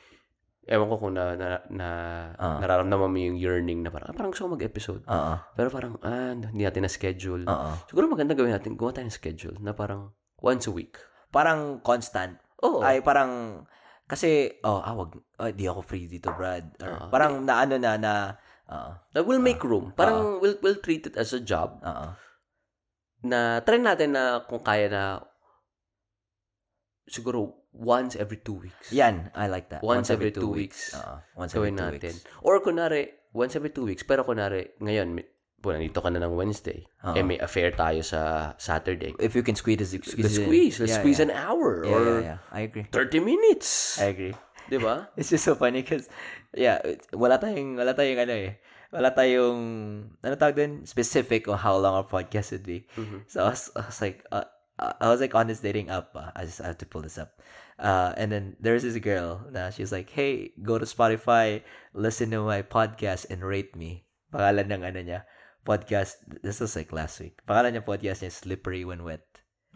Ewan 0.66 0.90
ko 0.90 0.98
kung 0.98 1.14
na, 1.14 1.38
na, 1.38 1.46
na 1.70 1.88
Ah. 2.34 2.58
nararamdaman 2.58 3.06
mo 3.06 3.18
yung 3.20 3.38
yearning 3.38 3.86
na 3.86 3.90
parang, 3.90 4.10
ah, 4.10 4.14
parang 4.14 4.34
gusto 4.34 4.46
ko 4.46 4.58
mag-episode. 4.58 5.02
Oo. 5.06 5.34
Pero 5.54 5.68
parang, 5.70 5.94
ah, 6.02 6.34
hindi 6.34 6.62
natin 6.62 6.82
na-schedule. 6.82 7.46
Oo. 7.46 7.68
Siguro 7.86 8.10
maganda 8.10 8.34
gawin 8.34 8.50
natin, 8.50 8.74
gumawa 8.74 8.90
tayo 8.92 9.06
ng 9.06 9.14
schedule 9.14 9.54
na 9.58 9.70
parang 9.70 10.10
once 10.42 10.66
a 10.66 10.74
week. 10.74 10.98
Parang 11.28 11.80
constant. 11.80 12.36
Oo. 12.62 12.80
Ay, 12.80 13.00
parang, 13.00 13.62
kasi, 14.06 14.56
oh, 14.62 14.80
ah, 14.80 14.94
wag, 14.94 15.12
oh, 15.14 15.50
di 15.50 15.66
ako 15.66 15.80
free 15.82 16.06
dito, 16.06 16.30
Brad. 16.32 16.64
Or, 16.80 16.88
Ah, 16.96 17.08
parang 17.10 17.42
naano 17.42 17.76
na, 17.76 17.98
na, 17.98 18.12
oo, 18.66 18.90
Like, 19.12 19.26
we'll 19.26 19.42
make 19.42 19.60
room. 19.60 19.92
Parang 19.92 20.38
we'll, 20.40 20.56
we'll 20.62 20.80
treat 20.80 21.04
it 21.04 21.16
as 21.16 21.32
a 21.32 21.40
job 21.40 21.82
oo. 21.82 22.08
na 23.26 23.58
try 23.60 23.74
natin 23.76 24.14
na 24.14 24.46
kung 24.46 24.62
kaya 24.62 24.86
na 24.86 25.18
siguro 27.06 27.66
once 27.72 28.14
every 28.16 28.38
two 28.38 28.58
weeks. 28.58 28.92
Yan, 28.92 29.30
I 29.34 29.46
like 29.46 29.68
that. 29.70 29.82
Once 29.82 30.08
every 30.10 30.30
two 30.32 30.48
weeks. 30.48 30.94
Oo, 30.94 31.20
once 31.36 31.52
every 31.54 31.70
two 31.74 31.82
natin. 31.82 32.14
weeks. 32.16 32.24
Or 32.42 32.58
kunwari, 32.62 33.10
once 33.34 33.54
every 33.54 33.70
two 33.70 33.84
weeks. 33.84 34.02
Pero 34.02 34.24
kunwari, 34.24 34.74
ngayon, 34.80 35.20
po, 35.60 35.72
nandito 35.72 35.98
ka 35.98 36.08
na 36.10 36.20
ng 36.22 36.34
Wednesday. 36.36 36.84
Oo. 37.02 37.14
Eh, 37.16 37.24
may 37.24 37.38
affair 37.38 37.72
tayo 37.72 38.02
sa 38.04 38.52
Saturday. 38.56 39.12
If 39.18 39.34
you 39.34 39.42
can 39.42 39.56
squeeze, 39.56 39.82
it, 39.94 40.04
squeeze 40.04 40.38
in. 40.38 40.46
squeeze. 40.46 40.76
Let's 40.78 40.92
Yeah, 40.94 41.00
squeeze 41.02 41.18
yeah. 41.20 41.26
an 41.28 41.34
hour 41.34 41.82
Yeah, 41.82 41.90
or 41.92 42.02
yeah, 42.04 42.20
yeah. 42.22 42.38
I 42.52 42.60
agree. 42.68 42.86
30 42.88 43.20
minutes. 43.20 43.98
I 43.98 44.12
agree. 44.14 44.34
Di 44.66 44.78
ba? 44.78 45.08
It's 45.18 45.30
just 45.30 45.46
so 45.46 45.54
funny 45.54 45.82
because, 45.82 46.10
yeah, 46.52 46.82
wala 47.14 47.38
tayong, 47.38 47.78
wala 47.78 47.94
tayong 47.94 48.20
ano 48.22 48.34
eh. 48.34 48.52
Wala 48.94 49.10
tayong, 49.10 49.60
ano 50.22 50.34
tawag 50.38 50.54
din? 50.56 50.72
Specific 50.86 51.46
on 51.50 51.58
how 51.58 51.74
long 51.78 51.98
our 51.98 52.06
podcast 52.06 52.52
would 52.54 52.66
be. 52.66 52.86
Mhm. 52.94 53.26
So 53.26 53.42
I 53.46 53.50
was, 53.54 53.70
I 53.74 53.86
was 53.86 53.98
like, 54.02 54.22
uh, 54.30 54.46
I 54.78 55.08
was 55.08 55.24
like 55.24 55.34
on 55.34 55.48
this 55.48 55.64
dating 55.64 55.88
app. 55.88 56.12
Uh, 56.14 56.30
I 56.36 56.44
just 56.44 56.60
have 56.62 56.78
to 56.78 56.86
pull 56.86 57.02
this 57.02 57.16
up. 57.18 57.40
Uh, 57.76 58.12
and 58.16 58.32
then 58.32 58.56
there's 58.60 58.84
this 58.84 58.96
girl 59.00 59.40
na 59.52 59.68
she's 59.68 59.92
like, 59.92 60.08
hey, 60.08 60.52
go 60.64 60.78
to 60.80 60.84
Spotify, 60.88 61.60
listen 61.92 62.30
to 62.32 62.40
my 62.44 62.60
podcast 62.64 63.28
and 63.28 63.44
rate 63.44 63.74
me. 63.76 64.04
Pangalan 64.32 64.68
ng 64.72 64.82
ano 64.84 65.00
niya, 65.00 65.20
podcast, 65.66 66.22
this 66.46 66.62
was 66.62 66.78
like 66.78 66.94
last 66.94 67.18
week. 67.18 67.42
Pangalan 67.42 67.74
niya 67.74 67.84
podcast 67.84 68.22
niya, 68.22 68.30
Slippery 68.30 68.86
When 68.86 69.02
Wet. 69.02 69.26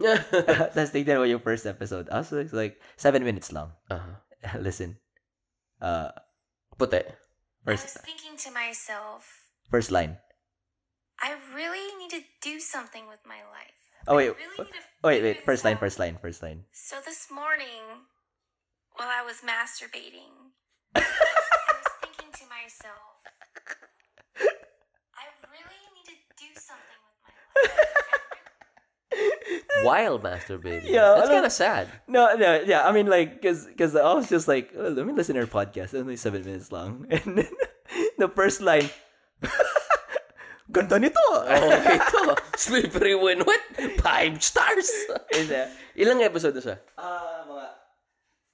Tapos 0.73 0.95
tignan 0.95 1.19
mo 1.19 1.27
yung 1.27 1.43
first 1.43 1.67
episode. 1.67 2.07
Also, 2.09 2.39
it's 2.39 2.55
like, 2.55 2.79
like 2.79 2.95
seven 2.95 3.27
minutes 3.27 3.51
long. 3.51 3.75
Aha. 3.91 4.23
listen. 4.59 4.97
Uh, 5.81 6.09
Puti. 6.79 7.03
I 7.67 7.77
was 7.77 7.83
thinking 8.01 8.33
to 8.41 8.49
myself, 8.49 9.29
first 9.69 9.91
line. 9.91 10.17
I 11.21 11.37
really 11.53 11.85
need 12.01 12.09
to 12.17 12.25
do 12.41 12.57
something 12.57 13.05
with 13.05 13.21
my 13.27 13.37
life. 13.53 13.77
Oh, 14.07 14.17
wait. 14.17 14.33
Really 14.33 14.69
Oh, 15.03 15.09
wait, 15.09 15.21
wait. 15.21 15.45
First 15.45 15.63
line, 15.63 15.77
first 15.77 15.99
line, 15.99 16.17
first 16.17 16.41
line. 16.41 16.65
So 16.73 16.97
this 17.05 17.29
morning, 17.29 17.85
while 18.97 19.09
I 19.09 19.21
was 19.21 19.45
masturbating, 19.45 20.33
I 20.95 21.05
was 21.05 21.93
thinking 22.01 22.33
to 22.33 22.45
myself, 22.49 23.21
While 29.83 30.19
masturbating. 30.19 30.87
Yeah, 30.87 31.15
That's 31.17 31.29
kind 31.29 31.45
of 31.45 31.51
sad. 31.51 31.87
No, 32.07 32.35
no, 32.35 32.61
yeah. 32.63 32.87
I 32.87 32.91
mean, 32.93 33.07
like, 33.07 33.41
cause, 33.41 33.67
cause 33.77 33.95
I 33.95 34.13
was 34.13 34.29
just 34.29 34.47
like, 34.47 34.71
oh, 34.77 34.87
let 34.89 35.05
me 35.05 35.13
listen 35.13 35.35
to 35.35 35.41
her 35.41 35.47
podcast. 35.49 35.91
It's 35.91 35.95
only 35.99 36.15
seven 36.17 36.45
minutes 36.45 36.71
long, 36.71 37.07
and 37.09 37.39
then 37.43 37.51
the 38.17 38.29
first 38.29 38.61
line, 38.61 38.87
ganda 40.71 40.99
nito. 41.01 41.19
Oh, 41.33 41.81
ito. 41.81 42.35
Slippery 42.55 43.15
when 43.15 43.43
wet. 43.43 43.63
Five 43.99 44.39
stars. 44.43 44.87
Is 45.33 45.49
that? 45.49 45.73
Ilang 45.97 46.21
episode 46.23 46.55
na 46.55 46.61
siya? 46.61 46.77
Ah, 46.95 47.43
mga, 47.49 47.65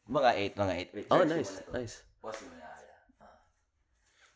mga 0.09 0.31
eight, 0.39 0.53
mga 0.55 0.73
eight. 0.73 0.89
Wait, 0.95 1.05
Oh, 1.11 1.21
nice. 1.27 1.59
Nice. 1.75 2.01
Pause 2.23 2.47
mo 2.49 2.55
na. 2.55 2.65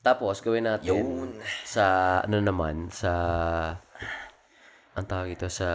Tapos, 0.01 0.41
gawin 0.41 0.65
natin 0.65 0.97
Yun. 0.97 1.29
sa, 1.61 2.25
ano 2.25 2.41
naman, 2.41 2.89
sa, 2.89 3.77
ang 4.95 5.05
tawag 5.07 5.33
ito, 5.33 5.47
sa, 5.47 5.67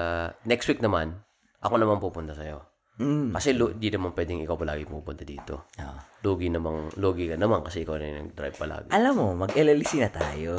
next 0.45 0.69
week 0.69 0.81
naman, 0.81 1.17
ako 1.61 1.75
naman 1.77 1.97
pupunta 1.99 2.37
sa'yo. 2.37 2.65
Mm. 2.97 3.37
Kasi, 3.37 3.53
lo, 3.53 3.77
di 3.77 3.93
naman 3.93 4.17
pwedeng 4.17 4.41
ikaw 4.41 4.57
palagi 4.57 4.89
pupunta 4.89 5.25
dito. 5.25 5.69
Ah. 5.77 6.01
Lugi 6.25 6.49
namang, 6.49 6.97
lugi 6.97 7.29
ka 7.29 7.37
naman 7.37 7.61
kasi 7.61 7.85
ikaw 7.85 8.01
na 8.01 8.09
yung 8.09 8.21
nag-drive 8.29 8.57
palagi. 8.57 8.89
Alam 8.93 9.13
mo, 9.17 9.27
mag-LLC 9.37 10.01
na 10.01 10.11
tayo. 10.13 10.57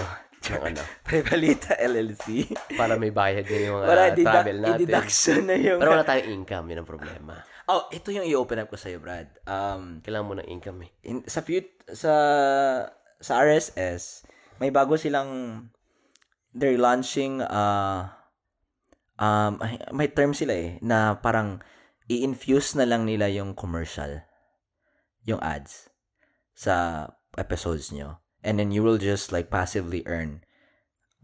Ng 0.47 0.63
ano, 0.63 0.81
Pre-balita 1.07 1.73
LLC. 1.81 2.45
para 2.77 2.93
may 2.93 3.09
bayad 3.09 3.41
din 3.43 3.69
yung 3.69 3.81
mga 3.81 3.88
Para 3.90 4.03
deduct, 4.14 4.25
travel 4.30 4.57
natin. 4.61 4.73
i-deduction 4.77 5.41
na 5.49 5.56
yung... 5.57 5.80
Pero 5.82 5.91
wala 5.98 6.06
tayong 6.06 6.30
income, 6.30 6.65
yun 6.69 6.80
ang 6.82 6.90
problema. 6.90 7.33
Oh, 7.67 7.90
ito 7.91 8.14
yung 8.15 8.23
i-open 8.23 8.64
up 8.64 8.69
ko 8.69 8.77
sa'yo, 8.80 9.01
Brad. 9.01 9.27
Um, 9.43 9.99
Kailangan 9.99 10.27
mo 10.30 10.33
ng 10.38 10.48
income 10.48 10.88
eh. 10.88 10.91
in, 11.03 11.25
sa 11.25 11.41
fut 11.41 11.67
sa 11.90 12.14
sa 13.17 13.33
RSS 13.41 14.27
may 14.59 14.69
bago 14.69 14.93
silang 14.93 15.64
they're 16.53 16.77
launching 16.77 17.41
uh 17.41 18.07
um 19.17 19.59
ay, 19.61 19.81
may 19.93 20.09
term 20.09 20.33
sila 20.33 20.53
eh 20.53 20.69
na 20.81 21.17
parang 21.19 21.61
i-infuse 22.07 22.77
na 22.79 22.87
lang 22.87 23.03
nila 23.03 23.27
yung 23.27 23.57
commercial 23.57 24.23
yung 25.27 25.41
ads 25.43 25.91
sa 26.55 27.05
episodes 27.35 27.91
nyo 27.91 28.21
and 28.41 28.57
then 28.57 28.71
you 28.71 28.81
will 28.81 28.97
just 28.97 29.33
like 29.33 29.51
passively 29.51 30.01
earn 30.07 30.41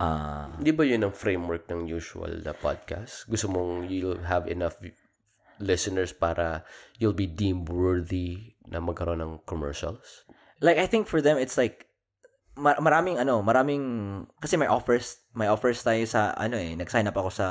uh 0.01 0.51
Di 0.59 0.73
ba 0.73 0.83
yun 0.83 1.05
ang 1.05 1.15
framework 1.15 1.69
ng 1.69 1.85
usual 1.85 2.41
na 2.41 2.51
podcast? 2.57 3.29
Gusto 3.29 3.47
mong 3.47 3.87
you'll 3.93 4.25
have 4.25 4.49
enough 4.49 4.81
listeners 5.61 6.11
para 6.11 6.65
you'll 6.97 7.15
be 7.15 7.29
deemed 7.29 7.69
worthy 7.69 8.57
na 8.65 8.81
magkaroon 8.81 9.21
ng 9.21 9.33
commercials? 9.45 10.25
like 10.63 10.79
I 10.79 10.87
think 10.87 11.11
for 11.11 11.19
them 11.19 11.35
it's 11.35 11.59
like 11.59 11.85
mar- 12.55 12.79
maraming 12.79 13.19
ano, 13.19 13.43
maraming 13.43 13.83
kasi 14.39 14.55
may 14.55 14.71
offers, 14.71 15.19
may 15.35 15.51
offers 15.51 15.83
tayo 15.83 16.01
sa 16.07 16.31
ano 16.39 16.55
eh, 16.55 16.71
nag-sign 16.79 17.11
up 17.11 17.19
ako 17.19 17.29
sa 17.29 17.47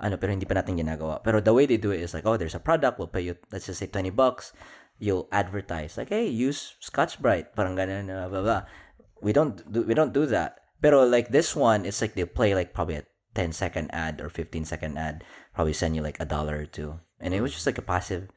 ano 0.00 0.16
pero 0.16 0.32
hindi 0.32 0.46
pa 0.46 0.58
natin 0.58 0.78
ginagawa. 0.78 1.22
Pero 1.22 1.42
the 1.42 1.54
way 1.54 1.66
they 1.66 1.76
do 1.78 1.90
it 1.90 2.00
is 2.00 2.14
like, 2.14 2.26
oh, 2.26 2.36
there's 2.36 2.54
a 2.54 2.62
product, 2.62 2.98
we'll 2.98 3.10
pay 3.10 3.22
you 3.22 3.36
let's 3.52 3.66
just 3.66 3.78
say 3.78 3.86
20 3.86 4.10
bucks. 4.10 4.52
You'll 4.98 5.30
advertise 5.30 5.94
like, 5.94 6.10
hey, 6.10 6.26
use 6.26 6.74
Scotch 6.82 7.22
Brite, 7.22 7.54
parang 7.54 7.78
ganun 7.78 8.10
uh, 8.10 8.26
blah 8.26 8.42
blah. 8.42 8.62
We 9.22 9.30
don't 9.30 9.62
do 9.70 9.82
we 9.86 9.94
don't 9.94 10.14
do 10.14 10.26
that. 10.26 10.58
Pero 10.82 11.02
like 11.06 11.30
this 11.30 11.54
one, 11.54 11.86
it's 11.86 12.02
like 12.02 12.14
they 12.14 12.26
play 12.26 12.54
like 12.54 12.74
probably 12.74 13.02
a 13.02 13.06
10 13.34 13.52
second 13.52 13.90
ad 13.94 14.20
or 14.20 14.30
15 14.30 14.64
second 14.64 14.98
ad, 14.98 15.22
probably 15.54 15.74
send 15.74 15.94
you 15.94 16.02
like 16.02 16.18
a 16.18 16.26
dollar 16.26 16.58
or 16.58 16.66
two. 16.66 16.98
And 17.20 17.34
it 17.34 17.42
was 17.42 17.52
just 17.52 17.66
like 17.66 17.78
a 17.78 17.86
passive 17.86 18.30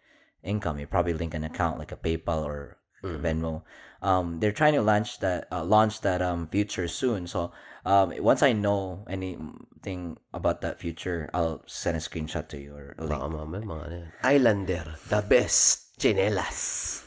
income. 0.43 0.77
You 0.77 0.85
probably 0.85 1.13
link 1.13 1.33
an 1.33 1.43
account 1.43 1.77
like 1.77 1.91
a 1.91 1.97
PayPal 1.97 2.45
or 2.45 2.77
Venmo. 3.03 3.63
Um, 4.01 4.41
they're 4.41 4.51
trying 4.55 4.73
to 4.73 4.81
launch 4.81 5.19
that 5.21 5.47
uh, 5.53 5.63
launch 5.63 6.01
that 6.01 6.21
um 6.21 6.47
future 6.49 6.87
soon. 6.89 7.27
So 7.27 7.53
um, 7.85 8.13
once 8.19 8.41
I 8.43 8.53
know 8.53 9.05
anything 9.09 10.17
about 10.33 10.61
that 10.61 10.79
future, 10.79 11.29
I'll 11.33 11.61
send 11.65 11.97
a 11.97 12.01
screenshot 12.01 12.47
to 12.49 12.57
you 12.57 12.73
or 12.73 12.95
a 12.97 13.05
link. 13.05 13.21
Baka 13.21 13.29
mamaya 13.29 13.61
mga 13.65 13.83
ano 13.85 13.95
yan. 13.95 14.11
Islander, 14.25 14.85
the 15.09 15.21
best 15.25 15.97
chinelas. 15.97 17.01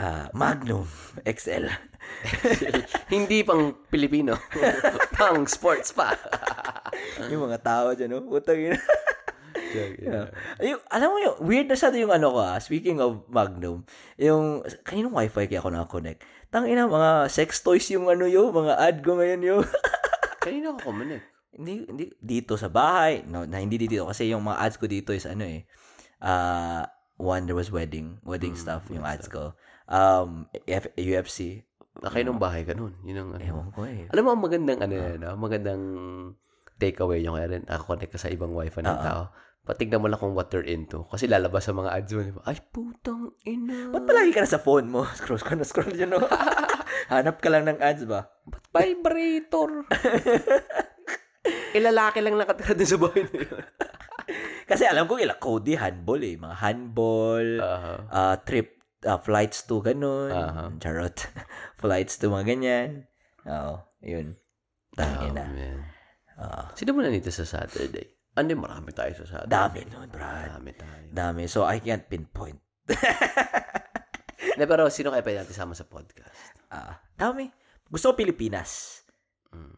Uh, 0.00 0.26
Magnum 0.34 0.88
XL. 1.22 1.68
Hindi 3.12 3.44
pang 3.44 3.76
Pilipino. 3.88 4.36
pang 5.16 5.46
sports 5.46 5.92
pa. 5.92 6.16
yung 7.30 7.48
mga 7.48 7.60
tao 7.62 7.94
dyan, 7.94 8.10
no? 8.10 8.24
Putang 8.24 8.58
Yeah. 9.72 10.26
Yung, 10.60 10.80
alam 10.88 11.08
mo 11.08 11.16
yung, 11.18 11.36
weird 11.42 11.68
na 11.68 11.76
siya 11.76 11.94
yung 11.96 12.12
ano 12.12 12.32
ko 12.32 12.40
ah, 12.40 12.58
speaking 12.60 13.00
of 13.00 13.24
Magnum, 13.32 13.82
yung, 14.20 14.62
kaninong 14.84 15.14
wifi 15.16 15.48
kaya 15.48 15.60
ako 15.60 15.70
na-connect? 15.72 16.20
Tang 16.52 16.68
ina, 16.68 16.84
mga 16.84 17.32
sex 17.32 17.64
toys 17.64 17.88
yung 17.90 18.12
ano 18.12 18.28
yun, 18.28 18.52
mga 18.52 18.74
ad 18.76 18.96
ko 19.00 19.16
ngayon 19.16 19.40
yung, 19.40 19.62
Kanina 20.44 20.74
ako 20.74 20.90
kumanik. 20.90 21.22
hindi, 21.54 21.86
hindi, 21.86 22.04
dito 22.18 22.58
sa 22.58 22.66
bahay, 22.66 23.22
no, 23.24 23.46
na 23.46 23.62
hindi 23.62 23.78
dito, 23.78 24.04
kasi 24.08 24.28
yung 24.28 24.42
mga 24.42 24.58
ads 24.58 24.76
ko 24.76 24.86
dito 24.90 25.14
is 25.14 25.24
ano 25.24 25.46
eh, 25.46 25.64
uh, 26.20 26.82
one, 27.16 27.46
there 27.46 27.56
was 27.56 27.70
wedding, 27.70 28.18
wedding 28.26 28.58
stuff, 28.58 28.82
yung 28.90 29.06
ads 29.06 29.30
ko. 29.30 29.54
Um, 29.86 30.50
F- 30.66 30.92
UFC, 30.98 31.62
Nakay 32.02 32.24
nung 32.24 32.40
bahay 32.40 32.64
ka 32.64 32.72
nun. 32.72 32.96
Yun 33.04 33.20
ang 33.20 33.30
ano. 33.36 33.42
ewan 33.44 33.68
ko 33.68 33.84
eh. 33.84 34.08
Alam 34.08 34.22
mo, 34.24 34.30
ang 34.32 34.42
magandang 34.42 34.80
ano 34.80 34.94
yan, 34.96 35.20
ah, 35.28 35.36
magandang 35.36 35.84
takeaway 36.80 37.20
yung 37.22 37.36
kaya 37.36 37.52
rin, 37.52 37.62
nakakonect 37.68 38.16
ka 38.16 38.18
sa 38.18 38.32
ibang 38.32 38.50
wifi 38.56 38.80
ng 38.80 38.90
Oo. 38.90 39.04
tao. 39.04 39.22
Patignan 39.62 40.02
mo 40.02 40.10
lang 40.10 40.18
kung 40.18 40.34
what 40.34 40.50
they're 40.50 40.66
into. 40.66 41.06
Kasi 41.06 41.30
lalabas 41.30 41.70
sa 41.70 41.70
mga 41.70 41.94
ads 41.94 42.10
mo? 42.34 42.42
Ay, 42.42 42.58
putang 42.74 43.30
ina. 43.46 43.94
Ba't 43.94 44.02
palagi 44.10 44.34
ka 44.34 44.42
na 44.42 44.50
sa 44.50 44.58
phone 44.58 44.90
mo? 44.90 45.06
Scroll 45.18 45.38
ka 45.38 45.54
na, 45.54 45.62
scroll 45.62 45.94
dyan, 45.94 46.18
no? 46.18 46.22
Hanap 47.14 47.38
ka 47.38 47.46
lang 47.46 47.70
ng 47.70 47.78
ads 47.78 48.02
ba? 48.10 48.26
Vibrator. 48.74 49.86
Ilalaki 51.78 52.18
lang 52.18 52.34
nakatira 52.34 52.74
din 52.74 52.90
sa 52.90 52.98
bahay 52.98 53.22
na 53.22 53.38
yun. 53.38 53.62
Kasi 54.66 54.82
alam 54.86 55.06
ko 55.06 55.18
ila 55.18 55.38
Cody 55.38 55.78
handball 55.78 56.22
eh, 56.22 56.34
mga 56.38 56.56
handball, 56.58 57.46
Ah, 57.62 57.98
uh, 58.10 58.34
trip 58.42 58.82
uh, 59.06 59.18
flights 59.18 59.66
to 59.66 59.78
ganun. 59.78 60.30
Aha. 60.34 60.74
Charot. 60.82 61.16
flights 61.82 62.18
to 62.18 62.34
mga 62.34 62.46
ganyan. 62.50 62.88
Oo, 63.46 63.78
yun. 64.02 64.34
Tangin 64.94 65.34
na. 65.34 65.46
oh, 65.46 65.54
man. 65.54 65.78
Oo. 66.42 66.62
Sino 66.74 66.90
mo 66.94 67.00
na 67.02 67.10
nito 67.10 67.30
sa 67.30 67.46
Saturday? 67.46 68.21
Ano, 68.32 68.48
marami 68.56 68.96
tayo 68.96 69.12
sa 69.28 69.44
dami 69.44 69.84
nun, 69.92 70.08
Brad. 70.08 70.56
Marami 70.56 70.72
tayo. 70.72 71.04
Dami. 71.12 71.44
So, 71.44 71.68
I 71.68 71.84
can't 71.84 72.08
pinpoint. 72.08 72.56
Na, 74.58 74.64
pero 74.64 74.88
sino 74.88 75.12
kaya 75.12 75.20
pwede 75.20 75.44
natin 75.44 75.56
sama 75.56 75.76
sa 75.76 75.84
podcast? 75.84 76.56
Ah, 76.72 76.96
dami. 77.16 77.52
Gusto 77.92 78.12
ko 78.12 78.24
Pilipinas. 78.24 79.02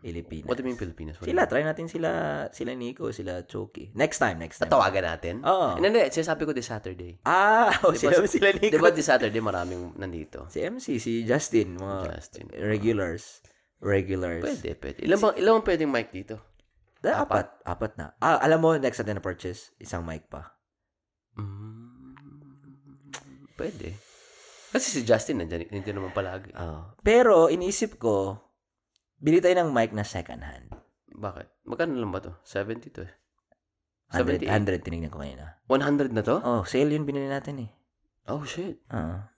Pilipinas. 0.04 0.46
What 0.46 0.54
do 0.54 0.62
you 0.62 0.70
mean 0.70 0.78
Pilipinas? 0.78 1.18
What 1.18 1.26
Sila, 1.26 1.50
try 1.50 1.66
natin 1.66 1.90
sila, 1.90 2.10
sila 2.54 2.78
Nico, 2.78 3.10
sila 3.10 3.42
Choki. 3.42 3.90
Next 3.98 4.22
time, 4.22 4.38
next 4.38 4.62
time. 4.62 4.70
Tatawagan 4.70 5.02
natin? 5.02 5.34
Oo. 5.42 5.74
Hindi, 5.74 5.90
hindi. 5.90 6.02
Sinasabi 6.14 6.46
ko 6.46 6.52
this 6.54 6.70
Saturday. 6.70 7.18
Ah, 7.26 7.74
oh, 7.82 7.90
Di 7.90 7.98
sila, 7.98 8.22
sila 8.28 8.54
Nico. 8.54 8.70
Di 8.70 8.78
ba 8.78 8.94
this 8.94 9.10
Saturday 9.10 9.42
maraming 9.42 9.98
nandito? 9.98 10.46
Si 10.46 10.62
MC, 10.62 11.02
si 11.02 11.26
Justin, 11.26 11.74
mga 11.74 12.06
Justin. 12.06 12.46
regulars. 12.54 13.42
Regulars. 13.82 14.46
Pwede, 14.46 14.78
pwede. 14.78 14.98
Ilan 15.10 15.18
bang, 15.18 15.34
ilan 15.42 15.50
bang 15.58 15.66
pwedeng 15.66 15.90
mic 15.90 16.08
dito? 16.14 16.36
Da, 17.04 17.20
apat. 17.20 17.60
apat. 17.68 17.92
na. 18.00 18.16
Ah, 18.16 18.40
alam 18.40 18.64
mo, 18.64 18.72
next 18.80 18.96
natin 18.96 19.20
na 19.20 19.24
purchase, 19.24 19.76
isang 19.76 20.00
mic 20.08 20.24
pa. 20.32 20.56
Mm, 21.36 22.16
pwede. 23.60 23.92
Kasi 24.72 24.86
si 24.88 25.00
Justin 25.04 25.44
nandiyan, 25.44 25.68
nandiyan 25.68 26.00
naman 26.00 26.16
palagi. 26.16 26.48
Oh. 26.56 26.96
Pero, 27.04 27.52
iniisip 27.52 28.00
ko, 28.00 28.40
bili 29.20 29.44
tayo 29.44 29.52
ng 29.60 29.70
mic 29.76 29.92
na 29.92 30.00
second 30.00 30.40
hand. 30.40 30.72
Bakit? 31.12 31.68
Magkano 31.68 31.92
lang 32.00 32.08
ba 32.08 32.24
to? 32.24 32.32
70 32.40 32.88
to 32.96 33.04
eh. 33.04 33.12
100, 34.08 34.48
78. 34.48 34.80
100 34.80 34.86
tinignan 34.88 35.12
ko 35.12 35.20
kanina. 35.20 35.60
100 35.68 36.08
na 36.16 36.24
to? 36.24 36.40
Oh, 36.40 36.64
sale 36.64 36.88
yun 36.88 37.04
binili 37.04 37.28
natin 37.28 37.68
eh. 37.68 37.70
Oh, 38.32 38.48
shit. 38.48 38.80
Oo. 38.88 39.33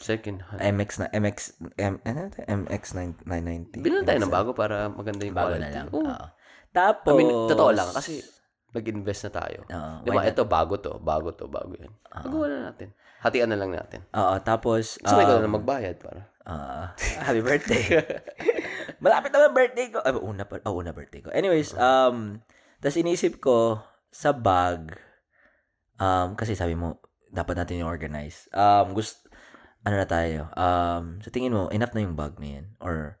Second 0.00 0.40
hand. 0.48 0.60
MX 0.64 0.90
na, 0.96 1.06
MX, 1.12 1.38
M, 1.76 1.94
ano 2.08 2.18
ito? 2.32 2.40
MX 2.48 2.82
990. 3.28 3.84
Bilan 3.84 4.02
tayo 4.08 4.18
ng 4.24 4.32
bago 4.32 4.56
para 4.56 4.88
maganda 4.88 5.28
yung 5.28 5.36
Bago 5.36 5.52
quality. 5.52 5.62
na 5.62 5.76
lang. 5.76 5.88
Oo. 5.92 6.08
Oo. 6.08 6.26
Tapos, 6.72 7.12
I 7.12 7.18
mean, 7.20 7.30
totoo 7.52 7.70
lang 7.76 7.88
kasi 7.92 8.24
nag-invest 8.72 9.28
na 9.28 9.32
tayo. 9.44 9.60
Oo, 9.68 9.92
Di 10.00 10.08
ba? 10.08 10.14
why 10.16 10.24
not? 10.24 10.32
Ito, 10.32 10.42
bago 10.48 10.74
to. 10.80 10.92
Bago 11.04 11.28
to. 11.36 11.46
Bago 11.52 11.76
yan. 11.76 11.92
Magawa 12.08 12.46
na 12.48 12.58
natin. 12.72 12.88
Hatian 13.20 13.52
na 13.52 13.60
lang 13.60 13.76
natin. 13.76 14.00
Oo, 14.16 14.34
tapos, 14.40 14.96
Gusto 14.96 15.20
um, 15.20 15.28
um, 15.28 15.44
na 15.44 15.52
magbayad 15.52 15.96
para. 16.00 16.32
Ah, 16.48 16.96
happy 17.20 17.44
birthday. 17.44 17.84
Malapit 19.04 19.30
naman 19.30 19.52
birthday 19.52 19.86
ko. 19.92 20.00
Ay, 20.00 20.16
una 20.16 20.48
pa, 20.48 20.64
oh, 20.64 20.80
una 20.80 20.96
birthday 20.96 21.20
ko. 21.20 21.28
Anyways, 21.28 21.76
um, 21.76 22.40
tas 22.80 22.96
inisip 22.96 23.36
ko, 23.38 23.76
sa 24.08 24.32
bag, 24.32 24.96
um, 26.00 26.32
kasi 26.34 26.56
sabi 26.56 26.74
mo, 26.74 26.98
dapat 27.30 27.54
natin 27.60 27.84
yung 27.84 27.92
organize. 27.92 28.50
Um, 28.50 28.96
gusto, 28.96 29.29
ano 29.80 29.94
na 29.96 30.06
tayo, 30.06 30.40
um, 30.52 31.04
sa 31.18 31.30
tingin 31.30 31.50
mo, 31.50 31.68
enough 31.68 31.92
na 31.92 32.02
yung 32.02 32.14
bag 32.14 32.36
na 32.36 32.58
yan? 32.58 32.66
Or, 32.78 33.16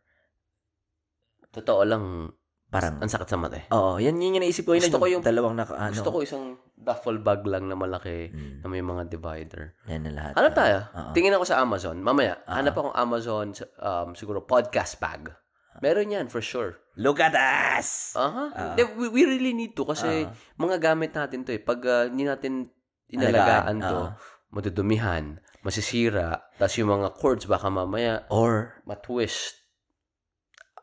Totoo 1.50 1.82
lang, 1.82 2.30
parang, 2.70 3.02
ang 3.02 3.10
sakit 3.10 3.26
sa 3.26 3.34
mata 3.34 3.58
eh. 3.58 3.66
oo, 3.68 3.98
yan, 3.98 4.14
yun 4.14 4.38
yung 4.38 4.44
naisip 4.44 4.62
ko. 4.62 4.78
Yun 4.78 4.86
Gusto 4.86 5.02
ko 5.02 5.08
yung- 5.08 5.24
dalawang 5.24 5.58
naka, 5.58 5.74
ano, 5.74 5.90
Gusto 5.90 6.14
ko 6.14 6.18
isang 6.22 6.44
duffel 6.76 7.18
bag 7.18 7.42
lang 7.42 7.66
na 7.66 7.74
malaki 7.74 8.30
Hmm, 8.30 8.62
na 8.62 8.66
may 8.68 8.80
mga 8.80 9.10
divider. 9.10 9.74
yan 9.84 10.06
na 10.06 10.12
lahat. 10.14 10.32
Hanap 10.38 10.54
tayo. 10.54 10.78
Oo. 10.86 11.10
Tingin 11.10 11.34
ako 11.34 11.44
sa 11.44 11.58
Amazon. 11.58 11.98
Mamaya, 11.98 12.38
Oo. 12.40 12.54
hanap 12.54 12.72
akong 12.72 12.94
Amazon, 12.94 13.46
um, 13.80 14.08
siguro 14.14 14.40
podcast 14.40 14.96
bag. 14.96 15.34
Meron 15.80 16.12
yan, 16.12 16.26
for 16.28 16.38
sure. 16.40 16.78
Look 16.94 17.18
at 17.18 17.32
us! 17.34 18.12
Aha. 18.14 18.44
Ah. 18.52 18.64
Hindi, 18.70 18.82
we, 18.94 19.06
we 19.08 19.22
really 19.24 19.50
need 19.50 19.72
to 19.72 19.82
kasi 19.82 20.22
Ah. 20.22 20.30
mga 20.54 20.76
gamit 20.78 21.10
natin 21.10 21.42
to 21.42 21.50
eh. 21.50 21.58
Pag 21.58 21.80
ah, 21.82 22.04
hindi 22.04 22.22
natin 22.22 22.68
Alagaan, 23.10 23.26
inalagaan 23.26 23.76
to, 23.80 23.98
ah. 24.04 24.10
madudumihan, 24.50 25.24
masisira, 25.60 26.44
tapos 26.56 26.74
yung 26.80 26.90
mga 26.90 27.08
cords 27.16 27.44
baka 27.44 27.68
mamaya 27.68 28.24
Or, 28.32 28.80
matwist. 28.88 29.60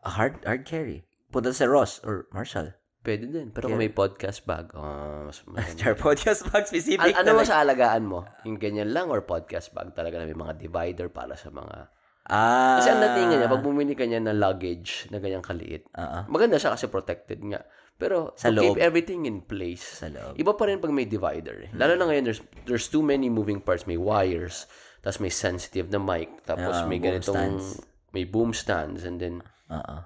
a 0.06 0.10
hard, 0.14 0.40
hard 0.46 0.64
carry. 0.64 1.04
Punta 1.34 1.52
sa 1.52 1.68
Ross 1.68 2.00
or 2.08 2.30
Marshall. 2.32 2.72
Pwede 3.04 3.28
din. 3.32 3.52
Pero 3.56 3.72
kung 3.72 3.80
may 3.80 3.92
podcast 3.92 4.44
bag, 4.44 4.72
ah, 4.76 5.24
mas. 5.28 5.44
Char 5.80 5.96
podcast 5.96 6.44
bag 6.52 6.68
specific. 6.68 7.16
An- 7.16 7.24
ano 7.28 7.44
sa 7.44 7.64
alagaan 7.64 8.04
mo? 8.04 8.28
Yung 8.44 8.60
ganyan 8.60 8.92
lang 8.92 9.08
or 9.08 9.24
podcast 9.24 9.72
bag 9.72 9.96
talaga 9.96 10.20
na 10.20 10.28
may 10.28 10.36
mga 10.36 10.60
divider 10.60 11.08
para 11.08 11.36
sa 11.40 11.48
mga... 11.48 11.88
Ah. 12.28 12.80
Kasi 12.84 12.92
ang 12.92 13.00
datingan 13.00 13.40
niya, 13.40 13.48
pag 13.48 13.64
bumili 13.64 13.96
ka 13.96 14.04
niya 14.04 14.20
ng 14.20 14.36
luggage 14.36 15.08
na 15.08 15.24
ganyang 15.24 15.44
kaliit, 15.44 15.88
Oo. 15.96 16.28
maganda 16.28 16.60
siya 16.60 16.76
kasi 16.76 16.92
protected 16.92 17.40
nga. 17.48 17.64
Pero 17.98 18.38
Sa 18.38 18.50
to 18.50 18.56
loob. 18.56 18.78
keep 18.78 18.80
everything 18.80 19.26
in 19.26 19.42
place, 19.42 19.82
Sa 19.82 20.08
loob. 20.08 20.38
iba 20.38 20.54
pa 20.54 20.70
rin 20.70 20.78
pag 20.78 20.94
may 20.94 21.04
divider. 21.04 21.66
Eh. 21.66 21.70
Lalo 21.74 21.98
na 21.98 22.06
ngayon, 22.06 22.24
there's, 22.24 22.42
there's 22.64 22.86
too 22.86 23.02
many 23.02 23.26
moving 23.26 23.58
parts. 23.58 23.90
May 23.90 23.98
wires, 23.98 24.70
tapos 25.02 25.18
may 25.18 25.34
sensitive 25.34 25.90
na 25.90 25.98
mic, 25.98 26.30
tapos 26.44 26.78
Yeah, 26.78 26.86
may 26.86 27.02
ganitong, 27.02 27.58
stands. 27.58 27.66
may 28.14 28.22
boom 28.24 28.54
stands, 28.54 29.02
and 29.02 29.18
then, 29.18 29.42
Oo. 29.68 29.98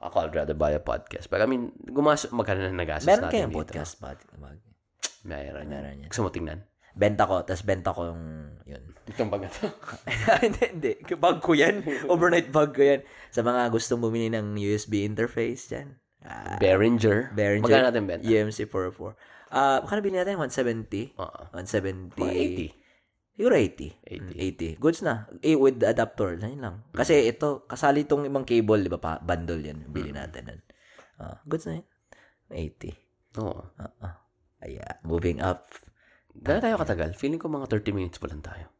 ako, 0.00 0.16
I'd 0.24 0.34
rather 0.34 0.56
buy 0.56 0.72
a 0.72 0.80
podcast. 0.80 1.28
But 1.28 1.40
I 1.40 1.46
mean, 1.46 1.70
gumas, 1.84 2.24
magkano 2.28 2.64
na 2.64 2.72
nagastos 2.72 3.06
Meron 3.06 3.28
natin 3.28 3.34
kayong 3.38 3.52
dito? 3.52 3.60
podcast 3.60 3.92
ba? 4.00 4.16
Bag. 4.40 4.58
Meron. 5.22 5.68
Meron 5.68 6.02
yan. 6.02 6.08
Gusto 6.08 6.24
mo 6.24 6.32
tingnan? 6.32 6.64
Benta 6.92 7.24
ko, 7.24 7.40
tapos 7.40 7.62
benta 7.62 7.88
ko 7.88 8.10
yung, 8.10 8.22
yun. 8.64 8.82
Itong 9.06 9.28
bag 9.28 9.44
na 9.44 9.48
to. 9.48 9.68
hindi, 10.44 10.64
hindi. 10.66 10.92
Bag 11.14 11.40
ko 11.40 11.52
yan. 11.52 11.80
Overnight 12.04 12.48
bag 12.48 12.72
ko 12.72 12.82
yan. 12.82 13.00
Sa 13.28 13.40
mga 13.40 13.68
gustong 13.68 14.00
bumili 14.00 14.28
ng 14.28 14.56
USB 14.56 15.00
interface 15.02 15.68
dyan. 15.68 15.96
Ah, 16.22 16.56
Behringer. 16.58 17.34
Behringer. 17.34 17.66
Magkano 17.66 17.84
natin 17.90 18.04
benta? 18.06 18.24
EMC 18.24 18.70
404. 18.70 19.52
Ah, 19.52 19.78
magkano 19.84 20.00
binili 20.00 20.20
natin? 20.22 20.38
170? 20.38 21.18
Oo. 21.18 21.40
170. 21.52 22.16
Mga 22.16 22.32
80. 22.72 23.36
Siguro 23.36 23.54
80. 23.56 23.90
80. 24.36 24.76
80. 24.76 24.82
Goods 24.82 25.00
na. 25.02 25.26
Eh, 25.40 25.56
with 25.56 25.80
the 25.80 25.88
adapter. 25.88 26.36
Yun 26.38 26.60
lang. 26.62 26.76
Kasi 26.92 27.26
ito, 27.26 27.64
kasali 27.66 28.04
itong 28.04 28.28
ibang 28.28 28.44
cable, 28.44 28.80
di 28.84 28.92
ba? 28.92 29.00
Pa, 29.00 29.18
bundle 29.20 29.60
yan. 29.60 29.88
Bili 29.88 30.12
natin. 30.12 30.52
nun. 30.52 30.60
Ah, 31.18 31.40
goods 31.44 31.66
na 31.66 31.80
yun. 31.80 31.86
80. 32.52 33.40
Oo. 33.40 33.62
Uh-uh. 33.76 34.14
Ayan. 34.62 34.96
Moving 35.02 35.40
up. 35.42 35.66
Gano'n 36.32 36.62
tayo 36.64 36.80
katagal? 36.80 37.12
Feeling 37.18 37.40
ko 37.40 37.48
mga 37.48 37.68
30 37.68 37.92
minutes 37.96 38.16
pa 38.16 38.28
lang 38.30 38.40
tayo. 38.40 38.70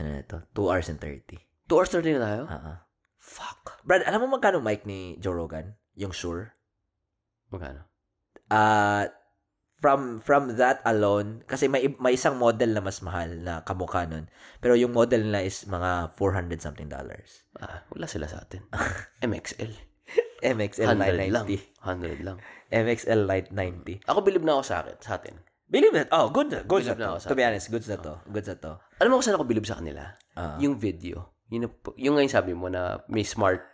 Ano 0.00 0.08
na 0.10 0.20
ito? 0.22 0.38
2 0.54 0.70
hours 0.70 0.88
and 0.90 0.98
30. 0.98 1.38
2 1.66 1.76
hours 1.76 1.90
30 1.92 2.16
na 2.16 2.22
tayo? 2.22 2.42
Uh-uh. 2.46 2.76
Fuck. 3.18 3.82
Brad, 3.82 4.06
alam 4.06 4.22
mo 4.22 4.38
magkano 4.38 4.62
mic 4.62 4.86
ni 4.86 5.18
Joe 5.18 5.34
Rogan? 5.34 5.74
Yung 5.98 6.14
Shure? 6.14 6.54
Magkano? 7.56 7.80
Ah, 8.52 9.10
from 9.80 10.22
from 10.22 10.56
that 10.56 10.80
alone, 10.88 11.44
kasi 11.44 11.68
may 11.68 11.84
may 12.00 12.16
isang 12.16 12.40
model 12.40 12.72
na 12.72 12.82
mas 12.84 13.00
mahal 13.04 13.28
na 13.40 13.64
kamukha 13.64 14.08
nun. 14.08 14.28
Pero 14.60 14.76
yung 14.78 14.92
model 14.92 15.26
nila 15.26 15.44
is 15.44 15.66
mga 15.68 16.14
400 16.16 16.60
something 16.62 16.88
dollars. 16.88 17.44
Ah, 17.60 17.84
wala 17.92 18.06
sila 18.08 18.28
sa 18.28 18.44
atin. 18.44 18.64
MXL. 19.24 19.72
MXL 20.44 20.94
100 20.94 21.32
lang. 21.32 21.46
990. 21.48 21.82
100 21.82 22.26
lang. 22.26 22.36
MXL 22.70 23.20
Lite 23.24 23.50
90. 23.50 24.04
Ako 24.10 24.18
bilib 24.20 24.44
na 24.44 24.60
ako 24.60 24.62
sa 24.64 24.76
akin, 24.84 24.96
sa 25.00 25.12
atin. 25.18 25.34
Believe 25.66 25.98
it. 25.98 26.06
Oh, 26.14 26.30
good. 26.30 26.54
Good 26.70 26.86
na 26.86 26.94
na 26.94 27.18
to. 27.18 27.26
sa 27.26 27.28
To 27.32 27.34
be 27.34 27.42
honest, 27.42 27.66
good 27.74 27.82
na 27.90 27.98
to. 27.98 28.22
Good 28.30 28.46
na 28.46 28.54
to. 28.54 28.72
Alam 29.02 29.08
mo 29.10 29.14
kung 29.18 29.26
saan 29.26 29.34
ako 29.34 29.46
bilib 29.50 29.66
sa 29.66 29.82
kanila? 29.82 30.14
Ah. 30.38 30.54
Yung 30.62 30.78
video. 30.78 31.34
Yung, 31.50 31.66
yung 31.98 32.14
ngayon 32.18 32.30
sabi 32.30 32.54
mo 32.54 32.70
na 32.70 33.02
may 33.10 33.26
smart 33.26 33.66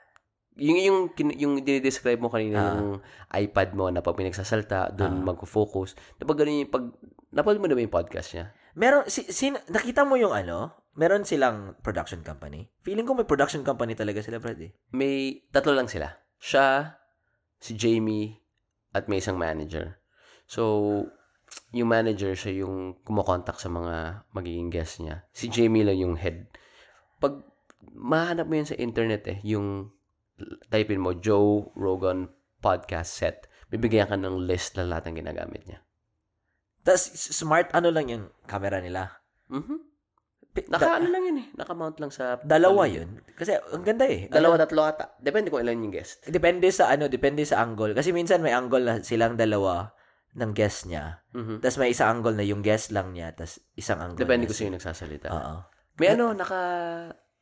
yung 0.56 0.78
yung 0.78 0.98
kin- 1.10 1.36
yung 1.36 1.54
dinidescribe 1.60 2.20
mo 2.20 2.28
kanina 2.28 2.58
Ah. 2.60 2.76
yung 2.76 2.92
iPad 3.30 3.72
mo 3.72 3.88
na 3.88 4.00
pag 4.00 4.14
pinagsasalta 4.14 4.92
doon 4.92 5.22
Ah. 5.22 5.24
magfo-focus. 5.32 5.96
Na 6.20 6.28
pag 6.28 6.36
ganun 6.36 6.66
yung 6.66 6.72
pag 6.72 6.84
napanood 7.32 7.60
mo 7.60 7.66
na 7.66 7.76
ba 7.76 7.80
yung 7.80 7.92
podcast 7.94 8.36
niya? 8.36 8.52
Meron 8.72 9.04
si, 9.06 9.24
sin, 9.28 9.56
nakita 9.68 10.04
mo 10.04 10.16
yung 10.16 10.32
ano? 10.32 10.76
Meron 10.92 11.24
silang 11.24 11.76
production 11.80 12.20
company. 12.20 12.68
Feeling 12.84 13.04
ko 13.04 13.16
may 13.16 13.24
production 13.24 13.64
company 13.64 13.96
talaga 13.96 14.20
sila, 14.20 14.36
Brad. 14.36 14.60
Eh. 14.60 14.72
May 14.92 15.40
tatlo 15.48 15.72
lang 15.72 15.88
sila. 15.88 16.12
Siya, 16.36 17.00
si 17.56 17.72
Jamie, 17.72 18.36
at 18.92 19.08
may 19.08 19.24
isang 19.24 19.40
manager. 19.40 19.96
So, 20.44 21.08
yung 21.72 21.88
manager, 21.88 22.36
siya 22.36 22.64
yung 22.64 23.00
kumokontak 23.00 23.56
sa 23.56 23.72
mga 23.72 24.28
magiging 24.36 24.68
guest 24.68 25.00
niya. 25.00 25.24
Si 25.32 25.48
Jamie 25.48 25.84
lang 25.84 25.96
yung 25.96 26.16
head. 26.20 26.44
Pag 27.16 27.40
mahanap 27.88 28.44
mo 28.44 28.60
yun 28.60 28.68
sa 28.68 28.76
internet 28.76 29.24
eh, 29.28 29.38
yung 29.44 29.88
type 30.70 30.90
in 30.92 31.02
mo, 31.02 31.14
Joe 31.16 31.70
Rogan 31.74 32.30
podcast 32.62 33.18
set, 33.18 33.50
bibigyan 33.68 34.08
ka 34.08 34.16
ng 34.16 34.46
list 34.46 34.78
na 34.78 34.86
lahat 34.86 35.10
ng 35.10 35.24
ginagamit 35.24 35.62
niya. 35.66 35.80
Tapos, 36.82 37.06
smart 37.14 37.70
ano 37.74 37.88
lang 37.94 38.10
yung 38.10 38.24
camera 38.46 38.82
nila. 38.82 39.22
Mhm. 39.50 39.90
Naka 40.68 40.84
da- 40.84 40.96
ano 41.00 41.08
lang 41.08 41.24
yun 41.24 41.36
eh, 41.40 41.46
naka-mount 41.56 41.96
lang 41.96 42.12
sa... 42.12 42.36
dalawa 42.44 42.84
yun. 42.84 43.24
Kasi, 43.40 43.56
ang 43.56 43.80
ganda 43.88 44.04
eh. 44.04 44.28
Dalawa, 44.28 44.60
tatlo 44.60 44.84
ata. 44.84 45.16
Depende 45.16 45.48
kung 45.48 45.64
ilan 45.64 45.80
yung 45.80 45.94
guest. 45.94 46.28
Depende 46.28 46.68
sa 46.68 46.92
ano, 46.92 47.08
depende 47.08 47.40
sa 47.48 47.64
angle. 47.64 47.96
Kasi 47.96 48.12
minsan 48.12 48.44
may 48.44 48.52
angle 48.52 48.84
na 48.84 48.94
silang 49.00 49.40
dalawa 49.40 49.96
ng 50.36 50.52
guest 50.52 50.92
niya. 50.92 51.24
Mhm. 51.32 51.64
Tapos 51.64 51.76
may 51.80 51.92
isang 51.92 52.20
angle 52.20 52.36
na 52.36 52.44
yung 52.44 52.60
guest 52.60 52.92
lang 52.92 53.16
niya, 53.16 53.32
tapos 53.32 53.64
isang 53.80 54.00
angle. 54.00 54.20
Depende 54.20 54.44
kung 54.44 54.56
sino 54.60 54.76
nagsasalita. 54.76 55.28
Oo. 55.32 55.54
May 55.96 56.12
ano, 56.12 56.36
naka, 56.36 56.60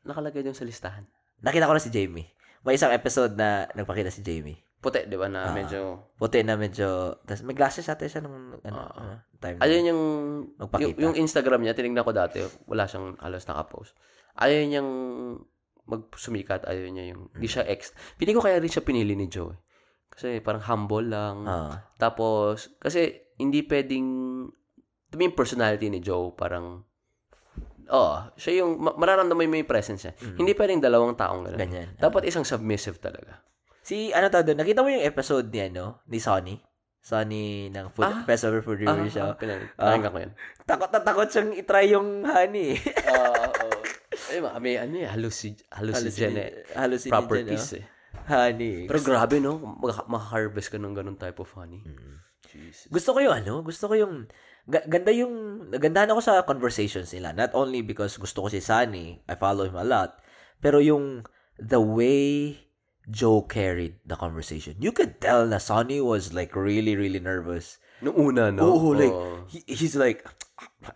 nakalagay 0.07 0.47
dun 0.47 0.55
sa 0.55 0.67
listahan. 0.67 1.07
Nakita 1.43 1.67
ko 1.67 1.75
na 1.75 1.83
si 1.83 1.91
Jamie. 1.91 2.31
May 2.61 2.77
isang 2.77 2.93
episode 2.93 3.35
na 3.35 3.65
nagpakita 3.73 4.09
si 4.09 4.21
Jamie. 4.21 4.61
Puti, 4.81 5.05
di 5.05 5.17
ba, 5.17 5.29
na 5.29 5.49
Ah. 5.49 5.53
medyo... 5.53 6.09
Puti 6.17 6.41
na 6.41 6.57
medyo, 6.57 7.21
tapos 7.23 7.45
may 7.45 7.53
glasses 7.53 7.85
ata 7.85 8.05
siya 8.05 8.21
nung 8.21 8.57
ano, 8.59 8.81
Oo. 8.81 8.97
ano, 8.97 9.13
time. 9.37 9.61
Ayun 9.61 9.85
yung... 9.87 10.03
Magpakita. 10.57 10.97
Yung, 10.97 10.97
yung 11.03 11.17
Instagram 11.19 11.61
niya, 11.61 11.77
tinignan 11.77 12.01
ko 12.01 12.13
dati, 12.13 12.41
wala 12.65 12.85
siyang 12.85 13.17
halos 13.19 13.45
nakapost. 13.45 13.93
Ayaw 14.37 14.61
niyang 14.63 14.91
magsumikat, 15.85 16.65
ayaw 16.65 16.87
niya 16.87 17.13
yung... 17.13 17.29
Hindi 17.31 17.45
siya 17.47 17.65
ex. 17.67 17.93
Pili 18.17 18.33
ko 18.33 18.41
kaya 18.41 18.57
rin 18.57 18.73
siya 18.73 18.81
pinili 18.81 19.13
ni 19.13 19.29
Joe. 19.29 19.53
eh. 19.53 19.59
Kasi 20.11 20.41
parang 20.41 20.65
humble 20.65 21.07
lang. 21.07 21.45
Oo. 21.45 21.73
Tapos, 21.97 22.73
kasi 22.77 23.21
hindi 23.37 23.65
pwedeng... 23.65 24.09
To 25.11 25.19
me, 25.19 25.27
yung 25.27 25.37
personality 25.37 25.89
ni 25.89 26.01
Joe, 26.01 26.33
parang... 26.33 26.85
Oo, 27.91 28.15
siya 28.35 28.62
yung... 28.62 28.78
ma- 28.78 28.94
Mararamdaman 28.94 29.44
mo 29.44 29.57
yung 29.57 29.67
presence 29.67 30.02
niya. 30.02 30.15
Hindi 30.33 30.52
pwedeng 30.52 30.78
dalawang 30.78 31.15
taong 31.15 31.43
gano'n. 31.44 31.59
Ganyan. 31.59 31.89
Dapat 31.97 32.23
isang 32.25 32.43
submissive 32.43 32.97
talaga. 32.97 33.43
Si, 33.81 34.10
ano 34.10 34.27
tawag 34.27 34.47
doon, 34.47 34.59
nakita 34.59 34.81
mo 34.81 34.89
yung 34.89 35.02
episode 35.02 35.49
ni, 35.49 35.60
ano, 35.65 35.99
ni 36.05 36.19
Sonny? 36.19 36.55
Sonny 37.01 37.44
ng 37.67 37.89
food, 37.89 38.05
Ah. 38.05 38.23
Festival 38.23 38.60
Food 38.60 38.78
Review 38.78 39.09
Ah, 39.09 39.10
Show. 39.10 39.27
ah, 39.27 39.35
pinag- 39.35 39.73
Ah. 39.75 39.91
Pakinggan 39.91 40.10
ko 40.10 40.19
yun. 40.20 40.33
Takot 40.62 40.91
na 40.91 41.01
takot 41.01 41.27
siyang 41.27 41.51
itry 41.52 41.85
yung 41.91 42.09
honey. 42.23 42.77
Oo, 43.09 43.35
oo. 43.41 43.69
Ay, 44.31 44.39
ma- 44.39 44.55
may 44.59 44.77
ano 44.77 44.94
eh, 44.97 45.09
halluci- 45.09 45.65
hallucinogenic 45.70 46.70
Hallucinogen, 46.70 47.10
properties 47.10 47.67
no? 47.67 47.78
eh. 47.78 47.85
Honey. 48.28 48.77
Pero 48.85 49.01
grabe, 49.01 49.36
no? 49.39 49.59
Maka-harvest 49.81 50.69
ka 50.69 50.77
ng 50.77 50.93
ganun 50.93 51.17
type 51.17 51.39
of 51.39 51.51
honey. 51.52 51.83
Mm. 51.83 52.20
Jesus. 52.47 52.86
Gusto 52.86 53.15
ko 53.15 53.19
yung 53.20 53.35
ano, 53.35 53.62
gusto 53.62 53.86
ko 53.86 53.94
yung 53.97 54.27
ganda 54.71 55.11
yung 55.11 55.67
nagandahan 55.75 56.11
ako 56.15 56.21
sa 56.23 56.43
conversations 56.47 57.11
nila. 57.11 57.35
Not 57.35 57.53
only 57.53 57.83
because 57.83 58.17
gusto 58.17 58.47
ko 58.47 58.49
si 58.49 58.63
Sunny, 58.63 59.21
I 59.27 59.35
follow 59.35 59.67
him 59.67 59.77
a 59.77 59.87
lot, 59.87 60.23
pero 60.63 60.79
yung 60.79 61.27
the 61.59 61.83
way 61.83 62.57
Joe 63.11 63.43
carried 63.43 63.99
the 64.07 64.15
conversation. 64.15 64.79
You 64.79 64.95
could 64.95 65.19
tell 65.19 65.45
na 65.45 65.59
Sonny 65.59 65.99
was 65.99 66.31
like 66.31 66.55
really 66.55 66.95
really 66.95 67.19
nervous. 67.19 67.83
Nung 68.01 68.17
una, 68.17 68.49
no? 68.55 68.71
Oh, 68.71 68.95
like 68.95 69.13
Oo. 69.13 69.45
he, 69.51 69.67
he's 69.67 69.99
like 69.99 70.25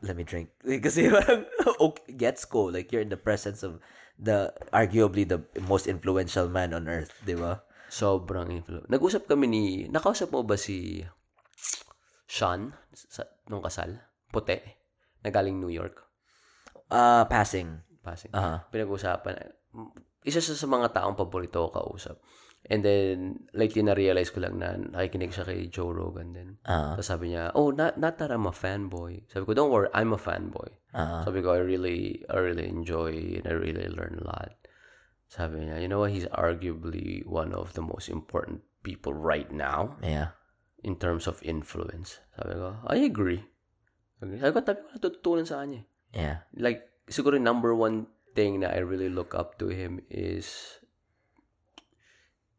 let 0.00 0.14
me 0.14 0.24
drink. 0.24 0.54
Kasi 0.84 1.10
parang 1.10 1.44
okay, 1.90 2.14
gets 2.14 2.46
ko 2.46 2.70
like 2.70 2.94
you're 2.94 3.04
in 3.04 3.12
the 3.12 3.20
presence 3.20 3.66
of 3.66 3.82
the 4.14 4.54
arguably 4.70 5.26
the 5.26 5.42
most 5.66 5.90
influential 5.90 6.46
man 6.46 6.70
on 6.70 6.86
earth, 6.86 7.12
'di 7.26 7.34
ba? 7.34 7.66
Sobrang 7.90 8.50
influ. 8.50 8.82
Nag-usap 8.90 9.30
kami 9.30 9.46
ni, 9.46 9.64
nakausap 9.86 10.34
mo 10.34 10.42
ba 10.42 10.58
si 10.58 11.06
Sean 12.34 12.74
sa, 12.90 13.22
nung 13.46 13.62
kasal? 13.62 13.94
Puti. 14.34 14.58
Nagaling 15.22 15.62
New 15.62 15.70
York. 15.70 16.02
Uh 16.90 17.22
passing. 17.30 17.78
Passing. 18.02 18.34
Ah. 18.34 18.66
Pinag-usapan. 18.74 19.38
Isa 20.26 20.42
siya 20.42 20.58
sa 20.58 20.66
mga 20.66 20.90
taong 20.90 21.14
paborito 21.14 21.70
ko 21.70 21.94
kausap. 21.94 22.18
And 22.64 22.80
then, 22.80 23.44
lately 23.52 23.84
na-realize 23.84 24.32
ko 24.32 24.40
lang 24.40 24.56
na 24.56 24.72
nakikinig 24.74 25.36
siya 25.36 25.44
kay 25.44 25.68
Joe 25.68 25.92
Rogan 25.92 26.32
din. 26.32 26.50
Ah. 26.64 26.96
Tapos 26.96 27.06
sabi 27.06 27.30
niya, 27.30 27.52
oh, 27.54 27.70
not, 27.70 28.00
not 28.00 28.16
that 28.18 28.32
I'm 28.32 28.48
a 28.48 28.56
fanboy. 28.56 29.20
Sabi 29.28 29.44
ko, 29.44 29.52
don't 29.52 29.70
worry, 29.70 29.92
I'm 29.92 30.16
a 30.16 30.20
fanboy. 30.20 30.72
Ah. 30.96 31.22
Sabi 31.22 31.44
ko, 31.44 31.54
I 31.54 31.62
really, 31.62 32.24
I 32.26 32.40
really 32.40 32.66
enjoy 32.66 33.40
and 33.40 33.46
I 33.46 33.54
really 33.54 33.84
learn 33.86 34.16
a 34.18 34.24
lot. 34.24 34.56
Sabi 35.28 35.68
niya, 35.68 35.78
you 35.84 35.88
know 35.92 36.02
what, 36.02 36.16
he's 36.16 36.28
arguably 36.32 37.20
one 37.28 37.52
of 37.52 37.76
the 37.76 37.84
most 37.84 38.08
important 38.08 38.64
people 38.84 39.16
right 39.16 39.48
now 39.48 39.96
Yeah. 40.04 40.36
In 40.84 41.00
terms 41.00 41.24
of 41.26 41.40
influence. 41.42 42.20
Sabi 42.36 42.54
ko, 42.60 42.76
I 42.86 43.08
agree. 43.08 43.40
Sabi 44.20 44.38
ko, 44.38 44.60
tabi 44.60 44.80
ko 44.84 44.88
natututunan 44.94 45.48
sa 45.48 45.64
kanya. 45.64 45.82
Yeah. 46.12 46.44
Like, 46.54 46.84
siguro 47.08 47.40
number 47.40 47.72
one 47.74 48.06
thing 48.36 48.60
na 48.60 48.70
I 48.70 48.84
really 48.84 49.08
look 49.08 49.32
up 49.34 49.58
to 49.64 49.72
him 49.72 50.04
is 50.12 50.78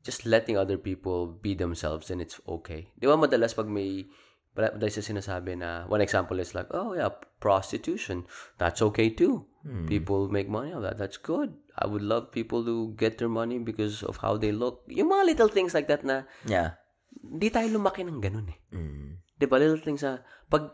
just 0.05 0.25
letting 0.25 0.57
other 0.57 0.77
people 0.77 1.27
be 1.27 1.53
themselves 1.53 2.09
and 2.09 2.21
it's 2.21 2.41
okay. 2.45 2.89
Di 2.97 3.09
ba 3.09 3.17
madalas 3.17 3.57
pag 3.57 3.65
may 3.69 4.05
madalas 4.53 5.01
sa 5.01 5.03
sinasabi 5.03 5.57
na 5.57 5.89
one 5.89 5.99
example 6.01 6.37
is 6.39 6.53
like, 6.53 6.69
oh 6.71 6.93
yeah, 6.93 7.09
prostitution. 7.41 8.23
That's 8.61 8.81
okay 8.93 9.09
too. 9.09 9.45
Hmm. 9.65 9.89
People 9.89 10.29
make 10.29 10.45
money 10.47 10.71
of 10.71 10.85
that. 10.85 11.01
That's 11.01 11.17
good. 11.17 11.57
I 11.75 11.89
would 11.89 12.05
love 12.05 12.29
people 12.31 12.63
to 12.63 12.93
get 12.95 13.17
their 13.17 13.31
money 13.31 13.57
because 13.59 14.05
of 14.05 14.21
how 14.21 14.37
they 14.37 14.53
look. 14.53 14.85
Yung 14.87 15.09
mga 15.09 15.25
little 15.35 15.49
things 15.49 15.73
like 15.73 15.89
that 15.89 16.05
na 16.05 16.29
Yeah. 16.45 16.77
Di 17.19 17.47
tayo 17.51 17.67
lumaki 17.71 18.03
ng 18.03 18.19
ganun 18.19 18.47
eh. 18.51 18.59
Mm. 18.75 19.09
Di 19.35 19.45
ba? 19.47 19.59
Little 19.59 19.81
things 19.81 20.03
na 20.03 20.23
pag 20.47 20.71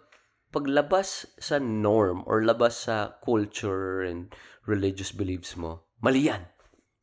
paglabas 0.51 1.25
sa 1.39 1.57
norm 1.63 2.27
or 2.27 2.43
labas 2.43 2.85
sa 2.91 3.15
culture 3.23 4.03
and 4.03 4.35
religious 4.67 5.15
beliefs 5.15 5.55
mo, 5.55 5.87
mali 6.03 6.27
yan. 6.27 6.43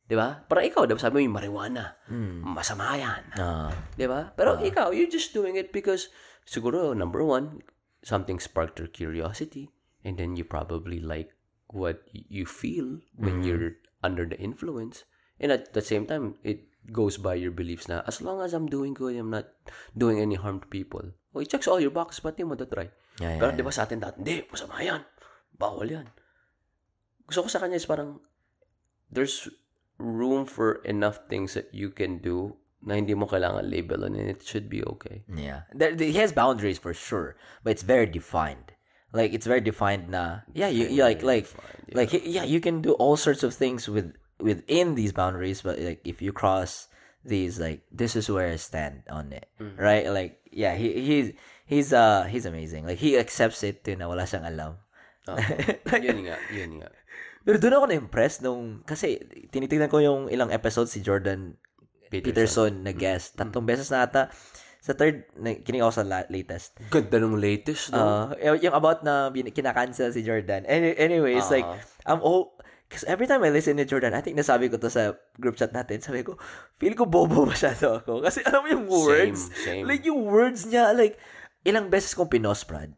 Di 0.05 0.13
ba? 0.13 0.41
Parang 0.45 0.65
ikaw, 0.65 0.85
di 0.85 0.93
ba 0.93 1.01
sabi 1.01 1.17
mo 1.17 1.25
yung 1.25 1.37
marijuana, 1.37 1.97
Mm. 2.09 2.45
masama 2.45 2.93
yan. 2.97 3.23
Ah. 3.37 3.69
Di 3.97 4.05
ba? 4.05 4.33
Pero 4.37 4.57
ikaw, 4.61 4.93
you're 4.93 5.09
just 5.09 5.33
doing 5.33 5.57
it 5.57 5.73
because 5.73 6.09
siguro, 6.45 6.93
number 6.93 7.21
one, 7.25 7.61
something 8.05 8.37
sparked 8.37 8.77
your 8.77 8.89
curiosity 8.89 9.69
and 10.05 10.17
then 10.17 10.37
you 10.37 10.45
probably 10.45 11.01
like 11.01 11.33
what 11.69 12.05
you 12.13 12.45
feel 12.45 13.01
when 13.17 13.45
you're 13.45 13.77
under 14.01 14.25
the 14.25 14.37
influence. 14.37 15.05
And 15.37 15.53
at 15.53 15.73
the 15.73 15.81
same 15.81 16.05
time, 16.05 16.37
it 16.41 16.68
goes 16.91 17.17
by 17.17 17.35
your 17.35 17.51
beliefs 17.51 17.87
na 17.87 18.01
as 18.09 18.21
long 18.21 18.41
as 18.41 18.53
I'm 18.53 18.67
doing 18.67 18.93
good, 18.93 19.15
I'm 19.15 19.29
not 19.29 19.49
doing 19.95 20.19
any 20.19 20.35
harm 20.35 20.59
to 20.61 20.67
people. 20.67 21.15
Oh, 21.33 21.39
it 21.39 21.49
checks 21.49 21.67
all 21.69 21.79
your 21.79 21.93
boxes, 21.93 22.25
ba't 22.25 22.37
di 22.37 22.43
mo 22.43 22.57
try? 22.57 22.89
Yeah, 23.21 23.35
yeah, 23.35 23.39
Pero 23.39 23.49
yeah. 23.53 23.57
di 23.57 23.63
ba 23.63 23.71
sa 23.71 23.85
atin 23.85 24.01
dati, 24.01 24.17
hindi, 24.17 24.41
masama 24.49 24.81
yan. 24.81 25.05
Bawal 25.53 25.87
yan. 25.89 26.07
Gusto 27.29 27.45
ko 27.45 27.49
sa 27.51 27.61
kanya 27.61 27.77
is 27.77 27.85
parang, 27.85 28.17
there's 29.13 29.45
room 29.99 30.47
for 30.47 30.81
enough 30.87 31.27
things 31.29 31.53
that 31.53 31.69
you 31.75 31.91
can 31.93 32.17
do 32.17 32.55
na 32.81 32.95
hindi 32.95 33.13
mo 33.13 33.27
kailangan 33.27 33.67
label 33.67 34.07
and 34.07 34.15
it 34.15 34.41
should 34.41 34.71
be 34.71 34.81
okay. 34.83 35.21
Yeah. 35.27 35.67
There, 35.75 35.93
he 35.93 36.15
has 36.17 36.31
boundaries 36.31 36.79
for 36.79 36.93
sure, 36.95 37.35
but 37.63 37.71
it's 37.71 37.83
very 37.83 38.07
defined. 38.07 38.71
Like 39.11 39.33
it's 39.33 39.49
very 39.49 39.61
defined 39.61 40.09
na 40.09 40.45
yeah, 40.53 40.69
you, 40.69 40.87
you 40.87 41.01
like 41.03 41.25
like 41.25 41.49
defined, 41.49 41.89
like 41.93 42.09
yeah, 42.23 42.45
you 42.45 42.61
can 42.61 42.81
do 42.81 42.93
all 43.01 43.17
sorts 43.17 43.41
of 43.41 43.53
things 43.57 43.89
with 43.89 44.13
within 44.39 44.95
these 44.95 45.11
boundaries, 45.11 45.61
but 45.61 45.77
like 45.79 46.01
if 46.03 46.23
you 46.23 46.31
cross 46.31 46.87
these 47.23 47.59
like 47.59 47.83
this 47.91 48.15
is 48.15 48.31
where 48.31 48.47
I 48.47 48.55
stand 48.57 49.03
on 49.11 49.31
it. 49.35 49.47
Right? 49.75 50.07
Like 50.07 50.39
yeah, 50.49 50.73
he 50.73 50.95
he's 51.03 51.27
he's 51.67 51.91
uh 51.91 52.25
he's 52.25 52.47
amazing. 52.47 52.87
Like 52.87 52.97
he 52.97 53.19
accepts 53.19 53.61
it 53.63 53.83
too 53.83 53.95
na 53.99 54.07
wala 54.07 54.23
siyang 54.23 54.47
alam. 54.47 54.79
Ah, 55.27 55.37
yun 56.01 56.25
nga, 56.25 56.39
yun 56.49 56.81
nga. 56.81 56.89
Pero 57.45 57.55
doon 57.61 57.75
ako 57.75 57.85
na-impress 57.87 58.41
nung, 58.43 58.83
kasi 58.83 59.21
tinitignan 59.49 59.87
ko 59.87 60.03
yung 60.03 60.27
ilang 60.27 60.51
episodes 60.51 60.91
si 60.91 60.99
Jordan 61.05 61.55
Peterson, 62.09 62.81
na 62.83 62.91
guest. 62.91 63.37
Tatlong 63.37 63.63
beses 63.63 63.93
na 63.93 64.03
ata. 64.09 64.33
Sa 64.81 64.97
third, 64.97 65.29
kinig 65.63 65.83
ako 65.85 65.93
sa 65.93 66.03
la- 66.07 66.29
latest. 66.31 66.73
Ganda 66.89 67.21
nung 67.21 67.37
latest, 67.37 67.93
no? 67.93 68.33
Uh, 68.33 68.57
yung 68.57 68.73
about 68.73 69.05
na 69.05 69.29
kinakancel 69.29 70.09
si 70.09 70.25
Jordan. 70.25 70.65
Any, 70.65 70.95
anyways, 70.97 71.45
like, 71.53 71.67
Ah. 71.67 71.77
I'm 72.09 72.21
all, 72.25 72.57
because 72.89 73.05
every 73.05 73.29
time 73.29 73.45
I 73.45 73.53
listen 73.53 73.77
to 73.77 73.85
Jordan, 73.85 74.17
I 74.17 74.25
think 74.25 74.33
nasabi 74.33 74.65
ko 74.67 74.81
to 74.81 74.89
sa 74.89 75.13
group 75.37 75.55
chat 75.55 75.69
natin, 75.71 76.01
sabi 76.01 76.25
ko, 76.25 76.41
feel 76.81 76.97
ko 76.97 77.05
bobo 77.05 77.45
masyado 77.53 78.01
ako. 78.01 78.25
Kasi 78.25 78.41
alam 78.41 78.65
mo 78.65 78.67
yung 78.73 78.85
words, 78.89 79.53
same. 79.61 79.85
like 79.85 80.01
yung 80.01 80.25
words 80.25 80.65
niya, 80.65 80.97
like, 80.97 81.21
ilang 81.61 81.93
beses 81.93 82.17
kong 82.17 82.33
pinos, 82.33 82.65
Brad. 82.65 82.89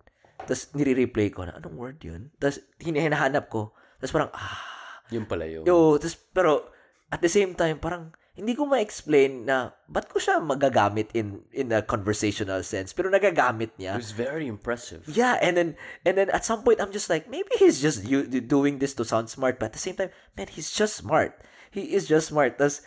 Tapos 0.48 0.72
nire-replay 0.72 1.30
ko 1.30 1.44
na, 1.44 1.60
anong 1.60 1.76
word 1.76 2.00
yun? 2.00 2.32
Tapos 2.40 2.64
hinahanap 2.80 3.52
ko. 3.52 3.76
Tapos 4.00 4.16
parang, 4.16 4.32
ah, 4.34 4.82
Yun 5.11 5.28
pala 5.28 5.44
yun. 5.44 5.68
Yo, 5.68 6.00
tas, 6.00 6.16
pero 6.16 6.72
at 7.11 7.20
the 7.20 7.28
same 7.28 7.52
time, 7.53 7.78
parang 7.78 8.16
hindi 8.42 8.58
ko 8.58 8.66
ma-explain 8.66 9.45
na 9.45 9.70
ba't 9.86 10.10
ko 10.10 10.18
siya 10.18 10.42
magagamit 10.42 11.14
in 11.14 11.45
in 11.53 11.70
a 11.70 11.86
conversational 11.86 12.66
sense 12.66 12.90
pero 12.90 13.06
nagagamit 13.14 13.70
It 13.78 13.86
niya. 13.86 13.94
was 14.02 14.18
very 14.18 14.50
impressive. 14.50 15.06
Yeah, 15.06 15.38
and 15.38 15.53
then 15.53 15.70
and 16.02 16.18
then 16.18 16.34
at 16.34 16.42
some 16.42 16.66
point 16.66 16.82
I'm 16.82 16.90
just 16.90 17.06
like 17.06 17.30
maybe 17.30 17.53
he's 17.61 17.78
just 17.78 18.02
you 18.02 18.26
doing 18.26 18.82
this 18.82 18.98
to 18.98 19.06
sound 19.06 19.30
smart 19.30 19.61
but 19.61 19.70
at 19.70 19.78
the 19.78 19.84
same 19.86 19.94
time, 19.94 20.10
man, 20.34 20.50
he's 20.50 20.74
just 20.74 20.98
smart. 20.98 21.38
He 21.70 21.94
is 21.94 22.10
just 22.10 22.34
smart. 22.34 22.58
Tas 22.58 22.82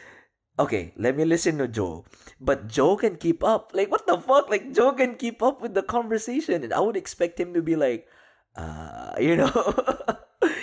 okay, 0.59 0.91
let 0.99 1.15
me 1.15 1.23
listen 1.23 1.63
to 1.63 1.71
Joe. 1.71 2.03
But 2.43 2.67
Joe 2.67 2.99
can 2.99 3.15
keep 3.15 3.47
up. 3.47 3.71
Like 3.79 3.95
what 3.95 4.11
the 4.11 4.19
fuck? 4.19 4.51
Like 4.51 4.75
Joe 4.75 4.91
can 4.91 5.15
keep 5.15 5.39
up 5.39 5.63
with 5.63 5.79
the 5.79 5.87
conversation 5.87 6.67
and 6.67 6.75
I 6.75 6.83
would 6.83 6.99
expect 6.99 7.39
him 7.39 7.55
to 7.55 7.63
be 7.63 7.79
like 7.79 8.11
uh, 8.59 9.15
you 9.23 9.39
know. 9.39 9.55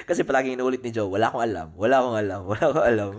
Kasi 0.05 0.21
palagi 0.27 0.53
inuulit 0.53 0.83
ni 0.83 0.91
Joe, 0.91 1.07
wala 1.07 1.31
akong 1.31 1.41
alam, 1.47 1.67
wala 1.79 1.95
akong 2.03 2.17
alam, 2.19 2.41
wala 2.43 2.63
akong 2.69 2.87
alam. 2.91 3.11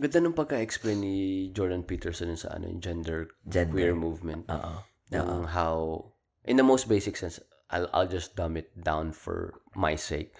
Ganda 0.00 0.16
nung 0.24 0.32
pagka-explain 0.32 0.96
ni 1.04 1.16
Jordan 1.52 1.84
Peterson 1.84 2.32
sa 2.32 2.56
ano, 2.56 2.72
yung 2.72 2.80
gender, 2.80 3.28
Gender. 3.44 3.68
queer 3.68 3.92
movement. 3.92 4.48
Oo. 4.48 4.80
Yung 5.12 5.44
how, 5.44 6.08
in 6.48 6.56
the 6.56 6.64
most 6.64 6.88
basic 6.88 7.20
sense, 7.20 7.36
I'll, 7.68 7.84
I'll 7.92 8.08
just 8.08 8.32
dumb 8.32 8.56
it 8.56 8.72
down 8.80 9.12
for 9.12 9.60
my 9.76 10.00
sake, 10.00 10.32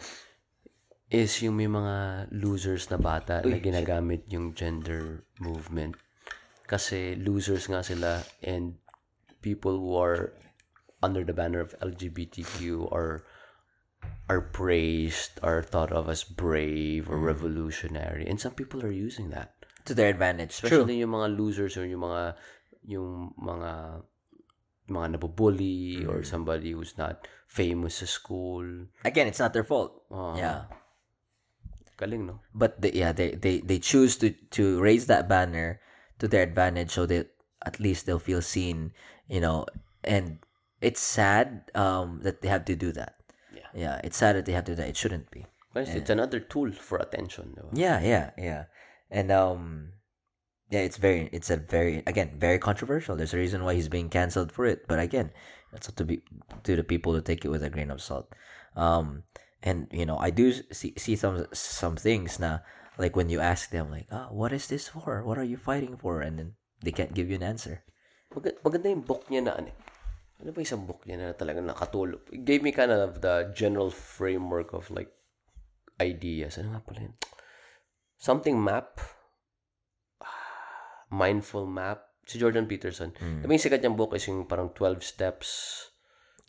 is 1.13 1.43
yung 1.45 1.61
may 1.61 1.69
mga 1.69 2.31
losers 2.33 2.89
na 2.89 2.97
bata 2.97 3.45
na 3.45 3.61
ginagamit 3.61 4.25
yung 4.33 4.57
gender 4.57 5.29
movement. 5.37 6.01
Kasi 6.65 7.19
losers 7.21 7.69
nga 7.69 7.85
sila 7.85 8.25
and 8.41 8.81
people 9.45 9.77
who 9.77 9.93
are 9.99 10.33
under 11.03 11.21
the 11.21 11.37
banner 11.37 11.61
of 11.61 11.77
LGBTQ 11.83 12.89
are 12.95 13.27
are 14.31 14.41
praised, 14.41 15.43
are 15.43 15.59
thought 15.59 15.91
of 15.91 16.07
as 16.07 16.23
brave 16.23 17.11
or 17.11 17.19
revolutionary. 17.19 18.23
And 18.31 18.39
some 18.39 18.55
people 18.55 18.79
are 18.87 18.95
using 18.95 19.35
that. 19.35 19.59
To 19.91 19.95
their 19.95 20.07
advantage. 20.07 20.55
Especially 20.55 21.03
yung 21.03 21.11
mga 21.19 21.35
losers 21.35 21.75
or 21.75 21.83
yung 21.83 22.07
mga 22.07 22.39
yung 22.87 23.35
mga 23.35 24.07
mga 24.87 25.07
nabubully 25.19 26.07
or 26.07 26.23
somebody 26.23 26.71
who's 26.71 26.95
not 26.95 27.27
famous 27.51 27.99
sa 27.99 28.07
school. 28.07 28.87
Again, 29.03 29.27
it's 29.27 29.43
not 29.43 29.51
their 29.51 29.67
fault. 29.67 30.07
Ah, 30.15 30.39
Yeah. 30.39 30.61
Galing, 31.99 32.31
no? 32.31 32.41
But 32.55 32.81
they, 32.81 32.95
yeah, 32.95 33.13
they, 33.13 33.35
they 33.37 33.61
they 33.61 33.77
choose 33.83 34.17
to 34.25 34.33
to 34.57 34.81
raise 34.81 35.05
that 35.13 35.29
banner 35.29 35.83
to 36.23 36.25
their 36.31 36.47
advantage 36.47 36.95
so 36.95 37.05
that 37.11 37.35
at 37.61 37.77
least 37.77 38.07
they'll 38.07 38.23
feel 38.23 38.41
seen, 38.41 38.97
you 39.29 39.43
know. 39.43 39.67
And 40.01 40.41
it's 40.81 41.03
sad 41.03 41.69
um 41.77 42.25
that 42.25 42.41
they 42.41 42.49
have 42.49 42.65
to 42.73 42.77
do 42.79 42.89
that. 42.97 43.20
Yeah. 43.75 44.01
It's 44.03 44.17
sad 44.17 44.37
that 44.37 44.47
they 44.47 44.53
have 44.53 44.65
to 44.65 44.73
do 44.73 44.77
that. 44.77 44.89
It 44.89 44.97
shouldn't 44.97 45.31
be. 45.31 45.47
Guys, 45.75 45.95
It's 45.95 46.11
another 46.11 46.41
tool 46.41 46.73
for 46.73 46.99
attention. 46.99 47.55
Though. 47.57 47.71
Yeah, 47.73 48.01
yeah, 48.03 48.31
yeah. 48.37 48.65
And 49.11 49.31
um 49.31 49.93
yeah, 50.71 50.81
it's 50.81 50.99
very, 50.99 51.29
it's 51.33 51.51
a 51.51 51.57
very, 51.57 52.03
again, 52.07 52.39
very 52.39 52.59
controversial. 52.59 53.17
There's 53.17 53.35
a 53.35 53.37
reason 53.37 53.65
why 53.65 53.75
he's 53.75 53.89
being 53.89 54.09
canceled 54.09 54.53
for 54.53 54.65
it. 54.67 54.87
But 54.87 55.01
again, 55.01 55.33
it's 55.75 55.89
up 55.89 55.97
to 55.97 56.05
be 56.05 56.23
to 56.63 56.77
the 56.77 56.85
people 56.85 57.13
to 57.15 57.23
take 57.23 57.45
it 57.45 57.49
with 57.51 57.63
a 57.63 57.71
grain 57.71 57.91
of 57.91 58.01
salt. 58.01 58.31
Um, 58.77 59.25
and 59.63 59.89
you 59.91 60.07
know, 60.07 60.17
I 60.17 60.31
do 60.31 60.53
see 60.73 60.95
see 60.97 61.17
some 61.17 61.47
some 61.53 61.97
things 61.97 62.39
now 62.39 62.63
like 62.99 63.17
when 63.17 63.31
you 63.33 63.41
ask 63.41 63.71
them 63.71 63.91
like, 63.91 64.07
ah, 64.13 64.29
what 64.31 64.53
is 64.53 64.69
this 64.69 64.89
for? 64.89 65.25
What 65.25 65.39
are 65.39 65.49
you 65.49 65.57
fighting 65.57 65.97
for? 65.97 66.21
And 66.21 66.39
then 66.39 66.49
they 66.83 66.93
can't 66.93 67.15
give 67.15 67.29
you 67.31 67.37
an 67.37 67.43
answer. 67.43 67.83
Mag- 68.35 68.63
maganda 68.63 68.93
yung 68.93 69.03
book 69.03 69.27
niya 69.27 69.43
na 69.49 69.57
ano. 69.57 69.73
Ano 70.41 70.57
ba 70.57 70.61
isang 70.65 70.89
book 70.89 71.05
niya 71.05 71.21
na 71.21 71.29
talagang 71.37 71.69
nakatulog? 71.69 72.25
It 72.33 72.49
gave 72.49 72.65
me 72.65 72.73
kind 72.73 72.89
of 72.89 73.21
the 73.21 73.53
general 73.53 73.93
framework 73.93 74.73
of 74.73 74.89
like 74.89 75.13
ideas. 76.01 76.57
Ano 76.57 76.73
nga 76.73 76.83
pala 76.83 77.05
yun? 77.05 77.15
Something 78.17 78.57
map. 78.57 78.97
Mindful 81.13 81.69
map. 81.69 82.09
Si 82.25 82.39
Jordan 82.39 82.65
Peterson. 82.65 83.13
Mm. 83.19 83.43
Diba 83.43 83.53
yung 83.53 83.65
sikat 83.65 83.81
niyang 83.83 83.99
book 83.99 84.15
is 84.15 84.25
yung 84.31 84.47
parang 84.47 84.73
12 84.73 85.03
steps, 85.03 85.49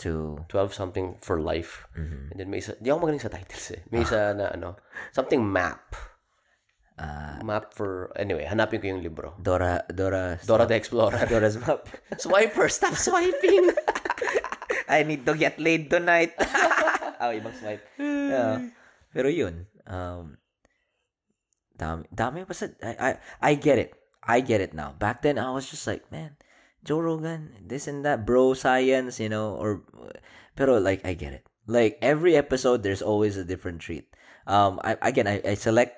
To 0.02 0.42
12 0.50 0.74
something 0.74 1.08
for 1.22 1.38
life. 1.38 1.86
mhm. 1.94 2.34
And 2.34 2.38
then 2.42 2.50
may 2.50 2.58
isa, 2.58 2.74
di 2.82 2.90
ako 2.90 3.06
magaling 3.06 3.22
sa 3.22 3.30
titles 3.30 3.70
eh. 3.70 3.82
May 3.94 4.02
isa 4.08 4.34
na 4.34 4.50
ano, 4.50 4.82
something 5.14 5.42
map. 5.46 5.94
Ah, 7.00 7.40
Map 7.42 7.74
for, 7.74 8.12
anyway, 8.16 8.46
hanapin 8.46 8.82
ko 8.82 8.88
yung 8.92 9.02
libro. 9.02 9.34
Dora 9.42 9.82
Dora 9.90 10.38
Dora 10.46 10.66
the 10.68 10.76
Explorer. 10.76 11.26
Dora's 11.32 11.58
map. 11.58 11.88
Swiper, 12.20 12.70
stop 12.70 12.94
swiping! 12.94 13.72
I 14.92 15.04
need 15.08 15.26
to 15.26 15.34
get 15.34 15.56
laid 15.58 15.90
tonight. 15.90 16.36
oh, 17.24 17.32
ibang 17.32 17.56
swipe. 17.56 17.82
Yeah. 17.96 18.76
Pero 19.16 19.28
yun, 19.32 19.68
um, 19.88 20.36
dami, 21.80 22.04
dami 22.12 22.44
basta, 22.44 22.76
I, 22.84 22.92
I, 22.96 23.12
I 23.40 23.52
get 23.56 23.80
it. 23.80 23.96
I 24.22 24.40
get 24.40 24.62
it 24.62 24.74
now. 24.76 24.94
Back 25.00 25.24
then, 25.24 25.40
I 25.40 25.52
was 25.52 25.68
just 25.72 25.88
like, 25.88 26.12
man, 26.12 26.38
Joe 26.84 27.00
Rogan, 27.00 27.56
this 27.66 27.88
and 27.88 28.06
that, 28.06 28.26
bro 28.26 28.54
science, 28.54 29.20
you 29.20 29.30
know, 29.30 29.56
or, 29.56 29.82
pero 30.56 30.78
like, 30.78 31.04
I 31.06 31.14
get 31.14 31.34
it. 31.34 31.48
Like, 31.68 31.98
every 32.02 32.36
episode, 32.36 32.84
there's 32.84 33.02
always 33.02 33.38
a 33.38 33.46
different 33.46 33.82
treat. 33.82 34.08
Um, 34.48 34.80
I, 34.84 34.98
again, 35.02 35.28
I, 35.28 35.42
I 35.44 35.54
select, 35.56 35.98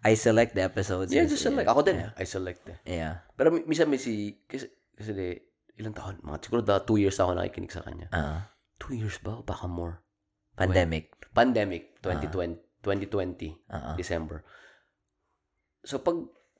I 0.00 0.14
select 0.14 0.52
the 0.52 0.64
episodes. 0.64 1.10
yeah, 1.10 1.24
just 1.24 1.42
select. 1.42 1.66
Ako 1.66 1.80
din, 1.82 2.00
Yeah. 2.00 2.12
I 2.16 2.24
select 2.24 2.62
eh. 2.66 2.78
yeah. 2.84 3.24
Pero 3.34 3.50
mi- 3.50 3.64
minsan 3.64 3.86
may 3.86 3.98
si, 3.98 4.38
kasi, 4.44 4.68
kasi 4.92 5.10
di, 5.12 5.36
ilang 5.76 5.92
taon, 5.92 6.20
mga 6.20 6.38
siguro 6.40 6.60
da, 6.60 6.80
two 6.80 6.96
years 6.96 7.16
ako 7.16 7.32
nakikinig 7.32 7.70
sa 7.70 7.80
kanya. 7.80 8.08
Uh, 8.10 8.40
Two 8.76 8.96
years 8.96 9.20
ba? 9.20 9.40
Baka 9.40 9.68
more. 9.68 10.00
pandemic. 10.56 11.12
Pandemic, 11.30 12.00
2020, 12.00 12.80
2020, 12.80 13.68
Uh-uh. 13.68 13.94
December. 13.94 14.40
So, 15.80 16.00
pag, 16.00 16.16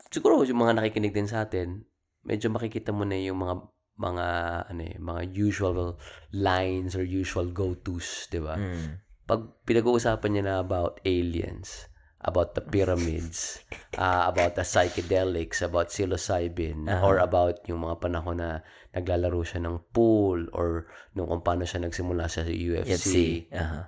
siguro 0.08 0.40
yung 0.40 0.60
mga 0.60 0.76
nakikinig 0.76 1.12
din 1.12 1.28
sa 1.28 1.44
atin, 1.44 1.84
medyo 2.22 2.48
makikita 2.48 2.92
mo 2.92 3.04
na 3.04 3.16
yung 3.16 3.40
mga, 3.40 3.54
mga, 3.96 4.26
ano 4.68 4.80
eh, 4.80 4.96
mga 4.96 5.22
usual 5.34 5.96
lines 6.30 6.96
or 6.96 7.04
usual 7.04 7.52
go-tos, 7.52 8.28
di 8.28 8.40
ba? 8.40 8.56
Mm. 8.56 9.00
Pag 9.24 9.40
pinag-uusapan 9.64 10.30
niya 10.30 10.44
na 10.44 10.56
about 10.58 11.00
aliens, 11.04 11.88
about 12.20 12.52
the 12.52 12.60
pyramids, 12.72 13.64
uh, 13.96 14.28
about 14.28 14.52
the 14.54 14.62
psychedelics, 14.62 15.64
about 15.64 15.88
psilocybin, 15.88 16.84
Uh-huh. 16.84 17.06
or 17.06 17.14
about 17.18 17.64
yung 17.64 17.80
mga 17.80 17.96
panahon 18.00 18.36
na 18.38 18.60
naglalaro 18.92 19.40
siya 19.40 19.64
ng 19.64 19.80
pool, 19.90 20.44
or 20.52 20.86
nung 21.14 21.28
kung 21.28 21.40
paano 21.40 21.64
siya 21.64 21.80
nagsimula 21.80 22.28
sa 22.28 22.44
UFC. 22.44 22.84
UFC. 22.84 23.14
Uh-huh. 23.48 23.84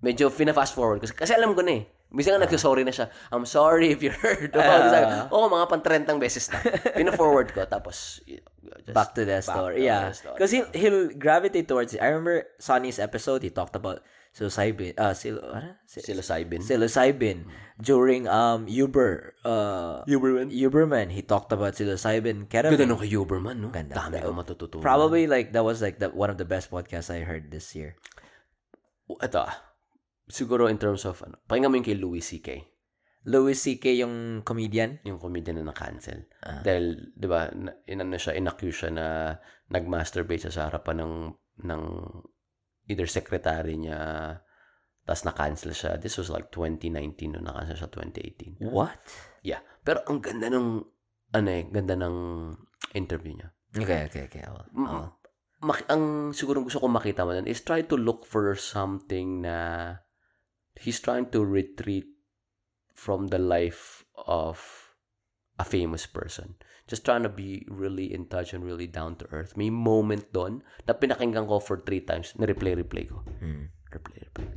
Medyo 0.00 0.30
fina-fast 0.30 0.72
forward. 0.72 1.02
Kasi, 1.02 1.12
kasi 1.12 1.32
alam 1.34 1.52
ko 1.52 1.60
na 1.60 1.82
eh. 1.82 1.84
Minsan 2.08 2.40
nga 2.40 2.48
nagsasorry 2.48 2.88
na 2.88 2.94
siya. 2.94 3.12
I'm 3.28 3.44
sorry 3.44 3.92
if 3.92 4.00
you 4.00 4.08
heard. 4.24 4.56
Ah. 4.56 5.28
Oo, 5.28 5.44
oh, 5.44 5.52
mga 5.52 5.68
pantrentang 5.68 6.16
beses 6.16 6.48
na. 6.48 6.64
Pina-forward 6.96 7.52
ko. 7.52 7.68
Tapos, 7.68 8.24
just 8.24 8.96
back 8.96 9.12
to 9.12 9.28
the 9.28 9.44
back 9.44 9.44
story. 9.44 9.76
to 9.76 9.84
yeah, 9.84 10.08
because 10.32 10.48
he'll 10.48 10.70
he'll 10.72 11.12
gravitate 11.12 11.68
towards 11.68 11.92
it. 11.92 12.00
I 12.00 12.08
remember 12.08 12.48
Sonny's 12.56 12.96
episode. 12.96 13.44
He 13.44 13.52
talked 13.52 13.76
about 13.76 14.00
psilocybin. 14.38 14.94
Uh, 14.94 15.10
sil 15.18 15.42
ano? 15.42 15.74
Sil- 15.90 16.06
Psilocybin. 16.06 16.62
psilocybin 16.62 17.50
during 17.82 18.30
um 18.30 18.70
Uber. 18.70 19.34
Uh, 19.42 20.06
Uberman. 20.06 20.54
Uberman. 20.54 21.10
He 21.10 21.26
talked 21.26 21.50
about 21.50 21.74
psilocybin, 21.74 22.46
ketamine. 22.46 22.78
Ganda 22.78 22.86
nung 22.86 23.02
kay 23.02 23.10
Uberman, 23.10 23.58
no? 23.58 23.74
Ganda. 23.74 23.98
Dami 23.98 24.22
ko 24.22 24.30
matututunan. 24.30 24.86
Probably 24.86 25.26
like 25.26 25.50
that 25.58 25.66
was 25.66 25.82
like 25.82 25.98
the 25.98 26.14
one 26.14 26.30
of 26.30 26.38
the 26.38 26.46
best 26.46 26.70
podcasts 26.70 27.10
I 27.10 27.26
heard 27.26 27.50
this 27.50 27.74
year. 27.74 27.98
ito 29.08 29.40
ah, 29.40 29.56
siguro 30.28 30.68
in 30.68 30.76
terms 30.76 31.08
of, 31.08 31.16
ano, 31.24 31.40
pakinggan 31.48 31.72
mo 31.72 31.80
yung 31.80 31.88
kay 31.88 31.96
Louis 31.96 32.20
C.K., 32.20 32.60
Louis 33.28 33.56
C.K. 33.56 34.04
yung 34.04 34.44
comedian. 34.44 35.00
yung 35.04 35.16
comedian 35.16 35.60
na 35.60 35.72
na-cancel. 35.72 36.28
Ah. 36.44 36.60
Dahil, 36.60 37.12
di 37.12 37.24
ba, 37.28 37.48
na- 37.52 37.76
inano 37.88 38.16
siya, 38.20 38.36
inaccuse 38.36 38.84
siya 38.84 38.90
na 38.92 39.06
nag-masturbate 39.72 40.48
siya 40.48 40.52
sa 40.52 40.62
harapan 40.68 41.04
ng, 41.04 41.14
ng 41.64 41.82
either 42.88 43.06
secretary 43.06 43.76
niya, 43.76 44.00
tapos 45.04 45.24
na-cancel 45.24 45.72
siya. 45.72 46.00
This 46.00 46.16
was 46.16 46.28
like 46.28 46.48
2019, 46.52 47.36
no? 47.36 47.40
Na-cancel 47.44 47.76
siya 47.76 47.90
2018. 48.58 48.64
What? 48.64 48.98
Yeah. 49.44 49.60
Pero 49.84 50.04
ang 50.08 50.20
ganda 50.20 50.48
ng, 50.48 50.84
ano 51.32 51.48
eh, 51.48 51.64
ganda 51.68 51.94
ng 51.96 52.16
interview 52.96 53.36
niya. 53.36 53.48
Okay, 53.76 54.08
okay, 54.08 54.22
okay. 54.32 54.42
Oh, 54.48 54.64
Mm, 54.72 54.88
oh. 54.88 55.08
mak- 55.60 55.88
ang 55.92 56.32
siguro 56.32 56.64
gusto 56.64 56.80
ko 56.80 56.88
makita 56.88 57.24
mo 57.28 57.36
nun 57.36 57.44
is 57.44 57.60
try 57.60 57.84
to 57.84 57.96
look 58.00 58.24
for 58.24 58.56
something 58.56 59.44
na 59.44 59.92
he's 60.80 61.00
trying 61.02 61.28
to 61.28 61.44
retreat 61.44 62.08
from 62.94 63.28
the 63.28 63.38
life 63.38 64.08
of 64.26 64.58
a 65.58 65.66
famous 65.66 66.06
person. 66.06 66.54
Just 66.88 67.04
trying 67.04 67.20
to 67.22 67.28
be 67.28 67.68
really 67.68 68.08
in 68.10 68.24
touch 68.32 68.56
and 68.56 68.64
really 68.64 68.88
down 68.88 69.20
to 69.20 69.28
earth. 69.28 69.54
May 69.60 69.68
moment 69.68 70.32
doon 70.32 70.64
na 70.88 70.96
pinakinggan 70.96 71.44
ko 71.44 71.60
for 71.60 71.84
three 71.84 72.00
times. 72.00 72.32
Na-replay, 72.40 72.72
replay 72.80 73.04
ko. 73.04 73.20
Hmm. 73.44 73.68
Replay, 73.92 74.24
replay, 74.24 74.48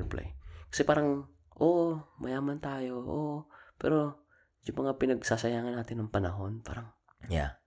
replay. 0.00 0.26
Kasi 0.72 0.88
parang, 0.88 1.28
oh, 1.60 2.00
mayaman 2.24 2.58
tayo. 2.58 3.04
Oh, 3.04 3.38
pero 3.76 4.24
yung 4.64 4.80
mga 4.80 4.96
pinagsasayangan 4.96 5.76
natin 5.76 6.00
ng 6.00 6.10
panahon, 6.10 6.64
parang, 6.64 6.88
Yeah. 7.28 7.60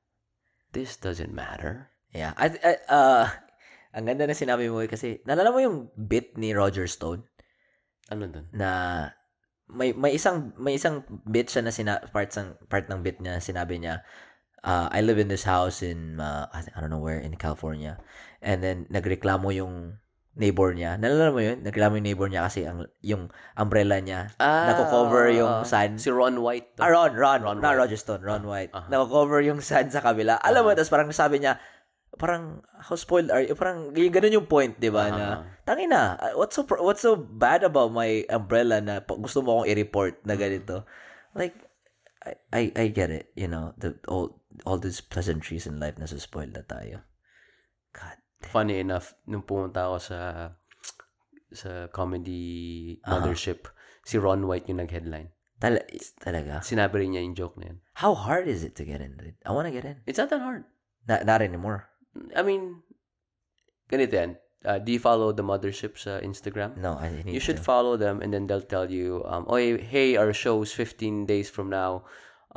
this 0.74 0.98
doesn't 0.98 1.34
matter. 1.34 1.94
Yeah. 2.14 2.34
I, 2.38 2.54
I, 2.58 2.74
uh, 2.90 3.26
ang 3.94 4.06
ganda 4.06 4.26
na 4.26 4.38
sinabi 4.38 4.70
mo 4.70 4.82
eh, 4.82 4.90
kasi, 4.90 5.22
nalala 5.30 5.54
mo 5.54 5.62
yung 5.62 5.94
bit 5.94 6.38
ni 6.42 6.58
Roger 6.58 6.90
Stone? 6.90 7.22
Ano 8.10 8.26
doon? 8.32 8.48
na 8.56 8.70
may 9.68 9.92
may 9.92 10.16
isang 10.16 10.56
may 10.56 10.80
isang 10.80 11.04
bit 11.28 11.52
siya 11.52 11.64
na 11.64 11.72
sina, 11.76 12.00
part 12.16 12.32
ng 12.32 12.56
part 12.72 12.88
ng 12.88 13.04
bit 13.04 13.20
niya 13.20 13.44
sinabi 13.44 13.84
niya 13.84 14.04
uh, 14.64 14.88
I 14.88 15.04
live 15.04 15.20
in 15.20 15.28
this 15.28 15.44
house 15.44 15.84
in 15.84 16.24
uh, 16.24 16.48
I, 16.52 16.64
don't 16.80 16.92
know 16.92 17.04
where 17.04 17.20
in 17.20 17.36
California 17.36 18.00
and 18.40 18.64
then 18.64 18.88
nagreklamo 18.88 19.52
yung 19.52 20.00
neighbor 20.38 20.72
niya 20.72 20.96
nalala 20.96 21.34
mo 21.34 21.42
yun 21.44 21.66
nagreklamo 21.68 22.00
yung 22.00 22.08
neighbor 22.08 22.30
niya 22.32 22.48
kasi 22.48 22.64
ang 22.64 22.88
yung 23.04 23.28
umbrella 23.60 24.00
niya 24.00 24.32
Ah, 24.40 24.72
nako-cover 24.72 25.36
yung 25.36 25.52
ah, 25.52 25.68
sun 25.68 25.98
Si 26.00 26.14
Ron 26.14 26.40
White. 26.40 26.78
Ah, 26.80 26.94
Ron, 26.94 27.18
Ron, 27.18 27.42
Ron 27.44 27.60
not. 27.60 27.76
Roger 27.76 27.98
Stone, 27.98 28.22
Ron 28.22 28.46
White. 28.46 28.72
aha. 28.72 28.88
Nako-cover 28.88 29.42
yung 29.44 29.60
sun 29.66 29.90
sa 29.90 30.00
kabila. 30.00 30.38
Alam 30.46 30.70
mo, 30.70 30.72
tapos 30.78 30.94
parang 30.94 31.10
sabi 31.10 31.42
niya, 31.42 31.58
parang, 32.16 32.64
how 32.80 32.96
spoiled 32.96 33.30
are 33.30 33.44
you? 33.44 33.54
Parang, 33.54 33.92
ganun 33.92 34.32
yung 34.32 34.48
point, 34.48 34.80
di 34.80 34.88
ba? 34.88 35.12
Na, 35.12 35.18
Aha. 35.18 35.36
tangina, 35.68 36.16
uh, 36.18 36.34
what's 36.40 36.56
so, 36.56 36.64
what's 36.80 37.04
so 37.04 37.20
bad 37.20 37.68
about 37.68 37.92
my 37.92 38.24
umbrella 38.32 38.80
na 38.80 39.04
gusto 39.04 39.44
mo 39.44 39.60
akong 39.60 39.70
i-report 39.70 40.24
na 40.24 40.40
ganito? 40.40 40.88
Like, 41.36 41.54
I, 42.24 42.34
I, 42.52 42.64
I 42.76 42.86
get 42.90 43.12
it, 43.12 43.32
you 43.36 43.48
know, 43.48 43.76
the, 43.78 44.00
all, 44.08 44.42
all 44.66 44.80
these 44.80 45.04
pleasantries 45.04 45.68
in 45.68 45.80
life 45.80 46.00
na 46.00 46.08
spoiled 46.08 46.56
na 46.56 46.64
tayo. 46.66 47.04
God. 47.94 48.18
Funny 48.48 48.80
enough, 48.80 49.14
nung 49.26 49.44
pumunta 49.44 49.90
ako 49.90 49.98
sa 50.00 50.20
sa 51.48 51.88
comedy 51.96 53.00
Aha. 53.08 53.18
mothership, 53.18 53.72
si 54.04 54.20
Ron 54.20 54.46
White 54.46 54.68
yung 54.68 54.84
nag-headline. 54.84 55.32
Tal- 55.58 55.88
talaga. 56.22 56.62
Sinabi 56.62 57.02
rin 57.02 57.18
niya 57.18 57.24
yung 57.24 57.38
joke 57.38 57.58
na 57.58 57.74
yun. 57.74 57.80
How 57.98 58.14
hard 58.14 58.46
is 58.46 58.62
it 58.62 58.78
to 58.78 58.86
get 58.86 59.02
in? 59.02 59.18
I 59.42 59.52
wanna 59.56 59.74
get 59.74 59.88
in. 59.88 60.04
It's 60.06 60.20
not 60.22 60.30
that 60.30 60.44
hard. 60.44 60.68
Not, 61.08 61.26
not 61.26 61.42
anymore. 61.42 61.90
I 62.36 62.42
mean, 62.44 62.84
ganito 63.90 64.14
yan. 64.14 64.32
Uh, 64.66 64.80
do 64.82 64.92
you 64.92 65.00
follow 65.00 65.32
the 65.32 65.46
mothership 65.46 65.96
sa 65.96 66.20
Instagram? 66.20 66.76
No, 66.76 66.98
I 66.98 67.14
need 67.24 67.30
You 67.32 67.40
should 67.40 67.62
to. 67.62 67.64
follow 67.64 67.96
them 67.96 68.20
and 68.26 68.34
then 68.34 68.48
they'll 68.50 68.66
tell 68.66 68.90
you, 68.90 69.24
um, 69.30 69.46
oh, 69.48 69.56
hey, 69.58 70.18
our 70.18 70.34
show's 70.34 70.74
15 70.74 71.26
days 71.26 71.48
from 71.48 71.70
now. 71.70 72.04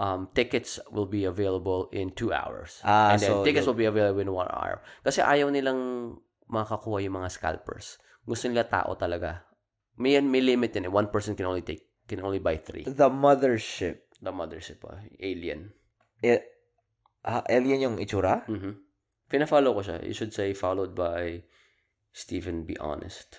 Um, 0.01 0.33
tickets 0.35 0.81
will 0.91 1.05
be 1.07 1.29
available 1.29 1.93
in 1.93 2.11
two 2.17 2.33
hours. 2.33 2.81
Ah, 2.83 3.13
and 3.13 3.21
then 3.21 3.29
so 3.31 3.45
tickets 3.45 3.69
you'll- 3.69 3.77
will 3.77 3.85
be 3.85 3.91
available 3.91 4.25
in 4.25 4.33
one 4.33 4.49
hour. 4.49 4.81
Kasi 5.05 5.21
ayaw 5.21 5.53
nilang 5.53 6.17
makakuha 6.49 7.05
yung 7.05 7.21
mga 7.21 7.29
scalpers. 7.31 8.01
Gusto 8.25 8.49
nila 8.49 8.65
tao 8.65 8.97
talaga. 8.97 9.45
May, 10.01 10.17
may 10.25 10.41
limit 10.41 10.73
yan 10.73 10.89
eh. 10.89 10.93
One 10.93 11.13
person 11.13 11.37
can 11.37 11.45
only 11.47 11.61
take, 11.61 11.85
can 12.09 12.25
only 12.25 12.41
buy 12.41 12.57
three. 12.57 12.89
The 12.89 13.13
mothership. 13.13 14.09
The 14.25 14.33
mothership, 14.33 14.81
ah, 14.89 15.05
alien. 15.21 15.69
Eh, 16.25 16.41
ah, 17.29 17.45
alien 17.45 17.85
yung 17.93 17.97
itsura? 18.01 18.49
Mm-hmm. 18.49 18.73
Pina-follow 19.31 19.79
ko 19.79 19.81
siya. 19.87 20.03
You 20.03 20.13
should 20.13 20.35
say 20.35 20.53
followed 20.53 20.99
by 20.99 21.47
Stephen 22.11 22.67
Be 22.67 22.75
Honest. 22.83 23.39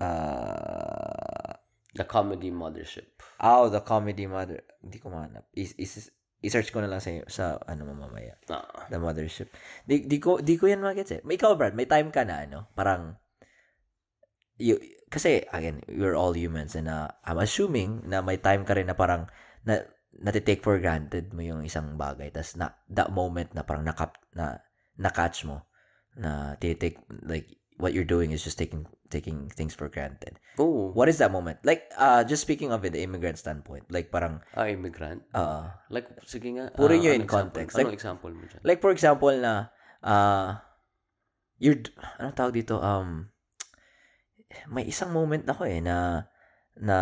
Uh, 0.00 1.60
The 1.90 2.06
comedy 2.06 2.54
mothership. 2.54 3.18
oh, 3.42 3.66
the 3.66 3.82
comedy 3.82 4.26
mother. 4.26 4.62
Hindi 4.78 5.02
ko 5.02 5.10
mahanap. 5.10 5.50
Is, 5.58 5.74
is, 5.74 6.10
i-search 6.38 6.70
ko 6.70 6.78
na 6.78 6.86
lang 6.86 7.02
sa, 7.02 7.10
sa 7.26 7.44
ano 7.66 7.90
mo 7.90 8.06
mamaya. 8.06 8.38
Ah. 8.46 8.86
The 8.86 9.02
mothership. 9.02 9.50
Di, 9.82 10.06
di 10.06 10.22
ko, 10.22 10.38
di 10.38 10.54
ko 10.54 10.70
yan 10.70 10.78
magets 10.78 11.18
eh. 11.18 11.20
May 11.26 11.34
ikaw, 11.34 11.58
Brad, 11.58 11.74
may 11.74 11.90
time 11.90 12.14
ka 12.14 12.22
na, 12.22 12.46
ano, 12.46 12.70
parang, 12.78 13.18
you, 14.54 14.78
kasi, 15.10 15.42
again, 15.50 15.82
we're 15.90 16.14
all 16.14 16.30
humans 16.30 16.78
and 16.78 16.86
uh, 16.86 17.10
I'm 17.26 17.42
assuming 17.42 18.06
na 18.06 18.22
may 18.22 18.38
time 18.38 18.62
ka 18.62 18.78
rin 18.78 18.86
na 18.86 18.94
parang, 18.94 19.26
na, 19.66 19.82
natitake 20.14 20.62
for 20.62 20.78
granted 20.78 21.34
mo 21.34 21.42
yung 21.42 21.66
isang 21.66 21.98
bagay. 21.98 22.30
Tapos, 22.30 22.54
na, 22.54 22.70
that 22.86 23.10
moment 23.10 23.50
na 23.50 23.66
parang 23.66 23.82
nakap, 23.82 24.14
na, 24.38 24.62
na-catch 25.00 25.48
mo, 25.48 25.64
na 26.20 26.54
tinitake, 26.60 27.00
like, 27.24 27.48
what 27.80 27.96
you're 27.96 28.04
doing 28.04 28.30
is 28.30 28.44
just 28.44 28.60
taking 28.60 28.84
taking 29.08 29.48
things 29.50 29.72
for 29.72 29.88
granted. 29.88 30.36
Oh, 30.60 30.92
What 30.92 31.08
is 31.08 31.18
that 31.18 31.32
moment? 31.32 31.58
Like, 31.64 31.88
uh, 31.96 32.22
just 32.22 32.44
speaking 32.44 32.70
of 32.70 32.84
it, 32.84 32.92
the 32.92 33.02
immigrant 33.02 33.40
standpoint, 33.40 33.88
like 33.88 34.12
parang, 34.12 34.44
ah, 34.54 34.68
immigrant. 34.68 35.24
uh, 35.34 35.72
Like, 35.88 36.06
sige 36.28 36.52
nga. 36.54 36.70
Puro 36.76 36.94
ah, 36.94 37.00
yun 37.00 37.24
in 37.24 37.26
context. 37.26 37.74
Like- 37.74 37.90
example 37.90 38.30
mo 38.30 38.44
dyan? 38.46 38.62
like 38.62 38.78
for 38.84 38.92
example 38.92 39.32
na, 39.34 39.72
uh, 40.04 40.60
you're, 41.58 41.80
ano 42.20 42.30
tawag 42.36 42.54
dito, 42.54 42.78
um, 42.78 43.32
may 44.70 44.86
isang 44.86 45.10
moment 45.10 45.48
ako 45.48 45.66
eh, 45.66 45.80
na, 45.82 46.28
na, 46.78 46.96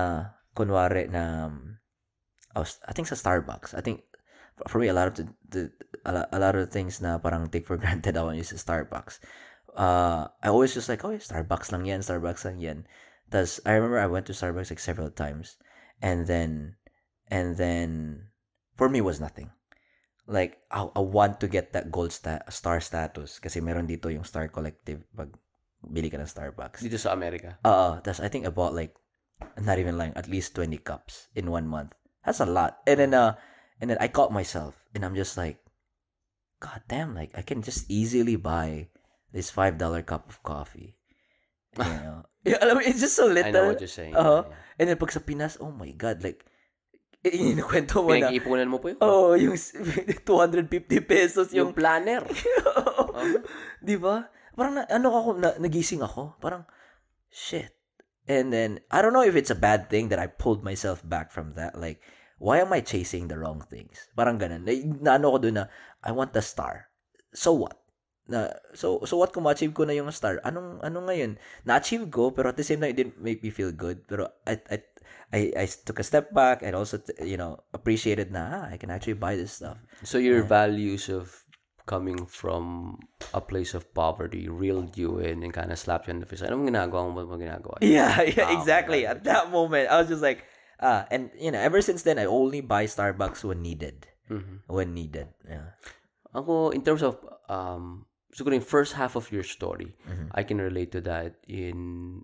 kunwari 0.57 1.10
na, 1.10 1.51
um, 1.51 1.77
I, 2.55 2.65
was, 2.65 2.81
I 2.89 2.97
think 2.97 3.10
sa 3.10 3.18
Starbucks, 3.18 3.77
I 3.77 3.83
think, 3.85 4.07
for 4.67 4.81
me, 4.81 4.89
a 4.89 4.97
lot 4.97 5.12
of 5.12 5.15
the, 5.20 5.27
the 5.47 5.62
a, 6.05 6.12
lot, 6.12 6.28
a 6.33 6.39
lot 6.39 6.55
of 6.57 6.70
things 6.70 7.01
na 7.01 7.18
parang 7.18 7.49
take 7.49 7.67
for 7.67 7.77
granted 7.83 8.17
ako 8.17 8.31
is 8.31 8.52
Starbucks. 8.52 9.18
Uh, 9.78 10.27
I 10.43 10.49
always 10.49 10.75
just 10.75 10.89
like, 10.89 11.05
oh, 11.05 11.10
yeah, 11.10 11.23
Starbucks 11.23 11.70
lang 11.70 11.86
yan, 11.86 12.01
Starbucks 12.01 12.44
lang 12.44 12.59
yan. 12.59 12.78
Tapos, 13.31 13.60
I 13.67 13.78
remember 13.78 13.99
I 13.99 14.10
went 14.10 14.27
to 14.27 14.35
Starbucks 14.35 14.70
like 14.70 14.83
several 14.83 15.10
times. 15.10 15.57
And 16.02 16.27
then, 16.27 16.77
and 17.28 17.57
then, 17.57 18.31
for 18.75 18.89
me, 18.89 19.01
was 19.01 19.20
nothing. 19.20 19.51
Like, 20.27 20.59
I, 20.70 20.89
I 20.97 21.01
want 21.01 21.41
to 21.41 21.49
get 21.49 21.73
that 21.73 21.91
gold 21.91 22.12
sta- 22.12 22.44
star 22.51 22.81
status 22.81 23.39
kasi 23.39 23.60
meron 23.60 23.86
dito 23.86 24.12
yung 24.12 24.25
Star 24.25 24.49
Collective 24.49 25.01
pag 25.17 25.33
bili 25.86 26.10
ka 26.10 26.18
ng 26.18 26.27
Starbucks. 26.27 26.83
Dito 26.83 26.99
sa 26.99 27.15
Amerika. 27.15 27.57
Uh, 27.62 28.02
that's 28.02 28.18
I 28.18 28.28
think 28.28 28.44
I 28.44 28.51
bought 28.51 28.75
like 28.75 28.99
not 29.62 29.78
even 29.78 29.97
lying, 29.97 30.15
at 30.18 30.27
least 30.27 30.55
20 30.59 30.75
cups 30.83 31.31
in 31.35 31.51
one 31.51 31.67
month. 31.70 31.94
That's 32.27 32.41
a 32.43 32.49
lot. 32.49 32.83
And 32.86 32.99
then 32.99 33.15
uh 33.15 33.39
and 33.81 33.91
then 33.91 33.99
I 34.01 34.09
caught 34.10 34.35
myself 34.35 34.75
and 34.94 35.05
I'm 35.05 35.15
just 35.15 35.39
like 35.39 35.62
god 36.59 36.83
damn 36.87 37.15
like 37.15 37.33
I 37.39 37.43
can 37.43 37.62
just 37.62 37.87
easily 37.89 38.35
buy 38.37 38.91
this 39.31 39.51
$5 39.53 39.78
cup 40.07 40.27
of 40.28 40.43
coffee. 40.43 40.97
You 41.78 41.85
know. 42.03 42.25
yeah, 42.43 42.59
alam 42.65 42.78
mo, 42.78 42.83
it's 42.83 42.99
just 42.99 43.15
so 43.15 43.28
I 43.31 43.35
know 43.35 43.43
little. 43.45 43.67
what 43.77 43.81
you're 43.85 43.93
saying. 43.93 44.17
Uh-huh. 44.17 44.49
Yeah. 44.49 44.55
And 44.81 44.85
then 44.89 44.97
pag 44.97 45.12
sa 45.12 45.20
Pinas, 45.20 45.61
oh 45.61 45.70
my 45.70 45.93
god, 45.93 46.25
like 46.25 46.43
i- 47.23 47.35
inikwento 47.55 48.01
mo 48.03 48.11
na. 48.17 48.33
Pinag-iipunan 48.33 48.67
mo 48.73 48.81
po 48.81 48.89
yun? 48.91 48.99
Oh, 49.05 49.37
yung 49.37 49.55
s- 49.55 49.77
250 50.27 50.67
pesos 51.05 51.53
yung 51.53 51.70
yung 51.70 51.77
planner. 51.77 52.25
Di 53.85 53.97
ba? 54.01 54.27
Parang 54.59 54.75
na, 54.81 54.85
ano 54.91 55.09
ako, 55.15 55.28
na, 55.39 55.55
nagising 55.61 56.03
ako. 56.03 56.35
Parang, 56.43 56.67
shit. 57.31 57.75
And 58.27 58.53
then, 58.53 58.81
I 58.91 59.01
don't 59.01 59.12
know 59.15 59.25
if 59.25 59.37
it's 59.37 59.53
a 59.53 59.59
bad 59.59 59.89
thing 59.89 60.09
that 60.11 60.19
I 60.19 60.27
pulled 60.27 60.65
myself 60.65 61.01
back 61.07 61.31
from 61.31 61.55
that. 61.55 61.78
Like, 61.78 62.03
why 62.39 62.59
am 62.59 62.73
I 62.75 62.81
chasing 62.81 63.28
the 63.28 63.39
wrong 63.39 63.62
things? 63.70 64.09
Parang 64.15 64.37
ganun. 64.39 64.67
Na, 64.67 64.73
na 65.01 65.11
ano 65.17 65.37
ko 65.37 65.39
doon 65.39 65.62
na, 65.62 65.65
I 66.05 66.12
want 66.12 66.33
the 66.33 66.43
star. 66.43 66.89
So 67.35 67.52
what? 67.52 67.78
Na, 68.28 68.52
so, 68.75 69.01
so 69.09 69.17
what 69.17 69.33
kung 69.33 69.44
ma-achieve 69.44 69.73
ko 69.73 69.85
na 69.85 69.97
yung 69.97 70.12
star? 70.12 70.41
Anong, 70.44 70.85
ano 70.85 71.01
ngayon? 71.09 71.41
Na-achieve 71.65 72.12
ko, 72.12 72.31
pero 72.31 72.52
at 72.52 72.57
the 72.60 72.65
same 72.65 72.81
time, 72.81 72.93
it 72.93 73.01
didn't 73.01 73.20
make 73.20 73.43
me 73.43 73.49
feel 73.49 73.73
good. 73.73 74.05
Pero 74.05 74.28
I, 74.47 74.60
I, 74.68 74.77
I, 75.33 75.41
I 75.57 75.67
took 75.67 75.99
a 75.99 76.05
step 76.05 76.33
back 76.35 76.62
and 76.62 76.77
also, 76.77 77.01
you 77.25 77.36
know, 77.36 77.65
appreciated 77.73 78.31
na, 78.31 78.65
ah, 78.65 78.65
I 78.68 78.77
can 78.77 78.91
actually 78.91 79.17
buy 79.17 79.36
this 79.36 79.52
stuff. 79.52 79.78
So 80.05 80.18
your 80.18 80.43
values 80.43 81.09
of 81.09 81.33
coming 81.89 82.28
from 82.28 83.01
a 83.33 83.41
place 83.41 83.73
of 83.73 83.89
poverty 83.97 84.47
reeled 84.49 84.97
you 84.97 85.18
in 85.18 85.43
and 85.43 85.52
kind 85.52 85.73
of 85.73 85.78
slapped 85.81 86.07
you 86.07 86.12
in 86.12 86.20
the 86.20 86.28
face. 86.28 86.44
Anong 86.44 86.68
ginagawa 86.68 87.09
mo? 87.09 87.25
Mo 87.25 87.41
ginagawa? 87.41 87.81
Yeah, 87.81 88.20
yeah, 88.36 88.52
Oh, 88.52 88.60
exactly. 88.60 89.09
At 89.09 89.25
that 89.25 89.51
moment, 89.51 89.89
I 89.89 89.97
was 89.97 90.09
just 90.09 90.23
like, 90.23 90.44
ah, 90.81 91.09
and 91.10 91.33
you 91.41 91.51
know, 91.51 91.59
ever 91.59 91.81
since 91.81 92.05
then, 92.05 92.20
I 92.20 92.28
only 92.28 92.60
buy 92.60 92.85
Starbucks 92.85 93.43
when 93.43 93.65
needed. 93.65 94.07
Mhm. 94.28 94.68
When 94.68 94.92
needed. 94.92 95.32
Yeah. 95.48 95.73
Ako, 96.36 96.70
in 96.76 96.84
terms 96.84 97.00
of, 97.00 97.16
um, 97.48 98.05
siguro 98.36 98.52
yung 98.52 98.65
first 98.65 98.92
half 98.94 99.16
of 99.16 99.32
your 99.32 99.44
story, 99.44 99.97
Mhm. 100.05 100.28
I 100.36 100.44
can 100.44 100.60
relate 100.60 100.92
to 100.92 101.00
that 101.08 101.40
in, 101.48 102.20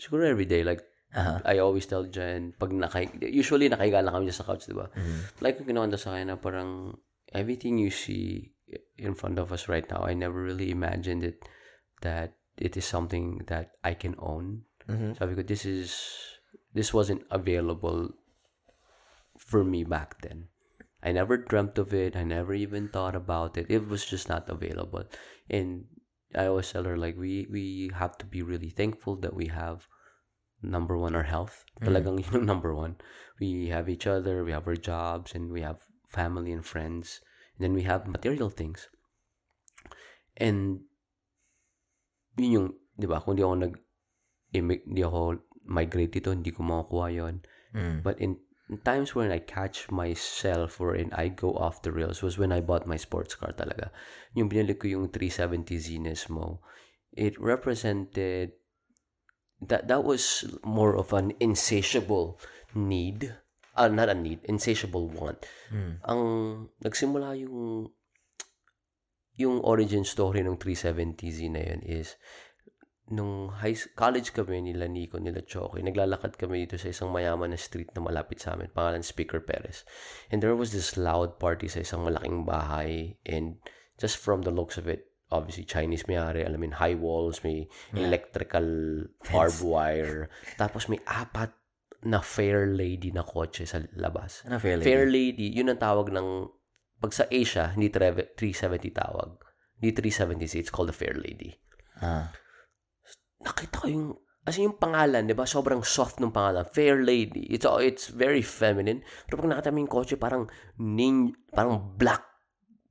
siguro 0.00 0.24
every 0.24 0.48
day. 0.48 0.64
Like, 0.64 0.84
Uh-huh. 1.14 1.38
I 1.46 1.62
always 1.62 1.86
tell 1.86 2.02
Jen, 2.10 2.58
pag 2.58 2.74
nakay, 2.74 3.06
usually 3.30 3.70
nakahiga 3.70 4.02
lang 4.02 4.18
kami 4.18 4.34
sa 4.34 4.42
couch, 4.42 4.66
di 4.66 4.74
ba? 4.74 4.90
Mhm. 4.90 5.46
Like, 5.46 5.62
yung 5.62 5.70
kinuwento 5.70 5.94
sa 5.94 6.18
akin 6.18 6.26
na 6.26 6.34
parang, 6.34 6.98
everything 7.30 7.78
you 7.78 7.94
see 7.94 8.50
in 8.98 9.14
front 9.14 9.38
of 9.38 9.54
us 9.54 9.70
right 9.70 9.86
now, 9.86 10.02
I 10.02 10.10
never 10.10 10.42
really 10.42 10.74
imagined 10.74 11.22
it, 11.22 11.38
that 12.02 12.34
it 12.58 12.74
is 12.74 12.82
something 12.82 13.46
that 13.46 13.78
I 13.86 13.94
can 13.94 14.18
own. 14.18 14.66
Mhm. 14.90 15.14
Sabi 15.14 15.38
ko, 15.38 15.46
this 15.46 15.62
is, 15.62 15.94
this 16.74 16.90
wasn't 16.90 17.22
available 17.30 18.10
for 19.38 19.62
me 19.62 19.86
back 19.86 20.18
then. 20.18 20.50
I 21.04 21.12
never 21.12 21.36
dreamt 21.36 21.76
of 21.76 21.92
it. 21.92 22.16
I 22.16 22.24
never 22.24 22.54
even 22.54 22.88
thought 22.88 23.14
about 23.14 23.58
it. 23.58 23.66
It 23.68 23.86
was 23.86 24.04
just 24.04 24.28
not 24.28 24.48
available. 24.48 25.04
And 25.50 25.84
I 26.34 26.46
always 26.46 26.72
tell 26.72 26.84
her, 26.84 26.96
like, 26.96 27.16
we, 27.18 27.46
we 27.50 27.90
have 27.94 28.16
to 28.18 28.26
be 28.26 28.42
really 28.42 28.70
thankful 28.70 29.16
that 29.16 29.34
we 29.34 29.46
have, 29.48 29.86
number 30.62 30.96
one, 30.96 31.14
our 31.14 31.22
health. 31.22 31.64
Talagang 31.82 32.18
yun 32.24 32.40
ang 32.40 32.46
number 32.46 32.74
one. 32.74 32.96
We 33.38 33.68
have 33.68 33.88
each 33.88 34.06
other, 34.06 34.42
we 34.44 34.52
have 34.52 34.66
our 34.66 34.80
jobs, 34.80 35.34
and 35.34 35.52
we 35.52 35.60
have 35.60 35.84
family 36.08 36.52
and 36.52 36.64
friends. 36.64 37.20
And 37.58 37.64
then 37.68 37.74
we 37.74 37.82
have 37.82 38.08
material 38.08 38.48
things. 38.48 38.88
And, 40.38 40.88
yun 42.40 42.50
yung, 42.50 42.68
di 42.96 43.06
ba, 43.06 43.20
kung 43.20 43.36
di 43.36 43.44
ako 43.44 43.54
nag, 43.60 43.74
di 44.56 45.02
ako 45.04 45.36
migrate 45.68 46.16
dito, 46.16 46.32
hindi 46.32 46.48
ko 46.48 46.64
makukuha 46.64 47.12
yun. 47.12 47.44
Mm. 47.74 48.00
But 48.00 48.16
in 48.22 48.38
times 48.84 49.14
when 49.14 49.30
I 49.30 49.38
catch 49.38 49.90
myself 49.90 50.80
or 50.80 50.96
I 51.12 51.28
go 51.28 51.52
off 51.52 51.82
the 51.82 51.92
rails 51.92 52.22
was 52.22 52.38
when 52.38 52.52
I 52.52 52.60
bought 52.60 52.86
my 52.86 52.96
sports 52.96 53.34
car 53.34 53.52
talaga. 53.52 53.90
Yung 54.34 54.48
binili 54.48 54.78
ko 54.78 54.88
yung 54.88 55.08
370 55.12 55.76
Zenismo. 55.76 56.60
It 57.12 57.38
represented 57.38 58.52
that 59.60 59.88
that 59.88 60.02
was 60.04 60.44
more 60.64 60.96
of 60.96 61.12
an 61.12 61.32
insatiable 61.40 62.40
need. 62.74 63.36
Uh, 63.76 63.88
not 63.88 64.08
a 64.08 64.14
need, 64.14 64.40
insatiable 64.44 65.10
want. 65.10 65.44
Mm. 65.74 65.98
Ang 66.06 66.22
nagsimula 66.80 67.34
yung 67.42 67.90
yung 69.34 69.58
origin 69.66 70.06
story 70.06 70.46
ng 70.46 70.56
370Z 70.56 71.50
na 71.50 71.62
yun 71.66 71.82
is 71.82 72.14
nung 73.12 73.52
high 73.60 73.76
college 73.92 74.32
kami 74.32 74.64
nila 74.64 74.88
Nico, 74.88 75.20
nila 75.20 75.44
Choki, 75.44 75.84
naglalakad 75.84 76.40
kami 76.40 76.64
dito 76.64 76.80
sa 76.80 76.88
isang 76.88 77.12
mayaman 77.12 77.52
na 77.52 77.60
street 77.60 77.92
na 77.92 78.00
malapit 78.00 78.40
sa 78.40 78.56
amin, 78.56 78.72
pangalan 78.72 79.04
Speaker 79.04 79.44
Perez. 79.44 79.84
And 80.32 80.40
there 80.40 80.56
was 80.56 80.72
this 80.72 80.96
loud 80.96 81.36
party 81.36 81.68
sa 81.68 81.84
isang 81.84 82.08
malaking 82.08 82.48
bahay 82.48 83.20
and 83.28 83.60
just 84.00 84.16
from 84.16 84.40
the 84.40 84.54
looks 84.54 84.80
of 84.80 84.88
it, 84.88 85.12
obviously 85.28 85.68
Chinese 85.68 86.08
may-ari, 86.08 86.48
alam 86.48 86.64
mo 86.64 86.72
high 86.72 86.96
walls, 86.96 87.44
may 87.44 87.68
electrical 87.92 88.64
barbed 89.28 89.60
wire, 89.60 90.32
tapos 90.56 90.88
may 90.88 91.00
apat 91.04 91.52
na 92.04 92.20
fair 92.24 92.68
lady 92.72 93.12
na 93.12 93.24
kotse 93.24 93.68
sa 93.68 93.84
labas. 93.96 94.44
Ano 94.48 94.56
fair 94.60 94.80
lady? 94.80 94.86
Fair 94.88 95.04
lady, 95.08 95.46
yun 95.52 95.68
ang 95.68 95.80
tawag 95.80 96.08
ng, 96.08 96.48
pag 97.04 97.12
sa 97.12 97.28
Asia, 97.28 97.68
hindi 97.72 97.92
370 97.92 98.96
tawag. 98.96 99.36
Hindi 99.76 99.92
370, 99.92 100.56
it's 100.56 100.72
called 100.72 100.88
a 100.88 100.96
fair 100.96 101.12
lady 101.12 101.60
Ah. 102.02 102.32
Nakita 103.44 103.84
ko 103.84 103.86
yung 103.86 104.08
as 104.44 104.60
yung 104.60 104.76
pangalan, 104.76 105.24
'di 105.24 105.36
ba? 105.36 105.48
Sobrang 105.48 105.80
soft 105.80 106.20
ng 106.20 106.32
pangalan. 106.32 106.68
Fair 106.68 107.00
lady. 107.00 107.48
It's 107.48 107.64
it's 107.80 108.12
very 108.12 108.44
feminine. 108.44 109.00
Pero 109.24 109.40
pag 109.40 109.48
nakita 109.48 109.72
mo 109.72 109.80
yung 109.80 109.92
kotse, 109.92 110.20
parang 110.20 110.48
nin, 110.76 111.32
parang 111.52 111.96
black 111.96 112.24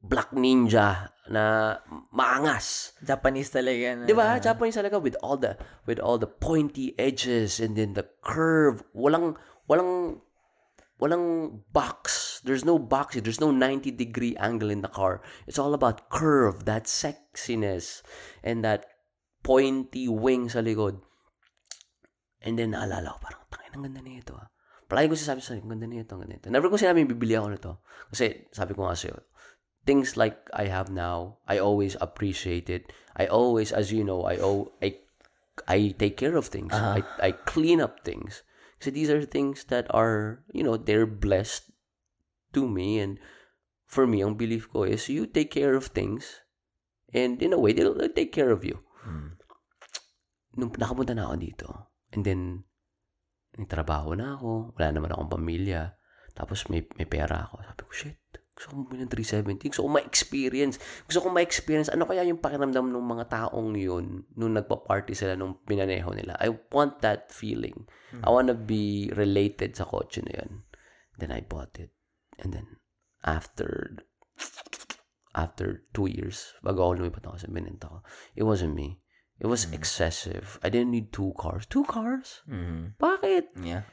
black 0.04 0.36
ninja 0.36 1.16
na 1.32 1.78
maangas. 2.12 2.98
Japanese 3.00 3.54
talaga. 3.54 4.04
Na, 4.04 4.06
'Di 4.10 4.16
ba? 4.18 4.36
Japanese 4.42 4.82
talaga 4.82 5.00
with 5.00 5.16
all 5.24 5.40
the 5.40 5.56
with 5.88 6.02
all 6.02 6.20
the 6.20 6.28
pointy 6.28 6.92
edges 7.00 7.62
and 7.62 7.78
then 7.78 7.96
the 7.96 8.04
curve. 8.26 8.84
Walang 8.92 9.38
walang 9.70 10.20
walang 11.00 11.60
box. 11.72 12.42
There's 12.44 12.68
no 12.68 12.76
box. 12.76 13.16
There's 13.16 13.40
no 13.40 13.52
90 13.52 13.96
degree 13.96 14.36
angle 14.36 14.68
in 14.68 14.84
the 14.84 14.92
car. 14.92 15.24
It's 15.48 15.60
all 15.60 15.74
about 15.74 16.12
curve, 16.12 16.66
that 16.68 16.92
sexiness, 16.92 18.04
and 18.44 18.64
that 18.68 18.93
pointy 19.44 20.08
wing 20.08 20.48
sa 20.48 20.64
likod. 20.64 21.04
And 22.44 22.60
then 22.60 22.74
naalala 22.76 23.16
ko, 23.16 23.20
parang, 23.20 23.44
tangin, 23.52 23.72
ang 23.76 23.84
ganda 23.88 24.02
nito 24.04 24.36
ah. 24.36 24.48
Palagi 24.88 25.12
ko 25.12 25.16
sinasabi 25.16 25.42
sa 25.44 25.56
ang 25.56 25.72
ganda 25.72 25.88
nito, 25.88 26.16
ang 26.16 26.28
ganda 26.28 26.36
nito. 26.40 26.48
Never 26.52 26.68
ko 26.68 26.80
sinabi, 26.80 27.08
bibili 27.08 27.36
ako 27.36 27.48
nito. 27.52 27.72
Kasi, 28.12 28.48
sabi 28.52 28.72
ko 28.76 28.88
nga 28.88 28.96
sa'yo, 28.96 29.16
things 29.86 30.16
like 30.16 30.40
I 30.56 30.68
have 30.68 30.92
now, 30.92 31.40
I 31.48 31.60
always 31.60 31.96
appreciate 32.00 32.72
it. 32.72 32.92
I 33.16 33.28
always, 33.28 33.72
as 33.72 33.92
you 33.92 34.04
know, 34.04 34.24
I 34.24 34.40
oh, 34.40 34.72
I, 34.82 35.00
I 35.68 35.96
take 36.00 36.18
care 36.18 36.36
of 36.36 36.48
things. 36.48 36.74
I, 36.74 37.04
I 37.20 37.32
clean 37.32 37.80
up 37.80 38.02
things. 38.02 38.44
Kasi 38.80 38.92
these 38.92 39.12
are 39.12 39.24
things 39.24 39.66
that 39.72 39.88
are, 39.92 40.44
you 40.52 40.64
know, 40.64 40.76
they're 40.76 41.08
blessed 41.08 41.72
to 42.52 42.68
me 42.68 43.00
and 43.00 43.20
for 43.86 44.08
me, 44.08 44.24
ang 44.24 44.36
belief 44.36 44.68
ko 44.72 44.84
is 44.84 45.08
you 45.08 45.28
take 45.28 45.52
care 45.52 45.76
of 45.76 45.94
things 45.94 46.42
and 47.14 47.42
in 47.42 47.54
a 47.54 47.60
way, 47.60 47.72
they'll, 47.72 47.94
they'll 47.94 48.12
take 48.12 48.34
care 48.34 48.50
of 48.50 48.66
you. 48.66 48.82
Mm. 49.04 49.30
Nung 50.60 50.72
nakapunta 50.74 51.14
na 51.18 51.30
ako 51.30 51.36
dito, 51.40 51.68
and 52.14 52.24
then, 52.24 52.42
nagtrabaho 53.58 54.14
na 54.18 54.38
ako, 54.38 54.74
wala 54.78 54.88
naman 54.94 55.14
akong 55.14 55.34
pamilya, 55.38 55.94
tapos 56.34 56.66
may, 56.70 56.86
may 56.98 57.06
pera 57.06 57.46
ako. 57.46 57.62
Sabi 57.62 57.82
ko, 57.86 57.94
shit, 57.94 58.22
gusto 58.54 58.70
ko 58.70 58.74
bumili 58.86 59.06
ng 59.06 59.14
370. 59.14 59.74
Gusto 59.74 59.82
ko 59.82 59.90
ma-experience. 59.90 60.76
Gusto 61.10 61.20
ko 61.26 61.28
ma-experience. 61.34 61.90
Ano 61.90 62.06
kaya 62.06 62.22
yung 62.26 62.38
pakiramdam 62.38 62.86
ng 62.94 63.06
mga 63.18 63.26
taong 63.30 63.74
yun 63.74 64.30
nung 64.38 64.54
nagpa-party 64.54 65.18
sila 65.18 65.34
nung 65.34 65.58
pinaneho 65.66 66.14
nila? 66.14 66.38
I 66.38 66.54
want 66.70 67.02
that 67.02 67.34
feeling. 67.34 67.90
I 68.22 68.30
want 68.30 68.54
to 68.54 68.58
be 68.58 69.10
related 69.18 69.74
sa 69.74 69.90
kotse 69.90 70.22
na 70.22 70.38
yun. 70.38 70.70
Then 71.18 71.34
I 71.34 71.42
bought 71.42 71.82
it. 71.82 71.94
And 72.38 72.54
then, 72.54 72.78
after 73.26 73.98
after 75.34 75.84
two 75.94 76.06
years, 76.08 76.54
bago 76.62 76.86
ako 76.86 77.02
lumipat 77.02 77.26
ako 77.26 77.38
sa 77.42 77.50
binenta 77.50 77.90
ko, 77.90 78.00
it 78.38 78.46
wasn't 78.46 78.74
me. 78.78 79.02
It 79.42 79.50
was 79.50 79.66
excessive. 79.74 80.62
I 80.64 80.70
didn't 80.70 80.94
need 80.94 81.12
two 81.12 81.34
cars. 81.36 81.66
Two 81.66 81.84
cars? 81.84 82.46
Mhm. 82.48 82.96
Bakit? 83.02 83.58
Yeah. 83.60 83.84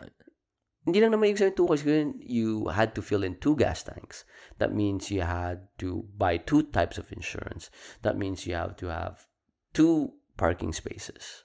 hindi 0.80 0.96
lang 1.04 1.12
naman 1.12 1.30
ibig 1.30 1.40
sabihin 1.40 1.56
two 1.60 1.68
cars. 1.68 1.84
You 2.24 2.48
had 2.72 2.96
to 2.96 3.02
fill 3.04 3.22
in 3.22 3.36
two 3.36 3.54
gas 3.56 3.84
tanks. 3.84 4.24
That 4.58 4.72
means 4.72 5.12
you 5.12 5.20
had 5.22 5.68
to 5.78 6.08
buy 6.16 6.40
two 6.40 6.66
types 6.72 6.96
of 6.96 7.12
insurance. 7.12 7.68
That 8.00 8.16
means 8.16 8.48
you 8.48 8.56
have 8.56 8.80
to 8.80 8.88
have 8.88 9.28
two 9.76 10.16
parking 10.40 10.72
spaces. 10.72 11.44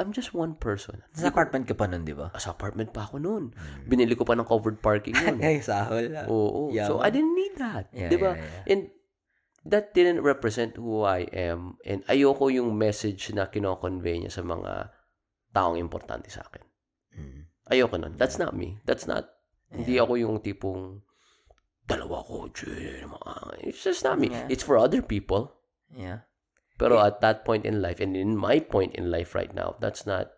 I'm 0.00 0.12
just 0.12 0.34
one 0.34 0.58
person. 0.58 1.00
Sa 1.14 1.30
apartment 1.30 1.64
ka 1.68 1.74
pa 1.76 1.86
nun, 1.88 2.04
di 2.04 2.12
ba? 2.12 2.32
Sa 2.36 2.52
apartment 2.52 2.90
pa 2.92 3.08
ako 3.08 3.22
noon. 3.22 3.44
Binili 3.88 4.12
ko 4.18 4.24
pa 4.26 4.36
ng 4.36 4.44
covered 4.44 4.82
parking 4.82 5.14
noon. 5.20 5.38
Ay, 5.40 5.62
sahol. 5.64 6.10
Oo. 6.28 6.74
Yeah. 6.74 6.88
So, 6.90 7.00
I 7.00 7.08
didn't 7.08 7.34
need 7.36 7.54
that. 7.56 7.88
Yeah, 7.94 8.10
di 8.10 8.18
ba? 8.18 8.36
yeah, 8.36 8.44
yeah. 8.44 8.72
And 8.72 8.80
that 9.64 9.96
didn't 9.96 10.20
represent 10.20 10.76
who 10.76 11.02
I 11.02 11.24
am. 11.32 11.80
And 11.84 12.04
ayoko 12.06 12.52
yung 12.52 12.76
message 12.76 13.32
na 13.32 13.48
kino-convey 13.48 14.24
niya 14.24 14.32
sa 14.32 14.44
mga 14.44 14.92
taong 15.56 15.80
importante 15.80 16.28
sa 16.28 16.44
akin. 16.44 16.64
Mm. 17.16 17.40
Ayoko 17.72 17.96
nun. 17.96 18.14
That's 18.20 18.36
not 18.36 18.52
me. 18.52 18.76
That's 18.84 19.08
not, 19.08 19.30
hindi 19.72 19.96
ako 19.96 20.20
yung 20.20 20.36
tipong, 20.44 21.00
dalawa 21.88 22.24
ko, 22.24 22.48
It's 23.60 23.80
just 23.84 24.04
not 24.04 24.20
me. 24.20 24.28
Yeah. 24.28 24.48
It's 24.52 24.64
for 24.64 24.76
other 24.76 25.00
people. 25.00 25.52
Yeah. 25.92 26.28
Pero 26.74 26.98
at 26.98 27.22
that 27.22 27.46
point 27.46 27.62
in 27.62 27.78
life, 27.78 28.02
and 28.02 28.18
in 28.18 28.34
my 28.34 28.58
point 28.58 28.98
in 28.98 29.10
life 29.10 29.34
right 29.34 29.54
now, 29.54 29.78
that's 29.78 30.06
not 30.06 30.34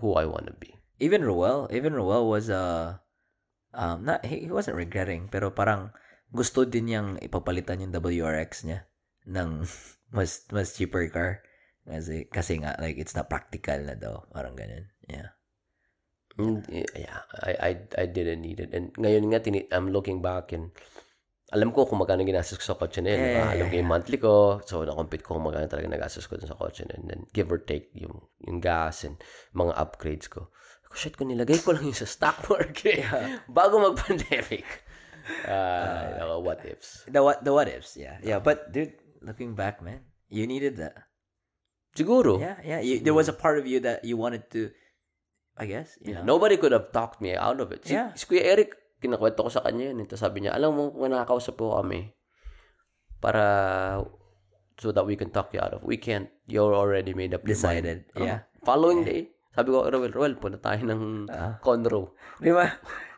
who 0.00 0.14
I 0.14 0.28
want 0.28 0.46
to 0.52 0.56
be. 0.56 0.76
Even 1.00 1.24
Roel, 1.24 1.66
even 1.72 1.96
Roel 1.96 2.28
was 2.28 2.52
uh 2.52 3.00
um 3.72 4.04
not 4.04 4.24
he, 4.28 4.44
he 4.46 4.50
wasn't 4.52 4.76
regretting 4.76 5.32
pero 5.32 5.48
parang 5.48 5.90
gusto 6.28 6.68
din 6.68 6.88
niyang 6.92 7.08
ipapalitan 7.24 7.80
yung 7.80 7.92
WRX 7.92 8.68
niya 8.68 8.84
ng 9.28 9.64
mas 10.16 10.44
mas 10.52 10.76
cheaper 10.76 11.08
car. 11.08 11.40
Kasi 11.82 12.28
kasi 12.30 12.62
nga 12.62 12.78
like 12.78 13.00
it's 13.00 13.16
not 13.16 13.26
practical 13.32 13.80
na 13.82 13.96
daw. 13.98 14.22
Parang 14.30 14.54
ganun. 14.54 14.86
Yeah. 15.08 15.34
Mm, 16.38 16.64
Yeah, 16.96 17.20
I, 17.44 17.52
I, 17.60 17.70
I 17.98 18.04
didn't 18.08 18.40
need 18.40 18.60
it. 18.60 18.72
And 18.72 18.94
ngayon 18.96 19.28
nga, 19.28 19.44
tini- 19.44 19.68
I'm 19.68 19.92
looking 19.92 20.24
back 20.24 20.52
and 20.56 20.72
alam 21.52 21.68
ko 21.70 21.84
kung 21.84 22.00
magkano 22.00 22.24
ginastos 22.24 22.56
ko 22.56 22.64
sa 22.72 22.76
kotse 22.80 23.04
na 23.04 23.12
yun. 23.12 23.20
Yeah, 23.20 23.28
diba? 23.28 23.36
yeah, 23.36 23.52
alam 23.52 23.66
ko 23.68 23.74
yeah. 23.76 23.82
yung 23.84 23.90
monthly 23.92 24.18
ko. 24.18 24.32
So, 24.64 24.82
na-compute 24.88 25.20
ko 25.22 25.36
kung 25.36 25.44
magkano 25.44 25.68
talaga 25.68 25.88
nagastos 25.92 26.24
ko 26.24 26.40
dun 26.40 26.48
sa 26.48 26.56
kotse 26.56 26.88
na 26.88 26.96
yun. 26.96 27.00
And 27.00 27.06
then, 27.12 27.20
give 27.36 27.52
or 27.52 27.60
take 27.60 27.92
yung, 27.92 28.24
yung 28.40 28.58
gas 28.64 29.04
and 29.04 29.20
mga 29.52 29.76
upgrades 29.76 30.32
ko. 30.32 30.48
Ako, 30.88 30.94
shit 30.96 31.14
ko, 31.14 31.28
nilagay 31.28 31.60
ko 31.60 31.76
lang 31.76 31.84
yung 31.84 31.96
sa 31.96 32.08
stock 32.08 32.40
market 32.52 33.04
bago 33.52 33.78
mag-pandemic. 33.78 34.64
Uh, 35.46 36.18
you 36.18 36.18
know, 36.18 36.42
what 36.42 36.58
ifs. 36.66 37.06
the 37.06 37.22
what 37.22 37.46
the 37.46 37.54
what 37.54 37.70
ifs 37.70 37.94
yeah 37.94 38.18
yeah 38.26 38.42
but 38.42 38.74
dude 38.74 38.90
looking 39.22 39.54
back 39.54 39.78
man 39.78 40.02
you 40.26 40.50
needed 40.50 40.74
that 40.82 41.06
Siguro. 41.94 42.42
yeah 42.42 42.58
yeah 42.66 42.80
you, 42.82 42.98
there 42.98 43.14
was 43.14 43.30
a 43.30 43.32
part 43.32 43.54
of 43.62 43.62
you 43.62 43.78
that 43.86 44.02
you 44.02 44.18
wanted 44.18 44.50
to 44.50 44.74
I 45.54 45.70
guess 45.70 45.94
you 46.02 46.10
Yeah, 46.10 46.26
know 46.26 46.34
nobody 46.34 46.58
could 46.58 46.74
have 46.74 46.90
talked 46.90 47.22
me 47.22 47.38
out 47.38 47.62
of 47.62 47.70
it. 47.70 47.86
Si, 47.86 47.94
Yeah. 47.94 48.10
si 48.18 48.26
Kuya 48.26 48.42
Eric, 48.50 48.74
kinakwento 49.02 49.42
ko 49.42 49.50
sa 49.50 49.60
kanya 49.60 49.90
yun. 49.90 50.00
Ito 50.00 50.14
sabi 50.14 50.40
niya, 50.40 50.54
alam 50.54 50.72
mo, 50.72 50.88
kung 50.88 51.10
nakakausap 51.10 51.58
po 51.58 51.74
kami, 51.74 52.14
para 53.18 53.44
so 54.78 54.90
that 54.90 55.02
we 55.02 55.14
can 55.14 55.30
talk 55.30 55.50
you 55.50 55.60
out 55.60 55.74
of. 55.74 55.82
We 55.82 55.96
can't. 55.96 56.30
You're 56.46 56.74
already 56.74 57.12
made 57.12 57.32
up 57.32 57.42
your 57.42 57.54
mind. 57.54 57.82
Decided, 57.82 57.98
Oh, 58.14 58.24
yeah. 58.24 58.46
Following 58.62 59.02
day, 59.02 59.30
sabi 59.52 59.68
ko, 59.68 59.84
Roel, 59.84 60.10
Roel, 60.10 60.34
punta 60.36 60.58
tayo 60.58 60.82
ng 60.84 61.02
Ah. 61.28 61.58
Conroe. 61.58 62.14
Di 62.38 62.50
ba? 62.50 62.66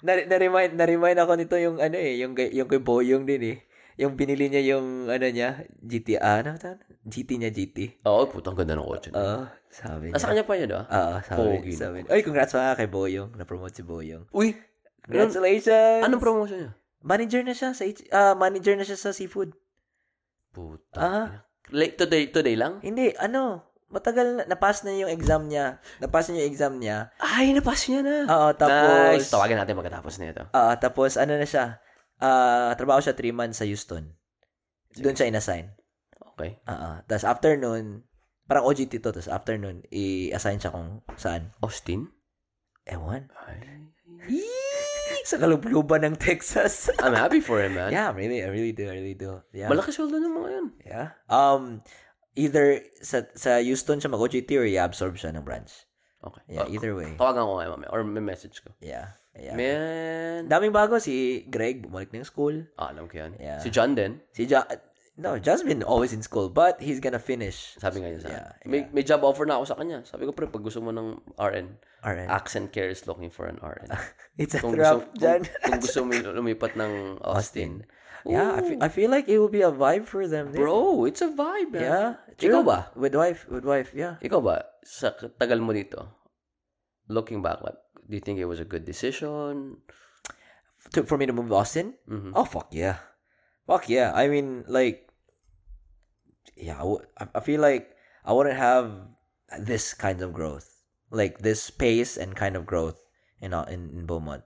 Na, 0.03 0.13
na-remind, 0.19 0.77
na-remind 0.77 1.17
ako 1.17 1.33
nito 1.37 1.57
yung 1.57 1.77
ano 1.79 1.97
eh, 1.97 2.21
yung, 2.21 2.33
kay- 2.33 2.53
yung 2.53 2.69
kay 2.69 2.81
Boyong 2.81 3.25
din 3.25 3.43
eh. 3.47 3.59
Yung 3.95 4.19
binili 4.19 4.51
niya 4.51 4.75
yung 4.75 5.07
ano 5.07 5.23
niya, 5.25 5.63
GT, 5.79 6.19
ah, 6.19 6.43
ano 6.43 6.59
tawag? 6.59 6.83
GT 7.07 7.39
niya, 7.39 7.49
GT. 7.49 8.03
Oo, 8.03 8.27
putang 8.27 8.53
ganda 8.53 8.75
ng 8.75 8.83
kotse. 8.83 9.15
Oo, 9.15 9.47
sabi 9.71 10.11
niya. 10.11 10.19
Nasa 10.19 10.29
kanya 10.29 10.45
pa 10.45 10.55
yun, 10.59 10.71
ah? 10.75 10.85
Oo, 10.85 11.15
sabi, 11.23 11.39
Pogi 11.39 11.73
sabi. 11.73 11.99
Ay, 12.11 12.21
congrats 12.21 12.53
pa 12.53 12.75
kay 12.75 12.91
Boyong. 12.91 13.39
Na-promote 13.39 13.73
si 13.73 13.87
Boyong. 13.87 14.27
Uy, 14.35 14.59
Congratulations! 15.05 16.03
anong 16.03 16.23
promotion 16.23 16.59
niya? 16.65 16.73
Manager 17.05 17.43
na 17.45 17.53
siya 17.53 17.71
sa 17.71 17.85
H- 17.85 18.09
ah, 18.11 18.33
manager 18.33 18.75
na 18.75 18.85
siya 18.85 18.97
sa 18.97 19.13
seafood. 19.13 19.53
Puta. 20.51 20.97
Ah. 20.97 21.27
Late 21.69 21.97
today, 21.97 22.29
today 22.29 22.57
lang? 22.57 22.81
Hindi, 22.81 23.13
ano, 23.17 23.61
matagal 23.89 24.27
na, 24.35 24.43
napass 24.47 24.81
na 24.83 24.97
yung 24.97 25.13
exam 25.13 25.45
niya. 25.45 25.81
Napass 26.01 26.29
na 26.29 26.41
yung 26.41 26.49
exam 26.49 26.73
niya. 26.77 27.13
Ay, 27.21 27.53
napas 27.53 27.85
niya 27.85 28.01
na. 28.01 28.17
Oo, 28.25 28.49
tapos, 28.57 29.21
nice. 29.21 29.29
Tawagin 29.29 29.61
natin 29.61 29.77
magkatapos 29.77 30.17
na 30.17 30.33
ito. 30.33 30.45
ah, 30.51 30.77
tapos, 30.77 31.21
ano 31.21 31.37
na 31.37 31.45
siya, 31.45 31.81
ah, 32.19 32.73
trabaho 32.73 33.01
siya 33.01 33.13
3 33.13 33.33
months 33.33 33.61
sa 33.61 33.69
Houston. 33.69 34.17
Doon 34.97 35.17
siya 35.17 35.29
inassign. 35.29 35.75
Okay. 36.35 36.57
Ah, 36.65 37.05
Tapos 37.05 37.29
after 37.29 37.55
nun, 37.55 38.03
parang 38.45 38.65
OGT 38.65 38.99
to, 38.99 39.13
tapos 39.13 39.29
after 39.29 39.55
nun, 39.55 39.85
i-assign 39.89 40.59
siya 40.59 40.73
kung 40.73 41.05
saan. 41.15 41.53
Austin? 41.61 42.09
Ewan. 42.85 43.29
Ay. 43.45 43.61
sa 45.29 45.41
kalubluban 45.41 46.05
ng 46.05 46.17
Texas. 46.21 46.89
I'm 47.05 47.17
happy 47.17 47.41
for 47.41 47.59
him, 47.65 47.75
man. 47.75 47.91
yeah, 47.91 48.13
really, 48.13 48.45
I 48.45 48.49
really 48.53 48.77
do, 48.77 48.85
I 48.89 48.95
really 49.01 49.17
do. 49.17 49.41
Yeah. 49.57 49.73
Malaki 49.73 49.91
sweldo 49.91 50.21
ng 50.21 50.35
mga 50.37 50.49
yun. 50.53 50.67
Yeah. 50.85 51.09
Um, 51.33 51.81
either 52.37 52.85
sa 53.01 53.25
sa 53.33 53.59
Houston 53.65 53.99
siya 53.99 54.13
mag-OGT 54.13 54.51
or 54.61 54.67
i-absorb 54.69 55.17
siya 55.17 55.33
ng 55.33 55.43
branch. 55.47 55.73
Okay. 56.25 56.41
Yeah, 56.49 56.65
Oh, 56.65 56.73
either 56.73 56.93
way. 56.97 57.13
Tawagan 57.21 57.45
ko 57.45 57.53
ngayon 57.61 57.73
mamaya. 57.77 57.91
Or 57.93 58.01
may 58.01 58.25
message 58.25 58.65
ko. 58.65 58.73
Yeah. 58.81 59.13
Yeah. 59.37 59.57
Man. 59.59 60.49
Daming 60.49 60.73
bago 60.73 60.97
si 60.97 61.45
Greg, 61.53 61.85
bumalik 61.85 62.15
ng 62.17 62.25
school. 62.25 62.65
Ah, 62.81 62.97
alam 62.97 63.13
ko 63.13 63.21
yan. 63.21 63.37
Yeah. 63.37 63.61
Si 63.61 63.69
John 63.69 63.93
din. 63.93 64.25
Si 64.33 64.49
Ja 64.49 64.65
No, 65.15 65.39
been 65.39 65.87
always 65.87 66.11
in 66.13 66.23
school, 66.27 66.51
but 66.51 66.83
he's 66.83 66.99
gonna 66.99 67.23
finish. 67.23 67.79
Sabi 67.79 68.03
nga 68.03 68.11
niya 68.11 68.21
sa 68.27 68.31
Yeah, 68.35 68.47
akin. 68.51 68.67
May, 68.67 68.81
yeah. 68.83 68.91
may 68.91 69.05
job 69.07 69.23
offer 69.23 69.47
na 69.47 69.63
ako 69.63 69.65
sa 69.71 69.77
kanya. 69.79 70.03
Sabi 70.03 70.27
ko, 70.27 70.35
pre, 70.35 70.51
pag 70.51 70.67
gusto 70.67 70.83
mo 70.83 70.91
ng 70.91 71.23
RN, 71.39 71.79
Alright. 72.03 72.27
Accent 72.27 72.75
Care 72.75 72.91
is 72.91 73.07
looking 73.07 73.31
for 73.31 73.47
an 73.47 73.63
RN. 73.63 73.95
It's 74.43 74.59
a 74.59 74.61
kung, 74.61 74.75
trap, 74.75 75.07
gusto, 75.15 75.23
kung, 75.23 75.47
kung 75.47 75.79
gusto 75.81 76.01
mo 76.03 76.13
lumipat 76.19 76.75
ng 76.75 77.23
Austin. 77.23 77.87
yeah, 78.27 78.59
I 78.59 78.61
feel, 78.61 78.79
I 78.83 78.89
feel 78.91 79.11
like 79.11 79.31
it 79.31 79.39
will 79.39 79.53
be 79.53 79.63
a 79.63 79.71
vibe 79.71 80.05
for 80.05 80.27
them. 80.27 80.51
Bro, 80.51 81.07
it's 81.07 81.23
a 81.23 81.31
vibe, 81.31 81.79
man. 81.79 81.83
Yeah. 81.87 82.11
Ikaw 82.35 82.61
true. 82.61 82.67
ba? 82.67 82.91
With 82.99 83.15
wife, 83.15 83.47
with 83.47 83.63
wife, 83.65 83.95
yeah. 83.95 84.19
Ikaw 84.19 84.41
ba, 84.43 84.67
sa 84.83 85.15
tagal 85.15 85.63
mo 85.63 85.71
dito, 85.71 86.11
looking 87.07 87.39
back, 87.39 87.63
like, 87.63 87.79
do 88.03 88.19
you 88.19 88.25
think 88.25 88.43
it 88.43 88.51
was 88.51 88.59
a 88.59 88.67
good 88.67 88.83
decision? 88.83 89.79
To, 90.93 91.07
for 91.07 91.17
me 91.17 91.31
to 91.31 91.33
move 91.33 91.49
to 91.49 91.57
Austin? 91.57 91.95
Mhm. 92.11 92.35
Oh, 92.35 92.45
fuck 92.45 92.69
yeah. 92.75 93.14
Fuck 93.67 93.89
yeah. 93.89 94.13
I 94.15 94.29
mean, 94.29 94.65
like, 94.69 95.09
yeah, 96.57 96.77
I, 96.77 96.85
w- 96.85 97.07
I 97.35 97.41
feel 97.41 97.61
like 97.61 97.97
I 98.25 98.33
wouldn't 98.33 98.57
have 98.57 98.93
this 99.59 99.95
kind 99.95 100.21
of 100.23 100.33
growth, 100.33 100.83
like 101.11 101.39
this 101.39 101.71
pace 101.71 102.17
and 102.17 102.37
kind 102.37 102.57
of 102.57 102.67
growth 102.67 103.01
in 103.41 103.55
uh, 103.55 103.65
in, 103.65 103.91
in 103.91 104.07
Beaumont. 104.07 104.43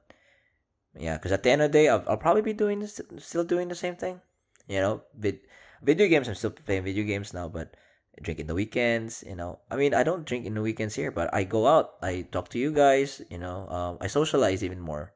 Yeah, 0.97 1.17
because 1.17 1.33
at 1.33 1.43
the 1.43 1.51
end 1.51 1.63
of 1.63 1.71
the 1.71 1.79
day, 1.79 1.89
I'll, 1.89 2.03
I'll 2.09 2.17
probably 2.17 2.43
be 2.43 2.53
doing 2.53 2.81
this, 2.81 3.01
still 3.19 3.45
doing 3.45 3.69
the 3.69 3.75
same 3.75 3.95
thing. 3.95 4.21
You 4.67 4.81
know, 4.81 5.03
vid, 5.17 5.41
video 5.83 6.09
games. 6.09 6.29
I'm 6.29 6.35
still 6.35 6.51
playing 6.51 6.85
video 6.85 7.05
games 7.05 7.33
now, 7.33 7.49
but 7.49 7.75
I 8.17 8.23
drink 8.23 8.41
in 8.41 8.47
the 8.47 8.55
weekends. 8.55 9.25
You 9.27 9.37
know, 9.37 9.61
I 9.71 9.77
mean, 9.77 9.95
I 9.95 10.03
don't 10.03 10.27
drink 10.27 10.47
in 10.47 10.55
the 10.55 10.63
weekends 10.63 10.95
here, 10.95 11.11
but 11.11 11.33
I 11.33 11.45
go 11.45 11.67
out. 11.67 11.97
I 12.03 12.27
talk 12.31 12.49
to 12.51 12.59
you 12.59 12.73
guys. 12.73 13.23
You 13.31 13.39
know, 13.39 13.69
um, 13.69 13.99
I 14.01 14.07
socialize 14.07 14.65
even 14.65 14.81
more. 14.81 15.13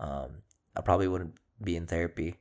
Um, 0.00 0.42
I 0.76 0.80
probably 0.80 1.08
wouldn't 1.08 1.34
be 1.62 1.76
in 1.76 1.86
therapy. 1.86 2.36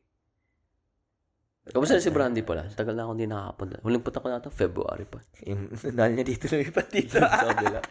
Kamusta 1.71 1.95
na 1.95 2.03
si 2.03 2.11
Brandy 2.11 2.41
pala? 2.41 2.67
Tagal 2.69 2.93
na 2.93 3.03
akong 3.03 3.15
hindi 3.15 3.27
nakakapunta. 3.27 3.79
Huling 3.81 4.03
punta 4.03 4.19
ko 4.19 4.27
na 4.27 4.39
ito, 4.39 4.49
February 4.49 5.05
pa. 5.05 5.19
Yung 5.43 5.71
nunal 5.71 6.09
niya 6.11 6.25
dito 6.25 6.45
lumipat 6.47 6.87
dito. 6.89 7.17
Sabi 7.47 7.65
lang. 7.67 7.83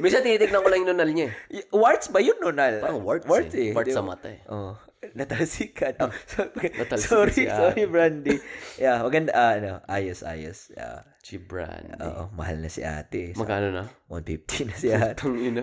Minsan 0.00 0.20
tinitignan 0.20 0.60
ko 0.60 0.68
lang 0.68 0.78
yung 0.82 0.90
nunal 0.92 1.10
niya 1.10 1.26
eh. 1.28 1.60
Y- 1.60 1.68
warts 1.70 2.08
ba 2.08 2.18
yun, 2.18 2.36
nunal? 2.40 2.80
Parang 2.80 3.00
warts, 3.00 3.24
Warts 3.28 3.54
eh. 3.54 3.70
eh. 3.70 3.76
Warts 3.76 3.92
sa 3.92 4.02
mata 4.02 4.28
eh. 4.28 4.40
Oh. 4.48 4.74
Natalsikan. 5.16 5.96
Oh, 5.98 6.12
so, 6.30 6.44
okay. 6.46 6.70
Natalsikan 6.72 7.08
sorry, 7.08 7.32
si 7.32 7.44
sorry. 7.48 7.84
Brandy. 7.88 8.36
Yeah, 8.76 9.00
maganda, 9.00 9.32
ah, 9.32 9.52
ano, 9.56 9.72
ayos, 9.88 10.20
ayos. 10.22 10.68
Yeah. 10.70 11.08
Si 11.20 11.36
Brandy. 11.36 12.00
Oo, 12.00 12.32
mahal 12.32 12.60
na 12.60 12.68
si 12.68 12.80
ate. 12.80 13.36
So, 13.36 13.44
Magkano 13.44 13.72
na? 13.72 13.84
150 14.08 14.68
na 14.68 14.74
si 14.74 14.88
ate. 14.88 15.16
Tang 15.16 15.36
ina. 15.36 15.60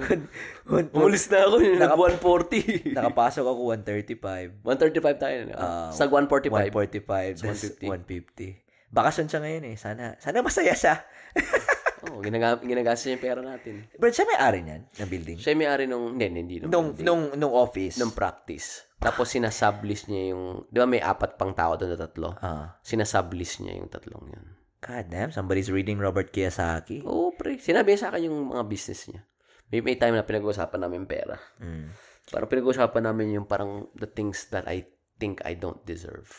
One- 0.65 0.89
Umalis 0.95 1.29
na 1.29 1.45
ako. 1.45 1.55
Nag 1.59 1.91
140. 2.21 2.93
Nakapasok 2.93 3.45
ako 3.45 3.61
135. 3.73 4.61
135 4.61 5.17
tayo 5.17 5.37
na. 5.45 5.53
Ah, 5.55 5.89
Sag 5.93 6.09
145. 6.09 6.73
145. 6.73 7.41
Sa 7.41 7.45
150. 7.53 7.89
150. 7.89 8.65
Bakasyon 8.87 9.27
siya 9.27 9.39
ngayon 9.43 9.63
eh. 9.67 9.75
Sana, 9.75 10.15
sana 10.17 10.39
masaya 10.39 10.71
siya. 10.73 11.03
Oo, 12.17 12.25
ginaga- 12.25 12.57
ginagastos 12.59 13.05
niya 13.05 13.13
yung 13.13 13.25
pera 13.29 13.41
natin. 13.45 13.85
But 13.95 14.17
siya 14.17 14.25
may 14.25 14.39
ari 14.41 14.59
niyan, 14.65 14.81
ng 14.89 15.09
building. 15.13 15.37
Siya 15.37 15.53
may-ari 15.53 15.85
nung, 15.85 16.17
hindi, 16.17 16.25
hindi. 16.33 16.55
Nung, 16.65 16.71
Nung, 16.73 16.87
building. 16.97 17.05
nung, 17.05 17.23
nung 17.37 17.53
office. 17.53 18.01
nung 18.01 18.09
practice. 18.11 18.89
Tapos 18.97 19.29
sinasublease 19.29 20.09
niya 20.09 20.33
yung, 20.33 20.65
di 20.65 20.77
ba 20.81 20.89
may 20.89 20.97
apat 20.97 21.37
pang 21.37 21.53
tao 21.53 21.77
doon 21.77 21.93
na 21.93 21.99
tatlo? 22.01 22.33
Ah. 22.41 22.81
Sinasublease 22.81 23.61
niya 23.61 23.77
yung 23.77 23.93
tatlong 23.93 24.25
yun. 24.25 24.45
God 24.81 25.05
damn, 25.09 25.29
somebody's 25.29 25.69
reading 25.69 26.01
Robert 26.01 26.33
Kiyosaki. 26.33 27.05
Oo, 27.05 27.33
pre. 27.33 27.61
Sinabi 27.61 27.93
niya 27.93 28.01
sa 28.01 28.09
akin 28.09 28.25
yung 28.25 28.49
mga 28.49 28.65
business 28.65 29.05
niya. 29.05 29.21
May, 29.69 29.85
may 29.85 29.97
time 30.01 30.17
na 30.17 30.25
pinag-uusapan 30.25 30.81
namin 30.81 31.05
pera. 31.05 31.37
Mm. 31.61 31.93
Parang 32.33 32.49
pinag-uusapan 32.49 33.03
namin 33.05 33.37
yung 33.37 33.45
parang 33.45 33.85
the 33.93 34.09
things 34.09 34.49
that 34.49 34.65
I 34.65 34.85
think 35.17 35.45
I 35.45 35.53
don't 35.53 35.81
deserve. 35.85 36.29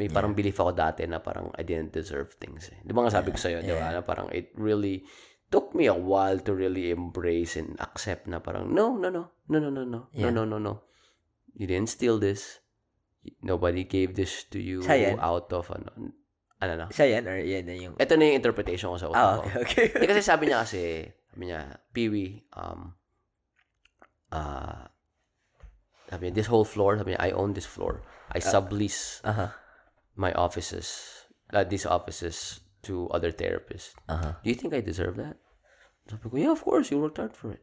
May 0.00 0.08
parang 0.08 0.32
belief 0.32 0.56
ako 0.56 0.72
dati 0.72 1.04
na 1.04 1.20
parang 1.20 1.52
I 1.52 1.62
didn't 1.62 1.92
deserve 1.92 2.32
things. 2.40 2.72
Eh. 2.72 2.80
Di 2.80 2.96
ba 2.96 3.04
nga 3.04 3.12
sabi 3.12 3.30
ko 3.30 3.36
sa'yo, 3.36 3.60
di 3.60 3.68
ba? 3.68 3.92
Na 3.92 4.00
parang 4.00 4.32
it 4.32 4.48
really 4.56 5.04
took 5.52 5.76
me 5.76 5.84
a 5.84 5.94
while 5.94 6.40
to 6.40 6.56
really 6.56 6.88
embrace 6.88 7.60
and 7.60 7.76
accept 7.84 8.24
na 8.24 8.40
parang 8.40 8.72
no, 8.72 8.96
no, 8.96 9.12
no, 9.12 9.28
no, 9.52 9.58
no, 9.60 9.68
no, 9.68 9.84
no, 9.84 10.08
Yeah. 10.16 10.32
no, 10.32 10.48
no, 10.48 10.56
no, 10.56 10.58
no. 10.58 10.74
You 11.52 11.68
didn't 11.68 11.92
steal 11.92 12.16
this. 12.16 12.64
Nobody 13.44 13.84
gave 13.84 14.16
this 14.16 14.48
to 14.48 14.56
you 14.56 14.80
Siya 14.80 15.20
out 15.20 15.52
of 15.52 15.68
ano. 15.68 16.16
Ano 16.60 16.72
na? 16.80 16.86
Siya 16.88 17.20
yan 17.20 17.24
or 17.28 17.36
yan 17.36 17.64
na 17.68 17.76
yung... 17.76 17.94
Ito 18.00 18.16
na 18.16 18.24
yung 18.32 18.38
interpretation 18.40 18.88
ko 18.92 18.96
sa 18.96 19.08
utak 19.12 19.20
Ah, 19.20 19.36
ko. 19.36 19.40
okay, 19.44 19.56
okay. 19.60 19.86
Hindi 19.92 20.06
kasi 20.08 20.22
sabi 20.24 20.42
niya 20.48 20.64
kasi, 20.64 21.04
sabi 21.28 21.42
niya, 21.48 21.60
Peewee, 21.92 22.40
um, 22.56 22.96
uh, 24.32 24.88
sabi 26.08 26.28
niya, 26.28 26.34
this 26.40 26.48
whole 26.48 26.64
floor, 26.64 26.96
sabi 26.96 27.12
niya, 27.12 27.20
I 27.20 27.32
own 27.36 27.52
this 27.52 27.68
floor. 27.68 28.00
I 28.30 28.38
sublease 28.40 29.20
Aha. 29.26 29.50
My 30.16 30.32
offices, 30.32 31.26
uh, 31.52 31.64
these 31.64 31.86
offices 31.86 32.60
to 32.82 33.08
other 33.10 33.32
therapists. 33.32 33.92
Aha. 34.08 34.38
Do 34.42 34.48
you 34.48 34.56
think 34.56 34.74
I 34.74 34.80
deserve 34.80 35.16
that? 35.16 35.36
Sabi 36.08 36.28
ko, 36.28 36.36
yeah, 36.36 36.52
of 36.52 36.62
course, 36.64 36.90
you 36.90 36.98
worked 36.98 37.18
hard 37.18 37.36
for 37.36 37.52
it. 37.52 37.62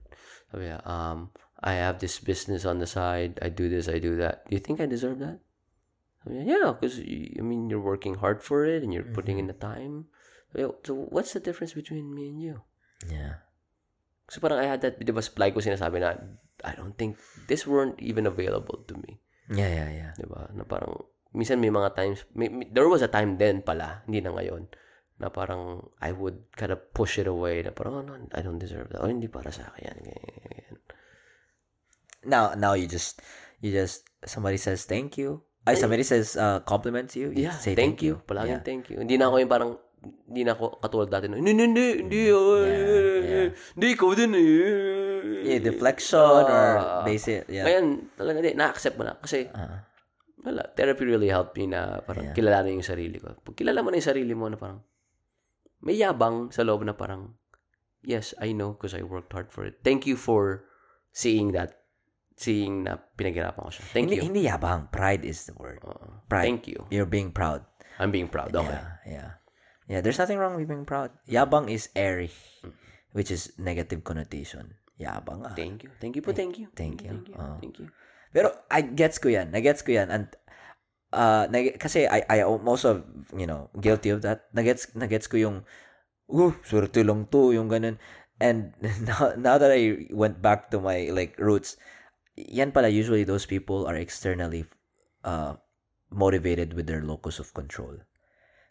Sabi 0.51 0.71
niya, 0.71 0.79
um, 0.87 1.31
I 1.59 1.73
have 1.73 1.99
this 1.99 2.19
business 2.19 2.63
on 2.63 2.79
the 2.79 2.87
side. 2.87 3.39
I 3.41 3.49
do 3.49 3.67
this, 3.67 3.89
I 3.89 3.99
do 3.99 4.15
that. 4.21 4.47
Do 4.47 4.55
you 4.55 4.63
think 4.63 4.79
I 4.79 4.85
deserve 4.85 5.19
that? 5.19 5.43
Sabi 6.23 6.39
niya, 6.39 6.45
yeah, 6.47 6.67
because, 6.71 7.01
I 7.01 7.41
mean, 7.43 7.69
you're 7.69 7.83
working 7.83 8.15
hard 8.15 8.43
for 8.43 8.63
it 8.63 8.83
and 8.83 8.93
you're 8.93 9.11
putting 9.11 9.39
in 9.39 9.47
the 9.47 9.57
time. 9.57 10.07
Sabi 10.53 10.69
So, 10.85 11.09
what's 11.11 11.33
the 11.33 11.43
difference 11.43 11.73
between 11.73 12.13
me 12.13 12.29
and 12.29 12.39
you? 12.39 12.55
Yeah. 13.03 13.43
Kasi 14.27 14.39
parang 14.43 14.59
I 14.59 14.67
had 14.67 14.81
that, 14.83 14.99
di 14.99 15.11
ba, 15.11 15.23
supply 15.23 15.51
ko 15.51 15.59
sinasabi 15.59 16.03
na, 16.03 16.19
I 16.63 16.75
don't 16.75 16.95
think, 16.95 17.19
this 17.47 17.67
weren't 17.67 17.99
even 17.99 18.27
available 18.27 18.83
to 18.87 18.95
me. 18.95 19.19
Yeah, 19.51 19.71
yeah, 19.71 19.89
yeah. 19.91 20.11
Di 20.19 20.27
ba? 20.27 20.51
Na 20.51 20.63
parang, 20.63 21.07
minsan 21.31 21.59
may 21.59 21.69
mga 21.69 21.95
times, 21.95 22.23
may, 22.33 22.47
may- 22.47 22.69
there 22.69 22.87
was 22.87 23.01
a 23.01 23.09
time 23.09 23.35
then 23.35 23.61
pala, 23.61 24.03
hindi 24.05 24.21
na 24.21 24.31
ngayon, 24.31 24.67
na 25.17 25.27
parang 25.27 25.89
I 25.97 26.13
would 26.13 26.45
kind 26.53 26.69
of 26.69 26.79
push 26.93 27.17
it 27.17 27.25
away, 27.25 27.65
na 27.65 27.73
parang, 27.73 27.93
oh, 27.97 28.03
no, 28.05 28.13
I 28.31 28.41
don't 28.41 28.61
deserve 28.61 28.93
that. 28.93 29.01
Oh, 29.01 29.09
hindi 29.09 29.25
para 29.27 29.49
sa 29.49 29.65
akin 29.73 29.81
yan. 29.89 29.97
Now, 32.27 32.53
now 32.53 32.73
you 32.73 32.87
just, 32.87 33.21
you 33.61 33.71
just, 33.71 34.03
somebody 34.25 34.57
says 34.57 34.85
thank 34.85 35.17
you. 35.17 35.41
Ay, 35.67 35.75
somebody 35.75 36.03
says 36.03 36.35
uh, 36.35 36.59
compliments 36.63 37.15
you. 37.15 37.31
you 37.35 37.47
Yeah, 37.51 37.55
say 37.59 37.75
thank, 37.75 37.99
you. 37.99 38.23
Palaging 38.23 38.63
Yeah. 38.63 38.67
thank 38.67 38.87
you. 38.87 39.03
Hindi 39.03 39.19
na 39.19 39.27
ako 39.27 39.35
yung 39.43 39.51
parang, 39.51 39.71
hindi 40.27 40.47
na 40.47 40.55
ako 40.55 40.79
katulad 40.79 41.09
dati 41.11 41.27
hindi, 41.27 41.51
hindi, 41.51 41.85
hindi, 42.07 42.21
oh, 42.31 42.63
Yeah, 42.63 43.19
yeah. 43.19 43.49
hindi, 43.75 43.87
ikaw 43.91 44.09
din 44.15 44.31
eh. 44.31 44.47
Yeah, 45.43 45.59
deflection 45.59 46.23
or 46.23 46.47
Ah. 46.47 47.03
basic, 47.03 47.47
yeah. 47.51 47.67
Ngayon, 47.67 47.85
talaga, 48.15 48.35
hindi, 48.39 48.53
na-accept 48.55 48.95
mo 48.95 49.03
na. 49.03 49.19
Kasi, 49.19 49.47
Ah. 49.51 49.83
Wala, 50.47 50.63
therapy 50.79 51.03
really 51.03 51.27
helped 51.27 51.59
me 51.59 51.67
na 51.67 51.99
parang 52.07 52.31
Yeah. 52.31 52.35
kilalanin 52.35 52.79
yung 52.79 52.87
sarili 52.87 53.19
ko. 53.19 53.35
Pag 53.43 53.55
kilala 53.59 53.83
mo 53.83 53.91
na 53.91 53.99
yung 53.99 54.09
sarili 54.09 54.31
mo 54.31 54.47
na 54.47 54.55
parang, 54.55 54.79
may 55.83 55.99
yabang 55.99 56.49
sa 56.55 56.63
loob 56.63 56.87
na 56.87 56.95
parang, 56.95 57.35
yes, 58.01 58.31
I 58.39 58.55
know 58.55 58.73
because 58.73 58.95
I 58.95 59.03
worked 59.03 59.35
hard 59.35 59.51
for 59.51 59.67
it. 59.67 59.83
Thank 59.83 60.07
you 60.07 60.15
for 60.15 60.63
seeing 61.11 61.51
that, 61.53 61.83
seeing 62.39 62.87
na 62.87 63.03
pinaghirapan 63.19 63.59
ko 63.59 63.71
siya. 63.73 63.83
Thank 63.91 64.09
hindi, 64.09 64.15
you. 64.17 64.23
hindi 64.31 64.41
yabang. 64.47 64.87
Pride 64.89 65.27
is 65.27 65.43
the 65.45 65.55
word. 65.59 65.83
Oo. 65.83 66.23
Pride. 66.31 66.47
Thank 66.47 66.71
you. 66.71 66.87
You're 66.89 67.09
being 67.09 67.35
proud. 67.35 67.67
I'm 67.99 68.13
being 68.13 68.31
proud. 68.31 68.55
Okay. 68.55 68.71
Yeah, 68.71 68.87
yeah. 69.05 69.29
Yeah, 69.87 69.99
there's 70.03 70.19
nothing 70.19 70.37
wrong 70.37 70.53
with 70.59 70.67
being 70.67 70.85
proud. 70.85 71.15
Yabang 71.25 71.71
is 71.71 71.89
airy, 71.95 72.29
which 73.15 73.31
is 73.31 73.55
negative 73.57 74.03
connotation. 74.03 74.75
Yabang 74.99 75.47
ah. 75.47 75.55
Thank 75.55 75.87
you. 75.87 75.89
Thank 76.01 76.17
you 76.17 76.21
po, 76.21 76.33
thank 76.33 76.57
you. 76.59 76.67
Thank 76.75 77.05
you. 77.05 77.09
Thank 77.09 77.29
you. 77.31 77.35
Oo. 77.37 77.57
Thank 77.61 77.75
you. 77.79 77.87
Pero 78.33 78.51
I 78.71 78.81
gets 78.83 79.17
ko 79.19 79.29
yan. 79.29 79.51
Nagets 79.51 79.83
ko 79.83 79.95
yan. 79.95 80.11
And 80.11 80.27
uh, 81.13 81.47
nag- 81.47 81.79
kasi 81.79 82.07
I, 82.07 82.23
I 82.29 82.37
am 82.43 82.67
also, 82.67 83.03
you 83.35 83.47
know, 83.47 83.69
guilty 83.79 84.09
of 84.09 84.21
that. 84.23 84.51
Nagets, 84.53 84.91
nagets 84.95 85.27
ko 85.27 85.37
yung, 85.37 85.63
uh, 86.31 86.53
swerte 86.63 87.03
lang 87.05 87.27
to, 87.31 87.51
yung 87.51 87.67
ganun. 87.71 87.97
And 88.39 88.73
now, 89.09 89.33
now 89.37 89.55
that 89.57 89.71
I 89.71 90.07
went 90.11 90.41
back 90.41 90.71
to 90.71 90.79
my 90.79 91.09
like 91.11 91.39
roots, 91.39 91.77
yan 92.37 92.71
pala 92.71 92.87
usually 92.87 93.23
those 93.23 93.45
people 93.45 93.87
are 93.87 93.97
externally 93.97 94.65
uh, 95.25 95.57
motivated 96.11 96.73
with 96.73 96.85
their 96.85 97.01
locus 97.01 97.39
of 97.39 97.53
control. 97.53 97.97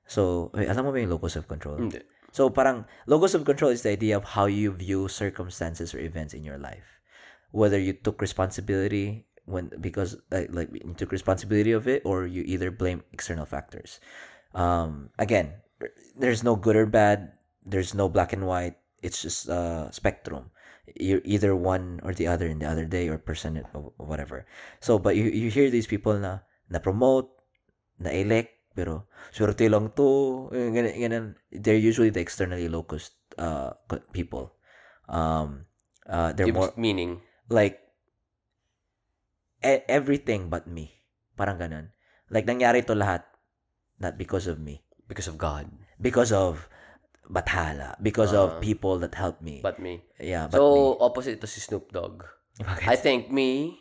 So, 0.06 0.54
wait, 0.54 0.70
alam 0.70 0.86
mo 0.86 0.94
ba 0.94 1.02
yung 1.02 1.10
locus 1.10 1.34
of 1.34 1.50
control? 1.50 1.82
Hindi. 1.82 1.98
So 2.36 2.52
parang 2.52 2.84
locus 3.08 3.32
of 3.32 3.48
control 3.48 3.72
is 3.72 3.80
the 3.80 3.96
idea 3.96 4.12
of 4.12 4.36
how 4.36 4.44
you 4.44 4.68
view 4.68 5.08
circumstances 5.08 5.96
or 5.96 6.04
events 6.04 6.36
in 6.36 6.44
your 6.44 6.60
life. 6.60 7.00
Whether 7.48 7.80
you 7.80 7.96
took 7.96 8.20
responsibility 8.20 9.24
when 9.46 9.70
because 9.80 10.18
uh, 10.30 10.44
like 10.50 10.68
you 10.74 10.94
took 10.98 11.10
responsibility 11.10 11.72
of 11.72 11.88
it 11.88 12.02
or 12.04 12.26
you 12.26 12.42
either 12.46 12.70
blame 12.70 13.02
external 13.14 13.46
factors. 13.46 13.98
Um 14.54 15.10
again, 15.18 15.54
there's 16.18 16.42
no 16.42 16.56
good 16.56 16.76
or 16.76 16.86
bad, 16.86 17.32
there's 17.64 17.94
no 17.94 18.10
black 18.10 18.34
and 18.34 18.46
white. 18.46 18.76
It's 19.02 19.22
just 19.22 19.48
a 19.48 19.88
spectrum. 19.92 20.50
You're 20.98 21.22
either 21.24 21.54
one 21.54 22.00
or 22.02 22.14
the 22.14 22.26
other 22.26 22.46
in 22.46 22.58
the 22.58 22.68
other 22.68 22.86
day 22.86 23.08
or 23.08 23.18
person 23.18 23.62
or 23.74 23.92
whatever. 23.96 24.46
So 24.80 24.98
but 24.98 25.16
you 25.16 25.30
you 25.30 25.50
hear 25.50 25.70
these 25.70 25.86
people 25.86 26.18
na 26.18 26.46
na 26.70 26.82
promote, 26.82 27.30
na 28.02 28.10
elect 28.10 28.56
pero 28.76 29.08
swerte 29.32 29.72
lang 29.72 29.88
to 29.96 30.06
eh, 30.52 30.68
ganun, 30.68 30.92
ganun. 31.00 31.26
they're 31.48 31.80
usually 31.80 32.12
the 32.12 32.20
externally 32.20 32.68
locust 32.68 33.16
uh 33.40 33.72
people 34.12 34.52
um 35.08 35.64
uh 36.04 36.36
they're 36.36 36.52
more 36.52 36.76
Meaning, 36.76 37.24
like 37.48 37.80
everything 39.62 40.48
but 40.48 40.66
me 40.66 41.02
parang 41.34 41.56
ganun 41.56 41.86
like 42.28 42.44
nangyari 42.44 42.82
to 42.82 42.96
lahat 42.96 43.24
not 43.98 44.16
because 44.16 44.44
of 44.46 44.60
me 44.60 44.82
because 45.06 45.28
of 45.30 45.38
God. 45.38 45.70
because 45.96 46.28
of 46.34 46.68
bathala 47.26 47.96
because 48.04 48.30
Ah. 48.30 48.42
of 48.46 48.48
people 48.60 48.98
that 49.02 49.14
helped 49.16 49.40
me 49.42 49.58
But 49.64 49.80
me. 49.80 50.04
yeah 50.20 50.46
but 50.46 50.60
So, 50.60 50.98
opposite 51.00 51.40
to 51.42 51.48
si 51.48 51.58
Snoop 51.58 51.90
Dogg. 51.90 52.22
me 52.60 52.64
Bakit? 52.64 52.86
I 52.86 52.96
thank 52.96 53.28
me 53.32 53.80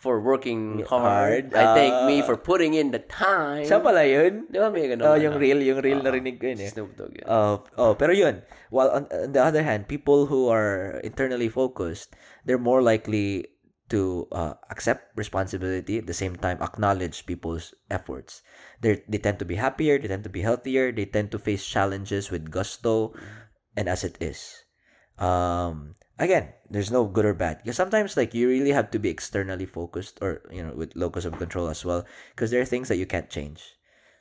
for 0.00 0.16
working 0.16 0.80
Hard. 0.88 1.52
hard. 1.52 1.58
I 1.58 1.64
thank 1.76 1.92
me 2.08 2.22
Ah. 2.22 2.26
for 2.26 2.40
putting 2.40 2.72
in 2.72 2.88
the 2.88 3.02
time. 3.04 3.68
siya 3.68 3.84
pala 3.84 4.00
yun 4.08 4.48
Di 4.48 4.56
ba 4.56 4.72
may 4.72 4.88
ganun? 4.88 5.04
oh 5.04 5.16
yung 5.18 5.36
real 5.36 5.60
yung 5.60 5.84
real 5.84 6.00
Ah, 6.00 6.08
narinig 6.08 6.40
ko 6.40 6.48
yun 6.48 6.60
eh 6.64 6.70
Snoop 6.72 6.96
Dogg 6.96 7.12
yun. 7.20 7.26
Uh, 7.28 7.60
oh, 7.76 7.92
pero 7.92 8.16
yun. 8.16 8.40
While 8.72 8.88
on, 8.96 9.02
on 9.12 9.30
the 9.36 9.42
other 9.44 9.60
hand, 9.60 9.90
people 9.92 10.24
who 10.24 10.48
are 10.48 11.02
internally 11.04 11.52
focused, 11.52 12.16
they're 12.48 12.62
more 12.62 12.80
likely 12.80 13.44
to 13.90 14.26
uh, 14.32 14.54
accept 14.70 15.12
responsibility 15.18 15.98
at 15.98 16.06
the 16.06 16.14
same 16.14 16.36
time 16.36 16.62
acknowledge 16.62 17.26
people's 17.26 17.74
efforts. 17.90 18.42
They 18.80 19.02
they 19.10 19.18
tend 19.18 19.38
to 19.42 19.48
be 19.48 19.58
happier, 19.58 19.98
they 19.98 20.08
tend 20.08 20.24
to 20.24 20.32
be 20.32 20.42
healthier, 20.42 20.92
they 20.92 21.06
tend 21.06 21.30
to 21.34 21.38
face 21.38 21.66
challenges 21.66 22.30
with 22.30 22.50
gusto 22.50 23.12
and 23.76 23.88
as 23.88 24.04
it 24.04 24.16
is. 24.22 24.64
Um 25.18 25.98
again, 26.18 26.54
there's 26.70 26.90
no 26.90 27.04
good 27.06 27.26
or 27.26 27.34
bad. 27.34 27.58
Because 27.60 27.76
sometimes 27.76 28.16
like 28.16 28.32
you 28.32 28.48
really 28.48 28.72
have 28.72 28.90
to 28.94 28.98
be 29.02 29.10
externally 29.10 29.66
focused 29.66 30.18
or 30.22 30.46
you 30.50 30.62
know 30.62 30.72
with 30.72 30.94
locus 30.94 31.26
of 31.26 31.36
control 31.36 31.68
as 31.68 31.84
well 31.84 32.06
because 32.34 32.50
there 32.50 32.62
are 32.62 32.68
things 32.68 32.88
that 32.88 33.00
you 33.02 33.06
can't 33.06 33.28
change. 33.28 33.62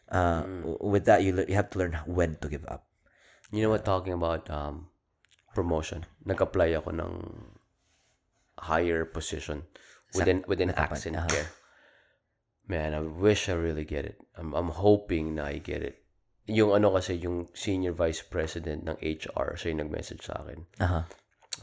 Uh, 0.09 0.41
w- 0.65 0.81
with 0.81 1.05
that 1.05 1.21
you 1.21 1.37
le- 1.37 1.45
you 1.45 1.53
have 1.53 1.69
to 1.69 1.77
learn 1.77 1.93
when 2.09 2.35
to 2.41 2.49
give 2.49 2.65
up. 2.65 2.89
You 3.53 3.61
know 3.61 3.69
what, 3.69 3.85
talking 3.85 4.13
about 4.13 4.49
um, 4.49 4.89
promotion, 5.53 6.05
nag-apply 6.25 6.77
ako 6.77 6.93
ng 6.93 7.13
higher 8.59 9.05
position 9.05 9.63
within 10.15 10.43
within 10.47 10.69
natapan, 10.69 10.91
accent 10.91 11.15
aha. 11.15 11.27
care. 11.27 11.49
Man, 12.69 12.93
I 12.93 13.01
wish 13.01 13.49
I 13.49 13.57
really 13.57 13.85
get 13.85 14.05
it. 14.05 14.21
I'm 14.37 14.53
I'm 14.53 14.69
hoping 14.69 15.35
na 15.35 15.49
I 15.49 15.57
get 15.57 15.81
it. 15.81 16.05
Yung 16.49 16.73
ano 16.73 16.93
kasi, 16.97 17.17
yung 17.21 17.49
senior 17.53 17.93
vice 17.93 18.25
president 18.25 18.89
ng 18.89 18.97
HR, 18.97 19.53
siya 19.53 19.69
yung 19.69 19.85
nag-message 19.85 20.25
sa 20.25 20.41
akin. 20.41 20.65
Uh-huh. 20.81 21.03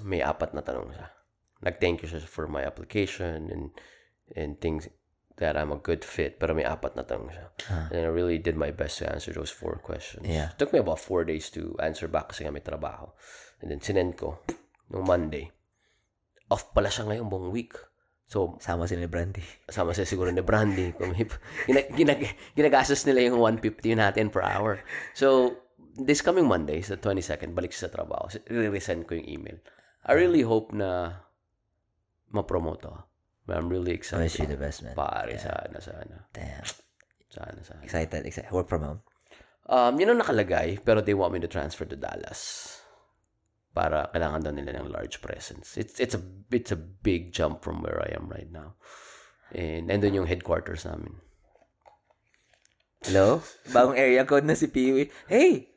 May 0.07 0.23
apat 0.23 0.55
na 0.55 0.63
tanong 0.63 0.95
siya. 0.95 1.11
Nag-thank 1.67 2.07
you 2.07 2.09
siya 2.11 2.23
for 2.23 2.47
my 2.47 2.63
application 2.63 3.51
and 3.51 3.75
and 4.35 4.59
things 4.63 4.87
that 5.37 5.57
I'm 5.57 5.71
a 5.75 5.81
good 5.83 6.03
fit. 6.07 6.39
Pero 6.39 6.55
may 6.55 6.67
apat 6.67 6.95
na 6.95 7.03
tanong 7.03 7.31
siya. 7.35 7.47
And 7.93 8.03
I 8.07 8.11
really 8.11 8.39
did 8.39 8.55
my 8.55 8.71
best 8.71 9.03
to 9.03 9.11
answer 9.11 9.35
those 9.35 9.51
four 9.51 9.79
questions. 9.83 10.27
Yeah. 10.27 10.55
It 10.55 10.59
took 10.59 10.73
me 10.73 10.81
about 10.81 11.03
four 11.03 11.25
days 11.27 11.51
to 11.55 11.77
answer 11.83 12.09
back 12.09 12.33
kasi 12.33 12.47
nga 12.47 12.55
may 12.55 12.65
trabaho. 12.65 13.11
And 13.61 13.71
then 13.71 13.83
sinend 13.83 14.17
ko 14.17 14.41
nung 14.91 15.07
Monday. 15.07 15.51
Off 16.49 16.71
pala 16.71 16.91
siya 16.91 17.07
ngayong 17.11 17.29
buong 17.29 17.51
week. 17.51 17.75
So, 18.27 18.59
Sama 18.59 18.91
sila 18.91 19.07
ni 19.07 19.11
Brandy. 19.11 19.43
sama 19.71 19.95
siya 19.95 20.03
siguro 20.03 20.35
ni 20.35 20.43
Brandy. 20.43 20.91
Ginag, 21.71 21.95
ginag, 21.95 22.21
ginagastos 22.59 23.07
nila 23.07 23.31
yung 23.31 23.39
150 23.39 23.95
natin 23.95 24.35
per 24.35 24.43
hour. 24.43 24.83
So, 25.15 25.55
this 25.95 26.27
coming 26.27 26.51
Monday, 26.51 26.83
sa 26.83 26.99
22nd, 26.99 27.55
balik 27.55 27.71
siya 27.71 27.87
sa 27.87 27.95
trabaho. 27.95 28.27
I-resend 28.51 29.07
ko 29.07 29.15
yung 29.15 29.31
email. 29.31 29.59
I 30.07 30.19
really 30.19 30.43
hope 30.43 30.75
na 30.75 31.23
ma-promote 32.35 32.83
ako. 32.83 32.99
I'm 33.47 33.71
really 33.71 33.95
excited. 33.95 34.35
you 34.43 34.51
the 34.51 34.59
best, 34.59 34.83
man. 34.83 34.99
Pare, 34.99 35.39
sana, 35.39 35.79
sana. 35.79 36.27
Damn. 36.35 36.67
Sana, 37.31 37.63
sana. 37.63 37.81
Excited, 37.87 38.27
excited. 38.27 38.51
Work 38.51 38.67
from 38.67 38.83
home. 38.83 39.01
Um, 39.71 39.99
yun 40.03 40.15
ang 40.15 40.23
nakalagay, 40.23 40.83
pero 40.83 40.99
they 40.99 41.15
want 41.15 41.31
me 41.31 41.39
to 41.39 41.47
transfer 41.51 41.87
to 41.87 41.95
Dallas. 41.95 42.75
Para 43.77 44.09
kailangan 44.09 44.41
daw 44.41 44.53
nila 44.57 44.73
ng 44.81 44.89
large 44.89 45.21
presence. 45.21 45.77
It's 45.77 46.01
it's 46.01 46.17
a 46.17 46.23
it's 46.49 46.73
a 46.73 46.81
big 46.81 47.37
jump 47.37 47.61
from 47.61 47.85
where 47.85 48.01
I 48.01 48.17
am 48.17 48.33
right 48.33 48.49
now. 48.49 48.81
And 49.53 49.93
nandun 49.93 50.17
yung 50.17 50.25
headquarters 50.25 50.89
namin. 50.89 51.21
Hello? 53.05 53.45
Bagong 53.71 54.01
area 54.01 54.25
code 54.25 54.49
na 54.49 54.57
si 54.57 54.67
Peewee. 54.67 55.13
Hey! 55.29 55.71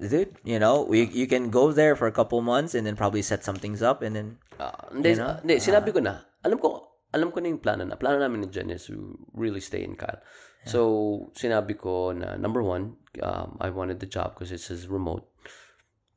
Dude, 0.00 0.32
you 0.48 0.56
know, 0.56 0.86
we, 0.88 1.04
you 1.12 1.26
can 1.28 1.50
go 1.52 1.76
there 1.76 1.92
for 1.92 2.08
a 2.08 2.14
couple 2.14 2.40
months 2.40 2.72
and 2.72 2.86
then 2.88 2.96
probably 2.96 3.20
set 3.20 3.44
some 3.44 3.58
things 3.58 3.82
up 3.84 4.00
and 4.00 4.16
then 4.16 4.28
Ah, 4.56 4.88
hindi, 4.88 5.12
You 5.12 5.20
know? 5.20 5.36
hindi, 5.44 5.60
sinabi 5.60 5.92
ko 5.92 6.00
na. 6.00 6.24
Alam 6.40 6.56
ko, 6.56 6.88
alam 7.12 7.28
ko 7.28 7.40
na 7.44 7.52
yung 7.52 7.60
plano 7.60 7.84
na. 7.84 8.00
Plano 8.00 8.16
namin 8.16 8.44
ni 8.44 8.48
Jen 8.48 8.72
is 8.72 8.88
to 8.88 9.18
really 9.36 9.60
stay 9.60 9.84
in 9.84 9.96
Cal. 10.00 10.16
So, 10.64 11.32
sinabi 11.36 11.76
ko 11.76 12.12
na, 12.16 12.36
number 12.40 12.64
one, 12.64 12.96
um, 13.20 13.56
I 13.60 13.68
wanted 13.68 14.00
the 14.00 14.08
job 14.08 14.36
because 14.36 14.52
it 14.52 14.60
says 14.60 14.88
remote. 14.88 15.28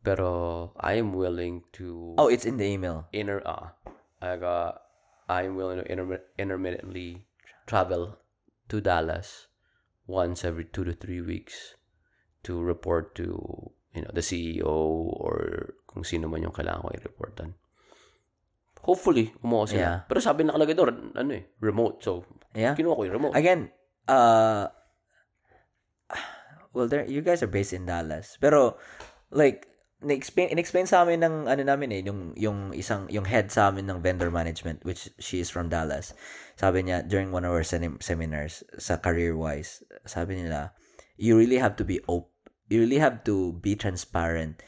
Pero, 0.03 0.71
I 0.77 0.99
am 0.99 1.15
willing 1.15 1.63
to 1.79 2.15
Oh, 2.19 2.27
it's 2.27 2.43
in 2.43 2.59
the 2.59 2.67
email. 2.67 3.07
inter, 3.15 3.39
uh, 3.47 3.71
I 4.19 4.35
got, 4.35 4.83
I 5.31 5.47
am 5.47 5.55
willing 5.55 5.79
to 5.79 5.87
inter- 5.87 6.27
intermittently 6.35 7.23
travel 7.65 8.19
to 8.67 8.83
Dallas 8.83 9.47
once 10.03 10.43
every 10.43 10.67
two 10.67 10.83
to 10.83 10.91
three 10.91 11.23
weeks 11.23 11.79
to 12.43 12.59
report 12.59 13.15
to, 13.15 13.31
you 13.95 14.03
know, 14.03 14.11
the 14.11 14.19
CEO 14.19 14.67
or 15.15 15.71
kung 15.87 16.03
sino 16.03 16.27
man 16.27 16.43
yung 16.43 16.51
kailangan 16.51 16.83
ko 16.83 16.91
i-reportan. 16.99 17.55
Hopefully, 18.83 19.31
umuha 19.39 19.63
sila. 19.63 19.79
Yeah. 19.79 19.97
Pero 20.11 20.19
sabi 20.19 20.43
nakalagay 20.43 20.75
doon, 20.75 21.15
ano 21.15 21.31
eh, 21.31 21.47
remote. 21.63 22.03
So, 22.03 22.27
Yeah. 22.51 22.75
kinuha 22.75 22.99
ko 22.99 23.03
yung 23.07 23.15
remote. 23.15 23.33
Again, 23.39 23.71
uh 24.11 24.67
well 26.75 26.91
there 26.91 27.07
you 27.07 27.23
guys 27.23 27.39
are 27.39 27.47
based 27.49 27.71
in 27.71 27.87
Dallas. 27.87 28.35
Pero 28.43 28.75
like 29.31 29.65
in-explain, 30.03 30.51
in-explain 30.51 30.85
sa 30.85 31.01
amin 31.01 31.23
ng 31.23 31.35
ano 31.47 31.63
namin 31.63 31.89
eh 31.95 32.01
yung 32.03 32.35
yung 32.35 32.75
isang 32.75 33.07
yung 33.07 33.23
head 33.23 33.49
sa 33.49 33.71
amin 33.71 33.87
ng 33.87 34.03
vendor 34.03 34.29
management 34.29 34.83
which 34.83 35.07
she 35.17 35.39
is 35.39 35.47
from 35.47 35.71
Dallas. 35.71 36.11
Sabi 36.59 36.83
niya 36.83 37.07
during 37.07 37.31
one 37.31 37.47
of 37.47 37.55
our 37.55 37.63
sem- 37.63 38.03
seminars 38.03 38.61
sa 38.75 38.99
career 38.99 39.33
wise, 39.39 39.81
sabi 40.03 40.43
nila 40.43 40.75
you 41.15 41.39
really 41.39 41.57
have 41.57 41.79
to 41.79 41.87
be 41.87 42.03
op- 42.11 42.31
you 42.67 42.83
really 42.83 42.99
have 42.99 43.23
to 43.23 43.55
be 43.63 43.75
transparent 43.79 44.59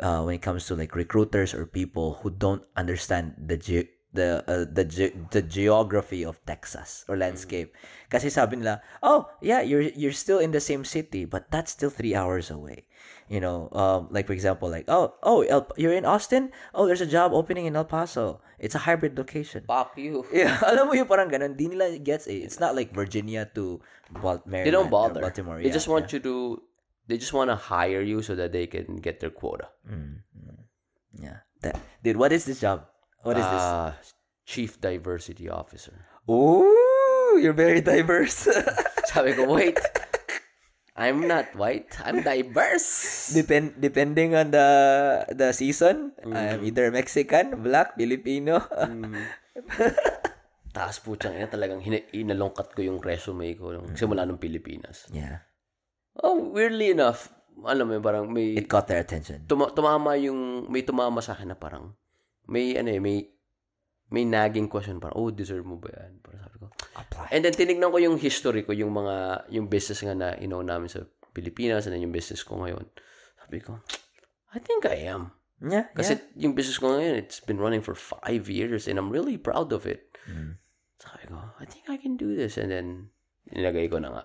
uh, 0.00 0.22
when 0.22 0.38
it 0.38 0.44
comes 0.44 0.66
to 0.66 0.74
like 0.74 0.94
recruiters 0.94 1.52
or 1.52 1.66
people 1.66 2.18
who 2.22 2.30
don't 2.30 2.62
understand 2.76 3.34
the 3.36 3.56
ge- 3.58 3.90
the 4.12 4.40
uh, 4.48 4.64
the 4.64 4.84
ge- 4.88 5.14
the 5.30 5.42
geography 5.44 6.24
of 6.24 6.40
Texas 6.48 7.04
or 7.08 7.16
landscape. 7.16 7.76
Kasi 8.08 8.32
sabi 8.32 8.56
nila, 8.56 8.80
"Oh, 9.04 9.28
yeah, 9.44 9.60
you're 9.60 9.92
you're 9.92 10.16
still 10.16 10.40
in 10.40 10.50
the 10.56 10.62
same 10.64 10.84
city, 10.84 11.28
but 11.28 11.52
that's 11.52 11.72
still 11.76 11.92
3 11.92 12.16
hours 12.16 12.48
away." 12.48 12.88
You 13.28 13.44
know, 13.44 13.68
um 13.76 14.08
like 14.08 14.24
for 14.24 14.32
example, 14.32 14.72
like, 14.72 14.88
"Oh, 14.88 15.12
oh, 15.20 15.44
El, 15.44 15.68
you're 15.76 15.92
in 15.92 16.08
Austin? 16.08 16.48
Oh, 16.72 16.88
there's 16.88 17.04
a 17.04 17.08
job 17.10 17.36
opening 17.36 17.68
in 17.68 17.76
El 17.76 17.84
Paso. 17.84 18.40
It's 18.56 18.72
a 18.72 18.88
hybrid 18.88 19.20
location." 19.20 19.68
Fuck 19.68 19.92
you. 20.00 20.24
Yeah, 20.32 20.56
alam 20.64 20.88
mo 20.88 20.96
yung 20.96 21.04
parang 21.08 21.28
ganun, 21.28 21.60
di 21.60 21.68
nila 21.68 21.92
gets 22.00 22.24
eh. 22.24 22.40
It's 22.40 22.56
not 22.56 22.72
like 22.72 22.96
Virginia 22.96 23.44
to 23.52 23.84
Bal- 24.08 24.40
Maryland 24.48 24.64
They 24.64 24.72
don't 24.72 24.88
bother. 24.88 25.20
Baltimore. 25.20 25.60
They 25.60 25.68
yeah, 25.68 25.76
just 25.76 25.92
want 25.92 26.08
you 26.16 26.20
to, 26.24 26.64
they 27.04 27.20
just 27.20 27.36
want 27.36 27.52
to 27.52 27.60
hire 27.60 28.00
you 28.00 28.24
so 28.24 28.32
that 28.40 28.56
they 28.56 28.64
can 28.64 28.96
get 29.04 29.20
their 29.20 29.28
quota. 29.32 29.68
Mm, 29.84 30.24
mm. 30.32 30.60
Yeah. 31.20 31.44
That, 31.60 31.76
dude, 32.00 32.16
what 32.16 32.32
is 32.32 32.48
this 32.48 32.64
job? 32.64 32.88
What 33.22 33.36
is 33.36 33.44
this? 33.44 33.64
Ah, 33.64 33.92
Chief 34.44 34.80
Diversity 34.80 35.48
Officer. 35.48 36.06
Ooh, 36.30 37.36
you're 37.40 37.56
very 37.56 37.80
diverse. 37.80 38.48
Sabi 39.12 39.32
ko, 39.34 39.48
wait. 39.48 39.76
I'm 40.98 41.30
not 41.30 41.54
white. 41.54 41.94
I'm 42.02 42.26
diverse. 42.26 43.30
Depend 43.30 43.78
depending 43.78 44.34
on 44.34 44.50
the 44.50 44.66
the 45.30 45.54
season, 45.54 46.10
I'm 46.26 46.66
either 46.66 46.90
Mexican, 46.90 47.62
black, 47.62 47.94
Filipino. 47.94 48.58
Taas 50.74 50.98
po 50.98 51.14
ina 51.14 51.46
talagang 51.46 51.80
hina- 51.80 52.06
inalongkat 52.12 52.74
ko 52.74 52.82
yung 52.82 52.98
resume 52.98 53.54
ko 53.56 53.72
nung 53.78 53.94
simula 53.94 54.26
nung 54.26 54.42
Pilipinas. 54.42 55.06
yeah. 55.14 55.46
Oh, 56.18 56.50
weirdly 56.50 56.90
enough, 56.90 57.30
alam 57.62 57.94
mo, 57.94 58.02
parang 58.02 58.26
may 58.26 58.58
It 58.58 58.66
caught 58.66 58.90
their 58.90 58.98
attention. 58.98 59.46
tuma- 59.46 59.70
tumama 59.70 60.18
yung 60.18 60.66
may 60.66 60.82
tumama 60.82 61.22
sa 61.22 61.38
akin 61.38 61.54
na 61.54 61.58
parang 61.58 61.94
may 62.48 62.74
ano 62.74 62.90
eh, 62.90 63.00
may 63.00 63.18
may 64.08 64.24
nagging 64.24 64.72
question 64.72 64.96
parang 64.96 65.20
oh 65.20 65.28
deserve 65.28 65.68
mo 65.68 65.76
ba 65.76 65.92
yan? 65.92 66.18
Parang 66.24 66.40
sabi 66.48 66.56
ko. 66.56 66.66
Apply. 66.96 67.28
and 67.30 67.44
then 67.44 67.54
tinignan 67.54 67.92
ko 67.92 68.00
yung 68.00 68.16
history 68.16 68.64
ko 68.64 68.72
yung 68.72 68.90
mga 68.96 69.46
yung 69.52 69.68
business 69.68 70.00
nga 70.00 70.16
na 70.16 70.32
ino 70.40 70.64
namin 70.64 70.88
sa 70.88 71.04
Pilipinas 71.36 71.84
and 71.86 71.92
then 71.94 72.02
yung 72.02 72.16
business 72.16 72.40
ko 72.40 72.56
ngayon. 72.64 72.88
Sabi 73.44 73.60
ko 73.60 73.76
I 74.56 74.58
think 74.58 74.88
I 74.88 75.12
am. 75.12 75.36
Yeah, 75.60 75.90
kasi 75.92 76.16
yeah. 76.16 76.48
yung 76.48 76.56
business 76.56 76.80
ko 76.80 76.96
ngayon 76.96 77.20
it's 77.20 77.44
been 77.44 77.60
running 77.60 77.84
for 77.84 77.92
five 77.92 78.48
years 78.48 78.88
and 78.88 78.96
I'm 78.96 79.12
really 79.12 79.36
proud 79.36 79.76
of 79.76 79.84
it. 79.84 80.08
Mm. 80.24 80.56
sabi 80.98 81.30
ko 81.30 81.36
I 81.60 81.66
think 81.68 81.92
I 81.92 82.00
can 82.00 82.16
do 82.16 82.32
this. 82.32 82.56
And 82.56 82.72
then 82.72 83.12
nilagay 83.52 83.92
ko 83.92 84.00
na 84.00 84.08
nga. 84.08 84.24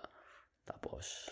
Tapos 0.64 1.28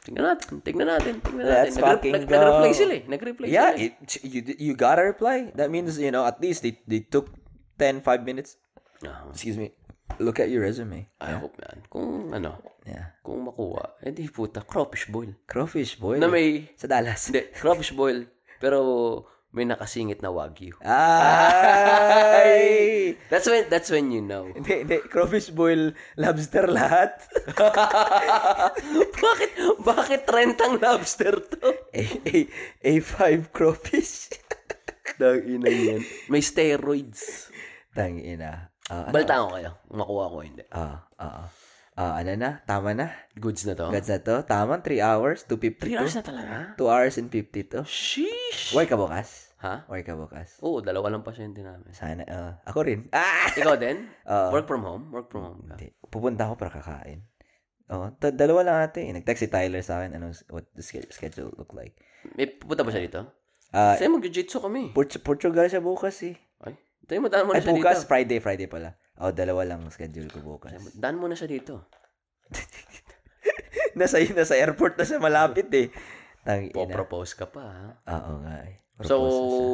tingnan 0.00 0.24
natin 0.32 0.60
tingnan 0.64 0.88
natin 0.88 1.14
tingnan 1.20 1.44
natin 1.44 1.60
Let's 1.64 1.76
Nagre- 1.76 1.86
fucking 2.00 2.12
nag- 2.16 2.28
nag-reply 2.28 2.68
go. 2.68 2.76
sila 2.76 2.92
eh 2.96 3.02
nag-reply 3.06 3.46
Yeah, 3.48 3.70
sila 3.72 3.84
eh. 3.84 3.90
it, 4.00 4.24
you 4.24 4.40
you 4.58 4.72
gotta 4.74 5.04
reply. 5.04 5.52
That 5.54 5.68
means, 5.68 5.96
you 5.96 6.10
know, 6.10 6.24
at 6.24 6.40
least 6.40 6.64
they, 6.64 6.80
they 6.88 7.04
took 7.04 7.28
10, 7.76 8.00
5 8.00 8.24
minutes. 8.24 8.56
Ah, 9.00 9.24
Excuse 9.28 9.56
me. 9.56 9.72
Look 10.18 10.40
at 10.40 10.48
your 10.50 10.60
resume. 10.64 11.08
I 11.20 11.32
hope 11.32 11.56
man. 11.56 11.80
Kung 11.88 12.32
ano, 12.32 12.60
Yeah. 12.84 13.12
kung 13.22 13.44
makuha, 13.46 14.00
edi 14.02 14.26
puta, 14.26 14.64
crawfish 14.64 15.06
boil. 15.08 15.32
Crawfish 15.46 15.96
boy. 15.96 16.16
Na 16.18 16.26
may, 16.26 16.68
Sa 16.76 16.88
Dallas. 16.88 17.28
hindi, 17.30 17.46
crawfish 17.54 17.92
boil, 17.92 18.24
pero 18.58 18.80
may 19.50 19.66
nakasingit 19.66 20.22
na 20.22 20.30
wagyu. 20.30 20.78
Ay! 20.86 22.54
That's 23.26 23.50
when, 23.50 23.66
that's 23.66 23.90
when 23.90 24.14
you 24.14 24.22
know. 24.22 24.46
Hindi, 24.46 24.86
hindi. 24.86 25.02
Crawfish 25.10 25.50
boil, 25.50 25.90
lobster 26.14 26.70
lahat. 26.70 27.18
bakit, 29.18 29.50
bakit 29.82 30.22
rentang 30.30 30.78
lobster 30.78 31.34
to? 31.34 31.74
A, 31.90 32.04
A, 32.30 32.46
A5 32.86 33.50
crawfish. 33.50 34.30
Dang 35.20 35.44
ina 35.58 35.68
yan. 35.68 36.00
May 36.32 36.40
steroids. 36.40 37.50
Tangina. 37.92 38.70
Ah, 38.90 39.06
ano? 39.06 39.14
Baltaan 39.14 39.42
ko 39.46 39.50
kayo, 39.54 39.70
makuha 39.94 40.24
ko 40.32 40.38
hindi. 40.42 40.64
Ah, 40.74 41.06
ah, 41.18 41.46
ah. 41.46 41.48
Ah, 42.00 42.16
ano 42.16 42.32
na? 42.32 42.64
Tama 42.64 42.96
na. 42.96 43.12
Goods 43.36 43.68
na 43.68 43.76
to. 43.76 43.92
Gets 43.92 44.08
na 44.08 44.18
to. 44.18 44.34
Tama, 44.48 44.80
3 44.80 45.04
hours, 45.04 45.44
2.52. 45.44 45.84
3 45.84 46.00
hours 46.00 46.14
na 46.16 46.24
talaga? 46.24 46.54
2 46.80 46.88
hours 46.88 47.14
and 47.20 47.28
52. 47.28 47.84
Sheesh! 47.84 48.72
Work 48.72 48.88
ka 48.88 48.96
bukas? 48.96 49.52
Ha? 49.60 49.84
Work 49.84 50.08
ka 50.08 50.16
bukas? 50.16 50.56
Oo, 50.64 50.80
dalawa 50.80 51.12
lang 51.12 51.20
pasyente 51.20 51.60
namin. 51.60 51.92
Sana, 51.92 52.24
ah, 52.24 52.52
ako 52.64 52.88
rin. 52.88 53.04
Ah! 53.12 53.52
Ikaw 53.60 53.76
din? 53.76 54.08
Oo. 54.24 54.48
Work 54.48 54.64
from 54.64 54.80
home? 54.80 55.12
Work 55.12 55.28
from 55.28 55.44
home 55.44 55.60
ka? 55.68 55.76
Hindi. 55.76 55.92
Pupunta 56.08 56.48
ako 56.48 56.54
para 56.56 56.72
kakain. 56.72 57.20
Oh, 57.92 58.08
ta- 58.16 58.32
dalawa 58.32 58.64
lang 58.64 58.76
natin. 58.80 59.20
Nag-text 59.20 59.44
si 59.44 59.48
Tyler 59.52 59.84
sa 59.84 60.00
akin 60.00 60.16
anong 60.16 60.32
what 60.48 60.64
the 60.72 60.80
sch- 60.80 61.04
schedule 61.12 61.52
look 61.60 61.76
like. 61.76 62.00
May 62.32 62.48
pupunta 62.48 62.80
ba 62.80 62.88
siya 62.88 63.04
dito? 63.04 63.20
Ah, 63.76 63.92
Kasi 63.92 64.08
mag-jiu-jitsu 64.08 64.56
kami. 64.56 64.96
Port- 64.96 65.20
Portugal 65.20 65.68
siya 65.68 65.84
bukas 65.84 66.16
eh. 66.24 66.38
Ay, 66.64 66.80
tayo 67.04 67.20
mo 67.20 67.28
na 67.28 67.44
Ay, 67.50 67.60
siya 67.60 67.76
bukas, 67.76 68.00
dito. 68.00 68.08
Friday, 68.08 68.38
Friday 68.40 68.64
pala. 68.64 68.96
Oh, 69.18 69.32
dalawa 69.32 69.66
lang 69.66 69.82
schedule 69.90 70.28
ko 70.28 70.38
bukas. 70.40 70.76
Daan 70.94 71.18
mo 71.18 71.26
na 71.26 71.34
siya 71.34 71.50
dito. 71.50 71.88
nasa, 73.98 74.20
nasa 74.30 74.54
airport 74.54 74.94
na 74.96 75.04
siya 75.04 75.18
malapit 75.18 75.68
eh. 75.72 75.88
Tang. 76.40 76.70
Po-propose 76.70 77.34
ka 77.34 77.46
pa, 77.46 77.64
ha? 77.64 77.88
Oo 78.08 78.40
nga 78.40 78.64
eh. 78.64 78.80
So, 79.02 79.16
Propose 79.16 79.36
siya. 79.36 79.68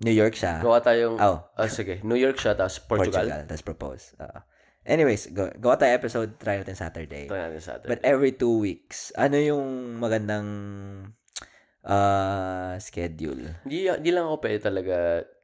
New 0.00 0.16
York 0.16 0.34
siya. 0.34 0.54
gawa 0.64 0.80
tayong... 0.80 1.16
Oh, 1.20 1.44
Ah, 1.52 1.68
sige. 1.68 2.00
New 2.00 2.16
York 2.16 2.40
siya, 2.40 2.56
tapos 2.56 2.80
Portugal. 2.88 3.28
Portugal. 3.28 3.44
Tapos 3.44 3.64
propose. 3.64 4.04
Oo. 4.16 4.40
anyways, 4.80 5.28
go, 5.30 5.52
gawa 5.60 5.76
tayo 5.76 5.92
episode, 5.92 6.40
try 6.40 6.56
natin 6.56 6.72
Saturday. 6.72 7.28
Ito 7.28 7.36
natin 7.36 7.60
sa 7.60 7.76
atin. 7.76 7.86
But 7.86 8.00
every 8.00 8.32
two 8.32 8.56
weeks, 8.56 9.12
ano 9.12 9.36
yung 9.36 9.66
magandang 10.00 10.48
uh, 11.84 12.80
schedule? 12.80 13.60
Di, 13.62 13.92
di 14.00 14.10
lang 14.10 14.24
ako 14.24 14.36
pwede 14.40 14.58
talaga 14.58 14.96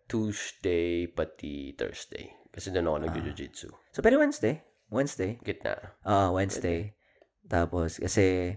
Tuesday 0.08 1.04
pati 1.06 1.76
Thursday. 1.76 2.32
Kasi 2.56 2.72
doon 2.72 2.88
ako 2.88 2.98
nag-jiu-jitsu. 3.04 3.68
So, 3.92 4.00
pero 4.00 4.16
Wednesday. 4.16 4.64
Wednesday. 4.88 5.36
Gitna. 5.44 5.76
Ah, 6.02 6.32
Wednesday. 6.32 6.96
Tapos, 7.44 8.00
kasi, 8.00 8.56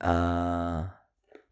ah, 0.00 0.94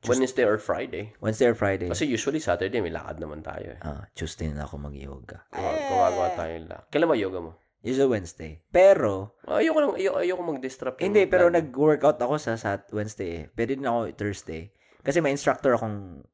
Wednesday 0.07 0.47
or 0.47 0.57
Friday. 0.57 1.13
Wednesday 1.21 1.45
or 1.45 1.55
Friday. 1.55 1.91
Kasi 1.91 2.09
usually 2.09 2.41
Saturday 2.41 2.81
may 2.81 2.89
lakad 2.89 3.21
naman 3.21 3.45
tayo 3.45 3.77
eh. 3.77 3.81
Ah, 3.83 4.09
Tuesday 4.15 4.49
na 4.49 4.65
ako 4.65 4.81
mag-yoga. 4.81 5.45
Gawa- 5.51 5.77
Gumagawa 5.83 6.29
tayo 6.35 6.53
ng 6.57 6.69
lakad. 6.71 6.87
Kailan 6.89 7.09
ba 7.09 7.17
yoga 7.19 7.41
mo? 7.43 7.53
Usually 7.81 8.09
Wednesday. 8.09 8.61
Pero, 8.71 9.37
Ayoko 9.45 9.79
lang, 9.81 9.93
ayoko, 9.97 10.17
ayoko 10.21 10.43
mag-disrupt. 10.47 11.01
yung 11.01 11.11
hindi, 11.11 11.25
pero 11.27 11.49
plan. 11.49 11.61
nag-workout 11.61 12.17
ako 12.17 12.37
sa, 12.37 12.57
sa 12.57 12.81
Wednesday 12.93 13.31
eh. 13.35 13.45
Pwede 13.51 13.77
din 13.77 13.85
ako 13.85 14.15
Thursday. 14.15 14.73
Kasi 15.01 15.21
may 15.21 15.33
instructor 15.33 15.75
akong, 15.75 16.25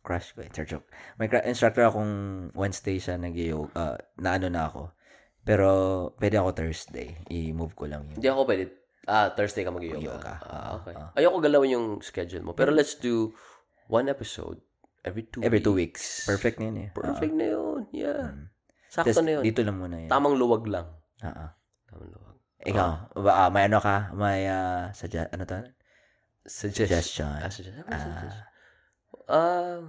crush 0.00 0.32
ko 0.32 0.44
eh, 0.44 0.50
joke. 0.50 0.84
May 1.16 1.28
cra- 1.28 1.44
instructor 1.44 1.84
akong 1.84 2.12
Wednesday 2.52 2.96
siya 2.96 3.16
nag-yoga, 3.16 3.72
ah, 3.72 3.96
na 4.16 4.36
ano 4.36 4.48
na 4.48 4.68
ako. 4.68 4.92
Pero, 5.44 5.68
pwede 6.16 6.40
ako 6.40 6.50
Thursday. 6.56 7.20
I-move 7.28 7.76
ko 7.76 7.84
lang 7.84 8.08
yun. 8.08 8.16
Hindi 8.16 8.28
ako 8.32 8.42
pwede. 8.48 8.64
Ah, 9.04 9.28
Thursday 9.36 9.62
ka 9.62 9.70
mag-yoga. 9.70 10.00
Yoga. 10.00 10.34
Ah, 10.48 10.80
okay. 10.80 10.96
Ah. 10.96 11.12
Ayoko 11.20 11.44
galawin 11.44 11.76
yung 11.76 11.88
schedule 12.00 12.40
mo. 12.40 12.56
Pero 12.56 12.72
let's 12.72 12.96
do 12.96 13.36
one 13.92 14.08
episode 14.08 14.64
every 15.04 15.28
two 15.28 15.44
Every 15.44 15.60
two 15.60 15.76
weeks. 15.76 16.24
weeks. 16.24 16.28
Perfect 16.32 16.56
na 16.56 16.64
yun 16.72 16.78
eh. 16.80 16.88
Perfect 16.96 17.34
na 17.36 17.46
yun. 17.52 17.80
Yeah. 17.92 18.32
Mm. 18.32 18.44
Sakto 18.88 19.12
Just, 19.12 19.20
na 19.20 19.32
yun. 19.36 19.42
Dito 19.44 19.60
lang 19.60 19.76
muna 19.76 19.96
yun. 20.00 20.08
Tamang 20.08 20.40
luwag 20.40 20.64
lang. 20.64 20.88
Ah, 21.20 21.28
ah. 21.28 21.50
Tamang 21.92 22.08
luwag. 22.08 22.34
Ikaw, 22.64 22.88
ba, 23.20 23.30
ah, 23.44 23.48
may 23.52 23.68
ano 23.68 23.76
ka? 23.76 24.08
May, 24.16 24.48
uh, 24.48 24.88
suggest, 24.96 25.28
ano 25.36 25.44
to? 25.44 25.60
Suggestion. 26.48 27.28
Ah, 27.28 27.52
suggestion. 27.52 27.84
Ah. 27.84 28.00
suggestion? 28.00 28.44
Um, 29.28 29.82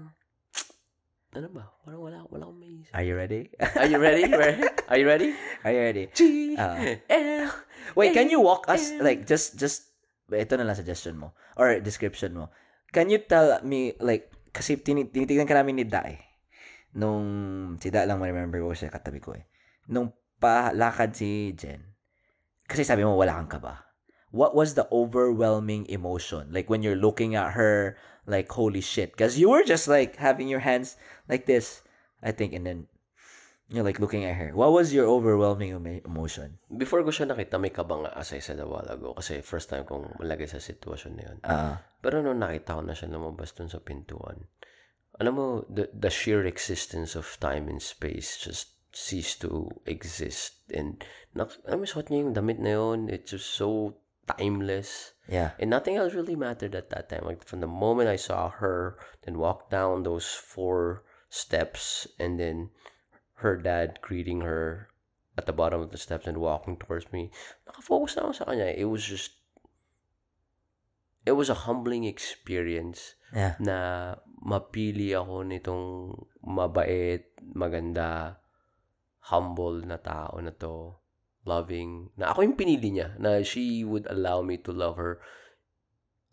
ano 1.36 1.48
ba? 1.52 1.64
Parang 1.84 2.02
wala, 2.02 2.18
wala 2.32 2.44
akong 2.48 2.60
maisip. 2.60 2.92
Are 2.96 3.04
you 3.04 3.16
ready? 3.20 3.52
Are 3.80 3.90
you 3.92 4.00
ready? 4.00 4.24
Are 4.88 4.98
you 4.98 5.08
ready? 5.08 5.30
Are 5.68 5.74
you 5.76 5.82
ready? 5.84 6.04
G 6.16 6.20
Ah. 6.56 6.80
L 7.12 7.52
Wait, 7.94 8.16
can 8.16 8.32
you 8.32 8.40
walk 8.42 8.66
us, 8.66 8.96
like, 8.98 9.28
just, 9.30 9.60
just, 9.60 9.94
ito 10.32 10.58
na 10.58 10.66
lang 10.66 10.74
suggestion 10.74 11.20
mo, 11.20 11.38
or 11.60 11.78
description 11.84 12.34
mo. 12.34 12.50
Can 12.90 13.12
you 13.14 13.22
tell 13.22 13.62
me, 13.62 13.94
like, 14.02 14.32
kasi 14.50 14.80
tini- 14.82 15.12
tinitignan 15.12 15.46
ka 15.46 15.54
namin 15.54 15.84
ni 15.84 15.86
Da 15.86 16.02
eh. 16.08 16.18
Nung, 16.98 17.76
si 17.78 17.94
Da 17.94 18.08
lang 18.10 18.18
ma-remember 18.18 18.58
ko 18.58 18.74
siya 18.74 18.90
katabi 18.90 19.22
ko 19.22 19.38
eh. 19.38 19.46
Nung 19.92 20.10
palakad 20.42 21.14
si 21.14 21.54
Jen, 21.54 21.84
kasi 22.66 22.82
sabi 22.82 23.06
mo 23.06 23.14
wala 23.14 23.38
kang 23.38 23.62
kaba. 23.62 23.85
What 24.36 24.52
was 24.52 24.76
the 24.76 24.84
overwhelming 24.92 25.88
emotion? 25.88 26.52
Like 26.52 26.68
when 26.68 26.84
you're 26.84 27.00
looking 27.00 27.40
at 27.40 27.56
her, 27.56 27.96
like, 28.28 28.52
holy 28.52 28.84
shit. 28.84 29.16
Because 29.16 29.40
you 29.40 29.50
were 29.50 29.64
just 29.64 29.88
like 29.88 30.20
having 30.20 30.52
your 30.52 30.60
hands 30.60 31.00
like 31.32 31.48
this, 31.48 31.82
I 32.20 32.36
think, 32.36 32.52
and 32.52 32.68
then 32.68 32.92
you're 33.72 33.88
like 33.88 34.04
looking 34.04 34.26
at 34.26 34.36
her. 34.36 34.52
What 34.52 34.76
was 34.76 34.94
your 34.94 35.08
overwhelming 35.08 35.72
emo- 35.72 36.04
emotion? 36.04 36.60
Before 36.68 37.00
ko 37.08 37.16
siya 37.16 37.32
nakita, 37.32 37.56
may 37.56 37.72
kabang 37.72 38.12
as 38.12 38.36
I 38.36 38.44
said 38.44 38.60
a 38.60 38.68
while 38.68 38.86
ago. 38.92 39.16
Kasi 39.16 39.40
first 39.40 39.72
time 39.72 39.88
kong 39.88 40.20
malagay 40.20 40.52
sa 40.52 40.60
sitwasyon 40.60 41.14
na 41.16 41.24
yun. 41.24 41.38
Ah. 41.48 41.76
Pero 42.04 42.20
nung 42.20 42.44
nakita 42.44 42.76
ko 42.76 42.82
na 42.84 42.94
siya 42.94 43.16
lumabas 43.16 43.56
dun 43.56 43.72
sa 43.72 43.80
pintuan, 43.80 44.46
alam 45.16 45.34
mo, 45.34 45.48
the, 45.72 45.88
the 45.96 46.12
sheer 46.12 46.44
existence 46.44 47.16
of 47.16 47.24
time 47.40 47.72
and 47.72 47.80
space 47.80 48.36
just 48.36 48.76
ceased 48.92 49.42
to 49.48 49.72
exist. 49.88 50.60
And, 50.70 51.00
nak, 51.32 51.56
alam 51.64 51.82
mo, 51.82 51.86
suot 51.88 52.12
niya 52.12 52.28
yung 52.28 52.36
damit 52.36 52.60
na 52.60 52.76
yun. 52.76 53.08
It's 53.08 53.32
just 53.32 53.56
so 53.56 53.96
timeless. 54.28 55.14
Yeah. 55.30 55.52
And 55.60 55.70
nothing 55.70 55.96
else 55.96 56.14
really 56.14 56.36
mattered 56.36 56.76
at 56.76 56.90
that 56.90 57.10
time. 57.10 57.26
Like, 57.26 57.46
from 57.46 57.62
the 57.62 57.70
moment 57.70 58.10
I 58.10 58.16
saw 58.18 58.50
her, 58.50 58.98
then 59.26 59.38
walk 59.38 59.70
down 59.70 60.04
those 60.04 60.28
four 60.28 61.04
steps, 61.30 62.08
and 62.20 62.40
then 62.40 62.70
her 63.42 63.58
dad 63.58 64.00
greeting 64.02 64.42
her 64.42 64.90
at 65.38 65.46
the 65.46 65.54
bottom 65.54 65.82
of 65.82 65.92
the 65.92 66.00
steps 66.00 66.28
and 66.28 66.38
walking 66.38 66.78
towards 66.78 67.12
me, 67.12 67.32
nakafocus 67.68 68.16
na 68.16 68.24
ako 68.24 68.32
sa 68.32 68.46
kanya. 68.48 68.72
It 68.72 68.88
was 68.88 69.04
just, 69.04 69.36
it 71.26 71.34
was 71.36 71.50
a 71.50 71.68
humbling 71.68 72.06
experience 72.06 73.16
Yeah. 73.36 73.60
na 73.60 73.78
mapili 74.40 75.12
ako 75.12 75.44
nitong 75.44 76.16
mabait, 76.48 77.36
maganda, 77.44 78.40
humble 79.28 79.84
na 79.84 80.00
tao 80.00 80.40
na 80.40 80.56
to, 80.56 80.96
loving, 81.46 82.10
na 82.18 82.34
ako 82.34 82.42
yung 82.42 82.58
pinili 82.58 82.90
niya, 82.92 83.14
na 83.22 83.46
she 83.46 83.86
would 83.86 84.10
allow 84.10 84.42
me 84.42 84.58
to 84.58 84.74
love 84.74 84.98
her. 84.98 85.22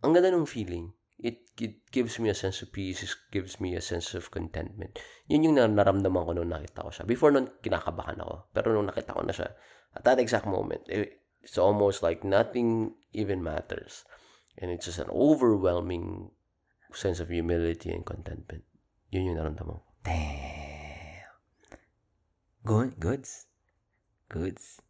Ang 0.03 0.17
ganda 0.17 0.33
ng 0.33 0.49
feeling. 0.49 0.97
It, 1.23 1.47
it 1.63 1.87
gives 1.95 2.19
me 2.19 2.33
a 2.33 2.35
sense 2.35 2.67
of 2.67 2.75
peace, 2.75 3.05
it 3.07 3.15
gives 3.31 3.63
me 3.63 3.79
a 3.79 3.85
sense 3.85 4.19
of 4.19 4.35
contentment. 4.35 4.99
Yun 5.31 5.47
yung 5.47 5.57
na- 5.61 5.71
naramdaman 5.71 6.27
ko 6.27 6.33
nung 6.35 6.51
nakita 6.51 6.83
ko 6.83 6.91
siya. 6.91 7.07
Before 7.07 7.31
nun, 7.31 7.47
kinakabahan 7.63 8.19
ako. 8.19 8.51
Pero 8.51 8.75
nung 8.75 8.91
nakita 8.91 9.15
ko 9.15 9.23
na 9.23 9.31
siya, 9.31 9.55
at 9.95 10.03
that 10.03 10.19
exact 10.19 10.51
moment, 10.51 10.83
it, 10.91 11.23
it's 11.39 11.63
almost 11.63 12.03
like 12.03 12.27
nothing 12.27 12.99
even 13.15 13.39
matters. 13.39 14.03
And 14.59 14.75
it's 14.75 14.91
just 14.91 14.99
an 14.99 15.15
overwhelming 15.15 16.35
sense 16.91 17.21
of 17.21 17.31
humility 17.31 17.95
and 17.95 18.03
contentment. 18.03 18.67
Yun 19.15 19.31
yung 19.31 19.39
naramdaman 19.39 19.79
ko. 19.79 19.87
Damn. 20.03 21.31
Good, 22.67 22.99
goods. 22.99 23.47
Goods. 24.27 24.83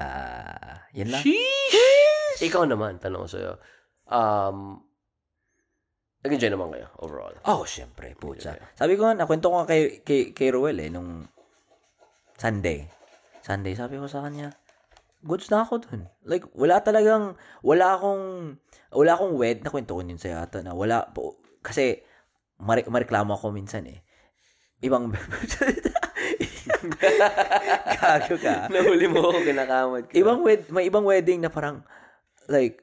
Ah, 0.00 0.88
yan 0.96 1.12
lang. 1.12 1.22
Sheesh! 1.24 2.40
Ikaw 2.48 2.64
naman, 2.64 2.96
tanong 3.02 3.26
ko 3.26 3.28
sa'yo. 3.28 3.52
Um, 4.08 4.80
nag-enjoy 6.24 6.50
naman 6.52 6.72
kayo 6.72 6.88
overall. 7.02 7.34
Oh, 7.44 7.66
syempre, 7.68 8.16
pucha. 8.16 8.56
Sabi 8.78 8.96
ko 8.96 9.06
nga, 9.06 9.18
nakwento 9.18 9.52
ko 9.52 9.62
nga 9.62 9.68
kay, 9.68 10.00
kay, 10.02 10.32
kay 10.32 10.48
Ruel 10.54 10.80
eh, 10.80 10.88
nung 10.88 11.28
Sunday. 12.38 12.88
Sunday, 13.42 13.74
sabi 13.74 13.98
ko 13.98 14.06
sa 14.06 14.24
kanya, 14.24 14.54
goods 15.22 15.50
na 15.50 15.66
ako 15.66 15.82
dun. 15.86 16.06
Like, 16.26 16.46
wala 16.54 16.82
talagang, 16.82 17.38
wala 17.62 17.98
akong, 17.98 18.56
wala 18.94 19.10
akong 19.14 19.34
wed, 19.38 19.62
nakwento 19.62 19.94
ko 19.94 20.02
yun 20.02 20.18
sa'yo 20.18 20.42
ata 20.42 20.62
na 20.62 20.74
wala 20.74 21.10
po, 21.10 21.38
kasi, 21.62 22.02
mare, 22.58 22.82
mareklamo 22.86 23.34
ako 23.38 23.54
minsan 23.54 23.86
eh. 23.86 24.02
Ibang, 24.82 25.10
gago 28.00 28.34
ka. 28.40 28.68
Nahuli 28.68 29.06
mo 29.06 29.30
ako, 29.30 29.38
kinakamad 29.46 30.02
ka. 30.08 30.14
ibang 30.16 30.40
wed, 30.42 30.66
may 30.68 30.88
ibang 30.88 31.06
wedding 31.06 31.40
na 31.42 31.50
parang 31.52 31.84
like 32.50 32.82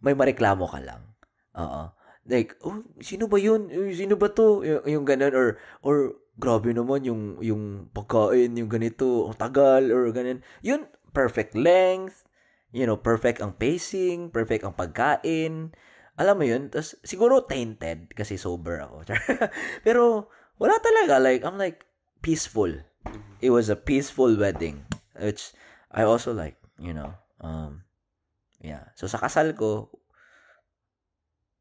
may 0.00 0.14
mareklamo 0.14 0.64
ka 0.68 0.80
lang. 0.80 1.02
Oo. 1.58 1.90
Like, 2.28 2.60
oh, 2.62 2.84
sino 3.00 3.24
ba 3.24 3.40
'yun? 3.40 3.72
Eh, 3.72 3.96
Sino 3.96 4.20
ba 4.20 4.28
'to? 4.28 4.60
Yung, 4.62 4.84
yung 4.84 5.04
ganun 5.08 5.32
or 5.32 5.48
or 5.80 5.96
grabe 6.38 6.70
naman 6.70 7.02
yung 7.02 7.40
yung 7.40 7.88
pagkain, 7.90 8.54
yung 8.54 8.70
ganito, 8.70 9.26
ang 9.26 9.36
tagal 9.36 9.88
or 9.90 10.12
ganun. 10.12 10.44
Yun 10.60 10.86
perfect 11.12 11.56
length, 11.56 12.28
you 12.70 12.84
know, 12.84 12.96
perfect 12.96 13.40
ang 13.40 13.56
pacing, 13.56 14.28
perfect 14.30 14.64
ang 14.64 14.76
pagkain. 14.76 15.72
Alam 16.18 16.34
mo 16.34 16.44
yun? 16.44 16.70
Tapos, 16.70 16.98
siguro 17.06 17.46
tainted 17.46 18.10
kasi 18.12 18.34
sober 18.34 18.82
ako. 18.82 19.06
Pero, 19.86 20.30
wala 20.58 20.74
talaga. 20.82 21.22
Like, 21.22 21.46
I'm 21.46 21.54
like, 21.58 21.86
peaceful. 22.22 22.70
It 23.40 23.50
was 23.50 23.68
a 23.68 23.76
peaceful 23.76 24.34
wedding. 24.36 24.84
Which, 25.18 25.52
I 25.90 26.02
also 26.02 26.32
like, 26.32 26.56
you 26.78 26.94
know, 26.94 27.14
um, 27.40 27.82
yeah. 28.60 28.90
So, 28.94 29.06
sa 29.06 29.18
kasal 29.18 29.54
ko, 29.56 29.90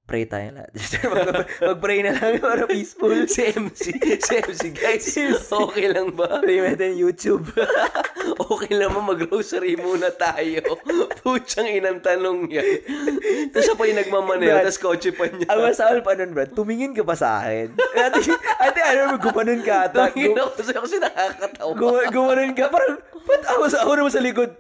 pray 0.08 0.24
tayo 0.24 0.56
lahat. 0.56 0.72
Mag- 1.04 1.52
Mag-pray 1.60 2.00
na 2.00 2.16
lang 2.16 2.40
para 2.42 2.64
peaceful. 2.64 3.12
si 3.28 3.44
MC, 3.46 3.84
si 4.18 4.34
MC, 4.40 4.64
guys, 4.72 5.04
okay 5.44 5.92
lang 5.92 6.16
ba? 6.16 6.40
Pray 6.40 6.64
natin 6.64 6.96
YouTube. 6.96 7.44
okay 8.48 8.72
lang 8.72 8.96
ba 8.96 9.04
mag-grocery 9.04 9.76
muna 9.76 10.08
tayo? 10.10 10.64
Putsang 11.20 11.68
inang 11.68 12.00
tanong 12.00 12.48
yan. 12.48 12.64
Tapos 13.52 13.64
siya 13.64 13.76
pa 13.76 13.84
yung 13.84 14.00
nagmamaneo, 14.00 14.64
tapos 14.64 14.80
kotse 14.80 15.12
pa 15.12 15.28
niya. 15.28 15.48
Ang 15.52 15.60
masahol 15.62 16.00
pa 16.00 16.16
nun, 16.16 16.32
Brad, 16.32 16.56
tumingin 16.56 16.96
ka 16.96 17.04
pa 17.04 17.14
sa 17.14 17.44
akin. 17.44 17.76
Ate, 17.76 18.20
ate, 18.64 18.80
ano 18.80 19.12
mo, 19.12 19.16
gumanon 19.20 19.60
ka 19.60 19.92
ata. 19.92 20.08
Tangin 20.08 20.34
ako 20.34 20.50
sa'yo 20.58 20.82
kasi 20.82 20.96
nakakatawa. 20.98 21.72
Gum- 21.76 22.08
gumanon 22.10 22.52
ka. 22.56 22.72
Parang, 22.72 22.96
ba't 23.28 23.44
ako 23.46 23.64
sa 23.68 23.84
ako 23.84 23.92
naman 23.94 24.14
sa 24.16 24.24
likod? 24.24 24.52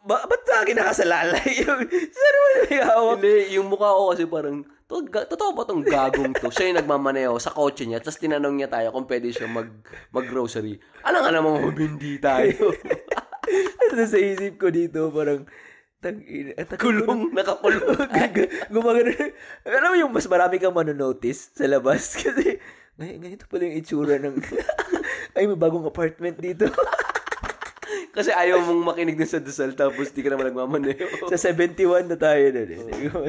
Ba, 0.00 0.24
ba't 0.24 0.42
sa 0.42 0.64
akin 0.64 0.80
nakasalalay? 0.80 1.48
Yung, 1.60 1.80
saan 2.08 2.32
naman 2.32 2.52
may 2.64 2.80
hawak? 2.80 3.16
Hindi, 3.20 3.34
yung 3.52 3.68
mukha 3.68 3.92
ko 3.92 4.16
kasi 4.16 4.24
parang, 4.24 4.64
to, 4.88 5.04
ga, 5.04 5.28
totoo 5.28 5.52
ba 5.52 5.68
tong 5.68 5.84
gagong 5.84 6.32
to? 6.32 6.48
Siya 6.48 6.72
yung 6.72 6.80
nagmamaneo 6.80 7.36
sa 7.36 7.52
kotse 7.52 7.84
niya, 7.84 8.00
tapos 8.00 8.18
tinanong 8.18 8.56
niya 8.56 8.72
tayo 8.72 8.88
kung 8.88 9.04
pwede 9.04 9.28
siya 9.28 9.44
mag, 9.44 9.68
mag-grocery. 10.10 10.80
Alam 11.04 11.20
nga 11.22 11.32
naman 11.32 11.76
hindi 11.76 12.16
tayo. 12.18 12.72
Ano 13.88 14.04
sa 14.04 14.20
isip 14.20 14.60
ko 14.60 14.68
dito, 14.68 15.08
parang, 15.08 15.48
tang, 16.04 16.20
tang, 16.20 16.76
Kulong, 16.76 17.32
nakakulong. 17.32 17.96
Gumagano. 18.76 19.08
Alam 19.64 19.88
mo 19.88 19.96
yung 19.96 20.12
mas 20.12 20.28
marami 20.28 20.60
kang 20.60 20.76
manonotice 20.76 21.56
sa 21.56 21.64
labas 21.64 22.12
kasi 22.20 22.60
ngay 23.00 23.16
ganito 23.16 23.48
pala 23.48 23.64
yung 23.64 23.80
itsura 23.80 24.20
ng 24.20 24.36
ay 25.40 25.48
may 25.48 25.56
bagong 25.56 25.88
apartment 25.88 26.36
dito. 26.36 26.68
Kasi 28.12 28.36
ayaw 28.36 28.60
mong 28.60 28.92
makinig 28.92 29.16
dun 29.16 29.30
sa 29.30 29.40
dasal, 29.40 29.72
tapos 29.72 30.12
di 30.12 30.20
ka 30.20 30.28
naman 30.28 30.52
nagmamaneo. 30.52 31.30
sa 31.32 31.40
71 31.40 32.04
na 32.04 32.18
tayo 32.20 32.44
na 32.52 32.60
eh. 32.68 32.76
Hindi 32.84 33.08
ko. 33.08 33.24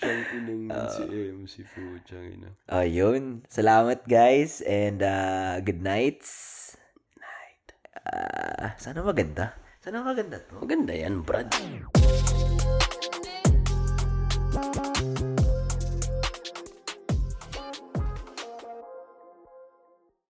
Siyang 0.00 0.24
inang 0.32 0.88
si 0.88 1.04
MC 1.04 1.54
po, 1.68 1.80
siyang 2.08 2.26
ina. 2.40 2.50
Ayun. 2.72 3.44
Salamat 3.52 4.08
guys 4.08 4.64
and 4.64 5.04
uh, 5.04 5.60
good 5.60 5.84
nights. 5.84 6.72
Night. 7.20 7.76
sana 8.80 9.04
maganda. 9.04 9.52
Sana 9.84 10.00
maganda 10.00 10.40
to. 10.40 10.56
Maganda 10.64 10.96
yan, 10.96 11.20
Brad. 11.20 11.52